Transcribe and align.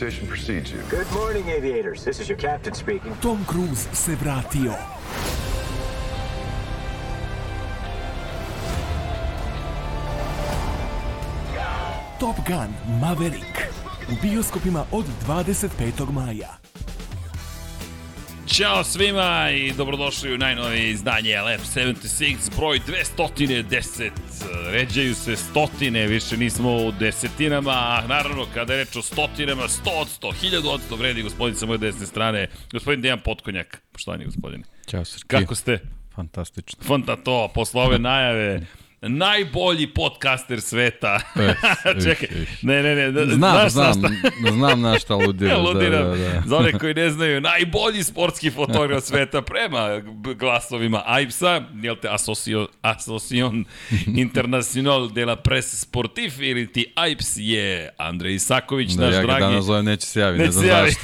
Reputation 0.00 0.28
precedes 0.28 0.72
you. 0.72 0.80
Good 0.88 1.12
morning, 1.12 1.48
aviators. 1.50 2.04
This 2.04 2.20
is 2.20 2.28
your 2.28 2.38
captain 2.38 2.72
speaking. 2.72 3.14
Tom 3.20 3.44
Cruise 3.44 3.86
se 3.92 4.14
vratio. 4.14 4.74
Top 12.18 12.36
Gun 12.48 12.74
Maverick 13.00 13.58
u 14.08 14.16
bioskopima 14.22 14.84
od 14.92 15.04
25. 15.26 16.12
maja. 16.12 16.59
Ćao 18.52 18.84
svima 18.84 19.50
i 19.50 19.72
dobrodošli 19.72 20.34
u 20.34 20.38
najnovije 20.38 20.90
izdanje 20.90 21.40
Lab 21.40 21.60
76, 21.60 22.56
broj 22.56 22.80
210. 23.10 24.10
Ređaju 24.70 25.14
se 25.14 25.36
stotine, 25.36 26.06
više 26.06 26.36
nismo 26.36 26.76
u 26.76 26.92
desetinama, 26.92 27.70
a 27.70 28.04
naravno 28.08 28.46
kada 28.54 28.74
je 28.74 28.84
reč 28.84 28.96
o 28.96 29.02
stotinama, 29.02 29.68
sto 29.68 29.90
od 29.90 30.08
sto, 30.08 30.32
hiljadu 30.32 30.68
od 30.68 30.80
sto 30.82 30.96
vredi 30.96 31.22
gospodin 31.22 31.54
sa 31.54 31.66
moje 31.66 31.78
desne 31.78 32.06
strane, 32.06 32.48
gospodin 32.72 33.02
Dejan 33.02 33.20
Potkonjak. 33.24 33.82
Poštovani 33.92 34.24
gospodine. 34.24 34.64
Ćao 34.86 35.04
Srki. 35.04 35.28
Kako 35.28 35.54
ste? 35.54 35.78
Fantastično. 36.14 36.84
Fanta 36.84 37.16
to, 37.16 37.50
posle 37.54 37.82
ove 37.82 37.98
najave, 37.98 38.66
najbolji 39.02 39.86
podcaster 39.86 40.60
sveta. 40.60 41.20
Eh, 41.36 41.54
Čekaj, 42.04 42.28
ih. 42.32 42.64
ne, 42.64 42.82
ne, 42.82 42.94
ne. 42.96 43.10
Znam, 43.26 43.36
znaš 43.68 43.72
znam, 43.72 43.92
šta- 43.94 44.52
znam 44.52 44.80
na 44.80 44.98
šta 44.98 45.14
ludiram. 45.26 45.62
Ludiram. 45.62 46.04
Da, 46.04 46.16
da, 46.16 46.28
da. 46.30 46.42
Za 46.46 46.56
one 46.56 46.72
koji 46.72 46.94
ne 46.94 47.10
znaju, 47.10 47.40
najbolji 47.40 48.02
sportski 48.02 48.50
fotograf 48.50 49.02
sveta 49.02 49.42
prema 49.42 50.00
glasovima 50.34 51.02
AIPS-a, 51.06 51.60
jel 51.74 51.96
te, 51.96 52.08
Asocio, 52.10 52.68
Asocion 52.82 53.64
Internacional 54.16 54.80
de 55.08 55.24
la 55.24 55.36
Presse 55.36 55.76
Sportif 55.78 56.34
ili 56.38 56.66
ti 56.66 56.92
AIPS 56.94 57.32
je 57.36 57.90
Andrej 57.98 58.34
Isaković, 58.34 58.90
Da, 58.90 59.04
naš 59.04 59.14
ja 59.14 59.20
ga 59.20 59.26
dragi. 59.26 59.40
danas 59.40 59.64
zovem, 59.64 59.84
neće 59.84 60.06
se 60.06 60.20
javi, 60.20 60.38
ne, 60.38 60.44
Neće 60.44 60.52
znam 60.52 60.66
zašto. 60.68 61.00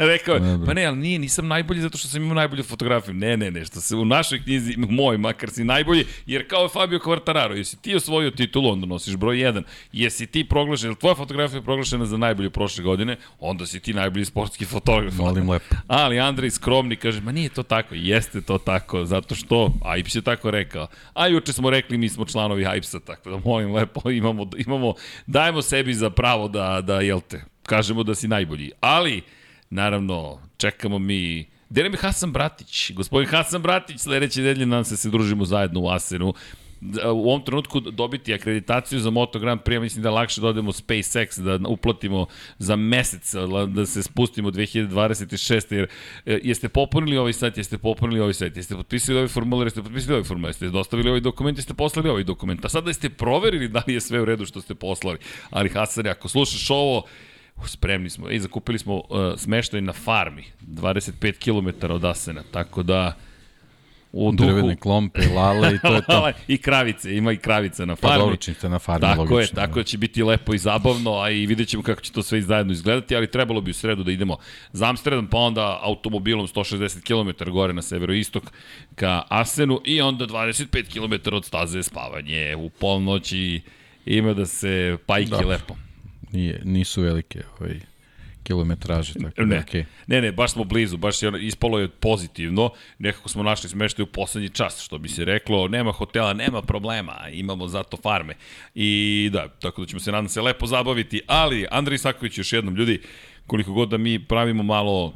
Rekao 0.00 0.38
pa 0.66 0.74
ne, 0.74 0.84
ali 0.84 0.96
nije, 0.96 1.18
nisam 1.18 1.48
najbolji 1.48 1.80
zato 1.80 1.98
što 1.98 2.08
sam 2.08 2.22
imao 2.22 2.34
najbolju 2.34 2.62
fotografiju. 2.62 3.14
Ne, 3.14 3.36
ne, 3.36 3.50
ne, 3.50 3.64
što 3.64 3.80
se 3.80 3.96
u 3.96 4.04
našoj 4.04 4.40
knjizi, 4.40 4.74
moj, 4.78 5.18
makar 5.18 5.50
si 5.50 5.64
najbolji, 5.64 6.04
jer 6.26 6.48
kao 6.48 6.62
je 6.62 6.68
Fabio 6.68 6.98
Quartararo, 7.16 7.56
jesi 7.56 7.82
ti 7.82 7.94
osvojio 7.94 8.30
titulu, 8.30 8.70
onda 8.70 8.86
nosiš 8.86 9.16
broj 9.16 9.36
1, 9.36 9.62
jesi 9.92 10.26
ti 10.26 10.44
proglašen, 10.44 10.88
jel 10.88 10.94
tvoja 10.94 11.14
fotografija 11.14 11.58
je 11.58 11.62
proglašena 11.62 12.06
za 12.06 12.16
najbolju 12.16 12.50
prošle 12.50 12.84
godine, 12.84 13.16
onda 13.40 13.66
si 13.66 13.80
ti 13.80 13.94
najbolji 13.94 14.24
sportski 14.24 14.64
fotograf. 14.64 15.14
Molim 15.14 15.50
lepo. 15.50 15.76
Ali 15.86 16.20
Andrej 16.20 16.50
skromni 16.50 16.96
kaže, 16.96 17.20
ma 17.20 17.32
nije 17.32 17.48
to 17.48 17.62
tako, 17.62 17.94
jeste 17.94 18.40
to 18.40 18.58
tako, 18.58 19.04
zato 19.04 19.34
što 19.34 19.72
Aips 19.84 20.14
je 20.14 20.22
tako 20.22 20.50
rekao. 20.50 20.86
A 21.14 21.26
juče 21.26 21.52
smo 21.52 21.70
rekli, 21.70 21.98
mi 21.98 22.08
smo 22.08 22.24
članovi 22.24 22.66
Aipsa, 22.66 23.00
tako 23.00 23.30
da 23.30 23.40
molim 23.44 23.74
lepo, 23.74 24.10
imamo, 24.10 24.50
imamo, 24.56 24.94
dajemo 25.26 25.62
sebi 25.62 25.94
za 25.94 26.10
pravo 26.10 26.48
da, 26.48 26.80
da 26.80 27.00
jel 27.00 27.20
te, 27.20 27.44
kažemo 27.62 28.02
da 28.02 28.14
si 28.14 28.28
najbolji. 28.28 28.70
Ali, 28.80 29.22
naravno, 29.70 30.38
čekamo 30.56 30.98
mi 30.98 31.46
Gde 31.70 31.82
nam 31.82 31.92
je 31.92 31.98
Hasan 31.98 32.32
Bratić? 32.32 32.92
Gospodin 32.92 33.28
Hasan 33.28 33.62
Bratić, 33.62 34.00
sledeće 34.00 34.40
nedelje 34.40 34.66
nam 34.66 34.84
se 34.84 34.96
se 34.96 35.10
družimo 35.10 35.44
zajedno 35.44 35.80
u 35.80 35.88
Asenu. 35.88 36.34
U 37.14 37.28
ovom 37.30 37.42
trenutku 37.42 37.80
dobiti 37.80 38.34
akreditaciju 38.34 39.00
za 39.00 39.10
Moto 39.10 39.38
Grand 39.38 39.60
Prix, 39.60 39.80
mislim 39.80 40.02
da 40.02 40.10
lakše 40.10 40.40
da 40.40 40.48
odemo 40.48 40.72
SpaceX, 40.72 41.40
da 41.40 41.68
uplatimo 41.68 42.26
za 42.58 42.76
mesec, 42.76 43.34
da 43.68 43.86
se 43.86 44.02
spustimo 44.02 44.50
2026. 44.50 45.74
Jer 45.74 45.88
e, 46.26 46.40
jeste 46.42 46.68
popunili 46.68 47.16
ovaj 47.16 47.32
sajt, 47.32 47.56
jeste 47.56 47.78
popunili 47.78 48.20
ovaj 48.20 48.34
sajt, 48.34 48.56
jeste 48.56 48.74
potpisali 48.74 49.18
ovaj 49.18 49.28
formular, 49.28 49.66
jeste 49.66 49.82
potpisali 49.82 50.14
ovaj 50.14 50.24
formular, 50.24 50.48
jeste 50.48 50.68
dostavili 50.68 51.08
ovaj 51.08 51.20
dokument, 51.20 51.58
jeste 51.58 51.74
poslali 51.74 52.08
ovaj 52.08 52.24
dokument. 52.24 52.64
A 52.64 52.68
sada 52.68 52.90
jeste 52.90 53.08
proverili 53.08 53.68
da 53.68 53.82
li 53.86 53.94
je 53.94 54.00
sve 54.00 54.20
u 54.20 54.24
redu 54.24 54.46
što 54.46 54.60
ste 54.60 54.74
poslali. 54.74 55.18
Ali 55.50 55.68
Hasane, 55.68 56.10
ako 56.10 56.28
slušaš 56.28 56.70
ovo, 56.70 57.02
spremni 57.64 58.10
smo. 58.10 58.30
I 58.30 58.40
zakupili 58.40 58.78
smo 58.78 58.94
uh, 58.96 59.02
smeštaj 59.36 59.80
na 59.80 59.92
farmi, 59.92 60.44
25 60.66 61.32
km 61.38 61.92
od 61.92 62.04
Asena, 62.04 62.42
tako 62.52 62.82
da 62.82 63.16
u 64.18 64.32
duhu... 64.32 64.50
Drvene 64.50 64.76
klompe, 64.76 65.20
lale 65.26 65.74
i 65.74 65.78
to 65.78 65.94
je 65.94 66.02
to. 66.08 66.30
I 66.48 66.58
kravice, 66.58 67.16
ima 67.16 67.32
i 67.32 67.36
kravica 67.36 67.84
na 67.84 67.96
Pa 67.96 68.00
farmi. 68.00 68.18
dobro, 68.18 68.36
činite 68.36 68.68
na 68.68 68.78
farmi, 68.78 69.00
Tako 69.00 69.20
logično. 69.20 69.38
je, 69.40 69.46
tako 69.46 69.74
da 69.74 69.84
će 69.84 69.98
biti 69.98 70.22
lepo 70.22 70.54
i 70.54 70.58
zabavno, 70.58 71.14
a 71.14 71.30
i 71.30 71.46
vidjet 71.46 71.68
ćemo 71.68 71.82
kako 71.82 72.00
će 72.00 72.12
to 72.12 72.22
sve 72.22 72.42
zajedno 72.42 72.72
izgledati, 72.72 73.16
ali 73.16 73.30
trebalo 73.30 73.60
bi 73.60 73.70
u 73.70 73.74
sredu 73.74 74.02
da 74.04 74.12
idemo 74.12 74.36
za 74.72 74.88
Amsterdam, 74.88 75.26
pa 75.26 75.38
onda 75.38 75.80
automobilom 75.82 76.46
160 76.46 77.02
km 77.36 77.50
gore 77.50 77.72
na 77.72 77.82
severoistok 77.82 78.52
ka 78.94 79.22
Asenu 79.28 79.80
i 79.84 80.00
onda 80.00 80.26
25 80.26 80.92
km 81.22 81.34
od 81.34 81.44
staze 81.44 81.82
spavanje 81.82 82.56
u 82.56 82.70
polnoći 82.70 83.60
ima 84.06 84.34
da 84.34 84.46
se 84.46 84.96
pajki 85.06 85.30
Dobro. 85.30 85.48
lepo. 85.48 85.76
Nije, 86.32 86.60
nisu 86.64 87.02
velike 87.02 87.42
ovaj, 87.60 87.80
kilometraže, 88.46 89.14
tako 89.14 89.34
da 89.36 89.44
Ne, 89.44 89.56
je 89.56 89.60
okej. 89.62 89.84
ne, 90.06 90.20
ne, 90.20 90.32
baš 90.32 90.52
smo 90.52 90.64
blizu, 90.64 90.96
baš 90.96 91.22
je 91.22 91.32
ispalo 91.40 91.78
je 91.78 91.88
pozitivno, 91.88 92.70
nekako 92.98 93.28
smo 93.28 93.42
našli 93.42 93.68
smeštaj 93.68 94.02
u 94.02 94.06
poslednji 94.06 94.48
čas, 94.48 94.80
što 94.82 94.98
bi 94.98 95.08
se 95.08 95.24
reklo, 95.24 95.68
nema 95.68 95.92
hotela, 95.92 96.32
nema 96.32 96.62
problema, 96.62 97.28
imamo 97.32 97.68
zato 97.68 97.96
farme. 97.96 98.34
I 98.74 99.30
da, 99.32 99.48
tako 99.48 99.80
da 99.82 99.86
ćemo 99.88 100.00
se 100.00 100.12
nadam 100.12 100.28
se 100.28 100.40
lepo 100.40 100.66
zabaviti, 100.66 101.20
ali 101.26 101.66
Andrej 101.70 101.94
Isaković 101.94 102.38
još 102.38 102.52
jednom, 102.52 102.76
ljudi, 102.76 103.00
koliko 103.46 103.72
god 103.72 103.88
da 103.88 103.96
mi 103.98 104.18
pravimo 104.24 104.62
malo 104.62 105.14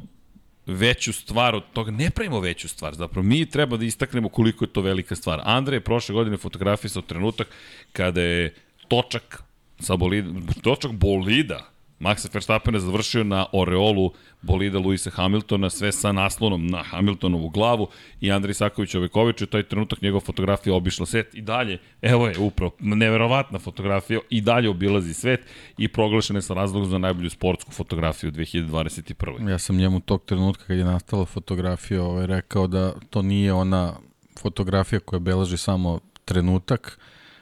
veću 0.65 1.13
stvar 1.13 1.55
od 1.55 1.63
toga, 1.73 1.91
ne 1.91 2.09
pravimo 2.09 2.39
veću 2.39 2.67
stvar, 2.69 2.93
zapravo 2.95 3.23
mi 3.27 3.45
treba 3.45 3.77
da 3.77 3.85
istaknemo 3.85 4.29
koliko 4.29 4.65
je 4.65 4.73
to 4.73 4.81
velika 4.81 5.15
stvar. 5.15 5.41
Andrej 5.43 5.77
je 5.77 5.81
prošle 5.81 6.13
godine 6.13 6.37
fotografisao 6.37 7.01
trenutak 7.01 7.47
kada 7.93 8.21
je 8.21 8.53
točak 8.87 9.43
sa 9.79 9.95
bolida, 9.95 10.29
točak 10.61 10.91
bolida 10.91 11.70
Maxa 12.01 12.29
Verstappena 12.33 12.79
završio 12.79 13.23
na 13.23 13.45
oreolu 13.51 14.11
bolida 14.41 14.79
Luisa 14.79 15.09
Hamiltona, 15.09 15.69
sve 15.69 15.91
sa 15.91 16.11
naslonom 16.11 16.67
na 16.67 16.83
Hamiltonovu 16.83 17.49
glavu 17.49 17.87
i 18.21 18.31
Andrej 18.31 18.53
Saković 18.53 18.95
Oveković 18.95 19.41
u 19.41 19.45
taj 19.45 19.63
trenutak 19.63 20.01
njegova 20.01 20.21
fotografija 20.21 20.75
obišla 20.75 21.05
svet 21.05 21.35
i 21.35 21.41
dalje, 21.41 21.79
evo 22.01 22.27
je 22.27 22.39
upravo, 22.39 22.71
neverovatna 22.79 23.59
fotografija 23.59 24.19
i 24.29 24.41
dalje 24.41 24.69
obilazi 24.69 25.13
svet 25.13 25.45
i 25.77 25.87
proglašena 25.87 26.37
je 26.37 26.41
sa 26.41 26.53
razlogom 26.53 26.89
za 26.89 26.97
najbolju 26.97 27.29
sportsku 27.29 27.71
fotografiju 27.71 28.29
u 28.29 28.33
2021. 28.33 29.49
Ja 29.49 29.59
sam 29.59 29.77
njemu 29.77 29.99
tog 29.99 30.25
trenutka 30.25 30.63
kad 30.65 30.77
je 30.77 30.85
nastala 30.85 31.25
fotografija 31.25 32.03
ovaj, 32.03 32.27
rekao 32.27 32.67
da 32.67 32.93
to 33.09 33.21
nije 33.21 33.53
ona 33.53 33.95
fotografija 34.39 34.99
koja 34.99 35.19
beleži 35.19 35.57
samo 35.57 35.99
trenutak, 36.25 36.99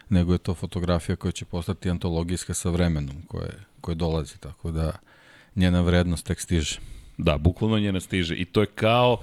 nego 0.09 0.33
je 0.33 0.37
to 0.37 0.53
fotografija 0.53 1.15
koja 1.15 1.31
će 1.31 1.45
postati 1.45 1.89
antologijska 1.89 2.53
sa 2.53 2.69
vremenom 2.69 3.15
koje, 3.27 3.68
koje 3.81 3.95
dolazi, 3.95 4.39
tako 4.39 4.71
da 4.71 4.91
njena 5.55 5.81
vrednost 5.81 6.25
tek 6.25 6.39
stiže. 6.39 6.79
Da, 7.17 7.37
bukvalno 7.37 7.79
njena 7.79 7.99
stiže. 7.99 8.35
I 8.35 8.45
to 8.45 8.61
je 8.61 8.67
kao 8.67 9.17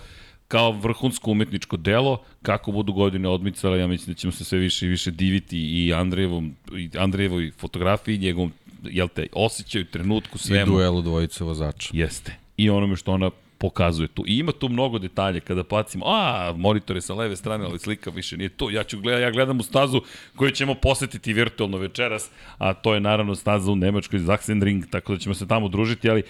kao 0.49 0.73
vrhunsko 0.73 1.31
umetničko 1.31 1.77
delo, 1.77 2.23
kako 2.43 2.73
budu 2.73 2.93
godine 2.93 3.29
odmicale, 3.29 3.79
ja 3.79 3.87
mislim 3.87 4.15
da 4.15 4.19
ćemo 4.19 4.33
se 4.33 4.45
sve 4.45 4.59
više 4.59 4.87
i 4.87 4.89
više 4.89 5.11
diviti 5.11 5.59
i 5.59 5.95
Andrejevom, 5.95 6.57
i 6.77 6.91
Andrejevoj 6.99 7.51
fotografiji, 7.59 8.19
njegovom, 8.19 8.53
jel 8.83 9.09
te, 9.09 9.27
osjećaju, 9.33 9.85
trenutku, 9.85 10.37
I 10.37 10.39
svemu. 10.39 10.73
duelu 10.73 11.03
dvojice 11.03 11.45
vozača. 11.45 11.91
Jeste. 11.93 12.37
I 12.57 12.71
onome 12.71 12.97
što 12.97 13.13
ona 13.13 13.31
pokazuje 13.59 14.09
tu. 14.09 14.25
I 14.27 14.39
ima 14.39 14.53
tu 14.53 14.69
mnogo 14.69 14.99
detalja 14.99 15.41
kada 15.41 15.65
pacimo, 15.65 16.05
a, 16.07 16.53
monitor 16.57 16.97
je 16.97 17.01
sa 17.01 17.15
leve 17.15 17.37
strane, 17.37 17.65
ali 17.65 17.79
slika 17.79 18.11
više 18.11 18.37
nije 18.37 18.49
tu. 18.49 18.71
Ja 18.71 18.85
ću 18.85 19.01
gledam, 19.01 19.23
ja 19.23 19.31
gledam 19.31 19.61
u 19.61 19.63
stazu 19.63 20.01
koju 20.37 20.51
ćemo 20.51 20.75
posetiti 20.75 21.33
virtualno 21.33 21.79
večeras, 21.79 22.31
a 22.59 22.75
to 22.75 22.95
je 22.95 23.01
naravno 23.01 23.35
staza 23.35 23.73
u 23.73 23.77
Nemačkoj 23.77 24.21
Sachsenring, 24.21 24.85
tako 24.91 25.13
da 25.13 25.19
ćemo 25.19 25.35
se 25.35 25.49
tamo 25.49 25.69
družiti, 25.69 26.11
ali 26.11 26.23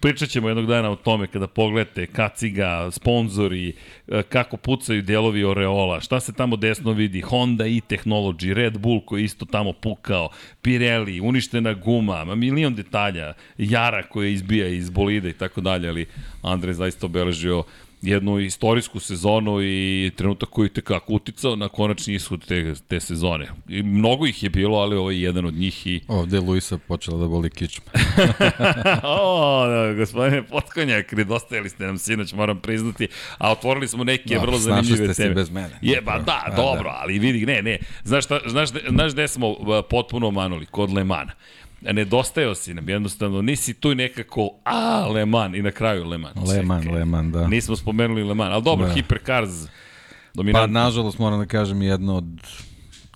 pričat 0.00 0.28
ćemo 0.28 0.48
jednog 0.48 0.66
dana 0.66 0.90
o 0.90 0.96
tome 0.96 1.26
kada 1.26 1.46
pogledate 1.46 2.06
kaciga, 2.06 2.90
sponzori, 2.90 3.72
e, 4.08 4.22
kako 4.22 4.56
pucaju 4.56 5.02
delovi 5.02 5.44
Oreola, 5.44 6.00
šta 6.00 6.20
se 6.20 6.32
tamo 6.32 6.56
desno 6.56 6.92
vidi, 6.92 7.20
Honda 7.20 7.66
i 7.66 7.80
Technology, 7.88 8.52
Red 8.52 8.78
Bull 8.78 9.00
koji 9.04 9.24
isto 9.24 9.44
tamo 9.44 9.72
pukao, 9.72 10.28
Pirelli, 10.62 11.20
uništena 11.20 11.74
guma, 11.74 12.24
ma 12.24 12.34
milion 12.34 12.74
detalja, 12.74 13.34
Jara 13.58 14.02
koja 14.02 14.28
izbija 14.28 14.68
iz 14.68 14.90
bolida 14.90 15.28
i 15.28 15.32
tako 15.32 15.60
dalje, 15.60 15.88
ali 15.88 16.06
Andrej 16.46 16.74
zaista 16.74 17.06
obeležio 17.06 17.62
jednu 18.02 18.38
istorijsku 18.40 19.00
sezonu 19.00 19.62
i 19.62 20.10
trenutak 20.16 20.48
koji 20.48 20.68
te 20.68 20.80
kako 20.80 21.12
uticao 21.12 21.56
na 21.56 21.68
konačni 21.68 22.14
ishod 22.14 22.46
te, 22.46 22.74
te 22.88 23.00
sezone. 23.00 23.48
I 23.68 23.82
mnogo 23.82 24.26
ih 24.26 24.42
je 24.42 24.50
bilo, 24.50 24.78
ali 24.78 24.96
ovo 24.96 25.10
je 25.10 25.22
jedan 25.22 25.46
od 25.46 25.54
njih 25.54 25.86
i 25.86 26.00
Ovde 26.08 26.36
je 26.36 26.40
Luisa 26.40 26.78
počela 26.78 27.18
da 27.18 27.28
boli 27.28 27.50
kičma. 27.50 27.84
o, 29.02 29.66
da, 29.66 29.94
gospodine 29.94 30.42
Potkonjak, 30.42 31.12
nedostajali 31.12 31.68
ste 31.68 31.86
nam 31.86 31.98
sinoć, 31.98 32.32
moram 32.32 32.60
priznati, 32.60 33.08
a 33.38 33.52
otvorili 33.52 33.88
smo 33.88 34.04
neke 34.04 34.34
Da, 34.34 34.40
vrlo 34.40 34.58
snašli 34.58 34.84
zanimljive 34.84 35.06
ste 35.06 35.14
se 35.14 35.22
teme. 35.22 35.34
bez 35.34 35.50
mene. 35.50 35.78
Je, 35.82 36.00
ba, 36.00 36.18
da, 36.18 36.44
Da, 36.50 36.56
dobro, 36.56 36.90
da. 36.90 36.98
ali 37.02 37.18
vidi, 37.18 37.46
ne, 37.46 37.62
ne, 37.62 37.78
znaš, 38.04 38.24
šta, 38.24 38.40
znaš, 38.46 38.68
znaš 38.88 39.12
gde 39.12 39.28
smo 39.28 39.48
uh, 39.50 39.56
potpuno 39.90 40.30
manuli? 40.30 40.66
Kod 40.66 40.92
Lemana. 40.92 41.32
Nedostajao 41.86 42.54
si 42.54 42.74
nam, 42.74 42.88
jednostavno, 42.88 43.42
nisi 43.42 43.74
tu 43.74 43.94
nekako, 43.94 44.50
a, 44.64 45.06
Leman, 45.06 45.54
i 45.54 45.62
na 45.62 45.70
kraju 45.70 46.04
Leman. 46.04 46.32
Leman, 46.48 46.82
Čekaj. 46.82 46.98
Leman, 46.98 47.32
da. 47.32 47.46
Nismo 47.48 47.76
spomenuli 47.76 48.22
Leman, 48.22 48.52
ali 48.52 48.62
dobro, 48.62 48.86
Da. 48.86 48.94
Hypercars, 48.94 49.64
Pa, 49.64 49.70
dominantno. 50.34 50.80
nažalost, 50.80 51.18
moram 51.18 51.38
da 51.38 51.46
kažem, 51.46 51.82
jedna 51.82 52.14
od 52.14 52.24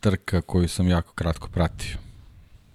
trka 0.00 0.40
koju 0.40 0.68
sam 0.68 0.88
jako 0.88 1.12
kratko 1.12 1.48
pratio. 1.48 1.96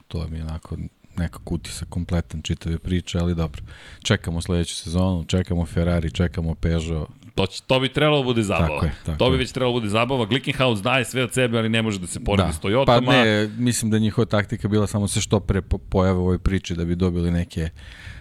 To 0.08 0.28
mi 0.28 0.38
je 0.38 0.44
onako 0.44 0.78
nekako 1.18 1.56
utisak 1.56 1.90
kompletan 1.90 2.42
čitave 2.42 2.78
priče, 2.80 3.20
ali 3.20 3.36
dobro. 3.36 3.62
Čekamo 4.04 4.42
sledeću 4.42 4.76
sezonu, 4.76 5.26
čekamo 5.26 5.66
Ferrari, 5.66 6.12
čekamo 6.12 6.56
Peugeot, 6.56 7.10
To, 7.36 7.46
će, 7.46 7.62
to 7.68 7.80
bi 7.80 7.90
trebalo 7.90 8.18
da 8.18 8.24
bude 8.24 8.44
zabava. 8.44 8.68
Tako 8.68 8.86
je, 8.86 8.92
tako 9.06 9.18
to 9.18 9.30
bi 9.30 9.36
je. 9.36 9.38
već 9.38 9.52
trebalo 9.52 9.74
da 9.74 9.80
bude 9.80 9.90
zabava. 9.90 10.26
Glickenhaus 10.26 10.82
daje 10.82 11.06
sve 11.06 11.24
od 11.24 11.34
sebe, 11.34 11.58
ali 11.58 11.70
ne 11.70 11.82
može 11.82 12.00
da 12.00 12.08
se 12.08 12.20
poredi 12.24 12.54
s 12.54 12.60
Toyotama. 12.62 12.86
Pa 12.86 13.00
ne, 13.00 13.48
mislim 13.58 13.92
da 13.92 14.00
njihova 14.00 14.26
taktika 14.26 14.68
bila 14.68 14.88
samo 14.88 15.08
se 15.08 15.22
što 15.22 15.40
pre 15.40 15.62
po- 15.62 15.78
pojave 15.78 16.20
u 16.20 16.22
ovoj 16.22 16.40
priči 16.40 16.76
da 16.76 16.86
bi 16.86 16.96
dobili 16.96 17.32
neke 17.32 17.70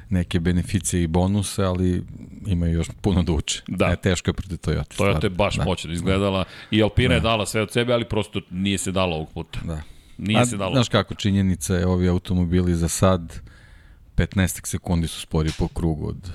neke 0.09 0.41
beneficije 0.41 1.03
i 1.03 1.07
bonuse, 1.07 1.65
ali 1.65 2.03
imaju 2.47 2.75
još 2.75 2.87
puno 3.01 3.23
da 3.23 3.33
uče. 3.33 3.63
Da. 3.69 3.87
E, 3.87 3.97
teško 3.97 4.31
je 4.31 4.35
protiv 4.35 4.57
Toyota. 4.57 4.97
Toyota 4.99 5.25
je 5.25 5.31
baš 5.31 5.57
da. 5.57 5.65
moćno 5.65 5.93
izgledala 5.93 6.45
i 6.71 6.83
Alpina 6.83 7.15
je 7.15 7.21
dala 7.21 7.47
sve 7.47 7.63
od 7.63 7.73
sebe, 7.73 7.93
ali 7.93 8.05
prosto 8.05 8.41
nije 8.51 8.79
se 8.79 8.93
dalo 8.93 9.17
ovog 9.17 9.33
puta. 9.35 9.59
Da. 9.65 9.83
Nije 10.19 10.41
A, 10.41 10.47
se 10.47 10.57
dalo. 10.57 10.75
Znaš 10.75 10.89
kako, 10.89 11.15
činjenica 11.15 11.75
je, 11.75 11.87
ovi 11.87 12.09
automobili 12.09 12.75
za 12.75 12.89
sad 12.89 13.41
15 14.17 14.67
sekundi 14.67 15.09
su 15.09 15.21
spori 15.21 15.51
po 15.59 15.69
krugu 15.69 16.09
od 16.09 16.31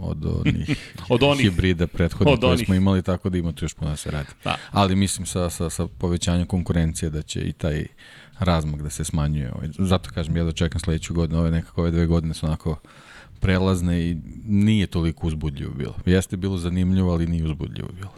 od 0.00 0.24
onih, 0.24 0.92
Od 1.08 1.22
onih. 1.22 1.42
hibrida 1.42 1.86
prethodnih 1.86 2.32
Od 2.34 2.40
koje 2.40 2.52
onih. 2.52 2.66
smo 2.66 2.74
imali, 2.74 3.02
tako 3.02 3.28
da 3.30 3.38
ima 3.38 3.52
tu 3.52 3.64
još 3.64 3.74
puno 3.74 3.90
da 3.90 3.96
se 3.96 4.10
radi. 4.10 4.28
Da. 4.44 4.56
Ali 4.70 4.96
mislim 4.96 5.26
sa, 5.26 5.50
sa, 5.50 5.70
sa 5.70 5.86
povećanjem 5.86 6.46
konkurencije 6.46 7.10
da 7.10 7.22
će 7.22 7.40
i 7.40 7.52
taj 7.52 7.86
razmak 8.38 8.82
da 8.82 8.90
se 8.90 9.04
smanjuje. 9.04 9.52
Ovaj. 9.52 9.68
Zato 9.78 10.10
kažem, 10.10 10.36
ja 10.36 10.44
dočekam 10.44 10.80
sledeću 10.80 11.14
godinu, 11.14 11.38
ove 11.40 11.50
nekako 11.50 11.80
ove 11.80 11.90
dve 11.90 12.06
godine 12.06 12.34
su 12.34 12.46
onako 12.46 12.76
prelazne 13.40 14.10
i 14.10 14.16
nije 14.46 14.86
toliko 14.86 15.26
uzbudljivo 15.26 15.72
bilo. 15.74 15.94
Jeste 16.06 16.36
bilo 16.36 16.56
zanimljivo, 16.58 17.12
ali 17.12 17.26
nije 17.26 17.44
uzbudljivo 17.44 17.88
bilo. 17.92 18.12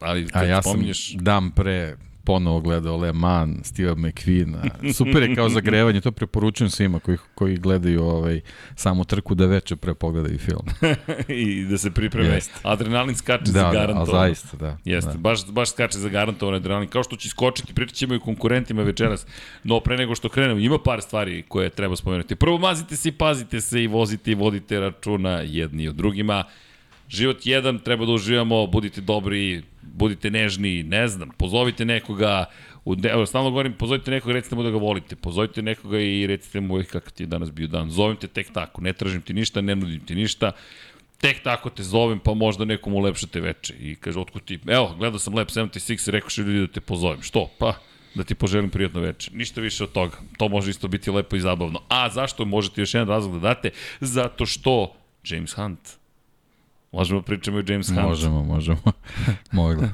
Ali 0.00 0.28
A 0.32 0.44
ja 0.44 0.62
sam 0.62 0.82
dan 1.14 1.50
pre 1.50 1.96
ponovo 2.26 2.60
gledao 2.60 2.96
Le 2.96 3.12
Mans, 3.12 3.66
Steve 3.66 3.94
McQueen. 3.94 4.56
Super 4.94 5.22
je 5.22 5.34
kao 5.34 5.48
zagrevanje, 5.48 6.00
to 6.00 6.12
preporučujem 6.12 6.70
svima 6.70 6.98
koji, 6.98 7.18
koji 7.34 7.56
gledaju 7.56 8.02
ovaj, 8.02 8.40
samu 8.74 9.04
trku 9.04 9.34
da 9.34 9.46
veče 9.46 9.76
pre 9.76 9.94
pogledaju 9.94 10.38
film. 10.38 10.66
i 11.28 11.64
da 11.64 11.78
se 11.78 11.90
pripreme. 11.90 12.28
Jeste. 12.28 12.60
Adrenalin 12.62 13.14
skače 13.14 13.44
da, 13.44 13.52
za 13.52 13.62
da, 13.62 13.72
garantovano. 13.72 14.12
zaista, 14.12 14.56
da. 14.56 14.78
Jeste, 14.84 15.12
da. 15.12 15.18
baš, 15.18 15.46
baš 15.46 15.70
skače 15.70 15.98
za 15.98 16.08
garantovan 16.08 16.54
adrenalin. 16.54 16.88
Kao 16.88 17.02
što 17.02 17.16
će 17.16 17.26
iskočiti, 17.26 17.74
pričat 17.74 17.96
ćemo 17.96 18.14
i 18.14 18.20
konkurentima 18.20 18.82
večeras. 18.82 19.26
No, 19.64 19.80
pre 19.80 19.96
nego 19.96 20.14
što 20.14 20.28
krenemo, 20.28 20.60
ima 20.60 20.78
par 20.78 21.02
stvari 21.02 21.42
koje 21.48 21.70
treba 21.70 21.96
spomenuti. 21.96 22.36
Prvo, 22.36 22.58
mazite 22.58 22.96
se 22.96 23.08
i 23.08 23.12
pazite 23.12 23.60
se 23.60 23.82
i 23.82 23.86
vozite 23.86 24.30
i 24.30 24.34
vodite 24.34 24.80
računa 24.80 25.30
jedni 25.30 25.88
o 25.88 25.92
drugima. 25.92 26.44
Život 27.08 27.46
jedan, 27.46 27.78
treba 27.78 28.06
da 28.06 28.12
uživamo, 28.12 28.66
budite 28.66 29.00
dobri, 29.00 29.62
budite 29.82 30.30
nežni, 30.30 30.82
ne 30.82 31.08
znam, 31.08 31.30
pozovite 31.38 31.84
nekoga, 31.84 32.44
u, 32.84 32.96
evo, 33.04 33.26
stalno 33.26 33.50
govorim, 33.50 33.72
pozovite 33.72 34.10
nekoga, 34.10 34.34
recite 34.34 34.56
mu 34.56 34.62
da 34.62 34.70
ga 34.70 34.78
volite, 34.78 35.16
pozovite 35.16 35.62
nekoga 35.62 36.00
i 36.00 36.26
recite 36.26 36.60
mu, 36.60 36.78
"Ej, 36.78 36.84
kakav 36.84 37.12
ti 37.12 37.22
je 37.22 37.26
danas 37.26 37.50
bio 37.50 37.68
dan, 37.68 37.90
zovem 37.90 38.16
te 38.16 38.26
tek 38.26 38.52
tako, 38.52 38.80
ne 38.80 38.92
tražim 38.92 39.22
ti 39.22 39.34
ništa, 39.34 39.60
ne 39.60 39.76
nudim 39.76 40.00
ti 40.00 40.14
ništa, 40.14 40.52
tek 41.20 41.42
tako 41.42 41.70
te 41.70 41.82
zovem, 41.82 42.18
pa 42.18 42.34
možda 42.34 42.64
nekom 42.64 42.94
ulepšate 42.94 43.40
veče. 43.40 43.74
I 43.80 43.94
kaže, 43.94 44.20
otkud 44.20 44.44
ti, 44.44 44.58
evo, 44.66 44.94
gledao 44.98 45.18
sam 45.18 45.34
Lab 45.34 45.48
76 45.48 46.08
i 46.08 46.10
rekao 46.10 46.30
što 46.30 46.42
ljudi 46.42 46.60
da 46.60 46.66
te 46.66 46.80
pozovem. 46.80 47.22
Što? 47.22 47.50
Pa, 47.58 47.74
da 48.14 48.24
ti 48.24 48.34
poželim 48.34 48.70
prijatno 48.70 49.00
veče. 49.00 49.30
Ništa 49.34 49.60
više 49.60 49.84
od 49.84 49.92
toga. 49.92 50.16
To 50.38 50.48
može 50.48 50.70
isto 50.70 50.88
biti 50.88 51.10
lepo 51.10 51.36
i 51.36 51.40
zabavno. 51.40 51.80
A 51.88 52.10
zašto 52.10 52.44
možete 52.44 52.80
još 52.80 52.94
jedan 52.94 53.08
razlog 53.08 53.40
da 53.40 53.48
date? 53.48 53.70
Zato 54.00 54.46
što 54.46 54.94
James 55.24 55.52
Hunt. 55.54 56.05
Možemo 56.92 57.20
da 57.20 57.24
pričamo 57.24 57.60
i 57.60 57.64
James 57.68 57.88
Hunt. 57.88 58.00
Možemo, 58.02 58.42
možemo. 58.42 58.78
Mogli. 59.52 59.88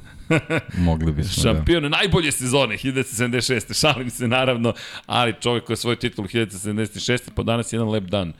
Mogli 0.79 1.13
bismo, 1.13 1.43
da. 1.43 1.55
Šampion 1.55 1.91
najbolje 1.91 2.33
sezone 2.33 2.77
1976. 2.77 3.81
Šalim 3.81 4.11
se 4.11 4.29
naravno, 4.29 4.75
ali 5.07 5.35
čovjek 5.41 5.65
koji 5.65 5.75
je 5.75 5.79
svoj 5.79 5.97
titul 5.97 6.25
1976. 6.25 7.31
pa 7.35 7.43
danas 7.43 7.73
je 7.73 7.77
jedan 7.77 7.89
lep 7.89 8.05
dan 8.05 8.33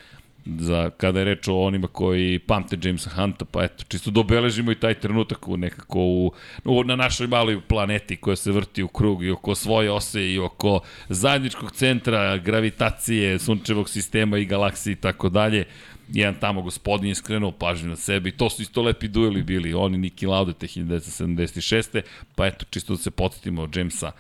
za 0.47 0.91
kada 0.91 1.19
je 1.19 1.25
reč 1.25 1.49
o 1.49 1.57
onima 1.57 1.87
koji 1.87 2.39
pamte 2.39 2.79
Jamesa 2.83 3.11
Hunta, 3.11 3.45
pa 3.45 3.65
eto, 3.65 3.85
čisto 3.89 4.11
da 4.11 4.21
obeležimo 4.21 4.73
i 4.73 4.75
taj 4.75 4.95
trenutak 4.95 5.49
u 5.49 5.57
nekako 5.57 5.99
u, 5.99 6.33
u, 6.65 6.85
na 6.85 6.97
našoj 6.97 7.27
maloj 7.27 7.61
planeti 7.61 8.17
koja 8.17 8.37
se 8.37 8.53
vrti 8.53 8.83
u 8.83 8.89
krug 8.89 9.25
i 9.25 9.31
oko 9.31 9.55
svoje 9.55 9.91
ose 9.91 10.33
i 10.33 10.39
oko 10.39 10.81
zajedničkog 11.09 11.73
centra, 11.73 12.39
gravitacije, 12.39 13.39
sunčevog 13.39 13.89
sistema 13.89 14.39
i 14.39 14.45
galaksije 14.45 14.93
i 14.93 14.97
tako 14.97 15.29
dalje 15.29 15.65
jedan 16.13 16.35
tamo 16.41 16.63
gospodin 16.63 17.09
je 17.09 17.15
skrenuo 17.15 17.53
pažnju 17.53 17.89
na 17.89 17.97
sebe 17.97 18.29
i 18.29 18.33
to 18.33 18.51
su 18.51 18.63
isto 18.63 18.83
lepi 18.83 19.09
dueli 19.09 19.43
bili, 19.43 19.75
oni 19.75 19.99
Niki 19.99 20.27
Lauda 20.27 20.53
te 20.53 20.67
1976. 20.67 22.01
Pa 22.35 22.47
eto, 22.47 22.65
čisto 22.71 22.93
da 22.93 22.99
se 22.99 23.11
podsjetimo 23.11 23.69
Jamesa 23.75 24.13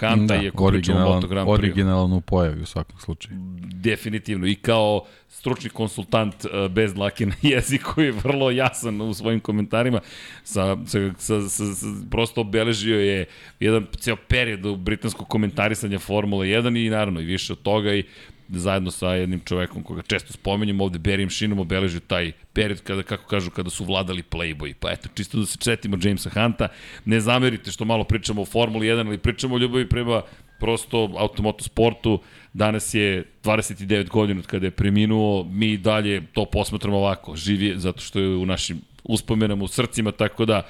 Hunta 0.00 0.36
Da, 0.36 0.42
i 0.42 0.48
ako 0.48 0.68
pričamo 0.68 0.98
o 0.98 1.02
originalan, 1.02 1.14
Moto 1.14 1.28
Grand 1.28 1.48
Prix. 1.48 1.58
originalan 1.58 2.12
u 2.12 2.20
pojavi 2.20 2.62
u 2.62 2.66
svakom 2.66 3.00
slučaju. 3.00 3.36
Definitivno. 3.74 4.46
I 4.46 4.54
kao 4.54 5.04
stručni 5.28 5.70
konsultant 5.70 6.34
uh, 6.44 6.70
bez 6.70 6.94
dlake 6.94 7.26
na 7.26 7.34
jeziku 7.42 8.00
je 8.00 8.12
vrlo 8.12 8.50
jasan 8.50 9.00
u 9.00 9.14
svojim 9.14 9.40
komentarima. 9.40 10.00
Sa, 10.44 10.76
sa, 10.86 10.98
sa, 11.18 11.48
sa, 11.48 11.74
sa, 11.74 11.86
prosto 12.10 12.40
obeležio 12.40 13.00
je 13.00 13.26
jedan 13.60 13.86
ceo 13.98 14.16
period 14.16 14.66
u 14.66 14.76
britanskog 14.76 15.28
komentarisanja 15.28 15.98
Formule 15.98 16.46
1 16.46 16.86
i 16.86 16.90
naravno 16.90 17.20
i 17.20 17.24
više 17.24 17.52
od 17.52 17.62
toga 17.62 17.94
i 17.94 18.04
zajedno 18.58 18.90
sa 18.90 19.14
jednim 19.14 19.40
čovekom 19.44 19.82
koga 19.82 20.02
često 20.02 20.32
spominjem 20.32 20.80
ovde, 20.80 20.98
Berijem 20.98 21.30
Šinom, 21.30 21.58
obeležio 21.58 22.00
taj 22.00 22.32
period 22.52 22.82
kada, 22.82 23.02
kako 23.02 23.26
kažu, 23.26 23.50
kada 23.50 23.70
su 23.70 23.84
vladali 23.84 24.22
Playboy. 24.30 24.74
Pa 24.74 24.90
eto, 24.90 25.08
čisto 25.14 25.38
da 25.38 25.46
se 25.46 25.58
četimo 25.58 25.98
Jamesa 26.02 26.30
Hunta. 26.30 26.68
Ne 27.04 27.20
zamerite 27.20 27.70
što 27.70 27.84
malo 27.84 28.04
pričamo 28.04 28.42
o 28.42 28.46
Formuli 28.46 28.86
1, 28.86 29.06
ali 29.06 29.18
pričamo 29.18 29.54
o 29.54 29.58
ljubavi 29.58 29.88
prema 29.88 30.22
prosto 30.60 31.10
automoto 31.18 31.64
sportu. 31.64 32.20
Danas 32.52 32.94
je 32.94 33.24
29 33.44 34.08
godina 34.08 34.40
od 34.40 34.46
kada 34.46 34.66
je 34.66 34.70
preminuo, 34.70 35.44
mi 35.44 35.76
dalje 35.76 36.22
to 36.32 36.44
posmatramo 36.44 36.96
ovako, 36.96 37.36
živ 37.36 37.62
je 37.62 37.78
zato 37.78 38.00
što 38.00 38.20
je 38.20 38.28
u 38.28 38.46
našim 38.46 38.80
uspomenama, 39.04 39.64
u 39.64 39.68
srcima, 39.68 40.12
tako 40.12 40.44
da 40.44 40.66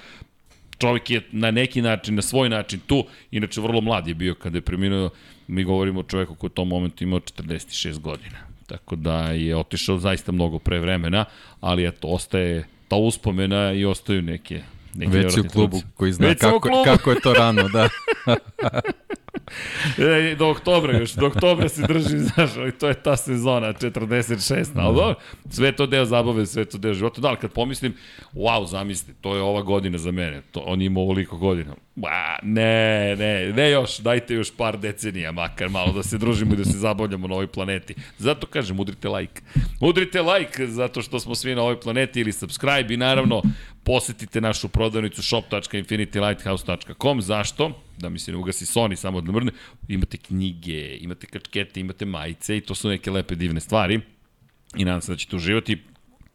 čovjek 0.79 1.11
je 1.11 1.23
na 1.33 1.51
neki 1.51 1.83
način, 1.83 2.15
na 2.15 2.23
svoj 2.23 2.49
način 2.49 2.81
tu, 2.87 3.05
inače 3.31 3.61
vrlo 3.61 3.81
mlad 3.81 4.09
je 4.09 4.15
bio 4.15 4.35
kada 4.35 4.59
je 4.59 4.63
preminuo, 4.63 5.11
mi 5.51 5.65
govorimo 5.65 6.01
o 6.01 6.03
čoveku 6.03 6.35
koji 6.35 6.49
u 6.49 6.55
tom 6.55 6.69
momentu 6.69 7.05
imao 7.05 7.21
46 7.21 7.99
godina. 7.99 8.39
Tako 8.67 8.97
da 8.97 9.23
je 9.23 9.57
otišao 9.57 9.99
zaista 9.99 10.33
mnogo 10.33 10.59
pre 10.59 10.81
vremena, 10.81 11.25
ali 11.61 11.87
eto, 11.87 12.09
ostaje 12.09 12.67
ta 12.89 12.97
uspomena 12.97 13.73
i 13.73 13.85
ostaju 13.85 14.23
neke 14.23 14.63
Neki 14.95 15.17
Već 15.17 15.39
u 15.39 15.43
klubu 15.53 15.71
trenuci. 15.79 15.97
koji 15.97 16.13
zna 16.13 16.27
Već 16.27 16.41
kako, 16.41 16.61
klubu. 16.61 16.85
kako 16.85 17.11
je 17.11 17.21
to 17.21 17.33
rano, 17.33 17.69
da. 17.69 17.89
E, 19.99 20.35
do 20.39 20.49
oktobra 20.49 20.99
još, 20.99 21.13
do 21.13 21.27
oktobra 21.27 21.69
se 21.69 21.83
drži, 21.87 22.19
znaš, 22.35 22.57
ali 22.57 22.73
to 22.73 22.89
je 22.89 22.95
ta 22.95 23.17
sezona, 23.17 23.73
46, 23.73 24.67
ali 24.75 24.97
dobro, 24.97 25.15
sve 25.51 25.73
to 25.73 25.87
deo 25.87 26.05
zabave, 26.05 26.47
sve 26.47 26.65
to 26.65 26.79
deo 26.79 26.95
života, 26.95 27.21
da, 27.21 27.29
ali 27.29 27.37
kad 27.37 27.53
pomislim, 27.53 27.95
wow, 28.35 28.67
zamisli, 28.67 29.15
to 29.21 29.35
je 29.37 29.43
ova 29.43 29.63
godina 29.63 29.99
za 29.99 30.11
mene, 30.11 30.43
to, 30.53 30.61
on 30.61 30.83
ima 30.83 31.01
ovoliko 31.01 31.37
godina, 31.37 31.75
ba, 31.95 32.39
ne, 32.43 33.17
ne, 33.17 33.53
ne 33.53 33.71
još, 33.71 33.99
dajte 33.99 34.35
još 34.35 34.57
par 34.57 34.79
decenija, 34.79 35.33
makar 35.33 35.69
malo 35.69 35.93
da 35.93 36.03
se 36.03 36.19
družimo 36.19 36.55
i 36.55 36.57
da 36.57 36.65
se 36.65 36.79
zabavljamo 36.79 37.29
na 37.29 37.35
ovoj 37.35 37.47
planeti. 37.47 37.95
Zato 38.19 38.47
kažem, 38.47 38.81
udrite 38.81 39.09
like. 39.09 39.43
Udrite 39.81 40.23
like, 40.23 40.67
zato 40.67 41.03
što 41.03 41.21
smo 41.21 41.35
svi 41.35 41.55
na 41.55 41.63
ovoj 41.63 41.81
planeti 41.81 42.21
ili 42.21 42.33
subscribe 42.33 42.95
i 42.95 42.97
naravno 42.97 43.43
posetite 43.85 44.41
našu 44.41 44.69
prodavnicu 44.69 45.23
shop.infinitylighthouse.com. 45.23 47.23
Zašto? 47.23 47.83
Da 47.99 48.09
mi 48.09 48.19
se 48.19 48.33
ne 48.33 48.39
ugasi 48.39 48.65
Sony 48.65 48.97
samo 48.97 49.21
da 49.21 49.33
mrne. 49.33 49.53
Imate 49.89 50.17
knjige, 50.17 50.97
imate 50.97 51.27
kačkete, 51.27 51.81
imate 51.81 52.05
majice 52.05 52.57
i 52.57 52.61
to 52.61 52.75
su 52.75 52.89
neke 52.89 53.11
lepe 53.11 53.35
divne 53.35 53.61
stvari. 53.61 54.01
I 54.77 54.85
nadam 54.85 55.01
se 55.01 55.13
da 55.13 55.19
ćete 55.19 55.37
uživati. 55.37 55.83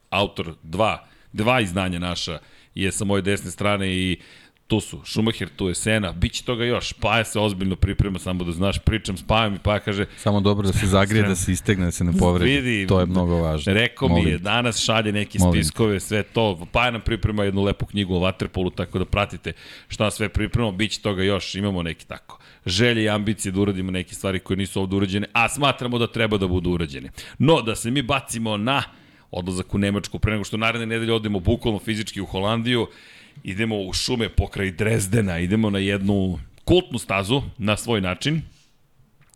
Autor 0.09 0.55
dva, 0.63 1.07
dva 1.33 1.61
izdanja 1.61 1.99
naša 1.99 2.39
je 2.75 2.91
sa 2.91 3.05
moje 3.05 3.21
desne 3.21 3.51
strane 3.51 3.95
i 3.95 4.17
tu 4.67 4.79
su 4.79 5.01
Schumacher, 5.05 5.49
tu 5.55 5.67
je 5.67 5.75
Sena, 5.75 6.11
bit 6.11 6.33
će 6.33 6.43
toga 6.43 6.65
još, 6.65 6.93
Paja 6.93 7.23
se 7.23 7.39
ozbiljno 7.39 7.75
priprema, 7.75 8.19
samo 8.19 8.43
da 8.43 8.51
znaš, 8.51 8.79
pričam 8.79 9.17
s 9.17 9.23
Pajom 9.23 9.55
i 9.55 9.59
Paja 9.59 9.79
kaže, 9.79 10.05
Samo 10.17 10.41
dobro 10.41 10.67
da 10.67 10.73
se 10.73 10.87
zagrije, 10.87 11.23
da 11.23 11.35
se 11.35 11.51
istegne, 11.51 11.85
da 11.85 11.91
se 11.91 12.03
ne 12.03 12.17
povredi. 12.19 12.51
Vidi, 12.51 12.87
to 12.87 12.99
je 12.99 13.05
mnogo 13.05 13.35
važno. 13.35 13.73
Rekao 13.73 14.09
mi 14.09 14.29
je, 14.29 14.37
danas 14.37 14.83
šalje 14.83 15.11
neke 15.11 15.39
Molim 15.39 15.63
spiskove, 15.63 15.99
sve 15.99 16.23
to. 16.23 16.67
Pa 16.71 16.91
nam 16.91 17.01
priprema 17.01 17.43
jednu 17.43 17.63
lepu 17.63 17.85
knjigu 17.85 18.15
o 18.15 18.19
Waterpolu, 18.19 18.75
tako 18.75 18.99
da 18.99 19.05
pratite 19.05 19.53
šta 19.87 20.11
sve 20.11 20.29
pripremamo. 20.29 20.71
Biće 20.71 21.01
toga 21.01 21.23
još, 21.23 21.55
imamo 21.55 21.83
neki 21.83 22.07
tako 22.07 22.39
želje 22.65 23.03
i 23.03 23.09
ambicije 23.09 23.51
da 23.51 23.61
uradimo 23.61 23.91
neke 23.91 24.15
stvari 24.15 24.39
koje 24.39 24.57
nisu 24.57 24.81
ovde 24.81 24.95
urađene, 24.95 25.27
a 25.33 25.49
smatramo 25.49 25.97
da 25.97 26.07
treba 26.07 26.37
da 26.37 26.47
budu 26.47 26.71
urađene. 26.71 27.09
No, 27.39 27.61
da 27.61 27.75
se 27.75 27.91
mi 27.91 28.01
bacimo 28.01 28.57
na 28.57 28.83
odlazak 29.31 29.73
u 29.73 29.77
Nemačku, 29.77 30.19
pre 30.19 30.31
nego 30.31 30.43
što 30.43 30.57
naredne 30.57 30.85
nedelje 30.85 31.13
odemo 31.13 31.39
bukvalno 31.39 31.79
fizički 31.79 32.21
u 32.21 32.25
Holandiju, 32.25 32.87
idemo 33.43 33.81
u 33.81 33.93
šume 33.93 34.29
pokraj 34.29 34.71
Drezdena, 34.71 35.39
idemo 35.39 35.69
na 35.69 35.79
jednu 35.79 36.39
kultnu 36.65 36.99
stazu 36.99 37.41
na 37.57 37.77
svoj 37.77 38.01
način, 38.01 38.41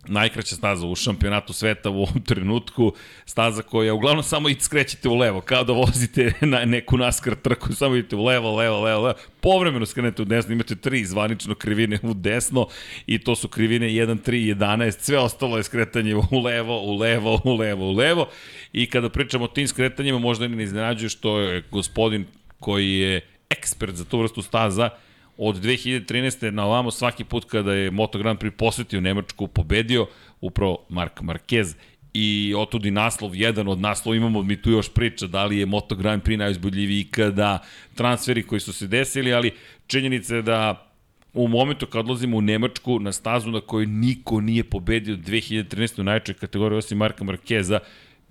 najkraća 0.07 0.55
staza 0.55 0.87
u 0.87 0.95
šampionatu 0.95 1.53
sveta 1.53 1.89
u 1.89 2.01
ovom 2.01 2.21
trenutku, 2.29 2.93
staza 3.25 3.61
koja 3.61 3.93
uglavnom 3.93 4.23
samo 4.23 4.49
i 4.49 4.55
skrećete 4.59 5.09
u 5.09 5.15
levo, 5.15 5.41
kao 5.41 5.63
da 5.63 5.73
vozite 5.73 6.33
na 6.41 6.65
neku 6.65 6.97
naskar 6.97 7.35
trku, 7.35 7.73
samo 7.73 7.95
idete 7.95 8.15
u 8.15 8.25
levo, 8.25 8.55
levo, 8.55 8.81
levo, 8.81 9.01
levo, 9.01 9.17
povremeno 9.41 9.85
skrenete 9.85 10.21
u 10.21 10.25
desno, 10.25 10.53
imate 10.53 10.75
tri 10.75 11.05
zvanično 11.05 11.55
krivine 11.55 11.99
u 12.03 12.13
desno 12.13 12.67
i 13.05 13.19
to 13.19 13.35
su 13.35 13.47
krivine 13.47 13.87
1, 13.87 14.17
3, 14.29 14.55
11, 14.55 14.99
sve 14.99 15.17
ostalo 15.17 15.57
je 15.57 15.63
skretanje 15.63 16.15
u 16.15 16.39
levo, 16.43 16.81
u 16.81 16.97
levo, 16.97 17.41
u 17.43 17.55
levo, 17.55 17.89
u 17.89 17.93
levo. 17.93 18.29
I 18.73 18.89
kada 18.89 19.09
pričamo 19.09 19.45
o 19.45 19.47
tim 19.47 19.67
skretanjima 19.67 20.19
možda 20.19 20.47
ne 20.47 20.63
iznenađuje 20.63 21.09
što 21.09 21.39
je 21.39 21.63
gospodin 21.71 22.25
koji 22.59 22.93
je 22.93 23.21
ekspert 23.49 23.95
za 23.95 24.05
tu 24.05 24.19
vrstu 24.19 24.41
staza, 24.41 24.89
od 25.37 25.55
2013. 25.55 26.51
na 26.51 26.65
ovamo 26.65 26.91
svaki 26.91 27.23
put 27.23 27.45
kada 27.45 27.73
je 27.73 27.91
Moto 27.91 28.17
Grand 28.17 28.39
Prix 28.39 28.51
posetio 28.57 29.01
Nemačku, 29.01 29.47
pobedio 29.47 30.07
upravo 30.41 30.85
Mark 30.89 31.21
Marquez 31.21 31.75
i 32.13 32.53
otudi 32.57 32.91
naslov, 32.91 33.35
jedan 33.35 33.67
od 33.67 33.79
naslova, 33.79 34.15
imamo 34.15 34.43
mi 34.43 34.61
tu 34.61 34.71
još 34.71 34.93
priča 34.93 35.27
da 35.27 35.45
li 35.45 35.57
je 35.57 35.65
Moto 35.65 35.95
Grand 35.95 36.23
Prix 36.23 36.37
najuzbudljiviji 36.37 36.99
ikada, 36.99 37.59
transferi 37.95 38.43
koji 38.43 38.59
su 38.59 38.73
se 38.73 38.87
desili, 38.87 39.33
ali 39.33 39.51
činjenica 39.87 40.35
je 40.35 40.41
da 40.41 40.85
u 41.33 41.47
momentu 41.47 41.85
kad 41.85 41.99
odlazimo 41.99 42.37
u 42.37 42.41
Nemačku 42.41 42.99
na 42.99 43.11
stazu 43.11 43.51
na 43.51 43.61
kojoj 43.61 43.85
niko 43.85 44.41
nije 44.41 44.63
pobedio 44.63 45.15
2013. 45.15 46.01
u 46.01 46.03
najčoj 46.03 46.35
kategoriji 46.35 46.77
osim 46.77 46.97
Marka 46.97 47.23
Markeza, 47.23 47.79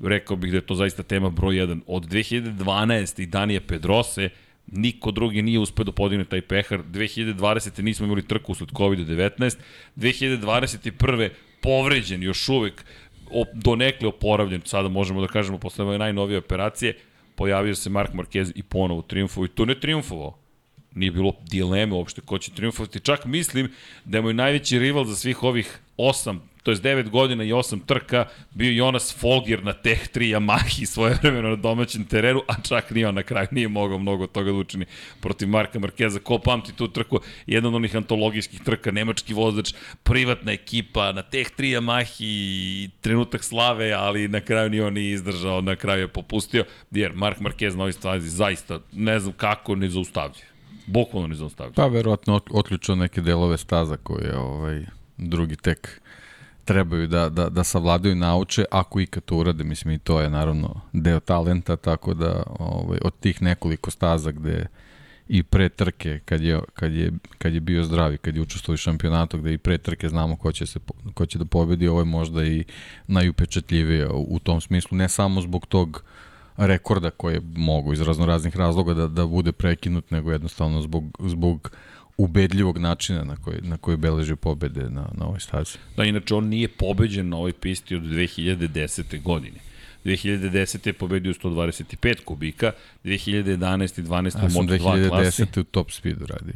rekao 0.02 0.36
bih 0.36 0.50
da 0.50 0.56
je 0.56 0.66
to 0.66 0.74
zaista 0.74 1.02
tema 1.02 1.30
broj 1.30 1.54
1. 1.54 1.80
Od 1.86 2.06
2012. 2.06 3.22
i 3.22 3.26
Danija 3.26 3.60
Pedrose, 3.60 4.28
niko 4.72 5.10
drugi 5.10 5.42
nije 5.42 5.58
uspeo 5.58 5.84
da 5.84 5.92
podigne 5.92 6.24
taj 6.24 6.40
pehar. 6.40 6.82
2020. 6.82 7.82
nismo 7.82 8.06
imali 8.06 8.26
trku 8.26 8.52
usled 8.52 8.68
COVID-19. 8.68 9.56
2021. 9.96 11.30
povređen 11.60 12.22
još 12.22 12.48
uvek, 12.48 12.84
donekle 13.54 14.08
oporavljen, 14.08 14.62
sada 14.64 14.88
možemo 14.88 15.20
da 15.20 15.26
kažemo 15.26 15.58
posle 15.58 15.84
ove 15.84 15.98
najnovije 15.98 16.38
operacije, 16.38 16.96
pojavio 17.34 17.74
se 17.74 17.90
Mark 17.90 18.12
Marquez 18.12 18.52
i 18.54 18.62
ponovo 18.62 19.02
triumfovao 19.02 19.46
i 19.46 19.48
to 19.48 19.64
ne 19.64 19.80
triumfovao. 19.80 20.38
Nije 20.94 21.10
bilo 21.10 21.32
dileme 21.50 21.94
uopšte 21.94 22.20
ko 22.20 22.38
će 22.38 22.50
triumfovati. 22.50 23.00
Čak 23.00 23.24
mislim 23.24 23.70
da 24.04 24.18
je 24.18 24.22
moj 24.22 24.34
najveći 24.34 24.78
rival 24.78 25.04
za 25.04 25.16
svih 25.16 25.42
ovih 25.42 25.78
osam 25.96 26.47
to 26.68 26.72
je 26.72 26.76
9 26.76 27.10
godina 27.10 27.44
i 27.44 27.52
8 27.52 27.78
trka, 27.86 28.26
bio 28.50 28.72
Jonas 28.72 29.16
Folger 29.16 29.64
na 29.64 29.72
Teh 29.72 30.08
3 30.14 30.36
Yamahi 30.36 30.86
svoje 30.86 31.14
vremeno 31.22 31.48
na 31.48 31.56
domaćem 31.56 32.04
terenu, 32.04 32.42
a 32.48 32.54
čak 32.62 32.90
ni 32.90 33.04
on 33.04 33.14
na 33.14 33.22
kraju 33.22 33.48
nije 33.50 33.68
mogao 33.68 33.98
mnogo 33.98 34.26
toga 34.26 34.52
da 34.52 34.56
učini 34.56 34.86
protiv 35.20 35.48
Marka 35.48 35.78
Markeza. 35.78 36.18
Ko 36.18 36.38
pamti 36.38 36.72
tu 36.72 36.88
trku, 36.88 37.20
jedan 37.46 37.68
od 37.68 37.74
onih 37.74 37.96
antologijskih 37.96 38.60
trka, 38.60 38.90
nemački 38.90 39.34
vozač, 39.34 39.72
privatna 40.02 40.52
ekipa, 40.52 41.12
na 41.12 41.22
Teh 41.22 41.48
3 41.58 41.80
Yamahi, 41.80 42.90
trenutak 43.00 43.44
slave, 43.44 43.92
ali 43.92 44.28
na 44.28 44.40
kraju 44.40 44.70
ni 44.70 44.80
on 44.80 44.94
nije 44.94 45.12
izdržao, 45.12 45.60
na 45.60 45.76
kraju 45.76 46.00
je 46.00 46.08
popustio, 46.08 46.64
jer 46.90 47.12
Mark 47.14 47.38
Marquez 47.40 47.76
na 47.76 47.82
ovoj 47.82 47.92
stazi 47.92 48.28
zaista 48.28 48.80
ne 48.92 49.20
znam 49.20 49.32
kako 49.32 49.74
ne 49.74 49.88
zaustavlja. 49.88 50.44
Bukvalno 50.86 51.28
ne 51.28 51.34
zaustavlja. 51.34 51.72
Pa 51.76 51.86
verovatno 51.86 52.40
otključao 52.50 52.96
neke 52.96 53.20
delove 53.20 53.58
staza 53.58 53.96
koje 53.96 54.36
ovaj, 54.36 54.84
drugi 55.16 55.56
tek 55.56 56.00
trebaju 56.68 57.06
da, 57.06 57.28
da, 57.28 57.48
da 57.48 57.64
savladaju 57.64 58.16
nauče, 58.16 58.64
ako 58.70 59.00
ikad 59.00 59.24
to 59.24 59.36
urade, 59.36 59.64
mislim 59.64 59.94
i 59.94 59.98
to 59.98 60.20
je 60.20 60.30
naravno 60.30 60.80
deo 60.92 61.20
talenta, 61.20 61.76
tako 61.76 62.14
da 62.14 62.42
ovaj, 62.58 62.98
od 63.04 63.12
tih 63.20 63.42
nekoliko 63.42 63.90
staza 63.90 64.30
gde 64.30 64.66
i 65.28 65.42
pre 65.42 65.68
trke, 65.68 66.20
kad 66.24 66.42
je, 66.42 66.60
kad 66.74 66.92
je, 66.92 67.12
kad 67.38 67.54
je 67.54 67.60
bio 67.60 67.84
zdravi, 67.84 68.18
kad 68.18 68.36
je 68.36 68.42
učestvovao 68.42 68.74
u 68.74 68.76
šampionatu, 68.76 69.38
gde 69.38 69.52
i 69.52 69.58
pre 69.58 69.78
trke 69.78 70.08
znamo 70.08 70.36
ko 70.36 70.52
će, 70.52 70.66
se, 70.66 70.80
ko 71.14 71.26
će 71.26 71.38
da 71.38 71.44
pobedi, 71.44 71.88
ovo 71.88 72.00
je 72.00 72.04
možda 72.04 72.44
i 72.44 72.64
najupečatljivije 73.06 74.08
u, 74.08 74.26
u 74.30 74.38
tom 74.38 74.60
smislu, 74.60 74.98
ne 74.98 75.08
samo 75.08 75.40
zbog 75.40 75.66
tog 75.66 76.02
rekorda 76.56 77.10
koje 77.10 77.40
mogu 77.56 77.92
iz 77.92 78.00
raznoraznih 78.00 78.56
razloga 78.56 78.94
da, 78.94 79.08
da 79.08 79.26
bude 79.26 79.52
prekinut, 79.52 80.10
nego 80.10 80.32
jednostavno 80.32 80.82
zbog, 80.82 81.04
zbog 81.20 81.70
uh, 81.72 81.97
ubedljivog 82.18 82.78
načina 82.78 83.24
na 83.24 83.36
koji, 83.36 83.60
na 83.62 83.76
koji 83.76 83.96
beleži 83.96 84.36
pobede 84.36 84.90
na, 84.90 85.08
na 85.12 85.26
ovoj 85.26 85.40
stazi. 85.40 85.78
Da, 85.96 86.04
inače 86.04 86.34
on 86.34 86.44
nije 86.44 86.68
pobeđen 86.68 87.28
na 87.28 87.36
ovoj 87.36 87.52
pisti 87.52 87.96
od 87.96 88.02
2010. 88.02 89.22
godine. 89.22 89.58
2010. 90.04 90.86
je 90.86 90.92
pobedio 90.92 91.32
125 91.32 92.24
kubika, 92.24 92.72
2011. 93.04 94.00
i 94.00 94.02
12. 94.02 94.38
Ja 94.38 94.44
u 94.44 94.48
Moto2 94.48 95.08
klasi. 95.08 95.42
2010. 95.42 95.60
u 95.60 95.64
top 95.64 95.90
speedu 95.90 96.26
radio. 96.26 96.54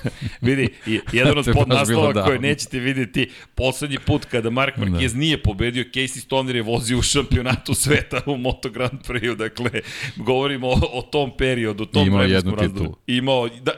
Vidi, 0.40 0.68
jedan 1.12 1.38
od 1.38 1.48
podnaslova 1.58 2.24
koje 2.24 2.38
nećete 2.38 2.78
videti, 2.78 3.30
poslednji 3.54 3.98
put 4.06 4.24
kada 4.24 4.50
Mark 4.50 4.76
Marquez 4.76 5.12
da. 5.12 5.18
nije 5.18 5.42
pobedio, 5.42 5.84
Casey 5.84 6.20
Stoner 6.20 6.56
je 6.56 6.62
vozio 6.62 6.98
u 6.98 7.02
šampionatu 7.02 7.74
sveta 7.74 8.20
u 8.26 8.36
Moto 8.36 8.70
Grand 8.70 9.00
Prix, 9.08 9.36
dakle, 9.36 9.70
govorimo 10.16 10.68
o, 10.68 10.80
o 10.92 11.02
tom 11.02 11.36
periodu, 11.38 11.82
o 11.82 11.86
tom 11.86 12.06
Imao 12.06 12.18
vremenskom 12.18 12.52
jednu 12.52 12.62
razdoblju. 12.62 12.82
titulu. 12.82 12.96
Imao, 13.06 13.48
da, 13.48 13.72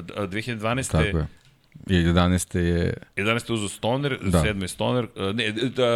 2012. 0.00 0.90
Tako 0.90 1.18
je. 1.18 1.26
I 1.86 1.94
11. 1.94 2.58
je 2.58 2.94
11. 3.16 3.50
je 3.50 3.54
uzeo 3.54 3.68
Stoner, 3.68 4.18
Da. 4.22 4.42
7. 4.42 4.62
je 4.62 4.68
Stoner, 4.68 5.04
uh, 5.04 5.34
ne, 5.34 5.52
da, 5.52 5.86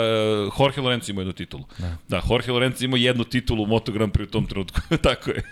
Jorge 0.59 0.81
Lorenzo 0.81 1.13
ima 1.13 1.21
jednu 1.21 1.33
titulu. 1.33 1.65
Da, 1.79 1.97
da 2.09 2.23
Jorge 2.31 2.53
Lorenzo 2.53 2.85
ima 2.85 2.97
jednu 2.97 3.25
titulu 3.25 3.63
u 3.63 3.67
Moto 3.67 3.93
Grand 3.93 4.13
Prix 4.13 4.29
u 4.29 4.31
tom 4.31 4.47
trenutku, 4.47 4.81
tako 5.03 5.31
je. 5.31 5.43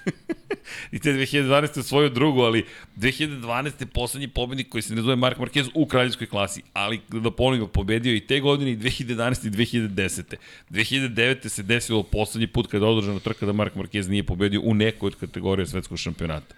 I 0.92 0.98
te 0.98 1.12
2012. 1.12 1.82
svoju 1.82 2.10
drugu, 2.10 2.40
ali 2.40 2.64
2012. 2.96 3.72
je 3.80 3.86
poslednji 3.86 4.28
pobednik 4.28 4.68
koji 4.68 4.82
se 4.82 4.94
ne 4.94 5.02
zove 5.02 5.16
Mark 5.16 5.38
Marquez 5.38 5.70
u 5.74 5.86
kraljevskoj 5.86 6.26
klasi, 6.26 6.62
ali 6.72 7.00
da 7.08 7.30
ponovimo, 7.30 7.66
pobedio 7.66 8.14
i 8.14 8.20
te 8.20 8.40
godine 8.40 8.70
i 8.70 8.76
2011. 8.76 9.46
i 9.46 9.50
2010. 9.50 10.34
2009. 10.70 11.48
se 11.48 11.62
desilo 11.62 12.02
poslednji 12.02 12.46
put 12.46 12.66
kada 12.66 12.86
je 12.86 12.90
održana 12.92 13.18
trka 13.18 13.46
da 13.46 13.52
Mark 13.52 13.74
Marquez 13.74 14.08
nije 14.08 14.22
pobedio 14.22 14.60
u 14.64 14.74
nekoj 14.74 15.06
od 15.06 15.14
kategorija 15.14 15.66
svetskog 15.66 15.98
šampionata. 15.98 16.54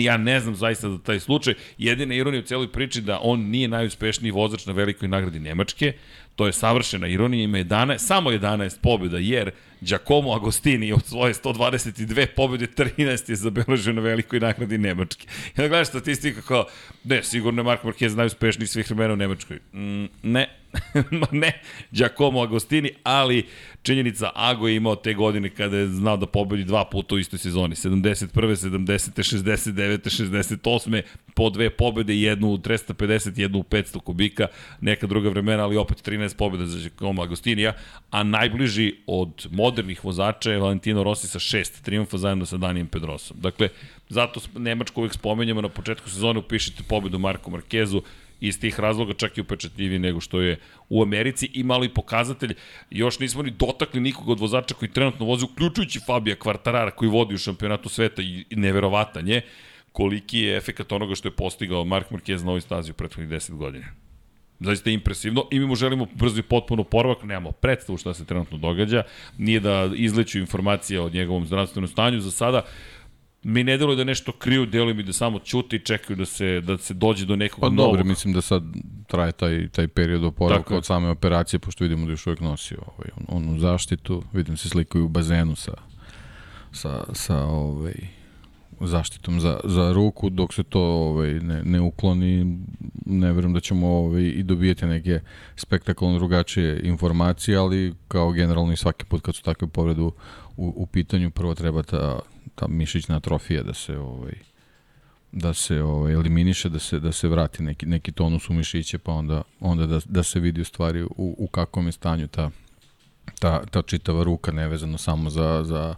Ja 0.00 0.16
ne 0.16 0.40
znam 0.40 0.54
zaista 0.54 0.90
za 0.90 0.98
taj 0.98 1.20
slučaj. 1.20 1.54
Jedina 1.78 2.14
ironija 2.14 2.40
u 2.40 2.46
celoj 2.46 2.72
priči 2.72 3.00
da 3.00 3.18
on 3.22 3.40
nije 3.40 3.68
najuspešniji 3.68 4.30
vozač 4.30 4.66
na 4.66 4.72
velikoj 4.72 5.08
nagradi 5.08 5.40
Nemačke. 5.40 5.92
To 6.36 6.46
je 6.46 6.52
savršena 6.52 7.06
ironija, 7.06 7.44
ima 7.44 7.58
11, 7.58 7.98
samo 7.98 8.30
11 8.30 8.80
pobjeda, 8.82 9.18
jer 9.18 9.50
Giacomo 9.80 10.32
Agostini 10.32 10.92
od 10.92 11.04
svoje 11.04 11.34
122 11.34 12.26
pobjede 12.36 12.66
13 12.66 13.30
je 13.30 13.36
zabeležio 13.36 13.92
na 13.92 14.00
velikoj 14.00 14.40
nagradi 14.40 14.78
Nemačke. 14.78 15.26
I 15.26 15.56
da 15.56 15.68
gledaš 15.68 15.88
statistika 15.88 16.42
kao, 16.42 16.66
ne, 17.04 17.22
sigurno 17.22 17.60
je 17.60 17.64
Mark 17.64 17.82
Marquez 17.84 18.16
najuspešniji 18.16 18.66
svih 18.66 18.90
vremena 18.90 19.12
u 19.12 19.16
Nemačkoj. 19.16 19.58
Mm, 19.72 20.04
ne, 20.22 20.48
ne, 21.32 21.60
Giacomo 21.90 22.40
Agostini, 22.40 22.90
ali 23.02 23.46
činjenica 23.82 24.30
Ago 24.34 24.68
je 24.68 24.76
imao 24.76 24.96
te 24.96 25.14
godine 25.14 25.48
kada 25.48 25.76
je 25.76 25.86
znao 25.86 26.16
da 26.16 26.26
pobedi 26.26 26.64
dva 26.64 26.84
puta 26.84 27.14
u 27.14 27.18
istoj 27.18 27.38
sezoni. 27.38 27.74
71. 27.74 28.28
70. 28.32 29.10
69. 29.16 29.98
68. 30.02 31.02
po 31.34 31.50
dve 31.50 31.70
pobede, 31.70 32.14
jednu 32.14 32.48
u 32.48 32.58
350, 32.58 33.38
jednu 33.38 33.58
u 33.58 33.62
500 33.62 34.00
kubika, 34.00 34.46
neka 34.80 35.06
druga 35.06 35.28
vremena, 35.28 35.64
ali 35.64 35.76
opet 35.76 36.08
13 36.08 36.36
pobjeda 36.36 36.66
za 36.66 36.78
Giacomo 36.78 37.22
Agostinija, 37.22 37.72
a 38.10 38.22
najbliži 38.22 38.94
od 39.06 39.46
modernih 39.50 40.04
vozača 40.04 40.52
je 40.52 40.58
Valentino 40.58 41.02
Rossi 41.02 41.28
sa 41.28 41.38
šest 41.38 41.84
triumfa 41.84 42.18
zajedno 42.18 42.46
sa 42.46 42.56
Danijem 42.56 42.86
Pedrosom. 42.86 43.36
Dakle, 43.40 43.68
zato 44.08 44.40
Nemačku 44.54 45.00
uvijek 45.00 45.14
spomenjamo 45.14 45.60
na 45.60 45.68
početku 45.68 46.10
sezone, 46.10 46.38
upišite 46.38 46.82
pobedu 46.88 47.18
Marku 47.18 47.50
Markezu, 47.50 48.02
iz 48.40 48.60
tih 48.60 48.80
razloga 48.80 49.12
čak 49.12 49.38
i 49.38 49.40
upečatljiviji 49.40 49.98
nego 49.98 50.20
što 50.20 50.40
je 50.40 50.58
u 50.88 51.02
Americi. 51.02 51.50
I 51.54 51.62
malo 51.62 51.84
i 51.84 51.88
pokazatelj, 51.88 52.54
još 52.90 53.18
nismo 53.18 53.42
ni 53.42 53.50
dotakli 53.50 54.00
nikog 54.00 54.28
od 54.28 54.40
vozača 54.40 54.74
koji 54.74 54.90
trenutno 54.92 55.26
vozi, 55.26 55.44
uključujući 55.44 56.00
Fabija 56.06 56.36
Kvartarara 56.36 56.90
koji 56.90 57.08
vodi 57.10 57.34
u 57.34 57.38
šampionatu 57.38 57.88
sveta 57.88 58.22
i 58.22 58.44
neverovatan 58.50 59.28
je 59.28 59.42
koliki 59.96 60.38
je 60.38 60.56
efekat 60.56 60.92
onoga 60.92 61.14
što 61.14 61.28
je 61.28 61.32
postigao 61.32 61.84
Mark 61.84 62.10
Marquez 62.10 62.44
na 62.44 62.50
ovoj 62.50 62.60
stazi 62.60 62.90
u 62.90 62.94
prethodnih 62.94 63.28
10 63.30 63.54
godina. 63.56 63.86
Zaista 64.60 64.90
je 64.90 64.94
impresivno 64.94 65.46
i 65.50 65.58
mi 65.58 65.66
mu 65.66 65.74
želimo 65.74 66.06
brzo 66.14 66.40
i 66.40 66.42
potpuno 66.42 66.84
poravak, 66.84 67.22
nemamo 67.22 67.52
predstavu 67.52 67.98
šta 67.98 68.14
se 68.14 68.24
trenutno 68.24 68.58
događa, 68.58 69.02
nije 69.38 69.60
da 69.60 69.90
izleću 69.94 70.38
informacije 70.38 71.00
o 71.00 71.08
njegovom 71.08 71.46
zdravstvenom 71.46 71.88
stanju, 71.88 72.20
za 72.20 72.30
sada 72.30 72.62
mi 73.48 73.64
ne 73.64 73.76
deluje 73.78 73.96
da 73.96 74.04
nešto 74.04 74.32
kriju, 74.32 74.66
deluje 74.66 74.94
mi 74.94 75.02
da 75.02 75.12
samo 75.12 75.38
ćute 75.38 75.76
i 75.76 75.84
čekaju 75.84 76.16
da 76.16 76.26
se, 76.26 76.60
da 76.60 76.78
se 76.78 76.94
dođe 76.94 77.26
do 77.26 77.36
nekog 77.36 77.60
Pa 77.60 77.68
novog. 77.68 77.92
dobro, 77.92 78.04
mislim 78.04 78.34
da 78.34 78.40
sad 78.40 78.62
traje 79.06 79.32
taj, 79.32 79.68
taj 79.68 79.88
period 79.88 80.24
oporavka 80.24 80.74
je. 80.74 80.78
od 80.78 80.84
same 80.84 81.08
operacije, 81.08 81.60
pošto 81.60 81.84
vidimo 81.84 82.06
da 82.06 82.12
još 82.12 82.26
uvijek 82.26 82.40
nosi 82.40 82.74
ovaj, 82.74 83.10
on, 83.16 83.36
onu 83.36 83.58
zaštitu. 83.58 84.22
Vidim 84.32 84.56
se 84.56 84.68
slikaju 84.68 85.04
u 85.04 85.08
bazenu 85.08 85.56
sa, 85.56 85.72
sa, 86.72 87.04
sa 87.12 87.44
ovaj, 87.44 87.94
zaštitom 88.80 89.40
za, 89.40 89.60
za 89.64 89.92
ruku, 89.92 90.30
dok 90.30 90.54
se 90.54 90.62
to 90.62 90.80
ovaj, 90.80 91.32
ne, 91.32 91.62
ne 91.64 91.80
ukloni, 91.80 92.58
ne 93.06 93.32
verujem 93.32 93.52
da 93.52 93.60
ćemo 93.60 93.88
ovaj, 93.88 94.22
i 94.22 94.42
dobijeti 94.42 94.86
neke 94.86 95.20
spektakularno 95.56 96.18
drugačije 96.18 96.80
informacije, 96.84 97.56
ali 97.56 97.94
kao 98.08 98.32
generalno 98.32 98.72
i 98.72 98.76
svaki 98.76 99.04
put 99.04 99.22
kad 99.22 99.34
su 99.34 99.42
takve 99.42 99.68
povrede 99.68 100.02
u, 100.02 100.12
u 100.56 100.86
pitanju, 100.86 101.30
prvo 101.30 101.54
treba 101.54 101.82
ta, 101.82 102.18
ta 102.54 102.66
mišićna 102.68 103.16
atrofija 103.16 103.62
da 103.62 103.74
se 103.74 103.98
ovaj, 103.98 104.34
da 105.32 105.54
se 105.54 105.82
ovaj, 105.82 106.12
eliminiše, 106.12 106.68
da 106.68 106.78
se, 106.78 107.00
da 107.00 107.12
se 107.12 107.28
vrati 107.28 107.62
neki, 107.62 107.86
neki 107.86 108.12
tonus 108.12 108.50
u 108.50 108.52
mišiće, 108.52 108.98
pa 108.98 109.12
onda, 109.12 109.42
onda 109.60 109.86
da, 109.86 110.00
da 110.04 110.22
se 110.22 110.40
vidi 110.40 110.60
u 110.60 110.64
stvari 110.64 111.02
u, 111.02 111.08
u 111.16 111.46
kakvom 111.46 111.86
je 111.86 111.92
stanju 111.92 112.28
ta, 112.28 112.50
ta, 113.38 113.64
ta 113.66 113.82
čitava 113.82 114.24
ruka, 114.24 114.52
nevezano 114.52 114.98
samo 114.98 115.30
za, 115.30 115.64
za, 115.64 115.94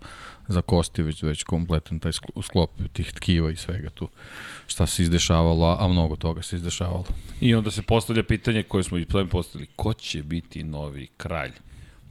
za 0.48 0.62
kosti, 0.62 1.02
već, 1.02 1.22
već 1.22 1.42
kompletan 1.42 1.98
taj 1.98 2.12
sklo- 2.12 2.42
sklop 2.42 2.70
tih 2.92 3.12
tkiva 3.12 3.50
i 3.50 3.56
svega 3.56 3.90
tu 3.90 4.08
šta 4.66 4.86
se 4.86 5.02
izdešavalo, 5.02 5.76
a 5.80 5.88
mnogo 5.88 6.16
toga 6.16 6.42
se 6.42 6.56
izdešavalo. 6.56 7.04
I 7.40 7.54
onda 7.54 7.70
se 7.70 7.82
postavlja 7.82 8.22
pitanje 8.22 8.62
koje 8.62 8.84
smo 8.84 8.98
i 8.98 9.06
plan 9.06 9.28
postavili. 9.28 9.68
Ko 9.76 9.92
će 9.92 10.22
biti 10.22 10.62
novi 10.62 11.08
kralj 11.16 11.52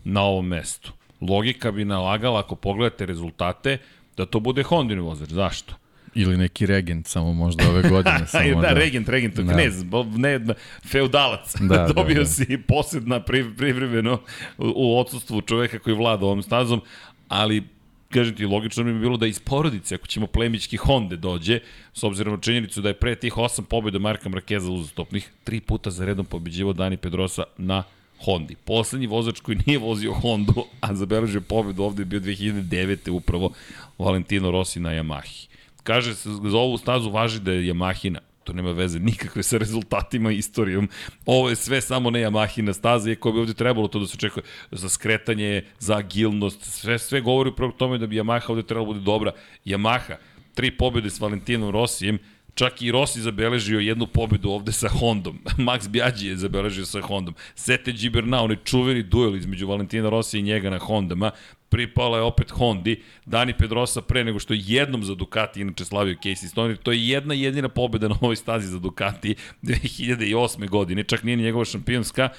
na 0.04 0.22
ovom 0.22 0.48
mestu? 0.48 0.94
Logika 1.22 1.72
bi 1.72 1.86
nalagala, 1.86 2.40
ako 2.40 2.56
pogledate 2.56 3.06
rezultate, 3.06 3.78
da 4.18 4.26
to 4.26 4.40
bude 4.40 4.64
Hondin 4.64 5.00
vozač. 5.00 5.30
Zašto? 5.30 5.74
Ili 6.16 6.38
neki 6.38 6.66
regent 6.66 7.08
samo 7.08 7.34
možda 7.34 7.70
ove 7.70 7.90
godine. 7.90 8.28
samo 8.32 8.62
da, 8.62 8.68
da, 8.68 8.74
regent, 8.74 9.10
regent, 9.10 9.36
da. 9.36 9.54
knez, 9.54 9.84
ne, 10.16 10.40
ne, 10.40 10.54
feudalac. 10.86 11.56
Da, 11.70 11.88
Dobio 11.96 12.16
da, 12.16 12.20
da. 12.20 12.26
si 12.26 12.58
posjedna 12.68 13.20
pri, 13.20 13.56
privremeno 13.58 14.14
u, 14.58 14.74
u 14.76 15.00
odsustvu 15.00 15.42
čoveka 15.42 15.80
koji 15.80 15.96
vlada 15.96 16.26
ovom 16.26 16.44
stazom, 16.44 16.82
ali 17.28 17.64
kažem 18.10 18.36
ti, 18.36 18.46
logično 18.46 18.84
bi 18.84 19.00
bilo 19.00 19.18
da 19.18 19.28
iz 19.28 19.40
porodice, 19.40 19.96
ako 19.96 20.08
ćemo 20.08 20.28
plemički 20.28 20.78
Honda 20.78 21.16
dođe, 21.16 21.60
s 21.94 22.04
obzirom 22.04 22.34
na 22.34 22.42
činjenicu 22.42 22.82
da 22.82 22.90
je 22.90 22.94
pre 22.94 23.16
tih 23.16 23.38
osam 23.38 23.66
pobjeda 23.66 24.00
Marka 24.00 24.30
Markeza 24.30 24.72
uzastopnih, 24.72 25.32
tri 25.44 25.60
puta 25.60 25.92
za 25.92 26.06
redom 26.06 26.26
pobeđivo 26.26 26.74
Dani 26.74 26.98
Pedrosa 26.98 27.44
na 27.58 27.84
Hondi. 28.26 28.56
Poslednji 28.56 29.08
vozač 29.08 29.40
koji 29.40 29.58
nije 29.66 29.80
vozio 29.80 30.14
Hondu, 30.14 30.66
a 30.82 30.96
zabeležio 30.96 31.42
pobedu 31.42 31.84
ovde 31.84 32.02
je 32.02 32.06
bio 32.06 32.20
2009. 32.20 33.12
upravo 33.12 33.52
Valentino 33.98 34.52
Rossi 34.52 34.80
na 34.80 34.90
Yamahi. 34.90 35.48
Kaže 35.84 36.16
se, 36.16 36.30
za 36.30 36.58
ovu 36.58 36.78
stazu 36.78 37.10
važi 37.10 37.40
da 37.40 37.52
je 37.52 37.74
Yamahina 37.74 38.20
to 38.48 38.54
nema 38.54 38.72
veze 38.72 39.00
nikakve 39.00 39.44
sa 39.44 39.58
rezultatima 39.58 40.32
i 40.32 40.38
istorijom. 40.38 40.90
Ovo 41.26 41.50
je 41.50 41.56
sve 41.56 41.82
samo 41.82 42.10
ne 42.10 42.20
Yamahina 42.20 42.74
staza, 42.74 43.10
iako 43.10 43.32
bi 43.32 43.40
ovde 43.40 43.54
trebalo 43.54 43.88
to 43.88 44.00
da 44.00 44.08
se 44.08 44.16
očekuje 44.16 44.44
za 44.72 44.90
skretanje, 44.90 45.64
za 45.80 45.98
agilnost, 45.98 46.64
sve, 46.64 47.00
sve 47.00 47.22
govori 47.22 47.50
upravo 47.50 47.72
tome 47.72 47.98
da 47.98 48.08
bi 48.08 48.16
Yamaha 48.16 48.52
ovde 48.52 48.64
trebalo 48.64 48.88
da 48.88 48.94
bude 48.94 49.06
dobra. 49.06 49.32
Yamaha, 49.66 50.16
tri 50.54 50.72
pobjede 50.72 51.10
s 51.10 51.20
Valentinom 51.20 51.72
Rosijem, 51.72 52.20
Čak 52.58 52.82
i 52.82 52.92
Rossi 52.92 53.22
zabeležio 53.22 53.80
jednu 53.80 54.08
pobedu 54.08 54.50
ovde 54.50 54.72
sa 54.72 54.90
Hondom. 54.90 55.38
Max 55.68 55.88
Biaggi 55.90 56.28
je 56.28 56.38
zabeležio 56.38 56.86
sa 56.86 57.02
Hondom. 57.02 57.36
Sete 57.56 57.92
Gibernau, 57.92 58.46
onaj 58.46 58.58
čuveni 58.66 59.04
duel 59.04 59.36
između 59.36 59.68
Valentina 59.68 60.10
Rossi 60.10 60.40
i 60.40 60.42
njega 60.42 60.70
na 60.70 60.80
Hondama 60.80 61.32
pripala 61.70 62.18
je 62.18 62.24
opet 62.24 62.52
Hondi, 62.52 63.02
Dani 63.26 63.54
Pedrosa 63.54 64.02
pre 64.02 64.24
nego 64.24 64.40
što 64.40 64.54
je 64.54 64.62
jednom 64.64 65.04
za 65.04 65.16
Ducati 65.16 65.62
inače 65.62 65.86
slavio 65.86 66.16
Casey 66.24 66.48
Stoner, 66.48 66.78
to 66.78 66.92
je 66.92 67.08
jedna 67.08 67.34
jedina 67.34 67.70
pobeda 67.70 68.08
na 68.08 68.16
ovoj 68.22 68.36
stazi 68.36 68.68
za 68.68 68.80
Ducati 68.80 69.36
2008. 69.64 70.70
godine, 70.70 71.04
čak 71.04 71.24
nije 71.24 71.36
njegova 71.36 71.66
šampionska 71.66 72.30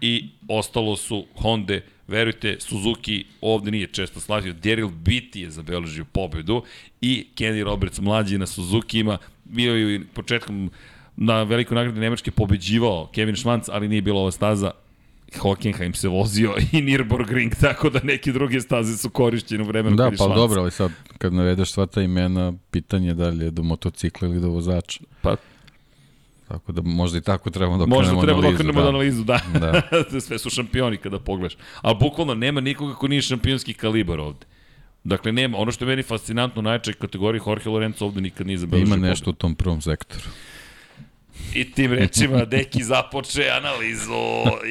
i 0.00 0.28
ostalo 0.48 0.96
su 0.96 1.26
Honda, 1.36 1.80
verujte, 2.08 2.56
Suzuki 2.60 3.24
ovde 3.40 3.70
nije 3.70 3.86
često 3.86 4.20
slavio, 4.20 4.52
Daryl 4.52 4.90
Beatty 4.90 5.38
je 5.38 5.50
zabeležio 5.50 6.04
pobedu 6.04 6.62
i 7.00 7.26
Kenny 7.36 7.64
Roberts 7.64 8.00
mlađi 8.00 8.38
na 8.38 8.46
Suzuki 8.46 8.98
ima, 8.98 9.18
bio 9.48 9.74
je 9.74 10.00
početkom 10.14 10.70
na 11.16 11.42
velikoj 11.42 11.74
nagradi 11.74 12.00
Nemačke 12.00 12.30
pobeđivao 12.30 13.10
Kevin 13.14 13.36
Schmanz, 13.36 13.68
ali 13.72 13.88
nije 13.88 14.02
bila 14.02 14.20
ova 14.20 14.30
staza, 14.30 14.70
Hockenheim 15.38 15.94
se 15.94 16.08
vozio 16.08 16.54
i 16.72 16.76
Nürburgring, 16.76 17.60
tako 17.60 17.90
da 17.90 18.00
neke 18.02 18.32
druge 18.32 18.60
staze 18.60 18.96
su 18.96 19.10
korišćene 19.10 19.62
u 19.62 19.66
vremenu 19.66 19.96
da, 19.96 20.10
pa 20.18 20.28
dobro, 20.28 20.60
ali 20.60 20.70
sad 20.70 20.90
kad 21.18 21.32
navedeš 21.32 21.72
sva 21.72 21.86
ta 21.86 22.02
imena, 22.02 22.52
pitanje 22.70 23.14
da 23.14 23.28
li 23.28 23.44
je 23.44 23.50
do 23.50 23.62
motocikla 23.62 24.28
ili 24.28 24.40
do 24.40 24.48
vozača. 24.48 25.00
Pa 25.22 25.36
Tako 26.48 26.72
da 26.72 26.82
možda 26.82 27.18
i 27.18 27.20
tako 27.20 27.50
trebamo 27.50 27.78
da 27.78 27.86
možda 27.86 28.16
okrenemo 28.16 28.22
treba 28.22 28.38
analizu. 28.38 28.64
Možda 28.64 28.72
treba 28.72 28.82
da 28.82 28.88
analizu, 28.88 29.24
da. 29.24 29.40
da. 30.12 30.20
Sve 30.26 30.38
su 30.38 30.50
šampioni 30.50 30.96
kada 30.96 31.18
pogledaš. 31.18 31.56
Ali 31.80 31.96
bukvalno 32.00 32.34
nema 32.34 32.60
nikoga 32.60 32.94
ko 32.94 33.08
nije 33.08 33.22
šampionski 33.22 33.74
kalibar 33.74 34.20
ovde. 34.20 34.46
Dakle, 35.08 35.32
nema. 35.32 35.58
Ono 35.58 35.72
što 35.72 35.84
je 35.84 35.88
meni 35.88 36.02
fascinantno 36.02 36.60
u 36.60 36.62
najčaj 36.62 36.94
kategoriji 36.94 37.40
Jorge 37.46 37.70
Lorenzo 37.70 38.04
ovde 38.04 38.20
nikad 38.20 38.46
nije 38.46 38.58
zabeležio. 38.58 38.94
Ima 38.94 39.08
nešto 39.08 39.30
u 39.30 39.32
tom 39.32 39.54
prvom 39.54 39.80
sektoru. 39.80 40.24
I 41.54 41.72
tim 41.72 41.92
rečima 41.92 42.44
Deki 42.44 42.82
započe 42.84 43.50
analizu. 43.50 44.12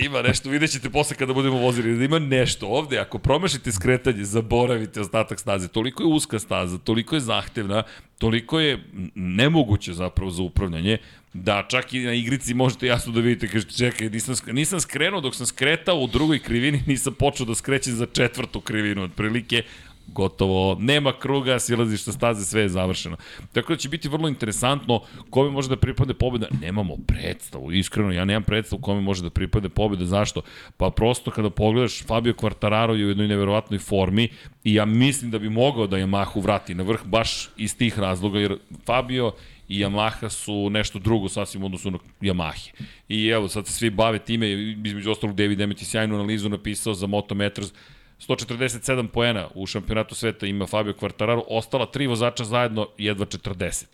Ima 0.06 0.22
nešto, 0.22 0.50
vidjet 0.50 0.72
ćete 0.72 0.90
posle 0.90 1.16
kada 1.16 1.34
budemo 1.34 1.58
vozili, 1.58 1.98
da 1.98 2.04
ima 2.04 2.20
nešto 2.20 2.68
ovde. 2.68 3.00
Ako 3.00 3.20
promešite 3.20 3.72
skretanje, 3.72 4.24
zaboravite 4.24 5.02
ostatak 5.02 5.40
staze. 5.40 5.68
Toliko 5.68 6.04
je 6.04 6.08
uska 6.08 6.40
staza, 6.40 6.78
toliko 6.78 7.16
je 7.16 7.22
zahtevna, 7.22 7.84
toliko 8.18 8.60
je 8.60 8.84
nemoguće 9.16 9.94
zapravo 9.94 10.32
za 10.32 10.44
upravljanje, 10.44 10.98
da 11.34 11.66
čak 11.70 11.94
i 11.94 12.00
na 12.00 12.14
igrici 12.14 12.54
možete 12.54 12.88
jasno 12.88 13.14
da 13.14 13.20
vidite, 13.20 13.48
kažete, 13.48 13.74
čekaj, 13.74 14.10
nisam, 14.10 14.36
nisam 14.52 14.80
skrenuo 14.80 15.22
dok 15.22 15.36
sam 15.36 15.46
skretao 15.46 16.00
u 16.00 16.08
drugoj 16.08 16.40
krivini, 16.40 16.84
nisam 16.88 17.14
počeo 17.14 17.46
da 17.46 17.56
skrećem 17.56 17.94
za 17.94 18.06
četvrtu 18.06 18.62
krivinu, 18.62 19.04
otprilike, 19.04 19.64
gotovo, 20.08 20.78
nema 20.80 21.14
kruga, 21.20 21.60
silazišta 21.60 22.12
staze, 22.12 22.46
sve 22.46 22.62
je 22.62 22.70
završeno. 22.70 23.18
Tako 23.54 23.74
da 23.74 23.78
će 23.78 23.90
biti 23.90 24.10
vrlo 24.10 24.28
interesantno 24.28 25.02
kome 25.30 25.50
može 25.50 25.70
da 25.70 25.76
pripade 25.76 26.14
pobjeda. 26.14 26.48
Nemamo 26.62 26.96
predstavu, 27.08 27.72
iskreno, 27.72 28.12
ja 28.12 28.26
nemam 28.26 28.44
predstavu 28.44 28.82
kome 28.82 29.02
može 29.02 29.24
da 29.24 29.30
pripade 29.30 29.70
pobjeda. 29.70 30.06
Zašto? 30.06 30.42
Pa 30.78 30.90
prosto 30.90 31.32
kada 31.32 31.50
pogledaš, 31.50 32.04
Fabio 32.04 32.34
Quartararo 32.34 32.94
je 32.94 33.06
u 33.06 33.10
jednoj 33.10 33.28
neverovatnoj 33.28 33.80
formi 33.80 34.30
i 34.64 34.74
ja 34.74 34.86
mislim 34.86 35.32
da 35.32 35.40
bi 35.40 35.50
mogao 35.50 35.88
da 35.88 35.98
Yamahu 35.98 36.42
vrati 36.42 36.76
na 36.76 36.84
vrh 36.84 37.06
baš 37.06 37.50
iz 37.58 37.78
tih 37.78 38.00
razloga, 38.00 38.40
jer 38.40 38.58
Fabio 38.86 39.32
i 39.68 39.80
Yamaha 39.80 40.30
su 40.30 40.70
nešto 40.70 41.00
drugo 41.00 41.30
sasvim 41.30 41.64
odnosu 41.64 41.92
na 41.92 41.98
Yamahe. 42.22 42.72
I 43.10 43.28
evo, 43.28 43.48
sad 43.48 43.68
se 43.68 43.74
svi 43.74 43.90
bave 43.90 44.20
time, 44.20 44.52
između 44.86 45.12
ostalog 45.12 45.36
David 45.36 45.58
Demet 45.58 45.82
je 45.82 45.86
sjajnu 45.86 46.16
analizu 46.16 46.50
napisao 46.50 46.94
za 46.94 47.08
Motometers, 47.08 47.74
147 48.20 49.08
poena 49.08 49.48
u 49.56 49.66
šampionatu 49.66 50.16
sveta 50.16 50.48
ima 50.48 50.68
Fabio 50.68 50.94
Quartararo, 50.94 51.42
ostala 51.48 51.86
tri 51.86 52.08
vozača 52.08 52.44
zajedno 52.44 52.88
jedva 52.98 53.26
40. 53.26 53.86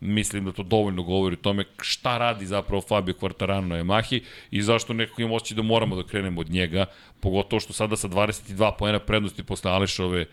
Mislim 0.00 0.44
da 0.44 0.52
to 0.52 0.62
dovoljno 0.62 1.02
govori 1.02 1.34
o 1.34 1.42
tome 1.42 1.64
šta 1.80 2.18
radi 2.18 2.46
zapravo 2.46 2.82
Fabio 2.82 3.14
Quartararo 3.20 3.66
na 3.66 3.76
Yamahi 3.76 4.20
i 4.50 4.62
zašto 4.62 4.92
nekako 4.92 5.22
imamo 5.22 5.34
osjećaj 5.34 5.56
da 5.56 5.62
moramo 5.62 5.96
da 5.96 6.08
krenemo 6.08 6.40
od 6.40 6.50
njega, 6.50 6.86
pogotovo 7.20 7.60
što 7.60 7.72
sada 7.72 7.96
sa 7.96 8.08
22 8.08 8.72
poena 8.78 8.98
prednosti 8.98 9.42
posle 9.42 9.70
Alešove 9.70 10.26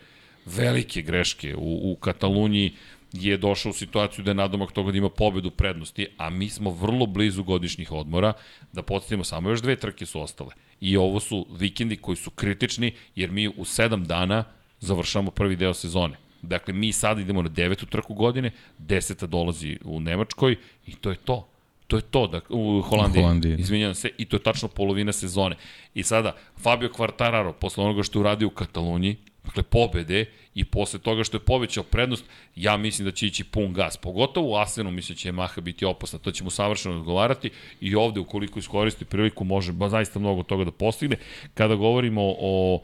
velike 0.46 1.02
greške 1.02 1.54
u, 1.56 1.92
u 1.92 1.96
Kataluniji 1.96 2.72
je 3.12 3.36
došao 3.36 3.70
u 3.70 3.72
situaciju 3.72 4.24
da 4.24 4.30
je 4.30 4.34
nadomak 4.34 4.72
toga 4.72 4.92
da 4.92 4.98
ima 4.98 5.10
pobedu 5.10 5.50
prednosti, 5.50 6.06
a 6.16 6.30
mi 6.30 6.48
smo 6.48 6.70
vrlo 6.70 7.06
blizu 7.06 7.44
godišnjih 7.44 7.92
odmora, 7.92 8.32
da 8.72 8.82
podstavimo 8.82 9.24
samo 9.24 9.50
još 9.50 9.62
dve 9.62 9.76
trke 9.76 10.06
su 10.06 10.20
ostale. 10.20 10.50
I 10.80 10.96
ovo 10.96 11.20
su 11.20 11.46
vikendi 11.50 11.96
koji 11.96 12.16
su 12.16 12.30
kritični, 12.30 12.92
jer 13.16 13.30
mi 13.30 13.48
u 13.48 13.64
7 13.64 14.06
dana 14.06 14.44
završamo 14.80 15.30
prvi 15.30 15.56
deo 15.56 15.74
sezone. 15.74 16.16
Dakle, 16.42 16.74
mi 16.74 16.92
sad 16.92 17.18
idemo 17.18 17.42
na 17.42 17.48
devetu 17.48 17.86
trku 17.86 18.14
godine, 18.14 18.50
deseta 18.78 19.26
dolazi 19.26 19.78
u 19.84 20.00
Nemačkoj 20.00 20.56
i 20.86 20.94
to 20.94 21.10
je 21.10 21.16
to. 21.16 21.46
To 21.86 21.96
je 21.96 22.02
to, 22.02 22.26
da, 22.26 22.40
u 22.48 22.82
Holandiji, 22.82 23.22
Holandiji. 23.22 23.56
izvinjam 23.58 23.94
se, 23.94 24.10
i 24.18 24.24
to 24.24 24.36
je 24.36 24.42
tačno 24.42 24.68
polovina 24.68 25.12
sezone. 25.12 25.56
I 25.94 26.02
sada, 26.02 26.36
Fabio 26.62 26.88
Quartararo, 26.88 27.52
posle 27.52 27.84
onoga 27.84 28.02
što 28.02 28.18
je 28.18 28.20
uradio 28.20 28.48
u 28.48 28.50
Kataloniji, 28.50 29.16
dakle 29.44 29.62
pobede 29.62 30.24
i 30.54 30.64
posle 30.64 30.98
toga 30.98 31.24
što 31.24 31.36
je 31.36 31.40
povećao 31.40 31.84
prednost, 31.84 32.24
ja 32.56 32.76
mislim 32.76 33.04
da 33.04 33.12
će 33.12 33.26
ići 33.26 33.44
pun 33.44 33.72
gas. 33.72 33.96
Pogotovo 33.96 34.50
u 34.50 34.56
Asenu 34.56 34.90
mislim 34.90 35.14
da 35.14 35.18
će 35.18 35.32
Yamaha 35.32 35.60
biti 35.60 35.84
opasna, 35.84 36.18
to 36.18 36.30
ćemo 36.30 36.50
savršeno 36.50 36.96
odgovarati 36.96 37.50
i 37.80 37.94
ovde 37.94 38.20
ukoliko 38.20 38.58
iskoristi 38.58 39.04
priliku 39.04 39.44
može 39.44 39.72
ba, 39.72 39.88
zaista 39.88 40.18
mnogo 40.18 40.42
toga 40.42 40.64
da 40.64 40.70
postigne. 40.70 41.16
Kada 41.54 41.74
govorimo 41.74 42.20
o 42.38 42.82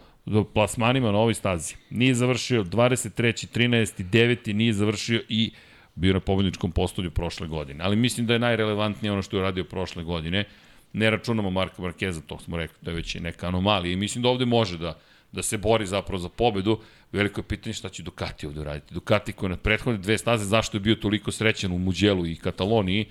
plasmanima 0.54 1.12
na 1.12 1.18
ovoj 1.18 1.34
stazi, 1.34 1.74
nije 1.90 2.14
završio 2.14 2.64
23. 2.64 3.58
13. 3.58 4.04
9. 4.10 4.52
nije 4.52 4.72
završio 4.72 5.22
i 5.28 5.52
bio 5.94 6.12
na 6.12 6.20
pobedničkom 6.20 6.72
postolju 6.72 7.10
prošle 7.10 7.46
godine. 7.46 7.84
Ali 7.84 7.96
mislim 7.96 8.26
da 8.26 8.32
je 8.32 8.38
najrelevantnije 8.38 9.12
ono 9.12 9.22
što 9.22 9.36
je 9.36 9.42
radio 9.42 9.64
prošle 9.64 10.04
godine. 10.04 10.44
Ne 10.92 11.10
računamo 11.10 11.50
Marka 11.50 11.82
Markeza, 11.82 12.20
to 12.20 12.38
smo 12.38 12.56
rekli 12.56 12.76
da 12.82 12.90
je 12.90 12.94
već 12.94 13.14
neka 13.14 13.46
anomalija 13.46 13.92
i 13.92 13.96
mislim 13.96 14.22
da 14.22 14.28
ovde 14.28 14.44
može 14.44 14.78
da 14.78 14.98
da 15.32 15.42
se 15.42 15.58
bori 15.58 15.86
zapravo 15.86 16.18
za 16.18 16.28
pobedu, 16.28 16.78
veliko 17.12 17.40
je 17.40 17.44
pitanje 17.44 17.72
šta 17.72 17.88
će 17.88 18.02
Ducati 18.02 18.46
ovde 18.46 18.60
uraditi. 18.60 18.94
Ducati 18.94 19.32
koji 19.32 19.50
na 19.50 19.56
prethodne 19.56 19.98
dve 19.98 20.18
staze, 20.18 20.44
zašto 20.44 20.76
je 20.76 20.80
bio 20.80 20.94
toliko 20.94 21.32
srećan 21.32 21.72
u 21.72 21.78
Muđelu 21.78 22.26
i 22.26 22.36
Kataloniji, 22.36 23.06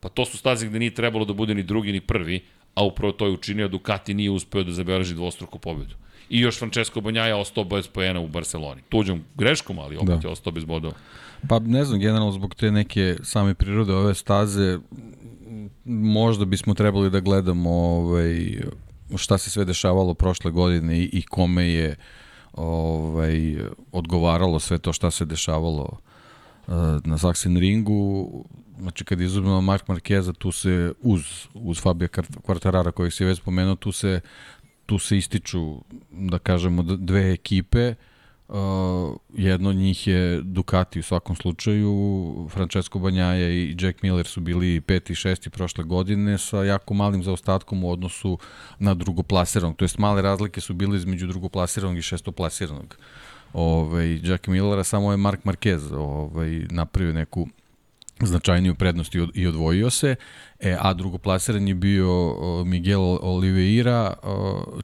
pa 0.00 0.08
to 0.08 0.24
su 0.24 0.38
staze 0.38 0.66
gde 0.66 0.78
nije 0.78 0.94
trebalo 0.94 1.24
da 1.24 1.32
bude 1.32 1.54
ni 1.54 1.62
drugi 1.62 1.92
ni 1.92 2.00
prvi, 2.00 2.40
a 2.74 2.84
upravo 2.84 3.12
to 3.12 3.26
je 3.26 3.32
učinio, 3.32 3.68
Ducati 3.68 4.14
nije 4.14 4.30
uspeo 4.30 4.64
da 4.64 4.72
zabeleži 4.72 5.14
dvostruku 5.14 5.58
pobedu. 5.58 5.94
I 6.30 6.40
još 6.40 6.58
Francesco 6.58 7.00
Banjaja 7.00 7.36
ostao 7.36 7.64
bez 7.64 7.88
pojena 7.88 8.20
u 8.20 8.28
Barceloni. 8.28 8.82
Tuđom 8.88 9.24
greškom, 9.34 9.78
ali 9.78 9.96
opet 9.96 10.20
da. 10.20 10.28
je 10.28 10.32
ostao 10.32 10.52
bez 10.52 10.64
bodova. 10.64 10.94
Pa 11.48 11.58
ne 11.58 11.84
znam, 11.84 12.00
generalno 12.00 12.32
zbog 12.32 12.54
te 12.54 12.70
neke 12.70 13.16
same 13.22 13.54
prirode 13.54 13.92
ove 13.92 14.14
staze, 14.14 14.78
možda 15.84 16.44
bismo 16.44 16.74
trebali 16.74 17.10
da 17.10 17.20
gledamo 17.20 17.70
ovaj, 17.70 18.60
šta 19.18 19.38
se 19.38 19.50
sve 19.50 19.64
dešavalo 19.64 20.14
prošle 20.14 20.50
godine 20.50 20.98
i, 20.98 21.10
i 21.12 21.22
kome 21.22 21.68
je 21.68 21.96
ovaj, 22.52 23.56
odgovaralo 23.92 24.60
sve 24.60 24.78
to 24.78 24.92
šta 24.92 25.10
se 25.10 25.24
dešavalo 25.24 25.98
na 27.04 27.18
Saksen 27.18 27.56
ringu, 27.56 28.30
znači 28.78 29.04
kad 29.04 29.20
izuzmemo 29.20 29.60
Mark 29.60 29.88
Markeza, 29.88 30.32
tu 30.32 30.52
se 30.52 30.92
uz, 31.00 31.22
uz 31.54 31.80
Fabio 31.80 32.08
Quartarara 32.08 32.90
kojeg 32.92 33.12
se 33.12 33.24
već 33.24 33.38
spomenuo, 33.38 33.74
tu 33.74 33.92
se, 33.92 34.20
tu 34.86 34.98
se 34.98 35.16
ističu, 35.16 35.76
da 36.10 36.38
kažemo, 36.38 36.82
dve 36.82 37.32
ekipe, 37.32 37.94
Uh, 37.94 38.09
jedno 39.32 39.70
od 39.70 39.76
njih 39.76 40.06
je 40.06 40.40
Ducati 40.42 40.98
u 40.98 41.02
svakom 41.02 41.36
slučaju, 41.36 42.48
Francesco 42.50 42.98
Banjaja 42.98 43.50
i 43.50 43.76
Jack 43.80 44.02
Miller 44.02 44.26
su 44.26 44.40
bili 44.40 44.80
peti 44.80 45.12
i 45.12 45.16
šesti 45.16 45.50
prošle 45.50 45.84
godine 45.84 46.38
sa 46.38 46.64
jako 46.64 46.94
malim 46.94 47.22
zaostatkom 47.22 47.84
u 47.84 47.90
odnosu 47.90 48.38
na 48.78 48.94
drugoplasiranog, 48.94 49.76
to 49.76 49.84
jest 49.84 49.98
male 49.98 50.22
razlike 50.22 50.60
su 50.60 50.74
bile 50.74 50.96
između 50.96 51.26
drugoplasiranog 51.26 51.98
i 51.98 52.02
šestoplasiranog. 52.02 52.96
Ovaj, 53.52 54.20
Jack 54.22 54.46
Millera 54.46 54.84
samo 54.84 55.10
je 55.10 55.16
Mark 55.16 55.44
Marquez 55.44 55.94
ovaj, 55.96 56.66
napravio 56.70 57.12
neku 57.12 57.48
značajniju 58.26 58.74
prednost 58.74 59.14
i 59.34 59.46
odvojio 59.46 59.90
se, 59.90 60.14
e, 60.60 60.76
a 60.80 60.94
drugoplasirani 60.94 61.70
je 61.70 61.74
bio 61.74 62.34
Miguel 62.64 63.18
Oliveira, 63.22 64.14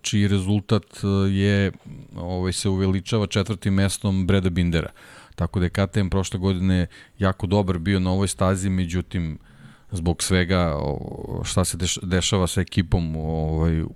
čiji 0.03 0.29
rezultat 0.29 0.85
e, 0.85 1.07
je 1.31 1.73
ovaj, 2.17 2.53
se 2.53 2.69
uveličava 2.69 3.27
četvrtim 3.27 3.75
mestom 3.75 4.27
Breda 4.27 4.51
Bindera. 4.51 4.91
Tako 5.35 5.59
da 5.59 5.67
je 5.67 5.71
KTM 5.71 6.09
prošle 6.09 6.39
godine 6.39 6.87
jako 7.19 7.47
dobar 7.47 7.79
bio 7.79 8.01
na 8.01 8.13
ovoj 8.13 8.29
stazi, 8.29 8.71
međutim, 8.71 9.39
zbog 9.91 10.23
svega 10.23 10.75
šta 11.45 11.65
se 11.65 11.79
dešava 12.03 12.47
sa 12.47 12.61
ekipom 12.61 13.17
ovaj, 13.17 13.83
u, 13.83 13.91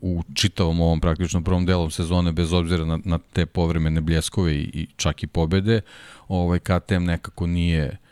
u 0.00 0.22
čitavom 0.34 0.80
ovom 0.80 1.00
praktično 1.00 1.44
prvom 1.44 1.66
delom 1.66 1.90
sezone 1.90 2.32
bez 2.32 2.52
obzira 2.52 2.84
na, 2.84 2.98
na 3.04 3.18
te 3.32 3.46
povremene 3.46 4.00
bljeskove 4.00 4.54
i, 4.54 4.70
i 4.74 4.86
čak 4.96 5.22
i 5.22 5.26
pobede, 5.26 5.80
ovaj 6.28 6.58
KTM 6.58 7.04
nekako 7.04 7.46
nije 7.46 7.90
Uh, 7.90 8.09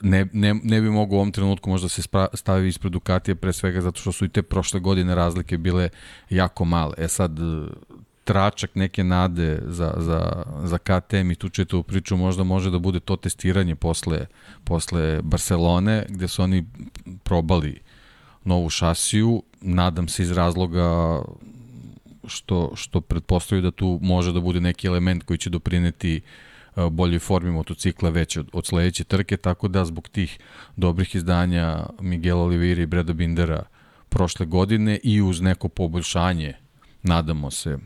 ne, 0.00 0.26
ne, 0.32 0.54
ne 0.62 0.80
bi 0.80 0.90
mogu 0.90 1.14
u 1.14 1.18
ovom 1.18 1.32
trenutku 1.32 1.70
možda 1.70 1.88
se 1.88 2.02
stavi 2.34 2.68
ispred 2.68 2.92
Ducatija 2.92 3.34
pre 3.34 3.52
svega 3.52 3.80
zato 3.80 4.00
što 4.00 4.12
su 4.12 4.24
i 4.24 4.28
te 4.28 4.42
prošle 4.42 4.80
godine 4.80 5.14
razlike 5.14 5.58
bile 5.58 5.88
jako 6.30 6.64
male. 6.64 6.94
E 6.98 7.08
sad, 7.08 7.38
tračak 8.26 8.74
neke 8.74 9.04
nade 9.04 9.62
za, 9.66 9.94
za, 9.96 10.44
za 10.64 10.78
KTM 10.78 11.30
i 11.30 11.34
tu 11.34 11.48
čitavu 11.48 11.82
priču 11.82 12.16
možda 12.16 12.44
može 12.44 12.70
da 12.70 12.78
bude 12.78 13.00
to 13.00 13.16
testiranje 13.16 13.74
posle, 13.74 14.26
posle 14.64 15.22
Barcelone 15.22 16.06
gde 16.08 16.28
su 16.28 16.42
oni 16.42 16.66
probali 17.24 17.80
novu 18.44 18.70
šasiju, 18.70 19.42
nadam 19.60 20.08
se 20.08 20.22
iz 20.22 20.32
razloga 20.32 21.22
što, 22.26 22.72
što 22.74 23.00
pretpostavljaju 23.00 23.62
da 23.62 23.70
tu 23.70 23.98
može 24.02 24.32
da 24.32 24.40
bude 24.40 24.60
neki 24.60 24.86
element 24.86 25.22
koji 25.22 25.38
će 25.38 25.50
doprineti 25.50 26.16
e, 26.16 26.20
boljoj 26.90 27.18
formi 27.18 27.50
motocikla 27.50 28.10
već 28.10 28.36
od, 28.36 28.48
od 28.52 28.66
sledeće 28.66 29.04
trke, 29.04 29.36
tako 29.36 29.68
da 29.68 29.84
zbog 29.84 30.08
tih 30.08 30.38
dobrih 30.76 31.14
izdanja 31.14 31.86
Miguel 32.00 32.38
Oliveira 32.38 32.82
i 32.82 32.86
Breda 32.86 33.12
Bindera 33.12 33.62
prošle 34.08 34.46
godine 34.46 34.98
i 35.02 35.22
uz 35.22 35.40
neko 35.40 35.68
poboljšanje, 35.68 36.54
nadamo 37.02 37.50
se, 37.50 37.78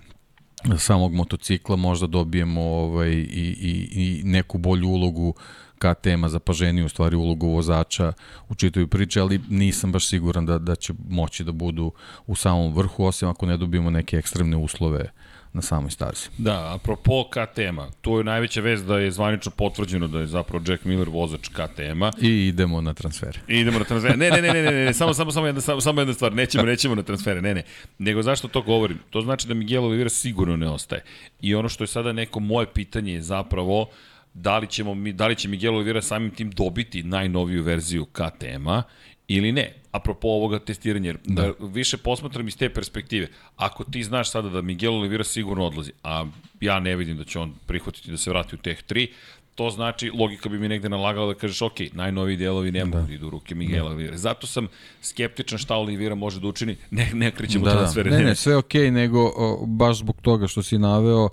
samog 0.78 1.12
motocikla 1.12 1.76
možda 1.76 2.06
dobijemo 2.06 2.62
ovaj, 2.62 3.10
i, 3.10 3.56
i, 3.60 3.88
i 3.92 4.22
neku 4.24 4.58
bolju 4.58 4.88
ulogu 4.88 5.34
KTM-a 5.78 6.28
za 6.28 6.38
paženiju, 6.38 6.86
u 6.86 6.88
stvari 6.88 7.16
ulogu 7.16 7.48
vozača 7.48 8.12
u 8.48 8.54
čitoj 8.54 8.86
priči, 8.86 9.20
ali 9.20 9.40
nisam 9.48 9.92
baš 9.92 10.08
siguran 10.08 10.46
da, 10.46 10.58
da 10.58 10.76
će 10.76 10.92
moći 11.08 11.44
da 11.44 11.52
budu 11.52 11.92
u 12.26 12.34
samom 12.34 12.74
vrhu, 12.74 13.04
osim 13.04 13.28
ako 13.28 13.46
ne 13.46 13.56
dobijemo 13.56 13.90
neke 13.90 14.16
ekstremne 14.16 14.56
uslove 14.56 15.10
na 15.52 15.62
samoj 15.62 15.90
stazi. 15.90 16.28
Da, 16.38 16.74
apropo 16.74 17.24
KTM-a, 17.30 17.88
to 18.00 18.18
je 18.18 18.24
najveća 18.24 18.60
vez 18.60 18.84
da 18.84 18.98
je 18.98 19.10
zvanično 19.10 19.52
potvrđeno 19.56 20.08
da 20.08 20.20
je 20.20 20.26
zapravo 20.26 20.64
Jack 20.68 20.84
Miller 20.84 21.08
vozač 21.08 21.48
KTM-a. 21.48 22.10
I 22.20 22.46
idemo 22.46 22.80
na 22.80 22.94
transfere. 22.94 23.40
I 23.48 23.58
idemo 23.58 23.78
na 23.78 23.84
transfere. 23.84 24.16
Ne, 24.16 24.30
ne, 24.30 24.42
ne, 24.42 24.52
ne, 24.52 24.62
ne, 24.62 24.84
ne, 24.84 24.94
samo, 24.94 25.14
samo, 25.14 25.32
samo, 25.32 25.46
jedna, 25.46 25.60
samo, 25.60 25.80
samo 25.80 26.00
jedna 26.00 26.14
stvar, 26.14 26.34
nećemo, 26.34 26.64
nećemo 26.64 26.94
na 26.94 27.02
transfere, 27.02 27.42
ne, 27.42 27.54
ne. 27.54 27.62
Nego 27.98 28.22
zašto 28.22 28.48
to 28.48 28.62
govorim? 28.62 28.98
To 29.10 29.20
znači 29.20 29.48
da 29.48 29.54
Miguel 29.54 29.84
Oliveira 29.84 30.10
sigurno 30.10 30.56
ne 30.56 30.68
ostaje. 30.68 31.04
I 31.40 31.54
ono 31.54 31.68
što 31.68 31.84
je 31.84 31.88
sada 31.88 32.12
neko 32.12 32.40
moje 32.40 32.66
pitanje 32.74 33.12
je 33.12 33.22
zapravo 33.22 33.88
da 34.34 34.58
li, 34.58 34.66
ćemo 34.66 34.94
da 35.12 35.26
li 35.26 35.36
će 35.36 35.48
Miguel 35.48 35.74
Oliveira 35.74 36.02
samim 36.02 36.30
tim 36.30 36.50
dobiti 36.50 37.02
najnoviju 37.02 37.62
verziju 37.62 38.04
KTM-a 38.04 38.82
ili 39.28 39.52
ne. 39.52 39.79
Apropo 39.92 40.28
ovoga 40.28 40.58
testiranja, 40.58 41.14
da. 41.24 41.42
da 41.42 41.66
više 41.66 41.96
posmatram 41.96 42.48
iz 42.48 42.56
te 42.56 42.68
perspektive. 42.68 43.28
Ako 43.56 43.84
ti 43.84 44.02
znaš 44.02 44.30
sada 44.30 44.48
da 44.48 44.62
Miguel 44.62 44.94
Oliveira 44.94 45.24
sigurno 45.24 45.66
odlazi, 45.66 45.92
a 46.04 46.26
ja 46.60 46.80
ne 46.80 46.96
vidim 46.96 47.16
da 47.16 47.24
će 47.24 47.38
on 47.38 47.54
prihvatiti 47.66 48.10
da 48.10 48.16
se 48.16 48.30
vrati 48.30 48.54
u 48.54 48.58
teh 48.58 48.78
3, 48.88 49.08
to 49.54 49.70
znači, 49.70 50.10
logika 50.10 50.48
bi 50.48 50.58
mi 50.58 50.68
negde 50.68 50.88
nalagala 50.88 51.32
da 51.32 51.38
kažeš, 51.38 51.62
ok, 51.62 51.80
najnoviji 51.92 52.36
delovi 52.36 52.72
ne 52.72 52.84
mogu 52.84 53.06
da 53.06 53.12
idu 53.12 53.26
u 53.26 53.30
ruke 53.30 53.54
Miguel 53.54 53.84
da. 53.84 53.90
Oliveira. 53.90 54.16
Zato 54.16 54.46
sam 54.46 54.68
skeptičan 55.02 55.58
šta 55.58 55.76
Oliveira 55.76 56.14
može 56.14 56.40
da 56.40 56.46
učini, 56.46 56.76
ne, 56.90 57.10
ne 57.14 57.30
krećemo 57.30 57.64
da, 57.64 57.72
transfere. 57.72 58.10
Da. 58.10 58.18
Ne, 58.18 58.24
ne, 58.24 58.34
sve 58.34 58.56
ok, 58.56 58.74
nego 58.74 59.32
o, 59.36 59.66
baš 59.66 59.98
zbog 59.98 60.16
toga 60.22 60.46
što 60.46 60.62
si 60.62 60.78
naveo, 60.78 61.28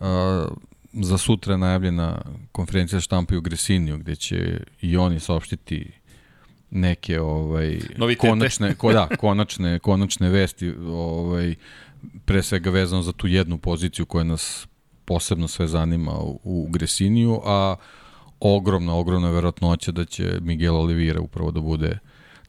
a, 0.00 0.48
za 0.92 1.18
sutra 1.18 1.56
najavljena 1.56 2.22
konferencija 2.52 3.00
štampa 3.00 3.36
u 3.36 3.40
Gresiniju, 3.40 3.98
gde 3.98 4.16
će 4.16 4.60
i 4.80 4.96
oni 4.96 5.20
saopštiti 5.20 5.90
neke 6.70 7.20
ovaj 7.20 7.78
Novitete. 7.96 8.28
konačne 8.28 8.74
ko, 8.74 8.92
da, 8.92 9.08
konačne 9.18 9.78
konačne 9.78 10.28
vesti 10.28 10.74
ovaj 10.88 11.54
pre 12.24 12.42
svega 12.42 12.70
vezano 12.70 13.02
za 13.02 13.12
tu 13.12 13.26
jednu 13.26 13.58
poziciju 13.58 14.06
koja 14.06 14.24
nas 14.24 14.68
posebno 15.04 15.48
sve 15.48 15.66
zanima 15.66 16.12
u, 16.12 16.40
u 16.44 16.68
Gresiniju, 16.70 17.40
a 17.44 17.76
ogromna, 18.40 18.94
ogromna 18.94 19.30
verovatnoća 19.30 19.92
da 19.92 20.04
će 20.04 20.38
Miguel 20.40 20.76
Oliveira 20.76 21.20
upravo 21.20 21.50
da 21.50 21.60
bude 21.60 21.98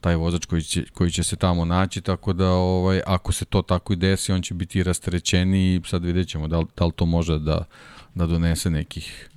taj 0.01 0.15
vozač 0.15 0.45
koji 0.45 0.61
će, 0.61 0.85
koji 0.93 1.11
će 1.11 1.23
se 1.23 1.35
tamo 1.35 1.65
naći, 1.65 2.01
tako 2.01 2.33
da 2.33 2.49
ovaj, 2.49 3.01
ako 3.05 3.31
se 3.31 3.45
to 3.45 3.61
tako 3.61 3.93
i 3.93 3.95
desi, 3.95 4.31
on 4.31 4.41
će 4.41 4.53
biti 4.53 4.83
rasterećeni 4.83 5.75
i 5.75 5.81
sad 5.85 6.05
vidjet 6.05 6.27
ćemo 6.27 6.47
da 6.47 6.59
li, 6.59 6.65
da 6.77 6.85
li 6.85 6.91
to 6.91 7.05
može 7.05 7.39
da, 7.39 7.63
da 8.15 8.25
donese 8.25 8.69
nekih 8.69 9.29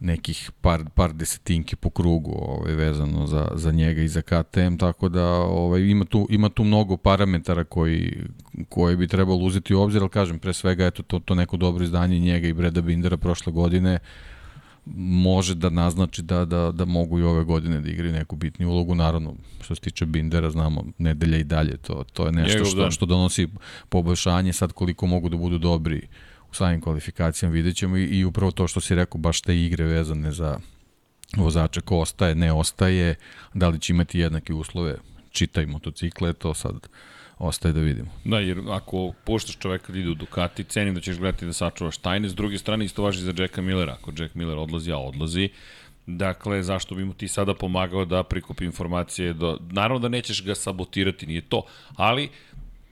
nekih 0.00 0.50
par, 0.60 0.84
par 0.94 1.12
desetinki 1.12 1.76
po 1.76 1.90
krugu 1.90 2.32
ovaj, 2.32 2.74
vezano 2.74 3.26
za, 3.26 3.48
za 3.54 3.72
njega 3.72 4.02
i 4.02 4.08
za 4.08 4.22
KTM, 4.22 4.76
tako 4.78 5.08
da 5.08 5.26
ovaj, 5.32 5.80
ima, 5.80 6.04
tu, 6.04 6.26
ima 6.30 6.48
tu 6.48 6.64
mnogo 6.64 6.96
parametara 6.96 7.64
koji, 7.64 8.24
koji 8.68 8.96
bi 8.96 9.08
trebalo 9.08 9.38
uzeti 9.38 9.74
u 9.74 9.80
obzir, 9.80 10.00
ali 10.02 10.10
kažem, 10.10 10.38
pre 10.38 10.52
svega 10.52 10.86
eto, 10.86 11.02
to, 11.02 11.18
to 11.18 11.34
neko 11.34 11.56
dobro 11.56 11.84
izdanje 11.84 12.18
njega 12.18 12.48
i 12.48 12.52
Breda 12.52 12.80
Bindera 12.80 13.16
prošle 13.16 13.52
godine 13.52 13.98
može 14.96 15.54
da 15.54 15.70
naznači 15.70 16.22
da, 16.22 16.44
da, 16.44 16.72
da 16.72 16.84
mogu 16.84 17.18
i 17.18 17.22
ove 17.22 17.44
godine 17.44 17.80
da 17.80 17.90
igraju 17.90 18.12
neku 18.12 18.36
bitniju 18.36 18.70
ulogu, 18.70 18.94
naravno 18.94 19.34
što 19.60 19.74
se 19.74 19.80
tiče 19.80 20.06
Bindera 20.06 20.50
znamo 20.50 20.84
nedelja 20.98 21.38
i 21.38 21.44
dalje, 21.44 21.76
to, 21.76 22.04
to 22.12 22.26
je 22.26 22.32
nešto 22.32 22.64
što, 22.64 22.90
što 22.90 23.06
donosi 23.06 23.48
poboljšanje, 23.88 24.52
sad 24.52 24.72
koliko 24.72 25.06
mogu 25.06 25.28
da 25.28 25.36
budu 25.36 25.58
dobri 25.58 25.96
u 25.98 26.29
samim 26.52 26.80
kvalifikacijama 26.80 27.54
vidjet 27.54 27.76
ćemo 27.76 27.96
i, 27.96 28.04
i 28.04 28.24
upravo 28.24 28.50
to 28.50 28.68
što 28.68 28.80
si 28.80 28.94
rekao, 28.94 29.18
baš 29.18 29.40
te 29.40 29.60
igre 29.60 29.84
vezane 29.84 30.32
za 30.32 30.58
vozača 31.36 31.80
ko 31.80 31.98
ostaje, 31.98 32.34
ne 32.34 32.52
ostaje, 32.52 33.14
da 33.54 33.68
li 33.68 33.80
će 33.80 33.92
imati 33.92 34.18
jednake 34.18 34.54
uslove, 34.54 34.96
čitaj 35.30 35.66
motocikle, 35.66 36.32
to 36.32 36.54
sad 36.54 36.88
ostaje 37.38 37.72
da 37.72 37.80
vidimo. 37.80 38.08
Da, 38.24 38.38
jer 38.38 38.60
ako 38.70 39.12
puštaš 39.24 39.56
čoveka 39.58 39.92
da 39.92 39.98
ide 39.98 40.10
u 40.10 40.14
Ducati, 40.14 40.64
cenim 40.64 40.94
da 40.94 41.00
ćeš 41.00 41.18
gledati 41.18 41.46
da 41.46 41.52
sačuvaš 41.52 41.98
tajne, 41.98 42.28
s 42.28 42.34
druge 42.34 42.58
strane 42.58 42.84
isto 42.84 43.02
važi 43.02 43.20
za 43.20 43.32
Jacka 43.36 43.62
Millera, 43.62 43.96
ako 44.00 44.12
Jack 44.18 44.34
Miller 44.34 44.58
odlazi, 44.58 44.92
a 44.92 44.98
odlazi, 44.98 45.50
Dakle, 46.06 46.62
zašto 46.62 46.94
bi 46.94 47.04
mu 47.04 47.14
ti 47.14 47.28
sada 47.28 47.54
pomagao 47.54 48.04
da 48.04 48.22
prikupi 48.22 48.64
informacije? 48.64 49.32
Do... 49.32 49.58
Naravno 49.70 49.98
da 49.98 50.08
nećeš 50.08 50.44
ga 50.44 50.54
sabotirati, 50.54 51.26
nije 51.26 51.40
to, 51.40 51.62
ali 51.96 52.28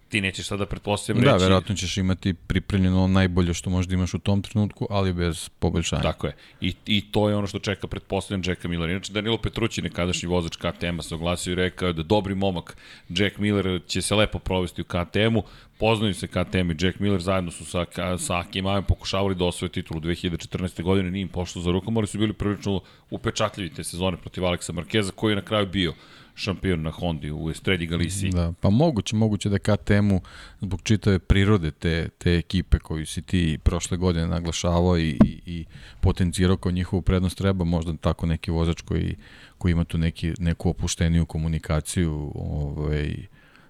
ti 0.09 0.21
nećeš 0.21 0.47
sada 0.47 0.67
pretpostavljam 0.67 1.25
da, 1.25 1.33
reći... 1.33 1.39
Da, 1.39 1.45
verovatno 1.45 1.75
ćeš 1.75 1.97
imati 1.97 2.35
pripremljeno 2.35 3.07
najbolje 3.07 3.55
što 3.55 3.71
možda 3.71 3.95
imaš 3.95 4.15
u 4.15 4.19
tom 4.19 4.43
trenutku, 4.43 4.87
ali 4.91 5.13
bez 5.13 5.49
poboljšanja. 5.49 6.03
Tako 6.03 6.27
je. 6.27 6.37
I, 6.61 6.75
I 6.87 7.05
to 7.11 7.29
je 7.29 7.37
ono 7.37 7.47
što 7.47 7.59
čeka, 7.59 7.87
pretpostavljam, 7.87 8.43
Jacka 8.47 8.69
Miller. 8.69 8.91
Inače, 8.91 9.13
Danilo 9.13 9.39
Petrući, 9.39 9.83
nekadašnji 9.83 10.29
vozač 10.29 10.57
KTM-a, 10.57 11.03
se 11.03 11.15
oglasio 11.15 11.53
i 11.53 11.55
rekao 11.55 11.93
da 11.93 12.03
dobri 12.03 12.35
momak 12.35 12.77
Jack 13.09 13.39
Miller 13.39 13.81
će 13.87 14.03
se 14.03 14.15
lepo 14.15 14.39
provesti 14.39 14.83
u 14.83 14.85
KTM-u. 14.85 15.43
Poznaju 15.79 16.15
se 16.15 16.27
KTM 16.27 16.71
i 16.71 16.77
Jack 16.81 16.99
Miller, 16.99 17.21
zajedno 17.21 17.51
su 17.51 17.65
sa, 17.65 17.85
sa 18.19 18.39
Akim 18.39 18.67
Ajem 18.67 18.85
pokušavali 18.85 19.35
da 19.35 19.45
osvoje 19.45 19.73
titulu 19.73 20.01
2014. 20.01 20.83
godine, 20.83 21.11
nije 21.11 21.23
im 21.23 21.29
pošlo 21.29 21.63
za 21.63 21.71
rukom, 21.71 21.97
ali 21.97 22.07
su 22.07 22.19
bili 22.19 22.33
prilično 22.33 22.81
upečatljivi 23.11 23.71
te 23.71 23.85
sezone 23.85 24.17
protiv 24.17 24.45
Aleksa 24.45 24.73
Markeza, 24.73 25.13
koji 25.13 25.33
je 25.33 25.37
na 25.37 25.43
kraju 25.43 25.67
bio 25.67 25.95
šampion 26.39 26.83
na 26.83 26.91
Hondi 26.91 27.31
u 27.31 27.51
Estredi 27.51 27.87
Galiciji. 27.87 28.31
Da, 28.31 28.53
pa 28.61 28.71
moguće, 28.71 29.17
moguće 29.17 29.49
da 29.49 29.59
KTM-u 29.59 30.21
zbog 30.61 30.83
čitave 30.83 31.19
prirode 31.19 31.71
te, 31.71 32.09
te 32.19 32.37
ekipe 32.37 32.79
koju 32.79 33.07
si 33.07 33.23
ti 33.23 33.59
prošle 33.63 33.97
godine 33.97 34.27
naglašavao 34.27 34.99
i, 34.99 35.09
i, 35.25 35.41
i 35.47 35.65
potencirao 36.01 36.57
kao 36.57 36.73
njihovu 36.73 37.03
prednost 37.03 37.39
treba 37.39 37.65
možda 37.65 37.97
tako 37.97 38.27
neki 38.27 38.51
vozač 38.51 38.81
koji, 38.81 39.17
koji 39.59 39.73
ima 39.73 39.85
tu 39.85 39.99
neki, 39.99 40.33
neku 40.39 40.71
opušteniju 40.71 41.27
komunikaciju 41.27 42.33
ovaj, 42.35 43.15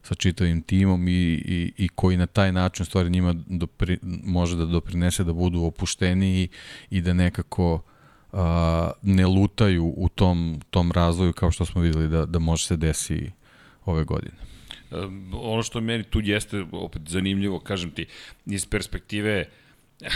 sa 0.03 0.15
čitavim 0.15 0.63
timom 0.63 1.09
i, 1.09 1.13
i, 1.13 1.73
i 1.77 1.89
koji 1.89 2.17
na 2.17 2.27
taj 2.27 2.53
način 2.53 2.87
stvari 2.87 3.11
njima 3.11 3.35
dopri, 3.47 3.99
može 4.25 4.57
da 4.57 4.67
doprinese 4.67 5.25
da 5.25 5.33
budu 5.33 5.63
opušteniji 5.63 6.49
i 6.91 7.01
da 7.01 7.13
nekako 7.13 7.83
a, 8.33 8.91
ne 9.03 9.27
lutaju 9.27 9.95
u 9.97 10.09
tom, 10.09 10.61
tom 10.71 10.93
razvoju 10.93 11.33
kao 11.33 11.51
što 11.51 11.65
smo 11.65 11.81
videli 11.81 12.09
da, 12.09 12.27
da 12.27 12.39
može 12.39 12.65
se 12.65 12.77
desi 12.77 13.31
ove 13.85 14.05
godine. 14.05 14.37
Ono 15.33 15.63
što 15.63 15.81
meni 15.81 16.05
tu 16.05 16.21
jeste 16.21 16.65
opet 16.73 17.03
zanimljivo, 17.07 17.61
kažem 17.61 17.91
ti, 17.91 18.07
iz 18.47 18.67
perspektive 18.67 19.49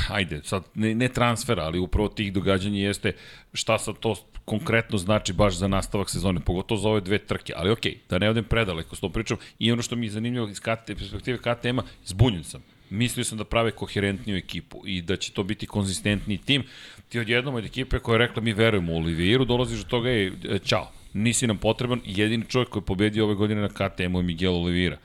ajde, 0.09 0.41
sad 0.45 0.63
ne, 0.75 0.95
ne 0.95 1.09
transfera, 1.09 1.63
ali 1.63 1.79
upravo 1.79 2.09
tih 2.09 2.33
događanja 2.33 2.79
jeste 2.79 3.13
šta 3.53 3.79
sad 3.79 3.99
to 3.99 4.15
konkretno 4.45 4.99
znači 4.99 5.33
baš 5.33 5.55
za 5.55 5.69
nastavak 5.69 6.11
sezone, 6.11 6.41
pogotovo 6.41 6.81
za 6.81 6.89
ove 6.89 7.01
dve 7.01 7.19
trke, 7.19 7.53
ali 7.57 7.71
okej, 7.71 7.99
da 8.09 8.19
ne 8.19 8.31
odem 8.31 8.45
predaleko 8.45 8.97
s 8.97 9.01
tom 9.01 9.13
pričom 9.13 9.39
i 9.59 9.73
ono 9.73 9.83
što 9.83 9.97
mi 9.97 10.07
je 10.07 10.11
zanimljivo 10.11 10.49
iz 10.49 10.61
KT, 10.61 10.87
perspektive 10.87 11.39
KTM-a, 11.39 11.83
zbunjen 12.05 12.45
sam. 12.45 12.63
Mislio 12.93 13.25
sam 13.25 13.39
da 13.39 13.45
prave 13.45 13.71
koherentniju 13.71 14.37
ekipu 14.37 14.83
i 14.87 15.03
da 15.03 15.17
će 15.17 15.33
to 15.33 15.43
biti 15.43 15.67
konzistentniji 15.67 16.39
tim. 16.39 16.65
Ti 17.09 17.19
odjednom 17.19 17.55
od 17.55 17.65
ekipe 17.65 17.99
koja 17.99 18.15
je 18.15 18.19
rekla 18.19 18.43
mi 18.43 18.53
verujemo 18.53 18.93
u 18.93 18.97
Olivieru, 18.97 19.45
dolaziš 19.45 19.79
do 19.79 19.89
toga 19.89 20.11
i 20.11 20.27
e, 20.27 20.59
čao, 20.59 20.91
nisi 21.13 21.47
nam 21.47 21.59
potreban. 21.59 22.01
Jedini 22.05 22.45
čovjek 22.49 22.69
koji 22.69 22.81
je 22.81 22.87
pobedio 22.87 23.25
ove 23.25 23.35
godine 23.35 23.61
na 23.61 23.69
KTM-u 23.69 24.19
je 24.19 24.23
Miguel 24.23 24.55
Oliveira 24.55 24.99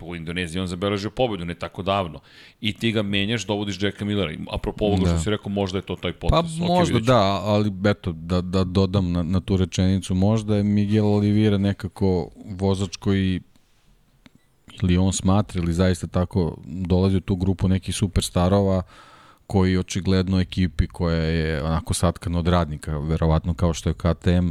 u 0.00 0.16
Indoneziji 0.16 0.60
on 0.60 0.66
zabeležio 0.66 1.10
pobedu 1.10 1.44
ne 1.44 1.54
tako 1.54 1.82
davno 1.82 2.20
i 2.60 2.72
ti 2.72 2.92
ga 2.92 3.02
menjaš, 3.02 3.46
dovodiš 3.46 3.82
Jacka 3.82 4.04
Millera 4.04 4.32
apropo 4.50 4.84
ovoga 4.84 5.02
da. 5.02 5.08
što 5.08 5.18
si 5.18 5.30
rekao, 5.30 5.52
možda 5.52 5.78
je 5.78 5.82
to 5.82 5.96
taj 5.96 6.12
potes 6.12 6.58
pa 6.58 6.66
možda 6.66 6.98
da, 6.98 7.40
ali 7.44 7.72
eto 7.84 8.12
da, 8.12 8.40
da 8.40 8.64
dodam 8.64 9.12
na, 9.12 9.22
na 9.22 9.40
tu 9.40 9.56
rečenicu 9.56 10.14
možda 10.14 10.56
je 10.56 10.62
Miguel 10.62 11.06
Oliveira 11.06 11.58
nekako 11.58 12.30
vozač 12.44 12.96
koji 12.96 13.40
ili 14.82 14.96
on 14.96 15.12
smatra 15.12 15.62
ili 15.62 15.72
zaista 15.72 16.06
tako 16.06 16.56
dolazi 16.66 17.16
u 17.16 17.20
tu 17.20 17.36
grupu 17.36 17.68
nekih 17.68 17.94
superstarova 17.94 18.82
koji 19.46 19.78
očigledno 19.78 20.40
ekipi 20.40 20.86
koja 20.86 21.16
je 21.16 21.62
onako 21.62 21.94
satkana 21.94 22.38
od 22.38 22.48
radnika, 22.48 22.98
verovatno 22.98 23.54
kao 23.54 23.74
što 23.74 23.90
je 23.90 23.94
KTM 23.94 24.48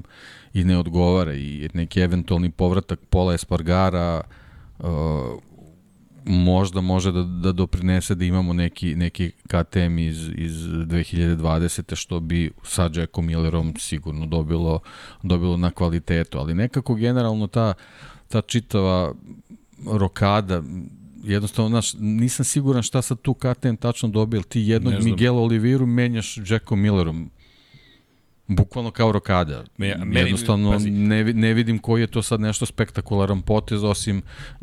i 0.54 0.64
ne 0.64 0.78
odgovara 0.78 1.34
i 1.34 1.70
neki 1.74 2.02
eventualni 2.02 2.52
povratak 2.52 3.00
Pola 3.10 3.34
Espargara 3.34 4.22
uh, 4.80 4.88
možda 6.26 6.82
može 6.82 7.12
da, 7.12 7.24
da 7.24 7.52
doprinese 7.52 8.16
da 8.16 8.26
imamo 8.26 8.54
neki, 8.54 8.96
neki 8.96 9.32
KTM 9.48 10.00
iz, 10.00 10.30
iz 10.36 10.54
2020. 10.54 11.96
što 11.96 12.20
bi 12.20 12.52
sa 12.64 12.90
Jackom 12.94 13.26
Millerom 13.26 13.74
sigurno 13.78 14.26
dobilo, 14.26 14.80
dobilo 15.24 15.58
na 15.58 15.72
kvalitetu, 15.72 16.38
ali 16.38 16.54
nekako 16.54 16.96
generalno 16.96 17.48
ta, 17.48 17.74
ta 18.28 18.42
čitava 18.42 19.14
rokada, 19.88 20.64
jednostavno, 21.24 21.70
znaš, 21.70 21.94
nisam 22.00 22.46
siguran 22.46 22.84
šta 22.84 23.02
sad 23.02 23.22
tu 23.22 23.34
KTM 23.34 23.76
tačno 23.76 24.10
dobio, 24.10 24.38
ali 24.38 24.44
ti 24.44 24.62
jednog 24.62 24.94
Miguel 25.04 25.38
Oliviru 25.38 25.86
menjaš 25.86 26.38
Jackom 26.50 26.80
Millerom. 26.80 27.32
Bukvalno 28.48 28.92
kao 28.92 29.12
rokada. 29.12 29.64
Me, 29.78 29.96
meni, 29.98 30.20
Jednostavno 30.20 30.72
pazi. 30.72 30.90
ne, 30.90 31.24
ne 31.24 31.54
vidim 31.54 31.80
koji 31.80 32.02
je 32.02 32.08
to 32.08 32.22
sad 32.22 32.42
nešto 32.42 32.66
spektakularan 32.66 33.42
potez, 33.42 33.84
osim 33.84 34.22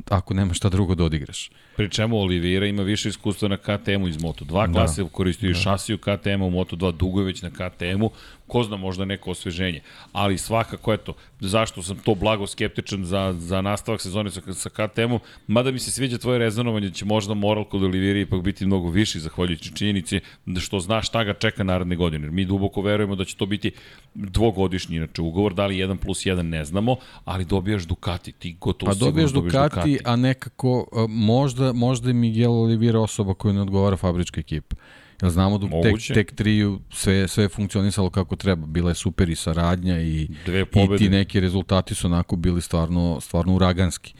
ako 0.08 0.34
nema 0.34 0.54
šta 0.54 0.68
drugo 0.68 0.94
da 0.94 1.04
odigraš. 1.04 1.50
Pri 1.76 1.90
čemu 1.90 2.18
Olivira 2.18 2.66
ima 2.66 2.82
više 2.82 3.08
iskustva 3.08 3.48
na 3.48 3.56
KTM-u 3.56 4.08
iz 4.08 4.16
Moto2 4.16 4.66
da. 4.66 4.72
klase, 4.72 5.02
da. 5.02 5.08
koristio 5.08 5.48
da. 5.48 5.58
šasiju 5.58 5.98
KTM-a 5.98 6.44
u 6.44 6.50
Moto2, 6.50 6.96
dugo 6.96 7.20
je 7.20 7.26
već 7.26 7.42
na 7.42 7.50
KTM-u, 7.50 8.10
ko 8.48 8.62
zna 8.62 8.76
možda 8.76 9.04
neko 9.04 9.30
osveženje. 9.30 9.80
Ali 10.12 10.38
svakako, 10.38 10.92
eto, 10.92 11.12
zašto 11.40 11.82
sam 11.82 11.98
to 11.98 12.14
blago 12.14 12.46
skeptičan 12.46 13.04
za, 13.04 13.34
za 13.38 13.60
nastavak 13.60 14.00
sezone 14.00 14.30
sa, 14.30 14.54
sa 14.54 14.70
KTM-om, 14.70 15.20
mada 15.46 15.70
mi 15.70 15.78
se 15.78 15.90
sviđa 15.90 16.18
tvoje 16.18 16.38
rezonovanje, 16.38 16.88
da 16.88 16.94
će 16.94 17.04
možda 17.04 17.34
moral 17.34 17.64
kod 17.64 17.82
Olivira 17.82 18.18
ipak 18.18 18.42
biti 18.42 18.66
mnogo 18.66 18.90
viši, 18.90 19.20
zahvaljujući 19.20 19.76
činjenici 19.76 20.20
da 20.46 20.60
što 20.60 20.80
zna 20.80 21.02
šta 21.02 21.24
ga 21.24 21.34
čeka 21.34 21.64
naredne 21.64 21.96
godine. 21.96 22.26
Jer 22.26 22.32
mi 22.32 22.44
duboko 22.44 22.80
verujemo 22.82 23.16
da 23.16 23.24
će 23.24 23.36
to 23.36 23.46
biti 23.46 23.70
dvogodišnji, 24.14 24.96
inače 24.96 25.22
ugovor, 25.22 25.54
da 25.54 25.66
li 25.66 25.76
1 25.76 25.96
plus 25.96 26.18
1 26.18 26.42
ne 26.42 26.64
znamo, 26.64 26.96
ali 27.24 27.44
dobijaš 27.44 27.82
Ducati, 27.82 28.32
ti 28.32 28.56
gotovo 28.60 28.92
pa 28.92 28.94
dobijaš 28.94 29.30
Ducati, 29.30 29.74
Ducati, 29.74 29.98
a 30.04 30.16
nekako 30.16 30.86
možda, 31.08 31.72
možda 31.72 32.08
je 32.08 32.14
Miguel 32.14 32.52
Oliveira 32.52 33.00
osoba 33.00 33.34
koja 33.34 33.54
ne 33.54 33.60
odgovara 33.60 33.96
fabrička 33.96 34.40
ekipa. 34.40 34.76
Jel 35.22 35.30
znamo 35.30 35.58
da 35.58 35.66
tek, 35.82 36.14
tek 36.14 36.34
tri 36.34 36.78
sve, 36.90 37.28
sve 37.28 37.44
je 37.44 37.48
funkcionisalo 37.48 38.10
kako 38.10 38.36
treba. 38.36 38.66
Bila 38.66 38.90
je 38.90 38.94
super 38.94 39.28
i 39.28 39.36
saradnja 39.36 40.00
i, 40.00 40.28
i 40.74 40.98
ti 40.98 41.08
neki 41.08 41.40
rezultati 41.40 41.94
su 41.94 42.06
onako 42.06 42.36
bili 42.36 42.62
stvarno, 42.62 43.20
stvarno 43.20 43.54
uraganski. 43.54 44.14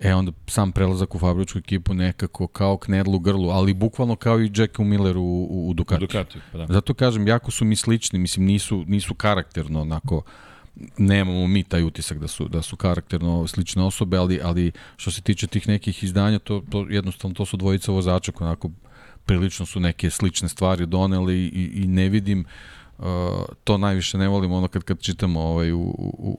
E 0.00 0.14
onda 0.14 0.32
sam 0.46 0.72
prelazak 0.72 1.14
u 1.14 1.18
fabričku 1.18 1.58
ekipu 1.58 1.94
nekako 1.94 2.46
kao 2.46 2.76
knedlu 2.76 3.18
grlu, 3.18 3.50
ali 3.50 3.74
bukvalno 3.74 4.16
kao 4.16 4.40
i 4.40 4.50
Jacku 4.56 4.84
Milleru 4.84 5.22
u, 5.22 5.46
u, 5.50 5.68
u 5.70 5.74
Ducati. 5.74 6.00
Ducati 6.00 6.38
pa 6.52 6.58
da. 6.58 6.66
Zato 6.68 6.94
kažem, 6.94 7.28
jako 7.28 7.50
su 7.50 7.64
mi 7.64 7.76
slični, 7.76 8.18
mislim 8.18 8.46
nisu, 8.46 8.84
nisu 8.86 9.14
karakterno 9.14 9.80
onako 9.80 10.22
nemamo 10.98 11.46
mi 11.46 11.62
taj 11.62 11.82
utisak 11.82 12.18
da 12.18 12.28
su 12.28 12.48
da 12.48 12.62
su 12.62 12.76
karakterno 12.76 13.46
slične 13.46 13.82
osobe, 13.82 14.16
ali 14.16 14.40
ali 14.42 14.72
što 14.96 15.10
se 15.10 15.22
tiče 15.22 15.46
tih 15.46 15.68
nekih 15.68 16.04
izdanja, 16.04 16.38
to 16.38 16.62
to 16.70 16.86
jednostavno 16.90 17.34
to 17.34 17.44
su 17.44 17.56
dvojica 17.56 17.92
vozača 17.92 18.32
onako 18.40 18.70
prilično 19.26 19.66
su 19.66 19.80
neke 19.80 20.10
slične 20.10 20.48
stvari 20.48 20.86
doneli 20.86 21.36
i, 21.36 21.70
i 21.74 21.86
ne 21.86 22.08
vidim 22.08 22.44
uh, 22.98 23.04
to 23.64 23.78
najviše 23.78 24.18
ne 24.18 24.28
volim 24.28 24.52
ono 24.52 24.68
kad 24.68 24.82
kad 24.82 25.00
čitamo 25.00 25.40
ovaj 25.40 25.72
u, 25.72 25.80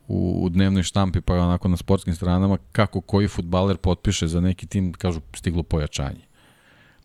u, 0.07 0.39
u 0.43 0.49
dnevnoj 0.49 0.83
štampi 0.83 1.21
pa 1.21 1.33
onako 1.33 1.67
na 1.67 1.77
sportskim 1.77 2.15
stranama 2.15 2.57
kako 2.71 3.01
koji 3.01 3.27
futbaler 3.27 3.77
potpiše 3.77 4.27
za 4.27 4.41
neki 4.41 4.67
tim 4.67 4.93
kažu 4.93 5.21
stiglo 5.33 5.63
pojačanje. 5.63 6.27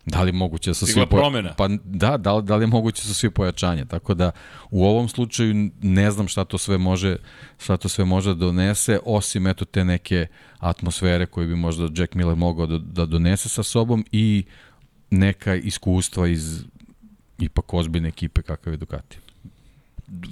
Da 0.07 0.23
li 0.23 0.29
je 0.29 0.33
moguće 0.33 0.71
da 0.71 0.75
sa 0.75 0.87
svi 0.87 1.07
promena? 1.07 1.55
Pa 1.55 1.69
da, 1.85 2.17
da 2.17 2.35
li, 2.35 2.43
da 2.43 2.57
li 2.57 2.63
je 2.63 2.67
moguće 2.67 3.03
sa 3.03 3.15
svi 3.15 3.31
pojačanje? 3.31 3.85
Tako 3.85 4.15
da 4.15 4.31
u 4.71 4.85
ovom 4.85 5.09
slučaju 5.09 5.71
ne 5.83 6.11
znam 6.11 6.29
šta 6.29 6.45
to 6.45 6.59
sve 6.59 6.79
može 6.79 7.17
šta 7.59 7.77
to 7.77 7.89
sve 7.89 8.05
može 8.05 8.31
da 8.31 8.35
donese 8.35 8.99
osim 9.05 9.47
eto 9.47 9.65
te 9.65 9.85
neke 9.85 10.27
atmosfere 10.59 11.27
koje 11.27 11.47
bi 11.47 11.57
možda 11.57 11.89
Jack 12.03 12.15
Miller 12.15 12.37
mogao 12.37 12.67
da, 12.67 12.79
da 12.79 13.07
donese 13.07 13.49
sa 13.49 13.63
sobom 13.63 14.05
i 14.13 14.45
neka 15.13 15.55
iskustva 15.55 16.29
iz 16.29 16.65
ipak 17.39 17.75
ozbiljne 17.75 18.09
ekipe 18.09 18.43
kakav 18.43 18.73
je 18.73 18.77
Ducati. 18.77 19.19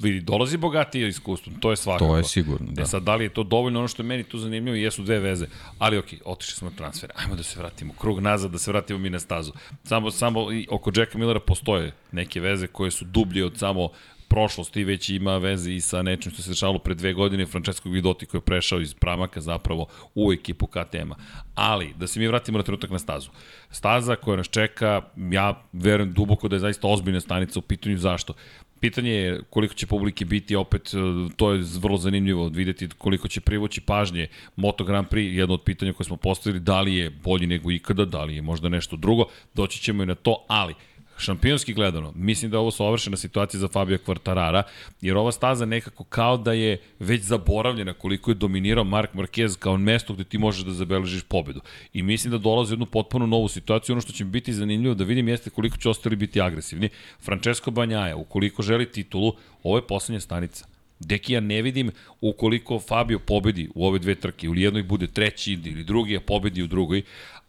Vidi, 0.02 0.20
dolazi 0.20 0.56
bogatije 0.56 1.08
iskustvo, 1.08 1.52
to 1.60 1.70
je 1.70 1.76
svakako. 1.76 2.06
To 2.06 2.16
je 2.16 2.24
sigurno, 2.24 2.72
da. 2.72 2.82
E 2.82 2.86
sad, 2.86 3.02
da 3.02 3.14
li 3.14 3.24
je 3.24 3.28
to 3.28 3.42
dovoljno, 3.42 3.78
ono 3.78 3.88
što 3.88 4.02
je 4.02 4.06
meni 4.06 4.24
tu 4.24 4.38
zanimljivo, 4.38 4.76
jesu 4.76 5.02
dve 5.02 5.18
veze. 5.18 5.46
Ali 5.78 5.98
okej, 5.98 6.18
okay, 6.18 6.22
otišli 6.24 6.54
smo 6.54 6.70
na 6.70 6.76
transfer. 6.76 7.12
Ajmo 7.14 7.36
da 7.36 7.42
se 7.42 7.58
vratimo, 7.58 7.92
krug 8.00 8.20
nazad, 8.20 8.50
da 8.50 8.58
se 8.58 8.70
vratimo 8.70 8.98
mi 8.98 9.10
na 9.10 9.18
stazu. 9.18 9.52
Samo, 9.84 10.10
samo 10.10 10.52
i 10.52 10.66
oko 10.70 10.92
Jacka 10.96 11.18
Millera 11.18 11.40
postoje 11.40 11.92
neke 12.12 12.40
veze 12.40 12.66
koje 12.66 12.90
su 12.90 13.04
dublje 13.04 13.44
od 13.44 13.58
samo 13.58 13.88
prošlosti 14.30 14.84
već 14.84 15.08
ima 15.08 15.38
veze 15.38 15.72
i 15.74 15.80
sa 15.80 16.02
nečim 16.02 16.32
što 16.32 16.42
se 16.42 16.50
dešavalo 16.50 16.78
pre 16.78 16.94
dve 16.94 17.12
godine 17.12 17.46
Francesco 17.46 17.88
Guidotti 17.88 18.26
koji 18.26 18.38
je 18.38 18.44
prešao 18.44 18.80
iz 18.80 18.94
Pramaka 18.94 19.40
zapravo 19.40 19.86
u 20.14 20.32
ekipu 20.32 20.66
KTM-a. 20.66 21.14
Ali, 21.54 21.94
da 21.98 22.06
se 22.06 22.20
mi 22.20 22.28
vratimo 22.28 22.58
na 22.58 22.64
trenutak 22.64 22.90
na 22.90 22.98
stazu. 22.98 23.30
Staza 23.70 24.16
koja 24.16 24.36
nas 24.36 24.48
čeka, 24.48 25.02
ja 25.30 25.62
verujem 25.72 26.12
duboko 26.12 26.48
da 26.48 26.56
je 26.56 26.60
zaista 26.60 26.88
ozbiljna 26.88 27.20
stanica 27.20 27.58
u 27.58 27.62
pitanju 27.62 27.98
zašto. 27.98 28.34
Pitanje 28.80 29.10
je 29.10 29.42
koliko 29.50 29.74
će 29.74 29.86
publike 29.86 30.24
biti, 30.24 30.56
opet 30.56 30.94
e, 30.94 30.98
to 31.36 31.52
je 31.52 31.64
vrlo 31.80 31.96
zanimljivo 31.96 32.48
videti 32.48 32.88
koliko 32.98 33.28
će 33.28 33.40
privući 33.40 33.80
pažnje 33.80 34.28
Moto 34.56 34.84
Grand 34.84 35.08
Prix, 35.08 35.38
jedno 35.38 35.54
od 35.54 35.62
pitanja 35.62 35.92
koje 35.92 36.04
smo 36.04 36.16
postavili, 36.16 36.60
da 36.60 36.80
li 36.80 36.94
je 36.94 37.10
bolji 37.10 37.46
nego 37.46 37.70
ikada, 37.70 38.04
da 38.04 38.24
li 38.24 38.36
je 38.36 38.42
možda 38.42 38.68
nešto 38.68 38.96
drugo, 38.96 39.24
doći 39.54 39.80
ćemo 39.80 40.02
i 40.02 40.06
na 40.06 40.14
to, 40.14 40.44
ali 40.48 40.74
šampionski 41.20 41.74
gledano, 41.74 42.12
mislim 42.16 42.50
da 42.50 42.58
ovo 42.58 42.70
su 42.70 42.84
ovršena 42.84 43.16
situacija 43.16 43.60
za 43.60 43.68
Fabio 43.68 43.98
Quartarara, 44.06 44.62
jer 45.00 45.16
ova 45.16 45.32
staza 45.32 45.66
nekako 45.66 46.04
kao 46.04 46.36
da 46.36 46.52
je 46.52 46.78
već 46.98 47.22
zaboravljena 47.22 47.92
koliko 47.92 48.30
je 48.30 48.34
dominirao 48.34 48.84
Mark 48.84 49.14
Marquez 49.14 49.58
kao 49.58 49.78
mesto 49.78 50.14
gde 50.14 50.24
ti 50.24 50.38
možeš 50.38 50.64
da 50.64 50.72
zabeležiš 50.72 51.22
pobedu. 51.22 51.60
I 51.92 52.02
mislim 52.02 52.30
da 52.30 52.38
dolazi 52.38 52.72
jednu 52.72 52.86
potpuno 52.86 53.26
novu 53.26 53.48
situaciju. 53.48 53.92
Ono 53.94 54.00
što 54.00 54.12
će 54.12 54.24
biti 54.24 54.52
zanimljivo 54.52 54.94
da 54.94 55.04
vidim 55.04 55.28
jeste 55.28 55.50
koliko 55.50 55.76
će 55.76 55.88
ostali 55.88 56.16
biti 56.16 56.40
agresivni. 56.40 56.88
Francesco 57.20 57.70
Banjaja, 57.70 58.16
ukoliko 58.16 58.62
želi 58.62 58.92
titulu, 58.92 59.32
ovo 59.62 59.76
je 59.76 59.86
poslednja 59.86 60.20
stanica. 60.20 60.66
Deki 61.00 61.32
ja 61.32 61.40
ne 61.40 61.62
vidim 61.62 61.90
ukoliko 62.20 62.80
Fabio 62.80 63.18
pobedi 63.18 63.68
u 63.74 63.86
ove 63.86 63.98
dve 63.98 64.14
trke, 64.14 64.46
ili 64.46 64.62
jednoj 64.62 64.82
bude 64.82 65.06
treći 65.06 65.52
ili 65.52 65.84
drugi, 65.84 66.16
a 66.16 66.20
pobedi 66.20 66.62
u 66.62 66.66
drugoj, 66.66 67.02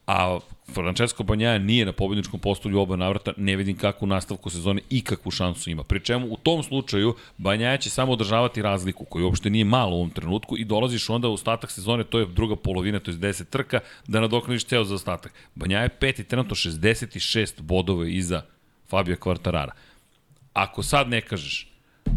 a 0.07 0.39
Francesco 0.73 1.23
Banjaja 1.23 1.57
nije 1.57 1.85
na 1.85 1.91
pobedničkom 1.91 2.39
postolju 2.39 2.79
oba 2.79 2.95
navrata, 2.95 3.33
ne 3.37 3.55
vidim 3.55 3.77
kako 3.77 4.05
u 4.05 4.07
nastavku 4.07 4.49
sezone 4.49 4.81
ikakvu 4.89 5.31
šansu 5.31 5.69
ima. 5.69 5.83
Pri 5.83 5.99
čemu 5.99 6.27
u 6.27 6.37
tom 6.37 6.63
slučaju 6.63 7.15
Banjaja 7.37 7.77
će 7.77 7.89
samo 7.89 8.11
održavati 8.11 8.61
razliku, 8.61 9.05
koju 9.05 9.25
uopšte 9.25 9.49
nije 9.49 9.65
malo 9.65 9.91
u 9.95 9.99
ovom 9.99 10.09
trenutku 10.09 10.57
i 10.57 10.65
dolaziš 10.65 11.09
onda 11.09 11.27
u 11.27 11.33
ostatak 11.33 11.71
sezone, 11.71 12.03
to 12.03 12.19
je 12.19 12.25
druga 12.25 12.55
polovina, 12.55 12.99
to 12.99 13.11
je 13.11 13.17
10 13.17 13.49
trka, 13.49 13.79
da 14.07 14.19
nadoknadiš 14.19 14.65
ceo 14.65 14.83
za 14.83 14.95
ostatak. 14.95 15.33
Banjaja 15.55 15.83
je 15.83 15.89
peti, 15.89 16.23
trenutno 16.23 16.55
66 16.55 17.61
bodova 17.61 18.07
iza 18.07 18.41
Fabio 18.89 19.15
Quartarara. 19.15 19.71
Ako 20.53 20.83
sad 20.83 21.09
ne 21.09 21.21
kažeš, 21.21 21.70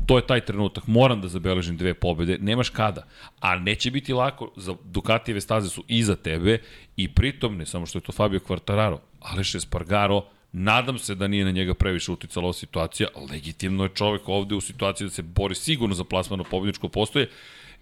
to 0.06 0.16
je 0.18 0.26
taj 0.26 0.40
trenutak, 0.40 0.86
moram 0.86 1.20
da 1.20 1.28
zabeležim 1.28 1.76
dve 1.76 1.94
pobede, 1.94 2.38
nemaš 2.40 2.68
kada. 2.68 3.06
A 3.40 3.58
neće 3.58 3.90
biti 3.90 4.12
lako, 4.12 4.50
za 4.56 4.74
Ducatijeve 4.84 5.40
staze 5.40 5.68
su 5.68 5.84
iza 5.88 6.16
tebe 6.16 6.58
i 6.96 7.08
pritom, 7.08 7.56
ne 7.56 7.66
samo 7.66 7.86
što 7.86 7.98
je 7.98 8.02
to 8.02 8.12
Fabio 8.12 8.40
Quartararo, 8.40 8.98
Aleš 9.20 9.54
Espargaro 9.54 10.22
Nadam 10.56 10.98
se 10.98 11.14
da 11.14 11.28
nije 11.28 11.44
na 11.44 11.50
njega 11.50 11.74
previše 11.74 12.12
uticala 12.12 12.44
ova 12.44 12.52
situacija. 12.52 13.08
Legitimno 13.30 13.84
je 13.84 13.90
čovek 13.94 14.28
ovde 14.28 14.54
u 14.54 14.60
situaciji 14.60 15.06
da 15.06 15.10
se 15.10 15.22
bori 15.22 15.54
sigurno 15.54 15.94
za 15.94 16.04
plasman 16.04 16.38
na 16.38 16.44
pobjedičko 16.44 16.88
postoje. 16.88 17.28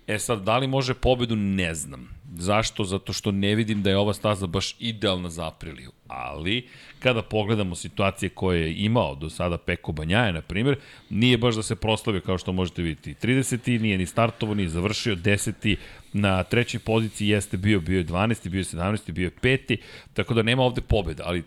E 0.06 0.18
sad, 0.18 0.42
da 0.42 0.58
li 0.58 0.66
može 0.66 0.94
pobedu, 0.94 1.36
ne 1.36 1.74
znam. 1.74 2.08
Zašto? 2.36 2.84
Zato 2.84 3.12
što 3.12 3.30
ne 3.32 3.54
vidim 3.54 3.82
da 3.82 3.90
je 3.90 3.96
ova 3.96 4.14
staza 4.14 4.46
baš 4.46 4.76
idealna 4.78 5.30
za 5.30 5.46
Apriliju. 5.46 5.92
Ali, 6.08 6.68
kada 6.98 7.22
pogledamo 7.22 7.74
situacije 7.74 8.28
koje 8.28 8.60
je 8.60 8.84
imao 8.84 9.14
do 9.14 9.30
sada 9.30 9.58
Peko 9.58 9.92
Banjaje, 9.92 10.32
na 10.32 10.40
primjer, 10.40 10.76
nije 11.10 11.38
baš 11.38 11.54
da 11.54 11.62
se 11.62 11.76
proslavio 11.76 12.20
kao 12.20 12.38
što 12.38 12.52
možete 12.52 12.82
vidjeti. 12.82 13.26
30. 13.28 13.80
nije 13.80 13.98
ni 13.98 14.06
startovo, 14.06 14.54
ni 14.54 14.68
završio, 14.68 15.16
10. 15.16 15.76
na 16.12 16.42
trećoj 16.42 16.80
poziciji 16.80 17.28
jeste 17.28 17.56
bio, 17.56 17.80
bio 17.80 17.98
je 17.98 18.06
12. 18.06 18.48
bio 18.48 18.58
je 18.58 18.64
17. 18.64 19.12
bio 19.12 19.24
je 19.24 19.58
5. 19.58 19.76
Tako 20.14 20.34
da 20.34 20.42
nema 20.42 20.62
ovde 20.62 20.80
pobeda, 20.80 21.22
ali 21.26 21.42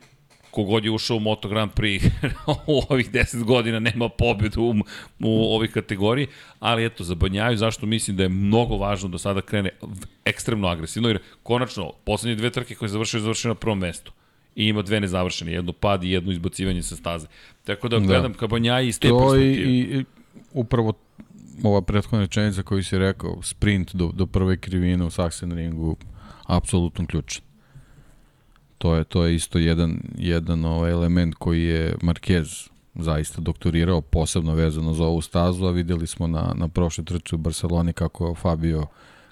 kogod 0.56 0.86
je 0.86 0.92
ušao 0.92 1.18
u 1.18 1.20
Moto 1.20 1.50
Grand 1.50 1.72
Prix 1.72 2.10
u 2.68 2.82
ovih 2.90 3.12
10 3.12 3.44
godina 3.44 3.80
nema 3.80 4.10
pobedu 4.10 4.62
u, 4.62 4.74
u 5.20 5.54
ovoj 5.54 5.68
kategoriji, 5.72 6.28
ali 6.60 6.86
eto, 6.86 7.04
za 7.04 7.16
Banjaju, 7.16 7.58
zašto 7.58 7.86
mislim 7.86 8.18
da 8.18 8.24
je 8.24 8.30
mnogo 8.30 8.78
važno 8.78 9.10
da 9.10 9.18
sada 9.18 9.42
krene 9.42 9.70
ekstremno 10.26 10.68
agresivno, 10.68 11.10
jer 11.10 11.20
konačno, 11.44 11.92
poslednje 12.06 12.36
dve 12.36 12.50
trke 12.50 12.76
koje 12.76 12.88
je 12.88 12.92
završio, 12.92 13.18
je 13.18 13.22
završio 13.22 13.50
na 13.50 13.56
prvom 13.56 13.80
mestu 13.80 14.12
i 14.56 14.68
ima 14.68 14.82
dve 14.82 15.00
nezavršene, 15.00 15.52
jedno 15.52 15.74
pad 15.74 16.04
i 16.04 16.10
jedno 16.10 16.32
izbacivanje 16.32 16.84
sa 16.84 16.96
staze. 16.96 17.28
Tako 17.64 17.88
da, 17.88 18.00
da. 18.00 18.06
gledam 18.06 18.34
ka 18.34 18.48
Banjaji 18.48 18.88
iz 18.88 19.00
te 19.00 19.10
to 19.10 19.20
perspektive. 19.20 19.72
I, 19.72 19.80
i, 19.80 20.06
upravo 20.54 20.94
ova 21.64 21.82
prethodna 21.82 22.20
rečenica 22.20 22.64
koju 22.64 22.84
si 22.84 22.98
rekao, 22.98 23.42
sprint 23.42 23.96
do, 23.96 24.12
do 24.14 24.26
prve 24.26 24.58
krivine 24.58 25.06
u 25.06 25.10
Sachsenringu, 25.10 25.98
apsolutno 26.48 27.06
ključan. 27.08 27.45
To 28.78 28.96
je, 28.96 29.04
to 29.04 29.26
je 29.26 29.36
isto 29.36 29.60
jedan, 29.60 30.00
jedan 30.18 30.66
ovaj 30.66 30.92
element 30.92 31.36
koji 31.36 31.64
je 31.64 31.96
Marquez 32.02 32.70
zaista 32.96 33.42
doktorirao, 33.42 34.02
posebno 34.02 34.54
vezano 34.56 34.94
za 34.94 35.06
ovu 35.06 35.22
stazu, 35.22 35.66
a 35.66 35.72
videli 35.72 36.08
smo 36.08 36.28
na, 36.28 36.54
na 36.56 36.68
prošle 36.68 37.04
trče 37.04 37.36
u 37.36 37.38
Barceloni 37.38 37.94
kako 37.94 38.36
Fabio 38.36 38.88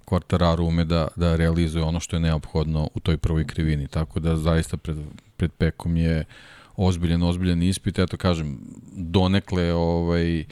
Quartararo 0.06 0.67
ume 0.67 0.86
da, 0.86 1.08
da 1.15 1.36
realizuje 1.36 1.84
ono 1.84 1.99
što 1.99 2.15
je 2.15 2.19
neophodno 2.19 2.89
u 2.95 2.99
toj 2.99 3.17
prvoj 3.17 3.47
krivini. 3.47 3.88
Tako 3.88 4.19
da 4.19 4.38
zaista 4.38 4.77
pred, 4.77 4.97
pred 5.38 5.51
Pekom 5.51 5.97
je 5.97 6.25
ozbiljen, 6.75 7.23
ozbiljen 7.23 7.63
ispit. 7.63 7.99
Eto 7.99 8.17
kažem, 8.17 8.60
donekle 8.95 9.73
ovaj, 9.73 10.39
uh, 10.39 10.45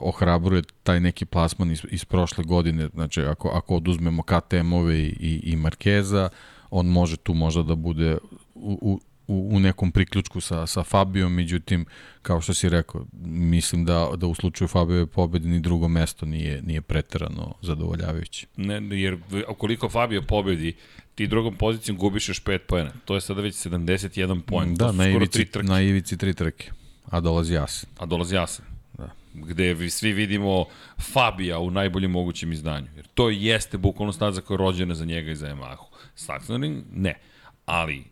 ohrabruje 0.00 0.62
taj 0.82 1.00
neki 1.00 1.24
plasman 1.24 1.70
iz, 1.70 1.82
iz 1.90 2.04
prošle 2.04 2.44
godine. 2.44 2.88
Znači, 2.94 3.22
ako, 3.22 3.48
ako 3.48 3.76
oduzmemo 3.76 4.22
KTM-ove 4.22 4.98
i, 4.98 5.40
i 5.44 5.56
Markeza, 5.56 6.28
on 6.70 6.86
može 6.86 7.16
tu 7.16 7.34
možda 7.34 7.62
da 7.62 7.74
bude 7.74 8.18
u, 8.54 9.00
u, 9.28 9.56
u 9.56 9.60
nekom 9.60 9.92
priključku 9.92 10.40
sa, 10.40 10.66
sa 10.66 10.82
Fabijom, 10.82 11.34
međutim, 11.34 11.86
kao 12.22 12.40
što 12.40 12.54
si 12.54 12.68
rekao, 12.68 13.06
mislim 13.26 13.84
da, 13.84 14.10
da 14.16 14.26
u 14.26 14.34
slučaju 14.34 14.68
Fabijove 14.68 15.06
pobede 15.06 15.48
ni 15.48 15.60
drugo 15.60 15.88
mesto 15.88 16.26
nije, 16.26 16.62
nije 16.62 16.80
preterano 16.80 17.54
zadovoljavajuće. 17.62 18.46
Ne, 18.56 18.98
jer 18.98 19.18
ukoliko 19.48 19.88
Fabio 19.88 20.22
pobedi, 20.22 20.74
ti 21.14 21.26
drugom 21.26 21.56
pozicijom 21.56 21.98
gubiš 21.98 22.28
još 22.28 22.42
5 22.42 22.58
pojena. 22.58 22.90
To 23.04 23.14
je 23.14 23.20
sada 23.20 23.40
već 23.40 23.54
71 23.54 24.40
poen. 24.40 24.74
Da, 24.74 24.92
na 24.92 25.08
ivici, 25.08 25.46
na 25.62 25.80
ivici 25.80 26.18
tri 26.18 26.34
trke. 26.34 26.70
A 27.10 27.20
dolazi 27.20 27.54
jasen. 27.54 27.90
A 27.98 28.06
dolazi 28.06 28.34
jasen. 28.34 28.64
Da. 28.98 29.10
Gde 29.34 29.74
vi 29.74 29.90
svi 29.90 30.12
vidimo 30.12 30.64
Fabija 31.12 31.58
u 31.58 31.70
najboljem 31.70 32.10
mogućem 32.10 32.52
izdanju. 32.52 32.86
Jer 32.96 33.06
to 33.14 33.30
jeste 33.30 33.78
bukvalno 33.78 34.12
staza 34.12 34.40
koja 34.40 34.54
je 34.54 34.58
rođena 34.58 34.94
za 34.94 35.04
njega 35.04 35.30
i 35.30 35.36
za 35.36 35.46
Yamahu. 35.46 35.84
Saxoning, 36.16 36.82
ne. 36.92 37.18
Ali, 37.66 38.04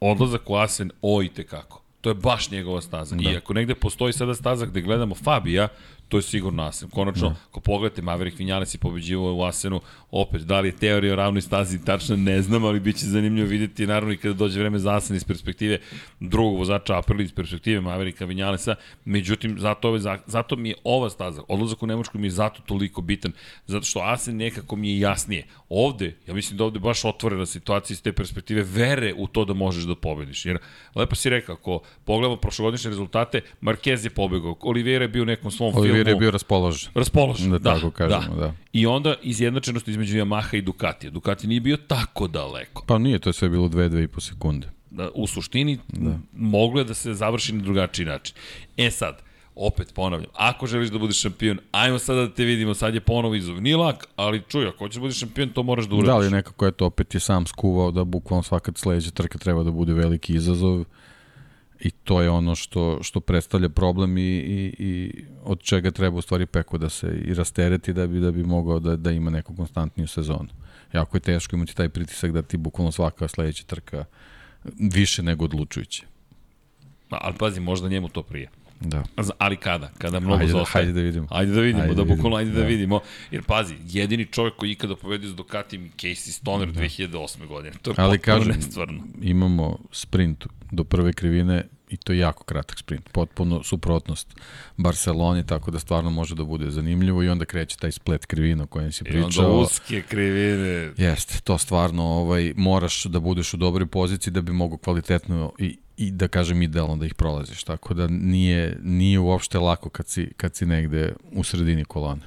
odlazak 0.00 0.50
u 0.50 0.54
Asen, 0.54 0.90
ojte 1.02 1.46
kako. 1.46 1.82
To 2.00 2.10
je 2.10 2.14
baš 2.14 2.50
njegova 2.50 2.80
staza. 2.80 3.16
Da. 3.16 3.30
I 3.30 3.36
ako 3.36 3.54
negde 3.54 3.74
postoji 3.74 4.12
sada 4.12 4.34
staza 4.34 4.66
gde 4.66 4.80
gledamo 4.80 5.14
Fabija, 5.14 5.68
to 6.12 6.18
je 6.18 6.22
sigurno 6.22 6.62
Asen. 6.62 6.90
Konačno, 6.90 7.28
da. 7.28 7.34
ako 7.50 7.60
pogledate, 7.60 8.02
Maverick 8.02 8.38
Vinales 8.38 8.74
je 8.74 8.78
pobeđivao 8.78 9.34
u 9.34 9.42
Asenu, 9.42 9.80
opet, 10.10 10.42
da 10.42 10.60
li 10.60 10.68
je 10.68 10.76
teorija 10.76 11.12
o 11.12 11.16
ravnoj 11.16 11.42
stazi 11.42 11.84
tačno, 11.84 12.16
ne 12.16 12.42
znam, 12.42 12.64
ali 12.64 12.80
biće 12.80 13.06
zanimljivo 13.06 13.48
videti, 13.48 13.86
naravno, 13.86 14.12
i 14.12 14.16
kada 14.16 14.34
dođe 14.34 14.60
vreme 14.60 14.78
za 14.78 14.96
Asen 14.96 15.16
iz 15.16 15.24
perspektive 15.24 15.78
drugog 16.20 16.58
vozača 16.58 16.98
Aprili, 16.98 17.24
iz 17.24 17.32
perspektive 17.32 17.80
Mavericka 17.80 18.24
Vinjalesa, 18.24 18.74
međutim, 19.04 19.58
zato, 19.58 19.88
ove, 19.88 20.00
zato 20.26 20.56
mi 20.56 20.68
je 20.68 20.74
ova 20.84 21.10
staza, 21.10 21.42
odlazak 21.48 21.82
u 21.82 21.86
Nemačku 21.86 22.18
mi 22.18 22.26
je 22.26 22.30
zato 22.30 22.62
toliko 22.66 23.00
bitan, 23.00 23.32
zato 23.66 23.84
što 23.84 24.00
Asen 24.00 24.36
nekako 24.36 24.76
mi 24.76 24.90
je 24.90 25.00
jasnije. 25.00 25.46
Ovde, 25.68 26.16
ja 26.26 26.34
mislim 26.34 26.58
da 26.58 26.64
ovde 26.64 26.78
baš 26.78 27.04
otvorena 27.04 27.46
situacija 27.46 27.94
iz 27.94 28.02
te 28.02 28.12
perspektive 28.12 28.62
vere 28.62 29.14
u 29.16 29.26
to 29.26 29.44
da 29.44 29.54
možeš 29.54 29.84
da 29.84 29.94
pobediš. 29.94 30.46
Jer, 30.46 30.58
lepo 30.94 31.14
si 31.14 31.30
rekao, 31.30 31.54
ako 31.54 31.80
pogledamo 32.04 32.36
prošlogodišnje 32.36 32.90
rezultate, 32.90 33.40
Marquez 33.62 34.04
je 34.04 34.10
pobegao, 34.10 34.56
Oliveira 34.60 35.04
je 35.04 35.08
bio 35.08 35.22
u 35.22 35.26
nekom 35.26 35.50
svom 35.50 35.76
Oliveira 35.76 36.01
filmu. 36.04 36.16
je 36.16 36.20
bio 36.20 36.30
raspoložen. 36.30 36.90
Raspoložen, 36.94 37.50
da, 37.50 37.58
da 37.58 37.74
tako 37.74 37.90
kažemo, 37.90 38.34
da. 38.34 38.40
da. 38.40 38.54
I 38.72 38.86
onda 38.86 39.14
izjednačenost 39.22 39.88
između 39.88 40.18
Yamaha 40.18 40.56
i 40.56 40.62
Ducatija. 40.62 41.10
Ducati 41.10 41.46
nije 41.46 41.60
bio 41.60 41.76
tako 41.76 42.28
daleko. 42.28 42.84
Pa 42.86 42.98
nije, 42.98 43.18
to 43.18 43.28
je 43.28 43.32
sve 43.32 43.48
bilo 43.48 43.68
2-2,5 43.68 44.20
sekunde. 44.20 44.68
Da, 44.90 45.10
u 45.14 45.26
suštini 45.26 45.78
da. 45.88 46.18
moglo 46.36 46.80
je 46.80 46.84
da 46.84 46.94
se 46.94 47.14
završi 47.14 47.52
na 47.52 47.62
drugačiji 47.62 48.06
način. 48.06 48.36
E 48.76 48.90
sad, 48.90 49.22
opet 49.54 49.94
ponavljam, 49.94 50.30
ako 50.34 50.66
želiš 50.66 50.90
da 50.90 50.98
budeš 50.98 51.20
šampion, 51.20 51.58
ajmo 51.72 51.98
sada 51.98 52.20
da 52.20 52.34
te 52.34 52.44
vidimo, 52.44 52.74
sad 52.74 52.94
je 52.94 53.00
ponovo 53.00 53.34
izov. 53.34 53.60
Nije 53.60 53.76
lak, 53.76 54.06
ali 54.16 54.42
čuj, 54.48 54.68
ako 54.68 54.78
hoćeš 54.78 54.94
da 54.94 55.00
budeš 55.00 55.18
šampion, 55.18 55.48
to 55.48 55.62
moraš 55.62 55.84
da 55.84 55.94
uradiš. 55.94 56.06
Da 56.06 56.16
li 56.18 56.30
nekako 56.30 56.66
je 56.66 56.72
to 56.72 56.86
opet 56.86 57.14
je 57.14 57.20
sam 57.20 57.46
skuvao 57.46 57.90
da 57.90 58.04
bukvalno 58.04 58.42
svaka 58.42 58.72
sledeća 58.74 59.10
trka 59.10 59.38
treba 59.38 59.62
da 59.62 59.70
bude 59.70 59.92
veliki 59.92 60.34
izazov 60.34 60.84
i 61.84 61.90
to 61.90 62.22
je 62.22 62.30
ono 62.30 62.54
što, 62.54 62.98
što 63.02 63.20
predstavlja 63.20 63.68
problem 63.68 64.18
i, 64.18 64.22
i, 64.22 64.74
i 64.78 65.24
od 65.44 65.62
čega 65.62 65.90
treba 65.90 66.18
u 66.18 66.22
stvari 66.22 66.46
Peko 66.46 66.78
da 66.78 66.88
se 66.88 67.22
i 67.24 67.34
rastereti 67.34 67.92
da 67.92 68.06
bi, 68.06 68.20
da 68.20 68.30
bi 68.30 68.42
mogao 68.42 68.80
da, 68.80 68.96
da 68.96 69.10
ima 69.10 69.30
neku 69.30 69.56
konstantniju 69.56 70.08
sezonu. 70.08 70.48
Jako 70.92 71.16
je 71.16 71.20
teško 71.20 71.56
imati 71.56 71.76
taj 71.76 71.88
pritisak 71.88 72.32
da 72.32 72.42
ti 72.42 72.56
bukvalno 72.56 72.92
svaka 72.92 73.28
sledeća 73.28 73.64
trka 73.64 74.04
više 74.94 75.22
nego 75.22 75.44
odlučujuće. 75.44 76.06
Ali 77.10 77.34
pazi, 77.38 77.60
možda 77.60 77.88
njemu 77.88 78.08
to 78.08 78.22
prije. 78.22 78.50
Da. 78.84 79.04
Ali 79.38 79.56
kada? 79.56 79.90
Kada 79.98 80.20
mnogo 80.20 80.40
ajde, 80.40 80.52
zostaje. 80.52 80.84
Hajde 80.84 81.00
da 81.00 81.04
vidimo. 81.04 81.26
Ajde 81.30 81.52
da 81.52 81.60
vidimo, 81.60 81.82
ajde 81.82 81.94
da, 81.94 82.04
da 82.04 82.14
bukvalno 82.14 82.36
ajde 82.36 82.50
da. 82.50 82.60
da 82.60 82.66
vidimo. 82.66 83.00
Jer 83.30 83.42
pazi, 83.42 83.74
jedini 83.86 84.26
čovjek 84.26 84.56
koji 84.56 84.70
ikada 84.70 84.96
povedio 84.96 85.30
s 85.30 85.34
Ducatim 85.34 85.92
Casey 85.96 86.30
Stoner 86.30 86.72
da. 86.72 86.80
2008. 86.80 87.46
godine. 87.46 87.74
To 87.82 87.90
je 87.90 87.94
Ali 87.98 88.18
kažem, 88.18 88.52
nestvarno. 88.56 89.02
imamo 89.22 89.78
sprint 89.92 90.46
do 90.70 90.84
prve 90.84 91.12
krivine 91.12 91.64
i 91.88 91.96
to 91.96 92.12
je 92.12 92.18
jako 92.18 92.44
kratak 92.44 92.78
sprint, 92.78 93.08
potpuno 93.12 93.62
suprotnost 93.62 94.36
Barceloni, 94.76 95.46
tako 95.46 95.70
da 95.70 95.78
stvarno 95.78 96.10
može 96.10 96.34
da 96.34 96.44
bude 96.44 96.70
zanimljivo 96.70 97.22
i 97.22 97.28
onda 97.28 97.44
kreće 97.44 97.76
taj 97.76 97.92
splet 97.92 98.26
krivina 98.26 98.64
o 98.64 98.66
kojem 98.66 98.92
si 98.92 99.04
pričao. 99.04 99.20
I 99.20 99.24
onda 99.24 99.48
uske 99.48 100.02
krivine. 100.02 100.92
Jeste, 100.96 101.40
to 101.44 101.58
stvarno 101.58 102.02
ovaj, 102.02 102.52
moraš 102.56 103.04
da 103.04 103.20
budeš 103.20 103.54
u 103.54 103.56
dobroj 103.56 103.86
poziciji 103.86 104.32
da 104.32 104.40
bi 104.40 104.52
mogo 104.52 104.76
kvalitetno 104.76 105.52
i, 105.58 105.76
i 105.96 106.10
da 106.10 106.28
kažem 106.28 106.62
idealno 106.62 106.96
da 106.96 107.06
ih 107.06 107.14
prolaziš, 107.14 107.64
tako 107.64 107.94
da 107.94 108.06
nije, 108.06 108.78
nije 108.82 109.18
uopšte 109.18 109.58
lako 109.58 109.88
kad 109.88 110.08
si, 110.08 110.32
kad 110.36 110.56
si 110.56 110.66
negde 110.66 111.14
u 111.32 111.44
sredini 111.44 111.84
kolone. 111.84 112.22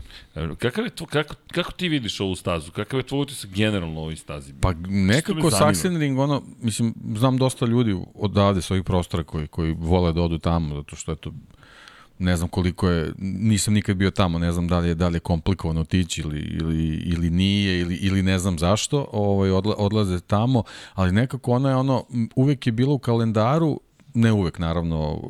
Kakav 0.60 0.86
je 0.86 0.90
to, 0.90 1.06
kako, 1.06 1.36
kako 1.52 1.72
ti 1.72 1.90
vidiš 1.90 2.20
ovu 2.20 2.36
stazu? 2.36 2.72
Kakav 2.72 3.00
je 3.00 3.04
tvoj 3.04 3.22
utisak 3.22 3.52
generalno 3.52 4.02
ovoj 4.02 4.16
stazi? 4.16 4.54
Pa 4.62 4.74
nekako 4.88 5.52
Sachsenring, 5.52 6.20
ono, 6.20 6.44
mislim, 6.62 6.94
znam 7.16 7.38
dosta 7.38 7.66
ljudi 7.66 7.98
odavde 8.16 8.62
s 8.62 8.72
ovih 8.72 8.84
prostora 8.84 9.24
koji, 9.24 9.48
koji 9.48 9.76
vole 9.80 10.14
da 10.14 10.22
odu 10.22 10.38
tamo, 10.38 10.76
zato 10.76 10.96
što 10.96 11.12
je 11.12 11.16
to 11.16 11.32
ne 12.20 12.38
znam 12.38 12.50
koliko 12.50 12.90
je, 12.90 13.14
nisam 13.18 13.74
nikad 13.74 13.98
bio 13.98 14.12
tamo, 14.12 14.40
ne 14.40 14.52
znam 14.52 14.68
da 14.68 14.80
li 14.80 14.88
je, 14.88 14.96
da 14.96 15.08
li 15.08 15.16
je 15.16 15.20
komplikovano 15.20 15.82
otići 15.82 16.22
ili, 16.22 16.40
ili, 16.40 16.86
ili 17.06 17.30
nije 17.30 17.80
ili, 17.80 17.96
ili 17.96 18.24
ne 18.24 18.40
znam 18.40 18.60
zašto, 18.60 19.08
ovaj, 19.12 19.52
odla, 19.52 19.76
odlaze 19.78 20.20
tamo, 20.20 20.64
ali 20.94 21.12
nekako 21.12 21.52
ona 21.52 21.70
je 21.70 21.76
ono, 21.76 22.06
uvek 22.36 22.68
je 22.68 22.72
bilo 22.72 22.94
u 22.94 23.00
kalendaru 23.00 23.80
ne 24.16 24.32
uvek 24.32 24.60
naravno 24.60 25.22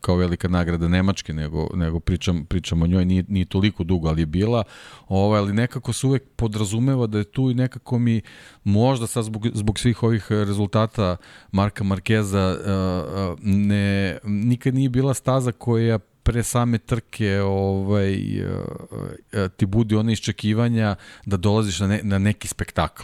kao 0.00 0.16
velika 0.16 0.48
nagrada 0.48 0.88
Nemačke, 0.88 1.32
nego, 1.32 1.68
nego 1.74 2.00
pričam, 2.00 2.44
pričam 2.44 2.82
o 2.82 2.86
njoj, 2.86 3.04
nije, 3.04 3.24
nije 3.28 3.44
toliko 3.44 3.84
dugo, 3.84 4.08
ali 4.08 4.22
je 4.22 4.26
bila, 4.26 4.64
ovaj, 5.08 5.38
ali 5.38 5.52
nekako 5.52 5.92
se 5.92 6.06
uvek 6.06 6.22
podrazumeva 6.36 7.06
da 7.06 7.18
je 7.18 7.24
tu 7.24 7.50
i 7.50 7.54
nekako 7.54 7.98
mi 7.98 8.20
možda 8.64 9.06
sad 9.06 9.24
zbog, 9.24 9.46
zbog 9.54 9.78
svih 9.78 10.02
ovih 10.02 10.26
rezultata 10.30 11.16
Marka 11.52 11.84
Markeza 11.84 12.56
ne, 13.42 14.18
nikad 14.24 14.74
nije 14.74 14.88
bila 14.88 15.14
staza 15.14 15.52
koja 15.52 15.98
pre 16.22 16.42
same 16.42 16.78
trke 16.78 17.40
ovaj, 17.40 18.18
ti 19.56 19.66
budi 19.66 19.96
one 19.96 20.12
iščekivanja 20.12 20.96
da 21.26 21.36
dolaziš 21.36 21.80
na, 21.80 21.86
ne, 21.86 22.00
na 22.02 22.18
neki 22.18 22.48
spektakl 22.48 23.02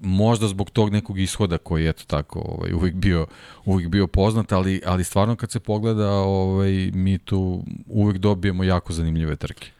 možda 0.00 0.48
zbog 0.48 0.70
tog 0.70 0.92
nekog 0.92 1.18
ishoda 1.18 1.58
koji 1.58 1.84
je 1.84 1.90
eto 1.90 2.04
tako 2.06 2.38
ovaj 2.38 2.72
uvek 2.72 2.94
bio 2.94 3.26
uvek 3.64 3.88
bio 3.88 4.06
poznat, 4.06 4.52
ali 4.52 4.80
ali 4.86 5.04
stvarno 5.04 5.36
kad 5.36 5.50
se 5.50 5.60
pogleda 5.60 6.10
ovaj 6.10 6.90
mi 6.94 7.18
tu 7.18 7.64
uvek 7.86 8.18
dobijemo 8.18 8.64
jako 8.64 8.92
zanimljive 8.92 9.36
trke. 9.36 9.70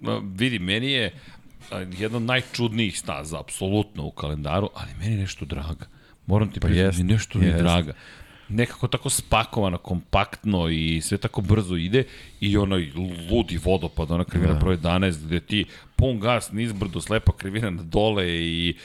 Ma, 0.00 0.20
vidi, 0.24 0.58
meni 0.58 0.90
je 0.90 1.12
jedna 1.98 2.16
od 2.16 2.22
najčudnijih 2.22 2.98
staza 2.98 3.40
apsolutno 3.40 4.06
u 4.06 4.10
kalendaru, 4.10 4.68
ali 4.74 4.90
meni 4.98 5.12
je 5.12 5.20
nešto 5.20 5.44
draga. 5.44 5.86
Moram 6.26 6.50
ti 6.50 6.60
pa 6.60 6.68
priznati, 6.68 7.04
nešto 7.04 7.38
mi 7.38 7.46
je 7.46 7.52
draga. 7.52 7.92
nekako 8.48 8.88
tako 8.88 9.10
spakovano, 9.10 9.78
kompaktno 9.78 10.68
i 10.68 11.00
sve 11.00 11.18
tako 11.18 11.40
brzo 11.40 11.76
ide 11.76 12.04
i 12.40 12.56
onaj 12.56 12.92
ludi 13.30 13.58
vodopad, 13.64 14.10
ona 14.10 14.24
krivina 14.24 14.52
da. 14.52 14.58
broj 14.58 14.76
11 14.76 15.26
gde 15.26 15.40
ti 15.40 15.64
pun 15.96 16.20
gas 16.20 16.52
nizbrdo, 16.52 17.00
slepa 17.00 17.32
krivina 17.32 17.70
na 17.70 17.82
dole 17.82 18.28
i 18.28 18.76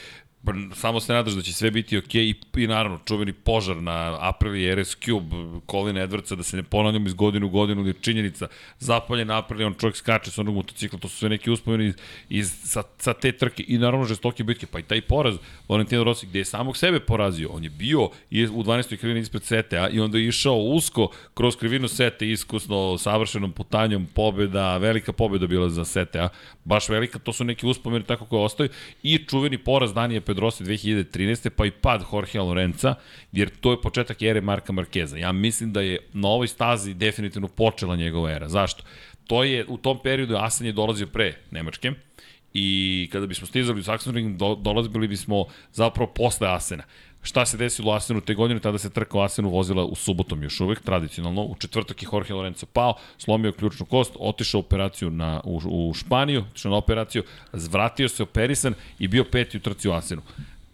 samo 0.74 1.00
se 1.00 1.12
nadaš 1.12 1.32
da 1.32 1.42
će 1.42 1.52
sve 1.52 1.70
biti 1.70 1.98
ok 1.98 2.14
i, 2.14 2.34
i 2.56 2.66
naravno 2.66 2.98
čuveni 3.04 3.32
požar 3.32 3.76
na 3.76 4.16
Aprilia 4.20 4.74
RS 4.74 4.96
Cube 5.04 5.36
Colin 5.70 5.96
Edwardsa 5.96 6.36
da 6.36 6.42
se 6.42 6.56
ne 6.56 6.62
ponavljamo 6.62 7.06
iz 7.06 7.14
godinu 7.14 7.46
u 7.46 7.50
godinu 7.50 7.86
je 7.86 7.94
činjenica 8.00 8.46
zapaljen 8.78 9.30
Aprilia, 9.30 9.66
on 9.66 9.74
čovjek 9.74 9.96
skače 9.96 10.30
sa 10.30 10.40
onog 10.40 10.54
motocikla, 10.54 10.98
to 10.98 11.08
su 11.08 11.16
sve 11.16 11.28
neki 11.28 11.50
uspomeni 11.50 11.86
iz, 11.86 11.94
iz, 12.28 12.52
sa, 12.64 12.82
sa 12.98 13.14
te 13.14 13.32
trke 13.32 13.64
i 13.68 13.78
naravno 13.78 14.06
žestoke 14.06 14.44
bitke, 14.44 14.66
pa 14.66 14.78
i 14.78 14.82
taj 14.82 15.00
poraz 15.00 15.36
Valentino 15.68 16.04
Rossi 16.04 16.26
gde 16.26 16.38
je 16.38 16.44
samog 16.44 16.76
sebe 16.76 17.00
porazio, 17.00 17.48
on 17.52 17.64
je 17.64 17.70
bio 17.70 18.00
u 18.04 18.08
12. 18.30 18.96
krivini 18.96 19.20
ispred 19.20 19.44
Sete, 19.44 19.88
i 19.92 20.00
onda 20.00 20.18
je 20.18 20.28
išao 20.28 20.56
usko 20.56 21.10
kroz 21.34 21.56
krivinu 21.56 21.88
Sete 21.88 22.30
iskusno, 22.30 22.98
savršenom 22.98 23.52
putanjom, 23.52 24.06
pobeda, 24.14 24.76
velika 24.76 25.12
pobeda 25.12 25.46
bila 25.46 25.68
za 25.68 25.84
Sete, 25.84 26.28
baš 26.64 26.88
velika, 26.88 27.18
to 27.18 27.32
su 27.32 27.44
neki 27.44 27.66
uspomeni 27.66 28.04
tako 28.04 28.24
koje 28.24 28.44
ostaju 28.44 28.68
i 29.02 29.18
čuveni 29.18 29.58
poraz 29.58 29.94
Danije 29.94 30.20
Pedrosa 30.34 30.64
2013. 30.64 31.50
pa 31.50 31.66
i 31.66 31.70
pad 31.70 32.04
Jorge 32.12 32.40
Lorenza, 32.40 32.94
jer 33.32 33.50
to 33.60 33.70
je 33.70 33.80
početak 33.80 34.22
ere 34.22 34.40
Marka 34.40 34.72
Markeza. 34.72 35.16
Ja 35.16 35.32
mislim 35.32 35.72
da 35.72 35.80
je 35.80 35.98
na 36.12 36.28
ovoj 36.28 36.48
stazi 36.48 36.94
definitivno 36.94 37.48
počela 37.48 37.96
njegova 37.96 38.30
era. 38.32 38.48
Zašto? 38.48 38.82
To 39.26 39.44
je, 39.44 39.64
u 39.68 39.76
tom 39.76 39.98
periodu 40.02 40.36
Asen 40.36 40.66
je 40.66 40.72
dolazio 40.72 41.06
pre 41.06 41.34
Nemačke, 41.50 41.92
i 42.54 43.08
kada 43.12 43.26
bismo 43.26 43.46
stizali 43.46 43.80
u 43.80 43.82
Sachsenring, 43.82 44.36
do, 44.36 44.54
dolazili 44.54 45.08
bismo 45.08 45.44
zapravo 45.72 46.12
posle 46.12 46.48
Asena. 46.48 46.82
Šta 47.22 47.46
se 47.46 47.56
desilo 47.56 47.90
u 47.90 47.94
Asenu 47.94 48.20
te 48.20 48.34
godine? 48.34 48.60
Tada 48.60 48.78
se 48.78 48.90
trka 48.90 49.18
u 49.18 49.20
Asenu 49.20 49.50
vozila 49.50 49.84
u 49.84 49.94
subotom 49.94 50.42
još 50.42 50.60
uvek, 50.60 50.80
tradicionalno. 50.80 51.42
U 51.42 51.56
četvrtak 51.58 52.02
je 52.02 52.08
Jorge 52.12 52.34
Lorenzo 52.34 52.66
pao, 52.66 52.94
slomio 53.18 53.52
ključnu 53.52 53.86
kost, 53.86 54.16
otišao 54.18 54.60
operaciju 54.60 55.10
na, 55.10 55.40
u, 55.44 55.60
u 55.64 55.94
Španiju, 55.94 56.44
otišao 56.50 56.70
na 56.70 56.76
operaciju, 56.76 57.22
zvratio 57.52 58.08
se 58.08 58.22
operisan 58.22 58.74
i 58.98 59.08
bio 59.08 59.24
peti 59.24 59.56
u 59.56 59.60
trci 59.60 59.88
u 59.88 59.92
Asenu. 59.92 60.22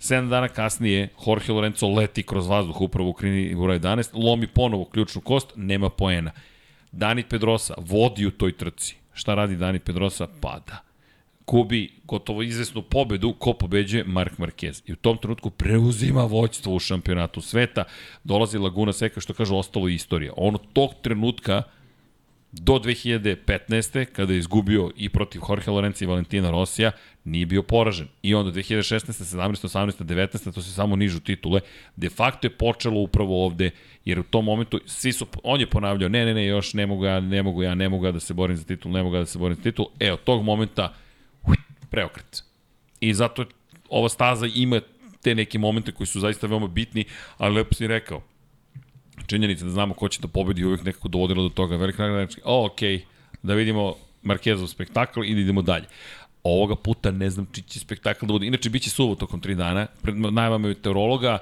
7 0.01 0.29
dana 0.29 0.49
kasnije 0.49 1.09
Jorge 1.27 1.53
Lorenzo 1.53 1.89
leti 1.89 2.23
kroz 2.23 2.49
vazduh 2.49 2.81
upravo 2.81 3.11
u 3.11 3.13
krini 3.13 3.55
broj 3.55 3.81
11, 3.81 4.25
lomi 4.25 4.47
ponovo 4.47 4.85
ključnu 4.85 5.21
kost, 5.21 5.53
nema 5.57 5.91
poena. 5.91 6.31
Dani 6.93 7.23
Pedrosa 7.23 7.75
vodi 7.77 8.27
u 8.27 8.31
toj 8.31 8.53
trci. 8.53 8.97
Šta 9.13 9.35
radi 9.35 9.57
Dani 9.57 9.79
Pedrosa? 9.79 10.27
Pada 10.41 10.89
gubi 11.49 11.91
gotovo 12.09 12.43
izvesnu 12.43 12.83
pobedu, 12.83 13.33
ko 13.39 13.53
pobeđuje? 13.53 14.05
Mark 14.05 14.39
Marquez. 14.39 14.83
I 14.87 14.93
u 14.93 14.97
tom 14.97 15.19
trenutku 15.19 15.51
preuzima 15.51 16.25
voćstvo 16.25 16.75
u 16.75 16.79
šampionatu 16.79 17.41
sveta, 17.41 17.85
dolazi 18.25 18.59
Laguna 18.59 18.93
Seca, 18.93 19.21
što 19.21 19.35
kaže, 19.35 19.55
ostalo 19.55 19.89
istorija. 19.89 20.33
On 20.37 20.55
od 20.55 20.73
tog 20.73 20.91
trenutka 21.03 21.63
do 22.53 22.73
2015. 22.73 24.05
kada 24.05 24.33
je 24.33 24.39
izgubio 24.39 24.91
i 24.97 25.09
protiv 25.09 25.43
Jorge 25.49 25.71
Lorenza 25.71 26.05
i 26.05 26.09
Valentina 26.09 26.51
Rosija, 26.51 26.91
nije 27.25 27.47
bio 27.47 27.63
poražen. 27.63 28.09
I 28.23 28.35
onda 28.35 28.53
2016. 28.53 29.37
17. 29.37 29.69
18. 29.69 30.05
19. 30.05 30.55
to 30.55 30.63
se 30.63 30.73
samo 30.73 30.97
nižu 30.97 31.21
titule. 31.21 31.61
De 31.97 32.09
facto 32.09 32.47
je 32.47 32.51
počelo 32.51 33.01
upravo 33.01 33.45
ovde, 33.45 33.71
jer 34.05 34.21
u 34.21 34.23
tom 34.23 34.45
momentu 34.45 34.81
svi 34.87 35.13
su, 35.13 35.27
on 35.43 35.61
je 35.61 35.67
ponavljao, 35.67 36.09
ne, 36.09 36.25
ne, 36.25 36.35
ne, 36.35 36.47
još 36.47 36.75
ne 36.75 36.87
mogu 36.87 37.05
ja, 37.05 37.21
ne 37.21 37.43
mogu 37.43 37.63
ja, 37.63 37.75
ne 37.75 37.89
mogu 37.89 38.07
ja 38.07 38.13
da 38.13 38.21
se 38.21 38.35
borim 38.35 38.57
za 38.57 38.65
titul, 38.65 38.93
ne 38.93 39.03
mogu 39.03 39.15
ja 39.15 39.21
da 39.21 39.27
se 39.27 39.39
borim 39.39 39.57
za 39.57 39.63
titul. 39.63 39.87
E, 40.01 40.13
od 40.13 40.25
tog 40.25 40.43
momenta 40.43 40.95
preokret. 41.91 42.45
I 43.01 43.15
zato 43.15 43.45
ova 43.89 44.09
staza 44.09 44.47
ima 44.55 44.81
te 45.23 45.35
neke 45.35 45.59
momente 45.59 45.93
koji 45.93 46.07
su 46.07 46.21
zaista 46.21 46.47
veoma 46.47 46.67
bitni, 46.67 47.05
ali 47.39 47.55
lepo 47.55 47.75
si 47.75 47.87
rekao, 47.87 48.23
činjenica 49.27 49.65
da 49.65 49.71
znamo 49.71 49.95
ko 49.95 50.09
će 50.09 50.21
da 50.21 50.29
pobedi 50.29 50.65
uvijek 50.65 50.85
nekako 50.85 51.09
dovodilo 51.09 51.43
do 51.43 51.49
toga. 51.49 51.77
Velika 51.77 52.03
nagrada, 52.03 52.27
znači, 52.27 52.41
o, 52.45 52.67
okej, 52.67 52.97
okay, 52.97 53.03
da 53.43 53.55
vidimo 53.55 53.95
Markezov 54.23 54.67
spektakl 54.67 55.25
i 55.25 55.35
da 55.35 55.41
idemo 55.41 55.63
dalje. 55.63 55.87
Ovoga 56.43 56.77
puta 56.77 57.11
ne 57.11 57.31
znam 57.31 57.47
či 57.53 57.63
će 57.63 57.81
spektakl 57.81 58.27
da 58.27 58.33
bude. 58.33 58.47
Inače, 58.47 58.71
bit 58.71 58.83
će 58.83 58.91
suvo 58.91 59.15
tokom 59.15 59.41
tri 59.41 59.55
dana. 59.55 59.87
Pred 60.03 60.17
najvama 60.17 60.69
meteorologa, 60.69 61.39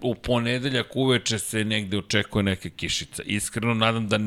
u 0.00 0.14
ponedeljak 0.14 0.96
uveče 0.96 1.38
se 1.38 1.64
negde 1.64 1.98
očekuje 1.98 2.42
neka 2.42 2.68
kišica. 2.68 3.22
Iskreno 3.26 3.74
nadam 3.74 4.08
da 4.08 4.18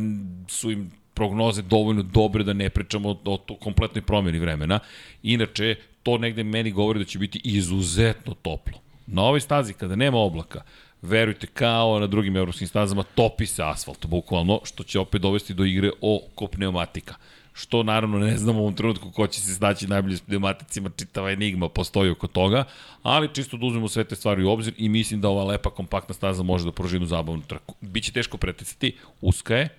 su 0.47 0.71
im 0.71 0.91
prognoze 1.13 1.61
dovoljno 1.61 2.03
dobre 2.03 2.43
da 2.43 2.53
ne 2.53 2.69
pričamo 2.69 3.09
o, 3.09 3.39
o 3.49 3.55
kompletnoj 3.55 4.01
promjeni 4.01 4.39
vremena. 4.39 4.79
Inače, 5.23 5.75
to 6.03 6.17
negde 6.17 6.43
meni 6.43 6.71
govori 6.71 6.99
da 6.99 7.05
će 7.05 7.19
biti 7.19 7.41
izuzetno 7.43 8.33
toplo. 8.41 8.79
Na 9.07 9.23
ovoj 9.23 9.39
stazi, 9.39 9.73
kada 9.73 9.95
nema 9.95 10.17
oblaka, 10.17 10.61
verujte, 11.01 11.47
kao 11.47 11.99
na 11.99 12.07
drugim 12.07 12.37
evropskim 12.37 12.67
stazama, 12.67 13.03
topi 13.03 13.45
se 13.45 13.63
asfalt, 13.63 14.05
bukvalno, 14.05 14.59
što 14.63 14.83
će 14.83 14.99
opet 14.99 15.21
dovesti 15.21 15.53
do 15.53 15.65
igre 15.65 15.91
oko 16.01 16.47
pneumatika. 16.47 17.15
Što 17.53 17.83
naravno 17.83 18.19
ne 18.19 18.37
znamo 18.37 18.59
u 18.59 18.61
ovom 18.61 18.73
trenutku 18.73 19.11
ko 19.11 19.27
će 19.27 19.41
se 19.41 19.53
snaći 19.53 19.87
najbolje 19.87 20.17
s 20.17 20.21
pneumaticima, 20.21 20.89
čitava 20.97 21.31
enigma 21.31 21.69
postoji 21.69 22.11
oko 22.11 22.27
toga, 22.27 22.63
ali 23.03 23.33
čisto 23.33 23.57
da 23.57 23.65
uzmemo 23.65 23.87
sve 23.87 24.03
te 24.03 24.15
stvari 24.15 24.43
u 24.43 24.49
obzir 24.49 24.73
i 24.77 24.89
mislim 24.89 25.21
da 25.21 25.29
ova 25.29 25.43
lepa 25.43 25.69
kompaktna 25.69 26.15
staza 26.15 26.43
može 26.43 26.65
da 26.65 26.71
pruži 26.71 26.95
jednu 26.95 27.07
zabavnu 27.07 27.41
trku. 27.47 27.75
Biće 27.81 28.11
teško 28.11 28.37
preticati, 28.37 28.95
uska 29.21 29.55
je, 29.55 29.69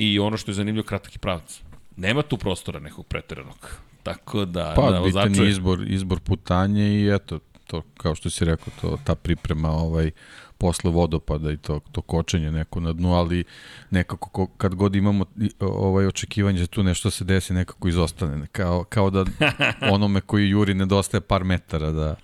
I 0.00 0.18
ono 0.18 0.36
što 0.36 0.50
je 0.50 0.54
zanimljivo, 0.54 0.86
kratak 0.86 1.14
je 1.14 1.18
pravac. 1.18 1.60
Nema 1.96 2.22
tu 2.22 2.36
prostora 2.36 2.80
nekog 2.80 3.06
preteranog. 3.06 3.76
Tako 4.02 4.44
da... 4.44 4.72
Pa, 4.76 4.90
da, 4.90 5.00
bitan 5.00 5.34
je 5.34 5.50
izbor, 5.50 5.84
izbor 5.86 6.20
putanje 6.20 6.88
i 6.88 7.14
eto, 7.14 7.38
to, 7.66 7.82
kao 7.96 8.14
što 8.14 8.30
si 8.30 8.44
rekao, 8.44 8.72
to, 8.80 8.98
ta 9.04 9.14
priprema 9.14 9.70
ovaj, 9.70 10.10
posle 10.58 10.90
vodopada 10.90 11.52
i 11.52 11.56
to, 11.56 11.80
to 11.92 12.00
kočenje 12.00 12.50
neko 12.50 12.80
na 12.80 12.92
dnu, 12.92 13.14
ali 13.14 13.44
nekako 13.90 14.28
ko, 14.28 14.46
kad 14.46 14.74
god 14.74 14.94
imamo 14.94 15.24
ovaj 15.60 16.06
očekivanje 16.06 16.60
da 16.60 16.66
tu 16.66 16.82
nešto 16.82 17.10
se 17.10 17.24
desi, 17.24 17.52
nekako 17.52 17.88
izostane. 17.88 18.46
Kao, 18.52 18.84
kao 18.84 19.10
da 19.10 19.24
onome 19.94 20.20
koji 20.20 20.48
juri 20.48 20.74
nedostaje 20.74 21.20
par 21.20 21.44
metara 21.44 21.90
da, 21.90 22.14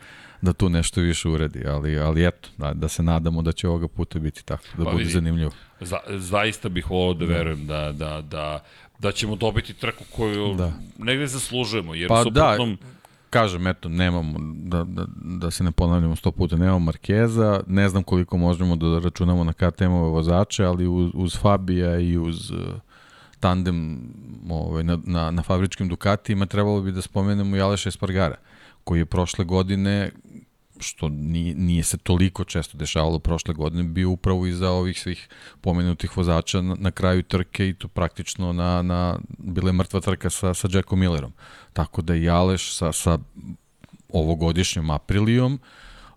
da 0.41 0.53
tu 0.53 0.69
nešto 0.69 1.01
više 1.01 1.29
uredi, 1.29 1.67
ali, 1.67 1.99
ali 1.99 2.27
eto, 2.27 2.49
da, 2.59 2.73
da 2.75 2.89
se 2.89 3.03
nadamo 3.03 3.43
da 3.43 3.53
će 3.53 3.69
ovoga 3.69 3.89
puta 3.89 4.19
biti 4.19 4.45
tako, 4.45 4.65
da 4.79 4.85
pa 4.85 4.91
bude 4.91 5.03
vidi, 5.03 5.11
zanimljivo. 5.11 5.51
Za, 5.81 5.99
zaista 6.09 6.69
bih 6.69 6.91
volao 6.91 7.15
da, 7.15 7.27
da 7.27 7.33
verujem 7.33 7.67
da, 7.67 7.93
da, 7.93 8.21
da, 8.21 8.65
da 8.99 9.13
ćemo 9.13 9.37
dobiti 9.37 9.75
trku 9.75 10.05
koju 10.11 10.55
da. 10.55 10.73
negde 10.99 11.27
zaslužujemo, 11.27 11.95
jer 11.95 12.09
pa 12.09 12.23
suprotnom... 12.23 12.77
Da, 12.77 12.87
kažem, 13.31 13.67
eto, 13.67 13.89
nemamo, 13.89 14.39
da, 14.55 14.85
da, 14.85 15.07
da 15.23 15.51
se 15.51 15.65
ne 15.65 15.73
ponavljamo 15.73 16.17
sto 16.17 16.31
puta, 16.31 16.57
nemamo 16.57 16.79
Markeza, 16.79 17.63
ne 17.67 17.89
znam 17.89 18.03
koliko 18.03 18.37
možemo 18.37 18.77
da 18.77 18.99
računamo 18.99 19.45
na 19.45 19.53
KTM-ove 19.53 20.11
vozače, 20.11 20.65
ali 20.65 20.87
uz, 20.87 21.11
uz 21.15 21.39
Fabija 21.39 21.99
i 21.99 22.19
uz 22.19 22.51
uh, 22.51 22.59
tandem 23.41 24.01
ovaj, 24.51 24.85
na, 24.85 24.99
na, 25.05 25.31
na 25.31 25.43
fabričkim 25.43 25.89
Dukatima 25.89 26.47
trebalo 26.47 26.81
bi 26.81 26.93
da 26.93 27.03
spomenemo 27.03 27.57
i 27.57 27.61
Aleša 27.61 27.89
Espargara, 27.89 28.37
koji 28.85 28.99
je 28.99 29.07
prošle 29.07 29.45
godine 29.45 30.11
što 30.81 31.09
nije, 31.09 31.55
nije 31.55 31.83
se 31.83 31.99
toliko 31.99 32.45
često 32.45 32.79
dešavalo 32.79 33.19
prošle 33.19 33.55
godine, 33.55 33.83
bio 33.83 34.11
upravo 34.11 34.47
iza 34.47 34.71
ovih 34.71 35.01
svih 35.01 35.29
pomenutih 35.61 36.17
vozača 36.17 36.61
na, 36.61 36.77
na 36.79 36.91
kraju 36.91 37.23
trke 37.23 37.69
i 37.69 37.75
to 37.75 37.89
praktično 37.89 38.53
na, 38.53 38.83
na 38.83 39.19
bile 39.39 39.73
mrtva 39.73 40.01
trka 40.01 40.31
sa, 40.31 40.55
sa 40.55 40.69
Jackom 40.73 41.01
Millerom. 41.01 41.33
Tako 41.73 42.03
da 42.03 42.15
i 42.15 42.29
Aleš 42.29 42.77
sa, 42.77 42.93
sa 42.93 43.19
ovogodišnjom 44.09 44.91
Aprilijom 44.91 45.55
uh, 45.55 45.61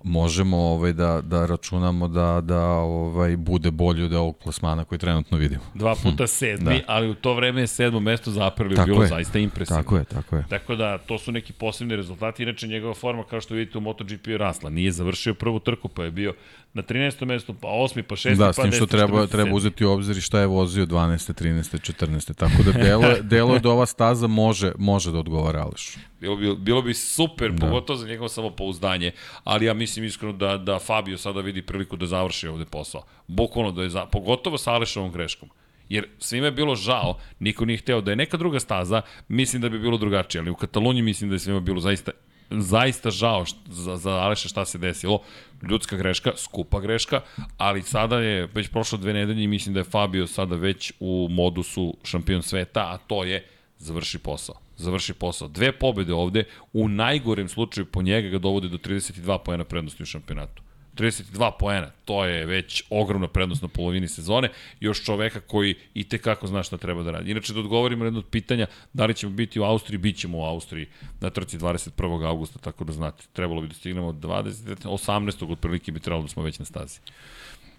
možemo 0.04 0.58
ovaj 0.58 0.94
da 0.94 1.22
da 1.22 1.46
računamo 1.46 2.08
da 2.08 2.42
da 2.42 2.66
ovaj 2.70 3.38
bude 3.38 3.72
bolje 3.72 4.06
od 4.06 4.14
ovog 4.14 4.38
plasmana 4.38 4.84
koji 4.84 5.00
trenutno 5.00 5.38
vidimo. 5.38 5.62
Dva 5.74 5.96
puta 6.04 6.28
sedmi, 6.28 6.78
da. 6.78 6.84
ali 6.88 7.10
u 7.10 7.14
to 7.14 7.34
vreme 7.34 7.62
je 7.62 7.68
sedmo 7.68 8.00
mesto 8.00 8.32
za 8.32 8.52
bilo 8.86 9.02
je. 9.02 9.08
zaista 9.08 9.40
impresivno. 9.40 9.84
Tako 9.84 9.98
je, 9.98 10.04
tako 10.04 10.36
je. 10.36 10.46
Tako 10.50 10.76
da 10.76 10.98
to 10.98 11.18
su 11.18 11.32
neki 11.32 11.54
posebni 11.54 11.96
rezultati, 11.96 12.44
inače 12.44 12.68
njegova 12.68 12.94
forma 12.94 13.24
kao 13.24 13.42
što 13.42 13.54
vidite 13.54 13.78
u 13.78 13.82
MotoGP 13.82 14.28
je 14.28 14.38
rasla. 14.38 14.70
Nije 14.70 14.92
završio 14.92 15.34
prvu 15.34 15.60
trku, 15.60 15.88
pa 15.88 16.04
je 16.04 16.12
bio 16.12 16.34
na 16.74 16.84
13. 16.84 17.26
mestu, 17.26 17.54
pa 17.54 17.68
8. 17.68 18.02
pa 18.02 18.16
6. 18.16 18.36
Da, 18.36 18.46
pa 18.46 18.54
s 18.54 18.56
tim 18.56 18.72
što 18.72 18.86
10, 18.86 18.90
treba, 18.90 19.18
14, 19.18 19.32
treba 19.32 19.56
uzeti 19.56 19.86
u 19.86 19.92
obzir 19.92 20.22
šta 20.22 20.40
je 20.40 20.48
vozio 20.48 20.86
12. 20.86 21.44
13. 21.44 21.94
14. 22.06 22.36
Tako 22.36 22.64
da 22.64 22.72
delo, 22.72 23.08
delo 23.32 23.54
je 23.54 23.60
da 23.60 23.70
ova 23.70 23.86
staza 23.86 24.28
može, 24.28 24.72
može 24.78 25.12
da 25.12 25.20
odgovara 25.20 25.60
Alešu. 25.60 26.00
Bilo 26.22 26.36
bi, 26.36 26.56
bilo 26.56 26.82
bi 26.82 26.94
super, 26.94 27.52
da. 27.52 27.66
pogotovo 27.66 27.98
za 27.98 28.08
njegovo 28.08 28.30
samopouzdanje, 28.30 29.12
ali 29.44 29.66
ja 29.66 29.74
mislim 29.74 30.06
iskreno 30.06 30.34
da, 30.34 30.58
da 30.58 30.80
Fabio 30.80 31.18
sada 31.18 31.42
vidi 31.42 31.62
priliku 31.62 31.96
da 31.96 32.06
završi 32.06 32.48
ovde 32.48 32.66
posao. 32.66 33.04
Bukvalno 33.28 33.72
da 33.72 33.84
je, 33.84 33.90
za, 33.90 34.06
pogotovo 34.06 34.58
sa 34.58 34.72
Alešovom 34.72 35.12
greškom. 35.12 35.50
Jer 35.90 36.08
svima 36.20 36.46
je 36.46 36.52
bilo 36.52 36.76
žao, 36.76 37.18
niko 37.40 37.66
nije 37.66 37.78
hteo 37.78 38.02
da 38.02 38.12
je 38.12 38.16
neka 38.16 38.38
druga 38.38 38.60
staza, 38.60 39.02
mislim 39.28 39.62
da 39.62 39.70
bi 39.70 39.80
bilo 39.80 39.98
drugačije, 39.98 40.40
ali 40.42 40.50
u 40.50 40.56
Kataloniji 40.56 41.02
mislim 41.02 41.30
da 41.30 41.36
je 41.36 41.40
svima 41.40 41.60
bilo 41.60 41.80
zaista 41.80 42.12
zaista 42.52 43.12
žao 43.12 43.46
za, 43.70 43.98
za 43.98 44.12
Aleša 44.12 44.50
šta 44.50 44.66
se 44.66 44.78
desilo. 44.78 45.22
Ljudska 45.70 45.98
greška, 45.98 46.32
skupa 46.38 46.80
greška, 46.80 47.22
ali 47.58 47.82
sada 47.82 48.20
je 48.20 48.48
već 48.54 48.68
prošlo 48.68 48.98
dve 48.98 49.14
nedelje 49.14 49.44
i 49.44 49.48
mislim 49.48 49.74
da 49.74 49.80
je 49.80 49.84
Fabio 49.84 50.28
sada 50.28 50.56
već 50.56 50.94
u 51.00 51.28
modusu 51.32 51.98
šampion 52.04 52.42
sveta, 52.42 52.82
a 52.82 52.98
to 52.98 53.24
je 53.24 53.46
završi 53.78 54.20
posao. 54.20 54.56
Završi 54.78 55.14
posao. 55.14 55.48
Dve 55.48 55.72
pobede 55.72 56.14
ovde, 56.14 56.44
u 56.74 56.90
najgorem 56.90 57.50
slučaju 57.50 57.86
po 57.86 58.02
njega 58.02 58.30
ga 58.30 58.38
dovode 58.38 58.68
do 58.68 58.78
32 58.78 59.38
pojena 59.46 59.64
prednosti 59.64 60.04
u 60.04 60.06
šampionatu. 60.06 60.64
32 61.00 61.52
poena, 61.60 61.92
to 62.06 62.26
je 62.26 62.46
već 62.46 62.84
ogromna 62.90 63.28
prednost 63.28 63.62
na 63.62 63.68
polovini 63.68 64.08
sezone, 64.08 64.50
još 64.80 65.04
čoveka 65.04 65.40
koji 65.40 65.76
i 65.94 66.04
tekako 66.04 66.48
zna 66.48 66.64
šta 66.64 66.78
treba 66.78 67.04
da 67.04 67.12
radi. 67.12 67.32
Inače, 67.32 67.54
da 67.54 67.60
odgovorimo 67.60 68.00
na 68.00 68.08
jedno 68.08 68.20
od 68.20 68.26
pitanja, 68.26 68.68
da 68.94 69.06
li 69.06 69.14
ćemo 69.14 69.32
biti 69.34 69.60
u 69.60 69.64
Austriji, 69.64 69.98
bit 69.98 70.18
ćemo 70.18 70.38
u 70.38 70.44
Austriji 70.44 70.88
na 71.22 71.30
trci 71.30 71.58
21. 71.58 72.26
augusta, 72.28 72.60
tako 72.60 72.84
da 72.84 72.94
znate, 72.94 73.24
trebalo 73.34 73.62
bi 73.62 73.68
da 73.68 73.74
stignemo 73.74 74.12
20, 74.12 74.86
18. 74.86 75.52
otprilike 75.52 75.92
bi 75.92 76.00
trebalo 76.00 76.22
da 76.24 76.30
smo 76.30 76.44
već 76.44 76.60
na 76.60 76.66
stazi. 76.66 77.00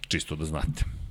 Čisto 0.09 0.37
da 0.37 0.45
znate. 0.45 1.10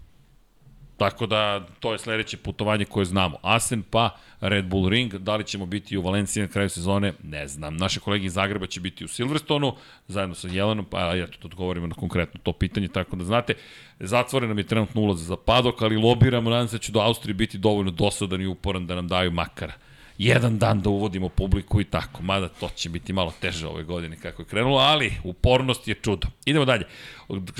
Tako 1.00 1.26
da, 1.26 1.66
to 1.80 1.91
je 1.91 2.00
sledeće 2.00 2.38
putovanje 2.38 2.86
koje 2.86 3.06
znamo. 3.06 3.38
Asen 3.41 3.84
pa 3.84 4.10
Red 4.41 4.66
Bull 4.66 4.89
Ring, 4.89 5.14
da 5.14 5.36
li 5.36 5.43
ćemo 5.43 5.66
biti 5.66 5.97
u 5.97 6.02
Valenciji 6.02 6.41
na 6.41 6.47
kraju 6.47 6.70
sezone, 6.70 7.14
ne 7.24 7.47
znam. 7.47 7.78
Naše 7.78 8.00
kolege 8.00 8.26
iz 8.26 8.34
Zagreba 8.34 8.68
će 8.68 8.80
biti 8.80 9.06
u 9.06 9.08
Silverstonu, 9.08 9.76
zajedno 10.08 10.36
sa 10.36 10.47
Jelenom, 10.47 10.86
pa 10.86 11.16
eto, 11.16 11.38
da 11.41 11.45
odgovorimo 11.45 11.88
na 11.88 11.95
konkretno 11.95 12.39
to 12.43 12.54
pitanje, 12.54 12.88
tako 12.88 13.16
da 13.16 13.24
znate, 13.24 13.54
zatvoren 14.00 14.50
nam 14.50 14.58
je 14.58 14.68
trenutno 14.68 15.02
ulaz 15.02 15.20
za 15.28 15.36
padok, 15.45 15.82
ali 15.82 15.97
lobiramo, 15.97 16.50
nadam 16.50 16.68
se 16.68 16.76
da 16.76 16.82
će 16.82 16.91
do 16.91 17.00
Austrije 17.00 17.34
biti 17.34 17.58
dovoljno 17.58 17.91
dosadan 17.91 18.41
i 18.41 18.47
uporan 18.47 18.88
da 18.88 18.95
nam 18.95 19.08
daju 19.08 19.32
makara 19.32 19.74
jedan 20.20 20.57
dan 20.59 20.82
da 20.82 20.89
uvodimo 20.89 21.30
publiku 21.30 21.82
i 21.82 21.84
tako. 21.84 22.24
Mada 22.24 22.47
to 22.47 22.70
će 22.76 22.89
biti 22.89 23.13
malo 23.13 23.34
teže 23.41 23.67
ove 23.67 23.84
godine 23.84 24.17
kako 24.22 24.41
je 24.41 24.45
krenulo, 24.45 24.78
ali 24.78 25.13
upornost 25.24 25.88
je 25.88 25.93
čudo. 25.95 26.28
Idemo 26.45 26.65
dalje. 26.65 26.86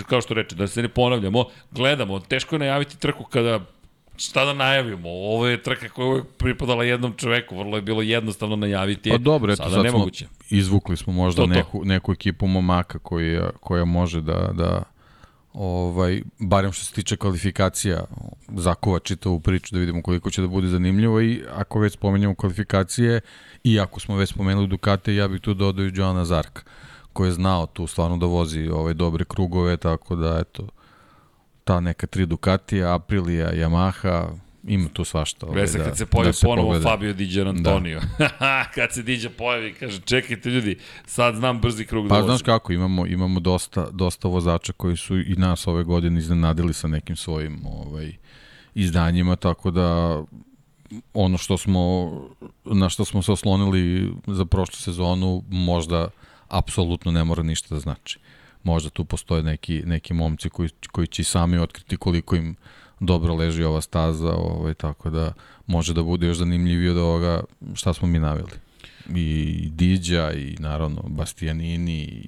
Kao 0.07 0.22
što 0.22 0.34
reče, 0.34 0.55
da 0.55 0.68
se 0.68 0.82
ne 0.82 0.89
ponavljamo, 0.89 1.45
gledamo, 1.72 2.20
teško 2.20 2.55
je 2.55 2.60
najaviti 2.60 2.99
trku 2.99 3.24
kada 3.24 3.60
šta 4.18 4.45
da 4.45 4.53
najavimo? 4.53 5.10
Ovo 5.10 5.47
je 5.47 5.64
trka 5.64 5.89
koja 5.89 6.05
je 6.05 6.12
uvek 6.12 6.26
pripadala 6.38 6.84
jednom 6.84 7.14
čoveku, 7.18 7.57
vrlo 7.57 7.76
je 7.76 7.82
bilo 7.82 8.01
jednostavno 8.01 8.55
najaviti. 8.55 9.10
Pa 9.10 9.18
dobro, 9.18 9.53
eto, 9.53 9.64
Sada 9.64 9.76
sad 9.76 9.84
nemoguće. 9.84 10.26
smo, 10.26 10.57
izvukli 10.57 10.97
smo 10.97 11.14
možda 11.14 11.41
To, 11.41 11.47
to. 11.47 11.53
neku, 11.53 11.86
neku 11.86 12.12
ekipu 12.12 12.47
momaka 12.47 12.99
koja, 12.99 13.49
koja 13.51 13.86
može 13.86 14.22
da, 14.22 14.49
da 14.53 14.84
ovaj, 15.54 16.22
barem 16.39 16.72
što 16.72 16.86
se 16.86 16.93
tiče 16.93 17.18
kvalifikacija, 17.18 18.04
zakuva 18.47 19.00
čitavu 19.00 19.39
priču 19.39 19.76
da 19.76 19.80
vidimo 19.80 20.02
koliko 20.02 20.30
će 20.30 20.41
da 20.41 20.47
bude 20.47 20.68
zanimljivo 20.68 21.22
i 21.22 21.43
ako 21.52 21.80
već 21.80 21.93
spomenjamo 21.93 22.36
kvalifikacije 22.36 23.22
i 23.64 23.80
ako 23.80 24.00
smo 24.00 24.16
već 24.16 24.30
spomenuli 24.30 24.68
Ducate, 24.68 25.16
ja 25.16 25.28
bih 25.28 25.41
tu 25.41 25.54
dodao 25.54 25.86
i 25.86 25.91
Joana 25.93 26.26
Zarka 26.26 26.62
koji 27.14 27.28
je 27.28 27.32
znao 27.32 27.66
tu 27.66 27.88
stvarno 27.88 28.18
da 28.18 28.26
vozi 28.26 28.68
ove 28.68 28.93
dobre 28.93 29.26
krugove, 29.26 29.78
tako 29.78 30.16
da 30.16 30.38
eto, 30.39 30.68
ta 31.64 31.80
neka 31.80 32.08
tri 32.08 32.26
Ducatija, 32.26 32.95
Aprilia, 32.95 33.52
Yamaha, 33.52 34.28
ima 34.64 34.89
tu 34.93 35.03
svašta. 35.03 35.45
Ovaj, 35.45 35.62
Vesa 35.62 35.78
da, 35.78 35.84
kad 35.84 35.97
se 35.97 36.05
pojavi 36.05 36.32
da 36.32 36.47
ponovo 36.47 36.68
pogleda. 36.68 36.89
Fabio 36.89 37.14
Di 37.14 37.41
Antonio. 37.41 38.01
Da. 38.20 38.66
kad 38.76 38.93
se 38.93 39.03
Diđa 39.03 39.30
pojavi, 39.30 39.74
kaže, 39.74 39.99
čekajte 39.99 40.49
ljudi, 40.49 40.78
sad 41.05 41.36
znam 41.36 41.60
brzi 41.62 41.86
krug 41.86 42.07
da 42.07 42.16
Pa 42.16 42.24
znaš 42.24 42.41
kako, 42.41 42.74
imamo, 42.74 43.07
imamo 43.07 43.39
dosta, 43.39 43.89
dosta 43.91 44.28
vozača 44.28 44.74
koji 44.74 44.97
su 44.97 45.20
i 45.20 45.36
nas 45.38 45.68
ove 45.68 45.84
godine 45.84 46.20
iznenadili 46.20 46.74
sa 46.74 46.88
nekim 46.88 47.16
svojim 47.16 47.60
ovaj, 47.66 48.14
izdanjima, 48.76 49.36
tako 49.36 49.72
da 49.72 50.22
ono 51.14 51.38
što 51.38 51.57
smo, 51.57 52.12
na 52.66 52.89
što 52.89 53.05
smo 53.05 53.22
se 53.22 53.32
oslonili 53.32 54.14
za 54.28 54.45
prošlu 54.45 54.76
sezonu, 54.76 55.43
možda 55.49 56.07
apsolutno 56.47 57.12
ne 57.12 57.24
mora 57.24 57.43
ništa 57.43 57.76
da 57.76 57.80
znači. 57.80 58.20
Možda 58.64 58.89
tu 58.89 59.05
postoje 59.05 59.43
neki, 59.43 59.82
neki 59.86 60.14
momci 60.14 60.49
koji, 60.49 60.70
koji 60.91 61.07
će 61.07 61.24
sami 61.24 61.57
otkriti 61.57 61.97
koliko 61.97 62.36
im 62.36 62.55
dobro 63.00 63.36
leži 63.36 63.64
ova 63.64 63.82
staza, 63.82 64.34
ovaj, 64.34 64.74
tako 64.74 65.10
da 65.10 65.34
može 65.68 65.93
da 65.93 66.04
bude 66.04 66.28
još 66.28 66.38
zanimljivije 66.38 66.91
od 66.91 66.97
ovoga 66.97 67.43
šta 67.74 67.93
smo 67.93 68.08
mi 68.08 68.20
naveli. 68.20 68.52
I 69.16 69.70
Diđa, 69.72 70.34
i 70.34 70.56
naravno 70.60 71.02
Bastianini, 71.08 72.02
i 72.02 72.28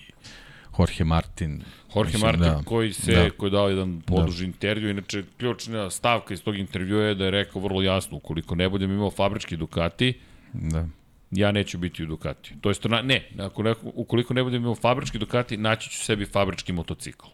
Jorge 0.79 1.03
Martin. 1.03 1.61
Jorge 1.95 2.11
Mislim, 2.13 2.21
Martin 2.21 2.57
da. 2.57 2.63
koji 2.65 2.93
se 2.93 3.11
Da. 3.11 3.29
koji 3.29 3.47
je 3.47 3.51
dao 3.51 3.69
jedan 3.69 4.01
poduži 4.01 4.45
intervju, 4.45 4.89
inače 4.89 5.23
ključna 5.37 5.89
stavka 5.89 6.33
iz 6.33 6.43
tog 6.43 6.55
intervjua 6.57 7.03
je 7.03 7.15
da 7.15 7.25
je 7.25 7.31
rekao 7.31 7.61
vrlo 7.61 7.81
jasno, 7.81 8.17
ukoliko 8.17 8.55
ne 8.55 8.69
budem 8.69 8.91
imao 8.91 9.11
fabrički 9.11 9.57
Ducati, 9.57 10.13
Da. 10.53 10.87
ja 11.31 11.51
neću 11.51 11.77
biti 11.77 12.03
u 12.03 12.05
Ducati. 12.05 12.53
To 12.61 12.69
jest, 12.69 12.85
ne, 13.03 13.29
ako 13.39 13.63
ne, 13.63 13.73
ukoliko 13.83 14.33
ne 14.33 14.43
budem 14.43 14.61
imao 14.61 14.75
fabrički 14.75 15.19
Ducati, 15.19 15.57
naći 15.57 15.89
ću 15.89 16.05
sebi 16.05 16.25
fabrički 16.25 16.73
motocikl. 16.73 17.25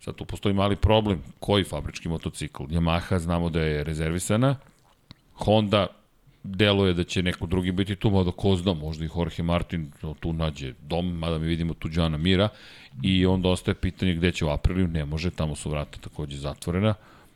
Sad 0.00 0.14
tu 0.14 0.24
postoji 0.24 0.54
mali 0.54 0.76
problem. 0.76 1.22
Koji 1.38 1.64
fabrički 1.64 2.08
motocikl? 2.08 2.62
Yamaha 2.62 3.18
znamo 3.18 3.50
da 3.50 3.60
je 3.60 3.84
rezervisana. 3.84 4.56
Honda 5.34 5.86
deluje 6.42 6.94
da 6.94 7.04
će 7.04 7.22
neko 7.22 7.46
drugi 7.46 7.72
biti 7.72 7.96
tu, 7.96 8.10
mada 8.10 8.30
ko 8.30 8.56
zna, 8.56 8.74
možda 8.74 9.04
i 9.04 9.08
Jorge 9.16 9.42
Martin 9.42 9.90
tu 10.20 10.32
nađe 10.32 10.74
dom, 10.82 11.18
mada 11.18 11.38
mi 11.38 11.46
vidimo 11.46 11.74
tu 11.74 11.88
Đana 11.88 12.16
Mira 12.16 12.48
i 13.02 13.26
onda 13.26 13.48
ostaje 13.48 13.74
pitanje 13.74 14.14
gde 14.14 14.32
će 14.32 14.44
u 14.44 14.48
Apriliju, 14.48 14.88
ne 14.88 15.04
može, 15.04 15.30
tamo 15.30 15.56
su 15.56 15.70
vrata 15.70 15.98
takođe 15.98 16.36
zatvorena. 16.36 16.94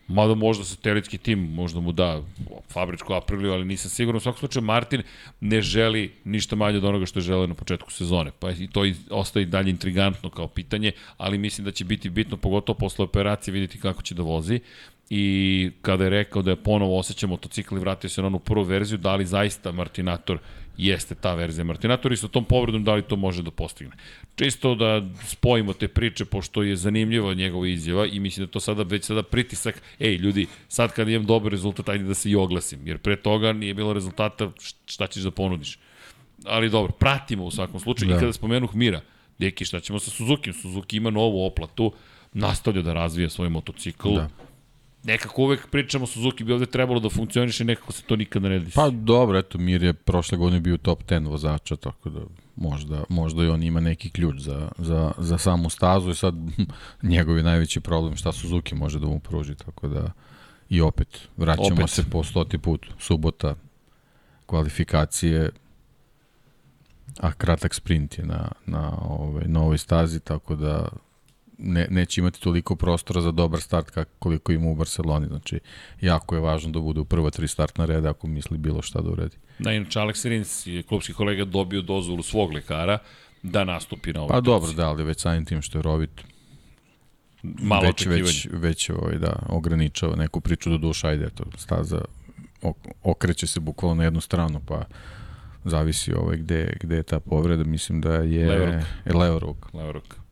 Mada 0.08 0.34
možda 0.34 0.64
satelitski 0.64 1.18
tim 1.18 1.38
možda 1.38 1.80
mu 1.80 1.92
da 1.92 2.22
fabričku 2.68 3.12
Apriliju, 3.12 3.52
ali 3.52 3.64
nisam 3.64 3.90
siguran. 3.90 4.16
U 4.16 4.20
svakom 4.20 4.38
slučaju 4.38 4.64
Martin 4.64 5.02
ne 5.40 5.62
želi 5.62 6.12
ništa 6.24 6.56
manje 6.56 6.78
od 6.78 6.84
onoga 6.84 7.06
što 7.06 7.18
je 7.18 7.22
želeo 7.22 7.46
na 7.46 7.54
početku 7.54 7.92
sezone. 7.92 8.30
Pa 8.38 8.50
i 8.50 8.66
to 8.66 8.82
ostaje 9.10 9.46
dalje 9.46 9.70
intrigantno 9.70 10.30
kao 10.30 10.48
pitanje, 10.48 10.92
ali 11.16 11.38
mislim 11.38 11.64
da 11.64 11.70
će 11.70 11.84
biti 11.84 12.10
bitno, 12.10 12.36
pogotovo 12.36 12.78
posle 12.78 13.04
operacije, 13.04 13.52
vidjeti 13.52 13.80
kako 13.80 14.02
će 14.02 14.14
da 14.14 14.22
vozi 14.22 14.60
i 15.10 15.70
kada 15.82 16.04
je 16.04 16.10
rekao 16.10 16.42
da 16.42 16.50
je 16.50 16.56
ponovo 16.56 16.98
osjeća 16.98 17.26
motocikl 17.26 17.76
i 17.76 17.80
vratio 17.80 18.10
se 18.10 18.20
na 18.20 18.26
onu 18.26 18.38
prvu 18.38 18.62
verziju, 18.62 18.98
da 18.98 19.14
li 19.16 19.26
zaista 19.26 19.72
Martinator 19.72 20.38
jeste 20.76 21.14
ta 21.14 21.34
verzija 21.34 21.64
Martinator 21.64 22.12
i 22.12 22.16
sa 22.16 22.28
tom 22.28 22.44
povredom 22.44 22.84
da 22.84 22.94
li 22.94 23.02
to 23.02 23.16
može 23.16 23.42
da 23.42 23.50
postigne. 23.50 23.92
Čisto 24.36 24.74
da 24.74 25.02
spojimo 25.26 25.72
te 25.72 25.88
priče, 25.88 26.24
pošto 26.24 26.62
je 26.62 26.76
zanimljiva 26.76 27.34
njegova 27.34 27.68
izjava 27.68 28.06
i 28.06 28.20
mislim 28.20 28.46
da 28.46 28.52
to 28.52 28.60
sada 28.60 28.82
već 28.82 29.04
sada 29.04 29.22
pritisak, 29.22 29.82
ej 30.00 30.16
ljudi, 30.16 30.46
sad 30.68 30.92
kad 30.92 31.08
imam 31.08 31.26
dobar 31.26 31.52
rezultat, 31.52 31.88
ajde 31.88 32.04
da 32.04 32.14
se 32.14 32.30
i 32.30 32.36
oglasim, 32.36 32.86
jer 32.86 32.98
pre 32.98 33.16
toga 33.16 33.52
nije 33.52 33.74
bilo 33.74 33.92
rezultata, 33.92 34.50
šta 34.86 35.06
ćeš 35.06 35.22
da 35.22 35.30
ponudiš. 35.30 35.78
Ali 36.44 36.70
dobro, 36.70 36.92
pratimo 36.92 37.44
u 37.44 37.50
svakom 37.50 37.80
slučaju 37.80 38.08
da. 38.08 38.14
i 38.14 38.16
Da. 38.16 38.20
kada 38.20 38.32
spomenuh 38.32 38.74
Mira, 38.74 39.00
deki, 39.38 39.64
šta 39.64 39.80
ćemo 39.80 39.98
sa 39.98 40.10
Suzuki? 40.10 40.52
Suzuki 40.52 40.96
ima 40.96 41.10
novu 41.10 41.46
oplatu, 41.46 41.92
nastavlja 42.32 42.82
da 42.82 42.92
razvija 42.92 43.30
svoj 43.30 43.48
motocikl, 43.48 44.14
Da. 44.14 44.28
Nekako 45.04 45.42
uvek 45.42 45.70
pričamo 45.70 46.06
Suzuki 46.06 46.44
bi 46.44 46.52
ovde 46.52 46.66
trebalo 46.66 47.00
da 47.00 47.10
funkcioniše, 47.10 47.64
nekako 47.64 47.92
se 47.92 48.02
to 48.02 48.16
nikada 48.16 48.48
ne 48.48 48.58
desi. 48.58 48.74
Pa 48.74 48.90
dobro, 48.90 49.38
eto, 49.38 49.58
Mir 49.58 49.82
je 49.82 49.92
prošle 49.92 50.38
godine 50.38 50.60
bio 50.60 50.76
top 50.76 51.04
10 51.04 51.28
vozača, 51.28 51.76
tako 51.76 52.10
da 52.10 52.20
možda, 52.56 53.04
možda 53.08 53.44
i 53.44 53.48
on 53.48 53.62
ima 53.62 53.80
neki 53.80 54.10
ključ 54.10 54.40
za, 54.40 54.68
za, 54.78 55.12
za 55.18 55.38
samu 55.38 55.70
stazu 55.70 56.10
i 56.10 56.14
sad 56.14 56.34
njegov 57.02 57.36
je 57.36 57.42
najveći 57.42 57.80
problem 57.80 58.16
šta 58.16 58.32
Suzuki 58.32 58.74
može 58.74 58.98
da 58.98 59.06
mu 59.06 59.20
pruži, 59.20 59.54
tako 59.54 59.88
da 59.88 60.12
i 60.68 60.80
opet 60.80 61.28
vraćamo 61.36 61.74
Opet. 61.74 61.90
se 61.90 62.04
po 62.10 62.24
stoti 62.24 62.58
put, 62.58 62.86
subota, 62.98 63.54
kvalifikacije, 64.46 65.50
a 67.20 67.32
kratak 67.32 67.74
sprint 67.74 68.18
je 68.18 68.24
na, 68.24 68.48
na 68.66 68.98
ovaj, 69.08 69.44
novoj 69.48 69.78
stazi, 69.78 70.20
tako 70.20 70.56
da 70.56 70.88
ne, 71.58 71.86
neće 71.90 72.20
imati 72.20 72.40
toliko 72.40 72.76
prostora 72.76 73.20
za 73.20 73.30
dobar 73.30 73.60
start 73.60 73.90
kako 73.90 74.10
koliko 74.18 74.52
ima 74.52 74.70
u 74.70 74.74
Barceloni. 74.74 75.26
Znači, 75.26 75.60
jako 76.00 76.34
je 76.34 76.40
važno 76.40 76.70
da 76.70 76.80
bude 76.80 77.00
u 77.00 77.04
prva 77.04 77.30
tri 77.30 77.48
startna 77.48 77.84
reda 77.84 78.10
ako 78.10 78.26
misli 78.26 78.58
bilo 78.58 78.82
šta 78.82 79.00
da 79.00 79.10
uredi. 79.10 79.36
Da, 79.58 79.72
inače 79.72 79.98
Alex 79.98 80.28
Rins 80.28 80.66
je 80.66 80.82
klubski 80.82 81.12
kolega 81.12 81.44
dobio 81.44 81.82
dozvolu 81.82 82.22
svog 82.22 82.52
lekara 82.52 82.98
da 83.42 83.64
nastupi 83.64 84.12
na 84.12 84.20
ovoj 84.20 84.32
Pa 84.32 84.40
dobro, 84.40 84.72
da, 84.72 84.88
ali 84.88 85.04
već 85.04 85.20
samim 85.20 85.44
tim 85.44 85.62
što 85.62 85.78
je 85.78 85.82
Rovit 85.82 86.10
Malo 87.42 87.82
već, 87.82 87.90
očekivanje. 87.90 88.22
već, 88.22 88.48
već 88.52 88.90
ovaj, 88.90 89.18
da, 89.18 89.46
ograničava 89.48 90.16
neku 90.16 90.40
priču 90.40 90.70
do 90.70 90.78
duša, 90.78 91.08
ajde, 91.08 91.24
eto, 91.24 91.44
staza 91.56 92.00
ok, 92.62 92.76
okreće 93.02 93.46
se 93.46 93.60
bukvalno 93.60 93.94
na 93.94 94.04
jednu 94.04 94.20
stranu, 94.20 94.60
pa 94.66 94.84
zavisi 95.64 96.14
ovaj 96.14 96.36
gde, 96.36 96.76
gde 96.80 96.96
je 96.96 97.02
ta 97.02 97.20
povreda, 97.20 97.64
mislim 97.64 98.00
da 98.00 98.14
je 98.14 98.82
leva 99.14 99.38
ruka, 99.38 99.68
Levoruk. 99.72 100.23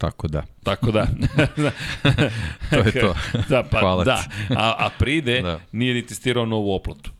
Tako 0.00 0.28
da, 0.28 0.42
Tako 0.62 0.92
da. 0.92 1.06
to 2.70 2.76
je 2.76 2.92
to. 2.92 3.14
da, 3.48 3.62
pa 3.62 3.80
Hvala 3.80 4.04
da. 4.04 4.24
A, 4.50 4.74
a 4.78 4.90
pride 4.98 5.40
Da. 5.42 5.60
nije 5.72 5.94
ni 5.94 6.06
testirao 6.06 6.46
novu 6.46 6.72
oplatu. 6.72 7.10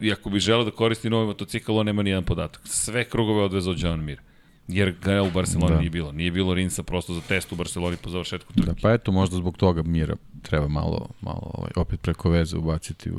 I 0.00 0.12
ako 0.12 0.30
bi 0.30 0.40
želeo 0.40 0.64
da 0.64 0.70
koristi 0.70 1.10
novi 1.10 1.26
motocikl, 1.26 1.72
on 1.72 1.86
nema 1.86 2.02
nijedan 2.02 2.24
podatak. 2.24 2.60
Sve 2.64 3.04
krugove 3.04 3.42
odvezao 3.42 3.74
John 3.76 4.00
Mir. 4.00 4.20
Jer 4.68 4.94
ga 4.94 5.22
u 5.22 5.30
Barceloni 5.30 5.72
Da. 5.72 5.78
nije 5.78 5.90
bilo. 5.90 6.12
Nije 6.12 6.30
bilo 6.30 6.54
Rinsa 6.54 6.82
prosto 6.82 7.14
za 7.14 7.20
test 7.20 7.52
u 7.52 7.56
Barceloni 7.56 7.96
po 7.96 8.10
završetku 8.10 8.52
trke. 8.52 8.66
da. 8.66 8.74
Pa 8.82 8.92
eto, 8.92 9.12
možda 9.12 9.36
zbog 9.36 9.56
toga 9.56 9.82
Mira 9.82 10.16
treba 10.42 10.68
malo, 10.68 11.08
malo 11.20 11.50
ovaj, 11.54 11.70
opet 11.76 12.00
preko 12.00 12.30
veze 12.30 12.56
ubaciti 12.56 13.10
u, 13.10 13.18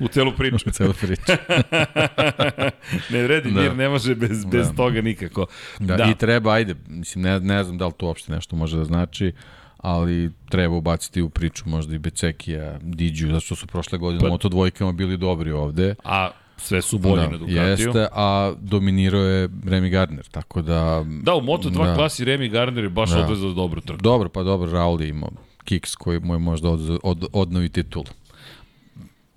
U 0.00 0.08
celu 0.08 0.32
priču. 0.32 0.56
u 0.66 0.70
celu 0.70 0.92
priču. 0.92 1.22
ne 3.12 3.22
vredi, 3.22 3.50
Da. 3.50 3.60
Mir 3.60 3.76
ne 3.76 3.88
može 3.88 4.14
bez, 4.14 4.44
bez 4.44 4.68
Da. 4.68 4.74
toga 4.74 5.00
nikako. 5.02 5.46
Da, 5.80 5.96
da, 5.96 6.04
i 6.04 6.14
treba, 6.14 6.52
ajde, 6.52 6.74
mislim, 6.88 7.22
ne, 7.24 7.40
ne 7.40 7.64
znam 7.64 7.78
da 7.78 7.86
li 7.86 7.92
to 7.96 8.06
uopšte 8.06 8.32
nešto 8.32 8.56
može 8.56 8.76
da 8.76 8.84
znači, 8.84 9.32
ali 9.78 10.30
treba 10.48 10.76
ubaciti 10.76 11.22
u 11.22 11.28
priču 11.28 11.68
možda 11.68 11.94
i 11.94 11.98
Becekija, 11.98 12.78
Diđu, 12.82 13.26
zato 13.26 13.40
što 13.40 13.56
su 13.56 13.66
prošle 13.66 13.98
godine 13.98 14.20
Pa- 14.20 14.28
moto 14.28 14.48
dvojkama 14.48 14.92
bili 14.92 15.16
dobri 15.16 15.52
ovde, 15.52 15.94
A 16.04 16.30
sve 16.56 16.82
su 16.82 16.98
bolji 16.98 17.16
da, 17.16 17.30
na 17.30 17.36
Ducatiju. 17.38 17.62
Jeste, 17.62 18.08
a 18.12 18.54
dominirao 18.60 19.22
je 19.22 19.48
Remy 19.48 19.90
Gardner, 19.90 20.24
tako 20.26 20.62
da... 20.62 21.04
Da, 21.22 21.34
u 21.34 21.40
Moto2 21.40 21.84
Da. 21.84 21.94
klasi 21.94 22.24
Remy 22.24 22.50
Gardner 22.50 22.84
je 22.84 22.90
baš 22.90 23.10
Da. 23.10 23.20
odvezao 23.20 23.52
dobru 23.52 23.80
trku. 23.80 24.02
Dobro, 24.02 24.28
pa 24.28 24.42
dobro, 24.42 24.70
Raul 24.72 25.02
je 25.02 25.08
imao 25.08 25.30
kiks 25.64 25.94
koji 25.96 26.20
mu 26.20 26.34
je 26.34 26.38
možda 26.38 26.68
od, 26.68 26.98
od, 27.02 27.24
odnovi 27.32 27.68
titul. 27.68 28.04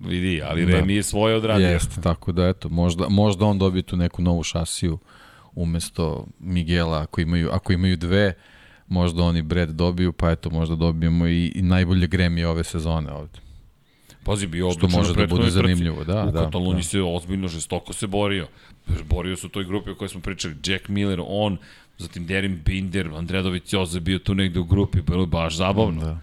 Vidi, 0.06 0.42
ali 0.42 0.66
Da. 0.66 0.72
Remy 0.72 0.90
je 0.90 1.02
svoje 1.02 1.36
odradio. 1.36 1.68
Jeste, 1.68 2.00
tako 2.00 2.32
da 2.32 2.48
eto, 2.48 2.68
možda, 2.68 3.08
možda 3.08 3.44
on 3.44 3.58
dobije 3.58 3.82
tu 3.82 3.96
neku 3.96 4.22
novu 4.22 4.42
šasiju 4.42 4.98
umesto 5.54 6.26
Miguela, 6.38 7.02
ako 7.02 7.20
imaju, 7.20 7.50
ako 7.52 7.72
imaju 7.72 7.96
dve, 7.96 8.34
možda 8.88 9.22
oni 9.22 9.42
Brad 9.42 9.70
dobiju, 9.70 10.12
pa 10.12 10.30
eto, 10.30 10.50
možda 10.50 10.76
dobijemo 10.76 11.26
i, 11.26 11.52
i 11.54 11.62
najbolje 11.62 12.06
gremije 12.06 12.48
ove 12.48 12.64
sezone 12.64 13.12
ovde. 13.12 13.38
Pazi, 14.24 14.46
bio 14.46 14.70
Što 14.70 14.88
može 14.88 15.14
da 15.14 15.26
bude 15.26 15.50
zanimljivo, 15.50 16.04
da, 16.04 16.24
U 16.24 16.30
da, 16.30 16.44
Kataloniji 16.44 16.82
da. 16.82 16.88
se 16.88 17.02
ozbiljno 17.02 17.48
žestoko 17.48 17.92
se 17.92 18.06
borio. 18.06 18.46
Borio 19.08 19.36
se 19.36 19.46
u 19.46 19.50
toj 19.50 19.64
grupi 19.64 19.90
o 19.90 19.94
kojoj 19.94 20.08
smo 20.08 20.20
pričali. 20.20 20.54
Jack 20.66 20.88
Miller, 20.88 21.20
on, 21.26 21.58
zatim 21.98 22.26
Derin 22.26 22.60
Binder, 22.64 23.10
Andrea 23.16 23.42
Dovizioso 23.42 23.96
je 23.96 24.00
bio 24.00 24.18
tu 24.18 24.34
negde 24.34 24.60
u 24.60 24.64
grupi. 24.64 25.02
Bilo 25.02 25.20
je 25.20 25.26
baš 25.26 25.56
zabavno. 25.56 26.04
Da. 26.04 26.18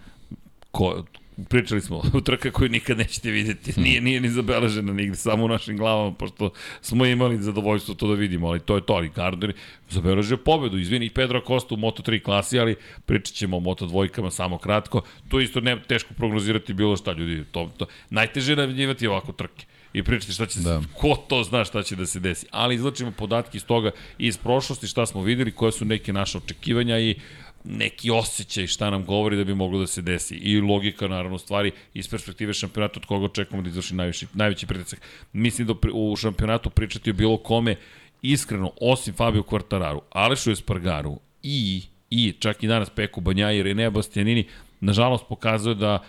Ko, 0.70 1.04
pričali 1.48 1.80
smo 1.80 2.02
trka 2.26 2.50
koju 2.50 2.68
nikad 2.68 2.98
nećete 2.98 3.30
videti. 3.30 3.80
Nije, 3.80 4.00
nije 4.00 4.20
ni 4.20 4.28
zabeležena 4.28 4.92
nigde, 4.92 5.16
samo 5.16 5.44
u 5.44 5.48
našim 5.48 5.76
glavama, 5.76 6.14
pošto 6.14 6.50
smo 6.80 7.06
imali 7.06 7.42
zadovoljstvo 7.42 7.94
to 7.94 8.08
da 8.08 8.14
vidimo, 8.14 8.46
ali 8.48 8.60
to 8.60 8.74
je 8.74 8.86
to. 8.86 8.92
Ali 8.92 9.08
Gardner 9.08 9.52
zabeležio 9.90 10.36
pobedu. 10.36 10.78
Izvini, 10.78 11.10
Pedro 11.10 11.38
Acosta 11.38 11.74
u 11.74 11.78
Moto3 11.78 12.22
klasi, 12.22 12.58
ali 12.58 12.76
pričat 13.06 13.34
ćemo 13.34 13.56
o 13.56 13.60
Moto2 13.60 14.30
samo 14.30 14.58
kratko. 14.58 15.02
To 15.28 15.40
isto 15.40 15.60
ne 15.60 15.82
teško 15.88 16.14
prognozirati 16.14 16.74
bilo 16.74 16.96
šta, 16.96 17.12
ljudi. 17.12 17.44
To, 17.52 17.70
to. 17.76 17.86
Najteže 18.10 18.52
je 18.52 18.56
najavljivati 18.56 19.06
ovako 19.06 19.32
trke 19.32 19.66
i 19.92 20.02
pričati 20.02 20.32
šta 20.32 20.46
će 20.46 20.58
se, 20.58 20.68
Da. 20.68 20.82
ko 20.96 21.16
to 21.28 21.42
zna 21.42 21.64
šta 21.64 21.82
će 21.82 21.96
da 21.96 22.06
se 22.06 22.20
desi. 22.20 22.46
Ali 22.50 22.74
izlačimo 22.74 23.10
podatke 23.10 23.56
iz 23.56 23.64
toga 23.64 23.90
iz 24.18 24.36
prošlosti 24.36 24.86
šta 24.86 25.06
smo 25.06 25.22
videli, 25.22 25.52
koje 25.52 25.72
su 25.72 25.84
neke 25.84 26.12
naše 26.12 26.38
očekivanja 26.38 26.98
i 26.98 27.14
neki 27.64 28.10
osjećaj 28.10 28.66
šta 28.66 28.90
nam 28.90 29.04
govori 29.04 29.36
da 29.36 29.44
bi 29.44 29.54
moglo 29.54 29.80
da 29.80 29.86
se 29.86 30.02
desi. 30.02 30.34
I 30.34 30.60
logika, 30.60 31.08
naravno, 31.08 31.38
stvari 31.38 31.72
iz 31.94 32.08
perspektive 32.08 32.54
šampionata 32.54 33.00
od 33.00 33.06
koga 33.06 33.24
očekujemo 33.24 33.62
da 33.62 33.68
izvrši 33.68 33.94
najviši, 33.94 34.26
najveći 34.34 34.66
pritisak. 34.66 35.00
Mislim 35.32 35.66
da 35.66 35.74
u 35.92 36.16
šampionatu 36.16 36.70
pričati 36.70 37.10
o 37.10 37.14
bilo 37.14 37.36
kome, 37.36 37.76
iskreno, 38.22 38.72
osim 38.80 39.14
Fabio 39.14 39.42
Quartararu, 39.42 40.00
Alešu 40.10 40.50
Espargaru 40.50 41.18
i, 41.42 41.82
i 42.10 42.32
čak 42.32 42.62
i 42.62 42.66
danas 42.66 42.90
Peku 42.90 43.20
Banjaji 43.20 43.58
i 43.58 43.62
Rene 43.62 43.90
Bastianini, 43.90 44.46
nažalost 44.80 45.24
pokazuje 45.28 45.74
da 45.74 46.02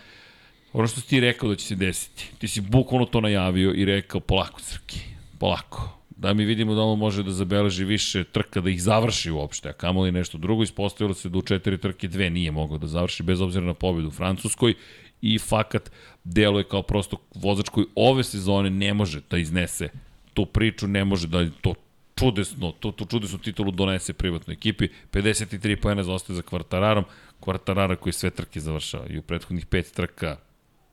ono 0.72 0.88
što 0.88 1.00
si 1.00 1.08
ti 1.08 1.20
rekao 1.20 1.48
da 1.48 1.56
će 1.56 1.66
se 1.66 1.74
desiti, 1.74 2.28
ti 2.38 2.48
si 2.48 2.60
bukvalno 2.60 3.06
to 3.06 3.20
najavio 3.20 3.72
i 3.74 3.84
rekao 3.84 4.20
polako 4.20 4.60
Crki, 4.60 5.00
polako. 5.38 6.01
Da 6.22 6.34
mi 6.34 6.44
vidimo 6.44 6.74
da 6.74 6.82
on 6.82 6.98
može 6.98 7.22
da 7.22 7.30
zabeleži 7.30 7.84
više 7.84 8.24
trka, 8.24 8.60
da 8.60 8.70
ih 8.70 8.82
završi 8.82 9.30
uopšte, 9.30 9.68
a 9.68 9.72
kamoli 9.72 10.12
nešto 10.12 10.38
drugo. 10.38 10.62
Ispostavilo 10.62 11.14
se 11.14 11.28
da 11.28 11.38
u 11.38 11.42
četiri 11.42 11.78
trke 11.78 12.08
dve 12.08 12.30
nije 12.30 12.50
mogao 12.50 12.78
da 12.78 12.86
završi, 12.86 13.22
bez 13.22 13.40
obzira 13.40 13.66
na 13.66 13.74
pobedu 13.74 14.08
u 14.08 14.10
Francuskoj 14.10 14.74
i 15.22 15.38
fakat 15.38 15.90
deluje 16.24 16.64
kao 16.64 16.82
prosto 16.82 17.16
vozač 17.34 17.68
koji 17.68 17.86
ove 17.94 18.24
sezone 18.24 18.70
ne 18.70 18.94
može 18.94 19.20
da 19.30 19.38
iznese 19.38 19.88
tu 20.34 20.46
priču, 20.46 20.86
ne 20.86 21.04
može 21.04 21.26
da 21.28 21.42
to 21.60 21.74
čudesno, 22.14 22.72
tu, 22.72 22.92
tu 22.92 23.04
čudesnu 23.04 23.38
titulu 23.38 23.70
donese 23.70 24.12
privatnoj 24.12 24.54
ekipi. 24.54 24.88
53 25.12 25.76
poena 25.76 26.02
zaostaje 26.02 26.36
za 26.36 26.42
Kvartararom. 26.42 27.04
Kvartarara 27.40 27.96
koji 27.96 28.12
sve 28.12 28.30
trke 28.30 28.60
završava 28.60 29.06
i 29.10 29.18
u 29.18 29.22
prethodnih 29.22 29.66
pet 29.66 29.92
trka 29.94 30.36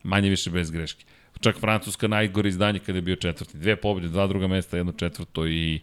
manje 0.04 0.30
više 0.30 0.50
bez 0.50 0.72
greške. 0.72 1.06
Čak 1.40 1.60
Francuska 1.60 2.08
najgore 2.08 2.50
izdanje 2.50 2.80
kada 2.80 2.98
je 2.98 3.02
bio 3.02 3.16
četvrti. 3.16 3.58
Dve 3.58 3.76
pobjede, 3.76 4.08
dva 4.08 4.28
druga 4.28 4.48
mesta, 4.48 4.78
jedno 4.78 4.92
četvrto 4.92 5.48
i 5.48 5.80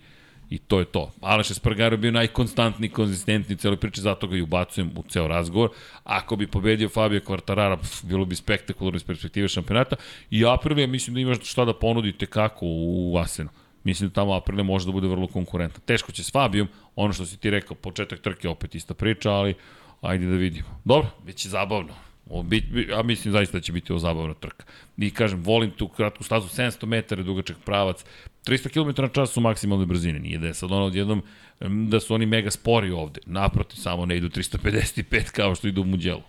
I 0.51 0.59
to 0.59 0.79
je 0.79 0.85
to. 0.85 1.11
Aleš 1.21 1.51
Espargaro 1.51 1.95
je 1.95 1.99
bio 1.99 2.13
najkonstantniji, 2.13 2.91
konzistentniji 2.91 3.55
u 3.55 3.59
celoj 3.59 3.77
priči, 3.77 4.01
zato 4.01 4.27
ga 4.27 4.37
i 4.37 4.43
ubacujem 4.43 4.91
u 4.97 5.03
ceo 5.03 5.29
razgovor. 5.29 5.71
Ako 6.05 6.37
bi 6.37 6.47
pobedio 6.47 6.89
Fabio 6.89 7.21
Quartarara, 7.21 7.77
pf, 7.81 8.05
bilo 8.05 8.25
bi 8.25 8.37
spektakularno 8.37 8.97
iz 8.97 9.05
perspektive 9.05 9.49
šampionata. 9.49 9.97
I 10.31 10.45
Aprilia 10.47 10.87
mislim 10.87 11.15
da 11.15 11.21
ima 11.21 11.35
šta 11.35 11.65
da 11.65 11.75
ponudite 11.75 12.27
kako 12.27 12.67
u, 12.67 13.19
Asenu. 13.19 13.49
Mislim 13.85 14.09
da 14.09 14.15
tamo 14.15 14.35
Aprilia 14.35 14.65
može 14.65 14.87
da 14.87 14.93
bude 14.93 15.09
vrlo 15.09 15.27
konkurentan. 15.27 15.81
Teško 15.85 16.13
će 16.13 16.23
s 16.23 16.33
Fabijom, 16.33 16.69
ono 16.97 17.13
što 17.13 17.27
si 17.27 17.37
ti 17.37 17.51
rekao, 17.51 17.77
početak 17.77 18.21
trke 18.21 18.49
opet 18.49 18.75
ista 18.75 18.95
priča, 18.95 19.31
ali 19.31 19.55
ajde 20.01 20.27
da 20.27 20.37
vidimo. 20.37 20.81
Dobro, 20.85 21.11
bit 21.25 21.37
će 21.37 21.49
zabavno. 21.49 22.06
Bit, 22.45 22.65
bi, 22.71 22.89
ja 22.91 23.03
mislim 23.03 23.33
zaista 23.33 23.57
da 23.59 23.63
će 23.63 23.73
biti 23.73 23.93
ovo 23.93 23.99
zabavna 23.99 24.35
trka. 24.35 24.65
I 24.99 25.11
kažem, 25.11 25.43
volim 25.43 25.71
tu 25.71 25.89
kratku 25.89 26.25
stazu, 26.25 26.49
700 26.49 26.87
metara 26.87 27.23
dugačak 27.23 27.57
pravac, 27.65 28.05
300 28.47 28.69
km 28.69 29.03
na 29.03 29.09
čas 29.09 29.31
su 29.31 29.41
maksimalne 29.41 29.87
brzine, 29.87 30.19
nije 30.19 30.39
da 30.39 30.47
je 30.47 30.55
sad 30.55 30.73
ono 30.73 30.85
odjednom 30.85 31.23
da 31.61 32.01
su 32.01 32.15
oni 32.15 32.27
mega 32.27 32.51
spori 32.51 32.91
ovde. 32.91 33.21
Naprotiv, 33.27 33.77
samo 33.77 34.07
ne 34.07 34.17
idu 34.17 34.29
355 34.29 35.31
kao 35.31 35.55
što 35.55 35.69
idu 35.69 35.81
u 35.81 35.87
Muđelu. 35.87 36.23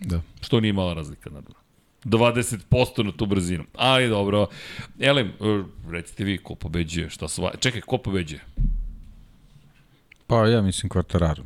Da. 0.00 0.20
Što 0.40 0.60
nije 0.60 0.72
mala 0.72 0.94
razlika, 0.94 1.30
naravno. 1.30 1.54
20% 2.04 3.02
na 3.02 3.12
tu 3.12 3.26
brzinu. 3.26 3.64
Ali 3.74 4.08
dobro. 4.08 4.46
Elem, 5.00 5.26
e, 5.26 5.32
recite 5.90 6.24
vi 6.24 6.38
ko 6.38 6.54
pobeđuje, 6.54 7.10
šta 7.10 7.28
su... 7.28 7.42
va- 7.42 7.56
Čekaj, 7.60 7.80
ko 7.80 7.98
pobeđuje? 7.98 8.40
Pa 10.26 10.46
ja 10.46 10.62
mislim 10.62 10.90
Quartararo. 10.90 11.42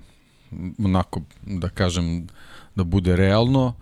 Onako, 0.79 1.23
da 1.43 1.69
kažem, 1.69 2.27
da 2.75 2.85
bude 2.85 3.17
realno, 3.17 3.75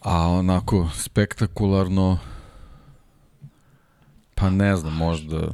a 0.00 0.28
onako 0.28 0.88
spektakularno, 0.94 2.18
pa 4.34 4.50
ne 4.50 4.76
znam, 4.76 4.96
možda... 4.96 5.48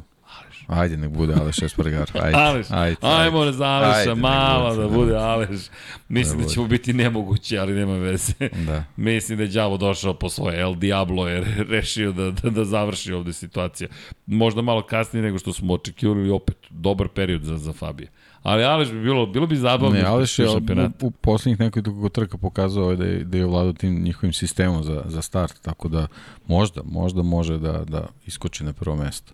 Ajde, 0.67 0.97
nek 0.97 1.11
bude 1.11 1.35
Aleš 1.35 1.63
Espargar. 1.63 2.11
Ajde, 2.23 2.39
Aleš, 2.39 2.67
ajde, 2.71 2.97
ajmo 3.01 3.45
na 3.45 3.67
Aleša, 3.67 3.99
Ajde, 3.99 4.15
bude, 4.15 4.77
da 4.77 4.83
da. 4.83 4.89
bude 4.89 5.17
Aleš. 5.17 5.61
Mislim 6.09 6.39
da, 6.39 6.43
bude. 6.43 6.55
će 6.55 6.61
mu 6.61 6.67
biti 6.67 6.93
nemoguće, 6.93 7.59
ali 7.59 7.73
nema 7.73 7.93
veze. 7.93 8.33
Da. 8.67 8.85
Mislim 8.97 9.39
da 9.39 9.45
je 9.45 9.49
Đavo 9.49 9.77
došao 9.77 10.15
po 10.15 10.29
svoje. 10.29 10.61
El 10.61 10.75
Diablo 10.75 11.29
je 11.29 11.65
rešio 11.69 12.13
da, 12.13 12.31
da, 12.31 12.51
da 12.51 12.65
završi 12.65 13.13
ovde 13.13 13.33
situacija. 13.33 13.89
Možda 14.27 14.63
malo 14.63 14.83
kasnije 14.83 15.23
nego 15.23 15.39
što 15.39 15.53
smo 15.53 15.75
očekivali, 15.75 16.21
ali 16.21 16.31
opet 16.31 16.57
dobar 16.71 17.09
period 17.09 17.43
za, 17.43 17.57
za 17.57 17.73
Fabije. 17.73 18.09
Ali 18.43 18.65
Aleš 18.65 18.91
bi 18.91 19.01
bilo, 19.03 19.27
bilo 19.27 19.47
bi 19.47 19.57
zabavno. 19.57 19.97
Ne, 19.97 20.05
Aleš 20.05 20.39
je 20.39 20.49
u, 20.51 20.61
u 21.03 21.11
poslednjih 21.11 21.61
nekoliko 21.61 22.09
trka 22.09 22.39
pokazao 22.39 22.97
da 22.97 23.05
je, 23.05 23.25
da 23.25 23.39
je 23.39 23.47
vladao 23.47 23.73
tim 23.73 24.03
njihovim 24.03 24.33
sistemom 24.33 24.83
za, 24.85 25.03
za 25.07 25.23
start, 25.23 25.63
tako 25.63 25.89
da 25.89 26.07
možda, 26.47 26.81
možda 26.85 27.23
može 27.23 27.59
da, 27.59 27.85
da 27.85 28.09
iskoči 28.27 28.65
na 28.65 28.73
prvo 28.73 28.97
mesto. 28.97 29.33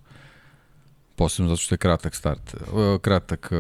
Posebno 1.17 1.49
zato 1.49 1.61
što 1.63 1.75
je 1.75 1.79
kratak 1.79 2.15
start, 2.15 2.55
e, 2.55 2.99
kratak, 3.01 3.49
e, 3.53 3.57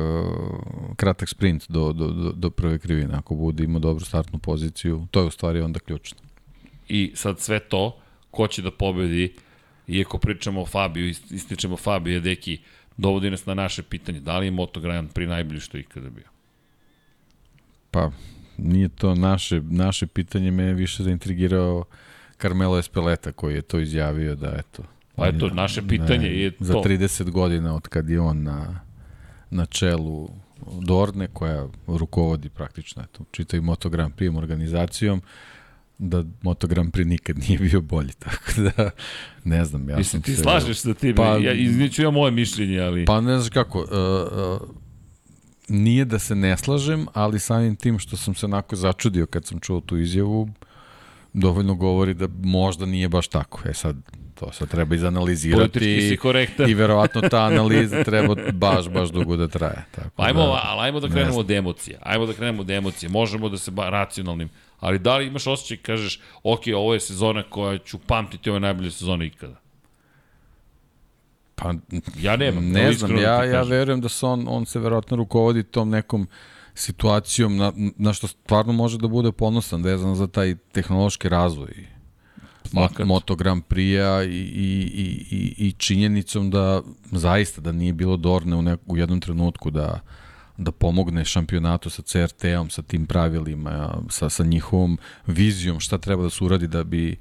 kratak 0.96 1.28
sprint 1.28 1.64
do, 1.68 1.92
do, 1.92 2.06
do, 2.06 2.32
do 2.32 2.50
prve 2.50 2.78
krivine. 2.78 3.14
Ako 3.14 3.34
bude 3.34 3.64
imao 3.64 3.80
dobru 3.80 4.04
startnu 4.04 4.38
poziciju, 4.38 5.06
to 5.10 5.20
je 5.20 5.26
u 5.26 5.30
stvari 5.30 5.60
onda 5.60 5.80
ključno. 5.80 6.18
I 6.88 7.12
sad 7.14 7.40
sve 7.40 7.58
to, 7.60 7.98
ko 8.30 8.46
će 8.46 8.62
da 8.62 8.70
pobedi, 8.70 9.34
iako 9.86 10.18
pričamo 10.18 10.62
o 10.62 10.66
Fabiju, 10.66 11.06
ist- 11.06 11.34
ističemo 11.34 11.76
Fabije, 11.76 12.20
deki, 12.20 12.58
dovodi 12.98 13.30
nas 13.30 13.46
na 13.46 13.54
naše 13.54 13.82
pitanje. 13.82 14.20
Da 14.20 14.38
li 14.38 14.46
je 14.46 14.50
Moto 14.50 14.80
Grand 14.80 15.12
pri 15.12 15.26
najbolji 15.26 15.60
što 15.60 15.76
je 15.76 15.80
ikada 15.80 16.10
bio? 16.10 16.24
Pa, 17.90 18.10
nije 18.58 18.88
to 18.88 19.14
naše, 19.14 19.60
naše 19.70 20.06
pitanje, 20.06 20.50
me 20.50 20.62
je 20.62 20.74
više 20.74 21.02
zaintrigirao 21.02 21.84
Carmelo 22.38 22.78
Espeleta 22.78 23.32
koji 23.32 23.54
je 23.54 23.62
to 23.62 23.78
izjavio 23.78 24.34
da 24.34 24.54
eto. 24.58 24.82
Pa 25.16 25.26
eto, 25.26 25.48
naše 25.48 25.82
pitanje 25.88 26.28
je 26.28 26.52
za 26.60 26.72
to. 26.72 26.82
30 26.82 27.30
godina 27.30 27.74
od 27.74 27.88
kad 27.88 28.10
je 28.10 28.20
on 28.20 28.42
na, 28.42 28.80
na 29.50 29.66
čelu 29.66 30.28
Dorne 30.82 31.28
koja 31.32 31.68
rukovodi 31.86 32.48
praktično 32.48 33.02
eto, 33.02 33.24
čitaju 33.30 33.62
Moto 33.62 33.88
Grand 33.88 34.14
Prix 34.14 34.38
organizacijom 34.38 35.22
da 35.98 36.24
Moto 36.42 36.66
Grand 36.66 36.92
Prix 36.92 37.06
nikad 37.06 37.38
nije 37.38 37.58
bio 37.58 37.80
bolji, 37.80 38.12
tako 38.24 38.52
da 38.56 38.90
ne 39.44 39.64
znam, 39.64 39.88
ja 39.88 39.96
Mislim, 39.96 40.22
sam 40.22 40.22
ti 40.22 40.36
se... 40.36 40.42
slažeš 40.42 40.78
sa 40.78 40.94
tim, 40.94 41.14
Pa- 41.14 41.36
ja, 41.36 41.52
izniću 41.52 42.02
ja 42.02 42.10
moje 42.10 42.30
mišljenje, 42.30 42.80
ali... 42.80 43.04
Pa 43.04 43.20
ne 43.20 43.38
znaš 43.38 43.50
kako, 43.50 43.78
uh, 43.78 43.86
uh, 44.62 44.68
nije 45.68 46.04
da 46.04 46.18
se 46.18 46.34
ne 46.34 46.56
slažem, 46.56 47.06
ali 47.14 47.40
samim 47.40 47.76
tim 47.76 47.98
što 47.98 48.16
sam 48.16 48.34
se 48.34 48.46
onako 48.46 48.76
začudio 48.76 49.26
kad 49.26 49.46
sam 49.46 49.60
čuo 49.60 49.80
tu 49.80 49.98
izjavu, 49.98 50.48
dovoljno 51.32 51.74
govori 51.74 52.14
da 52.14 52.28
možda 52.42 52.86
nije 52.86 53.08
baš 53.08 53.28
tako. 53.28 53.68
E 53.68 53.74
sad, 53.74 53.96
to 54.34 54.52
sad 54.52 54.68
treba 54.68 54.94
izanalizirati 54.94 56.18
i 56.68 56.74
verovatno 56.74 57.20
ta 57.20 57.44
analiza 57.44 58.04
treba 58.04 58.34
baš, 58.52 58.88
baš 58.88 59.08
dugo 59.08 59.36
da 59.36 59.48
traje. 59.48 59.84
Tako 59.90 60.22
ajmo, 60.22 60.40
da, 60.40 60.46
da, 60.46 60.62
ali 60.64 60.80
ajmo 60.80 61.00
da 61.00 61.06
ne 61.06 61.12
krenemo 61.12 61.38
od 61.38 61.50
emocije. 61.50 61.98
Ajmo 62.02 62.26
da 62.26 62.32
krenemo 62.32 62.60
od 62.60 62.70
emocije. 62.70 63.08
Možemo 63.08 63.48
da 63.48 63.58
se 63.58 63.70
ba 63.70 63.90
racionalnim. 63.90 64.48
Ali 64.80 64.98
da 64.98 65.16
li 65.16 65.26
imaš 65.26 65.46
osjećaj, 65.46 65.76
kažeš, 65.76 66.20
ok, 66.42 66.60
ovo 66.76 66.94
je 66.94 67.00
sezona 67.00 67.42
koja 67.42 67.78
ću 67.78 67.98
pamtiti 67.98 68.50
ove 68.50 68.60
najbolje 68.60 68.90
sezone 68.90 69.26
ikada? 69.26 69.60
Pa, 71.54 71.74
Ja 72.20 72.36
nemam. 72.36 72.70
ne 72.70 72.92
znam, 72.92 73.10
da 73.16 73.20
ja, 73.20 73.44
ja 73.44 73.62
verujem 73.62 74.00
da 74.00 74.08
se 74.08 74.26
on, 74.26 74.44
on 74.48 74.66
se 74.66 74.78
verovatno 74.78 75.16
rukovodi 75.16 75.62
tom 75.62 75.90
nekom 75.90 76.28
situacijom 76.74 77.56
na, 77.56 77.72
na 77.96 78.12
što 78.12 78.26
stvarno 78.26 78.72
može 78.72 78.98
da 78.98 79.08
bude 79.08 79.32
ponosan 79.32 79.82
vezano 79.82 80.14
za 80.14 80.26
taj 80.26 80.56
tehnološki 80.72 81.28
razvoj. 81.28 81.86
Fakat. 82.74 83.06
Moto 83.06 83.36
Grand 83.36 83.62
Prix-a 83.68 84.22
i, 84.22 84.28
i, 84.28 84.90
i, 84.94 85.26
i, 85.30 85.68
i 85.68 85.72
činjenicom 85.72 86.50
da 86.50 86.82
zaista 87.12 87.60
da 87.60 87.72
nije 87.72 87.92
bilo 87.92 88.16
Dorne 88.16 88.56
u, 88.56 88.62
nek, 88.62 88.80
u 88.86 88.96
jednom 88.96 89.20
trenutku 89.20 89.70
da 89.70 90.00
da 90.58 90.72
pomogne 90.72 91.24
šampionatu 91.24 91.90
sa 91.90 92.02
CRT-om, 92.02 92.70
sa 92.70 92.82
tim 92.82 93.06
pravilima, 93.06 94.02
sa, 94.10 94.28
sa 94.28 94.44
njihovom 94.44 94.98
vizijom 95.26 95.80
šta 95.80 95.98
treba 95.98 96.22
da 96.22 96.30
se 96.30 96.44
uradi 96.44 96.66
da 96.66 96.84
bi 96.84 97.16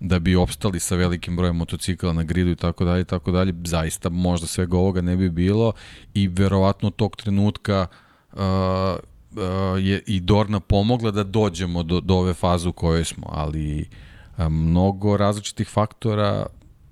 da 0.00 0.18
bi 0.18 0.36
opstali 0.36 0.80
sa 0.80 0.96
velikim 0.96 1.36
brojem 1.36 1.56
motocikla 1.56 2.12
na 2.12 2.22
gridu 2.22 2.50
i 2.50 2.56
tako 2.56 2.84
dalje, 2.84 3.04
tako 3.04 3.30
dalje, 3.30 3.54
zaista 3.64 4.08
možda 4.08 4.46
svega 4.46 4.76
ovoga 4.76 5.00
ne 5.00 5.16
bi 5.16 5.30
bilo 5.30 5.72
i 6.14 6.28
verovatno 6.28 6.90
tog 6.90 7.16
trenutka 7.16 7.86
uh, 8.32 8.38
uh, 8.38 9.84
je 9.84 10.02
i 10.06 10.20
Dorna 10.20 10.60
pomogla 10.60 11.10
da 11.10 11.24
dođemo 11.24 11.82
do, 11.82 12.00
do 12.00 12.14
ove 12.14 12.34
faze 12.34 12.68
u 12.68 12.72
kojoj 12.72 13.04
smo, 13.04 13.26
ali 13.30 13.80
uh, 13.80 14.48
mnogo 14.48 15.16
različitih 15.16 15.68
faktora 15.68 16.46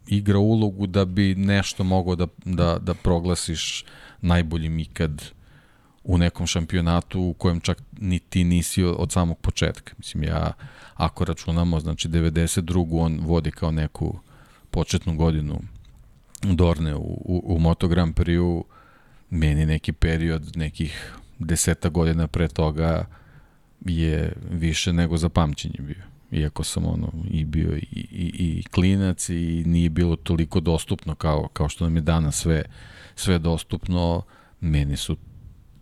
igra 0.07 0.39
ulogu 0.39 0.87
da 0.87 1.05
bi 1.05 1.35
nešto 1.35 1.85
mogao 1.85 2.17
da, 2.17 2.27
da, 2.45 2.79
da 2.79 2.95
proglasiš 2.95 3.85
najboljim 4.21 4.79
ikad 4.79 5.23
u 6.09 6.19
nekom 6.19 6.47
šampionatu 6.47 7.21
u 7.21 7.33
kojem 7.33 7.61
čak 7.61 7.83
ni 8.01 8.19
ti 8.19 8.45
nisi 8.45 8.83
od 8.85 9.13
samog 9.13 9.39
početka. 9.39 9.95
Mislim, 9.99 10.23
ja, 10.23 10.53
ako 10.95 11.25
računamo, 11.25 11.81
znači 11.81 12.09
92. 12.09 12.87
on 12.91 13.21
vodi 13.23 13.51
kao 13.51 13.71
neku 13.71 14.19
početnu 14.71 15.17
godinu 15.17 15.61
Dorne 16.43 16.95
u, 16.95 17.23
u, 17.25 17.43
u 17.45 17.59
Moto 17.59 17.89
Grand 17.89 18.15
Prix-u, 18.15 18.65
meni 19.31 19.67
neki 19.67 19.93
period 19.93 20.57
nekih 20.57 21.15
deseta 21.39 21.89
godina 21.89 22.27
pre 22.27 22.49
toga 22.49 23.07
je 23.81 24.33
više 24.51 24.93
nego 24.93 25.17
za 25.17 25.29
pamćenje 25.29 25.79
bio. 25.79 26.03
Iako 26.31 26.65
sam 26.65 26.87
ono 26.87 27.13
i 27.31 27.45
bio 27.45 27.77
i, 27.77 27.87
i, 27.93 28.33
i 28.39 28.63
klinac 28.71 29.29
i 29.29 29.63
nije 29.67 29.91
bilo 29.91 30.17
toliko 30.17 30.61
dostupno 30.61 31.15
kao, 31.15 31.49
kao 31.53 31.69
što 31.69 31.85
nam 31.85 31.97
je 31.97 32.03
danas 32.03 32.37
sve, 32.37 32.63
sve 33.15 33.39
dostupno, 33.39 34.23
meni 34.61 34.97
su 34.97 35.17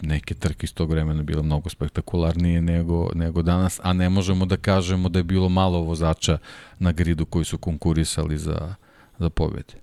neke 0.03 0.34
trke 0.34 0.64
iz 0.64 0.74
tog 0.74 0.90
vremena 0.90 1.22
bile 1.22 1.42
mnogo 1.42 1.68
spektakularnije 1.68 2.62
nego, 2.62 3.11
nego 3.14 3.42
danas, 3.42 3.80
a 3.82 3.92
ne 3.92 4.09
možemo 4.09 4.47
da 4.47 4.57
kažemo 4.57 5.09
da 5.09 5.18
je 5.18 5.22
bilo 5.22 5.49
malo 5.49 5.80
vozača 5.80 6.38
na 6.78 6.92
gridu 6.92 7.26
koji 7.26 7.44
su 7.44 7.59
konkurisali 7.59 8.38
za, 8.38 8.74
za 9.18 9.30
pobjede. 9.30 9.74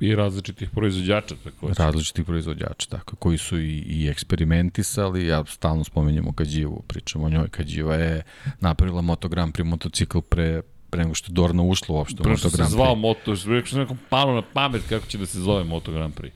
I 0.00 0.14
različitih 0.14 0.70
proizvođača 0.70 1.34
takođe. 1.44 1.74
Različitih 1.78 2.24
proizvođača, 2.24 2.88
tako, 2.90 3.16
koji 3.16 3.38
su 3.38 3.58
i, 3.58 3.78
i 3.78 4.08
eksperimentisali, 4.08 5.26
ja 5.26 5.44
stalno 5.46 5.84
spomenjamo 5.84 6.32
Kađivu, 6.32 6.82
pričamo 6.86 7.26
o 7.26 7.28
njoj, 7.28 7.48
Kađiva 7.48 7.94
je 7.94 8.22
napravila 8.60 9.00
Moto 9.00 9.28
Grand 9.28 9.54
Prix 9.54 9.64
motocikl 9.64 10.18
pre, 10.18 10.62
pre 10.90 11.02
nego 11.02 11.14
što 11.14 11.30
je 11.30 11.34
Dorna 11.34 11.62
ušla 11.62 11.94
uopšte 11.94 12.22
u 12.22 12.28
Moto 12.28 12.28
Grand 12.28 12.38
Prix. 12.38 12.56
Pre 12.56 12.64
što 12.64 12.64
se 12.64 12.72
zvao 12.72 12.94
Moto, 12.94 13.36
što 13.36 13.54
je 13.54 13.62
nekom 13.72 13.98
palo 14.08 14.34
na 14.34 14.42
pamet 14.52 14.82
kako 14.88 15.06
će 15.06 15.18
da 15.18 15.26
se 15.26 15.40
zove 15.40 15.64
Moto 15.64 15.92
Grand 15.92 16.14
Prix. 16.14 16.32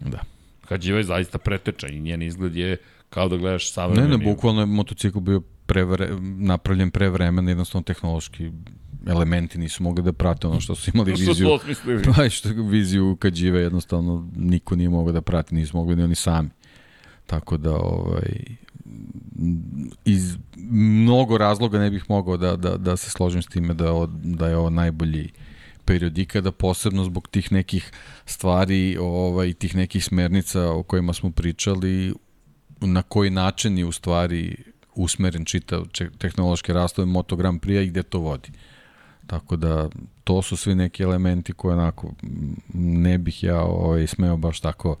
Da. 0.00 0.33
Hadživa 0.68 0.98
je 0.98 1.04
zaista 1.04 1.38
preteča 1.38 1.88
i 1.88 2.00
njen 2.00 2.22
izgled 2.22 2.56
je 2.56 2.76
kao 3.10 3.28
da 3.28 3.36
gledaš 3.36 3.72
savremeni. 3.72 4.08
Ne, 4.08 4.18
ne, 4.18 4.24
bukvalno 4.24 4.60
je 4.60 4.66
motocikl 4.66 5.20
bio 5.20 5.40
prevre, 5.66 6.08
napravljen 6.20 6.90
pre 6.90 7.08
vremena, 7.08 7.50
jednostavno 7.50 7.82
tehnološki 7.82 8.50
elementi 9.06 9.58
nisu 9.58 9.82
mogli 9.82 10.02
da 10.02 10.12
prate 10.12 10.46
ono 10.46 10.60
što 10.60 10.74
su 10.74 10.90
imali 10.94 11.10
viziju. 11.10 11.34
Što 11.34 11.44
su 11.44 11.52
osmislili. 11.52 12.02
Pa 12.16 12.28
što 12.28 12.48
viziju 12.48 13.16
Kadžive 13.16 13.60
jednostavno 13.60 14.28
niko 14.36 14.76
nije 14.76 14.88
mogao 14.88 15.12
da 15.12 15.20
prati, 15.20 15.54
nisu 15.54 15.76
mogli 15.76 15.96
ni 15.96 16.02
oni 16.02 16.14
sami. 16.14 16.48
Tako 17.26 17.56
da 17.56 17.76
ovaj 17.76 18.56
iz 20.04 20.36
mnogo 20.56 21.38
razloga 21.38 21.78
ne 21.78 21.90
bih 21.90 22.04
mogao 22.08 22.36
da, 22.36 22.56
da, 22.56 22.76
da 22.76 22.96
se 22.96 23.10
složim 23.10 23.42
s 23.42 23.46
time 23.46 23.74
da, 23.74 24.06
da 24.22 24.48
je 24.48 24.56
ovo 24.56 24.70
najbolji 24.70 25.22
period 25.22 25.53
ikada, 26.16 26.52
posebno 26.52 27.04
zbog 27.04 27.28
tih 27.28 27.52
nekih 27.52 27.90
stvari, 28.26 28.96
ovaj, 29.00 29.52
tih 29.52 29.76
nekih 29.76 30.04
smernica 30.04 30.70
o 30.70 30.82
kojima 30.82 31.12
smo 31.12 31.30
pričali, 31.30 32.14
na 32.80 33.02
koji 33.02 33.30
način 33.30 33.78
je 33.78 33.84
u 33.84 33.92
stvari 33.92 34.56
usmeren 34.94 35.44
čitav 35.44 35.86
tehnološki 36.18 36.72
rastove 36.72 37.06
Moto 37.06 37.36
Grand 37.36 37.60
Prix 37.60 37.82
i 37.82 37.86
gde 37.86 38.02
to 38.02 38.18
vodi. 38.18 38.50
Tako 39.26 39.56
da 39.56 39.88
to 40.24 40.42
su 40.42 40.56
svi 40.56 40.74
neki 40.74 41.02
elementi 41.02 41.52
koje 41.52 41.76
onako 41.76 42.12
ne 42.74 43.18
bih 43.18 43.42
ja 43.42 43.60
ovaj, 43.60 44.06
smeo 44.06 44.36
baš 44.36 44.60
tako 44.60 44.96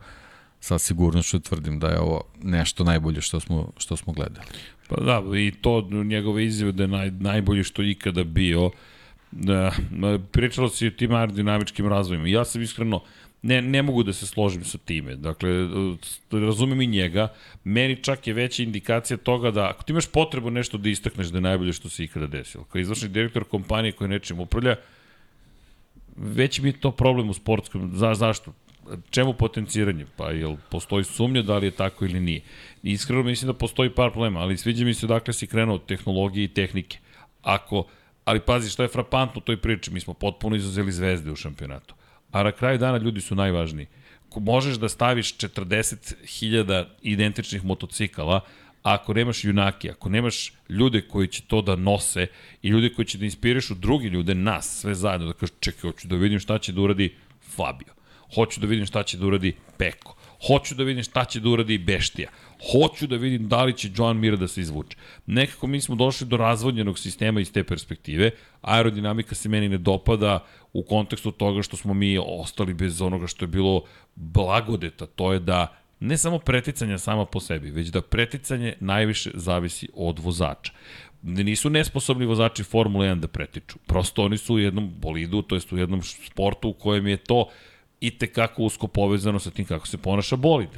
sa 0.60 0.78
sigurnošću 0.78 1.40
tvrdim 1.40 1.78
da 1.78 1.88
je 1.88 2.00
ovo 2.00 2.20
nešto 2.42 2.84
najbolje 2.84 3.20
što 3.20 3.40
smo, 3.40 3.72
što 3.76 3.96
smo 3.96 4.12
gledali. 4.12 4.46
Pa 4.88 5.04
da, 5.04 5.38
i 5.38 5.52
to 5.60 5.88
njegove 6.04 6.44
izjave 6.44 6.72
da 6.72 6.82
je 6.82 6.88
naj, 6.88 7.10
najbolje 7.10 7.64
što 7.64 7.82
ikada 7.82 8.24
bio, 8.24 8.70
Da, 9.36 9.72
pričalo 10.32 10.68
se 10.68 10.84
i 10.84 10.88
o 10.88 10.90
tim 10.90 11.14
aerodinamičkim 11.14 11.88
razvojima. 11.88 12.28
Ja 12.28 12.44
sam 12.44 12.62
iskreno, 12.62 13.00
ne, 13.42 13.62
ne 13.62 13.82
mogu 13.82 14.02
da 14.02 14.12
se 14.12 14.26
složim 14.26 14.64
sa 14.64 14.78
time. 14.78 15.16
Dakle, 15.16 15.50
razumem 16.30 16.80
i 16.80 16.86
njega. 16.86 17.28
Meni 17.64 18.02
čak 18.02 18.26
je 18.26 18.34
veća 18.34 18.62
indikacija 18.62 19.16
toga 19.16 19.50
da 19.50 19.68
ako 19.68 19.82
ti 19.82 19.92
imaš 19.92 20.06
potrebu 20.06 20.50
nešto 20.50 20.78
da 20.78 20.88
istakneš 20.88 21.26
da 21.26 21.38
je 21.38 21.42
najbolje 21.42 21.72
što 21.72 21.88
se 21.88 22.04
ikada 22.04 22.26
desilo. 22.26 22.64
Kao 22.64 22.80
izvršni 22.80 23.08
direktor 23.08 23.44
kompanije 23.44 23.92
koja 23.92 24.08
nečim 24.08 24.40
upravlja, 24.40 24.76
već 26.16 26.60
mi 26.60 26.68
je 26.68 26.80
to 26.80 26.90
problem 26.90 27.30
u 27.30 27.34
sportskom. 27.34 27.90
Za, 27.94 28.14
zašto? 28.14 28.52
Čemu 29.10 29.32
potenciranje? 29.32 30.06
Pa 30.16 30.30
jel 30.30 30.56
postoji 30.70 31.04
sumnja 31.04 31.42
da 31.42 31.58
li 31.58 31.66
je 31.66 31.70
tako 31.70 32.04
ili 32.04 32.20
nije? 32.20 32.40
Iskreno 32.82 33.22
mislim 33.22 33.46
da 33.46 33.58
postoji 33.58 33.90
par 33.90 34.10
problema, 34.10 34.40
ali 34.40 34.56
sviđa 34.56 34.84
mi 34.84 34.94
se 34.94 35.06
dakle 35.06 35.34
si 35.34 35.46
krenuo 35.46 35.74
od 35.74 35.86
tehnologije 35.86 36.44
i 36.44 36.48
tehnike. 36.48 36.98
Ako 37.42 37.86
Ali 38.24 38.40
pazi, 38.40 38.70
što 38.70 38.82
je 38.82 38.88
frapantno 38.88 39.38
u 39.38 39.44
toj 39.44 39.56
priči, 39.56 39.90
mi 39.90 40.00
smo 40.00 40.14
potpuno 40.14 40.56
izuzeli 40.56 40.92
zvezde 40.92 41.30
u 41.30 41.36
šampionatu. 41.36 41.94
A 42.30 42.42
na 42.42 42.52
kraju 42.52 42.78
dana 42.78 42.98
ljudi 42.98 43.20
su 43.20 43.34
najvažniji. 43.34 43.86
Možeš 44.36 44.76
da 44.76 44.88
staviš 44.88 45.36
40.000 45.36 46.84
identičnih 47.02 47.64
motocikala, 47.64 48.40
a 48.82 48.94
ako 48.94 49.14
nemaš 49.14 49.44
junake, 49.44 49.90
ako 49.90 50.08
nemaš 50.08 50.52
ljude 50.68 51.00
koji 51.00 51.28
će 51.28 51.42
to 51.42 51.62
da 51.62 51.76
nose 51.76 52.26
i 52.62 52.68
ljude 52.68 52.88
koji 52.88 53.06
će 53.06 53.18
da 53.18 53.24
inspirišu 53.24 53.74
drugi 53.74 54.08
ljude, 54.08 54.34
nas, 54.34 54.80
sve 54.80 54.94
zajedno, 54.94 55.26
da 55.26 55.32
kažu, 55.32 55.52
čekaj, 55.60 55.90
hoću 55.90 56.08
da 56.08 56.16
vidim 56.16 56.40
šta 56.40 56.58
će 56.58 56.72
da 56.72 56.80
uradi 56.80 57.14
Fabio. 57.56 57.94
Hoću 58.34 58.60
da 58.60 58.66
vidim 58.66 58.86
šta 58.86 59.02
će 59.02 59.18
da 59.18 59.26
uradi 59.26 59.54
Peko. 59.78 60.16
Hoću 60.46 60.74
da 60.74 60.84
vidim 60.84 61.02
šta 61.02 61.24
će 61.24 61.40
da 61.40 61.48
uradi 61.48 61.78
Beštija 61.78 62.28
hoću 62.72 63.06
da 63.06 63.16
vidim 63.16 63.48
da 63.48 63.64
li 63.64 63.72
će 63.72 63.90
Joan 63.96 64.16
Mir 64.16 64.36
da 64.36 64.48
se 64.48 64.60
izvuče. 64.60 64.96
Nekako 65.26 65.66
mi 65.66 65.80
smo 65.80 65.94
došli 65.94 66.26
do 66.26 66.36
razvodnjenog 66.36 66.98
sistema 66.98 67.40
iz 67.40 67.52
te 67.52 67.64
perspektive, 67.64 68.30
aerodinamika 68.60 69.34
se 69.34 69.48
meni 69.48 69.68
ne 69.68 69.78
dopada 69.78 70.44
u 70.72 70.82
kontekstu 70.82 71.30
toga 71.30 71.62
što 71.62 71.76
smo 71.76 71.94
mi 71.94 72.18
ostali 72.18 72.74
bez 72.74 73.02
onoga 73.02 73.26
što 73.26 73.44
je 73.44 73.48
bilo 73.48 73.82
blagodeta, 74.14 75.06
to 75.06 75.32
je 75.32 75.38
da 75.38 75.76
ne 76.00 76.18
samo 76.18 76.38
preticanja 76.38 76.98
sama 76.98 77.24
po 77.24 77.40
sebi, 77.40 77.70
već 77.70 77.88
da 77.88 78.02
preticanje 78.02 78.74
najviše 78.80 79.30
zavisi 79.34 79.88
od 79.94 80.18
vozača. 80.18 80.72
Nisu 81.22 81.70
nesposobni 81.70 82.26
vozači 82.26 82.62
Formule 82.62 83.08
1 83.08 83.20
da 83.20 83.28
pretiču. 83.28 83.78
Prosto 83.86 84.24
oni 84.24 84.38
su 84.38 84.54
u 84.54 84.58
jednom 84.58 84.92
bolidu, 85.00 85.42
to 85.42 85.54
jest 85.54 85.72
u 85.72 85.78
jednom 85.78 86.02
sportu 86.02 86.68
u 86.68 86.72
kojem 86.72 87.06
je 87.06 87.16
to 87.16 87.48
i 88.06 88.10
te 88.10 88.26
kako 88.26 88.62
usko 88.62 88.86
povezano 88.86 89.38
sa 89.38 89.50
tim 89.50 89.64
kako 89.64 89.86
se 89.86 89.98
ponaša 89.98 90.36
bolid. 90.36 90.68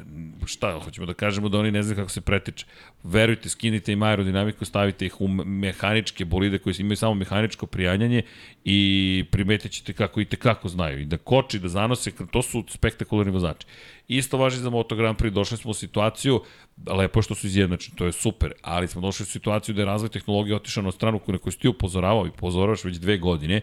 Šta, 0.46 0.80
hoćemo 0.84 1.06
da 1.06 1.14
kažemo 1.14 1.48
da 1.48 1.58
oni 1.58 1.70
ne 1.70 1.82
znaju 1.82 1.96
kako 1.96 2.10
se 2.10 2.20
pretiče. 2.20 2.66
Verujte, 3.02 3.48
skinite 3.48 3.92
im 3.92 4.02
aerodinamiku, 4.02 4.64
stavite 4.64 5.06
ih 5.06 5.20
u 5.20 5.28
mehaničke 5.28 6.24
bolide 6.24 6.58
koji 6.58 6.74
imaju 6.78 6.96
samo 6.96 7.14
mehaničko 7.14 7.66
prijanjanje 7.66 8.22
i 8.64 9.24
primetit 9.30 9.72
ćete 9.72 9.92
kako 9.92 10.20
i 10.20 10.24
te 10.24 10.36
kako 10.36 10.68
znaju. 10.68 11.00
I 11.00 11.04
da 11.04 11.16
koči, 11.16 11.58
da 11.58 11.68
zanose, 11.68 12.12
to 12.30 12.42
su 12.42 12.64
spektakularni 12.68 13.32
vozači. 13.32 13.66
Isto 14.08 14.38
važi 14.38 14.58
za 14.58 14.70
Moto 14.70 14.96
Grand 14.96 15.18
Prix, 15.18 15.30
došli 15.30 15.56
smo 15.56 15.70
u 15.70 15.74
situaciju, 15.74 16.40
lepo 16.86 17.22
što 17.22 17.34
su 17.34 17.46
izjednačeni, 17.46 17.96
to 17.96 18.06
je 18.06 18.12
super, 18.12 18.52
ali 18.62 18.88
smo 18.88 19.00
došli 19.00 19.22
u 19.22 19.26
situaciju 19.26 19.74
da 19.74 19.82
je 19.82 19.86
razvoj 19.86 20.08
tehnologije 20.08 20.56
otišao 20.56 20.82
na 20.82 20.92
stranu 20.92 21.20
na 21.26 21.38
koju 21.38 21.52
si 21.52 21.58
ti 21.58 21.68
upozoravao 21.68 22.26
i 22.26 22.28
upozoravaš 22.28 22.84
već 22.84 22.96
dve 22.96 23.18
godine 23.18 23.60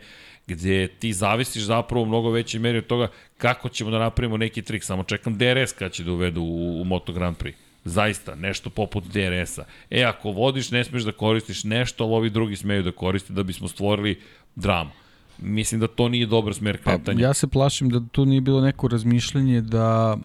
gde 0.47 0.87
ti 0.87 1.13
zavisiš 1.13 1.63
zapravo 1.63 2.03
u 2.03 2.05
mnogo 2.05 2.31
većoj 2.31 2.59
meri 2.59 2.77
od 2.77 2.87
toga 2.87 3.07
kako 3.37 3.69
ćemo 3.69 3.91
da 3.91 3.99
napravimo 3.99 4.37
neki 4.37 4.61
trik. 4.61 4.83
Samo 4.83 5.03
čekam 5.03 5.37
DRS 5.37 5.71
kad 5.71 5.91
će 5.91 6.03
da 6.03 6.11
uvedu 6.11 6.41
u, 6.41 6.81
u 6.81 6.83
Moto 6.83 7.13
Grand 7.13 7.37
Prix. 7.37 7.53
Zaista, 7.85 8.35
nešto 8.35 8.69
poput 8.69 9.03
DRS-a. 9.03 9.63
E, 9.89 10.03
ako 10.03 10.31
vodiš, 10.31 10.71
ne 10.71 10.83
smeš 10.83 11.03
da 11.03 11.11
koristiš 11.11 11.63
nešto, 11.63 12.03
ali 12.03 12.13
ovi 12.13 12.29
drugi 12.29 12.55
smeju 12.55 12.83
da 12.83 12.91
koriste 12.91 13.33
da 13.33 13.43
bismo 13.43 13.67
stvorili 13.67 14.21
dramu. 14.55 14.91
Mislim 15.37 15.81
da 15.81 15.87
to 15.87 16.09
nije 16.09 16.25
dobar 16.25 16.53
smer 16.53 16.77
pa, 16.83 16.91
kretanja. 16.91 17.17
Pa, 17.17 17.23
ja 17.23 17.33
se 17.33 17.47
plašim 17.47 17.89
da 17.89 18.01
tu 18.11 18.25
nije 18.25 18.41
bilo 18.41 18.61
neko 18.61 18.87
razmišljanje 18.87 19.61
da 19.61 20.17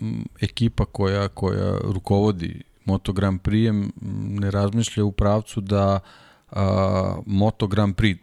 m, 0.00 0.24
ekipa 0.40 0.84
koja, 0.84 1.28
koja 1.28 1.78
rukovodi 1.82 2.62
Moto 2.84 3.12
Grand 3.12 3.40
Prix 3.40 3.90
ne 4.40 4.50
razmišlja 4.50 5.04
u 5.04 5.12
pravcu 5.12 5.60
da 5.60 6.00
a, 6.50 7.16
Moto 7.26 7.66
Grand 7.66 7.94
Prix 7.94 8.16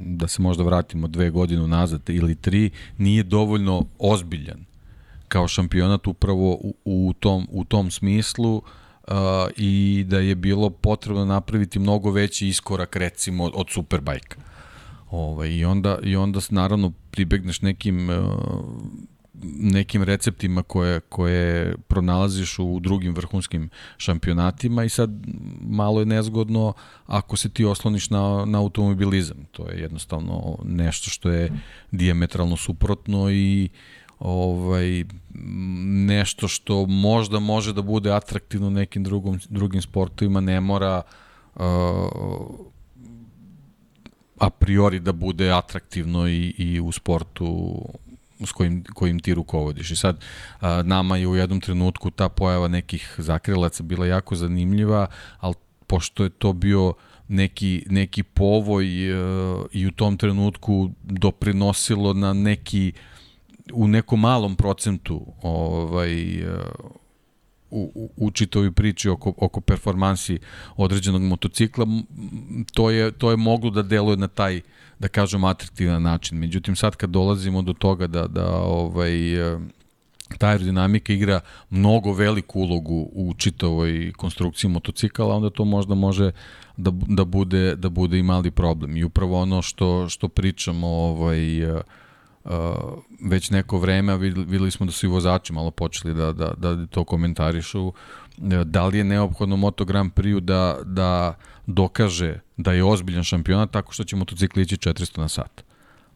da 0.00 0.28
se 0.28 0.42
možda 0.42 0.64
vratimo 0.64 1.08
dve 1.08 1.30
godine 1.30 1.66
nazad 1.66 2.00
ili 2.08 2.34
tri, 2.34 2.70
nije 2.98 3.22
dovoljno 3.22 3.84
ozbiljan 3.98 4.64
kao 5.28 5.48
šampionat 5.48 6.06
upravo 6.06 6.52
u, 6.52 6.74
u, 6.84 7.12
tom, 7.20 7.48
u 7.50 7.64
tom 7.64 7.90
smislu 7.90 8.56
uh, 8.56 9.14
i 9.56 10.04
da 10.08 10.18
je 10.18 10.34
bilo 10.34 10.70
potrebno 10.70 11.24
napraviti 11.24 11.78
mnogo 11.78 12.10
veći 12.10 12.48
iskorak 12.48 12.96
recimo 12.96 13.44
od, 13.44 13.66
Superbike. 13.70 14.36
Ovaj, 15.10 15.48
i, 15.48 15.64
onda, 15.64 15.98
I 16.02 16.16
onda 16.16 16.40
naravno 16.50 16.92
pribegneš 17.10 17.62
nekim 17.62 18.10
uh, 18.10 18.16
nekim 19.42 20.02
receptima 20.02 20.62
koje, 20.62 21.00
koje 21.00 21.76
pronalaziš 21.88 22.58
u 22.58 22.80
drugim 22.80 23.14
vrhunskim 23.14 23.70
šampionatima 23.96 24.84
i 24.84 24.88
sad 24.88 25.10
malo 25.60 26.00
je 26.00 26.06
nezgodno 26.06 26.72
ako 27.06 27.36
se 27.36 27.48
ti 27.48 27.64
osloniš 27.64 28.10
na, 28.10 28.44
na 28.44 28.58
automobilizam. 28.58 29.36
To 29.52 29.68
je 29.68 29.80
jednostavno 29.80 30.58
nešto 30.64 31.10
što 31.10 31.30
je 31.30 31.52
diametralno 31.90 32.56
suprotno 32.56 33.30
i 33.30 33.68
ovaj 34.18 35.04
nešto 35.84 36.48
što 36.48 36.86
možda 36.86 37.38
može 37.38 37.72
da 37.72 37.82
bude 37.82 38.12
atraktivno 38.12 38.70
nekim 38.70 39.04
drugom, 39.04 39.40
drugim 39.48 39.82
sportovima, 39.82 40.40
ne 40.40 40.60
mora 40.60 41.02
uh, 41.54 41.62
a 44.38 44.50
priori 44.50 45.00
da 45.00 45.12
bude 45.12 45.50
atraktivno 45.52 46.28
i, 46.28 46.54
i 46.58 46.80
u 46.80 46.92
sportu 46.92 47.80
s 48.46 48.52
kojim, 48.52 48.84
kojim 48.94 49.20
ti 49.20 49.34
rukovodiš. 49.34 49.90
I 49.90 49.96
sad 49.96 50.20
nama 50.84 51.16
je 51.16 51.28
u 51.28 51.36
jednom 51.36 51.60
trenutku 51.60 52.10
ta 52.10 52.28
pojava 52.28 52.68
nekih 52.68 53.14
zakrilaca 53.18 53.82
bila 53.82 54.06
jako 54.06 54.36
zanimljiva, 54.36 55.06
ali 55.38 55.54
pošto 55.86 56.24
je 56.24 56.30
to 56.30 56.52
bio 56.52 56.94
neki, 57.28 57.84
neki 57.90 58.22
povoj 58.22 58.86
e, 58.86 59.14
i 59.72 59.86
u 59.86 59.90
tom 59.90 60.16
trenutku 60.16 60.90
doprinosilo 61.02 62.12
na 62.12 62.32
neki 62.32 62.92
u 63.72 63.88
nekom 63.88 64.20
malom 64.20 64.56
procentu 64.56 65.26
ovaj, 65.42 66.34
e, 66.34 66.46
u, 67.70 68.10
u, 68.16 68.30
čitovi 68.30 68.72
priči 68.72 69.08
oko, 69.08 69.34
oko 69.36 69.60
performansi 69.60 70.38
određenog 70.76 71.22
motocikla, 71.22 71.86
to 72.74 72.90
je, 72.90 73.12
to 73.12 73.30
je 73.30 73.36
moglo 73.36 73.70
da 73.70 73.82
deluje 73.82 74.16
na 74.16 74.28
taj, 74.28 74.60
da 74.98 75.08
kažem, 75.08 75.44
atraktivan 75.44 76.02
način. 76.02 76.38
Međutim, 76.38 76.76
sad 76.76 76.96
kad 76.96 77.10
dolazimo 77.10 77.62
do 77.62 77.72
toga 77.72 78.06
da, 78.06 78.26
da 78.26 78.46
ovaj, 78.56 79.34
e, 79.54 79.58
ta 80.38 80.48
aerodinamika 80.48 81.12
igra 81.12 81.40
mnogo 81.70 82.12
veliku 82.12 82.60
ulogu 82.60 83.08
u 83.12 83.34
čitovoj 83.34 84.12
konstrukciji 84.16 84.70
motocikala, 84.70 85.36
onda 85.36 85.50
to 85.50 85.64
možda 85.64 85.94
može 85.94 86.30
da, 86.76 86.90
da, 86.90 87.24
bude, 87.24 87.76
da 87.76 87.88
bude 87.88 88.18
i 88.18 88.22
mali 88.22 88.50
problem. 88.50 88.96
I 88.96 89.04
upravo 89.04 89.40
ono 89.40 89.62
što, 89.62 90.08
što 90.08 90.28
pričamo 90.28 90.86
ovaj, 90.86 91.72
uh, 91.72 91.80
uh, 92.44 92.52
već 93.20 93.50
neko 93.50 93.78
vreme, 93.78 94.16
videli 94.16 94.70
smo 94.70 94.86
da 94.86 94.92
su 94.92 95.06
i 95.06 95.08
vozači 95.08 95.52
malo 95.52 95.70
počeli 95.70 96.14
da, 96.14 96.32
da, 96.32 96.52
da 96.56 96.86
to 96.86 97.04
komentarišu, 97.04 97.86
uh, 97.86 97.94
da 98.64 98.86
li 98.86 98.98
je 98.98 99.04
neophodno 99.04 99.56
Moto 99.56 99.84
Grand 99.84 100.12
Prix 100.12 100.40
da, 100.40 100.78
da 100.84 101.34
dokaže 101.66 102.40
da 102.56 102.72
je 102.72 102.84
ozbiljan 102.84 103.24
šampionat 103.24 103.70
tako 103.70 103.92
što 103.92 104.04
će 104.04 104.16
motocikli 104.16 104.62
ići 104.62 104.76
400 104.76 105.18
na 105.18 105.28
sat. 105.28 105.64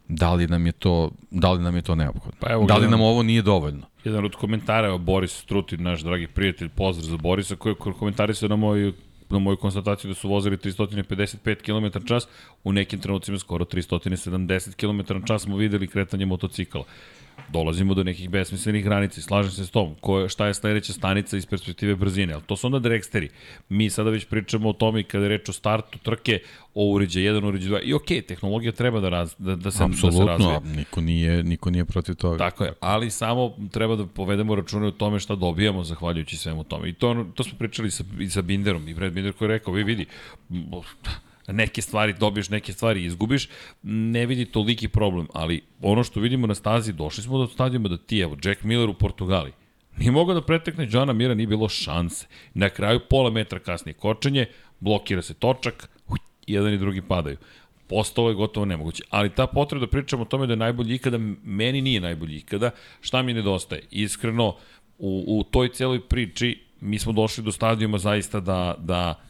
Da 0.09 0.33
li 0.33 0.47
nam 0.47 0.67
je 0.67 0.73
to, 0.73 1.11
da 1.31 1.53
li 1.53 1.63
nam 1.63 1.77
je 1.77 1.83
to 1.83 1.95
neophodno? 1.95 2.39
Pa 2.41 2.53
evo, 2.53 2.67
da 2.67 2.77
li 2.77 2.89
nam 2.89 3.01
ovo 3.01 3.23
nije 3.23 3.43
dovoljno? 3.43 3.87
Jedan 4.05 4.25
od 4.25 4.35
komentara 4.35 4.89
je 4.89 4.99
Boris 4.99 5.33
Strutin, 5.33 5.83
naš 5.83 6.01
dragi 6.01 6.27
prijatelj, 6.27 6.69
pozdrav 6.69 7.09
za 7.09 7.17
Borisa, 7.17 7.57
koji 7.57 7.73
je 7.73 7.93
komentarisao 7.99 8.49
na 8.49 8.57
moju 8.57 8.93
na 9.31 9.39
moju 9.39 9.57
konstataciju 9.57 10.09
da 10.09 10.15
su 10.15 10.29
vozili 10.29 10.57
355 10.57 11.63
km 11.63 12.07
čas, 12.07 12.29
u 12.65 12.73
nekim 12.73 13.01
trenucima 13.01 13.39
skoro 13.39 13.65
370 13.65 14.75
km 14.75 15.27
čas 15.27 15.43
smo 15.43 15.57
videli 15.57 15.89
kretanje 15.89 16.27
motocikala 16.27 16.85
dolazimo 17.49 17.95
do 17.95 18.05
nekih 18.05 18.31
besmislenih 18.31 18.85
granica 18.85 19.21
i 19.21 19.23
slažem 19.23 19.51
se 19.51 19.67
s 19.67 19.71
tom. 19.71 19.95
Ko, 20.01 20.29
šta 20.29 20.47
je 20.47 20.55
sledeća 20.55 20.93
stanica 20.93 21.37
iz 21.37 21.47
perspektive 21.47 21.95
brzine? 21.97 22.35
Ali 22.35 22.43
to 22.43 22.57
su 22.57 22.67
onda 22.67 22.79
dreksteri. 22.79 23.29
Mi 23.69 23.91
sada 23.91 24.11
već 24.11 24.25
pričamo 24.25 24.69
o 24.69 24.73
tome 24.73 25.03
kada 25.03 25.25
je 25.25 25.29
reč 25.29 25.49
o 25.49 25.53
startu 25.53 25.99
trke, 25.99 26.41
o 26.75 26.85
uređaj 26.85 27.23
1, 27.23 27.49
uređaj 27.49 27.71
2. 27.71 27.83
I 27.83 27.95
okej, 27.95 28.19
okay, 28.19 28.27
tehnologija 28.27 28.73
treba 28.73 29.01
da, 29.01 29.09
raz, 29.09 29.35
da, 29.39 29.57
da, 29.57 29.71
se, 29.71 29.85
Absolutno, 29.85 30.25
da 30.27 30.39
se 30.39 30.45
razvije. 30.45 30.77
niko 30.77 31.01
nije, 31.01 31.43
niko 31.43 31.71
nije 31.71 31.85
protiv 31.85 32.15
toga. 32.15 32.39
Tako 32.39 32.65
je, 32.65 32.73
ali 32.81 33.11
samo 33.11 33.57
treba 33.73 33.97
da 33.97 34.07
povedemo 34.07 34.55
račune 34.55 34.87
o 34.87 34.91
tome 34.91 35.21
šta 35.21 35.35
dobijamo 35.35 35.85
zahvaljujući 35.85 36.37
svemu 36.37 36.65
tome. 36.65 36.89
I 36.89 36.93
to, 36.93 37.27
to 37.35 37.45
smo 37.45 37.59
pričali 37.59 37.91
sa, 37.91 38.05
i 38.21 38.29
sa 38.29 38.43
Binderom, 38.43 38.89
i 38.89 38.95
Brad 38.95 39.13
Binder 39.13 39.33
koji 39.33 39.47
je 39.47 39.53
rekao, 39.53 39.75
vi 39.75 39.85
vidi, 39.85 40.07
neke 41.49 41.83
stvari 41.83 42.13
dobiješ, 42.13 42.49
neke 42.49 42.73
stvari 42.73 43.05
izgubiš, 43.05 43.49
ne 43.83 44.27
vidi 44.27 44.45
toliki 44.45 44.89
problem, 44.89 45.27
ali 45.35 45.63
ono 45.83 46.05
što 46.05 46.21
vidimo 46.21 46.47
na 46.47 46.55
stazi, 46.55 46.93
došli 46.93 47.23
smo 47.23 47.39
do 47.39 47.47
stadijuma 47.47 47.89
da 47.89 47.97
ti, 47.97 48.19
evo, 48.19 48.37
Jack 48.45 48.63
Miller 48.63 48.89
u 48.89 48.95
Portugali, 48.95 49.53
nije 49.99 50.11
mogao 50.11 50.35
da 50.35 50.43
pretekne 50.43 50.89
Johna 50.91 51.13
Mira, 51.13 51.35
nije 51.35 51.47
bilo 51.47 51.69
šanse. 51.69 52.27
Na 52.55 52.69
kraju 52.69 53.01
pola 53.11 53.31
metra 53.31 53.59
kasnije 53.59 53.95
kočenje, 53.95 54.47
blokira 54.81 55.23
se 55.23 55.35
točak, 55.35 55.91
jedan 56.47 56.75
i 56.75 56.79
drugi 56.79 57.03
padaju. 57.03 57.37
Postalo 57.87 58.29
je 58.29 58.35
gotovo 58.35 58.67
nemoguće. 58.67 59.03
Ali 59.11 59.31
ta 59.31 59.47
potreba 59.47 59.87
da 59.87 59.91
pričamo 59.91 60.23
o 60.23 60.27
tome 60.27 60.47
da 60.47 60.53
je 60.53 60.57
najbolji 60.57 60.95
ikada, 60.95 61.19
meni 61.45 61.81
nije 61.81 62.01
najbolji 62.01 62.37
ikada, 62.37 62.71
šta 63.01 63.23
mi 63.23 63.35
nedostaje? 63.35 63.83
Iskreno, 63.91 64.57
u, 64.99 65.25
u 65.27 65.43
toj 65.43 65.69
celoj 65.69 66.01
priči 66.01 66.61
mi 66.81 66.99
smo 66.99 67.13
došli 67.13 67.45
do 67.45 67.53
stadijuma 67.53 67.99
zaista 67.99 68.41
da, 68.41 68.75
da 68.79 69.21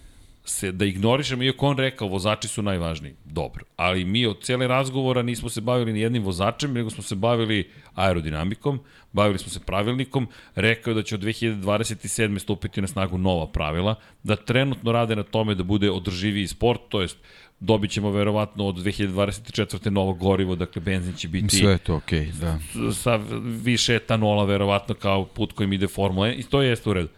se 0.45 0.73
da 0.73 0.85
ignorišemo, 0.85 1.43
iako 1.43 1.67
on 1.67 1.79
rekao 1.79 2.09
vozači 2.09 2.49
su 2.49 2.63
najvažniji. 2.63 3.15
Dobro, 3.25 3.65
ali 3.77 4.05
mi 4.05 4.27
od 4.27 4.43
cele 4.43 4.69
razgovora 4.69 5.23
nismo 5.23 5.49
se 5.49 5.61
bavili 5.61 5.93
ni 5.93 6.01
jednim 6.01 6.23
vozačem, 6.23 6.73
nego 6.73 6.91
smo 6.91 7.03
se 7.03 7.15
bavili 7.15 7.71
aerodinamikom, 7.95 8.81
bavili 9.13 9.39
smo 9.39 9.51
se 9.51 9.61
pravilnikom, 9.61 10.29
rekao 10.55 10.91
je 10.91 10.95
da 10.95 11.03
će 11.03 11.15
od 11.15 11.21
2027. 11.21 12.39
stupiti 12.39 12.81
na 12.81 12.87
snagu 12.87 13.19
nova 13.19 13.47
pravila, 13.47 13.95
da 14.23 14.37
trenutno 14.37 14.93
rade 14.93 15.17
na 15.17 15.23
tome 15.23 15.55
da 15.55 15.63
bude 15.63 15.91
održiviji 15.91 16.47
sport, 16.47 16.81
to 16.89 17.03
jest 17.03 17.17
dobit 17.61 17.91
ćemo 17.91 18.11
verovatno 18.11 18.67
od 18.67 18.77
2024. 18.77 19.91
novo 19.91 20.15
gorivo, 20.15 20.57
dakle 20.57 20.83
benzin 20.83 21.15
će 21.15 21.29
biti... 21.29 21.57
Sve 21.57 21.73
je 21.73 21.79
to 21.79 21.95
okej, 21.95 22.27
okay, 22.27 22.33
da. 22.33 22.59
Sa 22.93 23.21
više 23.45 23.95
etanola 23.95 24.45
verovatno 24.45 24.95
kao 24.95 25.25
put 25.25 25.53
kojim 25.53 25.73
ide 25.73 25.89
Formula 25.89 26.27
1 26.27 26.41
i 26.41 26.43
to 26.43 26.63
jeste 26.63 26.91
u 26.91 26.93
redu. 26.93 27.09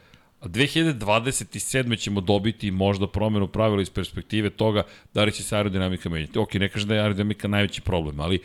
2027. 0.49 1.99
ćemo 1.99 2.21
dobiti 2.21 2.71
možda 2.71 3.07
promenu 3.07 3.49
pravila 3.49 3.83
iz 3.83 3.91
perspektive 3.91 4.51
toga 4.51 4.83
da 5.15 5.25
li 5.25 5.33
će 5.33 5.43
se 5.43 5.57
aerodinamika 5.57 6.09
menjati. 6.09 6.39
Ok, 6.39 6.55
ne 6.55 6.69
kažem 6.69 6.89
da 6.89 6.95
je 6.95 7.01
aerodinamika 7.01 7.49
najveći 7.49 7.81
problem, 7.81 8.21
ali 8.21 8.41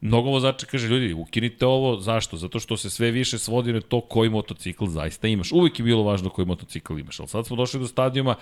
mnogo 0.00 0.30
vozača 0.30 0.66
kaže, 0.66 0.88
ljudi, 0.88 1.12
ukinite 1.12 1.66
ovo, 1.66 2.00
zašto? 2.00 2.36
Zato 2.36 2.60
što 2.60 2.76
se 2.76 2.90
sve 2.90 3.10
više 3.10 3.38
svodi 3.38 3.72
na 3.72 3.80
to 3.80 4.00
koji 4.00 4.30
motocikl 4.30 4.86
zaista 4.86 5.28
imaš. 5.28 5.52
Uvijek 5.52 5.78
je 5.78 5.84
bilo 5.84 6.02
važno 6.02 6.30
koji 6.30 6.46
motocikl 6.46 6.98
imaš, 6.98 7.20
ali 7.20 7.28
sad 7.28 7.46
smo 7.46 7.56
došli 7.56 7.80
do 7.80 7.86
stadijuma, 7.86 8.34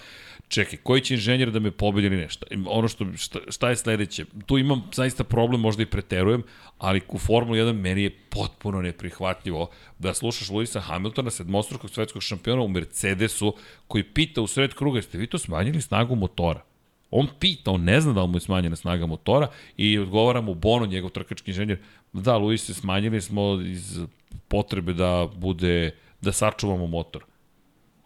čekaj, 0.48 0.78
koji 0.82 1.00
će 1.00 1.14
inženjer 1.14 1.50
da 1.50 1.60
me 1.60 1.70
pobedi 1.70 2.06
ili 2.06 2.16
nešto? 2.16 2.46
Ono 2.66 2.88
što, 2.88 3.06
šta, 3.16 3.38
šta 3.48 3.70
je 3.70 3.76
sledeće? 3.76 4.24
Tu 4.46 4.58
imam 4.58 4.82
zaista 4.92 5.24
problem, 5.24 5.60
možda 5.60 5.82
i 5.82 5.86
preterujem, 5.86 6.42
ali 6.78 7.00
u 7.08 7.18
Formuli 7.18 7.58
1 7.58 7.72
meni 7.72 8.02
je 8.02 8.16
potpuno 8.30 8.82
neprihvatljivo 8.82 9.70
da 9.98 10.14
slušaš 10.14 10.50
Luisa 10.50 10.80
Hamiltona, 10.80 11.30
sedmostrukog 11.30 11.90
svetskog 11.90 12.22
šampiona 12.22 12.62
u 12.62 12.68
Mercedesu, 12.68 13.54
koji 13.88 14.04
pita 14.04 14.42
u 14.42 14.46
sred 14.46 14.74
kruga, 14.74 15.02
ste 15.02 15.18
vi 15.18 15.26
to 15.26 15.38
smanjili 15.38 15.82
snagu 15.82 16.14
motora? 16.14 16.73
On 17.14 17.28
pita, 17.40 17.70
on 17.70 17.84
ne 17.84 18.00
zna 18.00 18.12
da 18.12 18.22
li 18.22 18.28
mu 18.28 18.36
je 18.36 18.40
smanjena 18.40 18.76
snaga 18.76 19.06
motora 19.06 19.48
i 19.76 19.98
odgovara 19.98 20.40
mu 20.40 20.54
Bono, 20.54 20.86
njegov 20.86 21.10
trkački 21.14 21.50
inženjer, 21.50 21.78
da, 22.12 22.36
Luis, 22.36 22.70
smanjili 22.70 23.20
smo 23.20 23.60
iz 23.60 24.00
potrebe 24.48 24.92
da 24.92 25.28
bude, 25.36 25.94
da 26.20 26.32
sačuvamo 26.32 26.86
motor. 26.86 27.24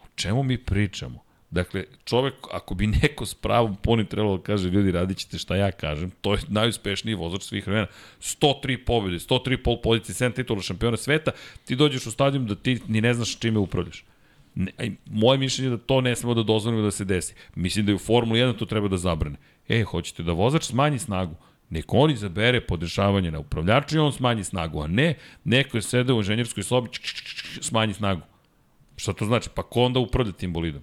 O 0.03 0.07
čemu 0.15 0.43
mi 0.43 0.59
pričamo? 0.59 1.25
Dakle, 1.51 1.85
čovek, 2.05 2.35
ako 2.53 2.75
bi 2.75 2.87
neko 2.87 3.27
s 3.27 3.35
pravom 3.35 3.77
punim 3.77 4.07
trebalo 4.07 4.37
da 4.37 4.43
kaže, 4.43 4.69
ljudi, 4.69 4.93
radit 4.93 5.19
ćete 5.19 5.39
šta 5.39 5.57
ja 5.57 5.71
kažem, 5.73 6.11
to 6.21 6.35
je 6.35 6.41
najuspešniji 6.49 7.15
vozač 7.15 7.43
svih 7.43 7.67
vremena. 7.67 7.87
103 8.21 8.85
pobjede, 8.85 9.19
103 9.19 9.63
pol 9.63 9.81
pozicije, 9.83 10.15
7 10.31 10.35
titula 10.35 10.63
šampiona 10.63 10.97
sveta, 10.97 11.31
ti 11.65 11.77
dođeš 11.77 12.07
u 12.07 12.11
stadijum 12.11 12.47
da 12.47 12.55
ti 12.55 12.81
ni 12.89 13.01
ne 13.01 13.15
znaš 13.15 13.39
čime 13.39 13.59
upravljaš. 13.59 14.05
Ne, 14.59 14.97
moje 15.11 15.39
mišljenje 15.39 15.67
je 15.67 15.77
da 15.77 15.83
to 15.83 16.01
ne 16.01 16.17
smemo 16.17 16.35
da 16.35 16.43
dozvolimo 16.43 16.83
da 16.83 16.91
se 16.91 17.05
desi. 17.05 17.35
Mislim 17.55 17.87
da 17.87 17.93
je 17.93 17.97
u 17.97 17.99
Formuli 17.99 18.41
1 18.41 18.59
to 18.59 18.67
treba 18.67 18.89
da 18.89 18.97
zabrane. 18.97 19.37
E, 19.69 19.83
hoćete 19.83 20.23
da 20.23 20.33
vozač 20.33 20.65
smanji 20.65 20.99
snagu? 20.99 21.35
Neko 21.71 21.99
on 21.99 22.11
izabere 22.11 22.61
podešavanje 22.61 23.31
na 23.31 23.39
upravljaču 23.39 23.97
i 23.97 23.99
on 23.99 24.13
smanji 24.13 24.45
snagu, 24.45 24.83
a 24.83 24.87
ne 24.87 25.15
neko 25.45 25.77
je 25.77 25.83
sedeo 25.83 26.17
u 26.17 26.19
inženjerskoj 26.19 26.63
sobi, 26.63 26.89
smanji 27.61 27.95
snagu. 27.95 28.21
Šta 28.97 29.13
to 29.13 29.25
znači? 29.25 29.51
Pa 29.55 29.63
ko 29.63 29.83
onda 29.83 30.01
upravlja 30.01 30.33
tim 30.33 30.53
bolidom? 30.53 30.83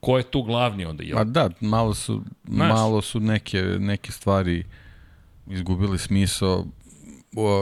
Ko 0.00 0.18
je 0.18 0.30
tu 0.30 0.42
glavni 0.42 0.84
onda? 0.84 1.02
Jel? 1.02 1.16
Pa 1.16 1.24
da, 1.24 1.50
malo 1.60 1.94
su, 1.94 2.22
Znaš, 2.48 2.72
malo 2.72 3.02
su 3.02 3.20
neke, 3.20 3.62
neke 3.62 4.12
stvari 4.12 4.64
izgubili 5.46 5.98
smisao 5.98 6.64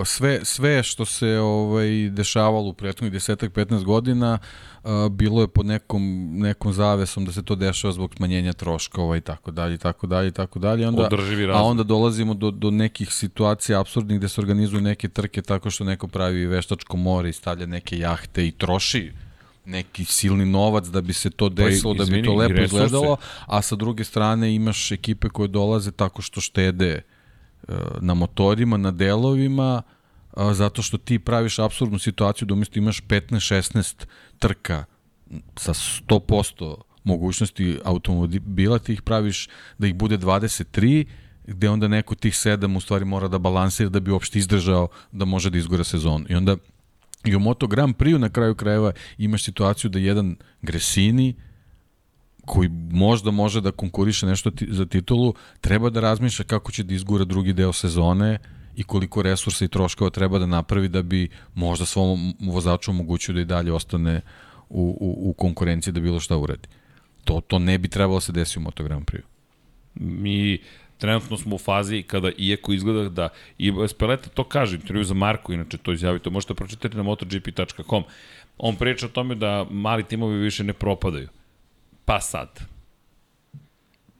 sve, 0.04 0.40
sve 0.44 0.82
što 0.82 1.04
se 1.04 1.38
ovaj 1.38 2.10
dešavalo 2.10 2.68
u 2.68 2.72
prethodnih 2.72 3.12
10-15 3.22 3.84
godina 3.84 4.38
uh, 4.82 4.90
bilo 5.10 5.40
je 5.40 5.48
pod 5.48 5.66
nekom, 5.66 6.30
nekom 6.38 6.72
zavesom 6.72 7.24
da 7.24 7.32
se 7.32 7.42
to 7.42 7.54
dešava 7.54 7.92
zbog 7.92 8.14
smanjenja 8.16 8.52
troškova 8.52 9.16
i 9.16 9.20
tako 9.20 9.50
dalje 9.50 9.74
i 9.74 9.78
tako 9.78 10.06
dalje 10.06 10.28
i 10.28 10.32
tako 10.32 10.58
dalje 10.58 10.88
onda 10.88 11.08
a 11.52 11.62
onda 11.62 11.82
dolazimo 11.82 12.34
do, 12.34 12.50
do 12.50 12.70
nekih 12.70 13.12
situacija 13.12 13.80
apsurdnih 13.80 14.18
gde 14.18 14.28
se 14.28 14.40
organizuju 14.40 14.82
neke 14.82 15.08
trke 15.08 15.42
tako 15.42 15.70
što 15.70 15.84
neko 15.84 16.08
pravi 16.08 16.46
veštačko 16.46 16.96
more 16.96 17.28
i 17.28 17.32
stavlja 17.32 17.66
neke 17.66 17.98
jahte 17.98 18.46
i 18.46 18.50
troši 18.50 19.12
neki 19.64 20.04
silni 20.04 20.46
novac 20.46 20.86
da 20.86 21.00
bi 21.00 21.12
se 21.12 21.30
to 21.30 21.50
pa 21.50 21.54
desilo, 21.54 21.94
pa, 21.94 22.02
izvini, 22.02 22.22
da 22.22 22.22
bi 22.22 22.28
to 22.28 22.34
lepo 22.34 22.62
izgledalo, 22.62 23.16
a 23.46 23.62
sa 23.62 23.76
druge 23.76 24.04
strane 24.04 24.54
imaš 24.54 24.92
ekipe 24.92 25.28
koje 25.28 25.48
dolaze 25.48 25.92
tako 25.92 26.22
što 26.22 26.40
štede 26.40 27.02
na 28.00 28.14
motorima, 28.14 28.76
na 28.76 28.90
delovima, 28.90 29.82
zato 30.52 30.82
što 30.82 30.98
ti 30.98 31.18
praviš 31.18 31.58
absurdnu 31.58 31.98
situaciju 31.98 32.46
da 32.46 32.54
umjesto 32.54 32.78
imaš 32.78 33.02
15-16 33.02 34.04
trka 34.38 34.84
sa 35.56 35.74
100% 35.74 36.74
mogućnosti 37.04 37.78
automobila, 37.84 38.78
ti 38.78 38.92
ih 38.92 39.02
praviš 39.02 39.48
da 39.78 39.86
ih 39.86 39.94
bude 39.94 40.18
23, 40.18 41.06
gde 41.46 41.68
onda 41.68 41.88
neko 41.88 42.14
tih 42.14 42.32
7 42.32 42.76
u 42.76 42.80
stvari 42.80 43.04
mora 43.04 43.28
da 43.28 43.38
balansira 43.38 43.88
da 43.88 44.00
bi 44.00 44.10
uopšte 44.10 44.38
izdržao 44.38 44.88
da 45.12 45.24
može 45.24 45.50
da 45.50 45.58
izgora 45.58 45.84
sezon. 45.84 46.26
I 46.28 46.34
onda 46.34 46.56
i 47.24 47.36
u 47.36 47.40
Moto 47.40 47.66
Grand 47.66 47.96
Prix 47.96 48.18
na 48.18 48.28
kraju 48.28 48.54
krajeva 48.54 48.92
imaš 49.18 49.44
situaciju 49.44 49.90
da 49.90 49.98
jedan 49.98 50.36
Gresini 50.62 51.34
koji 52.46 52.68
možda 52.90 53.30
može 53.30 53.60
da 53.60 53.70
konkuriše 53.70 54.26
nešto 54.26 54.50
ti, 54.50 54.66
za 54.70 54.86
titulu, 54.86 55.34
treba 55.60 55.90
da 55.90 56.00
razmišlja 56.00 56.44
kako 56.44 56.72
će 56.72 56.82
da 56.82 56.94
izgura 56.94 57.24
drugi 57.24 57.52
deo 57.52 57.72
sezone 57.72 58.38
i 58.76 58.82
koliko 58.82 59.22
resursa 59.22 59.64
i 59.64 59.68
troškova 59.68 60.10
treba 60.10 60.38
da 60.38 60.46
napravi 60.46 60.88
da 60.88 61.02
bi 61.02 61.28
možda 61.54 61.86
svom 61.86 62.34
vozaču 62.40 62.90
omogućio 62.90 63.34
da 63.34 63.40
i 63.40 63.44
dalje 63.44 63.72
ostane 63.72 64.20
u, 64.68 64.98
u, 65.00 65.30
u 65.30 65.32
konkurenciji 65.32 65.92
da 65.92 66.00
bilo 66.00 66.20
šta 66.20 66.36
uradi. 66.36 66.68
To, 67.24 67.40
to 67.40 67.58
ne 67.58 67.78
bi 67.78 67.88
trebalo 67.88 68.16
da 68.16 68.20
se 68.20 68.32
desi 68.32 68.58
u 68.58 68.62
Moto 68.62 68.84
Grand 68.84 69.04
Prix. 69.04 69.22
Mi 69.94 70.58
trenutno 70.98 71.36
smo 71.36 71.54
u 71.54 71.58
fazi 71.58 72.02
kada, 72.02 72.30
iako 72.38 72.72
izgleda 72.72 73.08
da, 73.08 73.28
i 73.58 73.72
Speleta 73.88 74.28
to 74.28 74.44
kaže, 74.44 74.76
intervju 74.76 75.04
za 75.04 75.14
Marku, 75.14 75.52
inače 75.52 75.78
to 75.78 75.92
izjavi, 75.92 76.18
to 76.18 76.30
možete 76.30 76.54
pročitati 76.54 76.96
na 76.96 77.02
motogp.com, 77.02 78.04
on 78.58 78.76
priča 78.76 79.06
o 79.06 79.08
tome 79.08 79.34
da 79.34 79.66
mali 79.70 80.04
timovi 80.04 80.38
više 80.38 80.64
ne 80.64 80.72
propadaju. 80.72 81.28
Pa 82.04 82.20
sad. 82.20 82.60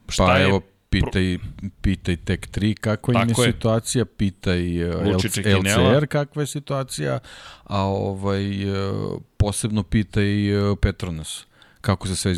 Šta 0.08 0.26
pa 0.26 0.36
je, 0.36 0.48
evo, 0.48 0.60
pitaj, 0.90 1.38
pitaj 1.80 2.16
Tek 2.16 2.48
3 2.50 2.74
kakva 2.74 3.22
im 3.22 3.28
je, 3.28 3.34
je. 3.38 3.52
situacija, 3.52 4.04
pitaj 4.04 4.90
uh, 4.90 5.06
LCR 5.06 6.06
kakva 6.06 6.42
je 6.42 6.46
situacija, 6.46 7.18
a 7.64 7.80
ovaj, 7.80 8.70
uh, 8.70 9.20
posebno 9.36 9.82
pitaj 9.82 10.56
uh, 10.56 10.78
Petronas 10.80 11.46
kako 11.84 12.08
se 12.08 12.16
sve 12.16 12.34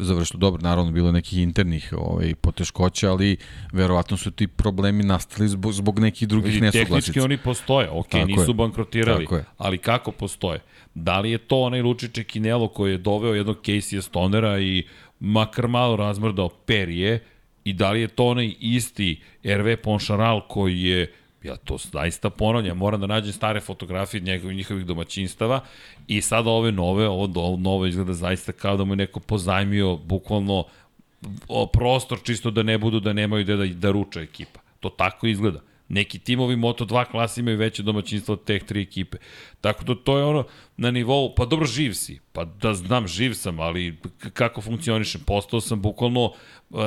završilo. 0.00 0.38
Dobro, 0.38 0.62
naravno, 0.62 0.92
bilo 0.92 1.12
nekih 1.12 1.38
internih 1.38 1.92
ovaj, 1.96 2.34
poteškoća, 2.34 3.10
ali 3.10 3.36
verovatno 3.72 4.16
su 4.16 4.30
ti 4.30 4.46
problemi 4.46 5.02
nastali 5.02 5.48
zbog, 5.48 5.72
zbog 5.72 5.98
nekih 5.98 6.28
drugih 6.28 6.62
nesuglasica. 6.62 6.94
Tehnički 6.94 7.20
oni 7.20 7.36
postoje, 7.36 7.90
ok, 7.90 8.08
Tako 8.08 8.26
nisu 8.26 8.50
je. 8.50 8.54
bankrotirali, 8.54 9.26
ali 9.58 9.78
kako 9.78 10.12
postoje? 10.12 10.60
Da 10.94 11.20
li 11.20 11.30
je 11.30 11.38
to 11.38 11.60
onaj 11.60 11.82
Lučiće 11.82 12.24
Kinelo 12.24 12.68
koji 12.68 12.92
je 12.92 12.98
doveo 12.98 13.34
jednog 13.34 13.56
Casey 13.62 14.02
Stonera 14.02 14.60
i 14.60 14.86
makar 15.20 15.68
malo 15.68 15.96
razmrdao 15.96 16.48
perije 16.48 17.24
i 17.64 17.72
da 17.72 17.90
li 17.90 18.00
je 18.00 18.08
to 18.08 18.26
onaj 18.26 18.54
isti 18.60 19.20
RV 19.44 19.76
Poncharal 19.82 20.48
koji 20.48 20.82
je 20.82 21.12
ja 21.44 21.56
to 21.56 21.78
zaista 21.92 22.30
ponavljam, 22.30 22.76
moram 22.76 23.00
da 23.00 23.06
nađem 23.06 23.32
stare 23.32 23.60
fotografije 23.60 24.20
njegovih 24.20 24.56
njihovih 24.56 24.86
domaćinstava 24.86 25.60
i 26.06 26.20
sada 26.20 26.50
ove 26.50 26.72
nove, 26.72 27.08
ovo, 27.08 27.28
ovo 27.34 27.56
novo 27.56 27.86
izgleda 27.86 28.12
zaista 28.12 28.52
kao 28.52 28.76
da 28.76 28.84
mu 28.84 28.92
je 28.92 28.96
neko 28.96 29.20
pozajmio 29.20 29.96
bukvalno 29.96 30.64
prostor 31.72 32.22
čisto 32.22 32.50
da 32.50 32.62
ne 32.62 32.78
budu 32.78 33.00
da 33.00 33.12
nemaju 33.12 33.44
da, 33.44 33.56
da 33.56 33.90
ruča 33.90 34.20
ekipa. 34.20 34.60
To 34.80 34.90
tako 34.90 35.26
izgleda. 35.26 35.60
Neki 35.88 36.18
timovi 36.18 36.56
Moto2 36.56 37.04
klasi 37.10 37.40
imaju 37.40 37.58
veće 37.58 37.82
domaćinstvo 37.82 38.32
od 38.32 38.44
teh 38.44 38.62
tri 38.62 38.82
ekipe. 38.82 39.16
Tako 39.60 39.84
da 39.84 39.94
to 39.94 40.18
je 40.18 40.24
ono 40.24 40.44
na 40.76 40.90
nivou, 40.90 41.34
pa 41.34 41.44
dobro 41.44 41.66
živ 41.66 41.92
si, 41.92 42.20
pa 42.32 42.44
da 42.44 42.74
znam 42.74 43.08
živ 43.08 43.34
sam, 43.34 43.60
ali 43.60 43.96
kako 44.32 44.60
funkcionišem, 44.60 45.20
postao 45.26 45.60
sam 45.60 45.82
bukvalno 45.82 46.32
uh, 46.70 46.80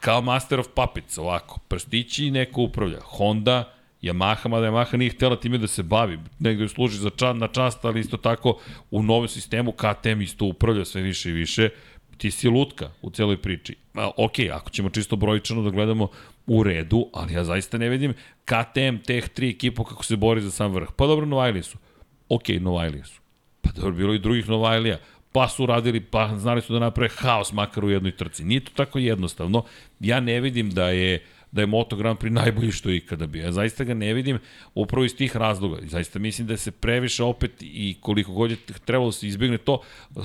kao 0.00 0.20
master 0.20 0.60
of 0.60 0.66
puppets, 0.74 1.18
ovako, 1.18 1.58
prstići 1.68 2.26
i 2.26 2.30
neko 2.30 2.62
upravlja. 2.62 3.00
Honda, 3.02 3.72
Yamaha, 4.02 4.48
mada 4.48 4.66
Yamaha 4.66 4.96
nije 4.96 5.10
htjela 5.10 5.36
time 5.36 5.58
da 5.58 5.66
se 5.66 5.82
bavi, 5.82 6.18
negde 6.38 6.68
služi 6.68 6.98
za 6.98 7.10
čan, 7.10 7.38
na 7.38 7.48
čast, 7.48 7.84
ali 7.84 8.00
isto 8.00 8.16
tako 8.16 8.58
u 8.90 9.02
novom 9.02 9.28
sistemu 9.28 9.72
KTM 9.72 10.20
isto 10.20 10.44
upravlja 10.44 10.84
sve 10.84 11.02
više 11.02 11.30
i 11.30 11.32
više, 11.32 11.68
ti 12.16 12.30
si 12.30 12.48
lutka 12.48 12.90
u 13.02 13.10
celoj 13.10 13.36
priči. 13.42 13.76
A, 13.94 14.10
ok, 14.16 14.38
ako 14.52 14.70
ćemo 14.70 14.90
čisto 14.90 15.16
brojičano 15.16 15.62
da 15.62 15.70
gledamo 15.70 16.08
u 16.46 16.62
redu, 16.62 17.08
ali 17.12 17.34
ja 17.34 17.44
zaista 17.44 17.78
ne 17.78 17.88
vidim 17.88 18.14
KTM, 18.44 18.96
teh 19.06 19.28
tri 19.28 19.50
ekipu 19.50 19.84
kako 19.84 20.04
se 20.04 20.16
bori 20.16 20.40
za 20.40 20.50
sam 20.50 20.72
vrh. 20.72 20.88
Pa 20.96 21.06
dobro, 21.06 21.26
Novajlije 21.26 21.62
su. 21.62 21.78
Ok, 22.28 22.48
Novajlije 22.60 23.04
su. 23.04 23.20
Pa 23.60 23.70
dobro, 23.70 23.92
bilo 23.92 24.14
i 24.14 24.18
drugih 24.18 24.48
Novajlija. 24.48 24.98
Pa 25.32 25.48
su 25.48 25.66
radili, 25.66 26.00
pa 26.00 26.38
znali 26.38 26.62
su 26.62 26.72
da 26.72 26.78
naprave 26.78 27.08
haos 27.16 27.52
makar 27.52 27.84
u 27.84 27.90
jednoj 27.90 28.16
trci. 28.16 28.44
Nije 28.44 28.60
to 28.60 28.72
tako 28.76 28.98
jednostavno. 28.98 29.64
Ja 30.00 30.20
ne 30.20 30.40
vidim 30.40 30.70
da 30.70 30.88
je 30.88 31.22
da 31.52 31.62
je 31.62 31.66
Moto 31.66 31.96
Grand 31.96 32.18
Prix 32.18 32.32
najbolji 32.32 32.72
što 32.72 32.90
je 32.90 32.96
ikada 32.96 33.26
bio. 33.26 33.44
Ja 33.44 33.52
zaista 33.52 33.84
ga 33.84 33.94
ne 33.94 34.14
vidim 34.14 34.38
upravo 34.74 35.04
iz 35.04 35.16
tih 35.16 35.36
razloga. 35.36 35.78
Zaista 35.82 36.18
mislim 36.18 36.46
da 36.46 36.56
se 36.56 36.70
previše 36.70 37.24
opet 37.24 37.52
i 37.60 37.96
koliko 38.00 38.32
god 38.32 38.50
je 38.50 38.56
trebalo 38.84 39.08
da 39.08 39.12
se 39.12 39.28
izbjegne 39.28 39.58
to, 39.58 39.80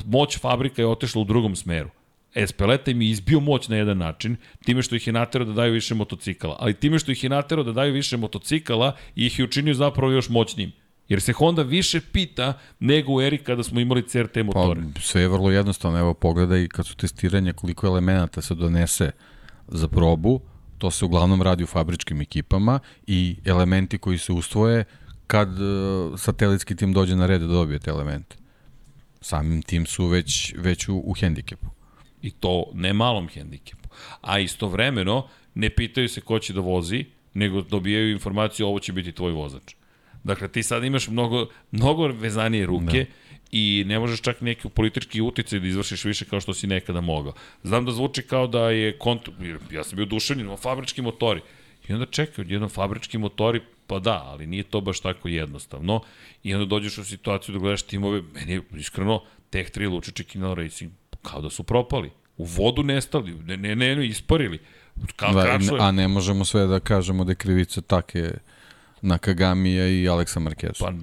moć 0.05 0.39
fabrika 0.39 0.81
je 0.81 0.87
otešla 0.87 1.21
u 1.21 1.25
drugom 1.25 1.55
smeru. 1.55 1.89
Espeleta 2.35 2.91
im 2.91 3.01
je 3.01 3.09
izbio 3.09 3.39
moć 3.39 3.67
na 3.67 3.75
jedan 3.75 3.97
način, 3.97 4.35
time 4.65 4.81
što 4.81 4.95
ih 4.95 5.07
je 5.07 5.13
naterao 5.13 5.47
da 5.47 5.53
daju 5.53 5.73
više 5.73 5.95
motocikala. 5.95 6.55
Ali 6.59 6.73
time 6.73 6.99
što 6.99 7.11
ih 7.11 7.23
je 7.23 7.29
naterao 7.29 7.63
da 7.63 7.71
daju 7.71 7.93
više 7.93 8.17
motocikala, 8.17 8.95
ih 9.15 9.39
je 9.39 9.45
učinio 9.45 9.73
zapravo 9.73 10.11
još 10.11 10.29
moćnim. 10.29 10.71
Jer 11.09 11.21
se 11.21 11.33
Honda 11.33 11.61
više 11.61 12.01
pita 12.01 12.53
nego 12.79 13.13
u 13.13 13.21
eri 13.21 13.37
kada 13.37 13.63
smo 13.63 13.79
imali 13.79 14.07
CRT 14.07 14.37
motore. 14.45 14.81
Pa, 14.95 15.01
sve 15.01 15.21
je 15.21 15.27
vrlo 15.27 15.51
jednostavno. 15.51 15.99
Evo, 15.99 16.13
pogledaj 16.13 16.67
kad 16.67 16.85
su 16.87 16.95
testiranje 16.95 17.53
koliko 17.53 17.87
elemenata 17.87 18.41
se 18.41 18.55
donese 18.55 19.11
za 19.67 19.87
probu, 19.87 20.41
to 20.77 20.91
se 20.91 21.05
uglavnom 21.05 21.41
radi 21.41 21.63
u 21.63 21.67
fabričkim 21.67 22.21
ekipama 22.21 22.79
i 23.07 23.35
elementi 23.45 23.97
koji 23.97 24.17
se 24.17 24.31
ustvoje 24.31 24.83
kad 25.27 25.49
uh, 25.61 26.19
satelitski 26.19 26.75
tim 26.75 26.93
dođe 26.93 27.15
na 27.15 27.25
red 27.25 27.41
da 27.41 27.47
dobije 27.47 27.79
te 27.79 27.89
elemente. 27.89 28.35
Samim 29.21 29.61
tim 29.61 29.85
su 29.85 30.07
već, 30.07 30.53
već 30.57 30.87
u, 30.87 31.01
u 31.05 31.13
hendikepu. 31.13 31.67
I 32.21 32.31
to 32.31 32.65
ne 32.73 32.93
malom 32.93 33.27
hendikepu. 33.27 33.89
A 34.21 34.39
istovremeno 34.39 35.27
ne 35.55 35.69
pitaju 35.69 36.09
se 36.09 36.21
ko 36.21 36.39
će 36.39 36.53
da 36.53 36.61
vozi, 36.61 37.05
nego 37.33 37.61
dobijaju 37.61 38.11
informaciju 38.11 38.67
ovo 38.67 38.79
će 38.79 38.93
biti 38.93 39.11
tvoj 39.11 39.31
vozač. 39.31 39.75
Dakle, 40.23 40.47
ti 40.47 40.63
sad 40.63 40.83
imaš 40.83 41.07
mnogo, 41.07 41.47
mnogo 41.71 42.07
vezanije 42.07 42.65
ruke 42.65 43.05
da. 43.05 43.37
i 43.51 43.83
ne 43.87 43.99
možeš 43.99 44.21
čak 44.21 44.41
neki 44.41 44.69
politički 44.69 45.21
uticaj 45.21 45.59
da 45.59 45.67
izvršiš 45.67 46.05
više 46.05 46.25
kao 46.25 46.41
što 46.41 46.53
si 46.53 46.67
nekada 46.67 47.01
mogao. 47.01 47.33
Znam 47.63 47.85
da 47.85 47.91
zvuči 47.91 48.21
kao 48.21 48.47
da 48.47 48.69
je 48.69 48.97
kont... 48.97 49.29
Ja 49.71 49.83
sam 49.83 49.95
bio 49.95 50.05
duševljen, 50.05 50.49
o 50.49 50.57
fabrički 50.57 51.01
motori. 51.01 51.41
I 51.87 51.93
onda 51.93 52.05
čekaj, 52.05 52.41
odjednom 52.41 52.69
fabrički 52.69 53.17
motori, 53.17 53.61
pa 53.87 53.99
da, 53.99 54.23
ali 54.25 54.47
nije 54.47 54.63
to 54.63 54.81
baš 54.81 54.99
tako 54.99 55.27
jednostavno. 55.27 56.01
I 56.43 56.53
onda 56.53 56.65
dođeš 56.65 56.97
u 56.97 57.05
situaciju 57.05 57.53
da 57.53 57.59
gledaš 57.59 57.81
timove, 57.81 58.21
meni 58.33 58.53
je 58.53 58.61
iskreno, 58.75 59.23
Tech 59.49 59.71
3 59.71 59.89
Lučić 59.89 60.19
i 60.19 60.23
Kinal 60.23 60.53
Racing 60.53 60.91
kao 61.21 61.41
da 61.41 61.49
su 61.49 61.63
propali. 61.63 62.11
U 62.37 62.45
vodu 62.45 62.83
nestali, 62.83 63.31
ne, 63.31 63.57
ne, 63.57 63.75
ne, 63.75 63.95
ne 63.95 64.07
isparili. 64.07 64.59
Kao 65.15 65.33
da, 65.33 65.59
a 65.79 65.91
ne 65.91 66.07
možemo 66.07 66.45
sve 66.45 66.67
da 66.67 66.79
kažemo 66.79 67.23
da 67.23 67.31
je 67.31 67.35
krivica 67.35 67.81
take 67.81 68.31
na 69.01 69.17
Kagamija 69.17 69.87
i 69.87 70.07
Aleksa 70.07 70.39
Markeza. 70.39 70.73
Pa 70.79 70.93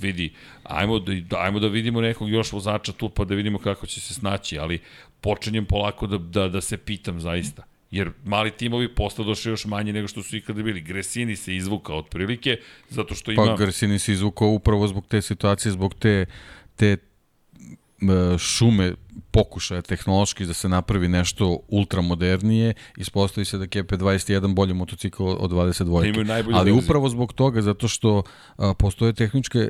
vidi, 0.00 0.32
ajmo 0.64 0.98
da, 0.98 1.38
ajmo 1.38 1.60
da 1.60 1.68
vidimo 1.68 2.00
nekog 2.00 2.30
još 2.30 2.52
vozača 2.52 2.92
tu 2.92 3.08
pa 3.08 3.24
da 3.24 3.34
vidimo 3.34 3.58
kako 3.58 3.86
će 3.86 4.00
se 4.00 4.14
snaći, 4.14 4.58
ali 4.58 4.80
počinjem 5.20 5.66
polako 5.66 6.06
da, 6.06 6.18
da, 6.18 6.48
da 6.48 6.60
se 6.60 6.76
pitam 6.76 7.20
zaista. 7.20 7.62
Jer 7.90 8.10
mali 8.24 8.50
timovi 8.50 8.94
posle 8.94 9.24
došli 9.24 9.50
još 9.50 9.64
manje 9.64 9.92
nego 9.92 10.08
što 10.08 10.22
su 10.22 10.36
ikada 10.36 10.62
bili. 10.62 10.80
Gresini 10.80 11.36
se 11.36 11.56
izvukao 11.56 11.98
otprilike, 11.98 12.56
zato 12.88 13.14
što 13.14 13.32
ima... 13.32 13.44
Pa 13.46 13.56
Gresini 13.56 13.98
se 13.98 14.12
izvukao 14.12 14.48
upravo 14.48 14.88
zbog 14.88 15.06
te 15.06 15.22
situacije, 15.22 15.72
zbog 15.72 15.94
te, 15.94 16.26
te 16.76 16.96
šume 18.38 18.94
pokušaja 19.38 19.82
tehnološki 19.82 20.46
da 20.46 20.54
se 20.54 20.68
napravi 20.68 21.08
nešto 21.08 21.60
ultramodernije, 21.68 22.74
ispostavi 22.96 23.44
se 23.44 23.58
da 23.58 23.66
KP21 23.66 24.54
bolji 24.54 24.74
motocikl 24.74 25.22
od 25.28 25.50
22. 25.50 26.26
Da 26.26 26.58
Ali 26.58 26.72
upravo 26.72 27.08
zbog 27.08 27.32
toga, 27.32 27.62
zato 27.62 27.88
što 27.88 28.22
a, 28.56 28.74
postoje 28.74 29.12
tehničke, 29.12 29.68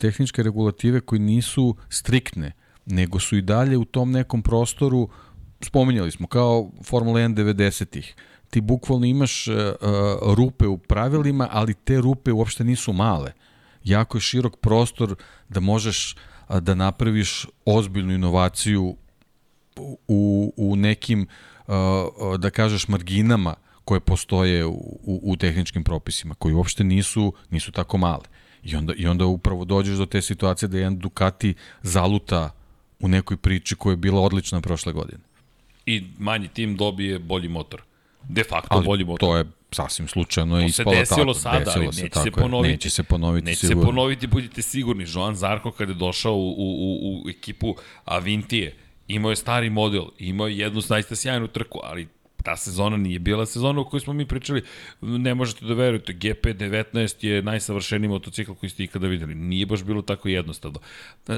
tehničke 0.00 0.42
regulative 0.42 1.00
koji 1.00 1.20
nisu 1.20 1.76
striktne, 1.88 2.52
nego 2.86 3.20
su 3.20 3.36
i 3.36 3.42
dalje 3.42 3.76
u 3.76 3.84
tom 3.84 4.12
nekom 4.12 4.42
prostoru, 4.42 5.08
spominjali 5.60 6.10
smo, 6.10 6.26
kao 6.26 6.70
Formula 6.84 7.20
1 7.20 7.34
90-ih, 7.34 8.14
ti 8.50 8.60
bukvalno 8.60 9.06
imaš 9.06 9.48
a, 9.48 9.72
rupe 10.36 10.66
u 10.66 10.78
pravilima, 10.78 11.48
ali 11.50 11.74
te 11.74 12.00
rupe 12.00 12.32
uopšte 12.32 12.64
nisu 12.64 12.92
male. 12.92 13.32
Jako 13.84 14.16
je 14.18 14.20
širok 14.20 14.56
prostor 14.56 15.14
da 15.48 15.60
možeš 15.60 16.16
da 16.60 16.74
napraviš 16.74 17.46
ozbiljnu 17.64 18.14
inovaciju 18.14 18.96
u, 20.08 20.52
u 20.56 20.76
nekim, 20.76 21.26
da 22.38 22.50
kažeš, 22.50 22.88
marginama 22.88 23.54
koje 23.84 24.00
postoje 24.00 24.66
u, 24.66 24.98
u, 25.02 25.20
u 25.22 25.36
tehničkim 25.36 25.84
propisima, 25.84 26.34
koji 26.34 26.54
uopšte 26.54 26.84
nisu, 26.84 27.32
nisu 27.50 27.72
tako 27.72 27.98
male. 27.98 28.24
I 28.62 28.76
onda, 28.76 28.94
I 28.96 29.06
onda 29.06 29.24
upravo 29.24 29.64
dođeš 29.64 29.96
do 29.96 30.06
te 30.06 30.22
situacije 30.22 30.68
da 30.68 30.78
jedan 30.78 30.98
Ducati 30.98 31.54
zaluta 31.82 32.50
u 33.00 33.08
nekoj 33.08 33.36
priči 33.36 33.76
koja 33.76 33.92
je 33.92 33.96
bila 33.96 34.20
odlična 34.20 34.60
prošle 34.60 34.92
godine. 34.92 35.20
I 35.86 36.04
manji 36.18 36.48
tim 36.48 36.76
dobije 36.76 37.18
bolji 37.18 37.48
motor. 37.48 37.82
De 38.28 38.44
facto 38.44 38.68
Ali 38.70 38.86
bolji 38.86 39.04
motor. 39.04 39.28
to 39.28 39.36
je 39.36 39.44
sasvim 39.70 40.08
slučajno 40.08 40.60
je 40.60 40.66
To 40.66 40.72
se 40.72 40.84
desilo 40.84 41.18
tako. 41.24 41.34
sada, 41.34 41.58
desilo 41.58 41.84
ali 41.84 41.92
se, 41.92 42.02
neće 42.02 42.14
se 42.14 42.24
tako 42.24 42.28
je. 42.28 42.32
ponoviti. 42.32 42.72
Neće 42.72 42.90
se 42.90 43.02
ponoviti 43.02 43.44
Neće 43.44 43.60
sigurno. 43.60 43.82
se 43.82 43.86
ponoviti, 43.86 44.26
budite 44.26 44.62
sigurni. 44.62 45.04
Joan 45.08 45.34
Zarko 45.34 45.70
kada 45.70 45.92
je 45.92 45.96
došao 45.96 46.34
u, 46.34 46.48
u, 46.48 46.66
u, 47.02 47.22
u 47.24 47.28
ekipu 47.28 47.76
Avintije, 48.04 48.76
imao 49.08 49.30
je 49.30 49.36
stari 49.36 49.70
model, 49.70 50.04
imao 50.18 50.48
je 50.48 50.58
jednu 50.58 50.80
zaista 50.80 51.16
sjajnu 51.16 51.48
trku, 51.48 51.78
ali 51.82 52.08
ta 52.42 52.56
sezona 52.56 52.96
nije 52.96 53.18
bila 53.18 53.46
sezona 53.46 53.80
o 53.80 53.84
kojoj 53.84 54.00
smo 54.00 54.12
mi 54.12 54.26
pričali, 54.26 54.62
ne 55.00 55.34
možete 55.34 55.64
da 55.64 55.74
verujete, 55.74 56.12
GP19 56.12 57.24
je 57.24 57.42
najsavršeniji 57.42 58.08
motocikl 58.08 58.52
koji 58.52 58.70
ste 58.70 58.84
ikada 58.84 59.06
videli. 59.06 59.34
Nije 59.34 59.66
baš 59.66 59.82
bilo 59.84 60.02
tako 60.02 60.28
jednostavno. 60.28 60.78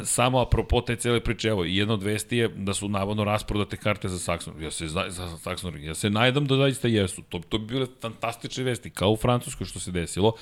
Samo 0.05 0.40
apropo 0.40 0.80
te 0.80 0.96
cele 0.96 1.20
priče, 1.20 1.48
evo, 1.48 1.64
jedna 1.64 1.94
od 1.94 2.03
vesti 2.03 2.36
je 2.36 2.48
da 2.48 2.74
su 2.74 2.88
navodno 2.88 3.24
rasprodate 3.24 3.76
karte 3.76 4.09
za 4.09 4.32
Saxon. 4.32 4.62
Ja 4.62 4.70
se, 4.70 4.88
za, 4.88 5.05
za 5.09 5.28
Saxon, 5.44 5.82
ja 5.82 5.94
se 5.94 6.11
najdam 6.11 6.46
da 6.46 6.57
zaista 6.57 6.88
jesu. 6.88 7.22
To, 7.22 7.40
to 7.48 7.59
bi 7.59 7.66
bile 7.66 7.86
fantastične 8.03 8.64
vesti, 8.64 8.90
kao 8.90 9.11
u 9.11 9.16
Francuskoj 9.16 9.66
što 9.66 9.80
se 9.80 9.92
desilo 9.92 10.32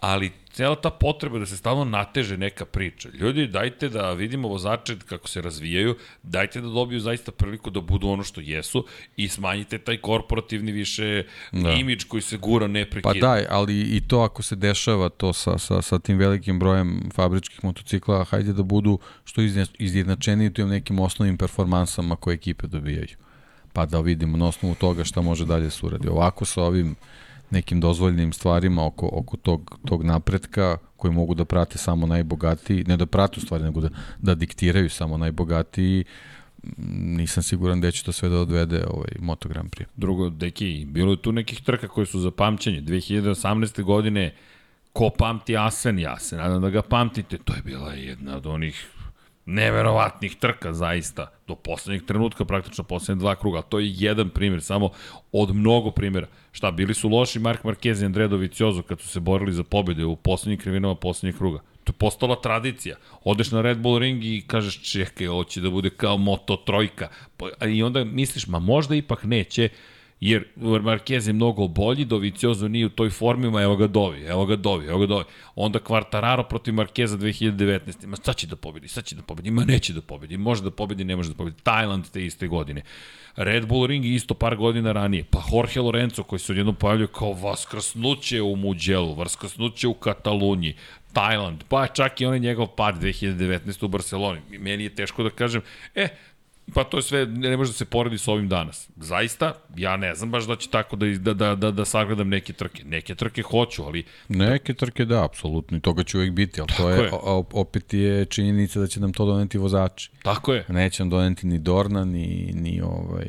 ali 0.00 0.30
cela 0.52 0.76
ta 0.76 0.90
potreba 0.90 1.38
da 1.38 1.46
se 1.46 1.56
stalno 1.56 1.84
nateže 1.84 2.36
neka 2.36 2.64
priča. 2.64 3.08
Ljudi, 3.14 3.46
dajte 3.46 3.88
da 3.88 4.12
vidimo 4.12 4.48
vozače 4.48 4.96
kako 5.08 5.28
se 5.28 5.42
razvijaju, 5.42 5.96
dajte 6.22 6.60
da 6.60 6.68
dobiju 6.68 7.00
zaista 7.00 7.32
priliku 7.32 7.70
da 7.70 7.80
budu 7.80 8.08
ono 8.08 8.24
što 8.24 8.40
jesu 8.40 8.84
i 9.16 9.28
smanjite 9.28 9.78
taj 9.78 9.96
korporativni 9.96 10.72
više 10.72 11.24
da. 11.52 11.72
imidž 11.72 12.04
koji 12.04 12.22
se 12.22 12.36
gura 12.36 12.66
Pa 12.66 12.72
neprekidno. 12.72 13.28
daj, 13.28 13.46
ali 13.50 13.80
i 13.80 14.00
to 14.08 14.20
ako 14.20 14.42
se 14.42 14.56
dešava 14.56 15.08
to 15.08 15.32
sa, 15.32 15.58
sa, 15.58 15.82
sa 15.82 15.98
tim 15.98 16.18
velikim 16.18 16.58
brojem 16.58 17.10
fabričkih 17.14 17.64
motocikla, 17.64 18.24
hajde 18.24 18.52
da 18.52 18.62
budu 18.62 18.98
što 19.24 19.42
u 20.62 20.68
tim 20.68 20.68
nekim 20.68 20.98
osnovnim 21.00 21.36
performansama 21.38 22.16
koje 22.16 22.34
ekipe 22.34 22.66
dobijaju. 22.66 23.16
Pa 23.72 23.86
da 23.86 24.00
vidimo 24.00 24.36
na 24.36 24.46
osnovu 24.46 24.74
toga 24.74 25.04
šta 25.04 25.20
može 25.20 25.44
dalje 25.44 25.64
da 25.64 25.70
se 25.70 25.86
uradi. 25.86 26.08
Ovako 26.08 26.44
sa 26.44 26.62
ovim 26.62 26.96
nekim 27.50 27.80
dozvoljnim 27.80 28.32
stvarima 28.32 28.86
oko, 28.86 29.08
oko 29.12 29.36
tog, 29.36 29.78
tog 29.86 30.04
napretka 30.04 30.76
koji 30.96 31.14
mogu 31.14 31.34
da 31.34 31.44
prate 31.44 31.78
samo 31.78 32.06
najbogatiji, 32.06 32.84
ne 32.84 32.96
da 32.96 33.06
prate 33.06 33.34
u 33.38 33.40
stvari, 33.40 33.64
nego 33.64 33.80
da, 33.80 33.88
da 34.18 34.34
diktiraju 34.34 34.90
samo 34.90 35.16
najbogatiji, 35.16 36.04
nisam 36.92 37.42
siguran 37.42 37.78
gde 37.78 37.92
će 37.92 38.04
to 38.04 38.12
sve 38.12 38.28
da 38.28 38.38
odvede 38.38 38.84
ovaj 38.86 39.10
Moto 39.18 39.48
Grand 39.48 39.70
Prix. 39.70 39.86
Drugo, 39.96 40.30
deki, 40.30 40.86
bilo 40.88 41.12
je 41.12 41.22
tu 41.22 41.32
nekih 41.32 41.62
trka 41.62 41.88
koje 41.88 42.06
su 42.06 42.20
za 42.20 42.30
pamćenje. 42.30 42.82
2018. 42.82 43.82
godine, 43.82 44.34
ko 44.92 45.10
pamti 45.18 45.56
Asen, 45.56 45.98
ja 45.98 46.18
se 46.18 46.36
nadam 46.36 46.62
da 46.62 46.70
ga 46.70 46.82
pamtite. 46.82 47.38
To 47.38 47.54
je 47.54 47.62
bila 47.64 47.92
jedna 47.92 48.36
od 48.36 48.46
onih 48.46 48.88
neverovatnih 49.48 50.36
trka 50.36 50.72
zaista 50.72 51.30
do 51.46 51.54
poslednjeg 51.54 52.04
trenutka, 52.06 52.44
praktično 52.44 52.84
poslednje 52.84 53.20
dva 53.20 53.34
kruga, 53.36 53.62
to 53.62 53.78
je 53.78 53.92
jedan 53.96 54.30
primjer, 54.30 54.62
samo 54.62 54.90
od 55.32 55.54
mnogo 55.54 55.90
primjera. 55.90 56.26
Šta, 56.52 56.70
bili 56.70 56.94
su 56.94 57.08
loši 57.08 57.38
Mark 57.38 57.64
Marquez 57.64 58.02
i 58.02 58.04
Andrea 58.04 58.28
Dovizioso 58.28 58.82
kad 58.82 59.00
su 59.00 59.08
se 59.08 59.20
borili 59.20 59.52
za 59.52 59.62
pobjede 59.62 60.04
u 60.04 60.16
poslednjim 60.16 60.60
krivinama 60.60 60.94
poslednjeg 60.94 61.38
kruga. 61.38 61.58
To 61.84 61.90
je 61.90 61.96
postala 61.98 62.40
tradicija. 62.40 62.96
Odeš 63.24 63.50
na 63.50 63.62
Red 63.62 63.78
Bull 63.78 63.98
ring 63.98 64.24
i 64.24 64.44
kažeš 64.46 64.92
čekaj, 64.92 65.28
ovo 65.28 65.44
će 65.44 65.60
da 65.60 65.70
bude 65.70 65.90
kao 65.90 66.16
Moto 66.16 66.56
trojka. 66.56 67.08
Pa, 67.36 67.66
I 67.66 67.82
onda 67.82 68.04
misliš, 68.04 68.46
ma 68.46 68.58
možda 68.58 68.94
ipak 68.94 69.24
neće, 69.24 69.68
jer 70.20 70.44
Marquez 70.56 71.26
je 71.26 71.32
mnogo 71.32 71.68
bolji, 71.68 72.04
Doviciozo 72.04 72.68
nije 72.68 72.86
u 72.86 72.88
toj 72.88 73.10
formi, 73.10 73.50
ma 73.50 73.62
evo 73.62 73.76
ga 73.76 73.86
dovi, 73.86 74.22
evo 74.22 74.46
ga 74.46 74.56
dovi, 74.56 74.86
evo 74.86 74.98
ga 74.98 75.06
dovi. 75.06 75.24
Onda 75.54 75.78
Quartararo 75.78 76.42
protiv 76.48 76.74
Marqueza 76.74 77.16
2019. 77.16 78.06
Ma 78.06 78.16
sad 78.16 78.36
će 78.36 78.46
da 78.46 78.56
pobedi, 78.56 78.88
sad 78.88 79.04
će 79.04 79.14
da 79.14 79.22
pobedi, 79.22 79.50
ma 79.50 79.64
neće 79.64 79.92
da 79.92 80.00
pobedi, 80.00 80.36
može 80.36 80.62
da 80.62 80.70
pobedi, 80.70 81.04
ne 81.04 81.16
može 81.16 81.28
da 81.28 81.34
pobedi. 81.34 81.56
Tajland 81.62 82.10
te 82.10 82.24
iste 82.24 82.48
godine. 82.48 82.82
Red 83.36 83.66
Bull 83.66 83.86
Ring 83.86 84.04
isto 84.04 84.34
par 84.34 84.56
godina 84.56 84.92
ranije. 84.92 85.24
Pa 85.30 85.42
Jorge 85.52 85.80
Lorenzo 85.80 86.22
koji 86.22 86.38
se 86.38 86.52
odjednom 86.52 86.74
pojavljuje 86.74 87.08
kao 87.08 87.32
vaskrsnuće 87.32 88.42
u 88.42 88.56
Muđelu, 88.56 89.14
vaskrsnuće 89.14 89.88
u 89.88 89.94
Kataluniji, 89.94 90.74
Tajland, 91.12 91.64
pa 91.68 91.86
čak 91.86 92.20
i 92.20 92.26
onaj 92.26 92.38
njegov 92.38 92.66
pad 92.66 93.02
2019. 93.02 93.84
u 93.84 93.88
Barceloni. 93.88 94.40
Meni 94.58 94.84
je 94.84 94.94
teško 94.94 95.22
da 95.22 95.30
kažem, 95.30 95.62
e, 95.94 96.08
Pa 96.74 96.84
to 96.84 96.96
je 96.96 97.02
sve, 97.02 97.26
ne 97.26 97.56
može 97.56 97.70
da 97.70 97.74
se 97.74 97.84
poredi 97.84 98.18
s 98.18 98.28
ovim 98.28 98.48
danas. 98.48 98.88
Zaista, 98.96 99.52
ja 99.76 99.96
ne 99.96 100.14
znam 100.14 100.30
baš 100.30 100.44
da 100.44 100.56
će 100.56 100.70
tako 100.70 100.96
da, 100.96 101.06
da, 101.08 101.34
da, 101.34 101.54
da, 101.54 101.70
da 101.70 101.84
sagledam 101.84 102.28
neke 102.28 102.52
trke. 102.52 102.84
Neke 102.84 103.14
trke 103.14 103.42
hoću, 103.42 103.82
ali 103.82 104.04
Neke 104.28 104.74
trke 104.74 105.04
da, 105.04 105.24
apsolutno, 105.24 105.76
i 105.76 105.80
toga 105.80 106.02
će 106.02 106.16
uvijek 106.16 106.32
biti, 106.32 106.60
ali 106.60 106.68
to 106.68 106.74
Tako 106.76 106.88
je, 106.90 106.98
je. 106.98 107.10
o- 107.12 107.44
opet 107.52 107.94
je 107.94 108.24
činjenica 108.24 108.80
da 108.80 108.86
će 108.86 109.00
nam 109.00 109.12
to 109.12 109.26
doneti 109.26 109.58
vozači. 109.58 110.10
tako 110.22 110.54
je. 110.54 110.64
Neće 110.68 111.02
nam 111.02 111.10
doneti 111.10 111.46
ni 111.46 111.58
Dorna, 111.58 112.04
ni, 112.04 112.52
ni, 112.54 112.80
ovaj, 112.80 113.28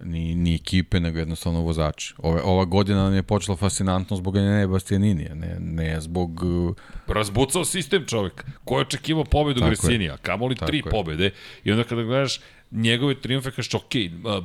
ni, 0.00 0.34
ni 0.34 0.54
ekipe, 0.54 1.00
nego 1.00 1.18
jednostavno 1.18 1.60
vozači. 1.60 2.14
Ove, 2.18 2.40
ova 2.44 2.64
godina 2.64 3.02
nam 3.02 3.14
je 3.14 3.22
počela 3.22 3.56
fascinantno 3.56 4.16
zbog 4.16 4.36
Enea 4.36 4.66
Bastianinija, 4.66 5.34
ne, 5.34 5.56
ne 5.60 6.00
zbog... 6.00 6.42
uh, 6.42 6.76
Razbucao 7.06 7.64
sistem 7.64 8.04
čovek. 8.06 8.44
Ko 8.64 8.78
je 8.78 8.80
očekivao 8.80 9.24
pobedu. 9.24 9.64
Gresinija? 9.66 10.16
Kamoli 10.16 10.54
tri 10.54 10.78
je. 10.78 10.90
pobede. 10.90 11.30
I 11.64 11.72
onda 11.72 11.84
kada 11.84 12.02
gledaš 12.02 12.40
njegove 12.70 13.20
triumfe, 13.20 13.50
kažeš, 13.50 13.74
ok, 13.74 13.92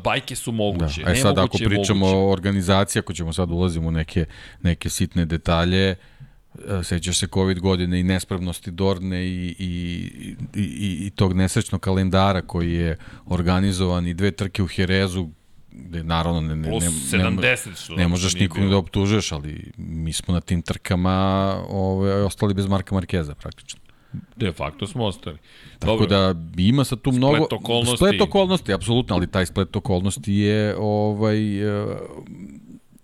bajke 0.04 0.36
su 0.36 0.52
Da. 0.52 0.56
moguće. 0.58 1.04
A 1.06 1.16
sad 1.16 1.38
ako 1.38 1.58
pričamo 1.58 2.00
moguće. 2.00 2.18
o 2.18 2.30
organizaciji, 2.30 3.00
ako 3.00 3.14
ćemo 3.14 3.34
sad 3.34 3.52
ulazimo 3.52 3.88
u 3.88 3.92
neke, 3.92 4.26
neke 4.62 4.90
sitne 4.90 5.26
detalje, 5.26 5.90
e, 5.90 5.96
sećaš 6.84 7.18
se 7.18 7.28
COVID 7.28 7.60
godine 7.60 8.00
i 8.00 8.04
nespremnosti 8.04 8.72
Dorne 8.72 9.26
i, 9.26 9.56
i, 9.60 9.66
i, 10.56 10.62
i, 10.62 11.06
i 11.06 11.10
tog 11.10 11.34
nesrećnog 11.34 11.82
kalendara 11.82 12.42
koji 12.42 12.74
je 12.74 12.98
organizovan 13.26 14.08
i 14.08 14.14
dve 14.14 14.32
trke 14.32 14.64
u 14.64 14.68
Herezu, 14.68 15.30
gde 15.72 16.04
naravno 16.04 16.42
ne, 16.42 16.56
ne, 16.56 16.70
ne, 16.70 16.80
ne, 16.80 16.90
70, 16.90 17.84
što 17.84 17.96
ne 17.96 18.08
možeš 18.08 18.36
bilo. 18.36 18.70
da 18.70 18.78
optužeš, 18.78 19.32
ali 19.32 19.72
mi 19.78 20.14
smo 20.14 20.34
na 20.34 20.42
tim 20.42 20.62
trkama 20.62 21.56
ove, 21.70 22.24
ostali 22.24 22.54
bez 22.54 22.68
Marka 22.68 22.96
Markeza 22.96 23.36
praktično. 23.36 23.82
De 24.36 24.52
facto 24.52 24.88
smo 24.88 25.06
ostali. 25.06 25.38
Tako 25.80 25.92
Dobro, 25.92 26.08
da 26.08 26.36
ima 26.58 26.84
sa 26.84 26.96
tu 26.96 27.12
mnogo 27.12 27.48
okolnosti. 27.52 27.96
splet 27.96 28.22
okolnosti, 28.22 28.74
apsolutno, 28.74 29.16
ali 29.16 29.28
taj 29.28 29.46
splet 29.46 29.76
okolnosti 29.76 30.34
je 30.34 30.76
ovaj 30.80 31.66
uh, 31.66 31.98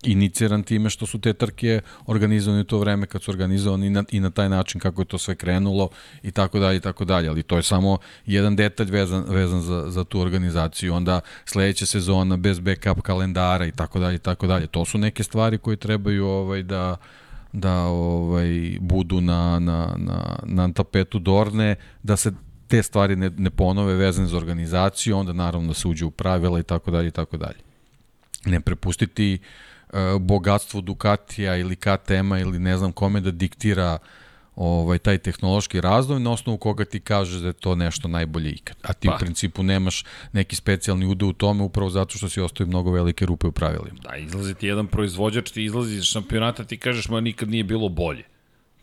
iniciran 0.08 0.64
time 0.64 0.90
što 0.90 1.06
su 1.06 1.20
te 1.20 1.34
trke 1.34 1.82
organizovane 2.06 2.62
u 2.62 2.64
to 2.64 2.80
vreme 2.80 3.06
kad 3.06 3.22
su 3.22 3.32
organizovani 3.32 3.88
i 3.88 3.90
na, 3.90 4.04
i 4.12 4.20
na 4.20 4.30
taj 4.30 4.50
način 4.50 4.82
kako 4.82 5.02
je 5.02 5.06
to 5.06 5.18
sve 5.18 5.36
krenulo 5.36 5.90
i 6.24 6.32
tako 6.32 6.60
dalje 6.60 6.78
i 6.78 6.80
tako 6.80 7.06
dalje, 7.06 7.30
ali 7.30 7.44
to 7.44 7.58
je 7.58 7.64
samo 7.64 7.98
jedan 8.26 8.56
detalj 8.56 8.92
vezan, 8.92 9.24
vezan 9.28 9.62
za, 9.62 9.86
za 9.90 10.04
tu 10.04 10.20
organizaciju, 10.20 10.94
onda 10.94 11.22
sledeća 11.46 11.86
sezona 11.86 12.38
bez 12.38 12.60
backup 12.60 13.02
kalendara 13.02 13.66
i 13.66 13.72
tako 13.72 14.00
dalje 14.00 14.16
i 14.16 14.20
tako 14.20 14.48
dalje. 14.48 14.68
To 14.68 14.86
su 14.86 14.98
neke 14.98 15.24
stvari 15.24 15.58
koje 15.58 15.78
trebaju 15.78 16.26
ovaj 16.26 16.64
da 16.64 16.98
da 17.54 17.74
ovaj 17.84 18.78
budu 18.80 19.22
na, 19.22 19.60
na, 19.60 19.96
na, 19.98 20.40
na 20.44 20.74
tapetu 20.74 21.20
Dorne, 21.20 21.76
da 22.04 22.18
se 22.18 22.32
te 22.68 22.84
stvari 22.84 23.16
ne, 23.16 23.30
ne 23.38 23.50
ponove 23.50 23.96
vezane 23.96 24.28
za 24.28 24.38
organizaciju, 24.38 25.18
onda 25.18 25.34
naravno 25.34 25.68
da 25.68 25.74
se 25.74 25.88
uđe 25.88 26.06
u 26.06 26.12
pravila 26.12 26.60
i 26.60 26.64
tako 26.64 26.92
dalje 26.92 27.08
i 27.08 27.12
tako 27.12 27.38
dalje. 27.38 27.58
Ne 28.46 28.60
prepustiti 28.60 29.40
uh, 29.42 29.48
bogatstvo 30.20 30.82
Ducatija 30.82 31.56
ili 31.56 31.76
KTM-a 31.76 32.40
ili 32.40 32.60
ne 32.60 32.78
znam 32.78 32.92
kome 32.92 33.22
da 33.22 33.32
diktira 33.32 33.98
ovaj 34.58 34.98
taj 34.98 35.18
tehnološki 35.18 35.82
razvoj 35.82 36.20
na 36.20 36.32
osnovu 36.32 36.58
koga 36.58 36.86
ti 36.86 37.00
kažeš 37.00 37.42
da 37.42 37.48
je 37.48 37.54
to 37.54 37.76
nešto 37.76 38.08
najbolje 38.08 38.50
ikad. 38.52 38.78
A 38.82 38.94
ti 38.94 39.08
Pa. 39.08 39.16
u 39.16 39.20
principu 39.20 39.64
nemaš 39.64 40.04
neki 40.34 40.56
specijalni 40.56 41.06
ude 41.06 41.26
u 41.26 41.34
tome 41.34 41.64
upravo 41.64 41.90
zato 41.90 42.18
što 42.18 42.30
si 42.30 42.42
ostavio 42.42 42.70
mnogo 42.70 42.92
velike 42.92 43.26
rupe 43.26 43.48
u 43.48 43.52
pravilima. 43.52 44.00
Da, 44.04 44.16
izlazi 44.16 44.54
ti 44.54 44.68
jedan 44.68 44.88
proizvođač, 44.88 45.52
ti 45.52 45.64
izlazi 45.64 45.96
iz 45.96 46.04
šampionata, 46.04 46.64
ti 46.64 46.78
kažeš, 46.78 47.10
ma 47.10 47.22
nikad 47.22 47.50
nije 47.50 47.64
bilo 47.64 47.90
bolje. 47.90 48.24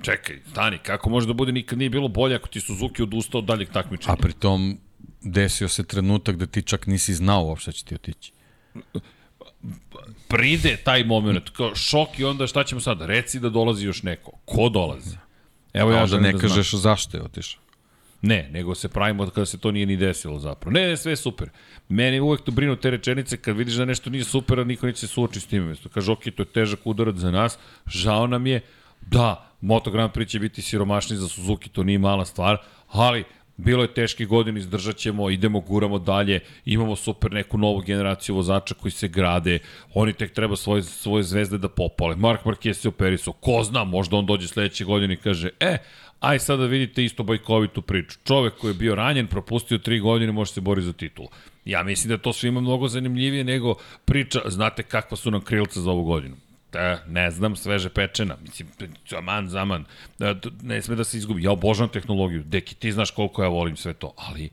Čekaj, 0.02 0.38
stani, 0.50 0.78
kako 0.78 1.10
može 1.10 1.26
da 1.26 1.32
bude 1.32 1.52
nikad 1.52 1.78
nije 1.78 1.90
bilo 1.90 2.08
bolje 2.08 2.34
ako 2.34 2.48
ti 2.48 2.60
Suzuki 2.60 3.02
odustao 3.02 3.38
od 3.38 3.44
daljeg 3.44 3.68
takmičenja? 3.68 4.12
A 4.12 4.16
pritom 4.16 4.78
desio 5.22 5.68
se 5.68 5.84
trenutak 5.84 6.36
da 6.36 6.46
ti 6.46 6.62
čak 6.62 6.86
nisi 6.86 7.14
znao 7.14 7.44
uopšte 7.44 7.72
će 7.72 7.84
ti 7.84 7.94
otići. 7.94 8.32
Pride 10.34 10.76
taj 10.76 11.04
moment, 11.04 11.50
kao 11.50 11.74
šok 11.74 12.18
i 12.18 12.24
onda 12.24 12.46
šta 12.46 12.64
ćemo 12.64 12.80
sad? 12.80 13.02
Reci 13.02 13.40
da 13.40 13.48
dolazi 13.48 13.86
još 13.86 14.02
neko. 14.02 14.32
Ko 14.44 14.68
dolazi? 14.68 15.16
Evo 15.72 15.92
Ja 15.92 16.06
da 16.06 16.20
ne 16.20 16.32
da 16.32 16.38
znam. 16.38 16.40
kažeš 16.40 16.74
zašto 16.74 17.16
je 17.16 17.22
otišao. 17.22 17.60
Ne, 18.22 18.48
nego 18.52 18.74
se 18.74 18.88
pravimo 18.88 19.26
kada 19.26 19.46
se 19.46 19.58
to 19.58 19.70
nije 19.70 19.86
ni 19.86 19.96
desilo 19.96 20.38
zapravo. 20.38 20.72
Ne, 20.72 20.86
ne, 20.88 20.96
sve 20.96 21.12
je 21.12 21.16
super. 21.16 21.48
Meni 21.88 22.20
uvek 22.20 22.40
to 22.40 22.52
brinu 22.52 22.76
te 22.76 22.90
rečenice 22.90 23.36
kad 23.36 23.56
vidiš 23.56 23.74
da 23.74 23.84
nešto 23.84 24.10
nije 24.10 24.24
super, 24.24 24.60
a 24.60 24.64
niko 24.64 24.86
neće 24.86 25.00
se 25.00 25.06
suoči 25.06 25.40
s 25.40 25.46
tim. 25.46 25.76
Kaže, 25.94 26.12
ok, 26.12 26.22
to 26.36 26.42
je 26.42 26.46
težak 26.46 26.80
udarac 26.84 27.16
za 27.16 27.30
nas, 27.30 27.58
žao 27.86 28.26
nam 28.26 28.46
je, 28.46 28.60
da, 29.00 29.50
Moto 29.60 29.90
Grand 29.90 30.12
Prix 30.12 30.28
će 30.28 30.38
biti 30.38 30.62
siromašni 30.62 31.16
za 31.16 31.28
Suzuki, 31.28 31.68
to 31.68 31.82
nije 31.82 31.98
mala 31.98 32.24
stvar, 32.24 32.56
ali 32.88 33.24
bilo 33.56 33.82
je 33.82 33.94
teške 33.94 34.24
godine, 34.24 34.60
izdržat 34.60 34.96
ćemo, 34.96 35.30
idemo, 35.30 35.60
guramo 35.60 35.98
dalje, 35.98 36.40
imamo 36.64 36.96
super 36.96 37.32
neku 37.32 37.58
novu 37.58 37.80
generaciju 37.80 38.34
vozača 38.34 38.74
koji 38.74 38.92
se 38.92 39.08
grade, 39.08 39.58
oni 39.94 40.12
tek 40.12 40.32
treba 40.32 40.56
svoje, 40.56 40.82
svoje 40.82 41.22
zvezde 41.22 41.58
da 41.58 41.68
popale. 41.68 42.16
Mark 42.16 42.44
Marquez 42.44 42.72
se 42.72 42.88
operisao, 42.88 43.32
ko 43.32 43.62
zna, 43.62 43.84
možda 43.84 44.16
on 44.16 44.26
dođe 44.26 44.48
sledeće 44.48 44.84
godine 44.84 45.14
i 45.14 45.16
kaže, 45.16 45.48
e, 45.60 45.78
aj 46.20 46.38
sad 46.38 46.58
da 46.58 46.66
vidite 46.66 47.04
isto 47.04 47.22
bajkovitu 47.22 47.82
priču. 47.82 48.18
Čovek 48.24 48.54
koji 48.54 48.70
je 48.70 48.74
bio 48.74 48.94
ranjen, 48.94 49.26
propustio 49.26 49.78
tri 49.78 50.00
godine, 50.00 50.32
može 50.32 50.52
se 50.52 50.60
bori 50.60 50.82
za 50.82 50.92
titulu. 50.92 51.28
Ja 51.64 51.82
mislim 51.82 52.08
da 52.08 52.22
to 52.22 52.32
svima 52.32 52.60
mnogo 52.60 52.88
zanimljivije 52.88 53.44
nego 53.44 53.74
priča, 54.04 54.40
znate 54.46 54.82
kakva 54.82 55.16
su 55.16 55.30
nam 55.30 55.40
krilca 55.40 55.80
za 55.80 55.90
ovu 55.90 56.04
godinu. 56.04 56.36
Da, 56.74 56.98
ne 57.08 57.30
znam, 57.30 57.56
sveže 57.56 57.88
pečena. 57.88 58.36
Mislim, 58.42 58.68
aman, 59.16 59.48
zaman. 59.48 59.84
Da, 60.18 60.34
ne 60.62 60.82
sme 60.82 60.96
da 60.96 61.04
se 61.04 61.18
izgubi. 61.18 61.42
Ja 61.42 61.52
obožavam 61.52 61.92
tehnologiju. 61.92 62.42
Deki, 62.44 62.74
ti 62.74 62.92
znaš 62.92 63.10
koliko 63.10 63.42
ja 63.42 63.48
volim 63.48 63.76
sve 63.76 63.92
to. 63.94 64.12
Ali, 64.16 64.50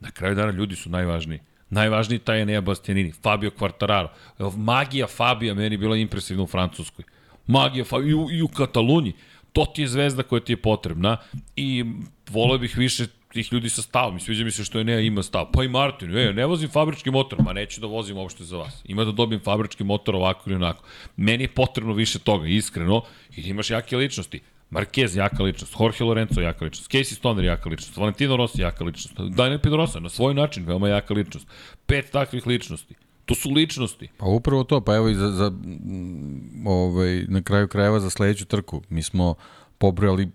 na 0.00 0.10
kraju 0.10 0.34
dana 0.34 0.52
ljudi 0.52 0.76
su 0.76 0.90
najvažniji. 0.90 1.40
Najvažniji 1.70 2.18
taj 2.18 2.38
je 2.38 2.46
Nea 2.46 2.60
Bastianini, 2.60 3.12
Fabio 3.12 3.50
Quartararo. 3.50 4.08
Magija 4.56 5.06
Fabija 5.06 5.54
meni 5.54 5.76
bila 5.76 5.96
impresivna 5.96 6.42
u 6.42 6.46
Francuskoj. 6.46 7.04
Magija 7.46 7.84
Fabio 7.84 8.08
i 8.08 8.14
u, 8.14 8.30
i 8.30 8.42
u 8.42 8.48
Kataluniji. 8.48 9.14
To 9.52 9.66
ti 9.66 9.82
je 9.82 9.88
zvezda 9.88 10.22
koja 10.22 10.40
ti 10.40 10.52
je 10.52 10.56
potrebna 10.56 11.16
i 11.56 11.84
voleo 12.30 12.58
bih 12.58 12.76
više 12.76 13.06
tih 13.32 13.52
ljudi 13.52 13.68
sa 13.68 13.82
stavom. 13.82 14.20
Sviđa 14.20 14.44
mi 14.44 14.50
se 14.50 14.64
što 14.64 14.78
je 14.78 14.84
Nea 14.84 15.00
ima 15.00 15.22
stav. 15.22 15.46
Pa 15.52 15.64
i 15.64 15.68
Martin, 15.68 16.16
e, 16.18 16.32
ne 16.32 16.46
vozim 16.46 16.68
fabrički 16.70 17.10
motor, 17.10 17.42
ma 17.42 17.52
neću 17.52 17.80
da 17.80 17.86
vozim 17.86 18.16
uopšte 18.16 18.44
za 18.44 18.56
vas. 18.56 18.82
Ima 18.84 19.04
da 19.04 19.12
dobijem 19.12 19.40
fabrički 19.40 19.84
motor 19.84 20.16
ovako 20.16 20.50
ili 20.50 20.56
onako. 20.56 20.84
Meni 21.16 21.44
je 21.44 21.48
potrebno 21.48 21.92
više 21.92 22.18
toga, 22.18 22.46
iskreno, 22.46 23.02
i 23.36 23.40
imaš 23.40 23.70
jake 23.70 23.96
ličnosti. 23.96 24.40
Marquez 24.70 25.16
jaka 25.16 25.42
ličnost, 25.42 25.76
Jorge 25.80 26.04
Lorenzo 26.04 26.40
jaka 26.40 26.64
ličnost, 26.64 26.90
Casey 26.90 27.14
Stoner 27.14 27.44
jaka 27.44 27.68
ličnost, 27.68 27.96
Valentino 27.96 28.36
Rossi 28.36 28.62
jaka 28.62 28.84
ličnost, 28.84 29.14
Daniel 29.36 29.58
Pedrosa 29.58 30.00
na 30.00 30.08
svoj 30.08 30.34
način 30.34 30.64
veoma 30.66 30.88
jaka 30.88 31.14
ličnost. 31.14 31.46
Pet 31.86 32.10
takvih 32.10 32.46
ličnosti. 32.46 32.94
To 33.24 33.34
su 33.34 33.50
ličnosti. 33.50 34.08
Pa 34.18 34.26
upravo 34.26 34.64
to, 34.64 34.80
pa 34.80 34.94
evo 34.94 35.08
i 35.08 35.14
za, 35.14 35.30
za 35.30 35.52
ovaj, 36.66 37.24
na 37.28 37.42
kraju 37.42 37.68
krajeva 37.68 38.00
za 38.00 38.10
sledeću 38.10 38.44
trku. 38.44 38.82
Mi 38.88 39.02
smo 39.02 39.34
pobrojali 39.78 40.28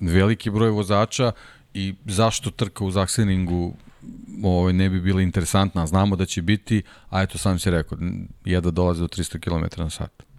veliki 0.00 0.50
broj 0.50 0.70
vozača 0.70 1.32
i 1.74 1.94
zašto 2.04 2.50
trka 2.50 2.84
u 2.84 2.90
Zakseningu 2.90 3.74
ovaj, 4.44 4.72
ne 4.72 4.90
bi 4.90 5.00
bila 5.00 5.22
interesantna, 5.22 5.86
znamo 5.86 6.16
da 6.16 6.26
će 6.26 6.42
biti, 6.42 6.82
a 7.10 7.22
eto 7.22 7.38
sam 7.38 7.58
si 7.58 7.70
rekao, 7.70 7.98
jedna 8.44 8.70
dolaze 8.70 9.00
do 9.00 9.06
300 9.06 9.38
km 9.40 9.82
na 9.82 9.90
sat 9.90 10.29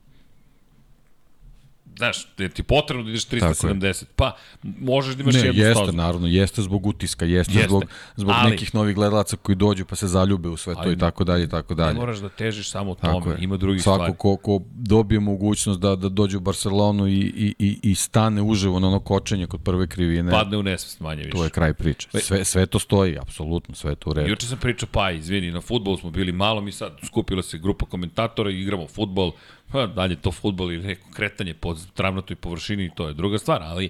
znaš, 2.02 2.28
je 2.38 2.50
ti 2.50 2.64
potrebno 2.64 3.04
da 3.04 3.10
ideš 3.10 3.28
370, 3.28 4.04
pa 4.16 4.36
možeš 4.64 5.16
da 5.16 5.24
imaš 5.24 5.34
ne, 5.34 5.40
jednu 5.40 5.62
jeste, 5.62 5.84
stazu. 5.84 5.98
naravno, 5.98 6.28
jeste 6.28 6.62
zbog 6.62 6.86
utiska, 6.86 7.26
jeste, 7.26 7.54
jeste. 7.54 7.68
zbog, 7.68 7.84
zbog 8.16 8.36
ali, 8.38 8.52
nekih 8.52 8.76
novih 8.76 8.96
gledalaca 8.96 9.38
koji 9.38 9.56
dođu 9.56 9.86
pa 9.86 9.96
se 9.96 10.08
zaljube 10.08 10.50
u 10.50 10.58
sve 10.58 10.74
to 10.74 10.82
ali, 10.84 10.94
i 10.94 10.98
tako 10.98 11.24
dalje 11.24 11.44
i 11.44 11.50
tako 11.50 11.76
dalje. 11.76 11.94
Ne 11.94 12.00
moraš 12.00 12.18
da 12.18 12.30
težiš 12.30 12.72
samo 12.72 12.96
tome, 12.96 13.36
ima 13.40 13.58
drugih 13.58 13.84
Svako 13.84 13.96
stvari. 13.96 14.12
Svako 14.12 14.38
ko, 14.38 14.60
ko 14.60 14.66
dobije 14.76 15.20
mogućnost 15.20 15.80
da, 15.80 15.96
da 15.96 16.10
dođe 16.10 16.38
u 16.38 16.40
Barcelonu 16.40 17.08
i, 17.08 17.20
i, 17.20 17.56
i, 17.60 17.80
i 17.84 17.96
stane 17.96 18.42
uživo 18.42 18.80
na 18.80 18.88
ono 18.88 19.00
kočenje 19.00 19.48
kod 19.48 19.62
prve 19.64 19.88
krivine. 19.88 20.32
Padne 20.32 20.58
u 20.58 20.64
nesvest 20.64 21.00
manje 21.00 21.24
više. 21.24 21.38
To 21.38 21.44
je 21.44 21.50
kraj 21.50 21.74
priče. 21.74 22.08
Sve, 22.20 22.46
sve 22.46 22.66
to 22.66 22.80
stoji, 22.80 23.18
apsolutno, 23.20 23.76
sve 23.76 23.96
to 23.96 24.10
u 24.10 24.14
redu. 24.14 24.30
Juče 24.30 24.48
sam 24.48 24.58
pričao, 24.58 24.90
pa 24.92 25.12
izvini, 25.12 25.52
na 25.52 25.62
futbolu 25.62 25.98
smo 25.98 26.12
bili 26.12 26.32
malo, 26.32 26.62
mi 26.62 26.72
sad 26.72 26.98
skupila 27.06 27.44
se 27.44 27.58
grupa 27.58 27.86
komentatora 27.86 28.52
i 28.52 28.62
igramo 28.62 28.88
futbol, 28.88 29.32
Pa, 29.72 29.88
dalje 29.88 30.16
to 30.16 30.32
futbol 30.32 30.72
ili 30.72 30.88
neko 30.88 31.12
kretanje 31.14 31.54
po 31.54 31.76
travnatoj 31.94 32.36
površini, 32.36 32.92
to 32.96 33.08
je 33.08 33.14
druga 33.14 33.38
stvar, 33.38 33.64
ali 33.64 33.90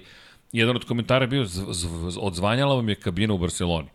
jedan 0.52 0.76
od 0.76 0.84
komentara 0.84 1.24
je 1.24 1.28
bio, 1.28 1.46
odzvanjala 2.20 2.74
vam 2.74 2.88
je 2.88 2.94
kabina 2.94 3.34
u 3.34 3.38
Barceloni. 3.38 3.88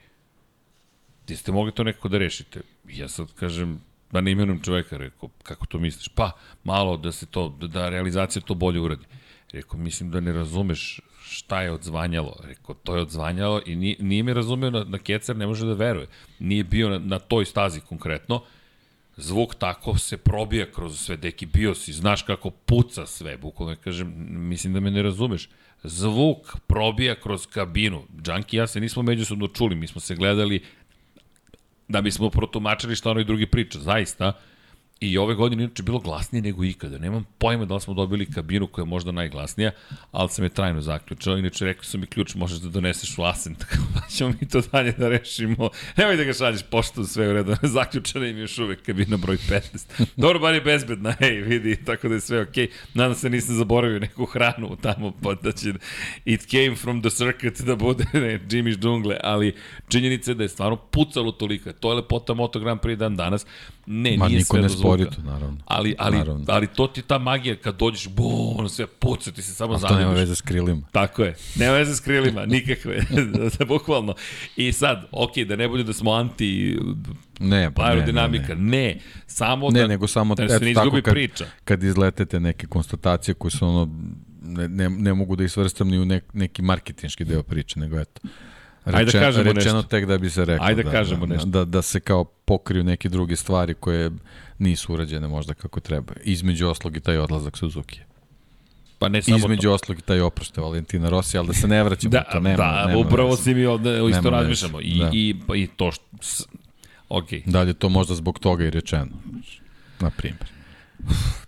Ti 1.25 1.35
ste 1.35 1.51
mogli 1.51 1.71
to 1.71 1.83
nekako 1.83 2.07
da 2.07 2.17
rešite. 2.17 2.61
Ja 2.89 3.07
sad 3.07 3.33
kažem, 3.33 3.81
da 4.11 4.21
ne 4.21 4.31
imenujem 4.31 4.61
čoveka, 4.61 4.97
rekao, 4.97 5.29
kako 5.43 5.65
to 5.65 5.79
misliš? 5.79 6.07
Pa, 6.07 6.31
malo 6.63 6.97
da 6.97 7.11
se 7.11 7.25
to, 7.25 7.49
da, 7.59 7.67
da 7.67 7.89
realizacija 7.89 8.41
to 8.41 8.53
bolje 8.53 8.79
uradi. 8.79 9.05
Rekao, 9.51 9.79
mislim 9.79 10.11
da 10.11 10.19
ne 10.19 10.33
razumeš 10.33 10.99
šta 11.29 11.61
je 11.61 11.71
odzvanjalo. 11.71 12.35
Rekao, 12.43 12.75
to 12.75 12.95
je 12.95 13.01
odzvanjalo 13.01 13.61
i 13.65 13.75
nije, 13.75 13.95
nije 13.99 14.23
me 14.23 14.33
razumeo 14.33 14.69
na, 14.69 14.83
na 14.83 14.97
Kecer, 14.97 15.35
ne 15.37 15.47
može 15.47 15.65
da 15.65 15.73
veruje. 15.73 16.07
Nije 16.39 16.63
bio 16.63 16.89
na, 16.89 16.99
na 16.99 17.19
toj 17.19 17.45
stazi 17.45 17.79
konkretno, 17.79 18.41
zvuk 19.17 19.55
tako 19.55 19.97
se 19.97 20.17
probija 20.17 20.71
kroz 20.71 20.99
sve, 20.99 21.17
deki 21.17 21.45
bio 21.45 21.75
si, 21.75 21.93
znaš 21.93 22.21
kako 22.21 22.49
puca 22.49 23.05
sve, 23.05 23.37
bukvalno 23.37 23.75
kažem, 23.83 24.13
mislim 24.49 24.73
da 24.73 24.79
me 24.79 24.91
ne 24.91 25.01
razumeš. 25.01 25.49
Zvuk 25.83 26.57
probija 26.67 27.15
kroz 27.15 27.47
kabinu. 27.47 28.03
Džanki 28.21 28.57
i 28.57 28.59
ja 28.59 28.67
se 28.67 28.79
nismo 28.79 29.03
međusobno 29.03 29.47
čuli, 29.47 29.75
mi 29.75 29.87
smo 29.87 30.01
se 30.01 30.15
gledali 30.15 30.63
da 31.87 32.01
bismo 32.01 32.29
protumačili 32.29 32.95
šta 32.95 33.11
onaj 33.11 33.23
drugi 33.23 33.45
priča, 33.45 33.79
zaista. 33.79 34.33
I 34.99 35.17
ove 35.17 35.35
godine 35.35 35.63
inače 35.63 35.83
bilo 35.83 35.99
glasnije 35.99 36.41
nego 36.41 36.63
ikada. 36.63 36.97
Nemam 36.97 37.25
pojma 37.37 37.65
da 37.65 37.73
li 37.73 37.81
smo 37.81 37.93
dobili 37.93 38.31
kabinu 38.31 38.67
koja 38.67 38.83
je 38.83 38.87
možda 38.87 39.11
najglasnija, 39.11 39.71
ali 40.11 40.29
sam 40.29 40.45
je 40.45 40.49
trajno 40.49 40.81
zaključao. 40.81 41.37
Inače 41.37 41.65
rekao 41.65 41.83
sam 41.83 41.99
mi 41.99 42.07
ključ 42.07 42.35
možeš 42.35 42.59
da 42.59 42.69
doneseš 42.69 43.17
u 43.17 43.23
asen, 43.23 43.55
tako 43.61 43.75
da 43.93 44.01
ćemo 44.09 44.33
mi 44.41 44.49
to 44.49 44.61
dalje 44.71 44.91
da 44.91 45.09
rešimo. 45.09 45.69
Nemoj 45.97 46.17
da 46.17 46.23
ga 46.23 46.33
šalješ 46.33 46.63
poštu 46.63 47.05
sve 47.05 47.29
u 47.29 47.33
redu. 47.33 47.55
Zaključana 47.77 48.27
im 48.27 48.37
još 48.37 48.57
uvek 48.57 48.81
kabina 48.81 49.17
broj 49.17 49.37
15. 49.37 50.05
Dobro, 50.15 50.39
bar 50.39 50.53
je 50.53 50.61
bezbedna, 50.61 51.11
hej, 51.19 51.41
vidi, 51.41 51.85
tako 51.85 52.07
da 52.07 52.13
je 52.13 52.21
sve 52.21 52.41
okej. 52.41 52.67
Okay. 52.67 52.71
Nadam 52.93 53.15
se 53.15 53.29
nisam 53.29 53.55
zaboravio 53.55 53.99
neku 53.99 54.25
hranu 54.25 54.77
tamo, 54.81 55.13
pa 55.23 55.33
da 55.33 55.51
će 55.51 55.73
it 56.25 56.41
came 56.49 56.75
from 56.75 57.01
the 57.01 57.09
circuit 57.09 57.61
da 57.61 57.75
bude 57.75 58.05
ne, 58.13 58.39
Jimmy's 58.49 58.79
džungle, 58.79 59.17
ali 59.23 59.55
činjenica 59.87 60.31
je 60.31 60.35
da 60.35 60.43
je 60.43 60.49
stvarno 60.49 60.75
pucalo 60.75 61.31
toliko. 61.31 61.73
To 61.73 61.91
je 61.91 61.95
lepota 61.95 62.33
Moto 62.33 62.59
Grand 62.59 62.79
Prix 62.81 62.95
dan 62.95 63.15
danas. 63.15 63.45
Ne, 63.89 64.17
Ma, 64.17 64.27
nije 64.27 64.43
sve 64.43 64.61
ne 64.61 64.69
spori 64.69 65.05
to, 65.05 65.21
naravno. 65.21 65.57
Ali, 65.65 65.95
ali, 65.97 66.17
naravno. 66.17 66.45
ali 66.47 66.67
to 66.67 66.87
ti 66.87 67.01
ta 67.01 67.17
magija 67.17 67.55
kad 67.55 67.77
dođeš, 67.77 68.09
bo, 68.09 68.53
ono 68.57 68.69
sve 68.69 68.87
puca, 68.87 69.31
ti 69.31 69.41
se 69.41 69.53
samo 69.53 69.73
A 69.73 69.77
zanimaš. 69.77 70.01
to 70.01 70.07
nema 70.07 70.19
veze 70.19 70.35
s 70.35 70.41
krilima. 70.41 70.81
Tako 70.91 71.23
je, 71.23 71.35
nema 71.55 71.73
veze 71.73 71.95
s 71.95 71.99
krilima, 71.99 72.45
nikakve, 72.55 73.05
bukvalno. 73.67 74.15
I 74.55 74.71
sad, 74.71 75.07
ok, 75.11 75.37
da 75.37 75.55
ne 75.55 75.67
bude 75.67 75.83
da 75.83 75.93
smo 75.93 76.11
anti 76.11 76.79
ne, 77.39 77.71
pa 77.73 77.83
aerodinamika, 77.83 78.55
ne, 78.55 78.61
ne, 78.61 78.93
ne. 78.93 78.99
samo 79.27 79.69
ne, 79.69 79.81
da, 79.81 79.87
nego 79.87 80.07
samo 80.07 80.35
da 80.35 80.49
se 80.49 80.65
ne 80.65 80.71
izgubi 80.71 81.01
kad, 81.01 81.13
priča. 81.13 81.45
Kad 81.63 81.83
izletete 81.83 82.39
neke 82.39 82.67
konstatacije 82.67 83.35
koje 83.35 83.51
su 83.51 83.67
ono, 83.67 83.89
ne, 84.41 84.67
ne, 84.67 84.89
ne 84.89 85.13
mogu 85.13 85.35
da 85.35 85.43
isvrstam 85.43 85.87
ni 85.89 85.99
u 85.99 86.05
nek, 86.05 86.23
neki 86.33 86.61
marketinški 86.61 87.25
deo 87.25 87.43
priče, 87.43 87.79
nego 87.79 87.99
eto. 87.99 88.21
Reče, 88.87 88.97
Ajde 88.97 89.11
da 89.11 89.19
kažemo 89.19 89.53
rečeno 89.53 89.75
nešto. 89.75 89.89
tek 89.89 90.05
da 90.05 90.17
bi 90.17 90.29
se 90.29 90.45
reklo. 90.45 90.65
Ajde 90.65 90.83
da, 90.83 90.89
da 90.89 90.95
kažemo 90.95 91.25
da, 91.25 91.33
nešto. 91.33 91.49
Da, 91.49 91.65
da 91.65 91.81
se 91.81 91.99
kao 91.99 92.23
pokriju 92.23 92.83
neke 92.83 93.09
druge 93.09 93.35
stvari 93.35 93.73
koje 93.73 94.11
nisu 94.59 94.93
urađene 94.93 95.27
možda 95.27 95.53
kako 95.53 95.79
treba. 95.79 96.13
Između 96.23 96.67
oslog 96.67 96.97
i 96.97 96.99
taj 96.99 97.17
odlazak 97.17 97.57
Suzuki. 97.57 97.99
Pa 98.99 99.09
ne 99.09 99.21
samo 99.21 99.37
Između 99.37 99.67
to. 99.67 99.73
oslog 99.73 99.99
i 99.99 100.01
taj 100.01 100.19
oprošte 100.19 100.61
Valentina 100.61 101.09
Rossi, 101.09 101.37
ali 101.37 101.47
da 101.47 101.53
se 101.53 101.67
ne 101.67 101.83
vraćamo 101.83 102.11
da, 102.11 102.23
to. 102.31 102.39
Nema, 102.39 102.57
da, 102.57 102.85
nema 102.87 102.99
upravo 102.99 103.35
si 103.35 103.53
mi 103.53 103.65
ovde 103.65 103.99
isto 104.09 104.29
razmišljamo. 104.29 104.79
I, 104.81 104.99
da. 104.99 105.09
i, 105.13 105.35
pa 105.47 105.55
i 105.55 105.67
to 105.67 105.91
što... 105.91 106.03
Ok. 107.09 107.27
Da 107.45 107.61
li 107.61 107.69
je 107.69 107.73
to 107.73 107.89
možda 107.89 108.15
zbog 108.15 108.39
toga 108.39 108.65
i 108.65 108.69
rečeno? 108.69 109.07
Na 109.99 110.09
primjer. 110.09 110.57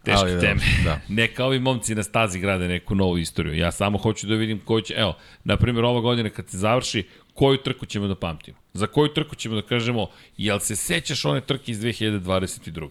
Teške 0.04 0.20
Ali, 0.20 0.40
teme. 0.40 0.62
Da. 0.84 1.00
Neka 1.22 1.46
ovi 1.46 1.60
momci 1.60 1.96
na 1.96 2.04
stazi 2.04 2.40
grade 2.40 2.68
neku 2.68 2.96
novu 2.96 3.18
istoriju. 3.18 3.58
Ja 3.58 3.72
samo 3.72 3.98
hoću 3.98 4.28
da 4.28 4.36
vidim 4.36 4.60
koji 4.60 4.84
će, 4.84 4.94
evo, 4.98 5.18
na 5.44 5.58
primjer 5.58 5.86
ova 5.86 6.02
godina 6.02 6.30
kad 6.30 6.50
se 6.50 6.58
završi, 6.58 7.04
koju 7.40 7.58
trku 7.58 7.86
ćemo 7.86 8.08
da 8.08 8.16
pamtimo? 8.16 8.58
Za 8.74 8.88
koju 8.88 9.14
trku 9.14 9.36
ćemo 9.36 9.56
da 9.56 9.62
kažemo, 9.62 10.08
jel 10.38 10.60
se 10.60 10.76
sećaš 10.76 11.26
one 11.26 11.42
trke 11.42 11.72
iz 11.72 11.80
2022. 11.80 12.90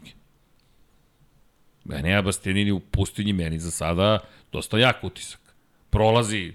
Enea 1.92 2.22
Bastianini 2.22 2.72
u 2.72 2.80
pustinji 2.80 3.32
meni 3.32 3.58
za 3.58 3.70
sada 3.70 4.18
dosta 4.52 4.78
jak 4.78 5.04
utisak. 5.04 5.40
Prolazi, 5.90 6.52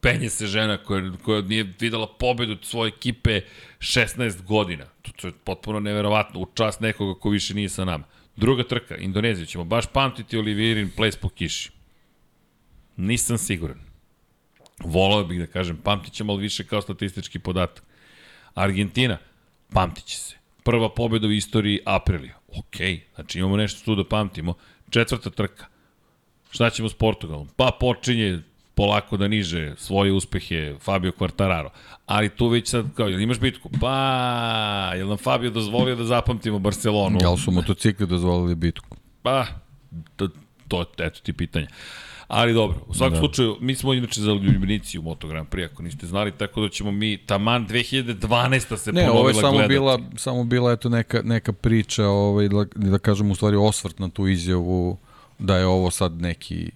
penje 0.00 0.30
se 0.30 0.46
žena 0.46 0.78
koja, 0.78 1.12
koja 1.24 1.42
nije 1.42 1.72
videla 1.80 2.06
pobedu 2.18 2.56
svoje 2.62 2.88
ekipe 2.88 3.40
16 3.78 4.42
godina. 4.42 4.84
To, 5.02 5.12
to 5.16 5.26
je 5.26 5.32
potpuno 5.44 5.80
neverovatno, 5.80 6.40
u 6.40 6.46
čast 6.54 6.80
nekoga 6.80 7.20
ko 7.20 7.30
više 7.30 7.54
nije 7.54 7.68
sa 7.68 7.84
nama. 7.84 8.04
Druga 8.36 8.62
trka, 8.62 8.96
Indoneziju, 8.96 9.46
ćemo 9.46 9.64
baš 9.64 9.86
pamtiti 9.92 10.38
Olivierin 10.38 10.90
ples 10.96 11.16
po 11.16 11.28
kiši. 11.28 11.70
Nisam 12.96 13.38
siguran. 13.38 13.85
Volao 14.84 15.24
bih 15.24 15.38
da 15.38 15.46
kažem, 15.46 15.76
pamtit 15.76 16.12
ćemo, 16.12 16.32
ali 16.32 16.42
više 16.42 16.66
kao 16.66 16.82
statistički 16.82 17.38
podatak. 17.38 17.84
Argentina, 18.54 19.18
pamtit 19.72 20.04
će 20.04 20.18
se. 20.18 20.34
Prva 20.62 20.94
pobjeda 20.94 21.26
u 21.26 21.32
istoriji 21.32 21.80
Aprilija. 21.84 22.34
Ok, 22.48 22.76
znači 23.14 23.38
imamo 23.38 23.56
nešto 23.56 23.84
tu 23.84 23.94
da 23.94 24.08
pamtimo. 24.08 24.54
Četvrta 24.90 25.30
trka. 25.30 25.66
Šta 26.50 26.70
ćemo 26.70 26.88
s 26.88 26.94
Portugalom? 26.94 27.48
Pa 27.56 27.76
počinje 27.80 28.42
polako 28.74 29.16
da 29.16 29.28
niže 29.28 29.74
svoje 29.76 30.12
uspehe 30.12 30.74
Fabio 30.80 31.12
Quartararo. 31.18 31.68
Ali 32.06 32.28
tu 32.28 32.48
već 32.48 32.68
sad, 32.68 32.86
kao, 32.94 33.08
jel 33.08 33.20
imaš 33.20 33.40
bitku? 33.40 33.70
Pa, 33.80 34.92
jel 34.96 35.08
nam 35.08 35.16
Fabio 35.16 35.50
dozvolio 35.50 35.96
da 35.96 36.04
zapamtimo 36.04 36.58
Barcelonu? 36.58 37.18
Jel 37.20 37.36
su 37.36 37.50
motocikli 37.50 38.06
dozvolili 38.06 38.54
bitku? 38.54 38.96
Pa, 39.22 39.46
to, 40.16 40.28
to 40.68 40.84
eto 40.98 41.20
ti 41.20 41.32
pitanja. 41.32 41.66
Ali 42.28 42.54
dobro, 42.54 42.78
u 42.86 42.94
svakom 42.94 43.14
da. 43.14 43.18
slučaju, 43.18 43.56
mi 43.60 43.74
smo 43.74 43.94
inače 43.94 44.20
za 44.20 44.32
ljubenici 44.32 44.98
u 44.98 45.02
Moto 45.02 45.28
Grand 45.28 45.48
Prix, 45.48 45.64
ako 45.72 45.82
niste 45.82 46.06
znali, 46.06 46.32
tako 46.32 46.60
da 46.60 46.68
ćemo 46.68 46.92
mi, 46.92 47.16
taman 47.16 47.66
2012. 47.68 48.76
se 48.76 48.92
ne, 48.92 49.10
ovo 49.10 49.28
je 49.28 49.34
samo 49.34 49.52
gledati. 49.52 49.68
bila, 49.68 50.00
samo 50.16 50.44
bila 50.44 50.72
eto 50.72 50.88
neka, 50.88 51.22
neka 51.24 51.52
priča, 51.52 52.06
ovaj, 52.06 52.48
da, 52.48 52.64
da 52.74 52.98
kažem 52.98 53.30
u 53.30 53.34
stvari 53.34 53.56
osvrt 53.56 53.98
na 53.98 54.08
tu 54.08 54.28
izjavu 54.28 54.98
da 55.38 55.56
je 55.56 55.66
ovo 55.66 55.90
sad 55.90 56.20
neki 56.20 56.70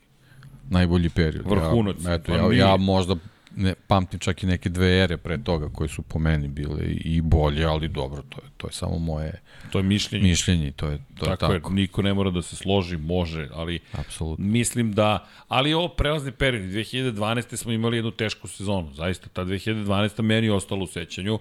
najbolji 0.68 1.08
period. 1.08 1.46
Vrhunac. 1.46 1.96
Ja, 2.04 2.14
eto, 2.14 2.32
pa 2.32 2.38
ja, 2.54 2.68
ja 2.68 2.76
možda 2.76 3.16
ne, 3.56 3.74
pamtim 3.86 4.18
čak 4.18 4.42
i 4.42 4.46
neke 4.46 4.68
dve 4.68 4.98
ere 4.98 5.16
pre 5.16 5.38
toga 5.38 5.68
koje 5.68 5.88
su 5.88 6.02
po 6.02 6.18
meni 6.18 6.48
bile 6.48 6.80
i 6.84 7.20
bolje, 7.20 7.64
ali 7.64 7.88
dobro, 7.88 8.22
to 8.22 8.38
je, 8.38 8.48
to 8.56 8.66
je 8.66 8.72
samo 8.72 8.98
moje 8.98 9.40
To 9.70 9.78
je 9.78 9.82
mišljenje. 9.82 10.24
mišljenje 10.24 10.70
to 10.70 10.86
je, 10.88 10.98
to 10.98 11.26
tako, 11.26 11.30
je 11.44 11.58
tako. 11.58 11.70
je, 11.70 11.74
niko 11.74 12.02
ne 12.02 12.14
mora 12.14 12.30
da 12.30 12.42
se 12.42 12.56
složi, 12.56 12.96
može, 12.96 13.48
ali 13.52 13.78
Apsolutno. 13.92 14.44
mislim 14.46 14.92
da, 14.92 15.26
ali 15.48 15.74
ovo 15.74 15.88
prelazni 15.88 16.32
period, 16.32 16.62
2012. 16.64 17.56
smo 17.56 17.72
imali 17.72 17.96
jednu 17.96 18.10
tešku 18.10 18.48
sezonu, 18.48 18.92
zaista, 18.94 19.28
ta 19.28 19.44
2012. 19.44 20.22
meni 20.22 20.46
je 20.46 20.52
ostalo 20.52 20.84
u 20.84 20.88
sećanju, 20.88 21.38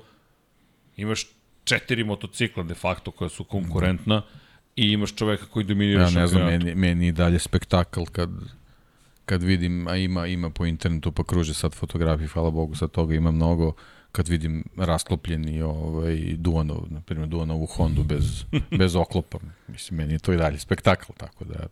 imaš 0.97 1.25
četiri 1.63 2.03
motocikla 2.03 2.63
de 2.63 2.73
facto 2.75 3.11
koja 3.11 3.29
su 3.29 3.43
konkurentna 3.43 4.21
i 4.75 4.91
imaš 4.91 5.15
čoveka 5.15 5.45
koji 5.45 5.65
dominira 5.65 6.01
Ja 6.01 6.05
ne 6.05 6.27
znam, 6.27 6.27
šampionatu. 6.27 6.65
meni, 6.65 6.75
meni 6.77 7.07
i 7.07 7.11
dalje 7.11 7.39
spektakl 7.39 8.03
kad, 8.11 8.29
kad 9.29 9.43
vidim, 9.43 9.87
a 9.87 9.95
ima, 9.95 10.27
ima 10.27 10.49
po 10.49 10.65
internetu, 10.65 11.11
pa 11.11 11.23
kruže 11.23 11.53
sad 11.53 11.73
fotografije, 11.73 12.27
hvala 12.27 12.49
Bogu, 12.49 12.75
sad 12.75 12.91
toga 12.91 13.15
ima 13.15 13.31
mnogo, 13.31 13.73
kad 14.11 14.27
vidim 14.27 14.63
rasklopljeni 14.77 15.61
ovaj, 15.61 16.17
Duanov, 16.37 16.85
na 16.89 17.01
primjer 17.01 17.27
Duanovu 17.29 17.65
Hondu 17.65 18.03
bez, 18.03 18.45
bez 18.79 18.95
oklopa. 18.95 19.39
Mislim, 19.67 19.97
meni 19.97 20.13
je 20.13 20.19
to 20.19 20.33
i 20.33 20.37
dalje 20.37 20.59
spektakl, 20.59 21.11
tako 21.17 21.45
da 21.45 21.67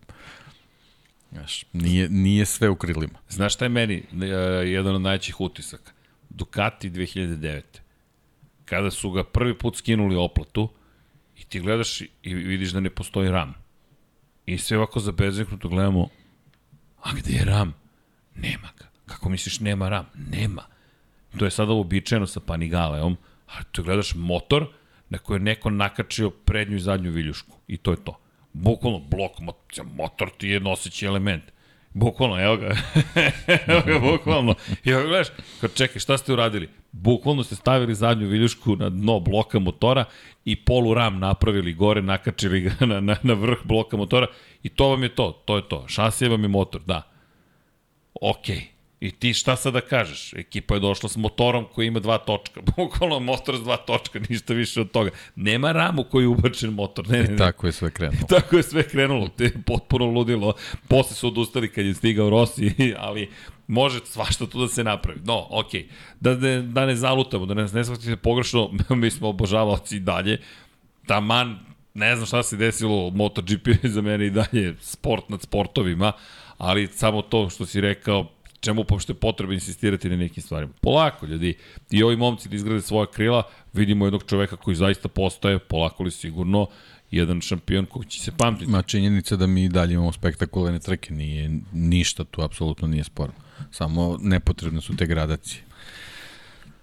Znaš, 1.32 1.64
nije, 1.72 2.08
nije 2.08 2.46
sve 2.46 2.68
u 2.68 2.76
krilima. 2.76 3.18
Znaš 3.28 3.54
šta 3.54 3.64
je 3.64 3.68
meni 3.68 4.02
uh, 4.12 4.20
jedan 4.68 4.94
od 4.94 5.00
najvećih 5.00 5.40
utisaka? 5.40 5.92
Ducati 6.30 6.90
2009. 6.90 7.62
Kada 8.64 8.90
su 8.90 9.10
ga 9.10 9.24
prvi 9.24 9.58
put 9.58 9.76
skinuli 9.76 10.16
oplatu 10.16 10.68
i 11.36 11.44
ti 11.44 11.60
gledaš 11.60 12.00
i 12.00 12.34
vidiš 12.34 12.70
da 12.70 12.80
ne 12.80 12.90
postoji 12.90 13.30
ram. 13.30 13.54
I 14.46 14.58
sve 14.58 14.76
ovako 14.76 15.00
zabezeknuto 15.00 15.68
gledamo, 15.68 16.08
a 17.08 17.12
gde 17.16 17.32
je 17.32 17.44
ram? 17.44 17.74
Nema 18.34 18.68
ga. 18.78 18.84
Kako 19.06 19.28
misliš 19.28 19.60
nema 19.60 19.88
ram? 19.88 20.06
Nema. 20.30 20.62
To 21.38 21.44
je 21.44 21.50
sada 21.50 21.72
uobičajeno 21.72 22.26
sa 22.26 22.40
Panigaleom, 22.40 23.16
a 23.46 23.62
tu 23.64 23.82
gledaš 23.82 24.14
motor 24.14 24.66
na 25.08 25.18
koji 25.18 25.36
je 25.36 25.42
neko 25.42 25.70
nakačio 25.70 26.30
prednju 26.30 26.76
i 26.76 26.80
zadnju 26.80 27.10
viljušku. 27.10 27.56
I 27.68 27.76
to 27.76 27.90
je 27.90 28.04
to. 28.04 28.18
Bukvalno 28.52 28.98
blok, 28.98 29.38
mo- 29.38 29.84
motor 29.96 30.30
ti 30.38 30.48
je 30.48 30.60
noseći 30.60 31.06
element. 31.06 31.44
Bukvalno, 31.94 32.40
evo 32.40 32.56
ga. 32.56 32.66
evo 33.66 33.82
ga, 33.86 33.98
bukvalno. 33.98 34.54
I 34.84 34.90
evo 34.90 35.02
gledaš, 35.08 35.28
kao 35.60 35.68
čekaj, 35.68 36.00
šta 36.00 36.18
ste 36.18 36.32
uradili? 36.32 36.68
Bukvalno 36.92 37.42
ste 37.42 37.54
stavili 37.54 37.94
zadnju 37.94 38.28
viljušku 38.28 38.76
na 38.76 38.88
dno 38.88 39.20
bloka 39.20 39.58
motora 39.58 40.04
i 40.44 40.56
polu 40.56 40.94
ram 40.94 41.18
napravili 41.18 41.72
gore, 41.72 42.02
nakačili 42.02 42.60
ga 42.60 42.86
na, 42.86 43.00
na, 43.00 43.16
na 43.22 43.34
vrh 43.34 43.58
bloka 43.64 43.96
motora 43.96 44.26
i 44.62 44.68
to 44.68 44.88
vam 44.88 45.02
je 45.02 45.08
to, 45.08 45.42
to 45.44 45.56
je 45.56 45.68
to. 45.68 45.84
Šasije 45.88 46.28
vam 46.28 46.42
je 46.42 46.48
motor, 46.48 46.80
da. 46.86 47.02
Okej. 48.20 48.56
Okay. 48.56 48.77
I 49.00 49.10
ti 49.10 49.34
šta 49.34 49.56
sad 49.56 49.72
da 49.72 49.80
kažeš? 49.80 50.32
Ekipa 50.32 50.74
je 50.74 50.80
došla 50.80 51.08
s 51.08 51.16
motorom 51.16 51.66
koji 51.74 51.86
ima 51.86 52.00
dva 52.00 52.18
točka. 52.18 52.60
Bukvalno 52.76 53.20
motor 53.20 53.56
s 53.56 53.60
dva 53.60 53.76
točka, 53.76 54.20
ništa 54.28 54.54
više 54.54 54.80
od 54.80 54.90
toga. 54.90 55.10
Nema 55.36 55.72
ramu 55.72 56.04
koji 56.04 56.24
je 56.24 56.28
ubačen 56.28 56.70
motor. 56.70 57.08
Ne, 57.08 57.22
ne, 57.22 57.28
ne. 57.28 57.36
Tako 57.36 57.66
je 57.66 57.72
sve 57.72 57.90
krenulo. 57.90 58.26
Tako 58.36 58.56
je 58.56 58.62
sve 58.62 58.88
krenulo, 58.88 59.28
te 59.28 59.44
je 59.44 59.62
potpuno 59.66 60.06
ludilo. 60.06 60.54
Posle 60.88 61.16
su 61.16 61.28
odustali 61.28 61.72
kad 61.72 61.86
je 61.86 61.94
stigao 61.94 62.30
Rossi, 62.30 62.74
ali 63.06 63.28
može 63.66 64.00
svašta 64.04 64.46
tu 64.46 64.60
da 64.60 64.68
se 64.68 64.84
napravi. 64.84 65.20
No, 65.24 65.46
okej, 65.50 65.82
okay. 65.82 65.86
da, 66.20 66.34
ne, 66.34 66.62
da 66.62 66.86
ne 66.86 66.96
zalutamo, 66.96 67.46
da 67.46 67.54
ne, 67.54 67.66
ne 67.72 67.84
shvatite 67.84 68.16
pogrešno, 68.16 68.70
mi 68.90 69.10
smo 69.10 69.28
obožavaoci 69.28 69.96
i 69.96 70.00
dalje. 70.00 70.40
Taman, 71.06 71.58
ne 71.94 72.16
znam 72.16 72.26
šta 72.26 72.42
se 72.42 72.56
desilo, 72.56 73.10
MotoGP 73.10 73.66
je 73.66 73.90
za 73.90 74.02
mene 74.02 74.26
i 74.26 74.30
dalje 74.30 74.74
sport 74.80 75.28
nad 75.28 75.42
sportovima, 75.42 76.12
ali 76.58 76.86
samo 76.86 77.22
to 77.22 77.50
što 77.50 77.66
si 77.66 77.80
rekao, 77.80 78.26
čemu 78.60 78.84
uopšte 78.90 79.12
je 79.12 79.16
potrebno 79.16 79.54
insistirati 79.54 80.08
na 80.08 80.16
nekim 80.16 80.42
stvarima. 80.42 80.72
Polako, 80.80 81.26
ljudi, 81.26 81.54
i 81.90 82.02
ovi 82.02 82.16
momci 82.16 82.48
da 82.48 82.56
izgrade 82.56 82.82
svoje 82.82 83.06
krila, 83.06 83.42
vidimo 83.72 84.06
jednog 84.06 84.24
čoveka 84.26 84.56
koji 84.56 84.76
zaista 84.76 85.08
postaje, 85.08 85.58
polako 85.58 86.02
li 86.02 86.10
sigurno, 86.10 86.66
jedan 87.10 87.40
šampion 87.40 87.86
koji 87.86 88.06
će 88.06 88.20
se 88.20 88.32
pamtiti. 88.32 88.70
Ma 88.70 88.82
činjenica 88.82 89.36
da 89.36 89.46
mi 89.46 89.68
dalje 89.68 89.94
imamo 89.94 90.12
spektakularne 90.12 90.78
trke, 90.78 91.14
nije 91.14 91.60
ništa 91.72 92.24
tu, 92.24 92.42
apsolutno 92.42 92.88
nije 92.88 93.04
sporno. 93.04 93.34
Samo 93.70 94.18
nepotrebne 94.20 94.80
su 94.80 94.96
te 94.96 95.06
gradacije. 95.06 95.62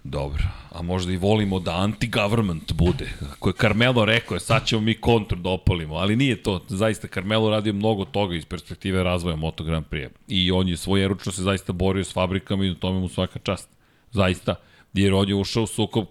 Dobro, 0.07 0.43
a 0.71 0.81
možda 0.81 1.13
i 1.13 1.17
volimo 1.17 1.59
da 1.59 1.71
anti-government 1.71 2.73
bude. 2.73 3.09
Ako 3.31 3.49
je 3.49 3.53
Carmelo 3.53 4.05
rekao, 4.05 4.35
je, 4.35 4.39
sad 4.39 4.65
ćemo 4.65 4.81
mi 4.81 4.93
kontru 4.93 5.37
da 5.37 5.49
opalimo, 5.49 5.95
ali 5.95 6.15
nije 6.15 6.43
to. 6.43 6.61
Zaista, 6.67 7.07
Carmelo 7.07 7.49
radio 7.49 7.73
mnogo 7.73 8.05
toga 8.05 8.35
iz 8.35 8.45
perspektive 8.45 9.03
razvoja 9.03 9.35
Moto 9.35 9.63
Grand 9.63 9.85
Prix. 9.91 10.09
I 10.27 10.51
on 10.51 10.67
je 10.67 10.77
svojeručno 10.77 11.31
se 11.31 11.43
zaista 11.43 11.73
borio 11.73 12.03
s 12.03 12.13
fabrikama 12.13 12.65
i 12.65 12.69
na 12.69 12.75
tome 12.75 12.99
mu 12.99 13.09
svaka 13.09 13.39
čast. 13.39 13.69
Zaista. 14.11 14.55
Jer 14.93 15.13
on 15.13 15.29
je 15.29 15.35
ušao 15.35 15.63
u 15.63 15.67
sukob 15.67 16.05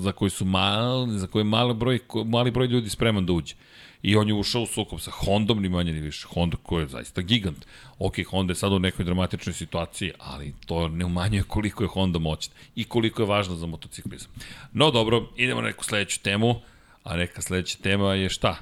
za 0.00 0.12
koji 0.12 0.30
su 0.30 0.44
mali, 0.44 1.18
za 1.18 1.26
koji 1.26 1.44
mali 1.44 1.74
broj, 1.74 1.98
mali 2.26 2.50
broj 2.50 2.66
ljudi 2.66 2.90
spreman 2.90 3.26
da 3.26 3.32
uđe. 3.32 3.54
I 4.02 4.16
on 4.16 4.28
je 4.28 4.34
ušao 4.34 4.62
u 4.62 4.66
sukob 4.66 5.00
sa 5.00 5.10
Hondom, 5.10 5.62
ni 5.62 5.68
manje 5.68 5.92
ni 5.92 6.00
više. 6.00 6.26
Honda 6.30 6.56
koja 6.62 6.80
je 6.80 6.88
zaista 6.88 7.22
gigant. 7.22 7.66
Ok, 7.98 8.14
Honda 8.30 8.50
je 8.50 8.56
sad 8.56 8.72
u 8.72 8.78
nekoj 8.78 9.04
dramatičnoj 9.04 9.52
situaciji, 9.52 10.12
ali 10.18 10.54
to 10.66 10.88
ne 10.88 11.04
umanjuje 11.04 11.42
koliko 11.42 11.84
je 11.84 11.88
Honda 11.88 12.18
moćna 12.18 12.54
i 12.74 12.84
koliko 12.84 13.22
je 13.22 13.26
važno 13.26 13.56
za 13.56 13.66
motociklizam. 13.66 14.30
No 14.72 14.90
dobro, 14.90 15.28
idemo 15.36 15.60
na 15.60 15.66
neku 15.66 15.84
sledeću 15.84 16.20
temu, 16.22 16.60
a 17.04 17.16
neka 17.16 17.42
sledeća 17.42 17.78
tema 17.82 18.14
je 18.14 18.28
šta? 18.28 18.56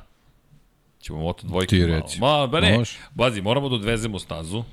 Ćemo 1.00 1.18
moto 1.18 1.46
dvojke 1.46 1.76
Ti 1.76 1.86
malo. 2.20 2.40
Ma, 2.40 2.46
ba 2.46 2.60
ne, 2.60 2.78
Može. 2.78 2.98
bazi, 3.14 3.42
moramo 3.42 3.68
da 3.68 3.74
odvezemo 3.74 4.18
stazu. 4.18 4.64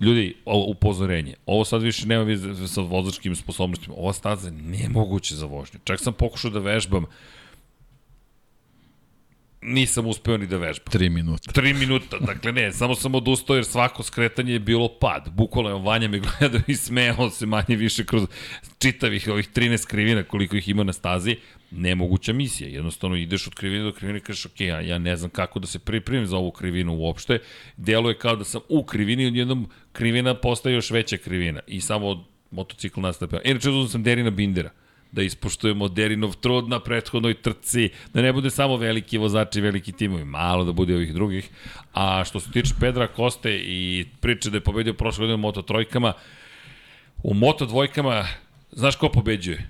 Ljudi, 0.00 0.34
ovo 0.44 0.64
upozorenje. 0.64 1.34
Ovo 1.46 1.64
sad 1.64 1.82
više 1.82 2.06
nema 2.06 2.22
veze 2.22 2.68
sa 2.68 2.80
vozačkim 2.80 3.36
sposobnostima. 3.36 3.94
Ova 3.98 4.12
staza 4.12 4.48
je 4.48 4.52
nemoguće 4.52 5.34
za 5.34 5.46
vožnju. 5.46 5.80
Čak 5.84 6.00
sam 6.00 6.12
pokušao 6.12 6.50
da 6.50 6.58
vežbam 6.58 7.04
nisam 9.62 10.06
uspeo 10.06 10.36
ni 10.36 10.46
da 10.46 10.56
vežbam. 10.56 10.92
Tri 10.92 11.08
minuta. 11.10 11.52
Tri 11.52 11.74
minuta, 11.74 12.18
dakle 12.18 12.52
ne, 12.52 12.72
samo 12.72 12.94
sam 12.94 13.14
odustao 13.14 13.56
jer 13.56 13.64
svako 13.64 14.02
skretanje 14.02 14.52
je 14.52 14.58
bilo 14.58 14.88
pad. 15.00 15.28
Bukvalno 15.32 15.70
je 15.70 15.82
Vanja 15.82 16.08
me 16.08 16.20
gledao 16.20 16.60
i 16.66 16.74
smejao 16.74 17.30
se 17.30 17.46
manje 17.46 17.76
više 17.76 18.04
kroz 18.04 18.26
čitavih 18.78 19.28
ovih 19.28 19.48
13 19.50 19.86
krivina 19.86 20.22
koliko 20.22 20.56
ih 20.56 20.68
ima 20.68 20.84
na 20.84 20.92
stazi. 20.92 21.36
Nemoguća 21.70 22.32
misija, 22.32 22.68
jednostavno 22.68 23.16
ideš 23.16 23.46
od 23.46 23.54
krivine 23.54 23.84
do 23.84 23.92
krivine 23.92 24.18
i 24.18 24.22
kažeš 24.22 24.46
ok, 24.46 24.60
ja, 24.60 24.80
ja 24.80 24.98
ne 24.98 25.16
znam 25.16 25.30
kako 25.30 25.58
da 25.58 25.66
se 25.66 25.78
pripremim 25.78 26.26
za 26.26 26.36
ovu 26.36 26.50
krivinu 26.50 26.94
uopšte. 26.94 27.38
Delo 27.76 28.08
je 28.08 28.18
kao 28.18 28.36
da 28.36 28.44
sam 28.44 28.60
u 28.68 28.84
krivini 28.84 29.22
i 29.22 29.26
odjednom 29.26 29.70
krivina 29.92 30.34
postaje 30.34 30.74
još 30.74 30.90
veća 30.90 31.16
krivina 31.16 31.60
i 31.66 31.80
samo 31.80 32.26
motocikl 32.50 33.00
nastaje. 33.00 33.40
Inače, 33.44 33.70
uzem 33.70 33.88
sam 33.88 34.02
Derina 34.02 34.30
Bindera 34.30 34.70
da 35.12 35.22
ispoštujemo 35.22 35.88
Derinov 35.88 36.34
trud 36.36 36.68
na 36.68 36.80
prethodnoj 36.80 37.34
trci, 37.34 37.88
da 38.14 38.22
ne 38.22 38.32
bude 38.32 38.50
samo 38.50 38.76
veliki 38.76 39.18
vozači, 39.18 39.60
veliki 39.60 39.92
timovi, 39.92 40.24
malo 40.24 40.64
da 40.64 40.72
bude 40.72 40.94
ovih 40.94 41.14
drugih. 41.14 41.50
A 41.92 42.24
što 42.24 42.40
se 42.40 42.50
tiče 42.50 42.74
Pedra 42.80 43.06
Koste 43.06 43.56
i 43.56 44.06
priče 44.20 44.50
da 44.50 44.56
je 44.56 44.60
pobedio 44.60 44.94
prošle 44.94 45.22
godine 45.22 45.34
u 45.34 45.38
Moto 45.38 45.62
trojkama, 45.62 46.12
u 47.22 47.34
Moto 47.34 47.66
dvojkama, 47.66 48.26
znaš 48.72 48.96
ko 48.96 49.08
pobeđuje? 49.08 49.68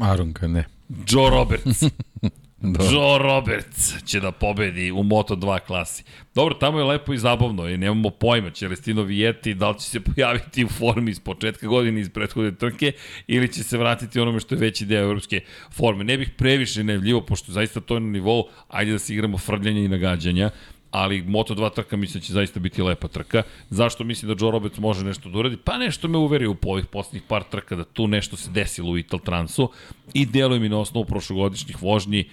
Aronka, 0.00 0.48
ne. 0.48 0.64
Joe 1.08 1.30
Roberts. 1.30 1.82
Da. 2.60 2.84
Joe 2.84 3.18
Roberts 3.18 4.04
će 4.04 4.20
da 4.20 4.32
pobedi 4.32 4.90
u 4.92 5.02
Moto2 5.02 5.60
klasi. 5.60 6.04
Dobro, 6.34 6.54
tamo 6.54 6.78
je 6.78 6.84
lepo 6.84 7.12
i 7.12 7.18
zabavno 7.18 7.68
i 7.68 7.76
nemamo 7.76 8.10
pojma, 8.10 8.50
će 8.50 8.68
Restino 8.68 9.02
Vijeti 9.02 9.54
da 9.54 9.70
li 9.70 9.78
će 9.78 9.84
se 9.84 10.00
pojaviti 10.14 10.64
u 10.64 10.68
formi 10.68 11.10
iz 11.10 11.20
početka 11.20 11.66
godine 11.66 12.00
iz 12.00 12.10
prethodne 12.10 12.54
trke 12.54 12.92
ili 13.26 13.52
će 13.52 13.62
se 13.62 13.78
vratiti 13.78 14.20
onome 14.20 14.40
što 14.40 14.54
je 14.54 14.58
veći 14.58 14.86
deo 14.86 15.02
evropske 15.02 15.40
forme. 15.70 16.04
Ne 16.04 16.18
bih 16.18 16.30
previše 16.36 16.84
nevljivo, 16.84 17.20
pošto 17.20 17.52
zaista 17.52 17.80
to 17.80 17.94
je 17.94 18.00
na 18.00 18.10
nivou, 18.10 18.44
ajde 18.68 18.92
da 18.92 18.98
se 18.98 19.14
igramo 19.14 19.38
frljanja 19.38 19.80
i 19.80 19.88
nagađanja, 19.88 20.50
ali 20.90 21.22
Moto2 21.22 21.74
trka 21.74 21.96
mislim 21.96 22.20
da 22.20 22.26
će 22.26 22.32
zaista 22.32 22.60
biti 22.60 22.82
lepa 22.82 23.08
trka. 23.08 23.42
Zašto 23.70 24.04
mislim 24.04 24.34
da 24.34 24.44
Joe 24.44 24.50
Roberts 24.50 24.78
može 24.78 25.04
nešto 25.04 25.28
da 25.28 25.38
uradi? 25.38 25.56
Pa 25.56 25.78
nešto 25.78 26.08
me 26.08 26.18
uveri 26.18 26.46
u 26.46 26.56
ovih 26.66 26.86
poslednjih 26.86 27.22
par 27.28 27.42
trka 27.50 27.76
da 27.76 27.84
tu 27.84 28.06
nešto 28.06 28.36
se 28.36 28.50
desilo 28.50 28.90
u 28.90 28.98
Ital 28.98 29.20
Transu 29.20 29.70
i 30.14 30.26
deluje 30.26 30.60
mi 30.60 30.68
na 30.68 30.78
osnovu 30.78 31.04
prošlogodišnjih 31.04 31.82
vožnji 31.82 32.24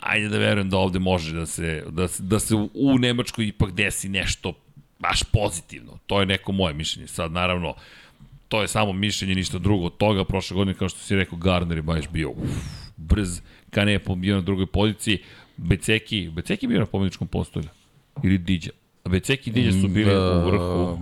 ajde 0.00 0.28
da 0.28 0.38
verujem 0.38 0.70
da 0.70 0.78
ovde 0.78 0.98
može 0.98 1.34
da 1.34 1.46
se, 1.46 1.84
da, 1.90 2.08
da 2.18 2.38
se 2.38 2.54
u 2.74 2.98
Nemačkoj 2.98 3.46
ipak 3.46 3.72
desi 3.72 4.08
nešto 4.08 4.52
baš 4.98 5.22
pozitivno. 5.22 5.98
To 6.06 6.20
je 6.20 6.26
neko 6.26 6.52
moje 6.52 6.74
mišljenje. 6.74 7.08
Sad, 7.08 7.32
naravno, 7.32 7.74
to 8.48 8.62
je 8.62 8.68
samo 8.68 8.92
mišljenje, 8.92 9.34
ništa 9.34 9.58
drugo 9.58 9.86
od 9.86 9.96
toga. 9.96 10.24
Prošle 10.24 10.54
godine, 10.54 10.74
kao 10.74 10.88
što 10.88 10.98
si 10.98 11.16
rekao, 11.16 11.38
Gardner 11.38 11.78
je 11.78 11.82
baš 11.82 12.08
bio 12.08 12.30
uf, 12.30 12.50
brz, 12.96 13.40
Kane 13.70 13.92
je 13.92 14.00
bio 14.16 14.36
na 14.36 14.42
drugoj 14.42 14.66
poziciji. 14.66 15.18
Beceki, 15.56 16.30
Beceki 16.32 16.66
bio 16.66 16.80
na 16.80 16.86
pobjedičkom 16.86 17.28
postolju. 17.28 17.68
Ili 18.22 18.38
Diđa. 18.38 18.70
Beceki 19.04 19.50
i 19.50 19.52
Diđa 19.52 19.80
su 19.80 19.88
bili 19.88 20.10
Da, 20.14 20.42
u 20.44 20.50
vrhu. 20.50 20.98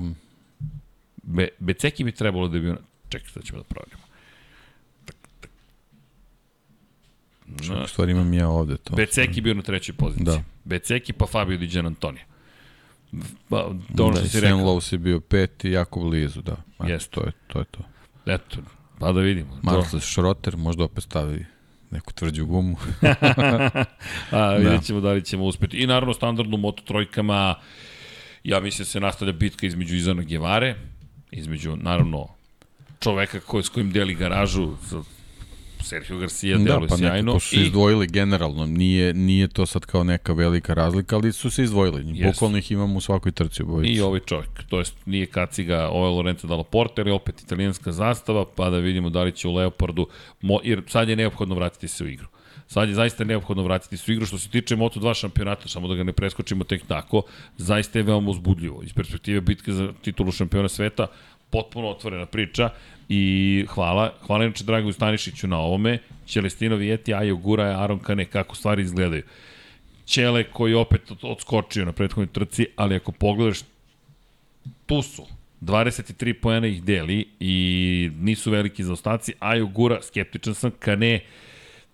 Be, 1.23 1.49
Beceki 1.59 2.05
bi 2.05 2.13
trebalo 2.13 2.49
da 2.49 2.59
na... 2.59 2.77
Čekaj, 3.09 3.29
sad 3.29 3.45
ćemo 3.45 3.59
da 3.59 3.65
proverimo. 3.65 4.03
Na, 7.47 7.85
u 7.85 7.87
stvari 7.87 8.13
imam 8.13 8.35
ja 8.35 8.49
ovde 8.49 8.77
to. 8.77 8.97
Beceki 8.97 9.41
bio 9.41 9.55
na 9.55 9.63
trećoj 9.63 9.95
poziciji. 9.95 10.25
Da. 10.25 10.43
Beceki 10.65 11.13
pa 11.13 11.27
Fabio 11.27 11.59
Di 11.59 11.67
Gian 11.67 11.87
Antonio. 11.87 12.23
Pa, 13.49 13.71
to 13.97 14.05
ono 14.05 14.15
da, 14.15 14.21
što 14.21 14.29
si 14.29 14.33
Sam 14.33 14.41
rekao. 14.41 14.59
Lowe 14.59 14.95
je 14.95 14.99
bio 14.99 15.21
peti, 15.21 15.71
jako 15.71 16.01
blizu, 16.01 16.43
da. 16.43 16.57
Eto, 16.75 16.93
Jeste. 16.93 17.11
To 17.15 17.27
je 17.27 17.33
to. 17.51 17.59
Je 17.59 17.65
to. 17.65 17.83
Eto, 18.27 18.57
pa 18.99 19.13
da 19.13 19.21
vidimo. 19.21 19.59
Marcel 19.63 20.01
Schroter 20.01 20.57
možda 20.57 20.85
opet 20.85 21.05
stavi 21.05 21.47
neku 21.97 22.13
tvrđu 22.13 22.47
gumu. 22.47 22.77
A, 24.31 24.53
vidjet 24.53 24.85
ćemo 24.85 25.01
da 25.01 25.13
li 25.13 25.25
ćemo 25.25 25.45
uspeti. 25.45 25.77
I 25.77 25.87
naravno 25.87 26.15
standardno 26.15 26.57
moto 26.57 26.83
trojkama, 26.83 27.55
ja 28.45 28.61
mislim 28.61 28.85
da 28.85 28.91
se 28.91 29.01
nastavlja 29.01 29.33
bitka 29.33 29.67
između 29.67 29.97
Izana 29.97 30.23
Gevare, 30.23 30.75
između 31.31 31.77
naravno 31.77 32.29
čoveka 33.01 33.41
koji, 33.41 33.63
s 33.63 33.69
kojim 33.69 33.93
deli 33.93 34.15
garažu, 34.15 34.77
Sergio 35.87 36.19
Garcia 36.19 36.59
da, 36.59 36.65
deluje 36.65 36.89
pa 36.89 36.97
sjajno. 36.97 37.33
nekako 37.33 37.41
su 37.41 37.57
I 37.57 37.63
izdvojili 37.63 38.07
generalno. 38.07 38.67
Nije, 38.67 39.15
nije 39.15 39.49
to 39.49 39.67
sad 39.67 39.87
kao 39.87 40.05
neka 40.05 40.33
velika 40.33 40.75
razlika, 40.75 41.17
ali 41.17 41.33
su 41.33 41.51
se 41.51 41.63
izdvojili. 41.63 42.05
Jesu. 42.07 42.33
Bukvalno 42.33 42.59
ih 42.59 42.73
imamo 42.73 42.97
u 42.97 43.01
svakoj 43.01 43.33
trci 43.33 43.63
obojicu. 43.63 43.93
I 43.93 44.01
ovaj 44.01 44.21
čovjek, 44.21 44.51
to 44.69 44.79
jest 44.79 44.95
nije 45.07 45.27
kaciga, 45.27 45.89
ovo 45.89 46.07
je 46.07 46.13
Lorenzo 46.13 46.47
Dalla 46.47 46.65
Porta, 46.65 47.03
ali 47.03 47.11
opet 47.11 47.43
italijanska 47.43 47.93
zastava, 47.93 48.45
pa 48.57 48.71
da 48.71 48.79
vidimo 48.79 49.11
da 49.11 49.23
li 49.23 49.33
će 49.33 49.49
u 49.49 49.55
Leopardu, 49.55 50.07
mo, 50.41 50.59
jer 50.65 50.83
sad 50.89 51.09
je 51.09 51.17
neophodno 51.17 51.55
vratiti 51.55 51.89
se 51.89 52.05
u 52.05 52.09
igru. 52.09 52.27
Sad 52.69 52.89
je 52.89 52.95
zaista 52.95 53.25
neophodno 53.25 53.63
vratiti 53.63 53.97
se 53.97 54.13
u 54.13 54.15
igru. 54.15 54.27
Što 54.27 54.39
se 54.39 54.49
tiče 54.49 54.77
Moto2 54.77 55.15
šampionata, 55.15 55.69
samo 55.69 55.89
da 55.89 55.95
ga 55.95 56.03
ne 56.03 56.13
preskočimo 56.13 56.65
tek 56.65 56.87
tako, 56.87 57.23
zaista 57.57 57.99
je 57.99 58.03
veoma 58.03 58.31
uzbudljivo. 58.31 58.83
Iz 58.83 58.93
perspektive 58.93 59.41
bitke 59.41 59.73
za 59.73 59.93
titulu 60.03 60.33
šampiona 60.33 60.69
sveta, 60.69 61.07
potpuno 61.51 61.89
otvorena 61.89 62.27
priča 62.27 62.71
i 63.09 63.65
hvala, 63.69 64.13
hvala 64.27 64.45
inače 64.45 64.65
Dragoju 64.65 64.93
Stanišiću 64.93 65.47
na 65.47 65.59
ovome, 65.59 65.99
Ćelestino 66.27 66.77
Vijeti, 66.77 67.15
Ajo 67.15 67.37
Gura, 67.37 67.65
Aron 67.65 67.99
Kane, 67.99 68.25
kako 68.25 68.57
stvari 68.57 68.83
izgledaju. 68.83 69.23
Ćele 70.07 70.45
koji 70.45 70.75
opet 70.75 71.11
od- 71.11 71.19
odskočio 71.23 71.85
na 71.85 71.93
prethodnoj 71.93 72.27
trci, 72.27 72.67
ali 72.77 72.97
ako 72.97 73.13
pogledaš, 73.13 73.61
tu 74.87 75.03
su. 75.03 75.27
23 75.61 76.33
poena 76.33 76.67
ih 76.67 76.83
deli 76.85 77.29
i 77.41 78.11
nisu 78.21 78.51
veliki 78.51 78.85
zaostaci. 78.85 79.33
Ajo 79.39 79.67
Gura, 79.67 80.03
skeptičan 80.03 80.55
sam, 80.55 80.71
Kane, 80.79 81.21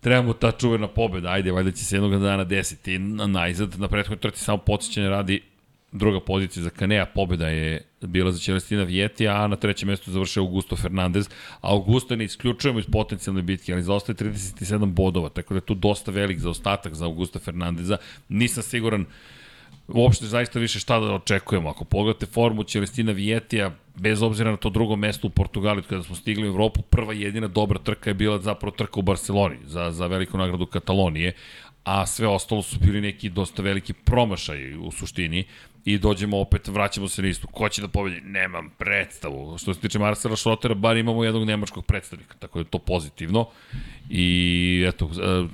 trebamo 0.01 0.33
ta 0.33 0.53
čuvena 0.53 0.89
pobeda, 0.89 1.31
ajde, 1.31 1.53
valjda 1.53 1.70
će 1.73 1.85
se 1.85 1.97
jednog 1.97 2.23
dana 2.23 2.45
desiti 2.45 2.99
na 2.99 3.27
najzad, 3.27 3.81
na 3.81 3.89
prethodnoj 3.89 4.19
trci 4.20 4.45
samo 4.45 4.59
podsjećanje 4.59 5.09
radi 5.09 5.41
druga 5.93 6.20
pozicija 6.20 6.62
za 6.62 6.70
Kanea, 6.70 7.06
pobeda 7.06 7.48
je 7.48 7.82
bila 8.01 8.32
za 8.32 8.39
Celestina 8.39 8.82
Vijeti, 8.82 9.28
a 9.28 9.47
na 9.47 9.56
trećem 9.56 9.89
mestu 9.89 10.10
završio 10.10 10.43
Augusto 10.43 10.77
Fernandez. 10.77 11.28
A 11.60 11.73
Augusto 11.73 12.16
ne 12.16 12.24
isključujemo 12.24 12.78
iz 12.78 12.86
potencijalne 12.93 13.43
bitke, 13.43 13.73
ali 13.73 13.82
zaostaje 13.82 14.16
37 14.16 14.93
bodova, 14.93 15.28
tako 15.28 15.55
da 15.55 15.59
je 15.59 15.66
tu 15.66 15.74
dosta 15.74 16.10
velik 16.10 16.39
zaostatak 16.39 16.94
za 16.94 17.05
Augusta 17.05 17.39
Fernandeza. 17.39 17.97
Nisam 18.28 18.62
siguran 18.62 19.06
uopšte 19.89 20.27
zaista 20.27 20.59
više 20.59 20.78
šta 20.78 21.01
da 21.01 21.14
očekujemo. 21.14 21.69
Ako 21.69 21.85
pogledate 21.85 22.27
formu 22.27 22.62
Celestina 22.64 23.12
Vijetija, 23.12 23.70
bez 23.97 24.23
obzira 24.23 24.51
na 24.51 24.56
to 24.56 24.70
drugo 24.70 24.97
mesto 24.97 25.27
u 25.27 25.31
Portugaliju, 25.31 25.85
kada 25.89 26.02
smo 26.02 26.16
stigli 26.16 26.48
u 26.48 26.52
Evropu, 26.52 26.82
prva 26.82 27.12
jedina 27.12 27.48
dobra 27.48 27.78
trka 27.78 28.10
je 28.10 28.14
bila 28.14 28.39
zapravo 28.39 28.77
trka 28.77 29.01
u 29.01 29.02
Barceloni 29.02 29.56
za, 29.66 29.90
za 29.90 30.06
veliku 30.06 30.39
nagradu 30.39 30.66
Katalonije, 30.66 31.32
a 31.85 32.07
sve 32.07 32.29
ostalo 32.29 32.63
su 32.63 32.79
bili 32.79 33.01
neki 33.01 33.29
dosta 33.29 33.63
veliki 33.63 33.93
promašaj 33.93 34.77
u 34.77 34.91
suštini 34.91 35.45
i 35.85 35.99
dođemo 35.99 36.41
opet, 36.41 36.69
vraćamo 36.69 37.09
se 37.09 37.23
na 37.23 37.29
istu. 37.29 37.47
Ko 37.47 37.69
će 37.69 37.83
da 37.83 37.89
pobedi? 37.89 38.21
Nemam 38.21 38.71
predstavu. 38.79 39.59
Što 39.59 39.75
se 39.75 39.81
tiče 39.81 39.99
Marcela 39.99 40.37
Šrotera, 40.37 40.75
bar 40.75 40.97
imamo 40.97 41.25
jednog 41.25 41.45
nemačkog 41.45 41.85
predstavnika, 41.87 42.35
tako 42.39 42.59
je 42.59 42.65
to 42.65 42.79
pozitivno. 42.79 43.49
I 44.11 44.85
eto, 44.89 45.11
e, 45.23 45.47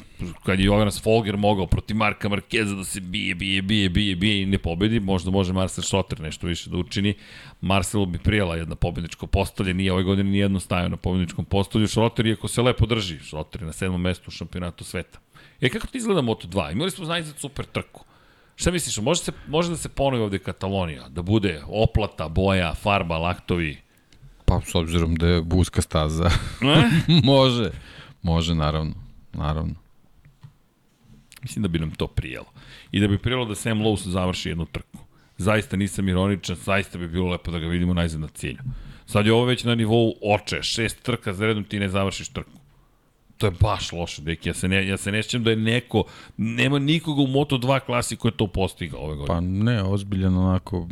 kad 0.44 0.60
je 0.60 0.64
Jonas 0.64 1.02
Folger 1.02 1.36
mogao 1.36 1.66
protiv 1.66 1.96
Marka 1.96 2.28
Markeza 2.28 2.74
da 2.74 2.84
se 2.84 3.00
bije, 3.00 3.34
bije, 3.34 3.62
bije, 3.62 3.88
bije, 3.88 4.16
bije 4.16 4.42
i 4.42 4.46
ne 4.46 4.58
pobedi, 4.58 5.00
možda 5.00 5.30
može 5.30 5.52
Marcel 5.52 5.84
Schrotter 5.84 6.20
nešto 6.20 6.46
više 6.46 6.70
da 6.70 6.76
učini. 6.76 7.14
Marcelu 7.60 8.06
bi 8.06 8.18
prijela 8.18 8.56
jedna 8.56 8.74
pobedničko 8.74 9.26
postolje, 9.26 9.74
nije 9.74 9.92
ove 9.92 10.02
godine 10.02 10.30
nijedno 10.30 10.60
stajao 10.60 10.88
na 10.88 10.96
pobedničkom 10.96 11.44
postolju. 11.44 11.88
Schrotter, 11.88 12.26
iako 12.26 12.48
se 12.48 12.62
lepo 12.62 12.86
drži, 12.86 13.18
Schrotter 13.18 13.62
je 13.62 13.66
na 13.66 13.72
sedmom 13.72 14.00
mestu 14.00 14.24
u 14.28 14.30
šampionatu 14.30 14.84
sveta. 14.84 15.18
E, 15.60 15.68
kako 15.68 15.86
ti 15.86 15.98
izgleda 15.98 16.20
Moto2? 16.20 16.72
Imali 16.72 16.90
smo 16.90 17.04
znajzad 17.04 17.36
super 17.38 17.64
trku. 17.64 18.04
Šta 18.56 18.70
misliš, 18.70 18.98
može, 18.98 19.20
se, 19.20 19.32
može 19.48 19.70
da 19.70 19.76
se 19.76 19.88
ponovi 19.88 20.22
ovde 20.22 20.38
Katalonija? 20.38 21.08
Da 21.08 21.22
bude 21.22 21.62
oplata, 21.66 22.28
boja, 22.28 22.74
farba, 22.74 23.18
laktovi? 23.18 23.78
Pa 24.44 24.60
s 24.60 24.74
obzirom 24.74 25.14
da 25.14 25.26
je 25.26 25.42
buska 25.42 25.82
staza, 25.82 26.30
Ne? 26.60 26.90
može. 27.32 27.70
Može, 28.22 28.54
naravno. 28.54 28.94
Naravno. 29.32 29.74
Mislim 31.42 31.62
da 31.62 31.68
bi 31.68 31.78
nam 31.78 31.90
to 31.90 32.06
prijelo. 32.06 32.46
I 32.92 33.00
da 33.00 33.08
bi 33.08 33.18
prijelo 33.18 33.44
da 33.44 33.54
Sam 33.54 33.78
Lowe 33.78 34.08
završi 34.08 34.48
jednu 34.48 34.66
trku. 34.66 34.98
Zaista 35.36 35.76
nisam 35.76 36.08
ironičan, 36.08 36.56
zaista 36.56 36.98
bi 36.98 37.08
bilo 37.08 37.30
lepo 37.30 37.50
da 37.50 37.58
ga 37.58 37.66
vidimo 37.66 37.94
najzad 37.94 38.20
na 38.20 38.28
cilju. 38.28 38.58
Sad 39.06 39.26
je 39.26 39.32
ovo 39.32 39.44
već 39.44 39.64
na 39.64 39.74
nivou 39.74 40.14
oče, 40.22 40.62
šest 40.62 41.02
trka 41.02 41.32
za 41.32 41.46
redom 41.46 41.64
ti 41.64 41.78
ne 41.78 41.88
završiš 41.88 42.28
trku. 42.28 42.57
To 43.38 43.46
je 43.46 43.50
baš 43.60 43.92
loše, 43.92 44.22
deki. 44.22 44.48
Ja 44.48 44.54
se 44.54 44.68
ne, 44.68 44.86
ja 44.86 44.96
se 44.96 45.12
ne 45.12 45.22
sjećam 45.22 45.44
da 45.44 45.50
je 45.50 45.56
neko, 45.56 46.04
nema 46.36 46.78
nikoga 46.78 47.22
u 47.22 47.26
Moto2 47.26 47.80
klasi 47.80 48.16
ko 48.16 48.28
je 48.28 48.36
to 48.36 48.46
postigao 48.46 49.00
ove 49.00 49.16
godine. 49.16 49.34
Pa 49.34 49.40
ne, 49.40 49.82
ozbiljan 49.82 50.36
onako 50.36 50.88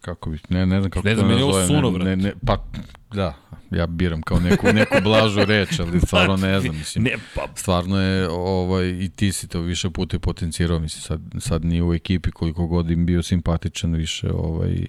kako 0.00 0.30
bi, 0.30 0.38
ne, 0.48 0.66
ne 0.66 0.80
znam 0.80 0.90
kako 0.90 1.08
Ne 1.08 1.14
znam, 1.14 1.24
to 1.24 1.28
meni 1.28 1.40
je 1.40 1.44
ovo 1.44 1.66
sunovrat. 1.66 2.04
Ne, 2.04 2.16
ne, 2.16 2.32
pa, 2.46 2.64
da, 3.12 3.34
ja 3.70 3.86
biram 3.86 4.22
kao 4.22 4.40
neku, 4.40 4.66
neku 4.72 4.94
blažu 5.02 5.44
reč, 5.44 5.80
ali 5.80 6.00
stvarno 6.06 6.36
ne 6.36 6.60
znam, 6.60 6.76
mislim. 6.76 7.04
Ne, 7.04 7.16
pa, 7.34 7.46
Stvarno 7.54 8.00
je, 8.00 8.28
ovaj, 8.28 8.88
i 8.88 9.08
ti 9.08 9.32
si 9.32 9.48
to 9.48 9.60
više 9.60 9.90
puta 9.90 10.18
potencirao, 10.18 10.78
mislim, 10.78 11.02
sad, 11.02 11.20
sad 11.38 11.64
nije 11.64 11.82
u 11.82 11.94
ekipi 11.94 12.30
koliko 12.30 12.66
god 12.66 12.90
im 12.90 13.06
bio 13.06 13.22
simpatičan, 13.22 13.94
više, 13.94 14.30
ovaj, 14.32 14.86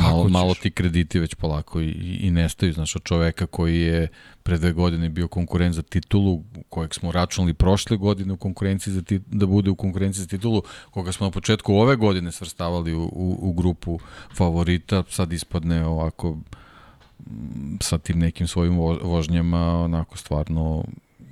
malo, 0.00 0.24
ćeš? 0.24 0.32
malo 0.32 0.54
ti 0.54 0.70
krediti 0.70 1.18
već 1.18 1.34
polako 1.34 1.80
i, 1.80 1.90
i 2.20 2.30
nestaju, 2.30 2.72
znaš, 2.72 2.96
od 2.96 3.02
čoveka 3.02 3.46
koji 3.46 3.80
je 3.80 4.08
pre 4.42 4.58
dve 4.58 4.72
godine 4.72 5.08
bio 5.08 5.28
konkurent 5.28 5.74
za 5.74 5.82
titulu, 5.82 6.42
kojeg 6.68 6.94
smo 6.94 7.12
računali 7.12 7.54
prošle 7.54 7.96
godine 7.96 8.32
u 8.32 8.36
konkurenciji 8.36 8.94
za 8.94 9.02
tit, 9.02 9.22
da 9.26 9.46
bude 9.46 9.70
u 9.70 9.74
konkurenciji 9.74 10.22
za 10.22 10.28
titulu, 10.28 10.62
koga 10.90 11.12
smo 11.12 11.26
na 11.26 11.30
početku 11.30 11.74
ove 11.74 11.96
godine 11.96 12.32
svrstavali 12.32 12.94
u, 12.94 13.02
u, 13.02 13.38
u 13.40 13.52
grupu 13.52 13.98
favorita, 14.34 15.02
sad 15.10 15.32
ispadne 15.32 15.86
ovako 15.86 16.32
mm, 16.32 17.76
sa 17.80 17.98
tim 17.98 18.18
nekim 18.18 18.46
svojim 18.46 18.78
vo- 18.78 18.98
vožnjama, 19.02 19.84
onako 19.84 20.16
stvarno 20.16 20.84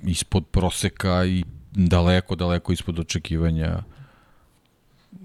ispod 0.03 0.45
proseka 0.45 1.25
i 1.25 1.43
daleko, 1.71 2.35
daleko 2.35 2.73
ispod 2.73 2.99
očekivanja 2.99 3.83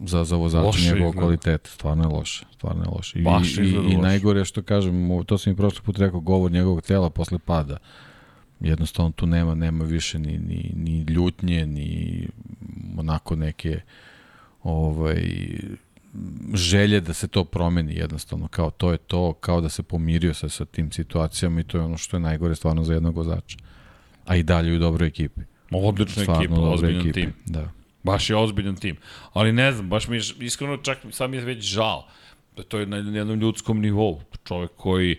za, 0.05 0.25
za 0.25 0.37
vozača 0.37 0.79
izgleda. 0.79 1.13
kvaliteta. 1.13 1.71
Stvarno 1.71 2.05
je 2.05 2.09
loše. 2.09 2.45
Stvarno 2.55 2.83
je 2.83 2.89
loše. 2.89 3.19
I, 3.19 3.23
Baš 3.23 3.59
i, 3.59 3.61
i 3.63 3.77
loše. 3.77 3.99
najgore 3.99 4.45
što 4.45 4.63
kažem, 4.63 5.25
to 5.27 5.39
sam 5.39 5.53
i 5.53 5.57
prošli 5.57 5.83
put 5.83 5.99
rekao, 5.99 6.21
govor 6.21 6.51
njegovog 6.51 6.83
tela 6.83 7.11
posle 7.11 7.39
pada. 7.39 7.77
Jednostavno 8.61 9.11
tu 9.11 9.27
nema 9.27 9.55
nema 9.55 9.85
više 9.85 10.19
ni, 10.19 10.39
ni, 10.39 10.73
ni 10.77 11.01
ljutnje, 11.01 11.67
ni 11.67 12.29
onako 12.99 13.37
neke 13.37 13.81
ovaj 14.63 15.23
želje 16.55 17.01
da 17.01 17.13
se 17.13 17.29
to 17.29 17.45
promeni 17.45 17.95
jednostavno, 17.95 18.49
kao 18.49 18.71
to 18.71 18.93
je 18.93 18.99
to, 18.99 19.33
kao 19.33 19.61
da 19.61 19.69
se 19.69 19.83
pomirio 19.83 20.35
sa, 20.35 20.49
sa 20.49 20.65
tim 20.65 20.93
situacijama 20.93 21.61
i 21.61 21.65
to 21.65 21.79
je 21.79 21.85
ono 21.85 21.97
što 21.97 22.17
je 22.17 22.21
najgore 22.21 22.55
stvarno 22.55 22.85
za 22.85 22.95
jednog 22.95 23.17
vozača. 23.17 23.59
A 24.27 24.37
i 24.37 24.43
dalje 24.43 24.77
u 24.77 24.79
dobroj 24.79 25.09
ekipi. 25.09 25.41
odlična 25.71 26.23
Stvarno 26.23 26.43
ekipa, 26.43 26.61
ozbiljan 26.61 27.13
tim. 27.13 27.33
Da. 27.47 27.71
Baš 28.07 28.31
je 28.31 28.37
ozbiljan 28.37 28.77
tim. 28.77 28.97
Ali 29.33 29.53
ne 29.53 29.73
znam, 29.73 29.89
baš 29.89 30.09
mi 30.09 30.17
je, 30.17 30.23
iskreno 30.41 30.77
čak 30.77 30.99
sad 31.11 31.31
mi 31.31 31.37
je 31.37 31.45
već 31.45 31.65
žao. 31.65 32.07
Da 32.57 32.63
to 32.63 32.79
je 32.79 32.87
na 32.87 32.97
jednom 32.97 33.41
ljudskom 33.41 33.81
nivou. 33.81 34.21
Čovek 34.45 34.71
koji, 34.77 35.17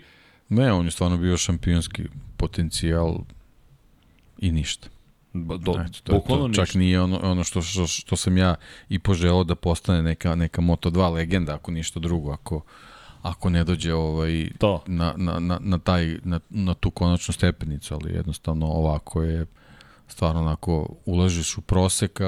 Ne, 0.50 0.72
on 0.74 0.86
je 0.86 0.92
stvarno 0.92 1.18
bio 1.18 1.38
šampionski 1.38 2.04
potencijal 2.38 3.18
i 4.40 4.52
ništa. 4.52 4.88
ba, 5.34 5.58
do, 5.58 5.72
Eto, 5.72 6.00
to 6.04 6.20
to. 6.28 6.48
ništa. 6.48 6.66
Čak 6.66 6.76
nije 6.76 7.02
ono, 7.02 7.20
ono 7.24 7.44
što, 7.44 7.62
što, 7.62 7.88
što 7.88 8.16
sam 8.16 8.38
ja 8.38 8.56
i 8.90 9.00
poželao 9.00 9.44
da 9.44 9.56
postane 9.56 10.02
neka, 10.04 10.36
neka 10.36 10.62
Moto2 10.62 11.14
legenda, 11.14 11.56
ako 11.56 11.72
ništa 11.72 12.00
drugo, 12.00 12.32
ako, 12.32 12.62
ako 13.22 13.50
ne 13.50 13.64
dođe 13.64 13.94
ovaj, 13.94 14.50
To. 14.58 14.84
na, 14.88 15.14
na, 15.18 15.40
na, 15.40 15.60
na, 15.62 15.78
taj, 15.78 16.18
na, 16.24 16.40
na 16.50 16.74
tu 16.74 16.92
konačnu 16.92 17.34
stepenicu, 17.34 17.94
ali 17.94 18.14
jednostavno 18.14 18.68
ovako 18.68 19.24
je 19.24 19.46
stvarno 20.08 20.42
onako 20.42 20.88
ulažiš 21.06 21.58
u 21.58 21.62
prosek, 21.62 22.20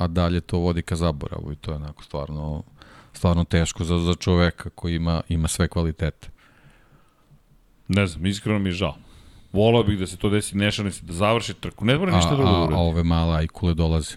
a, 0.00 0.06
dalje 0.06 0.40
to 0.40 0.58
vodi 0.58 0.82
ka 0.82 0.96
zaboravu 0.96 1.52
i 1.52 1.56
to 1.56 1.70
je 1.70 1.76
onako 1.76 2.02
stvarno 2.04 2.62
stvarno 3.12 3.44
teško 3.44 3.84
za, 3.84 3.98
za 3.98 4.14
čoveka 4.14 4.70
koji 4.70 4.94
ima, 4.94 5.22
ima 5.28 5.48
sve 5.48 5.68
kvalitete. 5.68 6.28
Ne 7.88 8.06
znam, 8.06 8.26
iskreno 8.26 8.58
mi 8.58 8.68
je 8.68 8.72
žao. 8.72 8.94
Volao 9.52 9.82
bih 9.82 9.98
da 9.98 10.06
se 10.06 10.16
to 10.16 10.28
desi, 10.30 10.56
ne 10.56 10.70
šalim 10.70 10.92
se, 10.92 11.04
da 11.04 11.12
završi 11.12 11.54
trku. 11.54 11.84
Ne 11.84 11.98
mora 11.98 12.16
ništa 12.16 12.30
drugo 12.30 12.44
da 12.44 12.50
a, 12.50 12.54
a 12.54 12.64
uradi. 12.64 12.80
ove 12.80 13.02
male 13.04 13.36
ajkule 13.36 13.74
dolaze. 13.74 14.16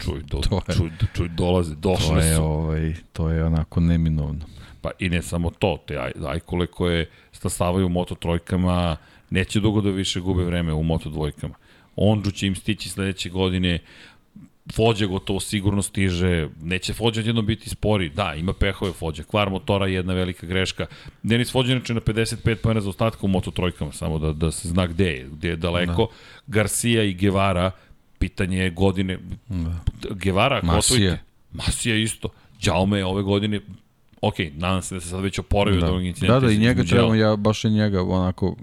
Čuj, 0.00 0.22
do, 0.22 0.40
to 0.50 0.60
je- 0.68 0.76
čuj, 0.76 0.90
čuj, 1.14 1.28
dolaze, 1.28 1.74
To 1.74 1.80
došle 1.80 2.26
je, 2.26 2.36
su. 2.36 2.42
ovaj, 2.42 2.94
to 3.12 3.28
je 3.30 3.44
onako 3.44 3.80
neminovno. 3.80 4.44
Pa 4.80 4.90
i 4.98 5.08
ne 5.08 5.22
samo 5.22 5.50
to, 5.50 5.78
te 5.86 5.98
aj, 5.98 6.12
ajkule 6.26 6.66
koje 6.66 7.10
stasavaju 7.32 7.86
u 7.86 7.90
moto 7.90 8.14
trojkama, 8.14 8.96
neće 9.30 9.60
dugo 9.60 9.80
da 9.80 9.90
više 9.90 10.20
gube 10.20 10.44
vreme 10.44 10.72
u 10.72 10.82
moto 10.82 11.10
dvojkama. 11.10 11.54
Ondžu 11.96 12.30
će 12.30 12.46
im 12.46 12.54
stići 12.54 12.88
sledeće 12.88 13.30
godine, 13.30 13.78
Fođa 14.72 15.06
gotovo 15.06 15.40
sigurno 15.40 15.82
stiže, 15.82 16.48
neće 16.62 16.92
Fođa 16.92 17.20
odjednom 17.20 17.46
biti 17.46 17.70
spori, 17.70 18.08
da, 18.08 18.34
ima 18.34 18.52
pehove 18.52 18.92
Fođa, 18.92 19.22
kvar 19.22 19.50
motora 19.50 19.86
je 19.86 19.94
jedna 19.94 20.14
velika 20.14 20.46
greška. 20.46 20.86
Denis 21.22 21.52
Fođa 21.52 21.72
inače 21.72 21.94
na 21.94 22.00
55 22.00 22.54
pojena 22.54 22.80
za 22.80 22.88
ostatka 22.88 23.18
u 23.22 23.28
Moto 23.28 23.50
trojkama, 23.50 23.92
samo 23.92 24.18
da, 24.18 24.32
da 24.32 24.50
se 24.50 24.68
zna 24.68 24.86
gde 24.86 25.06
je, 25.06 25.28
gde 25.32 25.48
je 25.48 25.56
daleko. 25.56 26.08
Da. 26.10 26.16
Garcia 26.46 27.02
i 27.02 27.14
Guevara, 27.14 27.70
pitanje 28.18 28.58
je 28.58 28.70
godine, 28.70 29.18
da. 29.48 29.80
Guevara, 30.10 30.60
Masija. 30.62 31.18
Masija 31.52 31.96
isto. 31.96 32.28
Đaume 32.64 32.98
je 32.98 33.04
ove 33.04 33.22
godine 33.22 33.60
ok, 34.28 34.34
nadam 34.54 34.82
se 34.82 34.94
da 34.94 35.00
se 35.00 35.08
sad 35.08 35.22
već 35.22 35.38
oporavio 35.38 35.80
da. 35.80 35.86
od 35.86 35.90
ovog 35.92 36.04
incidenta. 36.04 36.40
Da, 36.40 36.46
da, 36.46 36.52
i 36.52 36.58
njega 36.58 36.84
trebamo, 36.84 37.14
ja 37.14 37.36
baš 37.36 37.64
i 37.64 37.70
njega 37.70 38.02
onako 38.02 38.56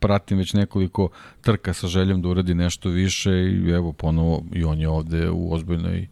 pratim 0.00 0.38
već 0.38 0.52
nekoliko 0.52 1.08
trka 1.40 1.72
sa 1.72 1.86
željom 1.86 2.22
da 2.22 2.28
uradi 2.28 2.54
nešto 2.54 2.88
više 2.88 3.30
i 3.30 3.70
evo 3.70 3.92
ponovo 3.92 4.44
i 4.52 4.64
on 4.64 4.80
je 4.80 4.88
ovde 4.88 5.30
u 5.30 5.52
ozbiljnoj 5.52 6.06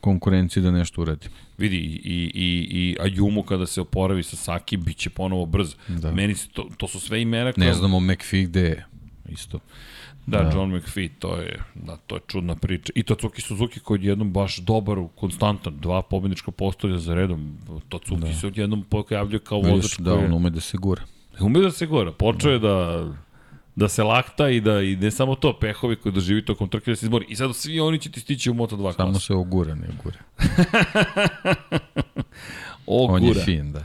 konkurenciji 0.00 0.62
da 0.62 0.70
nešto 0.70 1.02
uradi. 1.02 1.28
Vidi, 1.58 1.76
i, 1.76 2.30
i, 2.34 2.68
i, 2.70 2.96
Ayumu 3.00 3.44
kada 3.44 3.66
se 3.66 3.80
oporavi 3.80 4.22
sa 4.22 4.36
Saki, 4.36 4.76
bit 4.76 4.96
će 4.96 5.10
ponovo 5.10 5.46
brzo. 5.46 5.76
Da. 5.88 6.12
Meni 6.12 6.34
se 6.34 6.48
to, 6.48 6.68
to 6.76 6.88
su 6.88 7.00
sve 7.00 7.22
imena 7.22 7.52
koja... 7.52 7.66
Ne 7.66 7.74
znamo 7.74 8.00
McPhee 8.00 8.42
gde 8.42 8.60
je, 8.60 8.86
isto. 9.30 9.58
Da, 10.26 10.42
da, 10.42 10.50
John 10.54 10.76
McPhee, 10.76 11.08
to 11.18 11.36
je, 11.36 11.58
da, 11.74 11.96
to 11.96 12.14
je 12.14 12.20
čudna 12.26 12.56
priča. 12.56 12.92
I 12.94 13.02
Tatsuki 13.02 13.42
Suzuki 13.42 13.80
koji 13.80 14.00
je 14.00 14.08
jednom 14.08 14.32
baš 14.32 14.56
dobar, 14.56 14.98
konstantan, 15.14 15.76
dva 15.80 16.02
pobednička 16.02 16.50
postolja 16.50 16.98
za 16.98 17.14
redom. 17.14 17.58
Tatsuki 17.88 18.20
da. 18.20 18.34
se 18.34 18.46
odjednom 18.46 18.82
pojavljuje 18.82 19.40
kao 19.40 19.58
vozač 19.58 19.74
Vidiš, 19.74 19.96
da, 19.98 20.14
on 20.14 20.32
ume 20.32 20.50
da 20.50 20.60
se 20.60 20.76
gura. 20.76 21.02
Ume 21.40 21.60
da 21.60 21.70
se 21.70 21.86
gora. 21.86 22.12
Počeo 22.12 22.52
je 22.52 22.58
da 22.58 23.06
da 23.76 23.88
se 23.88 24.02
lakta 24.02 24.48
i 24.48 24.60
da 24.60 24.82
i 24.82 24.96
ne 24.96 25.10
samo 25.10 25.34
to, 25.34 25.58
pehovi 25.58 25.96
koji 25.96 26.12
doživi 26.12 26.44
tokom 26.44 26.68
trke 26.68 26.90
da 26.90 26.96
se 26.96 27.06
izbori. 27.06 27.26
I 27.28 27.36
sad 27.36 27.56
svi 27.56 27.80
oni 27.80 27.98
će 27.98 28.10
ti 28.10 28.20
stići 28.20 28.50
u 28.50 28.54
Moto2 28.54 28.96
Samo 28.96 29.12
klasu. 29.12 29.26
se 29.26 29.34
ogura, 29.34 29.74
ne 29.74 29.88
gura. 30.04 30.18
O, 32.86 33.06
On 33.14 33.22
je 33.22 33.28
gura. 33.28 33.44
fin, 33.44 33.72
da. 33.72 33.84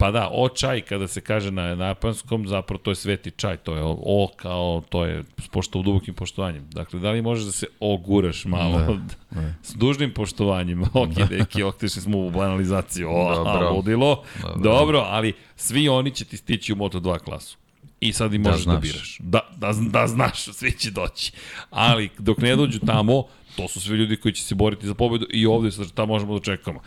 Pa 0.00 0.10
da, 0.10 0.30
o 0.32 0.48
čaj, 0.48 0.80
kada 0.80 1.08
se 1.08 1.20
kaže 1.20 1.50
na, 1.50 1.74
na 1.74 1.86
japanskom, 1.86 2.48
zapravo 2.48 2.78
to 2.78 2.90
je 2.90 2.94
sveti 2.94 3.30
čaj, 3.30 3.56
to 3.56 3.76
je 3.76 3.82
o, 3.82 3.98
o 4.00 4.28
kao, 4.36 4.82
to 4.88 5.04
je 5.04 5.24
pošto 5.50 5.78
u 5.78 5.82
dubokim 5.82 6.14
poštovanjem. 6.14 6.64
Dakle, 6.70 7.00
da 7.00 7.10
li 7.10 7.22
možeš 7.22 7.44
da 7.44 7.52
se 7.52 7.66
oguraš 7.80 8.44
malo? 8.44 8.78
Da, 8.78 9.40
da. 9.40 9.54
S 9.62 9.74
dužnim 9.74 10.14
poštovanjem. 10.14 10.82
Ok, 10.94 11.28
deki, 11.28 11.62
otišli 11.62 12.02
smo 12.02 12.18
u 12.18 12.30
banalizaciju. 12.30 13.08
O, 13.10 13.34
Dobro. 13.34 13.72
ludilo. 13.72 14.22
Dobro. 14.42 14.60
Dobro, 14.62 14.98
ali 14.98 15.32
svi 15.56 15.88
oni 15.88 16.10
će 16.10 16.24
ti 16.24 16.36
stići 16.36 16.72
u 16.72 16.76
Moto2 16.76 17.18
klasu. 17.18 17.58
I 18.00 18.12
sad 18.12 18.34
i 18.34 18.38
možeš 18.38 18.64
da, 18.64 18.72
da 18.72 18.78
biraš. 18.78 19.18
Da, 19.18 19.40
da, 19.56 19.72
da 19.72 20.06
znaš, 20.06 20.44
svi 20.58 20.72
će 20.72 20.90
doći. 20.90 21.32
Ali 21.70 22.10
dok 22.18 22.38
ne 22.38 22.56
dođu 22.56 22.78
tamo, 22.78 23.24
to 23.56 23.68
su 23.68 23.80
svi 23.80 23.96
ljudi 23.96 24.16
koji 24.16 24.32
će 24.32 24.42
se 24.42 24.54
boriti 24.54 24.86
za 24.86 24.94
pobedu 24.94 25.26
i 25.30 25.46
ovde 25.46 25.70
sad 25.70 25.88
šta 25.88 26.04
možemo 26.04 26.32
da 26.32 26.36
očekujemo. 26.36 26.80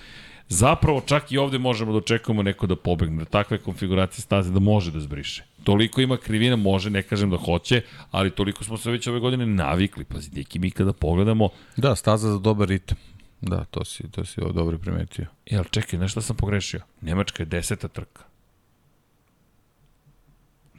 Zapravo 0.50 1.02
čak 1.02 1.32
i 1.32 1.38
ovde 1.38 1.58
možemo 1.58 1.92
da 1.92 1.98
očekujemo 1.98 2.44
neko 2.44 2.68
da 2.68 2.76
pobegne. 2.76 3.26
Takve 3.26 3.58
konfiguracije 3.58 4.22
staze 4.22 4.52
da 4.52 4.60
može 4.60 4.92
da 4.92 5.00
zbriše. 5.00 5.44
Toliko 5.64 6.02
ima 6.02 6.18
krivina, 6.18 6.56
može, 6.56 6.90
ne 6.90 7.02
kažem 7.02 7.30
da 7.30 7.38
hoće, 7.38 7.82
ali 8.12 8.32
toliko 8.32 8.64
smo 8.64 8.78
se 8.78 8.92
već 8.92 9.08
ove 9.08 9.20
godine 9.20 9.46
navikli. 9.46 10.04
Pazi, 10.04 10.30
neki 10.36 10.60
mi 10.60 10.72
kada 10.72 10.94
pogledamo, 10.94 11.50
Da, 11.78 11.96
staza 11.96 12.32
za 12.32 12.40
dobar 12.40 12.68
ritam. 12.68 12.98
Da, 13.42 13.64
to 13.64 13.86
si, 13.86 14.12
to 14.12 14.26
si 14.26 14.42
ovo 14.42 14.52
dobro 14.52 14.78
primetio. 14.78 15.26
Jel, 15.46 15.64
čekaj, 15.64 16.00
nešto 16.00 16.22
sam 16.22 16.36
pogrešio. 16.36 16.82
Nemačka 17.02 17.44
je 17.44 17.48
deseta 17.48 17.88
trka. 17.88 18.24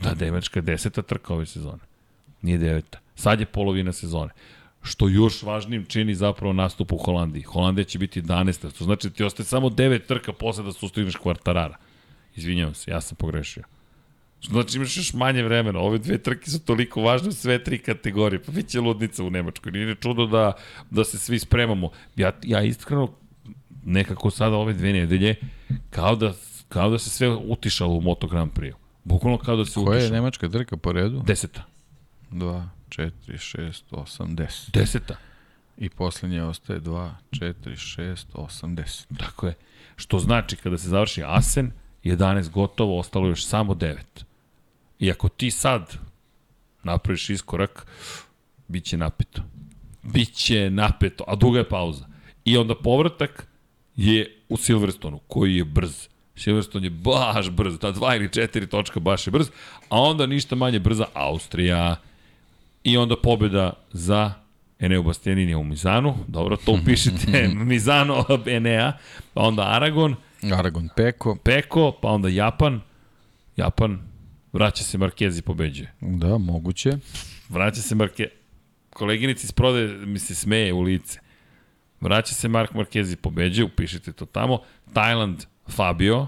Da, 0.00 0.14
Nemačka 0.14 0.58
je 0.58 0.62
deseta 0.62 1.02
trka 1.02 1.34
ove 1.34 1.46
sezone. 1.46 1.82
Nije 2.42 2.58
deveta. 2.58 2.98
Sad 3.14 3.40
je 3.40 3.46
polovina 3.46 3.92
sezone. 3.92 4.30
Što 4.84 5.08
još 5.08 5.42
važnijim 5.42 5.84
čini 5.84 6.14
zapravo 6.14 6.52
nastup 6.52 6.92
u 6.92 6.96
Holandiji. 6.96 7.42
Holandija 7.42 7.84
će 7.84 7.98
biti 7.98 8.22
11. 8.22 8.78
To 8.78 8.84
znači 8.84 9.08
da 9.08 9.14
ti 9.14 9.24
ostaje 9.24 9.46
samo 9.46 9.68
9 9.68 10.06
trka 10.06 10.32
posle 10.32 10.64
da 10.64 10.72
sustigneš 10.72 11.16
kvartarara. 11.16 11.76
Izvinjavam 12.36 12.74
se, 12.74 12.90
ja 12.90 13.00
sam 13.00 13.16
pogrešio. 13.16 13.62
Znači 14.42 14.76
imaš 14.76 14.96
još 14.96 15.12
manje 15.14 15.42
vremena. 15.42 15.78
Ove 15.78 15.98
dve 15.98 16.18
trke 16.18 16.50
su 16.50 16.64
toliko 16.64 17.00
važne 17.02 17.28
u 17.28 17.32
sve 17.32 17.64
tri 17.64 17.78
kategorije. 17.78 18.42
Pa 18.42 18.52
bit 18.52 18.68
će 18.68 18.80
ludnica 18.80 19.24
u 19.24 19.30
Nemačkoj. 19.30 19.72
Nije 19.72 19.86
ni 19.86 19.96
čudo 19.96 20.26
da, 20.26 20.52
da 20.90 21.04
se 21.04 21.18
svi 21.18 21.38
spremamo. 21.38 21.90
Ja, 22.16 22.32
ja 22.42 22.62
iskreno 22.62 23.08
nekako 23.84 24.30
sada 24.30 24.56
ove 24.56 24.72
dve 24.72 24.92
nedelje 24.92 25.34
kao 25.90 26.16
da, 26.16 26.32
kao 26.68 26.90
da 26.90 26.98
se 26.98 27.10
sve 27.10 27.28
utišalo 27.34 27.94
u 27.94 28.00
Moto 28.00 28.26
Grand 28.26 28.52
Prix. 28.52 28.72
Bukvalno 29.04 29.38
kao 29.38 29.56
da 29.56 29.64
se 29.64 29.74
Koja 29.74 29.84
je 29.84 29.98
utišalo. 29.98 30.14
nemačka 30.14 30.48
trka 30.48 30.76
po 30.76 30.92
redu? 30.92 31.22
Deseta. 31.26 31.62
2, 32.30 32.64
4, 32.96 33.10
6, 33.38 33.82
8, 33.90 34.36
10. 34.36 34.70
Deseta. 34.72 35.16
I 35.78 35.88
poslednje 35.88 36.42
ostaje 36.42 36.80
2, 36.80 37.10
4, 37.30 37.54
6, 37.64 38.26
8, 38.34 38.74
10. 38.76 39.04
Tako 39.18 39.46
je. 39.46 39.54
Što 39.96 40.18
znači 40.18 40.56
kada 40.56 40.78
se 40.78 40.88
završi 40.88 41.22
Asen, 41.26 41.72
11 42.04 42.50
gotovo, 42.50 42.98
ostalo 42.98 43.28
još 43.28 43.46
samo 43.46 43.74
9. 43.74 43.96
I 44.98 45.10
ako 45.10 45.28
ti 45.28 45.50
sad 45.50 45.98
napraviš 46.82 47.30
iskorak, 47.30 47.86
bit 48.68 48.84
će 48.84 48.96
napeto. 48.96 49.42
Biće 50.02 50.70
napeto, 50.70 51.24
a 51.26 51.34
duga 51.34 51.58
je 51.58 51.68
pauza. 51.68 52.06
I 52.44 52.56
onda 52.56 52.74
povratak 52.74 53.46
je 53.96 54.42
u 54.48 54.56
Silverstonu, 54.56 55.20
koji 55.28 55.56
je 55.56 55.64
brz. 55.64 56.08
Silverstone 56.36 56.86
je 56.86 56.90
baš 56.90 57.50
brz, 57.50 57.78
ta 57.78 57.90
dva 57.90 58.16
ili 58.16 58.32
četiri 58.32 58.66
točka 58.66 59.00
baš 59.00 59.26
je 59.26 59.30
brz, 59.30 59.50
a 59.88 60.00
onda 60.00 60.26
ništa 60.26 60.56
manje 60.56 60.78
brza 60.78 61.06
Austrija. 61.14 61.96
I 62.84 62.96
onda 62.96 63.16
pobjeda 63.16 63.72
za 63.92 64.32
Eneo 64.78 65.02
Bastianini 65.02 65.54
u 65.54 65.64
Mizanu, 65.64 66.14
dobro, 66.28 66.56
to 66.56 66.72
upišite, 66.82 67.48
Mizano 67.54 68.24
Enea, 68.46 68.92
pa 69.34 69.42
onda 69.42 69.62
Aragon, 69.62 70.14
Aragon 70.52 70.88
Peko. 70.96 71.36
Peko, 71.44 71.92
pa 72.02 72.08
onda 72.08 72.28
Japan, 72.28 72.80
Japan, 73.56 73.98
vraća 74.52 74.84
se 74.84 74.98
Markezi 74.98 75.42
pobeđuje. 75.42 75.92
Da, 76.00 76.38
moguće. 76.38 76.90
Vraća 77.48 77.82
se 77.82 77.94
Marke... 77.94 78.28
Koleginici 78.90 79.44
iz 79.46 79.52
prode 79.52 79.86
mi 79.86 80.18
se 80.18 80.34
smeje 80.34 80.72
u 80.72 80.80
lice. 80.80 81.20
Vraća 82.00 82.34
se 82.34 82.48
Mark 82.48 82.74
Markezi 82.74 83.16
pobeđuje, 83.16 83.64
upišite 83.64 84.12
to 84.12 84.26
tamo. 84.26 84.58
Tajland, 84.92 85.44
Fabio. 85.68 86.26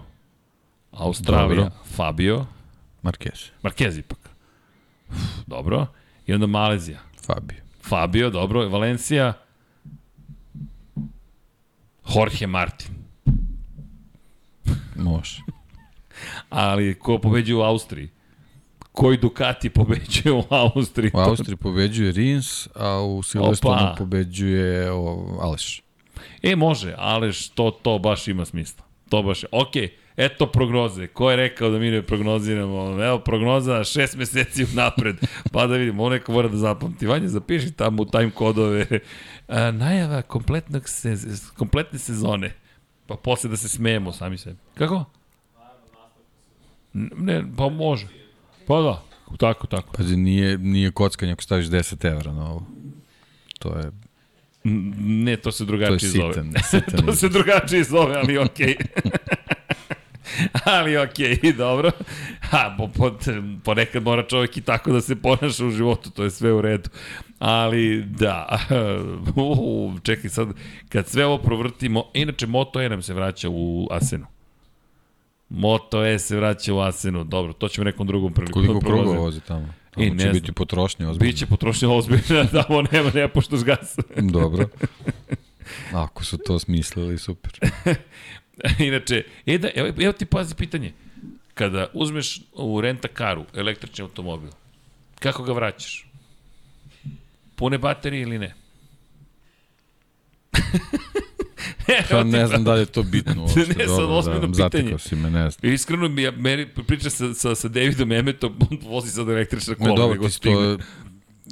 Australija, 0.93 1.49
Dobro. 1.49 1.71
Fabio. 1.97 2.47
Marquez. 3.03 3.51
Markezi 3.63 4.01
ipak. 4.01 4.19
Dobro. 5.47 5.87
I 6.27 6.35
onda 6.35 6.47
Malezija. 6.47 6.99
Fabio. 7.27 7.63
Fabio, 7.83 8.31
dobro. 8.31 8.69
Valencija. 8.69 9.33
Jorge 12.15 12.47
Martin. 12.47 12.95
Može. 14.97 15.43
Ali 16.51 16.99
ko 16.99 17.19
pobeđuje 17.19 17.57
u 17.57 17.63
Austriji? 17.63 18.09
Koji 18.93 19.17
Ducati 19.17 19.71
pobeđuje 19.71 20.33
u 20.33 20.43
Austriji? 20.51 21.11
U 21.15 21.19
Austriji 21.19 21.57
pobeđuje 21.57 22.13
Rins, 22.13 22.69
a 22.75 23.01
u 23.01 23.23
Silverstonu 23.23 23.75
Opa. 23.75 23.95
pobeđuje 23.99 24.89
Aleš. 25.41 25.83
E, 26.43 26.57
može, 26.57 26.95
ali 26.99 27.33
što 27.33 27.71
to 27.71 27.99
baš 27.99 28.29
ima 28.29 28.45
smisla. 28.45 28.85
To 29.09 29.23
baš, 29.23 29.45
ok, 29.53 29.73
eto 30.17 30.47
prognoze. 30.47 31.07
Ko 31.07 31.31
je 31.31 31.37
rekao 31.37 31.71
da 31.71 31.79
mi 31.79 31.91
ne 31.91 32.03
prognoziramo? 32.03 33.05
Evo, 33.05 33.19
prognoza 33.19 33.85
šest 33.85 34.17
meseci 34.17 34.67
napred. 34.75 35.17
Pa 35.53 35.67
da 35.67 35.77
vidimo, 35.77 36.03
ovo 36.03 36.11
neko 36.11 36.33
mora 36.33 36.49
da 36.49 36.57
zapamti. 36.57 37.07
Vanja, 37.07 37.29
zapiši 37.29 37.71
tamo 37.73 38.03
u 38.03 38.07
time 38.07 38.31
kodove. 38.31 38.87
A, 39.49 39.71
najava 39.71 40.23
kompletnog 40.23 40.89
se, 40.89 41.17
kompletne 41.57 41.99
sezone. 41.99 42.55
Pa 43.07 43.17
posle 43.17 43.51
da 43.51 43.57
se 43.57 43.69
smejemo 43.69 44.13
sami 44.13 44.39
sebi. 44.39 44.57
Kako? 44.75 45.05
Ne, 46.93 47.45
pa 47.57 47.69
može. 47.69 48.07
Pa 48.67 48.81
da, 48.81 49.03
tako, 49.39 49.67
tako. 49.67 49.93
Pazi, 49.93 50.17
nije, 50.17 50.59
nije 50.59 50.91
kockanje 50.91 51.33
ako 51.33 51.43
staviš 51.43 51.67
10 51.67 52.07
evra 52.07 52.33
na 52.33 52.51
ovo. 52.51 52.67
To 53.59 53.79
je, 53.79 53.91
Ne, 55.01 55.37
to 55.37 55.53
se 55.53 55.59
to 55.59 55.65
je 55.65 55.67
drugačije 55.79 56.11
zove. 56.11 56.35
sitan, 56.35 56.53
sitan 56.63 57.01
to 57.07 57.13
se 57.13 57.29
drugačije 57.29 57.85
zove, 57.85 58.17
ali 58.17 58.39
okej. 58.39 58.77
ali 60.77 60.97
okej, 60.97 61.37
okay, 61.37 61.57
dobro. 61.67 61.91
Ha, 62.41 62.75
po, 62.79 62.89
po, 62.89 63.19
ponekad 63.65 64.03
mora 64.03 64.23
čovjek 64.23 64.57
i 64.57 64.61
tako 64.61 64.93
da 64.93 65.01
se 65.01 65.17
ponaša 65.17 65.67
u 65.67 65.71
životu, 65.71 66.11
to 66.11 66.25
je 66.25 66.31
sve 66.31 66.53
u 66.53 66.61
redu. 66.61 66.91
Ali, 67.39 68.05
da, 68.05 68.59
uh, 69.37 70.03
čekaj 70.03 70.31
sad, 70.31 70.49
kad 70.89 71.09
sve 71.09 71.27
ovo 71.27 71.39
provrtimo, 71.39 72.05
inače 72.15 72.47
Moto 72.47 72.81
E 72.81 72.89
nam 72.89 73.03
se 73.03 73.15
vraća 73.15 73.49
u 73.51 73.89
Asenu. 73.91 74.27
Moto 75.49 76.05
E 76.05 76.19
se 76.19 76.37
vraća 76.37 76.75
u 76.75 76.81
Asenu, 76.81 77.25
dobro, 77.25 77.53
to 77.53 77.69
ćemo 77.69 77.85
nekom 77.85 78.07
drugom 78.07 78.33
priliku. 78.33 78.53
koliko 78.53 78.75
da 78.75 78.81
kruga 78.81 79.19
vozi 79.19 79.41
tamo? 79.41 79.69
I 79.97 80.09
Tamo 80.09 80.15
ne 80.15 80.25
će 80.25 80.31
biti 80.31 80.53
potrošnje 80.53 81.09
ozbiljno. 81.09 81.33
Biće 81.33 81.47
potrošnje 81.47 81.89
ozbiljno, 81.89 82.45
da 82.53 82.65
ovo 82.69 82.83
nema, 82.93 83.11
nema 83.15 83.29
pošto 83.29 83.57
gas. 83.57 83.97
Dobro. 84.17 84.69
Ako 85.93 86.25
su 86.25 86.39
to 86.39 86.59
smislili, 86.59 87.19
super. 87.19 87.53
Inače, 88.89 89.25
e 89.47 89.59
da, 89.59 89.71
evo, 89.75 89.89
evo 89.99 90.13
ti 90.13 90.27
pazi 90.27 90.55
pitanje. 90.55 90.93
Kada 91.55 91.87
uzmeš 91.95 92.41
u 92.53 92.81
renta 92.81 93.09
karu 93.09 93.45
električni 93.55 94.03
automobil, 94.03 94.51
kako 95.19 95.43
ga 95.43 95.53
vraćaš? 95.53 96.07
Pune 97.57 97.79
baterije 97.79 98.23
ili 98.23 98.39
ne? 98.39 98.55
Pa 102.11 102.25
ne 102.25 102.47
znam 102.47 102.65
da 102.65 102.75
li 102.75 102.81
je 102.81 102.87
to 102.87 103.03
bitno 103.03 103.35
uopšte. 103.43 103.61
Ne, 103.61 103.87
sad 103.87 104.05
ozbiljno 104.09 104.47
da, 104.47 104.71
pitanje. 104.71 104.99
Si 104.99 105.17
me, 105.17 105.31
ne 105.31 105.51
znam. 105.51 105.73
Iskreno 105.73 106.21
ja, 106.21 106.31
meni 106.31 106.67
priča 106.87 107.11
sa, 107.11 107.35
sa, 107.35 107.55
sa 107.55 107.69
Davidom 107.69 108.13
Emetom, 108.13 108.57
on 108.71 108.79
vozi 108.83 109.11
sad 109.11 109.29
električna 109.29 109.75
kola. 109.75 109.91
Ne, 109.91 109.97
dobro, 109.97 110.29
ti 110.29 110.31
si 110.31 110.41
to 110.41 110.79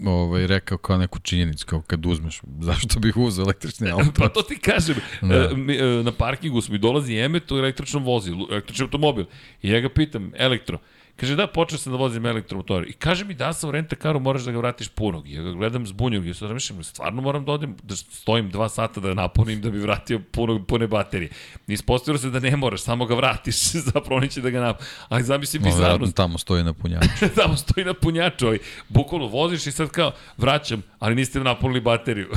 ovaj, 0.06 0.46
rekao 0.46 0.78
kao 0.78 0.98
neku 0.98 1.18
činjenicu, 1.18 1.66
kao 1.66 1.80
kad 1.80 2.06
uzmeš, 2.06 2.40
zašto 2.68 3.00
bih 3.00 3.16
uzeo 3.16 3.42
električni 3.42 3.90
auto? 3.90 4.12
Pa 4.18 4.28
to 4.28 4.42
ti 4.42 4.58
kažem, 4.58 4.96
Da. 5.22 5.34
e, 5.34 5.48
e, 5.78 6.02
na 6.02 6.12
parkingu 6.12 6.60
smo 6.60 6.74
i 6.74 6.78
dolazi 6.78 7.16
Emet 7.16 7.52
u 7.52 7.56
električnom 7.56 8.04
vozilu, 8.04 8.46
električni 8.50 8.82
automobil. 8.82 9.24
I 9.62 9.70
ja 9.70 9.80
ga 9.80 9.88
pitam, 9.88 10.32
elektro, 10.36 10.78
Kaže, 11.16 11.36
da, 11.36 11.46
počeo 11.46 11.78
sam 11.78 11.92
da 11.92 11.98
vozim 11.98 12.26
elektromotor. 12.26 12.88
I 12.88 12.92
kaže 12.92 13.24
mi, 13.24 13.34
da 13.34 13.52
sam 13.52 13.68
u 13.68 13.72
renta 13.72 13.96
karu, 13.96 14.20
moraš 14.20 14.42
da 14.42 14.52
ga 14.52 14.58
vratiš 14.58 14.88
punog. 14.88 15.28
Ja 15.28 15.42
ga 15.42 15.52
gledam 15.52 15.86
zbunjog 15.86 16.26
i 16.26 16.34
sad 16.34 16.48
razmišljam, 16.48 16.84
stvarno 16.84 17.22
moram 17.22 17.44
da 17.44 17.52
odem, 17.52 17.76
da 17.82 17.96
stojim 17.96 18.50
dva 18.50 18.68
sata 18.68 19.00
da 19.00 19.14
napunim 19.14 19.60
da 19.60 19.70
bi 19.70 19.78
vratio 19.78 20.20
punog, 20.30 20.66
pune 20.66 20.86
baterije. 20.86 21.30
Ispostavilo 21.66 22.18
se 22.18 22.30
da 22.30 22.40
ne 22.40 22.56
moraš, 22.56 22.82
samo 22.82 23.06
ga 23.06 23.14
vratiš, 23.14 23.56
zapravo 23.92 24.20
neće 24.20 24.40
da 24.40 24.50
ga 24.50 24.60
nap... 24.60 24.82
Ali 25.08 25.22
zamisli 25.22 25.60
No, 25.60 25.66
bizarnost. 25.66 26.16
tamo 26.16 26.38
stoji 26.38 26.64
na 26.64 26.72
punjaču. 26.72 27.28
tamo 27.42 27.56
stoji 27.56 27.84
na 27.84 27.94
punjaču, 27.94 28.46
ovaj, 28.46 28.58
bukvalno 28.88 29.26
voziš 29.26 29.66
i 29.66 29.72
sad 29.72 29.90
kao, 29.90 30.12
vraćam, 30.36 30.82
ali 30.98 31.14
niste 31.14 31.40
napunili 31.40 31.80
bateriju. 31.80 32.28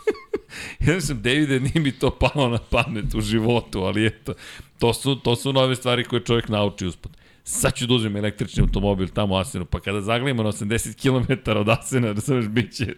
ja 0.86 1.00
sam, 1.00 1.22
Davide, 1.22 1.60
nije 1.60 1.80
mi 1.80 1.92
to 1.92 2.10
palo 2.10 2.48
na 2.48 2.58
pamet 2.70 3.14
u 3.14 3.20
životu, 3.20 3.82
ali 3.82 4.06
eto, 4.06 4.34
to 4.78 4.94
su, 4.94 5.16
to 5.16 5.36
su 5.36 5.52
nove 5.52 5.76
stvari 5.76 6.04
koje 6.04 6.24
čovjek 6.24 6.48
nauči 6.48 6.86
uspod. 6.86 7.19
Sad 7.52 7.74
ću 7.74 7.86
da 7.86 7.94
uzmem 7.94 8.16
električni 8.16 8.62
automobil 8.62 9.08
tamo 9.08 9.34
u 9.34 9.38
Asenu, 9.38 9.64
pa 9.64 9.80
kada 9.80 10.00
zagledamo 10.00 10.42
na 10.42 10.52
80 10.52 10.94
km 11.02 11.50
od 11.50 11.68
Asena, 11.68 12.12
razumeš, 12.12 12.46
bit 12.48 12.72
će 12.72 12.94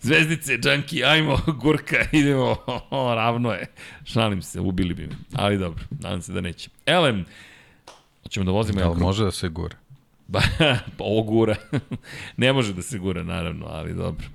Zvezdice, 0.00 0.58
džanki, 0.58 1.04
ajmo, 1.04 1.38
gurka, 1.62 1.96
idemo, 2.12 2.56
o, 2.90 3.14
ravno 3.20 3.52
je. 3.52 3.66
Šalim 4.04 4.42
se, 4.42 4.60
ubili 4.60 4.94
bi 4.94 5.06
me. 5.06 5.14
Ali 5.34 5.58
dobro, 5.58 5.84
nadam 6.00 6.22
se 6.22 6.32
da 6.32 6.40
neće. 6.40 6.70
Elem, 6.86 7.24
hoćemo 8.22 8.46
da 8.46 8.52
vozimo 8.52 8.80
jako 8.80 8.94
može 8.94 9.24
da 9.24 9.30
se 9.30 9.48
gura. 9.48 9.76
Ba, 10.26 10.40
pa 10.98 11.04
ovo 11.04 11.22
gura. 11.22 11.56
ne 12.36 12.52
može 12.52 12.72
da 12.72 12.82
se 12.82 12.98
gura, 12.98 13.22
naravno, 13.22 13.66
ali 13.66 13.94
dobro. 13.94 14.26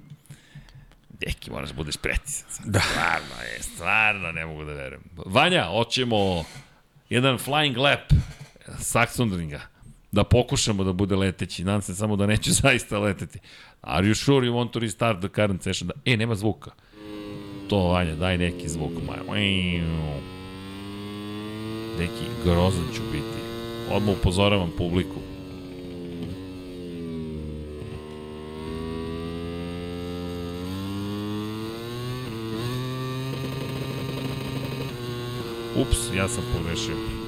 Deki, 1.09 1.51
moraš 1.51 1.69
da 1.69 1.75
budeš 1.75 1.97
precizan. 1.97 2.71
Da. 2.71 2.79
Stvarno 2.79 3.43
je, 3.53 3.63
stvarno 3.63 4.31
ne 4.31 4.45
mogu 4.45 4.63
da 4.63 4.73
verujem. 4.73 5.03
Vanja, 5.25 5.63
hoćemo 5.63 6.43
jedan 7.09 7.37
flying 7.37 7.77
lap 7.77 8.11
Saxondringa. 8.79 9.59
Da 10.11 10.23
pokušamo 10.23 10.83
da 10.83 10.93
bude 10.93 11.15
leteći. 11.15 11.63
Nadam 11.63 11.81
se 11.81 11.95
samo 11.95 12.15
da 12.15 12.25
neću 12.25 12.51
zaista 12.61 12.99
leteti. 12.99 13.39
Are 13.81 14.07
you 14.07 14.13
sure 14.13 14.47
you 14.47 14.53
want 14.53 14.71
to 14.71 14.79
restart 14.79 15.19
the 15.19 15.29
current 15.29 15.63
session? 15.63 15.87
Da, 15.87 15.93
e, 16.05 16.17
nema 16.17 16.35
zvuka. 16.35 16.71
To, 17.69 17.77
Vanja, 17.77 18.15
daj 18.15 18.37
neki 18.37 18.69
zvuk. 18.69 18.91
Neki 21.99 22.25
grozan 22.43 22.85
ću 22.95 23.01
biti. 23.11 23.39
Odmah 23.91 24.15
upozoravam 24.19 24.71
publiku. 24.77 25.19
Ups, 35.75 35.97
ja 36.15 36.27
sam 36.27 36.43
pogrešio. 36.57 37.18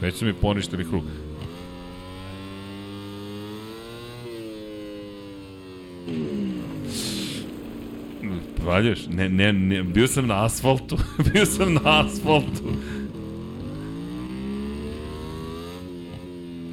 Već 0.00 0.14
su 0.14 0.24
mi 0.24 0.32
poništili 0.32 0.84
krug. 0.84 1.02
Valješ? 8.64 8.98
Ne, 9.08 9.28
ne, 9.28 9.52
ne, 9.52 9.82
bio 9.82 10.06
sam 10.06 10.26
na 10.26 10.44
asfaltu. 10.44 10.96
bio 11.32 11.46
sam 11.46 11.74
na 11.74 11.80
asfaltu. 11.84 12.62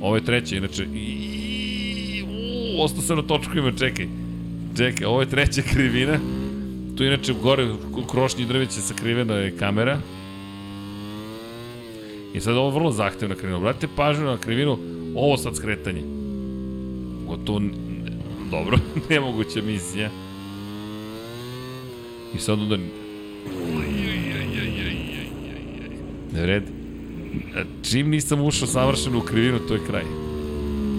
Ovo 0.01 0.15
je 0.15 0.25
treće, 0.25 0.57
inače. 0.57 0.85
U, 2.77 2.81
ostao 2.83 3.01
sam 3.01 3.17
na 3.17 3.23
točkovima, 3.23 3.71
čekaj. 3.71 4.07
Čekaj, 4.77 5.05
ovo 5.05 5.21
je 5.21 5.29
treća 5.29 5.61
krivina. 5.61 6.19
Tu 6.97 7.03
inače 7.03 7.33
gore 7.43 7.71
u 7.71 8.07
krošnji 8.11 8.45
drveće 8.45 8.81
sakrivena 8.81 9.33
je 9.33 9.57
kamera. 9.57 9.99
I 12.33 12.39
sad 12.39 12.57
ovo 12.57 12.67
je 12.67 12.73
vrlo 12.73 12.91
zahtevna 12.91 13.35
krivina. 13.35 13.57
Obratite 13.57 13.87
pažnju 13.95 14.25
na 14.25 14.37
krivinu, 14.37 14.77
ovo 15.15 15.37
sad 15.37 15.55
skretanje. 15.55 16.01
Gotovo, 17.27 17.61
dobro, 18.51 18.77
nemoguća 19.09 19.61
misija. 19.61 20.09
I 22.35 22.39
sad 22.39 22.59
onda... 22.59 22.77
Ne 26.33 26.41
vredi. 26.41 26.71
E, 27.55 27.63
Čim 27.89 28.09
nisam 28.09 28.41
ušao 28.41 28.67
savršeno 28.67 29.17
u 29.17 29.21
krivinu, 29.21 29.59
to 29.59 29.73
je 29.73 29.85
kraj. 29.87 30.03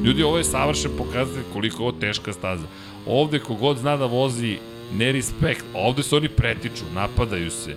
Ljudi, 0.05 0.23
ovo 0.23 0.39
je 0.39 0.45
savršen 0.45 0.91
pokazatelj 0.99 1.43
koliko 1.53 1.83
je 1.83 1.89
ovo 1.89 1.99
teška 1.99 2.33
staza. 2.33 2.67
Ovde 3.07 3.39
kogod 3.39 3.79
zna 3.79 3.97
da 3.97 4.07
vozi 4.07 4.59
ne 4.95 5.13
respekt, 5.13 5.65
ovde 5.75 6.03
se 6.03 6.17
oni 6.17 6.29
pretiču, 6.29 6.85
napadaju 6.95 7.51
se. 7.51 7.77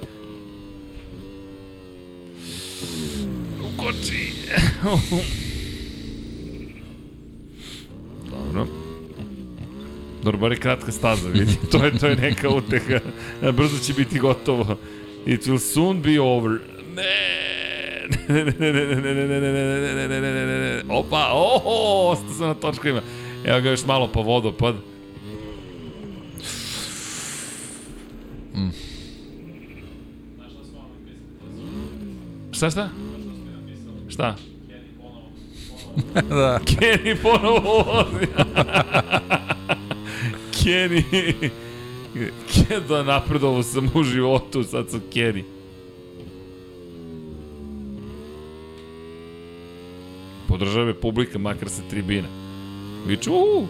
Ukoči! 3.88 4.34
Dobro. 8.32 8.68
Dobro, 10.24 10.40
bar 10.40 10.52
je 10.52 10.58
kratka 10.58 10.92
staza, 10.92 11.30
vidi. 11.30 11.56
to, 11.72 11.86
je, 11.86 11.98
to 11.98 12.08
je 12.08 12.16
neka 12.16 12.50
uteha. 12.50 13.00
Brzo 13.52 13.80
će 13.84 13.94
biti 13.94 14.20
gotovo. 14.20 14.78
It 15.26 15.42
will 15.46 15.60
soon 15.60 16.02
be 16.02 16.22
over. 16.22 16.60
Ne! 16.96 17.38
Ne, 18.28 18.44
ne, 18.46 18.54
ne, 18.60 18.74
ne, 18.74 18.86
ne, 18.86 18.96
ne, 18.96 19.28
ne, 19.28 19.40
ne, 19.40 19.54
ne, 19.54 19.96
ne, 19.96 20.08
ne, 20.08 20.22
ne, 20.22 20.46
ne, 20.46 20.60
ne. 20.60 20.84
Opa, 20.90 21.30
oho, 21.34 22.10
ostao 22.10 22.34
sam 22.34 22.48
na 22.48 22.54
točkovima. 22.54 23.02
Evo 23.46 23.62
ga 23.62 23.70
još 23.70 23.86
malo 23.86 24.12
pa 24.14 24.20
vodopad. 24.20 24.76
Šta, 32.52 32.70
šta? 32.70 33.07
Šta? 34.18 34.36
da. 36.30 36.60
Kenny 36.66 37.16
ponovo 37.22 37.60
vozi. 37.60 38.28
Kenny. 40.52 41.04
Da 42.90 43.04
napredovo 43.04 43.64
sam 43.64 43.90
u 43.96 44.04
životu, 44.04 44.64
sad 44.64 44.90
sam 44.90 45.02
Kenny. 45.14 45.44
Podržava 50.48 50.86
me 50.86 50.94
publika, 50.94 51.40
makar 51.40 51.70
sa 51.70 51.82
tribina. 51.90 52.28
Viču, 53.08 53.32
uhu. 53.32 53.68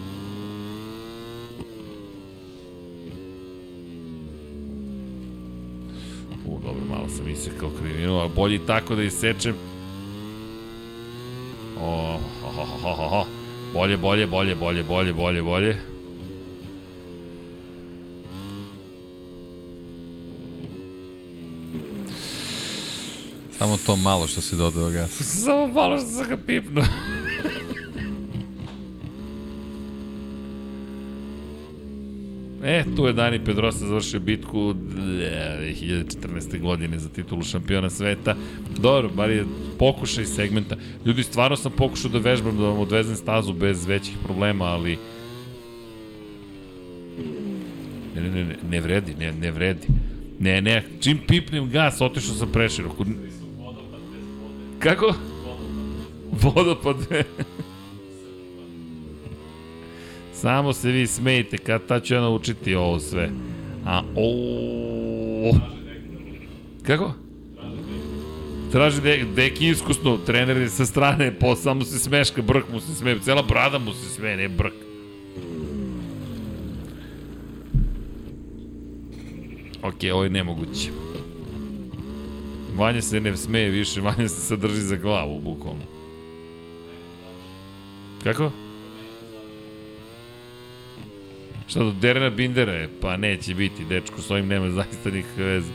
U, 6.46 6.58
dobro, 6.64 6.82
malo 6.90 7.08
sam 7.08 7.28
isekao 7.28 7.70
krivinu, 7.80 8.14
ali 8.14 8.30
bolje 8.36 8.66
tako 8.66 8.94
da 8.94 9.02
isečem. 9.02 9.67
O, 11.80 12.18
ho, 12.42 12.50
ho, 12.50 12.64
ho, 12.64 12.94
ho, 12.94 13.08
ho. 13.08 13.26
Bolje, 13.72 13.96
bolje, 13.96 14.26
bolje, 14.26 14.54
bolje, 14.54 14.82
bolje, 14.82 15.12
bolje, 15.12 15.42
bolje. 15.42 15.76
Samo 23.58 23.76
to 23.86 23.96
malo 23.96 24.26
što 24.26 24.40
si 24.40 24.56
dodao 24.56 24.90
gasa. 24.90 25.24
Samo 25.24 25.66
malo 25.66 25.98
što 25.98 26.06
sam 26.06 26.28
ga 26.28 26.36
pipnuo. 26.46 26.84
E, 32.64 32.84
tu 32.96 33.06
je 33.06 33.12
Dani 33.12 33.44
Pedrosa 33.44 33.86
završio 33.86 34.20
bitku 34.20 34.58
2014. 34.58 36.60
godine 36.60 36.98
za 36.98 37.08
titulu 37.08 37.42
šampiona 37.42 37.90
sveta. 37.90 38.36
Dobro, 38.78 39.08
bar 39.08 39.30
je 39.30 39.44
pokušaj 39.78 40.26
segmenta. 40.26 40.76
Ljudi, 41.06 41.22
stvarno 41.22 41.56
sam 41.56 41.72
pokušao 41.72 42.10
da 42.10 42.18
vežbam 42.18 42.56
da 42.56 42.62
vam 42.62 42.78
odvezem 42.78 43.16
stazu 43.16 43.52
bez 43.52 43.86
većih 43.86 44.14
problema, 44.24 44.64
ali... 44.64 44.98
Ne, 48.16 48.22
ne, 48.22 48.44
ne, 48.44 48.56
ne, 48.70 48.80
vredi, 48.80 49.14
ne, 49.14 49.32
ne 49.32 49.50
vredi. 49.50 49.86
Ne, 50.40 50.60
ne, 50.60 50.84
čim 51.00 51.18
pipnem 51.28 51.70
gas, 51.70 52.00
otišao 52.00 52.34
sam 52.34 52.52
preširoko. 52.52 53.04
Kako? 54.78 55.14
Vodopad. 56.42 56.96
Samo 60.40 60.72
se 60.72 60.90
vi 60.90 61.06
smejte, 61.06 61.58
kad 61.58 61.86
ta 61.86 62.00
ću 62.00 62.14
ja 62.14 62.20
naučiti 62.20 62.74
ovo 62.74 62.98
sve. 63.00 63.30
A, 63.86 64.02
o. 64.16 65.52
Kako? 66.82 67.12
Traži 68.72 69.00
de, 69.00 69.24
deki 69.36 69.68
iskusno, 69.68 70.16
trener 70.16 70.56
je 70.56 70.68
sa 70.68 70.86
strane, 70.86 71.34
po, 71.38 71.56
samo 71.56 71.84
se 71.84 71.98
smeška, 71.98 72.42
brk 72.42 72.64
mu 72.72 72.80
se 72.80 72.94
sme, 72.94 73.18
cela 73.20 73.42
brada 73.42 73.78
mu 73.78 73.92
se 73.92 74.08
sme, 74.14 74.36
ne 74.36 74.48
brk. 74.48 74.74
Ok, 79.82 79.94
ovo 80.12 80.24
je 80.24 80.30
nemoguće. 80.30 80.90
Vanja 82.76 83.02
se 83.02 83.20
ne 83.20 83.36
smeje 83.36 83.70
više, 83.70 84.00
Vanja 84.00 84.28
se 84.28 84.40
sadrži 84.40 84.80
za 84.80 84.96
glavu, 84.96 85.40
bukvalno. 85.40 85.82
Kako? 88.24 88.50
Šta 91.68 91.84
do 91.84 91.92
Derena 92.00 92.30
Bindera 92.30 92.72
je? 92.72 92.88
Pa 93.00 93.16
neće 93.16 93.54
biti, 93.54 93.84
dečko, 93.84 94.22
s 94.22 94.30
ovim 94.30 94.46
nema 94.46 94.70
zaista 94.70 95.10
nikakve 95.10 95.44
veze. 95.44 95.72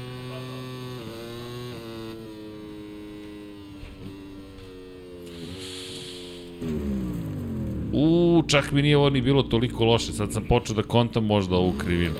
U, 7.93 8.43
čak 8.47 8.71
mi 8.71 8.81
nije 8.81 8.97
ovo 8.97 9.09
ni 9.09 9.21
bilo 9.21 9.43
toliko 9.43 9.85
loše, 9.85 10.11
sad 10.11 10.33
sam 10.33 10.43
počeo 10.43 10.75
da 10.75 10.83
kontam 10.83 11.25
možda 11.25 11.55
ovu 11.55 11.73
krivinu. 11.77 12.15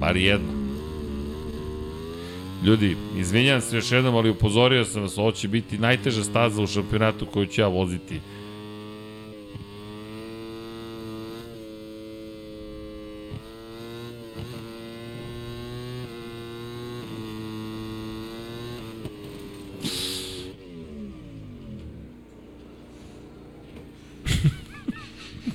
Bar 0.00 0.16
jedno. 0.16 0.58
Ljudi, 2.64 2.96
izvinjam 3.18 3.60
se 3.60 3.76
još 3.76 3.92
jednom, 3.92 4.16
ali 4.16 4.30
upozorio 4.30 4.84
sam 4.84 5.02
vas, 5.02 5.18
ovo 5.18 5.32
će 5.32 5.48
biti 5.48 5.78
najteža 5.78 6.24
staza 6.24 6.62
u 6.62 6.66
šampionatu 6.66 7.26
koju 7.26 7.46
ću 7.46 7.60
ja 7.60 7.68
voziti. 7.68 8.20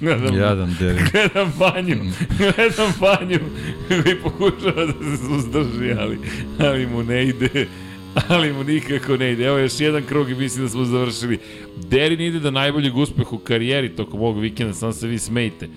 Gledam, 0.03 0.37
Jadan 0.37 0.75
Derin. 0.79 1.05
gledam 1.11 1.53
Vanju, 1.59 1.95
gledam 2.37 2.93
Vanju, 2.99 3.39
i 3.89 4.21
pokušava 4.23 4.85
da 4.85 4.93
se 4.93 5.17
suzdrži, 5.17 5.93
ali, 5.99 6.17
ali 6.59 6.87
mu 6.87 7.03
ne 7.03 7.23
ide, 7.23 7.67
ali 8.27 8.53
mu 8.53 8.63
nikako 8.63 9.17
ne 9.17 9.31
ide. 9.31 9.45
Evo 9.45 9.57
još 9.57 9.79
jedan 9.79 10.03
krug 10.03 10.29
i 10.29 10.35
mislim 10.35 10.65
da 10.65 10.69
smo 10.69 10.85
završili. 10.85 11.39
Derin 11.89 12.21
ide 12.21 12.39
do 12.39 12.51
najboljeg 12.51 12.97
uspeha 12.97 13.29
u 13.31 13.37
karijeri 13.37 13.89
tokom 13.89 14.21
ovog 14.21 14.39
vikenda, 14.39 14.73
samo 14.73 14.91
se 14.91 15.07
vi 15.07 15.19
smejte. 15.19 15.69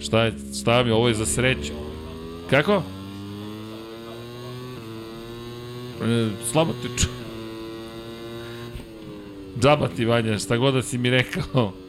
Šta, 0.00 0.24
je, 0.24 0.32
šta 0.60 0.82
mi, 0.82 0.90
ovo 0.90 1.08
je 1.08 1.14
za 1.14 1.26
sreću. 1.26 1.72
Kako? 2.50 2.82
E, 6.02 6.28
slabo 6.52 6.72
te 6.82 6.88
ču. 7.02 7.08
Džaba 9.60 9.88
ti, 9.88 10.04
Vanja, 10.04 10.38
šta 10.38 10.56
god 10.56 10.74
da 10.74 10.82
si 10.82 10.98
mi 10.98 11.10
rekao. 11.10 11.81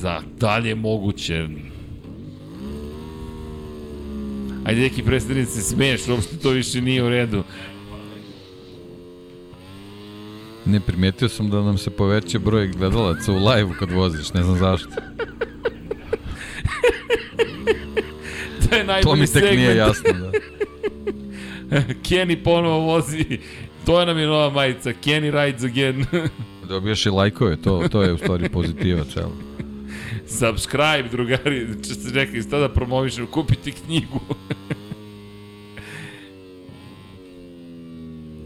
Za 0.00 0.22
dalje 0.40 0.74
moguće. 0.74 1.46
Ajde 4.64 4.80
neki 4.80 5.02
predstavnici 5.02 5.52
se 5.52 5.62
smeješ, 5.62 6.08
uopšte 6.08 6.36
to 6.36 6.50
više 6.50 6.80
nije 6.80 7.02
u 7.02 7.08
redu. 7.08 7.44
Ne 10.64 10.80
primetio 10.80 11.28
sam 11.28 11.50
da 11.50 11.62
nam 11.62 11.78
se 11.78 11.90
poveća 11.90 12.38
broj 12.38 12.68
gledalaca 12.68 13.32
u 13.32 13.36
live-u 13.36 13.72
kad 13.78 13.90
voziš, 13.90 14.32
ne 14.32 14.42
znam 14.42 14.58
zašto. 14.58 14.88
To 18.70 18.74
je 18.76 18.80
To 18.80 18.86
najbolji 18.86 19.20
mi 19.20 19.26
tek 19.26 19.32
segment. 19.34 19.56
nije 19.56 19.76
jasno, 19.76 20.12
da. 20.12 20.30
Kenny 22.08 22.42
ponovo 22.44 22.78
vozi. 22.78 23.38
To 23.86 24.04
nam 24.04 24.18
je 24.18 24.26
nova 24.26 24.50
majica. 24.50 24.92
Kenny 25.04 25.30
rides 25.30 25.64
again. 25.64 26.04
Dobijaš 26.68 27.06
i 27.06 27.10
lajkove, 27.10 27.56
to, 27.56 27.88
to 27.92 28.02
je 28.02 28.12
u 28.12 28.18
stvari 28.18 28.48
pozitiva 28.48 29.04
celo. 29.04 29.32
Subscribe, 30.26 31.08
drugari. 31.10 31.66
Čekaj, 32.12 32.42
sta 32.42 32.58
da 32.58 32.68
promovišem. 32.68 33.26
Kupite 33.26 33.70
knjigu. 33.70 34.20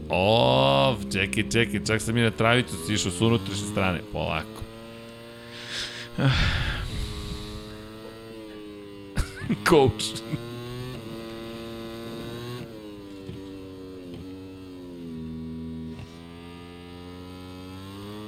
O, 0.09 0.97
čekaj, 1.11 1.43
čekaj, 1.51 1.85
čak 1.87 2.01
sam 2.01 2.17
i 2.17 2.21
na 2.21 2.31
travicu 2.31 2.75
sišao 2.87 3.11
s 3.11 3.21
unutrašnje 3.21 3.67
strane. 3.71 4.01
Polako. 4.11 4.61
Coach. 9.69 10.05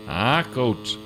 A, 0.08 0.44
coach. 0.54 1.03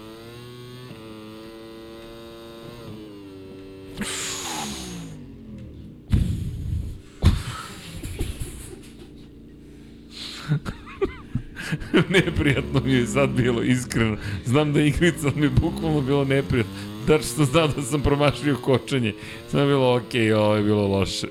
neprijatno 12.10 12.82
mi 12.86 12.94
je 12.94 13.08
sad 13.08 13.30
bilo, 13.30 13.62
iskreno. 13.64 14.18
Znam 14.46 14.74
da 14.74 14.80
je 14.80 14.88
igrica, 14.88 15.32
mi 15.36 15.46
je 15.46 15.50
bukvalno 15.50 16.02
bilo 16.02 16.24
neprijatno. 16.24 16.74
Da 17.08 17.20
što 17.22 17.46
znao 17.46 17.68
da 17.68 17.82
sam 17.82 18.02
promašio 18.02 18.56
kočenje. 18.56 19.14
Sam 19.52 19.60
je 19.60 19.66
bilo 19.66 19.96
okej, 19.96 20.22
okay, 20.22 20.36
ovo 20.36 20.56
je 20.56 20.64
bilo 20.64 20.88
loše. 20.88 21.28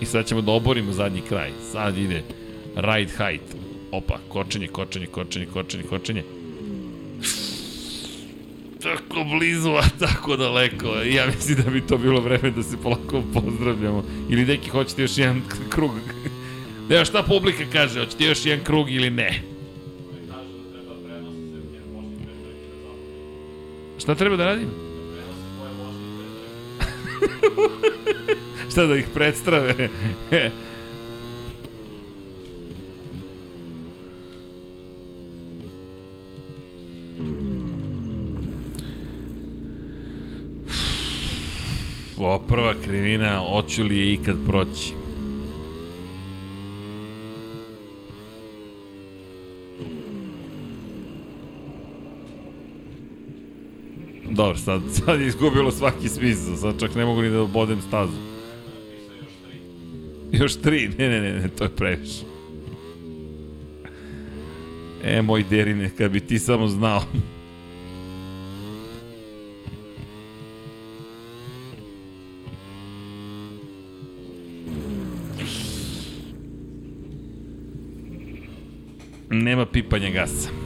I 0.00 0.04
sad 0.04 0.26
ćemo 0.26 0.40
da 0.40 0.52
oborimo 0.52 0.92
zadnji 0.92 1.20
kraj. 1.28 1.50
Sad 1.72 1.98
ide 1.98 2.22
ride 2.74 3.12
height. 3.16 3.54
Opa, 3.92 4.18
kočenje, 4.28 4.68
kočenje, 4.68 5.06
kočenje, 5.06 5.46
kočenje, 5.46 5.84
kočenje. 5.84 6.35
Tako 8.86 9.24
blizu, 9.24 9.70
a 9.70 9.82
tako 9.98 10.36
daleko. 10.36 10.86
Ja 10.86 11.26
mislim 11.26 11.58
da 11.64 11.70
bi 11.70 11.80
to 11.80 11.98
bilo 11.98 12.20
vreme 12.20 12.50
da 12.50 12.62
se 12.62 12.76
polako 12.82 13.22
pozdravljamo. 13.34 14.04
Ili 14.30 14.44
neki 14.44 14.70
hoćete 14.70 15.02
još 15.02 15.18
jedan 15.18 15.42
krug. 15.70 15.90
Evo 16.90 17.04
šta 17.04 17.22
publika 17.22 17.64
kaže, 17.72 18.00
hoćete 18.00 18.24
još 18.24 18.46
jedan 18.46 18.64
krug 18.64 18.90
ili 18.90 19.10
ne? 19.10 19.42
Šta 23.98 24.14
treba 24.14 24.36
da 24.36 24.44
radim? 24.44 24.68
šta 28.70 28.86
da 28.86 28.96
ih 28.96 29.06
predstrave? 29.14 29.88
Ovo 42.18 42.38
prva 42.38 42.74
krivina, 42.84 43.38
hoću 43.38 43.82
li 43.84 43.98
je 43.98 44.12
ikad 44.12 44.36
proći? 44.46 44.92
Dobro, 54.30 54.56
sad, 54.56 54.80
sad 54.92 55.20
je 55.20 55.26
izgubilo 55.26 55.70
svaki 55.70 56.08
smisla, 56.08 56.56
sad 56.56 56.80
čak 56.80 56.94
ne 56.94 57.04
mogu 57.04 57.22
ni 57.22 57.30
da 57.30 57.40
obodem 57.40 57.80
stazu. 57.80 58.16
Još 60.32 60.56
tri, 60.56 60.90
ne, 60.98 61.08
ne, 61.08 61.20
ne, 61.20 61.32
ne, 61.32 61.48
to 61.48 61.64
je 61.64 61.70
previše. 61.70 62.24
E, 65.04 65.22
moj 65.22 65.44
derine, 65.50 65.90
kad 65.98 66.10
bi 66.10 66.20
ti 66.20 66.38
samo 66.38 66.68
znao. 66.68 67.02
Nema 79.30 79.66
pipanja 79.66 80.10
gasa. 80.10 80.50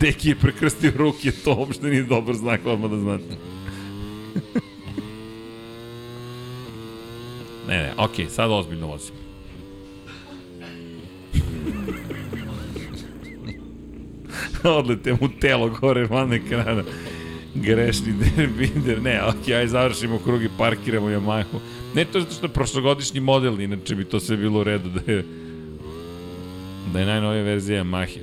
Deki 0.00 0.28
je 0.28 0.34
prekrstio 0.34 0.92
ruke, 0.96 1.32
to 1.44 1.54
uopšte 1.54 1.86
nije 1.86 2.02
dobar 2.02 2.34
znak, 2.34 2.66
odmah 2.66 2.90
da 2.90 2.98
znate. 2.98 3.24
ne, 7.68 7.82
ne, 7.82 7.92
okej, 7.98 8.26
sad 8.26 8.50
ozbiljno 8.50 8.86
vozim. 8.86 9.14
Odlete 14.78 15.16
mu 15.20 15.28
telo 15.40 15.68
gore 15.80 16.06
van 16.06 16.32
ekrana. 16.32 16.82
Grešni 17.54 18.12
derbinder. 18.36 19.02
Ne, 19.02 19.20
okay, 19.22 19.54
aj 19.54 19.66
završimo 19.66 20.18
krug 20.18 20.42
i 20.42 20.48
parkiramo 20.58 21.08
Yamahu. 21.08 21.60
Ne 21.94 22.04
to 22.04 22.20
zato 22.20 22.32
što 22.32 22.46
je 22.46 22.52
prošlogodišnji 22.52 23.20
model, 23.20 23.60
inače 23.60 23.94
bi 23.94 24.04
to 24.04 24.20
sve 24.20 24.36
bilo 24.36 24.60
u 24.60 24.64
redu 24.64 24.88
da 24.88 25.12
je 25.12 25.24
da 26.92 27.00
je 27.00 27.06
najnovija 27.06 27.42
verzija 27.42 27.84
Yamahe. 27.84 28.20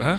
A? 0.00 0.18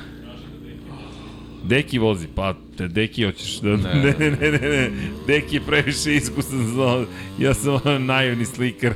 Deki 1.63 1.99
vozi, 1.99 2.27
pa 2.35 2.55
te 2.77 2.87
Deki 2.87 3.23
hoćeš 3.23 3.59
da... 3.59 3.77
Ne, 3.77 3.93
ne, 4.19 4.31
ne, 4.31 4.51
ne, 4.51 4.59
ne. 4.59 4.91
Deki 5.27 5.55
je 5.55 5.61
previše 5.61 6.15
iskusan 6.15 6.67
za... 6.75 7.05
Ja 7.39 7.53
sam 7.53 8.05
naivni 8.05 8.45
slikar. 8.45 8.93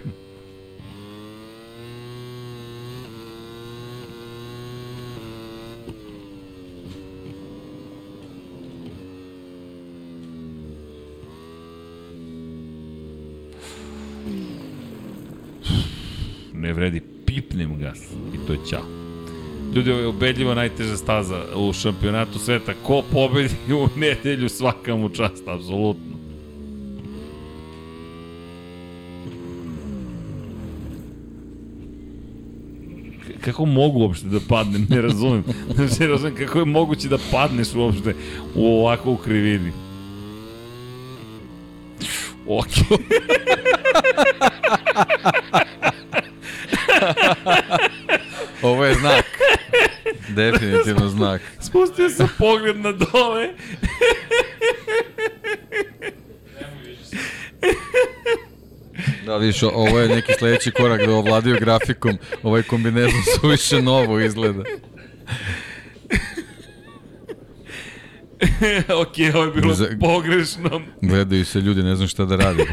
Vredi, 16.86 17.02
pipnem 17.26 17.80
gas 17.80 18.00
i 18.34 18.48
to 18.48 18.54
je 18.54 18.60
ćao. 18.70 18.86
Ljudi, 19.76 19.92
ovo 19.92 20.00
je 20.00 20.08
ubedljivo 20.08 20.56
najteža 20.56 20.98
staza 20.98 21.44
u 21.56 21.74
šampionatu 21.74 22.40
sveta. 22.40 22.74
Ko 22.84 23.04
pobedi 23.12 23.74
u 23.74 23.88
nedelju 24.00 24.50
svaka 24.50 24.96
mu 24.96 25.10
čast, 25.10 25.48
apsolutno. 25.48 26.16
kako 33.42 33.66
mogu 33.66 34.00
uopšte 34.00 34.28
da 34.28 34.40
padnem, 34.50 34.88
ne 34.90 35.02
razumem. 35.02 35.44
Znači, 35.76 35.94
ne 36.00 36.08
razumem 36.08 36.36
kako 36.36 36.60
je 36.60 36.66
moguće 36.66 37.08
da 37.08 37.18
padneš 37.32 37.76
uopšte 37.76 38.16
u 38.56 38.66
ovako 38.66 39.12
u 39.12 39.18
krivini. 39.18 39.72
Ok. 42.48 42.66
Ovo 48.62 48.86
je 48.86 48.94
znak. 48.94 49.26
Definitivno 50.30 51.10
znak. 51.10 51.42
Spustio 51.60 52.10
sam 52.10 52.30
pogled 52.38 52.78
na 52.78 52.92
dole. 52.92 53.50
Da, 59.26 59.38
vidiš, 59.38 59.64
ovo 59.64 60.00
je 60.00 60.10
neki 60.10 60.34
sledeći 60.40 60.72
korak 60.72 61.06
da 61.06 61.12
ovladio 61.12 61.58
grafikom. 61.60 62.18
Ovaj 62.44 62.64
kombinezon 62.64 63.22
suviše 63.42 63.82
novo 63.82 64.20
izgleda. 64.20 64.64
ok, 69.02 69.16
ovo 69.36 69.44
je 69.44 69.52
bilo 69.52 69.74
Za- 69.74 69.98
pogrešno. 70.00 70.82
Gledaju 71.02 71.46
se 71.46 71.60
ljudi, 71.60 71.84
ne 71.84 71.96
znam 71.96 72.08
šta 72.08 72.26
da 72.26 72.36
radi. 72.36 72.64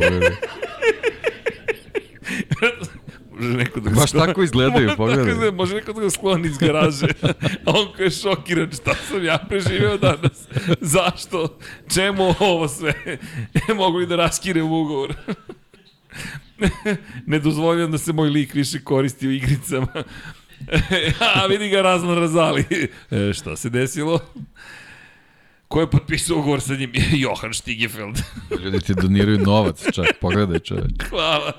Može 3.43 3.57
neko 3.57 3.81
da 3.81 3.91
ga 3.91 3.97
Baš 3.97 4.11
skloni- 4.11 4.27
tako 4.27 4.43
izgledaju, 4.43 4.91
pogledaj. 4.97 5.25
tako 5.25 5.31
izgleda, 5.31 5.57
Može 5.57 5.75
neko 5.75 5.93
da 5.93 6.01
ga 6.01 6.11
skloni 6.11 6.49
iz 6.49 6.59
garaže. 6.59 7.07
A 7.67 7.71
on 7.71 7.89
koji 7.97 8.07
je 8.07 8.11
šokiran, 8.13 8.71
šta 8.73 8.95
sam 9.03 9.25
ja 9.25 9.39
preživeo 9.41 9.97
danas? 9.99 10.49
Zašto? 10.95 11.59
Čemu 11.89 12.35
ovo 12.41 12.69
sve? 12.69 12.95
Mogu 13.77 13.99
li 13.99 14.07
da 14.07 14.17
raskirem 14.17 14.67
ugovor? 14.67 15.15
ne 17.27 17.39
dozvoljam 17.39 17.93
da 17.93 17.99
se 17.99 18.13
moj 18.13 18.29
lik 18.29 18.55
više 18.55 18.81
koristi 18.81 19.29
u 19.29 19.33
igricama. 19.33 19.87
A 21.37 21.47
vidi 21.47 21.69
ga 21.69 21.83
razno 21.83 22.15
razali. 22.15 22.65
E, 23.11 23.33
šta 23.33 23.57
se 23.57 23.71
desilo? 23.71 24.21
Ko 25.69 25.81
je 25.81 25.91
potpisao 25.91 26.39
ugovor 26.39 26.61
sa 26.61 26.75
njim? 26.75 26.93
Johan 27.13 27.55
Stigefeld. 27.55 28.19
Ljudi 28.63 28.81
ti 28.81 28.95
doniraju 28.95 29.39
novac, 29.39 29.85
čak, 29.93 30.07
pogledaj 30.21 30.59
čoveč. 30.59 30.91
Hvala. 31.11 31.53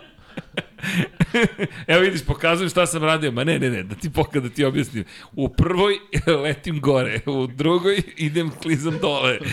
Evo 1.87 2.01
vidiš, 2.01 2.25
pokazujem 2.25 2.69
šta 2.69 2.85
sam 2.85 3.03
radio. 3.03 3.31
Ma 3.31 3.43
ne, 3.43 3.59
ne, 3.59 3.69
ne, 3.69 3.83
da 3.83 3.95
ti 3.95 4.09
pokada 4.09 4.47
da 4.47 4.55
ti 4.55 4.65
objasnim. 4.65 5.03
U 5.33 5.49
prvoj 5.49 5.97
letim 6.43 6.79
gore, 6.81 7.19
u 7.25 7.47
drugoj 7.47 8.01
idem 8.17 8.51
klizam 8.61 8.97
dole. 9.01 9.39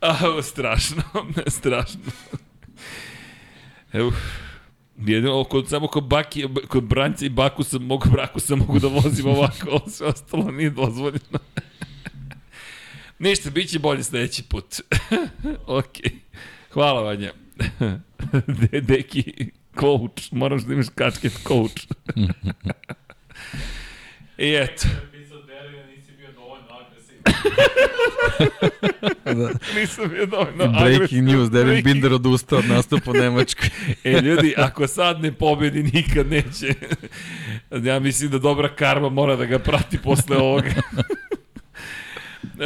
A, 0.00 0.42
strašno, 0.42 1.02
strašno. 1.46 2.00
Evo, 3.92 4.12
jedino, 4.96 5.44
kod, 5.44 5.68
samo 5.68 5.86
kod, 5.86 6.04
baki, 6.04 6.46
kod 6.68 6.84
Branca 6.84 7.26
i 7.26 7.28
Baku 7.28 7.62
sam 7.62 7.82
mogu, 7.82 8.08
Braku 8.10 8.40
sam 8.40 8.58
mogu 8.58 8.78
da 8.78 8.88
vozim 8.88 9.26
ovako, 9.26 9.70
ovo 9.70 9.88
sve 9.88 10.06
ostalo 10.06 10.50
nije 10.50 10.70
dozvoljeno. 10.70 11.38
Ništa, 13.18 13.50
bit 13.50 13.70
će 13.70 13.78
bolje 13.78 14.04
sledeći 14.04 14.42
put. 14.42 14.80
Okej. 15.66 16.12
Hvala, 16.72 17.02
Vanja. 17.02 17.32
De, 18.70 18.80
deki, 18.80 19.50
coach. 19.74 20.32
Moraš 20.32 20.62
da 20.62 20.74
imaš 20.74 20.86
kačket 20.94 21.32
coach. 21.48 21.86
I 24.38 24.54
eto. 24.54 24.88
Da. 29.24 29.50
Nisam 29.74 30.08
bio 30.10 30.26
dovoljno 30.26 30.56
Breaking 30.56 30.94
agresivan. 30.94 31.24
news, 31.24 31.50
Devin 31.50 31.68
Breaking- 31.68 31.84
Binder 31.84 32.12
odustao 32.12 32.58
od 32.58 32.64
nastupa 32.66 33.10
u 33.10 33.14
Nemačkoj. 33.14 33.68
E, 34.04 34.12
ljudi, 34.12 34.54
ako 34.56 34.86
sad 34.86 35.20
ne 35.20 35.32
pobedi, 35.32 35.82
nikad 35.84 36.26
neće. 36.26 36.74
Ja 37.82 37.98
mislim 38.00 38.30
da 38.30 38.38
dobra 38.38 38.68
karma 38.68 39.08
mora 39.08 39.36
da 39.36 39.44
ga 39.44 39.58
prati 39.58 39.98
posle 39.98 40.36
ovoga. 40.36 40.70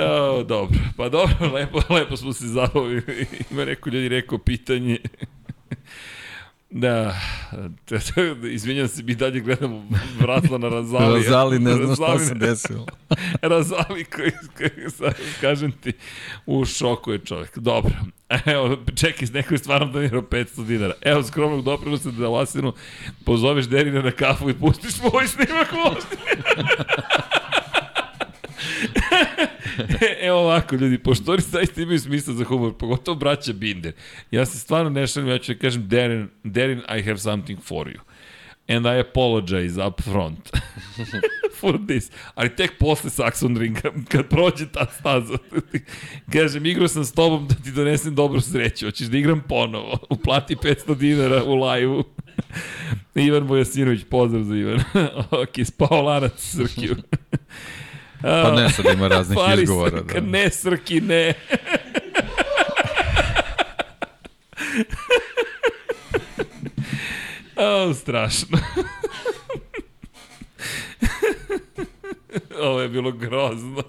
O, 0.02 0.42
dobro, 0.42 0.78
pa 0.96 1.08
dobro, 1.08 1.34
lepo, 1.54 1.80
lepo 1.94 2.16
smo 2.16 2.32
se 2.32 2.46
zabavili. 2.46 3.26
Ima 3.50 3.64
neko 3.64 3.90
ljudi 3.90 4.08
rekao 4.08 4.38
pitanje. 4.38 4.98
Da, 6.76 7.14
izvinjam 8.52 8.88
se, 8.88 9.02
mi 9.02 9.14
dalje 9.14 9.40
gledamo 9.40 9.86
Vratlana 10.18 10.68
Razali. 10.68 11.22
Razali, 11.22 11.58
ne 11.58 11.74
znam 11.74 11.94
šta 11.94 12.18
se 12.18 12.34
desilo. 12.34 12.86
Razali 13.42 14.04
koji, 14.04 14.30
koji 14.56 14.70
kažem 15.40 15.72
ti, 15.72 15.92
u 16.46 16.64
šoku 16.64 17.12
je 17.12 17.18
čovjek. 17.18 17.58
Dobro, 17.58 17.92
evo, 18.46 18.76
čekaj, 18.96 19.28
neko 19.32 19.54
je 19.54 19.58
stvarno 19.58 19.92
donirao 19.92 20.22
500 20.22 20.66
dinara. 20.66 20.94
Evo, 21.00 21.22
skromnog 21.22 21.64
doprinosa 21.64 22.10
da 22.10 22.28
Lasinu 22.28 22.72
pozoveš 23.24 23.66
Derina 23.66 24.02
na 24.02 24.10
kafu 24.10 24.50
i 24.50 24.54
pustiš 24.54 25.02
mu 25.02 25.08
ovaj 25.08 25.26
snimak 25.26 25.72
vožnje. 25.72 26.42
Evo 30.26 30.38
ovako, 30.38 30.76
ljudi, 30.76 30.98
pošto 30.98 31.32
oni 31.32 31.42
zaista 31.42 31.82
imaju 31.82 31.98
smisla 31.98 32.34
za 32.34 32.44
humor, 32.44 32.76
pogotovo 32.78 33.14
braća 33.14 33.52
Binder. 33.52 33.92
Ja 34.30 34.46
se 34.46 34.58
stvarno 34.58 34.90
ne 34.90 35.06
šalim, 35.06 35.28
ja 35.28 35.38
ću 35.38 35.52
da 35.52 35.58
kažem, 35.58 35.88
Derin, 35.88 36.28
Derin, 36.44 36.82
I 36.98 37.02
have 37.02 37.18
something 37.18 37.60
for 37.62 37.86
you. 37.86 37.98
And 38.68 38.86
I 38.86 39.00
apologize 39.00 39.86
up 39.86 40.00
front 40.02 40.50
for 41.60 41.78
this. 41.88 42.10
Ali 42.34 42.56
tek 42.56 42.78
posle 42.78 43.10
Saxon 43.10 43.58
Ringa, 43.58 43.92
kad 44.08 44.28
prođe 44.28 44.66
ta 44.72 44.86
staza, 44.98 45.38
kažem, 46.32 46.66
igrao 46.66 46.88
sam 46.88 47.04
s 47.04 47.12
tobom 47.12 47.48
da 47.48 47.54
ti 47.54 47.72
donesem 47.72 48.14
dobru 48.14 48.40
sreću, 48.40 48.86
hoćeš 48.86 49.06
da 49.06 49.18
igram 49.18 49.42
ponovo, 49.48 49.98
uplati 50.10 50.56
500 50.56 50.96
dinara 50.96 51.44
u 51.44 51.54
live-u. 51.54 52.04
Ivan 53.14 53.42
Mojasinović, 53.42 54.00
pozdrav 54.10 54.42
za 54.42 54.56
Ivan. 54.56 54.80
ok, 55.42 55.66
spao 55.66 56.02
lanac 56.02 56.32
Srkiju. 56.36 56.96
Pa 58.24 58.52
ne, 58.52 58.70
sad 58.70 58.86
ima 58.94 59.08
raznih 59.08 59.38
Fari 59.38 59.62
izgovora. 59.62 59.90
Srka, 59.98 60.20
Da. 60.20 60.26
ne 60.26 60.50
Srki, 60.50 61.00
ne. 61.00 61.34
O, 67.56 67.94
strašno. 67.94 68.58
Ovo 72.60 72.80
je 72.80 72.88
bilo 72.88 73.12
grozno. 73.12 73.82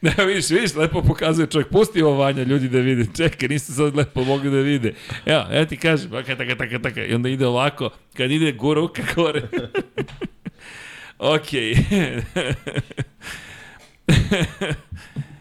Ne, 0.00 0.14
vidiš, 0.26 0.50
vidiš, 0.50 0.74
lepo 0.74 1.02
pokazuje 1.02 1.46
čovjek. 1.46 1.68
Pusti 1.68 2.02
ovo 2.02 2.16
vanja, 2.16 2.42
ljudi 2.42 2.68
da 2.68 2.78
vide. 2.78 3.06
Čekaj, 3.16 3.48
nisu 3.48 3.74
sad 3.74 3.96
lepo 3.96 4.24
mogli 4.24 4.50
da 4.50 4.56
vide. 4.56 4.94
Evo, 5.26 5.44
ja 5.52 5.66
ti 5.66 5.76
kažem, 5.76 6.10
taka, 6.10 6.36
taka, 6.36 6.56
taka, 6.56 6.78
taka. 6.78 7.04
I 7.04 7.14
onda 7.14 7.28
ide 7.28 7.46
ovako, 7.46 7.90
kad 8.16 8.30
ide 8.30 8.52
gura 8.52 8.80
ruka 8.80 9.02
gore. 9.14 9.42
Okej. 11.18 11.74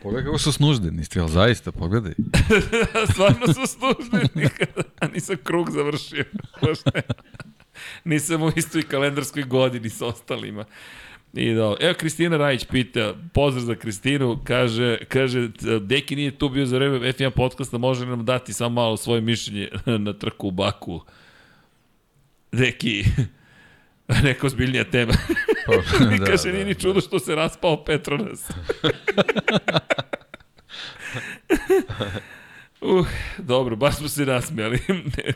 Pogledaj 0.03 0.25
kako 0.25 0.37
su 0.37 0.51
snuždeni, 0.51 1.03
ali 1.19 1.31
zaista, 1.31 1.71
pogledaj. 1.71 2.13
Stvarno 3.11 3.53
su 3.53 3.77
nikada. 4.35 4.83
A 5.01 5.07
nisam 5.07 5.35
krug 5.43 5.71
završio. 5.71 6.25
Nisam 8.03 8.43
u 8.43 8.51
istoj 8.55 8.81
kalendarskoj 8.83 9.43
godini 9.43 9.89
s 9.89 10.01
ostalima. 10.01 10.65
I 11.33 11.53
da, 11.53 11.75
evo 11.79 11.93
Kristina 11.97 12.37
Rajić 12.37 12.65
pita, 12.65 13.15
pozdrav 13.33 13.65
za 13.65 13.75
Kristinu, 13.75 14.39
kaže, 14.43 14.97
kaže, 15.07 15.49
Deki 15.81 16.15
nije 16.15 16.37
tu 16.37 16.49
bio 16.49 16.65
za 16.65 16.77
vreme 16.77 16.99
F1 16.99 17.29
podcasta, 17.29 17.77
može 17.77 18.05
nam 18.05 18.25
dati 18.25 18.53
samo 18.53 18.75
malo 18.75 18.97
svoje 18.97 19.21
mišljenje 19.21 19.69
na 19.85 20.13
trku 20.13 20.47
u 20.47 20.51
Baku. 20.51 21.01
Deki, 22.51 23.05
neka 24.23 24.47
ozbiljnija 24.47 24.83
tema. 24.83 25.13
Pa, 25.65 25.73
da, 26.17 26.25
kaže, 26.25 26.53
nije 26.53 26.65
ni 26.65 26.75
čudo 26.75 27.01
što 27.01 27.19
se 27.19 27.35
raspao 27.35 27.83
Petronas. 27.83 28.49
uh, 32.81 33.07
dobro, 33.37 33.75
baš 33.75 33.95
smo 33.95 34.07
se 34.07 34.25
nasmijali. 34.25 34.79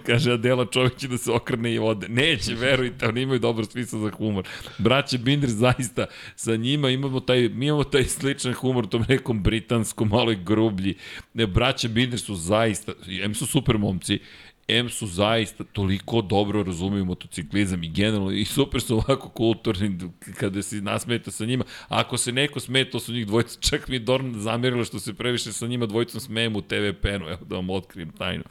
Kaže 0.06 0.32
Adela 0.32 0.66
čovjek 0.66 0.96
će 0.98 1.08
da 1.08 1.18
se 1.18 1.32
okrene 1.32 1.74
i 1.74 1.80
ode. 1.80 2.08
Neće, 2.10 2.56
verujte, 2.56 3.08
oni 3.08 3.22
imaju 3.22 3.40
dobar 3.40 3.66
smisla 3.66 4.00
za 4.00 4.12
humor. 4.12 4.48
Braće 4.78 5.18
Binder 5.18 5.50
zaista, 5.50 6.06
sa 6.36 6.56
njima 6.56 6.90
imamo 6.90 7.20
taj, 7.20 7.50
mi 7.50 7.66
imamo 7.66 7.84
taj 7.84 8.04
sličan 8.04 8.54
humor, 8.54 8.88
tom 8.88 9.06
nekom 9.10 9.44
britanskom, 9.44 10.10
malo 10.10 10.32
i 10.32 10.38
grublji. 10.44 10.96
Ne, 11.34 11.48
braće 11.48 11.88
Binder 11.90 12.20
su 12.20 12.36
zaista, 12.36 12.94
em 13.24 13.36
su 13.36 13.46
super 13.46 13.78
momci, 13.78 14.20
M 14.68 14.90
su 14.90 15.08
zaista 15.08 15.64
toliko 15.64 16.22
dobro 16.22 16.64
razumeju 16.64 17.06
motociklizam 17.06 17.84
i 17.84 17.90
generalno 17.90 18.32
i 18.32 18.46
super 18.46 18.82
su 18.82 18.96
ovako 18.96 19.30
kulturni 19.30 20.00
kada 20.40 20.62
se 20.62 20.76
nasmete 20.76 21.32
sa 21.32 21.46
njima. 21.46 21.64
Ako 21.88 22.18
se 22.18 22.32
neko 22.32 22.60
smeta, 22.60 22.92
to 22.92 23.00
su 23.00 23.14
njih 23.14 23.28
dvojica, 23.28 23.60
čak 23.60 23.88
mi 23.88 24.00
Dorn 24.00 24.34
zamerila 24.40 24.84
što 24.84 25.00
se 25.00 25.14
previše 25.14 25.54
sa 25.54 25.68
njima 25.68 25.86
dvojicom 25.86 26.22
smejem 26.22 26.56
u 26.56 26.62
TV 26.62 26.90
penu, 27.02 27.28
evo 27.28 27.46
da 27.46 27.56
vam 27.56 27.70
otkrijem 27.70 28.12
tajnu. 28.12 28.44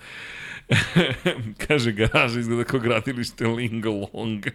Kaže, 1.67 1.93
garaža 1.93 2.41
izgleda 2.41 2.65
kao 2.65 2.81
gradilište 2.81 3.47
Lingalong. 3.47 4.47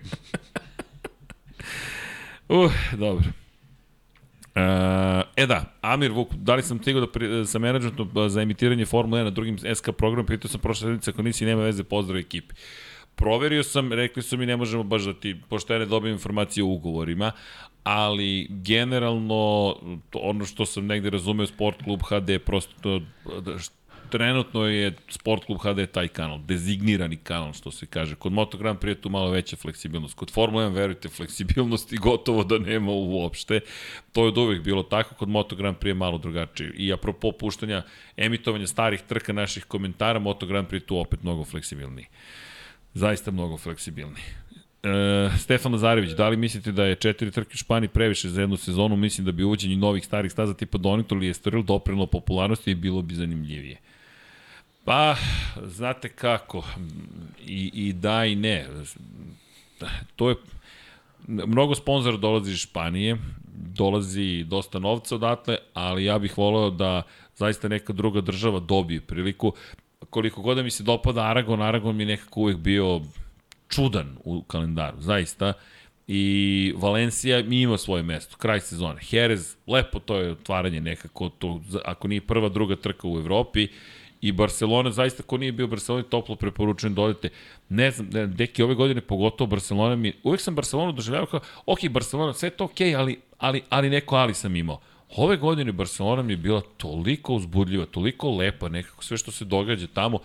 uh, 2.50 2.72
dobro. 2.98 3.41
Uh, 4.56 5.23
e 5.36 5.45
da, 5.48 5.64
Amir 5.82 6.11
Vuk, 6.11 6.34
da 6.36 6.56
li 6.56 6.64
sam 6.64 6.80
stigao 6.82 7.06
da 7.06 7.07
pri, 7.07 7.45
sa 7.48 7.60
menadžmentom 7.60 8.30
za 8.30 8.41
emitiranje 8.41 8.86
Formule 8.86 9.22
1 9.22 9.23
na 9.23 9.30
drugim 9.30 9.57
SK 9.76 9.94
programu, 9.98 10.28
pitao 10.28 10.52
sam 10.52 10.60
prošle 10.61 10.88
sedmice 10.88 11.11
ako 11.11 11.22
nisi 11.22 11.45
nema 11.45 11.64
veze, 11.64 11.84
pozdrav 11.84 12.19
ekipi. 12.19 12.56
Proverio 13.15 13.64
sam, 13.64 13.94
rekli 13.94 14.23
su 14.23 14.38
mi 14.38 14.45
ne 14.45 14.57
možemo 14.57 14.84
baš 14.84 15.03
da 15.03 15.14
ti 15.14 15.36
poštene 15.49 15.86
dobijem 15.86 16.15
informacije 16.15 16.64
o 16.64 16.68
ugovorima, 16.68 17.32
ali 17.84 18.48
generalno 18.49 19.76
ono 20.14 20.45
što 20.45 20.65
sam 20.65 20.86
negde 20.86 21.10
razumeo 21.10 21.48
Sport 21.48 21.84
Klub 21.84 22.02
HD 22.10 22.30
je 22.30 22.40
prosto 22.40 23.02
trenutno 24.12 24.66
je 24.66 24.96
Sport 25.10 25.46
Klub 25.46 25.60
HD 25.64 25.86
taj 25.92 26.08
kanal, 26.08 26.40
dezignirani 26.40 27.16
kanal, 27.18 27.54
što 27.54 27.72
se 27.72 27.86
kaže. 27.86 28.16
Kod 28.16 28.34
Moto 28.34 28.58
Grand 28.58 28.80
Prix 28.80 28.90
je 28.90 29.02
tu 29.02 29.10
malo 29.10 29.30
veća 29.32 29.56
fleksibilnost. 29.56 30.16
Kod 30.16 30.32
Formula 30.32 30.70
1, 30.70 30.74
verujte, 30.74 31.10
fleksibilnosti 31.10 31.98
gotovo 31.98 32.44
da 32.44 32.60
nema 32.60 32.92
uopšte. 32.92 33.60
To 34.12 34.24
je 34.24 34.28
od 34.28 34.38
uvek 34.38 34.62
bilo 34.62 34.84
tako, 34.84 35.16
kod 35.16 35.30
Moto 35.30 35.56
Grand 35.56 35.78
Prix 35.78 35.88
je 35.88 35.94
malo 35.94 36.18
drugačije. 36.18 36.74
I 36.78 36.94
apropo 36.94 37.32
puštanja, 37.32 37.84
emitovanja 38.18 38.68
starih 38.68 39.02
trka 39.02 39.34
naših 39.34 39.66
komentara, 39.66 40.20
Moto 40.20 40.46
Grand 40.46 40.68
Prix 40.68 40.86
tu 40.86 40.98
opet 40.98 41.24
mnogo 41.24 41.46
fleksibilniji. 41.46 42.06
Zaista 42.94 43.32
mnogo 43.32 43.58
fleksibilniji. 43.58 44.24
E, 44.84 45.30
Stefan 45.38 45.72
Lazarević, 45.72 46.12
da 46.12 46.30
li 46.30 46.38
mislite 46.38 46.72
da 46.72 46.86
je 46.86 46.96
četiri 46.96 47.32
trke 47.32 47.52
u 47.54 47.58
Španiji 47.58 47.88
previše 47.90 48.30
za 48.30 48.42
jednu 48.42 48.58
sezonu? 48.58 48.96
Mislim 48.96 49.26
da 49.26 49.32
bi 49.32 49.44
uvođenje 49.44 49.76
novih 49.76 50.06
starih 50.06 50.32
staza 50.32 50.54
tipa 50.54 50.78
Donito 50.78 51.16
ili 51.16 51.30
Estoril 51.30 51.64
doprilo 51.64 52.06
popularnosti 52.06 52.72
i 52.72 52.76
bilo 52.76 53.02
bi 53.02 53.16
zanimljivije. 53.16 53.78
Pa, 54.86 55.16
znate 55.66 56.10
kako, 56.10 56.64
i, 57.45 57.72
i 57.74 57.94
da 57.94 58.26
i 58.26 58.36
ne. 58.36 58.68
To 60.16 60.30
je, 60.30 60.36
mnogo 61.28 61.76
sponzora 61.76 62.18
dolazi 62.18 62.52
iz 62.52 62.58
Španije, 62.58 63.18
dolazi 63.53 64.44
dosta 64.44 64.80
novca 64.80 65.16
odatle, 65.16 65.58
ali 65.74 66.06
ja 66.06 66.20
bih 66.20 66.38
voleo 66.38 66.70
da 66.70 67.03
zaista 67.36 67.68
neka 67.68 67.94
druga 67.94 68.22
država 68.22 68.60
dobije 68.60 69.02
priliku. 69.02 69.53
Koliko 70.10 70.41
god 70.41 70.58
da 70.58 70.64
mi 70.64 70.72
se 70.72 70.84
dopada 70.84 71.22
Aragon, 71.22 71.62
Aragon 71.62 71.95
mi 71.95 72.03
je 72.03 72.08
nekako 72.08 72.40
uvek 72.40 72.58
bio 72.58 73.02
čudan 73.70 74.18
u 74.24 74.41
kalendaru, 74.41 75.02
zaista. 75.02 75.53
I 76.08 76.74
Valencija 76.78 77.40
ima 77.40 77.78
svoje 77.78 78.03
mesto, 78.03 78.38
kraj 78.38 78.60
sezone. 78.60 79.02
Jerez, 79.12 79.56
lepo 79.68 79.99
to 79.99 80.16
je 80.16 80.32
otvaranje 80.32 80.82
nekako, 80.82 81.30
to, 81.30 81.62
ako 81.86 82.08
nije 82.08 82.22
prva, 82.22 82.49
druga 82.49 82.76
trka 82.76 83.08
u 83.08 83.18
Evropi 83.18 83.68
i 84.22 84.31
Barcelona, 84.31 84.91
zaista 84.91 85.23
ko 85.23 85.38
nije 85.38 85.52
bio 85.52 85.65
u 85.65 85.69
Barceloni, 85.69 86.03
toplo 86.03 86.35
preporučujem 86.35 86.95
da 86.95 87.02
odete. 87.02 87.30
Ne 87.69 87.91
znam, 87.91 88.10
deki 88.35 88.64
ove 88.64 88.76
godine, 88.76 89.02
pogotovo 89.02 89.48
Barcelona 89.48 89.95
mi, 89.95 90.14
uvek 90.23 90.41
sam 90.41 90.56
Barcelonu 90.56 90.91
doživljavao 90.91 91.26
kao, 91.26 91.39
ok, 91.65 91.89
Barcelona, 91.89 92.34
sve 92.34 92.49
to 92.49 92.64
ok, 92.64 92.81
ali, 92.98 93.19
ali, 93.38 93.61
ali 93.69 93.89
neko 93.89 94.15
ali 94.15 94.34
sam 94.34 94.56
imao. 94.56 94.80
Ove 95.15 95.38
godine 95.38 95.72
Barcelona 95.72 96.22
mi 96.22 96.34
je 96.34 96.38
bila 96.38 96.61
toliko 96.77 97.34
uzbudljiva, 97.34 97.85
toliko 97.85 98.31
lepa, 98.31 98.69
nekako 98.69 99.03
sve 99.03 99.18
što 99.18 99.31
se 99.31 99.45
događa 99.45 99.88
tamo, 99.93 100.19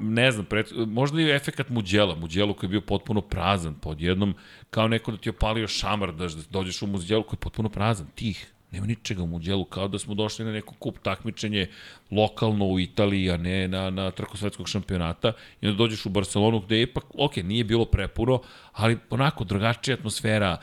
ne 0.00 0.32
znam, 0.32 0.44
pred, 0.44 0.66
možda 0.86 1.20
i 1.20 1.30
efekat 1.30 1.68
Muđela, 1.68 2.14
Muđelu 2.14 2.54
koji 2.54 2.68
je 2.68 2.70
bio 2.70 2.80
potpuno 2.80 3.20
prazan, 3.20 3.74
pod 3.74 4.00
jednom, 4.00 4.34
kao 4.70 4.88
neko 4.88 5.10
da 5.10 5.16
ti 5.16 5.28
je 5.28 5.30
opalio 5.30 5.68
šamar, 5.68 6.12
da 6.12 6.28
dođeš 6.50 6.82
u 6.82 6.86
Muđelu 6.86 7.22
koji 7.22 7.36
je 7.36 7.40
potpuno 7.40 7.68
prazan, 7.68 8.06
tih, 8.14 8.52
Nema 8.70 8.86
ničega 8.86 9.22
u 9.22 9.26
Muđelu, 9.26 9.64
kao 9.64 9.88
da 9.88 9.98
smo 9.98 10.14
došli 10.14 10.44
na 10.44 10.52
neko 10.52 10.74
kup 10.74 10.98
takmičenje 11.02 11.66
lokalno 12.10 12.66
u 12.66 12.80
Italiji, 12.80 13.30
a 13.30 13.36
ne 13.36 13.68
na, 13.68 13.90
na 13.90 14.10
trku 14.10 14.36
svetskog 14.36 14.68
šampionata. 14.68 15.32
I 15.60 15.66
onda 15.66 15.78
dođeš 15.78 16.06
u 16.06 16.10
Barcelonu 16.10 16.60
gde 16.60 16.76
je 16.76 16.82
ipak, 16.82 17.04
ok, 17.18 17.36
nije 17.36 17.64
bilo 17.64 17.84
prepuno, 17.84 18.40
ali 18.72 18.98
onako 19.10 19.44
drugačija 19.44 19.94
atmosfera, 19.94 20.56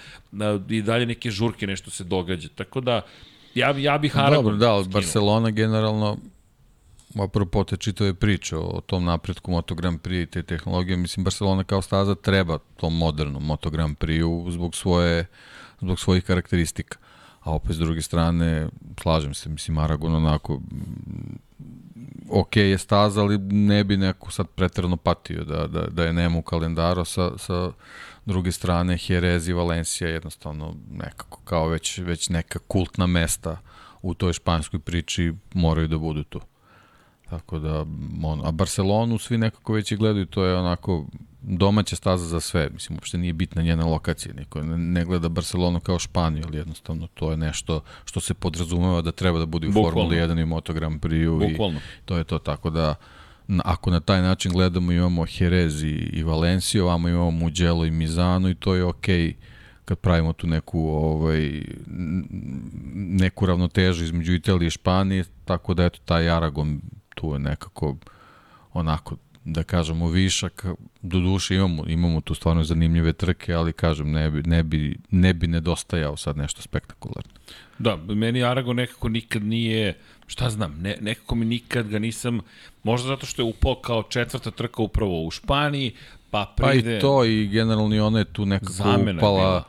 i 0.69 0.81
dalje 0.81 1.05
neke 1.05 1.31
žurke 1.31 1.67
nešto 1.67 1.91
se 1.91 2.03
događa. 2.03 2.49
Tako 2.55 2.81
da, 2.81 3.01
ja, 3.55 3.73
ja 3.77 3.97
bih 3.97 4.17
Aragon 4.17 4.59
Dobro, 4.59 4.83
da, 4.83 4.89
Barcelona 4.89 5.51
generalno 5.51 6.17
apropo 7.19 7.63
te 7.63 7.77
čitave 7.77 8.13
priče 8.13 8.57
o 8.57 8.81
tom 8.85 9.05
napretku 9.05 9.51
Moto 9.51 9.75
Grand 9.75 9.99
Prix 10.01 10.23
i 10.23 10.25
te 10.25 10.43
tehnologije, 10.43 10.97
mislim 10.97 11.23
Barcelona 11.23 11.63
kao 11.63 11.81
staza 11.81 12.15
treba 12.15 12.57
tom 12.77 12.97
modernom 12.97 13.45
Moto 13.45 13.69
Grand 13.69 13.97
Prix 13.97 14.51
zbog 14.51 14.75
svoje 14.75 15.25
zbog 15.81 15.99
svojih 15.99 16.23
karakteristika 16.23 16.97
a 17.43 17.51
opet 17.51 17.75
s 17.75 17.79
druge 17.79 18.01
strane, 18.01 18.67
slažem 19.01 19.33
se, 19.33 19.49
mislim, 19.49 19.77
Aragon 19.77 20.15
onako, 20.15 20.61
ok 22.29 22.55
je 22.55 22.77
staza, 22.77 23.21
ali 23.21 23.37
ne 23.37 23.83
bi 23.83 23.97
neko 23.97 24.31
sad 24.31 24.47
pretrano 24.47 24.97
patio 24.97 25.43
da, 25.43 25.67
da, 25.67 25.87
da 25.87 26.03
je 26.03 26.13
nema 26.13 26.37
u 26.37 26.41
kalendaru 26.41 27.05
sa, 27.05 27.37
sa 27.37 27.71
druge 28.25 28.51
strane 28.51 28.97
Jerez 29.07 29.47
i 29.47 29.53
Valencija 29.53 30.09
jednostavno 30.09 30.75
nekako 30.91 31.39
kao 31.43 31.67
već, 31.67 31.97
već 31.97 32.29
neka 32.29 32.59
kultna 32.59 33.07
mesta 33.07 33.57
u 34.01 34.13
toj 34.13 34.33
španskoj 34.33 34.79
priči 34.79 35.33
moraju 35.53 35.87
da 35.87 35.97
budu 35.97 36.23
tu. 36.23 36.41
Tako 37.29 37.59
da, 37.59 37.85
on, 38.23 38.41
a 38.45 38.51
Barcelonu 38.51 39.17
svi 39.17 39.37
nekako 39.37 39.73
već 39.73 39.91
i 39.91 39.95
gledaju, 39.95 40.25
to 40.25 40.45
je 40.45 40.57
onako 40.57 41.05
domaća 41.43 41.95
staza 41.95 42.25
za 42.25 42.39
sve, 42.39 42.69
mislim, 42.73 42.97
uopšte 42.97 43.17
nije 43.17 43.33
bitna 43.33 43.61
njena 43.61 43.85
lokacija, 43.85 44.33
niko 44.33 44.61
ne, 44.61 44.77
ne 44.77 45.05
gleda 45.05 45.29
Barcelonu 45.29 45.79
kao 45.79 45.99
Španiju, 45.99 46.43
ali 46.47 46.57
jednostavno 46.57 47.07
to 47.13 47.31
je 47.31 47.37
nešto 47.37 47.81
što 48.05 48.19
se 48.19 48.33
podrazumeva 48.33 49.01
da 49.01 49.11
treba 49.11 49.39
da 49.39 49.45
bude 49.45 49.67
u 49.67 49.71
Bukvalno. 49.71 49.91
Formuli 49.91 50.15
1 50.15 50.41
i 50.41 50.45
Moto 50.45 50.73
Grand 50.73 51.01
Prix 51.01 51.51
i 51.51 51.57
to 52.05 52.17
je 52.17 52.23
to, 52.23 52.39
tako 52.39 52.69
da 52.69 52.95
ako 53.63 53.91
na 53.91 53.99
taj 53.99 54.21
način 54.21 54.51
gledamo 54.51 54.91
imamo 54.91 55.25
Jerez 55.39 55.83
i, 55.83 56.09
i 56.13 56.23
Valenciju, 56.23 56.83
ovamo 56.83 57.09
imamo 57.09 57.31
Mugello 57.31 57.85
i 57.85 57.91
Mizano 57.91 58.49
i 58.49 58.55
to 58.55 58.75
je 58.75 58.83
okej 58.83 59.27
okay 59.27 59.33
kad 59.85 59.99
pravimo 59.99 60.33
tu 60.33 60.47
neku 60.47 60.79
ovaj 60.87 61.63
neku 62.93 63.45
ravnotežu 63.45 64.03
između 64.03 64.33
Italije 64.33 64.67
i 64.67 64.71
Španije, 64.71 65.25
tako 65.45 65.73
da 65.73 65.85
eto 65.85 65.99
taj 66.05 66.29
Aragon 66.29 66.81
tu 67.15 67.33
je 67.33 67.39
nekako 67.39 67.95
onako 68.73 69.15
da 69.45 69.63
kažemo 69.63 70.09
višak, 70.09 70.65
do 71.01 71.19
duše 71.19 71.55
imamo, 71.55 71.83
imamo 71.87 72.21
tu 72.21 72.35
stvarno 72.35 72.63
zanimljive 72.63 73.13
trke, 73.13 73.53
ali 73.53 73.73
kažem 73.73 74.11
ne 74.11 74.31
bi, 74.31 74.43
ne 74.43 74.63
bi, 74.63 74.97
ne 75.11 75.33
bi 75.33 75.47
nedostajao 75.47 76.17
sad 76.17 76.37
nešto 76.37 76.61
spektakularno. 76.61 77.31
Da, 77.79 77.95
meni 77.95 78.43
Arago 78.43 78.73
nekako 78.73 79.09
nikad 79.09 79.43
nije, 79.43 79.97
šta 80.27 80.49
znam, 80.49 80.79
ne, 80.81 80.97
nekako 81.01 81.35
mi 81.35 81.45
nikad 81.45 81.87
ga 81.87 81.99
nisam, 81.99 82.39
možda 82.83 83.07
zato 83.07 83.25
što 83.25 83.41
je 83.41 83.45
upao 83.45 83.75
kao 83.75 84.03
četvrta 84.03 84.51
trka 84.51 84.81
upravo 84.81 85.23
u 85.23 85.31
Španiji, 85.31 85.91
pa 86.31 86.53
pride... 86.57 86.91
Pa 86.91 86.97
i 86.97 86.99
to 86.99 87.25
i 87.25 87.47
generalno 87.47 87.95
i 87.95 87.99
ona 87.99 88.19
je 88.19 88.25
tu 88.25 88.45
nekako 88.45 88.73
upala, 89.17 89.63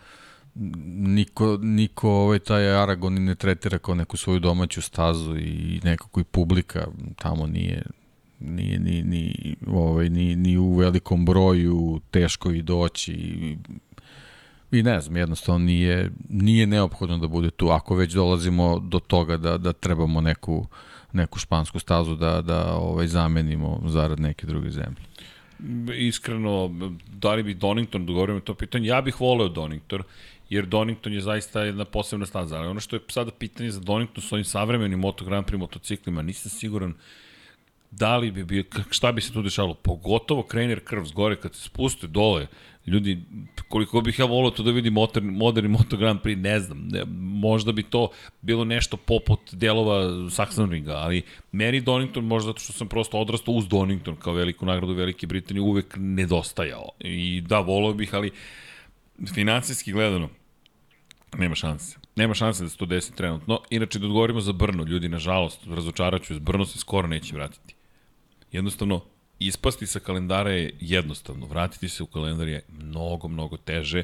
niko, 0.54 1.58
niko 1.62 2.10
ovaj, 2.10 2.38
taj 2.38 2.76
Aragon 2.76 3.24
ne 3.24 3.34
tretira 3.34 3.78
kao 3.78 3.94
neku 3.94 4.16
svoju 4.16 4.38
domaću 4.38 4.82
stazu 4.82 5.36
i 5.36 5.80
nekako 5.84 6.20
i 6.20 6.24
publika 6.24 6.86
tamo 7.16 7.46
nije 7.46 7.82
nije 8.46 8.78
ni, 8.78 9.02
ni, 9.02 9.54
ovaj, 9.66 10.08
ni, 10.08 10.36
ni 10.36 10.58
u 10.58 10.74
velikom 10.74 11.24
broju 11.24 12.00
teško 12.10 12.50
i 12.50 12.62
doći 12.62 13.12
i, 13.12 13.56
i 14.72 14.82
ne 14.82 15.00
znam, 15.00 15.16
jednostavno 15.16 15.64
nije, 15.64 16.10
nije 16.28 16.66
neophodno 16.66 17.18
da 17.18 17.28
bude 17.28 17.50
tu, 17.50 17.68
ako 17.68 17.94
već 17.94 18.12
dolazimo 18.12 18.78
do 18.78 18.98
toga 18.98 19.36
da, 19.36 19.58
da 19.58 19.72
trebamo 19.72 20.20
neku, 20.20 20.66
neku 21.12 21.38
špansku 21.38 21.78
stazu 21.78 22.16
da, 22.16 22.42
da 22.42 22.74
ovaj, 22.74 23.06
zamenimo 23.06 23.80
zarad 23.86 24.20
neke 24.20 24.46
druge 24.46 24.70
zemlje. 24.70 25.02
Iskreno, 25.96 26.70
da 27.12 27.34
li 27.34 27.42
bi 27.42 27.54
Donington, 27.54 28.06
dogovorimo 28.06 28.40
to 28.40 28.54
pitanje, 28.54 28.88
ja 28.88 29.00
bih 29.00 29.20
voleo 29.20 29.48
Donington, 29.48 30.02
jer 30.50 30.66
Donington 30.66 31.12
je 31.12 31.20
zaista 31.20 31.62
jedna 31.62 31.84
posebna 31.84 32.26
staza, 32.26 32.56
ali 32.56 32.68
ono 32.68 32.80
što 32.80 32.96
je 32.96 33.00
sada 33.08 33.30
pitanje 33.30 33.70
za 33.70 33.80
Donington 33.80 34.22
s 34.22 34.32
ovim 34.32 34.44
savremenim 34.44 34.98
Moto 34.98 35.24
Grand 35.24 35.46
Prix 35.46 35.58
motociklima, 35.58 36.22
nisam 36.22 36.50
siguran 36.50 36.94
da 37.98 38.16
li 38.16 38.30
bi 38.30 38.44
bio, 38.44 38.64
šta 38.90 39.12
bi 39.12 39.20
se 39.20 39.32
tu 39.32 39.42
dešalo? 39.42 39.74
Pogotovo 39.74 40.42
krener 40.42 40.80
krv 40.84 41.04
zgore 41.04 41.36
kad 41.36 41.54
se 41.54 41.62
spuste 41.62 42.06
dole, 42.06 42.46
Ljudi, 42.86 43.18
koliko 43.68 44.00
bih 44.00 44.18
ja 44.18 44.24
volio 44.24 44.50
to 44.50 44.62
da 44.62 44.70
vidim 44.70 44.92
moderni, 44.92 45.30
moderni 45.30 45.68
Moto 45.68 45.96
Grand 45.96 46.20
Prix, 46.20 46.40
ne 46.40 46.60
znam. 46.60 46.88
Ne, 46.88 47.04
možda 47.18 47.72
bi 47.72 47.82
to 47.82 48.10
bilo 48.42 48.64
nešto 48.64 48.96
poput 48.96 49.40
delova 49.52 50.02
Saxonringa, 50.30 50.92
ali 50.92 51.22
meni 51.52 51.80
Donington, 51.80 52.24
možda 52.24 52.46
zato 52.46 52.60
što 52.60 52.72
sam 52.72 52.88
prosto 52.88 53.18
odrastao 53.18 53.54
uz 53.54 53.68
Donington 53.68 54.16
kao 54.16 54.32
veliku 54.32 54.66
nagradu 54.66 54.92
Velike 54.92 55.26
Britanije, 55.26 55.62
uvek 55.62 55.94
nedostajao. 55.96 56.88
I 57.00 57.40
da, 57.40 57.58
volio 57.58 57.92
bih, 57.92 58.14
ali 58.14 58.30
financijski 59.34 59.92
gledano, 59.92 60.28
nema 61.38 61.54
šanse. 61.54 61.98
Nema 62.16 62.34
šanse 62.34 62.62
da 62.62 62.68
se 62.68 62.76
to 62.76 62.86
desi 62.86 63.16
trenutno. 63.16 63.60
Inače, 63.70 63.98
da 63.98 64.06
odgovorimo 64.06 64.40
za 64.40 64.52
Brno, 64.52 64.84
ljudi, 64.84 65.08
nažalost, 65.08 65.66
razočaraću, 65.66 66.40
Brno 66.40 66.64
se 66.64 66.78
skoro 66.78 67.08
neće 67.08 67.34
vratiti. 67.34 67.74
Jednostavno, 68.54 69.00
ispasti 69.38 69.86
sa 69.86 70.00
kalendara 70.00 70.50
je 70.50 70.72
jednostavno, 70.80 71.46
vratiti 71.46 71.88
se 71.88 72.02
u 72.02 72.06
kalendar 72.06 72.48
je 72.48 72.62
mnogo, 72.78 73.28
mnogo 73.28 73.56
teže, 73.56 74.02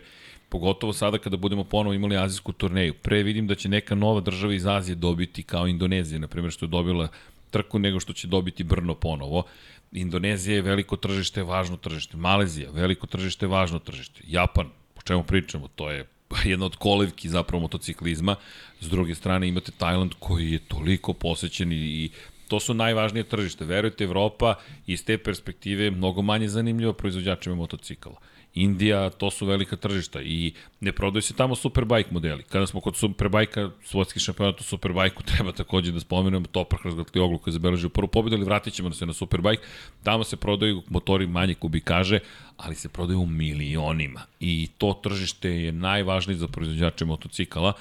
pogotovo 0.49 0.93
sada 0.93 1.19
kada 1.19 1.37
budemo 1.37 1.65
ponovo 1.65 1.95
imali 1.95 2.17
azijsku 2.17 2.53
turneju. 2.53 2.95
Pre 2.95 3.23
vidim 3.23 3.47
da 3.47 3.55
će 3.55 3.69
neka 3.69 3.95
nova 3.95 4.21
država 4.21 4.55
iz 4.55 4.67
Azije 4.67 4.95
dobiti, 4.95 5.43
kao 5.43 5.69
Indonezija, 5.69 6.19
na 6.19 6.29
primjer, 6.29 6.53
što 6.53 6.67
je 6.67 6.69
dobila 6.69 7.09
trku 7.51 7.79
nego 7.79 8.01
što 8.01 8.13
će 8.13 8.27
dobiti 8.27 8.65
Brno 8.65 8.95
ponovo. 8.95 9.45
Indonezija 9.93 10.57
je 10.57 10.63
veliko 10.63 10.97
tržište, 10.97 11.43
važno 11.43 11.77
tržište. 11.77 12.17
Malezija, 12.17 12.71
veliko 12.71 13.07
tržište, 13.07 13.47
važno 13.47 13.79
tržište. 13.79 14.23
Japan, 14.27 14.67
o 14.97 15.03
čemu 15.03 15.23
pričamo, 15.23 15.69
to 15.69 15.91
je 15.91 16.07
jedna 16.53 16.67
od 16.67 16.77
kolevki 16.77 17.29
zapravo 17.29 17.61
motociklizma. 17.61 18.37
S 18.81 18.91
druge 18.91 19.15
strane 19.15 19.49
imate 19.49 19.73
Tajland 19.73 20.15
koji 20.19 20.53
je 20.53 20.59
toliko 20.59 21.13
posećen 21.13 21.73
i 21.73 22.11
to 22.51 22.61
su 22.61 22.75
najvažnije 22.75 23.25
tržište. 23.25 23.65
Verujte, 23.65 24.05
Evropa 24.05 24.55
iz 24.87 25.05
te 25.05 25.19
perspektive 25.19 25.85
je 25.85 25.91
mnogo 25.91 26.23
manje 26.23 26.49
zanimljiva 26.49 26.93
proizvođačima 26.93 27.55
motocikala. 27.55 28.17
Indija, 28.55 29.11
to 29.11 29.31
su 29.31 29.47
velika 29.47 29.77
tržišta 29.77 30.23
i 30.23 30.53
ne 30.81 30.93
prodaju 30.93 31.23
se 31.23 31.35
tamo 31.35 31.55
Superbike 31.55 32.11
modeli. 32.11 32.43
Kada 32.43 32.67
smo 32.67 32.81
kod 32.81 32.97
Superbajka, 32.97 33.71
svojski 33.85 34.21
šampionat 34.21 34.61
u 34.61 34.65
Superbajku, 34.65 35.23
treba 35.37 35.53
takođe 35.53 35.93
da 35.93 36.01
spomenemo 36.01 36.47
Toprak 36.47 36.85
razgledli 36.85 37.21
oglu 37.21 37.39
koji 37.39 37.53
je 37.53 37.61
zabeležio 37.61 37.89
prvu 37.89 38.09
pobedu, 38.09 38.37
ali 38.37 38.45
vratit 38.45 38.75
ćemo 38.75 38.91
se 38.93 39.07
na 39.07 39.13
Superbike. 39.13 39.63
Tamo 40.03 40.25
se 40.25 40.37
prodaju 40.37 40.83
motori 40.89 41.27
manje 41.27 41.55
kubikaže, 41.55 42.19
ali 42.57 42.75
se 42.75 42.89
prodaju 42.89 43.21
u 43.21 43.27
milionima. 43.27 44.21
I 44.41 44.69
to 44.79 45.01
tržište 45.03 45.51
je 45.51 45.73
najvažnije 45.73 46.39
za 46.39 46.49
proizvođače 46.49 47.05
motocikala. 47.05 47.73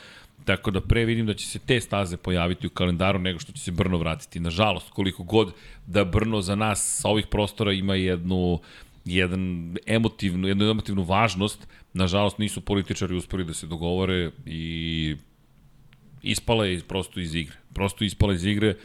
Tako 0.50 0.72
da 0.72 0.82
pre 0.82 1.06
vidim 1.06 1.26
da 1.26 1.34
će 1.34 1.46
se 1.46 1.60
te 1.60 1.82
staze 1.82 2.18
pojaviti 2.18 2.68
u 2.68 2.70
kalendaru 2.70 3.20
nego 3.20 3.40
što 3.40 3.52
će 3.52 3.62
se 3.62 3.72
Brno 3.72 3.98
vratiti. 3.98 4.40
Nažalost, 4.40 4.90
koliko 4.90 5.24
god 5.24 5.54
da 5.88 6.04
Brno 6.04 6.42
za 6.42 6.56
nas 6.56 7.02
sa 7.02 7.10
ovih 7.10 7.28
prostora 7.28 7.74
ima 7.74 7.96
jednu 7.96 8.60
jedan 9.06 9.76
emotivnu, 9.86 10.48
jednu 10.48 10.70
emotivnu 10.70 11.04
važnost, 11.04 11.68
nažalost 11.94 12.38
nisu 12.38 12.62
političari 12.62 13.16
uspeli 13.16 13.46
da 13.46 13.54
se 13.54 13.68
dogovore 13.68 14.32
i 14.46 15.16
ispala 16.24 16.66
je 16.66 16.82
prosto 16.82 17.20
iz 17.20 17.36
igre. 17.36 17.56
Prosto 17.74 18.04
ispala 18.04 18.34
iz 18.34 18.46
igre 18.46 18.76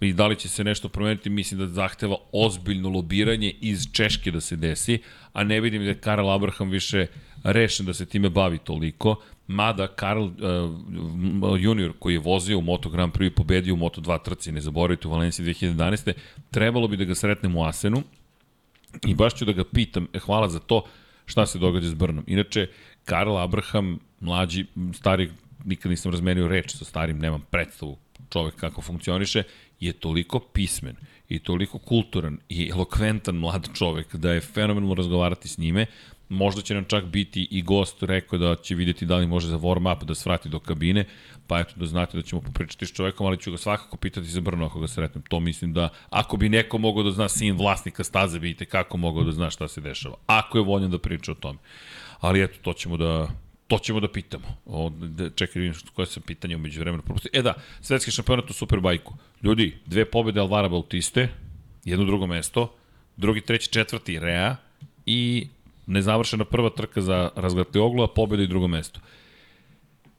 i 0.00 0.12
da 0.12 0.26
li 0.26 0.36
će 0.36 0.48
se 0.48 0.64
nešto 0.64 0.88
promeniti, 0.88 1.30
mislim 1.30 1.60
da 1.60 1.66
zahteva 1.66 2.16
ozbiljno 2.32 2.88
lobiranje 2.88 3.54
iz 3.60 3.88
Češke 3.92 4.30
da 4.30 4.40
se 4.40 4.56
desi, 4.56 4.98
a 5.32 5.44
ne 5.44 5.60
vidim 5.60 5.82
da 5.82 5.88
je 5.88 6.00
Karel 6.00 6.30
Abraham 6.30 6.70
više 6.70 7.06
rešen 7.44 7.86
da 7.86 7.94
se 7.94 8.06
time 8.06 8.28
bavi 8.28 8.58
toliko. 8.58 9.16
Mada 9.46 9.86
Karl 9.86 10.22
uh, 10.22 10.32
junior 11.60 11.92
koji 11.98 12.14
je 12.14 12.18
vozio 12.18 12.58
u 12.58 12.62
Moto 12.62 12.88
Grand 12.88 13.12
Prix 13.12 13.26
i 13.26 13.34
pobedio 13.34 13.74
u 13.74 13.76
Moto 13.76 14.00
2 14.00 14.22
trci, 14.24 14.52
ne 14.52 14.60
zaboravite 14.60 15.08
u 15.08 15.10
Valenciji 15.10 15.46
2011. 15.46 16.12
Trebalo 16.50 16.88
bi 16.88 16.96
da 16.96 17.04
ga 17.04 17.14
sretnemo 17.14 17.60
u 17.60 17.64
Asenu 17.64 18.02
i 19.06 19.14
baš 19.14 19.34
ću 19.34 19.44
da 19.44 19.52
ga 19.52 19.64
pitam, 19.64 20.08
e, 20.12 20.18
hvala 20.18 20.48
za 20.48 20.58
to, 20.58 20.84
šta 21.26 21.46
se 21.46 21.58
događa 21.58 21.88
s 21.88 21.94
Brnom. 21.94 22.24
Inače, 22.26 22.68
Karl 23.04 23.36
Abraham, 23.36 23.98
mlađi, 24.20 24.66
stari, 24.92 25.30
nikad 25.64 25.90
nisam 25.90 26.12
razmenio 26.12 26.48
reč 26.48 26.76
sa 26.76 26.84
starim, 26.84 27.18
nemam 27.18 27.42
predstavu 27.50 27.98
čovek 28.34 28.54
kako 28.54 28.82
funkcioniše, 28.82 29.42
je 29.80 29.92
toliko 29.92 30.40
pismen 30.40 30.96
i 31.28 31.38
toliko 31.38 31.78
kulturan 31.78 32.38
i 32.48 32.68
elokventan 32.70 33.36
mlad 33.36 33.68
čovek 33.74 34.16
da 34.16 34.32
je 34.32 34.40
fenomenalno 34.40 34.94
razgovarati 34.94 35.48
s 35.48 35.58
njime 35.58 35.86
Možda 36.28 36.62
će 36.62 36.74
nam 36.74 36.84
čak 36.84 37.04
biti 37.04 37.48
i 37.50 37.62
gost 37.62 38.02
rekao 38.02 38.38
da 38.38 38.54
će 38.56 38.74
vidjeti 38.74 39.06
da 39.06 39.16
li 39.16 39.26
može 39.26 39.48
za 39.48 39.58
warm 39.58 39.96
up 39.96 40.04
da 40.04 40.14
svrati 40.14 40.48
do 40.48 40.58
kabine, 40.58 41.04
pa 41.46 41.60
eto 41.60 41.72
da 41.76 41.86
znate 41.86 42.16
da 42.16 42.22
ćemo 42.22 42.42
popričati 42.42 42.86
s 42.86 42.92
čovekom, 42.92 43.26
ali 43.26 43.38
ću 43.38 43.50
ga 43.50 43.56
svakako 43.56 43.96
pitati 43.96 44.26
za 44.26 44.40
Brno 44.40 44.66
ako 44.66 44.80
ga 44.80 44.88
sretnem. 44.88 45.24
To 45.28 45.40
mislim 45.40 45.72
da 45.72 45.88
ako 46.10 46.36
bi 46.36 46.48
neko 46.48 46.78
mogao 46.78 47.02
da 47.02 47.10
zna 47.10 47.28
sin 47.28 47.56
vlasnika 47.56 48.04
staze, 48.04 48.38
vidite 48.38 48.64
kako 48.64 48.96
mogao 48.96 49.24
da 49.24 49.32
zna 49.32 49.50
šta 49.50 49.68
se 49.68 49.80
dešava. 49.80 50.16
Ako 50.26 50.58
je 50.58 50.64
voljan 50.64 50.90
da 50.90 50.98
priča 50.98 51.32
o 51.32 51.34
tome. 51.34 51.58
Ali 52.20 52.42
eto, 52.42 52.58
to 52.62 52.72
ćemo 52.72 52.96
da, 52.96 53.28
to 53.66 53.78
ćemo 53.78 54.00
da 54.00 54.08
pitamo. 54.08 54.46
O, 54.66 54.90
da, 54.90 55.30
čekaj, 55.30 55.62
vidim 55.62 55.80
koje 55.94 56.06
sam 56.06 56.22
pitanje 56.22 56.56
umeđu 56.56 56.80
vremena 56.80 57.02
propustio. 57.02 57.30
E 57.32 57.42
da, 57.42 57.54
svetski 57.80 58.10
šampionat 58.10 58.50
u 58.50 58.52
Superbajku. 58.52 59.14
Ljudi, 59.42 59.78
dve 59.86 60.04
pobede 60.04 60.40
Alvara 60.40 60.68
Bautiste, 60.68 61.28
jedno 61.84 62.04
drugo 62.04 62.26
mesto, 62.26 62.74
drugi, 63.16 63.40
treći, 63.40 63.70
četvrti 63.70 64.18
Rea 64.18 64.56
i 65.06 65.46
nezavršena 65.86 66.44
prva 66.44 66.70
trka 66.70 67.00
za 67.00 67.30
razgledati 67.36 67.78
oglu, 67.78 68.02
a 68.02 68.08
pobjeda 68.08 68.42
i 68.42 68.46
drugo 68.46 68.68
mesto. 68.68 69.00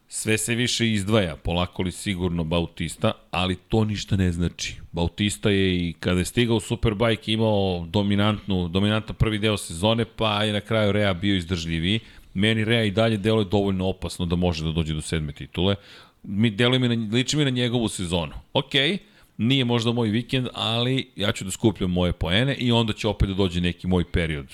Sve 0.07 0.37
se 0.37 0.55
više 0.55 0.91
izdvaja, 0.91 1.35
polako 1.35 1.83
li 1.83 1.91
sigurno 1.91 2.43
Bautista, 2.43 3.11
ali 3.31 3.55
to 3.55 3.85
ništa 3.85 4.15
ne 4.15 4.31
znači. 4.31 4.75
Bautista 4.91 5.49
je 5.49 5.75
i 5.75 5.93
kada 5.99 6.19
je 6.19 6.25
stigao 6.25 6.59
Superbike 6.59 7.33
imao 7.33 7.85
dominantnu, 7.89 8.67
dominantan 8.67 9.15
prvi 9.15 9.39
deo 9.39 9.57
sezone, 9.57 10.05
pa 10.05 10.43
je 10.43 10.53
na 10.53 10.61
kraju 10.61 10.91
Rea 10.91 11.13
bio 11.13 11.35
izdržljiviji. 11.35 11.99
Meni 12.35 12.65
Rea 12.65 12.83
i 12.83 12.91
dalje 12.91 13.17
delo 13.17 13.41
je 13.41 13.45
dovoljno 13.45 13.87
opasno 13.87 14.25
da 14.25 14.35
može 14.35 14.63
da 14.63 14.71
dođe 14.71 14.93
do 14.93 15.01
sedme 15.01 15.31
titule. 15.31 15.75
Mi 16.23 16.49
deluje 16.49 16.79
mi 16.79 16.95
na, 16.95 17.15
liči 17.15 17.37
mi 17.37 17.43
na 17.43 17.49
njegovu 17.49 17.87
sezonu. 17.87 18.33
Okej, 18.53 18.91
okay, 18.91 18.97
nije 19.37 19.65
možda 19.65 19.91
moj 19.91 20.09
vikend, 20.09 20.47
ali 20.53 21.11
ja 21.15 21.31
ću 21.31 21.45
da 21.45 21.51
skupljam 21.51 21.91
moje 21.91 22.13
poene 22.13 22.55
i 22.55 22.71
onda 22.71 22.93
će 22.93 23.07
opet 23.07 23.29
da 23.29 23.35
dođe 23.35 23.61
neki 23.61 23.87
moj 23.87 24.03
period 24.11 24.47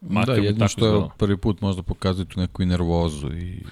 Makar 0.00 0.36
da, 0.36 0.42
jedno 0.42 0.68
što 0.68 0.86
je 0.86 1.02
prvi 1.18 1.36
put 1.36 1.60
možda 1.60 1.82
pokazuje 1.82 2.26
tu 2.26 2.40
neku 2.40 2.62
i 2.62 2.66
nervozu 2.66 3.32
i 3.32 3.62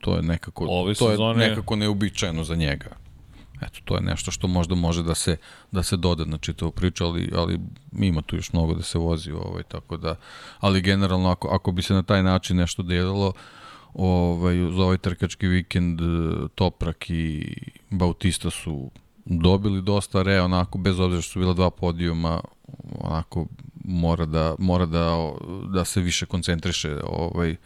to 0.00 0.16
je 0.16 0.22
nekako, 0.22 0.66
Ove 0.68 0.94
to 0.94 1.10
sezone... 1.10 1.44
je 1.44 1.48
nekako 1.48 1.76
neobičajeno 1.76 2.44
za 2.44 2.54
njega. 2.54 2.96
Eto, 3.60 3.80
to 3.84 3.94
je 3.94 4.00
nešto 4.00 4.30
što 4.30 4.48
možda 4.48 4.74
može 4.74 5.02
da 5.02 5.14
se, 5.14 5.36
da 5.72 5.82
se 5.82 5.96
doda 5.96 6.24
na 6.24 6.38
čitavu 6.38 6.70
priču, 6.70 7.04
ali, 7.04 7.30
ali 7.34 7.60
ima 7.92 8.22
tu 8.22 8.36
još 8.36 8.52
mnogo 8.52 8.74
da 8.74 8.82
se 8.82 8.98
vozi, 8.98 9.32
ovaj, 9.32 9.62
tako 9.62 9.96
da, 9.96 10.14
ali 10.60 10.80
generalno 10.80 11.30
ako, 11.30 11.48
ako 11.48 11.72
bi 11.72 11.82
se 11.82 11.94
na 11.94 12.02
taj 12.02 12.22
način 12.22 12.56
nešto 12.56 12.82
delalo, 12.82 13.32
ovaj, 13.94 14.56
za 14.56 14.82
ovaj 14.82 14.98
trkački 14.98 15.46
vikend 15.46 16.00
Toprak 16.54 17.10
i 17.10 17.54
Bautista 17.90 18.50
su 18.50 18.90
dobili 19.24 19.82
dosta 19.82 20.22
re, 20.22 20.40
onako, 20.40 20.78
bez 20.78 21.00
obzira 21.00 21.22
što 21.22 21.32
su 21.32 21.38
bila 21.38 21.54
dva 21.54 21.70
podijuma, 21.70 22.40
onako, 23.00 23.46
mora 23.84 24.26
da, 24.26 24.54
mora 24.58 24.86
da, 24.86 25.32
da 25.74 25.84
se 25.84 26.00
više 26.00 26.26
koncentriše 26.26 26.96
ovaj, 27.06 27.56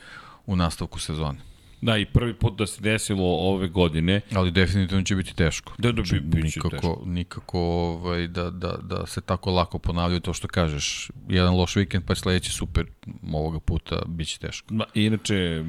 u 0.46 0.56
nastavku 0.56 0.98
sezone. 0.98 1.49
Da, 1.80 1.96
i 1.96 2.06
prvi 2.06 2.34
put 2.34 2.58
da 2.58 2.66
se 2.66 2.80
desilo 2.82 3.24
ove 3.24 3.68
godine. 3.68 4.20
Ali 4.34 4.50
definitivno 4.50 5.04
će 5.04 5.16
biti 5.16 5.34
teško. 5.34 5.72
Da, 5.78 5.92
da, 5.92 6.02
znači, 6.02 6.20
bi, 6.20 6.42
nikako, 6.42 6.70
teško. 6.70 7.02
Nikako 7.06 7.60
ovaj, 7.60 8.28
da, 8.28 8.50
da, 8.50 8.76
da 8.82 9.06
se 9.06 9.20
tako 9.20 9.50
lako 9.50 9.78
ponavljaju 9.78 10.20
to 10.20 10.32
što 10.32 10.48
kažeš. 10.48 11.10
Jedan 11.28 11.54
loš 11.54 11.76
vikend, 11.76 12.04
pa 12.04 12.14
sledeći 12.14 12.52
super, 12.52 12.86
ovoga 13.32 13.58
puta 13.60 14.02
biće 14.06 14.38
teško. 14.38 14.74
Ma, 14.74 14.84
inače, 14.94 15.64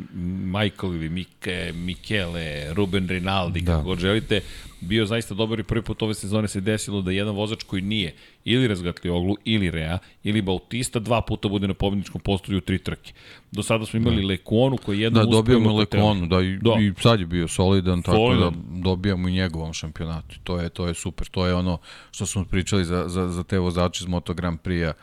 Michael 0.45 0.95
ili 0.95 1.09
Mike, 1.09 1.71
Michele, 1.75 2.73
Ruben 2.73 3.07
Rinaldi, 3.07 3.61
da. 3.61 3.71
kako 3.71 3.83
god 3.83 3.99
želite, 3.99 4.41
bio 4.81 5.05
zaista 5.05 5.33
dobar 5.33 5.59
i 5.59 5.63
prvi 5.63 5.81
put 5.81 6.01
ove 6.01 6.13
sezone 6.13 6.47
se 6.47 6.61
desilo 6.61 7.01
da 7.01 7.11
jedan 7.11 7.35
vozač 7.35 7.63
koji 7.63 7.81
nije 7.81 8.13
ili 8.45 8.67
razgatli 8.67 9.09
oglu, 9.09 9.35
ili 9.45 9.71
Rea, 9.71 9.97
ili 10.23 10.41
Bautista 10.41 10.99
dva 10.99 11.21
puta 11.21 11.49
bude 11.49 11.67
na 11.67 11.73
pobedničkom 11.73 12.21
postolju 12.21 12.57
u 12.57 12.61
tri 12.61 12.77
trke. 12.77 13.13
Do 13.51 13.63
sada 13.63 13.85
smo 13.85 13.99
imali 13.99 14.21
da. 14.21 14.27
Lekonu 14.27 14.77
koji 14.77 14.97
je 14.97 15.03
jednom 15.03 15.25
da, 15.25 15.31
dobijamo 15.31 15.77
Lekonu, 15.77 16.27
da, 16.27 16.41
i, 16.41 16.57
da, 16.57 16.71
i 16.79 16.93
sad 17.01 17.19
je 17.19 17.25
bio 17.25 17.47
solidan, 17.47 18.01
tako 18.01 18.17
Solidan. 18.17 18.53
da 18.53 18.81
dobijamo 18.81 19.27
i 19.27 19.31
njegovom 19.31 19.73
šampionatu. 19.73 20.39
To 20.43 20.59
je, 20.59 20.69
to 20.69 20.87
je 20.87 20.93
super, 20.93 21.27
to 21.27 21.45
je 21.45 21.53
ono 21.53 21.77
što 22.11 22.25
smo 22.25 22.45
pričali 22.45 22.85
za, 22.85 23.07
za, 23.07 23.27
za 23.27 23.43
te 23.43 23.59
vozače 23.59 24.03
iz 24.03 24.07
Moto 24.07 24.33
Grand 24.33 24.59
Prix-a 24.59 24.93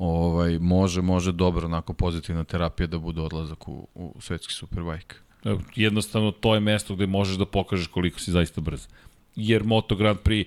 ovaj, 0.00 0.58
može, 0.58 1.02
može 1.02 1.32
dobro 1.32 1.66
onako 1.66 1.92
pozitivna 1.92 2.44
terapija 2.44 2.86
da 2.86 2.98
bude 2.98 3.20
odlazak 3.20 3.68
u, 3.68 3.88
u 3.94 4.20
svetski 4.20 4.54
superbike. 4.54 5.14
Jednostavno 5.76 6.30
to 6.30 6.54
je 6.54 6.60
mesto 6.60 6.94
gde 6.94 7.06
možeš 7.06 7.36
da 7.36 7.46
pokažeš 7.46 7.86
koliko 7.86 8.20
si 8.20 8.30
zaista 8.30 8.60
brz 8.60 8.86
jer 9.36 9.64
Moto 9.64 9.96
Grand 9.96 10.18
Prix 10.18 10.46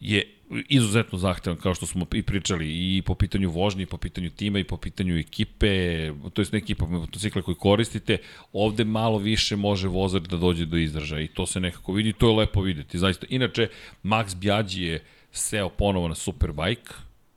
je 0.00 0.32
izuzetno 0.68 1.18
zahtevan, 1.18 1.58
kao 1.58 1.74
što 1.74 1.86
smo 1.86 2.06
i 2.14 2.22
pričali, 2.22 2.96
i 2.96 3.02
po 3.02 3.14
pitanju 3.14 3.50
vožnje, 3.50 3.82
i 3.82 3.86
po 3.86 3.96
pitanju 3.96 4.30
tima, 4.30 4.58
i 4.58 4.64
po 4.64 4.76
pitanju 4.76 5.18
ekipe, 5.18 5.68
to 6.32 6.42
je 6.42 6.46
ekipa 6.52 6.86
motocikla 6.86 7.42
koji 7.42 7.54
koristite, 7.54 8.18
ovde 8.52 8.84
malo 8.84 9.18
više 9.18 9.56
može 9.56 9.88
vozač 9.88 10.22
da 10.22 10.36
dođe 10.36 10.66
do 10.66 10.76
izražaja 10.76 11.22
i 11.22 11.28
to 11.28 11.46
se 11.46 11.60
nekako 11.60 11.92
vidi, 11.92 12.12
to 12.12 12.28
je 12.28 12.36
lepo 12.36 12.60
videti, 12.60 12.98
zaista. 12.98 13.26
Inače, 13.30 13.68
Max 14.04 14.36
Bjađi 14.36 14.82
je 14.82 15.04
seo 15.32 15.68
ponovo 15.68 16.08
na 16.08 16.14
Superbike, 16.14 16.92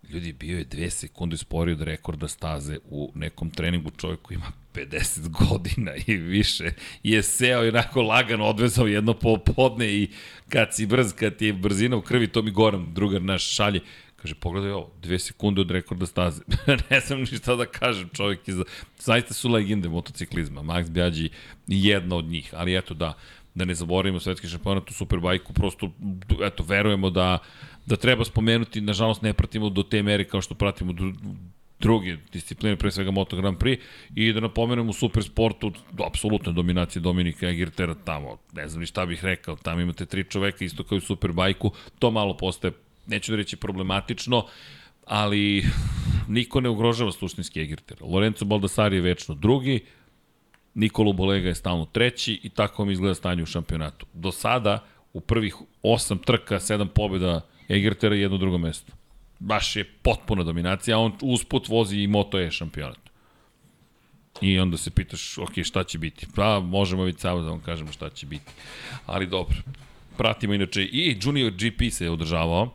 Ljudi, 0.10 0.34
bio 0.34 0.58
je 0.58 0.64
dve 0.64 0.90
sekunde 0.90 1.38
sporio 1.38 1.76
od 1.76 1.82
rekorda 1.82 2.28
staze 2.28 2.78
u 2.90 3.12
nekom 3.16 3.50
treningu 3.50 3.92
čovjek 3.98 4.22
koji 4.22 4.36
ima 4.36 4.52
50 4.74 5.28
godina 5.48 5.92
i 6.08 6.16
više 6.16 6.72
i 7.04 7.12
je 7.12 7.24
seo 7.24 7.66
i 7.66 7.70
onako 7.70 8.02
lagano 8.02 8.46
odvezao 8.46 8.88
jedno 8.88 9.14
popodne 9.14 9.94
i 9.94 10.08
kad 10.50 10.76
si 10.76 10.86
brz, 10.86 11.14
kad 11.14 11.36
ti 11.36 11.46
je 11.46 11.54
brzina 11.54 11.96
u 11.96 12.02
krvi, 12.02 12.28
to 12.28 12.42
mi 12.42 12.52
Goran, 12.52 12.94
drugar 12.94 13.22
naš, 13.22 13.56
šalje. 13.56 13.80
Kaže, 14.16 14.36
pogledaj 14.36 14.72
ovo, 14.72 14.92
dve 15.02 15.20
sekunde 15.20 15.62
od 15.62 15.72
rekorda 15.72 16.06
staze. 16.06 16.42
ne 16.90 17.00
znam 17.00 17.20
ni 17.20 17.26
šta 17.26 17.56
da 17.56 17.66
kažem, 17.66 18.10
čovjek 18.14 18.48
je 18.48 18.54
za... 18.54 18.64
Zaista 19.00 19.34
su 19.34 19.50
legende 19.50 19.90
motociklizma. 19.90 20.62
Max 20.62 20.90
Bjađi 20.90 21.30
jedna 21.68 22.16
od 22.16 22.26
njih, 22.26 22.54
ali 22.54 22.78
eto 22.78 22.94
da, 22.94 23.14
da 23.56 23.66
ne 23.66 23.76
zaboravimo 23.76 24.20
svetski 24.20 24.48
šampionat 24.48 24.90
u 24.90 24.94
Superbajku, 24.94 25.54
prosto, 25.54 25.92
eto, 26.44 26.64
verujemo 26.64 27.10
da, 27.10 27.38
da 27.90 27.96
treba 27.96 28.26
spomenuti, 28.26 28.82
nažalost 28.82 29.22
ne 29.22 29.34
pratimo 29.34 29.70
do 29.70 29.84
te 29.84 30.04
mere 30.04 30.24
kao 30.24 30.42
što 30.42 30.56
pratimo 30.56 30.94
druge 31.80 32.18
discipline, 32.34 32.78
pre 32.78 32.92
svega 32.92 33.12
Moto 33.12 33.38
Grand 33.38 33.58
Prix, 33.58 33.80
i 34.16 34.34
da 34.34 34.40
napomenem 34.40 34.90
u 34.90 34.94
supersportu, 34.94 35.72
apsolutna 36.06 36.52
dominacija 36.52 37.02
Dominika 37.02 37.50
Egirtera 37.50 37.96
tamo, 38.06 38.38
ne 38.54 38.68
znam 38.68 38.80
ni 38.80 38.86
šta 38.86 39.06
bih 39.06 39.26
rekao, 39.26 39.56
tamo 39.56 39.82
imate 39.82 40.06
tri 40.06 40.24
čoveka 40.24 40.66
isto 40.66 40.84
kao 40.84 40.96
i 40.96 40.98
u 40.98 41.02
Superbajku, 41.02 41.72
to 42.00 42.12
malo 42.12 42.38
postaje, 42.38 42.74
neću 43.08 43.32
da 43.32 43.38
reći 43.38 43.58
problematično, 43.58 44.46
ali 45.06 45.66
niko 46.38 46.62
ne 46.62 46.70
ugrožava 46.70 47.12
suštinski 47.12 47.62
Egirtera. 47.62 48.06
Lorenzo 48.06 48.46
Baldassari 48.46 48.96
je 48.96 49.02
večno 49.02 49.36
drugi, 49.36 49.80
Nikolo 50.74 51.14
Bolega 51.14 51.48
je 51.48 51.56
stalno 51.56 51.86
treći 51.86 52.40
i 52.44 52.50
tako 52.50 52.84
vam 52.84 52.92
izgleda 52.92 53.16
stanje 53.16 53.44
u 53.44 53.46
šampionatu. 53.46 54.06
Do 54.14 54.32
sada, 54.32 54.86
u 55.14 55.22
prvih 55.22 55.56
osam 55.84 56.18
trka, 56.18 56.60
sedam 56.60 56.88
pobjeda 56.88 57.42
Egertera 57.70 58.16
jedno 58.16 58.38
drugo 58.38 58.58
mesto. 58.58 58.94
Baš 59.40 59.76
je 59.76 59.84
potpuna 60.02 60.44
dominacija, 60.44 60.98
a 60.98 61.00
on 61.00 61.14
usput 61.22 61.68
vozi 61.68 61.98
i 61.98 62.08
Moto 62.08 62.40
E 62.40 62.52
šampionat. 62.52 63.10
I 64.42 64.60
onda 64.60 64.78
se 64.78 64.92
pitaš, 64.92 65.38
ok, 65.38 65.64
šta 65.64 65.84
će 65.84 65.98
biti? 65.98 66.28
Pa, 66.36 66.60
možemo 66.60 67.04
već 67.04 67.20
samo 67.20 67.42
da 67.42 67.50
vam 67.50 67.60
kažemo 67.60 67.92
šta 67.92 68.10
će 68.10 68.26
biti. 68.26 68.52
Ali 69.06 69.28
dobro. 69.28 69.58
Pratimo 70.18 70.54
inače 70.54 70.84
i 70.84 71.18
Junior 71.22 71.52
GP 71.52 71.92
se 71.92 72.06
je 72.06 72.12
održavao. 72.12 72.74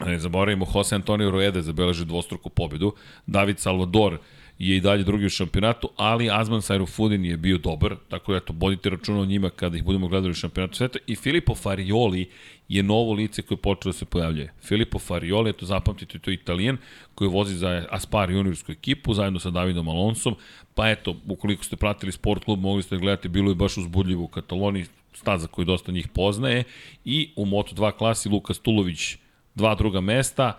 Ne 0.00 0.18
zaboravimo, 0.18 0.66
Jose 0.74 0.94
Antonio 0.94 1.30
Rueda 1.30 1.62
zabeleže 1.62 2.04
dvostruku 2.04 2.50
pobedu. 2.50 2.94
David 3.26 3.58
Salvador 3.58 4.18
je 4.58 4.76
i 4.76 4.80
dalje 4.80 5.02
drugi 5.04 5.26
u 5.26 5.28
šampionatu, 5.28 5.88
ali 5.96 6.30
Azman 6.30 6.62
Sairufudin 6.62 7.24
je 7.24 7.36
bio 7.36 7.58
dobar, 7.58 7.96
tako 8.08 8.32
da 8.32 8.38
eto, 8.38 8.52
bodite 8.52 8.90
računa 8.90 9.20
o 9.20 9.24
njima 9.24 9.50
kada 9.50 9.76
ih 9.76 9.84
budemo 9.84 10.08
gledali 10.08 10.30
u 10.30 10.34
šampionatu 10.34 10.76
sveta. 10.76 10.98
I 11.06 11.16
Filippo 11.16 11.54
Farioli 11.54 12.28
je 12.68 12.82
novo 12.82 13.12
lice 13.12 13.42
koje 13.42 13.56
je 13.56 13.62
počelo 13.62 13.92
da 13.92 13.98
se 13.98 14.04
pojavljuje. 14.04 14.52
Filippo 14.62 14.98
Farioli, 14.98 15.50
eto 15.50 15.66
zapamtite, 15.66 16.18
to 16.18 16.30
je 16.30 16.34
italijan 16.34 16.76
koji 17.14 17.30
vozi 17.30 17.56
za 17.56 17.86
Aspar 17.90 18.30
juniorsku 18.30 18.72
ekipu 18.72 19.14
zajedno 19.14 19.38
sa 19.38 19.50
Davidom 19.50 19.88
Alonsom, 19.88 20.36
pa 20.74 20.90
eto, 20.90 21.16
ukoliko 21.28 21.64
ste 21.64 21.76
pratili 21.76 22.12
sport 22.12 22.44
klub, 22.44 22.60
mogli 22.60 22.82
ste 22.82 22.96
gledati, 22.96 23.28
bilo 23.28 23.50
je 23.50 23.54
baš 23.54 23.76
uzbudljivo 23.76 24.24
u 24.24 24.28
Kataloniji, 24.28 24.86
staza 25.12 25.46
koju 25.46 25.64
dosta 25.64 25.92
njih 25.92 26.08
poznaje, 26.08 26.64
i 27.04 27.30
u 27.36 27.46
Moto2 27.46 27.92
klasi 27.92 28.28
Lukas 28.28 28.58
Tulović 28.58 29.16
dva 29.54 29.74
druga 29.74 30.00
mesta, 30.00 30.58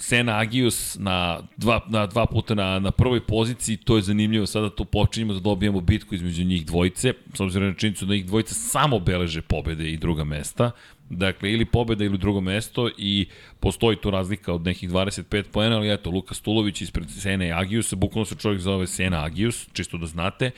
Sena 0.00 0.38
Agius 0.38 0.96
na 0.98 1.42
dva, 1.56 1.80
na 1.88 2.06
dva 2.06 2.26
puta 2.26 2.54
na, 2.54 2.78
na 2.78 2.90
prvoj 2.90 3.20
poziciji, 3.20 3.76
to 3.76 3.96
je 3.96 4.02
zanimljivo, 4.02 4.46
sada 4.46 4.70
to 4.70 4.84
počinjemo 4.84 5.34
da 5.34 5.40
dobijamo 5.40 5.80
bitku 5.80 6.14
između 6.14 6.44
njih 6.44 6.66
dvojice, 6.66 7.12
s 7.34 7.40
obzirom 7.40 7.68
na 7.68 7.74
činjenicu 7.74 8.06
da 8.06 8.14
njih 8.14 8.26
dvojice 8.26 8.54
samo 8.54 8.98
beleže 8.98 9.42
pobede 9.42 9.90
i 9.90 9.96
druga 9.96 10.24
mesta, 10.24 10.70
dakle 11.10 11.52
ili 11.52 11.64
pobeda 11.64 12.04
ili 12.04 12.18
drugo 12.18 12.40
mesto 12.40 12.90
i 12.98 13.26
postoji 13.60 13.96
tu 13.96 14.10
razlika 14.10 14.52
od 14.52 14.64
nekih 14.64 14.90
25 14.90 15.42
poena, 15.42 15.76
ali 15.76 15.92
eto, 15.92 16.10
Luka 16.10 16.34
Stulović 16.34 16.80
ispred 16.80 17.10
Sene 17.10 17.52
Agiusa, 17.52 17.96
bukvalno 17.96 18.24
se 18.24 18.34
čovjek 18.34 18.60
zove 18.60 18.86
Sena 18.86 19.24
Agius, 19.24 19.68
čisto 19.72 19.98
da 19.98 20.06
znate, 20.06 20.50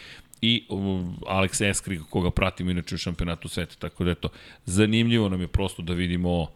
i 0.43 0.65
um, 0.69 1.17
Alex 1.27 1.71
Eskrig, 1.71 2.01
koga 2.11 2.31
pratimo 2.31 2.71
inače 2.71 2.95
u 2.95 2.99
šampionatu 2.99 3.49
sveta, 3.49 3.75
tako 3.79 4.05
da 4.05 4.11
eto, 4.11 4.29
zanimljivo 4.65 5.29
nam 5.29 5.41
je 5.41 5.49
prosto 5.49 5.83
da 5.83 5.95
vidimo 5.95 6.49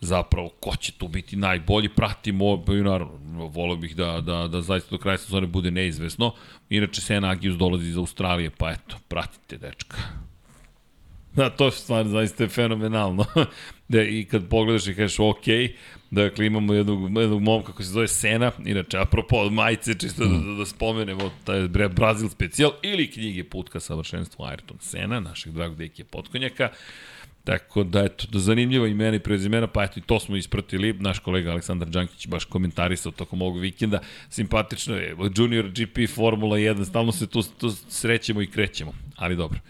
zapravo 0.00 0.48
ko 0.48 0.76
će 0.76 0.92
tu 0.92 1.08
biti 1.08 1.36
najbolji, 1.36 1.88
pratimo, 1.88 2.64
i 2.68 2.72
naravno, 2.72 3.46
volio 3.46 3.76
bih 3.76 3.96
da, 3.96 4.20
da, 4.20 4.48
da 4.48 4.62
zaista 4.62 4.90
do 4.90 4.98
kraja 4.98 5.18
sezone 5.18 5.46
bude 5.46 5.70
neizvesno. 5.70 6.34
Inače, 6.68 7.00
Sena 7.00 7.30
Agius 7.30 7.56
dolazi 7.56 7.88
iz 7.88 7.96
Australije, 7.96 8.50
pa 8.50 8.70
eto, 8.70 8.96
pratite 9.08 9.58
dečka. 9.58 9.96
Da, 11.34 11.50
to 11.50 11.64
je 11.64 11.70
stvar 11.70 12.08
zaista 12.08 12.44
je 12.44 12.48
fenomenalno. 12.48 13.24
da, 13.88 14.02
I 14.02 14.24
kad 14.24 14.48
pogledaš 14.48 14.86
i 14.86 14.94
kažeš, 14.94 15.18
ok, 15.18 15.44
dakle 16.10 16.46
imamo 16.46 16.74
jednog, 16.74 17.18
jednog 17.20 17.42
momka 17.42 17.72
koji 17.72 17.86
se 17.86 17.92
zove 17.92 18.08
Sena, 18.08 18.52
inače, 18.64 18.98
apropo 18.98 19.50
majice, 19.50 19.94
čisto 19.98 20.24
da, 20.24 20.38
da, 20.38 20.54
da 20.54 20.66
spomenemo, 20.66 21.30
taj 21.44 21.68
Brazil 21.88 22.28
specijal, 22.28 22.72
ili 22.82 23.10
knjige 23.10 23.44
Put 23.44 23.68
ka 23.68 23.80
savršenstvu 23.80 24.44
Ayrton 24.44 24.80
Sena, 24.80 25.20
našeg 25.20 25.52
dragog 25.52 25.76
dekija 25.76 26.06
potkonjaka. 26.10 26.68
Tako 27.44 27.84
da, 27.84 28.04
eto, 28.04 28.26
da 28.32 28.38
zanimljivo 28.38 28.86
imena 28.86 29.16
i 29.16 29.20
prezimena, 29.20 29.66
pa 29.66 29.84
eto 29.84 30.00
i 30.00 30.02
to 30.02 30.20
smo 30.20 30.36
ispratili. 30.36 30.92
Naš 30.92 31.18
kolega 31.18 31.50
Aleksandar 31.50 31.88
Đankić 31.88 32.26
baš 32.26 32.44
komentarisao 32.44 33.12
tokom 33.12 33.42
ovog 33.42 33.58
vikenda. 33.60 34.00
Simpatično 34.28 34.96
je, 34.96 35.16
Junior 35.36 35.68
GP 35.70 36.10
Formula 36.14 36.56
1, 36.56 36.84
stalno 36.84 37.12
se 37.12 37.26
tu, 37.26 37.42
tu 37.42 37.70
srećemo 37.88 38.42
i 38.42 38.46
krećemo. 38.46 38.92
Ali 39.16 39.36
dobro. 39.36 39.60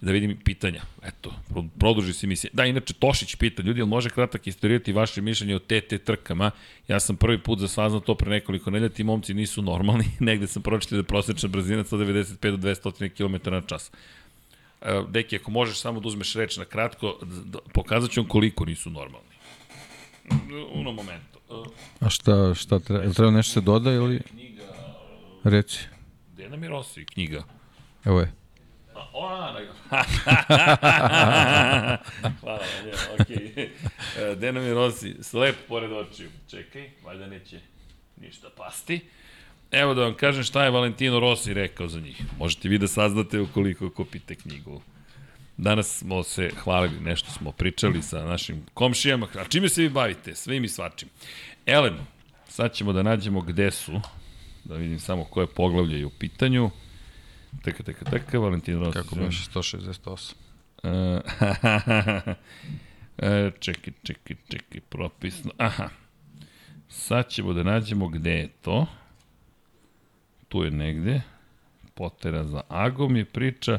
Da 0.00 0.12
vidim 0.12 0.36
pitanja. 0.44 0.82
Eto, 1.02 1.34
produži 1.78 2.12
se 2.12 2.26
misija. 2.26 2.50
Da, 2.52 2.64
inače, 2.66 2.92
Tošić 2.94 3.34
pita, 3.34 3.62
ljudi, 3.62 3.80
jel 3.80 3.86
može 3.86 4.10
kratak 4.10 4.46
istorijati 4.46 4.92
vaše 4.92 5.22
mišljenje 5.22 5.56
o 5.56 5.58
TT 5.58 6.04
trkama? 6.04 6.50
Ja 6.88 7.00
sam 7.00 7.16
prvi 7.16 7.38
put 7.38 7.58
zasvaznao 7.58 8.00
to 8.00 8.14
pre 8.14 8.30
nekoliko 8.30 8.70
nedelja, 8.70 8.92
ti 8.92 9.04
momci 9.04 9.34
nisu 9.34 9.62
normalni. 9.62 10.04
Negde 10.20 10.46
sam 10.46 10.62
pročitao 10.62 10.96
da 10.96 11.00
je 11.00 11.06
prosječna 11.06 11.48
brzina 11.48 11.84
195 11.84 12.56
do 12.56 12.68
200 12.68 13.08
km 13.08 13.50
na 13.50 13.60
čas. 13.60 13.92
Deki, 15.08 15.36
ako 15.36 15.50
možeš 15.50 15.80
samo 15.80 16.00
da 16.00 16.08
uzmeš 16.08 16.34
reč 16.34 16.56
na 16.56 16.64
kratko, 16.64 17.18
pokazat 17.74 18.10
ću 18.10 18.20
vam 18.20 18.28
koliko 18.28 18.64
nisu 18.64 18.90
normalni. 18.90 19.32
Uno 20.74 20.92
momento. 20.92 21.38
A 22.00 22.08
šta, 22.08 22.54
šta 22.54 22.78
treba, 22.78 23.12
treba 23.12 23.30
nešto 23.30 23.52
se 23.52 23.60
doda 23.60 23.92
ili? 23.92 24.20
Knjiga... 24.20 24.62
Reci. 25.44 25.78
Dena 26.36 26.56
mi 26.56 26.68
Rossi, 26.68 27.04
knjiga. 27.04 27.42
Evo 28.04 28.20
je. 28.20 28.32
O, 29.12 29.26
a, 29.26 29.60
Hvala, 32.40 32.64
je, 32.84 32.92
okej. 33.20 33.54
Okay. 33.54 34.34
Dena 34.34 34.60
mi 34.60 34.72
Rossi, 34.72 35.16
slep 35.20 35.56
pored 35.68 35.92
očiju. 35.92 36.30
Čekaj, 36.50 36.90
valjda 37.04 37.26
neće 37.26 37.60
ništa 38.20 38.48
pasti. 38.56 39.00
Evo 39.72 39.94
da 39.94 40.02
vam 40.02 40.14
kažem 40.14 40.44
šta 40.44 40.64
je 40.64 40.70
Valentino 40.70 41.20
Rossi 41.20 41.54
rekao 41.54 41.88
za 41.88 42.00
njih. 42.00 42.22
Možete 42.38 42.68
vi 42.68 42.78
da 42.78 42.88
saznate 42.88 43.40
ukoliko 43.40 43.90
kupite 43.90 44.34
knjigu. 44.34 44.82
Danas 45.56 45.98
smo 45.98 46.22
se 46.22 46.50
hvalili, 46.64 47.00
nešto 47.00 47.30
smo 47.30 47.52
pričali 47.52 48.02
sa 48.02 48.24
našim 48.24 48.66
komšijama. 48.74 49.28
A 49.34 49.44
čime 49.44 49.68
se 49.68 49.82
vi 49.82 49.88
bavite? 49.88 50.34
Svim 50.34 50.64
i 50.64 50.68
svačim. 50.68 51.08
Elen, 51.66 51.98
sad 52.48 52.74
ćemo 52.74 52.92
da 52.92 53.02
nađemo 53.02 53.40
gde 53.40 53.70
su. 53.70 54.00
Da 54.64 54.74
vidim 54.74 54.98
samo 54.98 55.24
koje 55.24 55.46
poglavlje 55.46 55.98
je 55.98 56.06
u 56.06 56.10
pitanju. 56.10 56.70
Teka, 57.62 57.82
teka, 57.82 58.04
teka, 58.04 58.38
Valentino 58.38 58.78
Rossi. 58.78 58.98
Kako 58.98 59.14
biš 59.14 59.48
168? 59.48 60.34
e, 63.18 63.50
čekaj, 63.60 63.92
čekaj, 64.02 64.36
čekaj, 64.48 64.80
propisno. 64.88 65.50
Aha. 65.58 65.88
Sad 66.88 67.28
ćemo 67.28 67.52
da 67.52 67.62
nađemo 67.62 68.08
gde 68.08 68.30
je 68.30 68.48
to 68.48 68.86
tu 70.52 70.64
je 70.64 70.70
negde, 70.70 71.20
potera 71.94 72.44
za 72.44 72.60
Agom 72.68 73.16
je 73.16 73.24
priča 73.24 73.78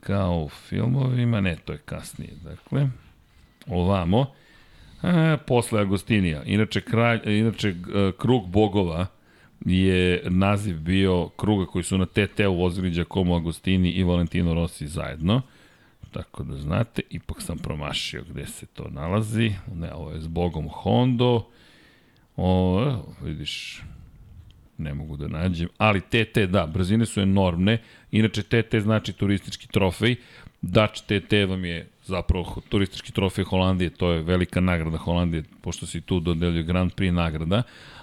kao 0.00 0.42
u 0.44 0.48
filmovima, 0.48 1.40
ne, 1.40 1.56
to 1.64 1.72
je 1.72 1.78
kasnije, 1.78 2.32
dakle, 2.44 2.88
ovamo, 3.66 4.26
a, 5.02 5.36
posle 5.46 5.80
Agostinija, 5.80 6.42
inače, 6.44 6.80
kralj, 6.80 7.20
inače 7.24 7.74
krug 8.18 8.48
bogova 8.48 9.06
je 9.60 10.22
naziv 10.24 10.80
bio 10.80 11.28
kruga 11.28 11.66
koji 11.66 11.84
su 11.84 11.98
na 11.98 12.06
TT-u 12.06 12.54
vozili 12.54 12.90
Giacomo 12.90 13.36
Agostini 13.36 13.90
i 13.90 14.04
Valentino 14.04 14.54
Rossi 14.54 14.86
zajedno, 14.86 15.42
tako 16.10 16.42
da 16.42 16.56
znate, 16.56 17.02
ipak 17.10 17.42
sam 17.42 17.58
promašio 17.58 18.24
gde 18.30 18.46
se 18.46 18.66
to 18.66 18.88
nalazi, 18.90 19.52
ne, 19.74 19.92
ovo 19.94 20.10
je 20.10 20.20
s 20.20 20.26
Bogom 20.26 20.68
Hondo, 20.68 21.46
o, 22.36 23.02
vidiš, 23.22 23.82
ne 24.78 24.94
mogu 24.94 25.16
da 25.16 25.28
nađem, 25.28 25.68
ali 25.78 26.00
TT, 26.00 26.38
da, 26.48 26.66
brzine 26.66 27.06
su 27.06 27.20
enormne, 27.20 27.78
inače 28.10 28.42
TT 28.42 28.74
znači 28.82 29.12
turistički 29.12 29.68
trofej, 29.68 30.16
Dutch 30.62 31.02
TT 31.02 31.32
vam 31.48 31.64
je 31.64 31.88
zapravo 32.04 32.62
turistički 32.68 33.12
trofej 33.12 33.44
Holandije, 33.44 33.90
to 33.90 34.10
je 34.10 34.22
velika 34.22 34.60
nagrada 34.60 34.96
Holandije, 34.96 35.42
pošto 35.60 35.86
se 35.86 36.00
tu 36.00 36.20
dodeljuje 36.20 36.62
Grand 36.62 36.92
Prix 36.94 37.10
nagrada, 37.10 37.62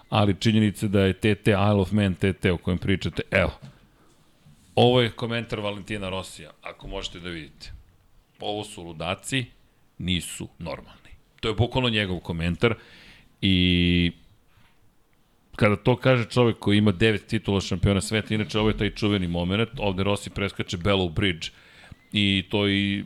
ali 0.10 0.36
činjenica 0.40 0.88
da 0.88 1.02
je 1.02 1.14
TT 1.14 1.48
Isle 1.48 1.82
of 1.82 1.91
Man 1.91 2.16
TT 2.16 2.45
o 2.45 2.58
kojem 2.58 2.78
pričate, 2.78 3.22
evo, 3.32 3.52
ovo 4.76 5.02
je 5.02 5.12
komentar 5.12 5.60
Valentina 5.60 6.10
Rosija, 6.10 6.52
ako 6.62 6.88
možete 6.88 7.20
da 7.20 7.30
vidite. 7.30 7.72
Ovo 8.40 8.64
su 8.64 8.84
ludaci, 8.84 9.45
nisu 9.98 10.48
normalni. 10.60 11.10
To 11.40 11.48
je 11.48 11.54
bukvalno 11.54 11.90
njegov 11.90 12.20
komentar 12.20 12.76
I 13.41 14.12
kada 15.56 15.76
to 15.76 15.96
kaže 15.96 16.26
čovek 16.30 16.60
koji 16.60 16.78
ima 16.78 16.92
devet 16.92 17.28
titula 17.28 17.62
šampiona 17.62 18.02
sveta, 18.02 18.34
inače 18.34 18.60
ovo 18.60 18.70
je 18.70 18.78
taj 18.78 18.90
čuveni 18.90 19.28
moment, 19.28 19.70
ovde 19.78 20.04
Rossi 20.04 20.30
preskače 20.30 20.78
Bellow 20.78 21.12
Bridge 21.14 21.48
i 22.12 22.44
to 22.50 22.68
i 22.68 23.00
e, 23.00 23.04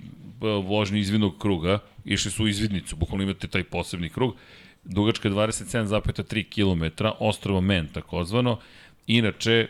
vožnji 0.47 0.99
izvidnog 0.99 1.37
kruga, 1.39 1.79
išli 2.05 2.31
su 2.31 2.43
u 2.43 2.47
izvidnicu, 2.47 2.95
bukvalno 2.95 3.23
imate 3.23 3.47
taj 3.47 3.63
posebni 3.63 4.09
krug, 4.09 4.35
dugačka 4.83 5.29
27,3 5.29 6.43
km, 6.49 7.05
ostrovo 7.19 7.61
Men 7.61 7.87
takozvano, 7.87 8.59
inače 9.07 9.67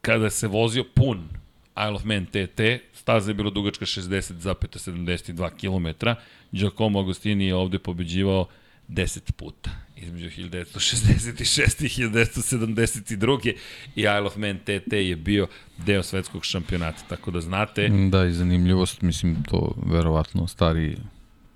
kada 0.00 0.30
se 0.30 0.48
vozio 0.48 0.84
pun 0.94 1.28
Isle 1.76 1.94
of 1.94 2.04
Man 2.04 2.26
TT, 2.26 2.60
staza 2.92 3.30
je 3.30 3.34
bila 3.34 3.50
dugačka 3.50 3.84
60,72 3.84 5.50
km, 5.60 6.06
Giacomo 6.52 7.00
Agostini 7.00 7.46
je 7.46 7.54
ovde 7.54 7.78
pobeđivao 7.78 8.46
10 8.88 9.32
puta 9.32 9.70
između 9.96 10.28
1966. 10.28 11.84
i 11.84 11.88
1972. 11.88 13.54
i 13.94 14.00
Isle 14.00 14.20
of 14.20 14.36
Man 14.36 14.58
TT 14.58 14.92
je 14.92 15.16
bio 15.16 15.46
deo 15.78 16.02
svetskog 16.02 16.44
šampionata, 16.44 17.02
tako 17.08 17.30
da 17.30 17.40
znate. 17.40 17.88
Da, 17.88 18.24
i 18.24 18.32
zanimljivost, 18.32 19.02
mislim, 19.02 19.42
to 19.42 19.74
verovatno 19.86 20.46
stari 20.46 20.96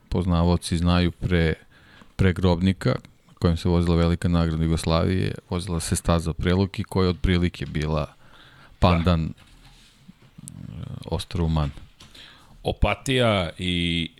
poznavoci 0.09 0.79
znaju 0.79 1.11
pre, 1.11 1.55
pre 2.17 2.33
grobnika, 2.33 2.95
kojim 3.39 3.57
se 3.57 3.69
vozila 3.69 3.97
velika 3.97 4.29
nagrada 4.29 4.65
Jugoslavije, 4.65 5.35
vozila 5.51 5.81
se 5.81 5.97
staza 5.97 6.33
Preluki, 6.33 6.85
koja 6.85 7.05
je 7.05 7.11
otprilike 7.11 7.67
bila 7.67 8.15
pandan 8.79 9.27
da. 9.27 9.51
Ostruman. 11.05 11.71
Opatija 12.63 13.51
i 13.59 14.11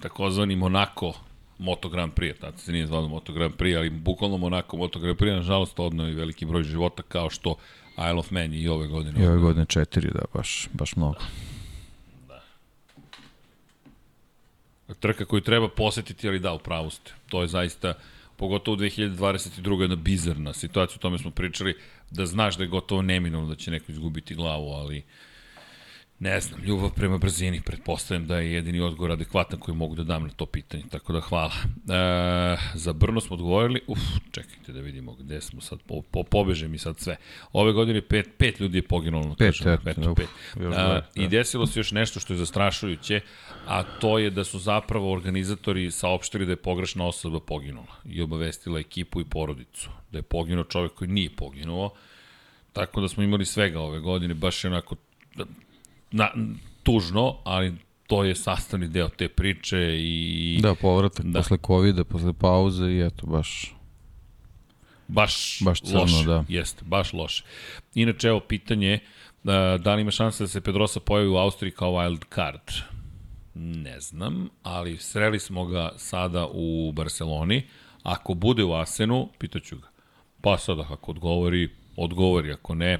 takozvani 0.00 0.56
Monako 0.56 1.14
Moto 1.62 1.88
Grand 1.88 2.12
Prix, 2.14 2.40
tada 2.40 2.58
se 2.58 2.72
nije 2.72 2.86
zvalo 2.86 3.08
Moto 3.08 3.32
Grand 3.32 3.54
Prix, 3.54 3.76
ali 3.76 3.90
bukvalno 3.90 4.36
Monaco 4.36 4.76
Moto 4.76 4.98
Grand 4.98 5.18
Prix, 5.18 5.34
nažalost, 5.34 5.80
odnao 5.80 6.08
i 6.08 6.14
veliki 6.14 6.46
broj 6.46 6.62
života, 6.62 7.02
kao 7.02 7.30
što 7.30 7.56
Isle 7.96 8.18
of 8.18 8.30
Man 8.30 8.54
i 8.54 8.68
ove 8.68 8.86
godine. 8.86 9.24
I 9.24 9.26
ove 9.26 9.38
godine 9.38 9.66
četiri, 9.66 10.08
da, 10.14 10.24
baš, 10.34 10.68
baš 10.72 10.96
mnogo. 10.96 11.18
Da. 12.28 12.42
Trka 14.94 15.24
koju 15.24 15.40
treba 15.40 15.68
posetiti, 15.68 16.28
ali 16.28 16.38
da, 16.38 16.52
u 16.52 16.58
pravu 16.58 16.90
ste. 16.90 17.12
To 17.28 17.42
je 17.42 17.48
zaista, 17.48 17.94
pogotovo 18.36 18.74
u 18.74 18.78
2022. 18.78 19.80
jedna 19.80 19.96
bizarna 19.96 20.52
situacija, 20.52 20.96
o 20.96 21.02
tome 21.02 21.18
smo 21.18 21.30
pričali, 21.30 21.76
da 22.10 22.26
znaš 22.26 22.56
da 22.56 22.64
je 22.64 22.68
gotovo 22.68 23.02
neminovno 23.02 23.48
da 23.48 23.54
će 23.54 23.70
neko 23.70 23.92
izgubiti 23.92 24.34
glavu, 24.34 24.72
ali 24.72 24.98
uh, 24.98 25.04
Ne 26.22 26.40
znam, 26.40 26.60
ljubav 26.64 26.90
prema 26.90 27.18
brzini, 27.18 27.60
pretpostavljam 27.60 28.26
da 28.26 28.36
je 28.38 28.52
jedini 28.52 28.80
odgovor 28.80 29.10
adekvatan 29.10 29.58
koji 29.58 29.76
mogu 29.76 29.94
da 29.94 30.04
dam 30.04 30.22
na 30.22 30.28
to 30.28 30.46
pitanje, 30.46 30.84
tako 30.90 31.12
da 31.12 31.20
hvala. 31.20 31.52
E, 31.54 32.56
za 32.74 32.92
Brno 32.92 33.20
smo 33.20 33.34
odgovorili, 33.34 33.80
uf, 33.86 33.98
čekajte 34.30 34.72
da 34.72 34.80
vidimo 34.80 35.14
gde 35.14 35.40
smo 35.40 35.60
sad, 35.60 35.78
po, 35.86 36.02
po, 36.02 36.22
pobeže 36.22 36.68
mi 36.68 36.78
sad 36.78 36.98
sve. 36.98 37.16
Ove 37.52 37.72
godine 37.72 38.02
pet, 38.02 38.28
pet 38.38 38.60
ljudi 38.60 38.78
je 38.78 38.82
poginulo, 38.82 39.28
na 39.28 39.34
pet, 39.34 39.48
kažem, 39.48 39.78
pet, 39.84 39.96
pet, 39.96 40.06
pet. 40.16 40.28
Uf, 40.56 40.76
A, 40.76 41.00
I 41.14 41.28
desilo 41.28 41.66
se 41.66 41.80
još 41.80 41.92
nešto 41.92 42.20
što 42.20 42.32
je 42.32 42.36
zastrašujuće, 42.36 43.20
a 43.66 43.82
to 43.82 44.18
je 44.18 44.30
da 44.30 44.44
su 44.44 44.58
zapravo 44.58 45.12
organizatori 45.12 45.90
saopštili 45.90 46.46
da 46.46 46.52
je 46.52 46.56
pogrešna 46.56 47.06
osoba 47.06 47.40
poginula 47.40 47.96
i 48.04 48.22
obavestila 48.22 48.80
ekipu 48.80 49.20
i 49.20 49.24
porodicu, 49.24 49.90
da 50.12 50.18
je 50.18 50.22
poginuo 50.22 50.64
čovek 50.64 50.92
koji 50.92 51.10
nije 51.10 51.30
poginuo, 51.30 51.90
tako 52.72 53.00
da 53.00 53.08
smo 53.08 53.22
imali 53.22 53.44
svega 53.44 53.80
ove 53.80 54.00
godine, 54.00 54.34
baš 54.34 54.64
je 54.64 54.70
onako 54.70 54.96
na, 56.12 56.30
tužno, 56.82 57.38
ali 57.44 57.74
to 58.06 58.24
je 58.24 58.34
sastavni 58.34 58.88
deo 58.88 59.08
te 59.08 59.28
priče 59.28 59.78
i... 59.98 60.58
Da, 60.62 60.74
povratak 60.74 61.26
da. 61.26 61.38
posle 61.38 61.58
covid 61.66 62.04
posle 62.08 62.32
pauze 62.32 62.86
i 62.86 63.00
eto, 63.00 63.26
baš... 63.26 63.74
Baš, 65.08 65.58
baš 65.60 65.80
crno, 65.80 66.00
loše, 66.00 66.24
da. 66.26 66.44
jeste, 66.48 66.84
baš 66.84 67.12
loše. 67.12 67.44
Inače, 67.94 68.28
evo 68.28 68.40
pitanje, 68.40 68.98
da, 69.44 69.78
da 69.84 69.94
li 69.94 70.02
ima 70.02 70.10
šanse 70.10 70.44
da 70.44 70.48
se 70.48 70.60
Pedrosa 70.60 71.00
pojavi 71.00 71.28
u 71.28 71.36
Austriji 71.36 71.72
kao 71.72 71.90
wild 71.90 72.24
card? 72.34 72.92
Ne 73.54 74.00
znam, 74.00 74.48
ali 74.62 74.96
sreli 74.98 75.38
smo 75.38 75.64
ga 75.66 75.92
sada 75.96 76.46
u 76.52 76.92
Barceloni. 76.92 77.62
Ako 78.02 78.34
bude 78.34 78.64
u 78.64 78.74
Asenu, 78.74 79.28
pitaću 79.38 79.76
ga. 79.76 79.88
Pa 80.40 80.58
sada, 80.58 80.86
ako 80.90 81.10
odgovori, 81.10 81.68
odgovori, 81.96 82.52
ako 82.52 82.74
ne, 82.74 82.98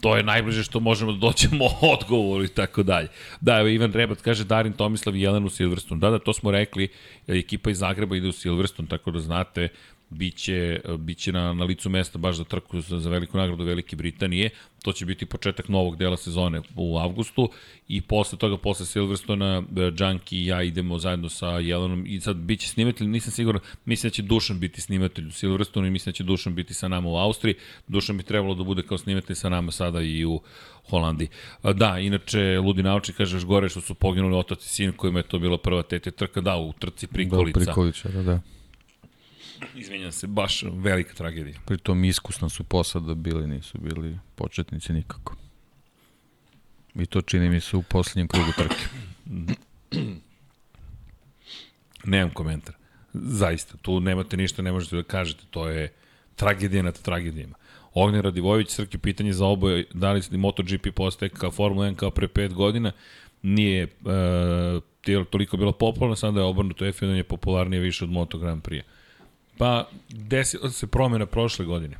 to 0.00 0.16
je 0.16 0.22
najbliže 0.22 0.62
što 0.62 0.80
možemo 0.80 1.12
da 1.12 1.18
doćemo 1.18 1.64
odgovoru 1.94 2.44
i 2.44 2.48
tako 2.48 2.82
dalje. 2.82 3.08
Da, 3.40 3.58
evo 3.58 3.68
Ivan 3.68 3.92
Rebat 3.92 4.20
kaže 4.20 4.44
Darin 4.44 4.72
Tomislav 4.72 5.16
i 5.16 5.20
Jelenu 5.20 5.48
Silverstone. 5.48 6.00
Da, 6.00 6.10
da, 6.10 6.18
to 6.18 6.32
smo 6.32 6.50
rekli, 6.50 6.88
ekipa 7.26 7.70
iz 7.70 7.78
Zagreba 7.78 8.16
ide 8.16 8.28
u 8.28 8.32
Silverstone, 8.32 8.88
tako 8.88 9.10
da 9.10 9.20
znate, 9.20 9.68
biće, 10.10 10.80
biće 10.98 11.32
na, 11.32 11.52
na 11.52 11.64
licu 11.64 11.90
mesta 11.90 12.18
baš 12.18 12.36
za 12.36 12.44
trku 12.44 12.80
za, 12.80 12.98
za 12.98 13.10
veliku 13.10 13.38
nagradu 13.38 13.64
Velike 13.64 13.96
Britanije. 13.96 14.50
To 14.82 14.92
će 14.92 15.06
biti 15.06 15.26
početak 15.26 15.68
novog 15.68 15.96
dela 15.96 16.16
sezone 16.16 16.62
u 16.76 16.98
avgustu 16.98 17.50
i 17.88 18.00
posle 18.00 18.38
toga, 18.38 18.56
posle 18.56 18.86
Silverstona, 18.86 19.62
Junkie 19.98 20.38
i 20.38 20.46
ja 20.46 20.62
idemo 20.62 20.98
zajedno 20.98 21.28
sa 21.28 21.48
Jelenom 21.48 22.04
i 22.06 22.20
sad 22.20 22.36
biće 22.36 22.68
snimatelj, 22.68 23.06
nisam 23.06 23.32
siguran, 23.32 23.60
mislim 23.84 24.10
da 24.10 24.14
će 24.14 24.22
Dušan 24.22 24.60
biti 24.60 24.80
snimatelj 24.80 25.26
u 25.26 25.32
Silverstonu 25.32 25.86
i 25.86 25.90
mislim 25.90 26.12
da 26.12 26.16
će 26.16 26.24
Dušan 26.24 26.54
biti 26.54 26.74
sa 26.74 26.88
nama 26.88 27.08
u 27.08 27.16
Austriji. 27.16 27.54
Dušan 27.88 28.16
bi 28.16 28.22
trebalo 28.22 28.54
da 28.54 28.64
bude 28.64 28.82
kao 28.82 28.98
snimatelj 28.98 29.36
sa 29.36 29.48
nama 29.48 29.72
sada 29.72 30.02
i 30.02 30.24
u 30.24 30.40
Holandiji. 30.90 31.28
Da, 31.74 31.98
inače, 31.98 32.58
Ludi 32.58 32.82
Nauči 32.82 33.12
kaže 33.12 33.36
još 33.36 33.44
gore 33.44 33.68
što 33.68 33.80
su 33.80 33.94
poginuli 33.94 34.36
otac 34.36 34.64
i 34.64 34.68
sin 34.68 34.92
kojima 34.92 35.18
je 35.18 35.22
to 35.22 35.38
bila 35.38 35.58
prva 35.58 35.82
tete 35.82 36.10
trka, 36.10 36.40
da, 36.40 36.56
u 36.56 36.72
trci 36.72 37.06
Prikolica. 37.06 37.58
Da, 37.58 37.64
Prikolica, 37.64 38.08
da, 38.08 38.22
da. 38.22 38.40
Izvinjam 39.74 40.12
se, 40.12 40.26
baš 40.26 40.62
velika 40.72 41.14
tragedija. 41.14 41.58
Pritom 41.66 42.04
iskusna 42.04 42.48
su 42.48 42.64
posada 42.64 43.14
bili, 43.14 43.46
nisu 43.46 43.78
bili 43.78 44.18
početnici 44.34 44.92
nikako. 44.92 45.36
I 46.94 47.06
to 47.06 47.22
čini 47.22 47.50
mi 47.50 47.60
se 47.60 47.76
u 47.76 47.82
poslednjem 47.82 48.28
krugu 48.28 48.52
trke. 48.56 48.84
Nemam 52.04 52.30
komentar. 52.30 52.74
Zaista, 53.12 53.76
tu 53.76 54.00
nemate 54.00 54.36
ništa, 54.36 54.62
ne 54.62 54.72
možete 54.72 54.96
da 54.96 55.02
kažete. 55.02 55.44
To 55.50 55.68
je 55.68 55.92
tragedija 56.36 56.82
nad 56.82 57.02
tragedijama. 57.02 57.54
Ognjen 57.94 58.22
Radivojević, 58.22 58.70
Srki, 58.70 58.98
pitanje 58.98 59.32
za 59.32 59.46
oboje, 59.46 59.84
da 59.94 60.12
li 60.12 60.22
MotoGP 60.30 60.86
postaje 60.94 61.28
kao 61.28 61.50
Formula 61.50 61.86
1 61.86 61.94
kao 61.94 62.10
pre 62.10 62.28
5 62.28 62.52
godina, 62.52 62.92
nije 63.42 63.82
e, 63.82 63.88
toliko 65.30 65.56
bilo 65.56 65.72
popularno, 65.72 66.16
sada 66.16 66.40
je 66.40 66.46
obrnuto 66.46 66.84
F1 66.84 67.14
je 67.14 67.24
popularnije 67.24 67.80
više 67.80 68.04
od 68.04 68.10
Moto 68.10 68.38
Grand 68.38 68.62
Prix. 68.62 68.82
Pa, 69.58 69.88
desila 70.08 70.70
se 70.70 70.86
promjena 70.86 71.26
prošle 71.26 71.64
godine. 71.64 71.96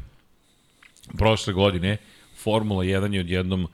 Prošle 1.19 1.53
godine 1.53 1.97
Formula 2.37 2.85
1 2.85 3.15
je 3.15 3.21
odjednom 3.21 3.69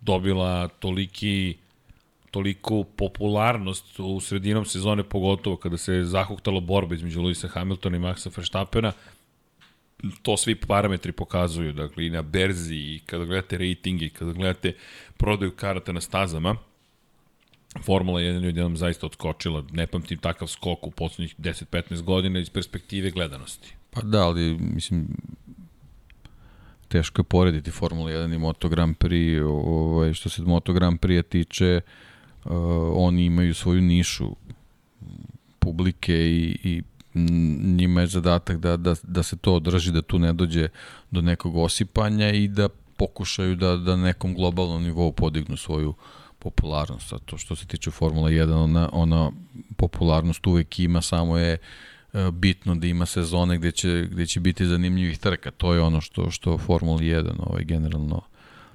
dobila 0.00 0.68
toliki 0.68 1.56
toliku 2.30 2.84
popularnost 2.84 4.00
u 4.00 4.20
sredinom 4.20 4.64
sezone, 4.64 5.02
pogotovo 5.02 5.56
kada 5.56 5.76
se 5.76 6.04
zahuktala 6.04 6.60
borba 6.60 6.94
između 6.94 7.22
Luisa 7.22 7.48
Hamiltona 7.48 7.96
i 7.96 8.00
Maxa 8.00 8.30
Verstappena, 8.36 8.92
to 10.22 10.36
svi 10.36 10.54
parametri 10.54 11.12
pokazuju, 11.12 11.72
dakle 11.72 12.06
i 12.06 12.10
na 12.10 12.22
berzi 12.22 12.74
i 12.74 13.00
kada 13.06 13.24
gledate 13.24 13.58
ratinge 13.58 14.06
i 14.06 14.10
kada 14.10 14.32
gledate 14.32 14.74
prodaju 15.16 15.50
karata 15.50 15.92
na 15.92 16.00
stazama, 16.00 16.56
Formula 17.82 18.20
1 18.20 18.42
je 18.42 18.48
odjednom 18.48 18.76
zaista 18.76 19.06
odskočila. 19.06 19.64
Ne 19.72 19.86
pamtim 19.86 20.18
takav 20.18 20.48
skok 20.48 20.86
u 20.86 20.90
poslednjih 20.90 21.34
10-15 21.38 22.02
godina 22.02 22.38
iz 22.38 22.50
perspektive 22.50 23.10
gledanosti. 23.10 23.74
Pa 23.90 24.00
da, 24.00 24.26
ali 24.26 24.58
mislim, 24.58 25.08
teško 26.88 27.20
je 27.20 27.24
porediti 27.24 27.70
Formula 27.70 28.10
1 28.10 28.34
i 28.34 28.38
Moto 28.38 28.68
Grand 28.68 28.96
Prix. 28.96 29.42
Ovaj, 29.44 30.14
što 30.14 30.28
se 30.28 30.42
Moto 30.42 30.72
Grand 30.72 31.00
Prix 31.00 31.22
tiče, 31.28 31.80
uh, 32.44 32.52
oni 32.94 33.24
imaju 33.24 33.54
svoju 33.54 33.80
nišu 33.80 34.36
publike 35.58 36.14
i, 36.14 36.58
i 36.64 36.82
njima 37.76 38.00
je 38.00 38.06
zadatak 38.06 38.58
da, 38.58 38.76
da, 38.76 38.94
da 39.02 39.22
se 39.22 39.36
to 39.36 39.54
održi, 39.54 39.92
da 39.92 40.02
tu 40.02 40.18
ne 40.18 40.32
dođe 40.32 40.68
do 41.10 41.20
nekog 41.20 41.56
osipanja 41.56 42.30
i 42.30 42.48
da 42.48 42.68
pokušaju 42.96 43.56
da, 43.56 43.76
da 43.76 43.96
nekom 43.96 44.34
globalnom 44.34 44.82
nivou 44.82 45.12
podignu 45.12 45.56
svoju 45.56 45.88
uh, 45.88 45.96
popularnost, 46.46 47.12
a 47.12 47.18
to 47.18 47.38
što 47.38 47.56
se 47.56 47.66
tiče 47.66 47.90
Formula 47.90 48.30
1, 48.30 48.52
ona, 48.52 48.88
ona 48.92 49.30
popularnost 49.76 50.46
uvek 50.46 50.78
ima, 50.78 51.02
samo 51.02 51.38
je 51.38 51.52
e, 51.52 52.30
bitno 52.32 52.74
da 52.74 52.86
ima 52.86 53.06
sezone 53.06 53.58
gde 53.58 53.72
će, 53.72 54.06
gde 54.10 54.26
će 54.26 54.40
biti 54.40 54.66
zanimljivih 54.66 55.18
trka. 55.18 55.50
To 55.50 55.74
je 55.74 55.80
ono 55.80 56.00
što, 56.00 56.30
što 56.30 56.58
Formula 56.58 56.98
1 56.98 57.32
ovaj, 57.38 57.64
generalno 57.64 58.22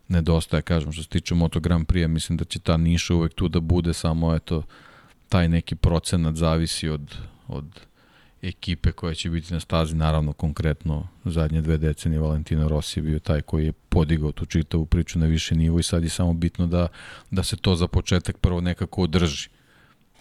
nedostaje, 0.07 0.61
kažem, 0.61 0.91
što 0.91 1.03
se 1.03 1.10
tiče 1.10 1.35
Moto 1.35 1.60
Grand 1.60 1.88
Prix, 1.88 2.07
mislim 2.07 2.38
da 2.38 2.45
će 2.45 2.60
ta 2.60 2.77
niša 2.77 3.15
uvek 3.15 3.34
tu 3.34 3.48
da 3.48 3.60
bude, 3.60 3.93
samo 3.93 4.35
eto, 4.35 4.64
taj 5.30 5.49
neki 5.49 5.76
procenat 5.76 6.35
zavisi 6.35 6.89
od, 6.89 7.15
od 7.48 7.65
ekipe 8.41 8.91
koja 8.91 9.13
će 9.13 9.30
biti 9.30 9.53
na 9.53 9.59
stazi, 9.59 9.95
naravno 9.95 10.34
konkretno 10.34 11.07
zadnje 11.26 11.61
dve 11.61 11.77
decenije 11.77 12.19
Valentino 12.19 12.68
Rossi 12.68 12.99
je 12.99 13.03
bio 13.03 13.19
taj 13.19 13.41
koji 13.41 13.65
je 13.65 13.72
podigao 13.72 14.31
tu 14.31 14.45
čitavu 14.45 14.85
priču 14.85 15.19
na 15.19 15.26
više 15.26 15.55
nivo 15.55 15.80
i 15.80 15.84
sad 15.84 16.03
je 16.03 16.09
samo 16.09 16.34
bitno 16.34 16.68
da, 16.68 16.88
da 17.31 17.43
se 17.43 17.57
to 17.57 17.76
za 17.76 17.88
početak 17.88 18.38
prvo 18.38 18.61
nekako 18.61 19.01
održi. 19.01 19.49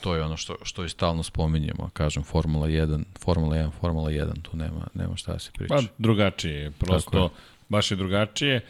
to 0.01 0.15
je 0.15 0.23
ono 0.23 0.37
što, 0.37 0.57
što 0.63 0.85
i 0.85 0.89
stalno 0.89 1.23
spominjemo, 1.23 1.91
kažem, 1.93 2.23
Formula 2.23 2.69
1, 2.69 3.05
Formula 3.19 3.57
1, 3.57 3.71
Formula 3.81 4.11
1, 4.11 4.43
tu 4.43 4.57
nema, 4.57 4.87
nema 4.95 5.17
šta 5.17 5.33
da 5.33 5.39
se 5.39 5.51
priča. 5.53 5.75
Pa 5.75 5.83
drugačije 5.99 6.55
je, 6.55 6.71
prosto 6.71 7.23
je. 7.23 7.29
baš 7.69 7.91
je 7.91 7.97
drugačije. 7.97 8.61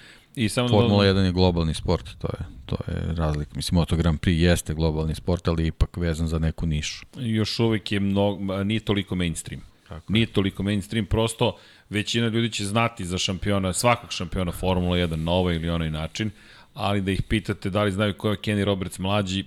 I 0.41 0.49
samo 0.49 0.69
Formula 0.69 1.05
da, 1.05 1.21
1 1.21 1.25
je 1.25 1.33
globalni 1.33 1.75
sport, 1.75 2.09
to 2.19 2.29
je, 2.29 2.45
to 2.67 2.77
je 2.87 3.15
razlik. 3.15 3.55
Mislim, 3.55 3.77
Moto 3.77 3.97
Grand 3.97 4.21
Prix 4.21 4.41
jeste 4.41 4.75
globalni 4.75 5.15
sport, 5.15 5.49
ali 5.49 5.67
ipak 5.67 5.97
vezan 5.97 6.29
za 6.29 6.39
neku 6.39 6.67
nišu. 6.67 7.07
još 7.17 7.59
uvek 7.59 7.93
je 7.93 8.01
mnogo, 8.01 8.65
nije 8.65 8.81
toliko 8.81 9.15
mainstream. 9.15 9.63
Tako 9.89 10.13
Nije 10.13 10.27
toliko 10.27 10.63
mainstream, 10.63 11.07
prosto 11.07 11.57
većina 11.91 12.29
ljudi 12.29 12.53
će 12.53 12.65
znati 12.65 13.05
za 13.05 13.19
šampiona, 13.19 13.73
svakog 13.73 14.13
šampiona 14.13 14.53
Formula 14.53 14.97
1 14.97 15.17
na 15.17 15.33
ovaj 15.33 15.55
ili 15.55 15.71
onaj 15.71 15.91
način, 15.91 16.31
ali 16.75 17.01
da 17.01 17.11
ih 17.11 17.23
pitate 17.23 17.71
da 17.71 17.83
li 17.83 17.93
znaju 17.93 18.15
ko 18.15 18.31
je 18.31 18.37
Kenny 18.37 18.65
Roberts 18.65 18.99
mlađi, 18.99 19.45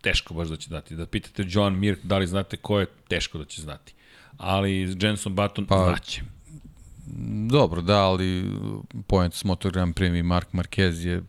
teško 0.00 0.34
baš 0.34 0.48
da 0.48 0.56
će 0.56 0.68
znati. 0.68 0.96
Da 0.96 1.06
pitate 1.06 1.44
John 1.48 1.78
Mir 1.78 1.96
da 2.02 2.18
li 2.18 2.26
znate 2.26 2.56
ko 2.56 2.80
je, 2.80 2.86
teško 3.08 3.38
da 3.38 3.44
će 3.44 3.62
znati. 3.62 3.94
Ali 4.38 4.96
Jenson 5.00 5.34
Button 5.34 5.66
Pa, 5.66 5.84
znaće. 5.84 6.22
Dobro, 7.50 7.82
da, 7.82 7.98
ali 7.98 8.50
point 9.06 9.34
s 9.34 9.44
Moto 9.44 9.70
Grand 9.70 9.94
Prix 9.94 10.18
i 10.18 10.22
Mark 10.22 10.48
Marquez 10.52 11.06
je 11.06 11.22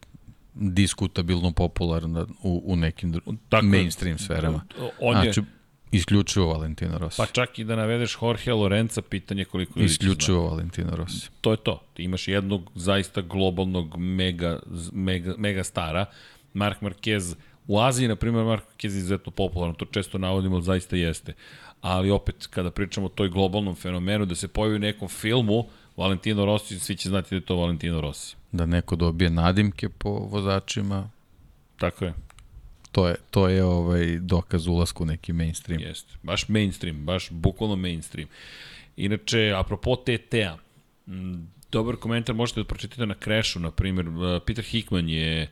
diskutabilno 0.53 1.51
popularan 1.51 2.17
u, 2.17 2.61
u 2.65 2.75
nekim. 2.75 3.13
Tako 3.49 3.65
je. 3.65 3.69
mainstream 3.69 4.17
sferama. 4.17 4.61
On 4.99 5.17
je, 5.17 5.23
Znači, 5.23 5.41
isključivo 5.91 6.47
Valentino 6.47 6.97
Rossi. 6.97 7.17
pa 7.17 7.25
čak 7.25 7.59
i 7.59 7.63
da 7.63 7.75
navedeš 7.75 8.17
Jorge 8.21 8.53
Lorenza, 8.53 9.01
pitanje 9.01 9.45
koliko 9.45 9.79
ljudi 9.79 9.91
isključivo 9.91 10.49
Valentino 10.49 10.95
Rossi. 10.95 11.29
to 11.41 11.51
je 11.51 11.57
to. 11.57 11.83
Ti 11.93 12.03
imaš 12.03 12.27
jednog 12.27 12.71
zaista 12.75 13.21
globalnog 13.21 13.97
mega, 13.97 14.59
mega, 14.91 15.35
mega 15.37 15.63
stara. 15.63 16.05
Mark 16.53 16.81
Marquez 16.81 17.35
u 17.67 17.79
Aziji, 17.79 18.07
na 18.07 18.15
primjer, 18.15 18.45
Mark 18.45 18.63
Marquez 18.63 18.91
je 18.93 18.97
izuzetno 18.97 19.31
popularan, 19.31 19.75
to 19.75 19.85
često 19.85 20.17
navodimo, 20.17 20.61
zaista 20.61 20.95
jeste. 20.95 21.33
Ali 21.83 22.11
opet, 22.11 22.47
kada 22.47 22.71
pričamo 22.71 23.05
o 23.05 23.09
toj 23.09 23.29
globalnom 23.29 23.75
fenomenu, 23.75 24.25
da 24.25 24.35
se 24.35 24.47
pojavi 24.47 24.75
u 24.75 24.79
nekom 24.79 25.07
filmu, 25.07 25.65
Valentino 25.97 26.45
Rossi, 26.45 26.79
svi 26.79 26.95
će 26.95 27.09
znati 27.09 27.29
da 27.29 27.35
je 27.35 27.45
to 27.45 27.55
Valentino 27.55 28.01
Rossi. 28.01 28.35
Da 28.51 28.65
neko 28.65 28.95
dobije 28.95 29.29
nadimke 29.29 29.89
po 29.89 30.09
vozačima, 30.09 31.09
Tako 31.77 32.05
je, 32.05 32.13
to 32.91 33.07
je, 33.07 33.15
to 33.31 33.47
je 33.49 33.63
ovaj 33.63 34.19
dokaz 34.19 34.67
ulasku 34.67 35.03
u 35.03 35.05
neki 35.05 35.33
mainstream. 35.33 35.81
jeste. 35.81 36.13
Baš 36.23 36.47
mainstream, 36.49 37.05
baš 37.05 37.29
bukvalno 37.31 37.75
mainstream. 37.75 38.29
Inače, 38.97 39.53
apropo 39.57 39.95
TT-a, 39.95 40.57
dobar 41.71 41.95
komentar 41.95 42.35
možete 42.35 42.59
da 42.59 42.67
pročitate 42.67 43.05
na 43.05 43.15
Crashu, 43.23 43.59
na 43.59 43.71
primjer, 43.71 44.07
uh, 44.07 44.15
Peter 44.45 44.63
Hickman 44.63 45.09
je 45.09 45.51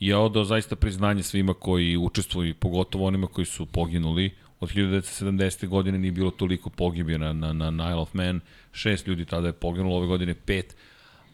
je 0.00 0.16
odao 0.16 0.44
zaista 0.44 0.76
priznanje 0.76 1.22
svima 1.22 1.54
koji 1.54 1.96
učestvuju, 1.96 2.54
pogotovo 2.54 3.06
onima 3.06 3.26
koji 3.26 3.44
su 3.44 3.66
poginuli. 3.66 4.30
Od 4.62 4.68
1970. 4.68 5.66
godine 5.68 5.98
nije 5.98 6.12
bilo 6.12 6.30
toliko 6.30 6.70
pogibija 6.70 7.18
na, 7.18 7.32
na, 7.32 7.52
na 7.52 7.70
Nile 7.70 7.94
of 7.94 8.14
Man. 8.14 8.40
Šest 8.72 9.06
ljudi 9.06 9.24
tada 9.24 9.46
je 9.46 9.52
poginulo, 9.52 9.96
ove 9.96 10.06
godine 10.06 10.34
pet. 10.34 10.76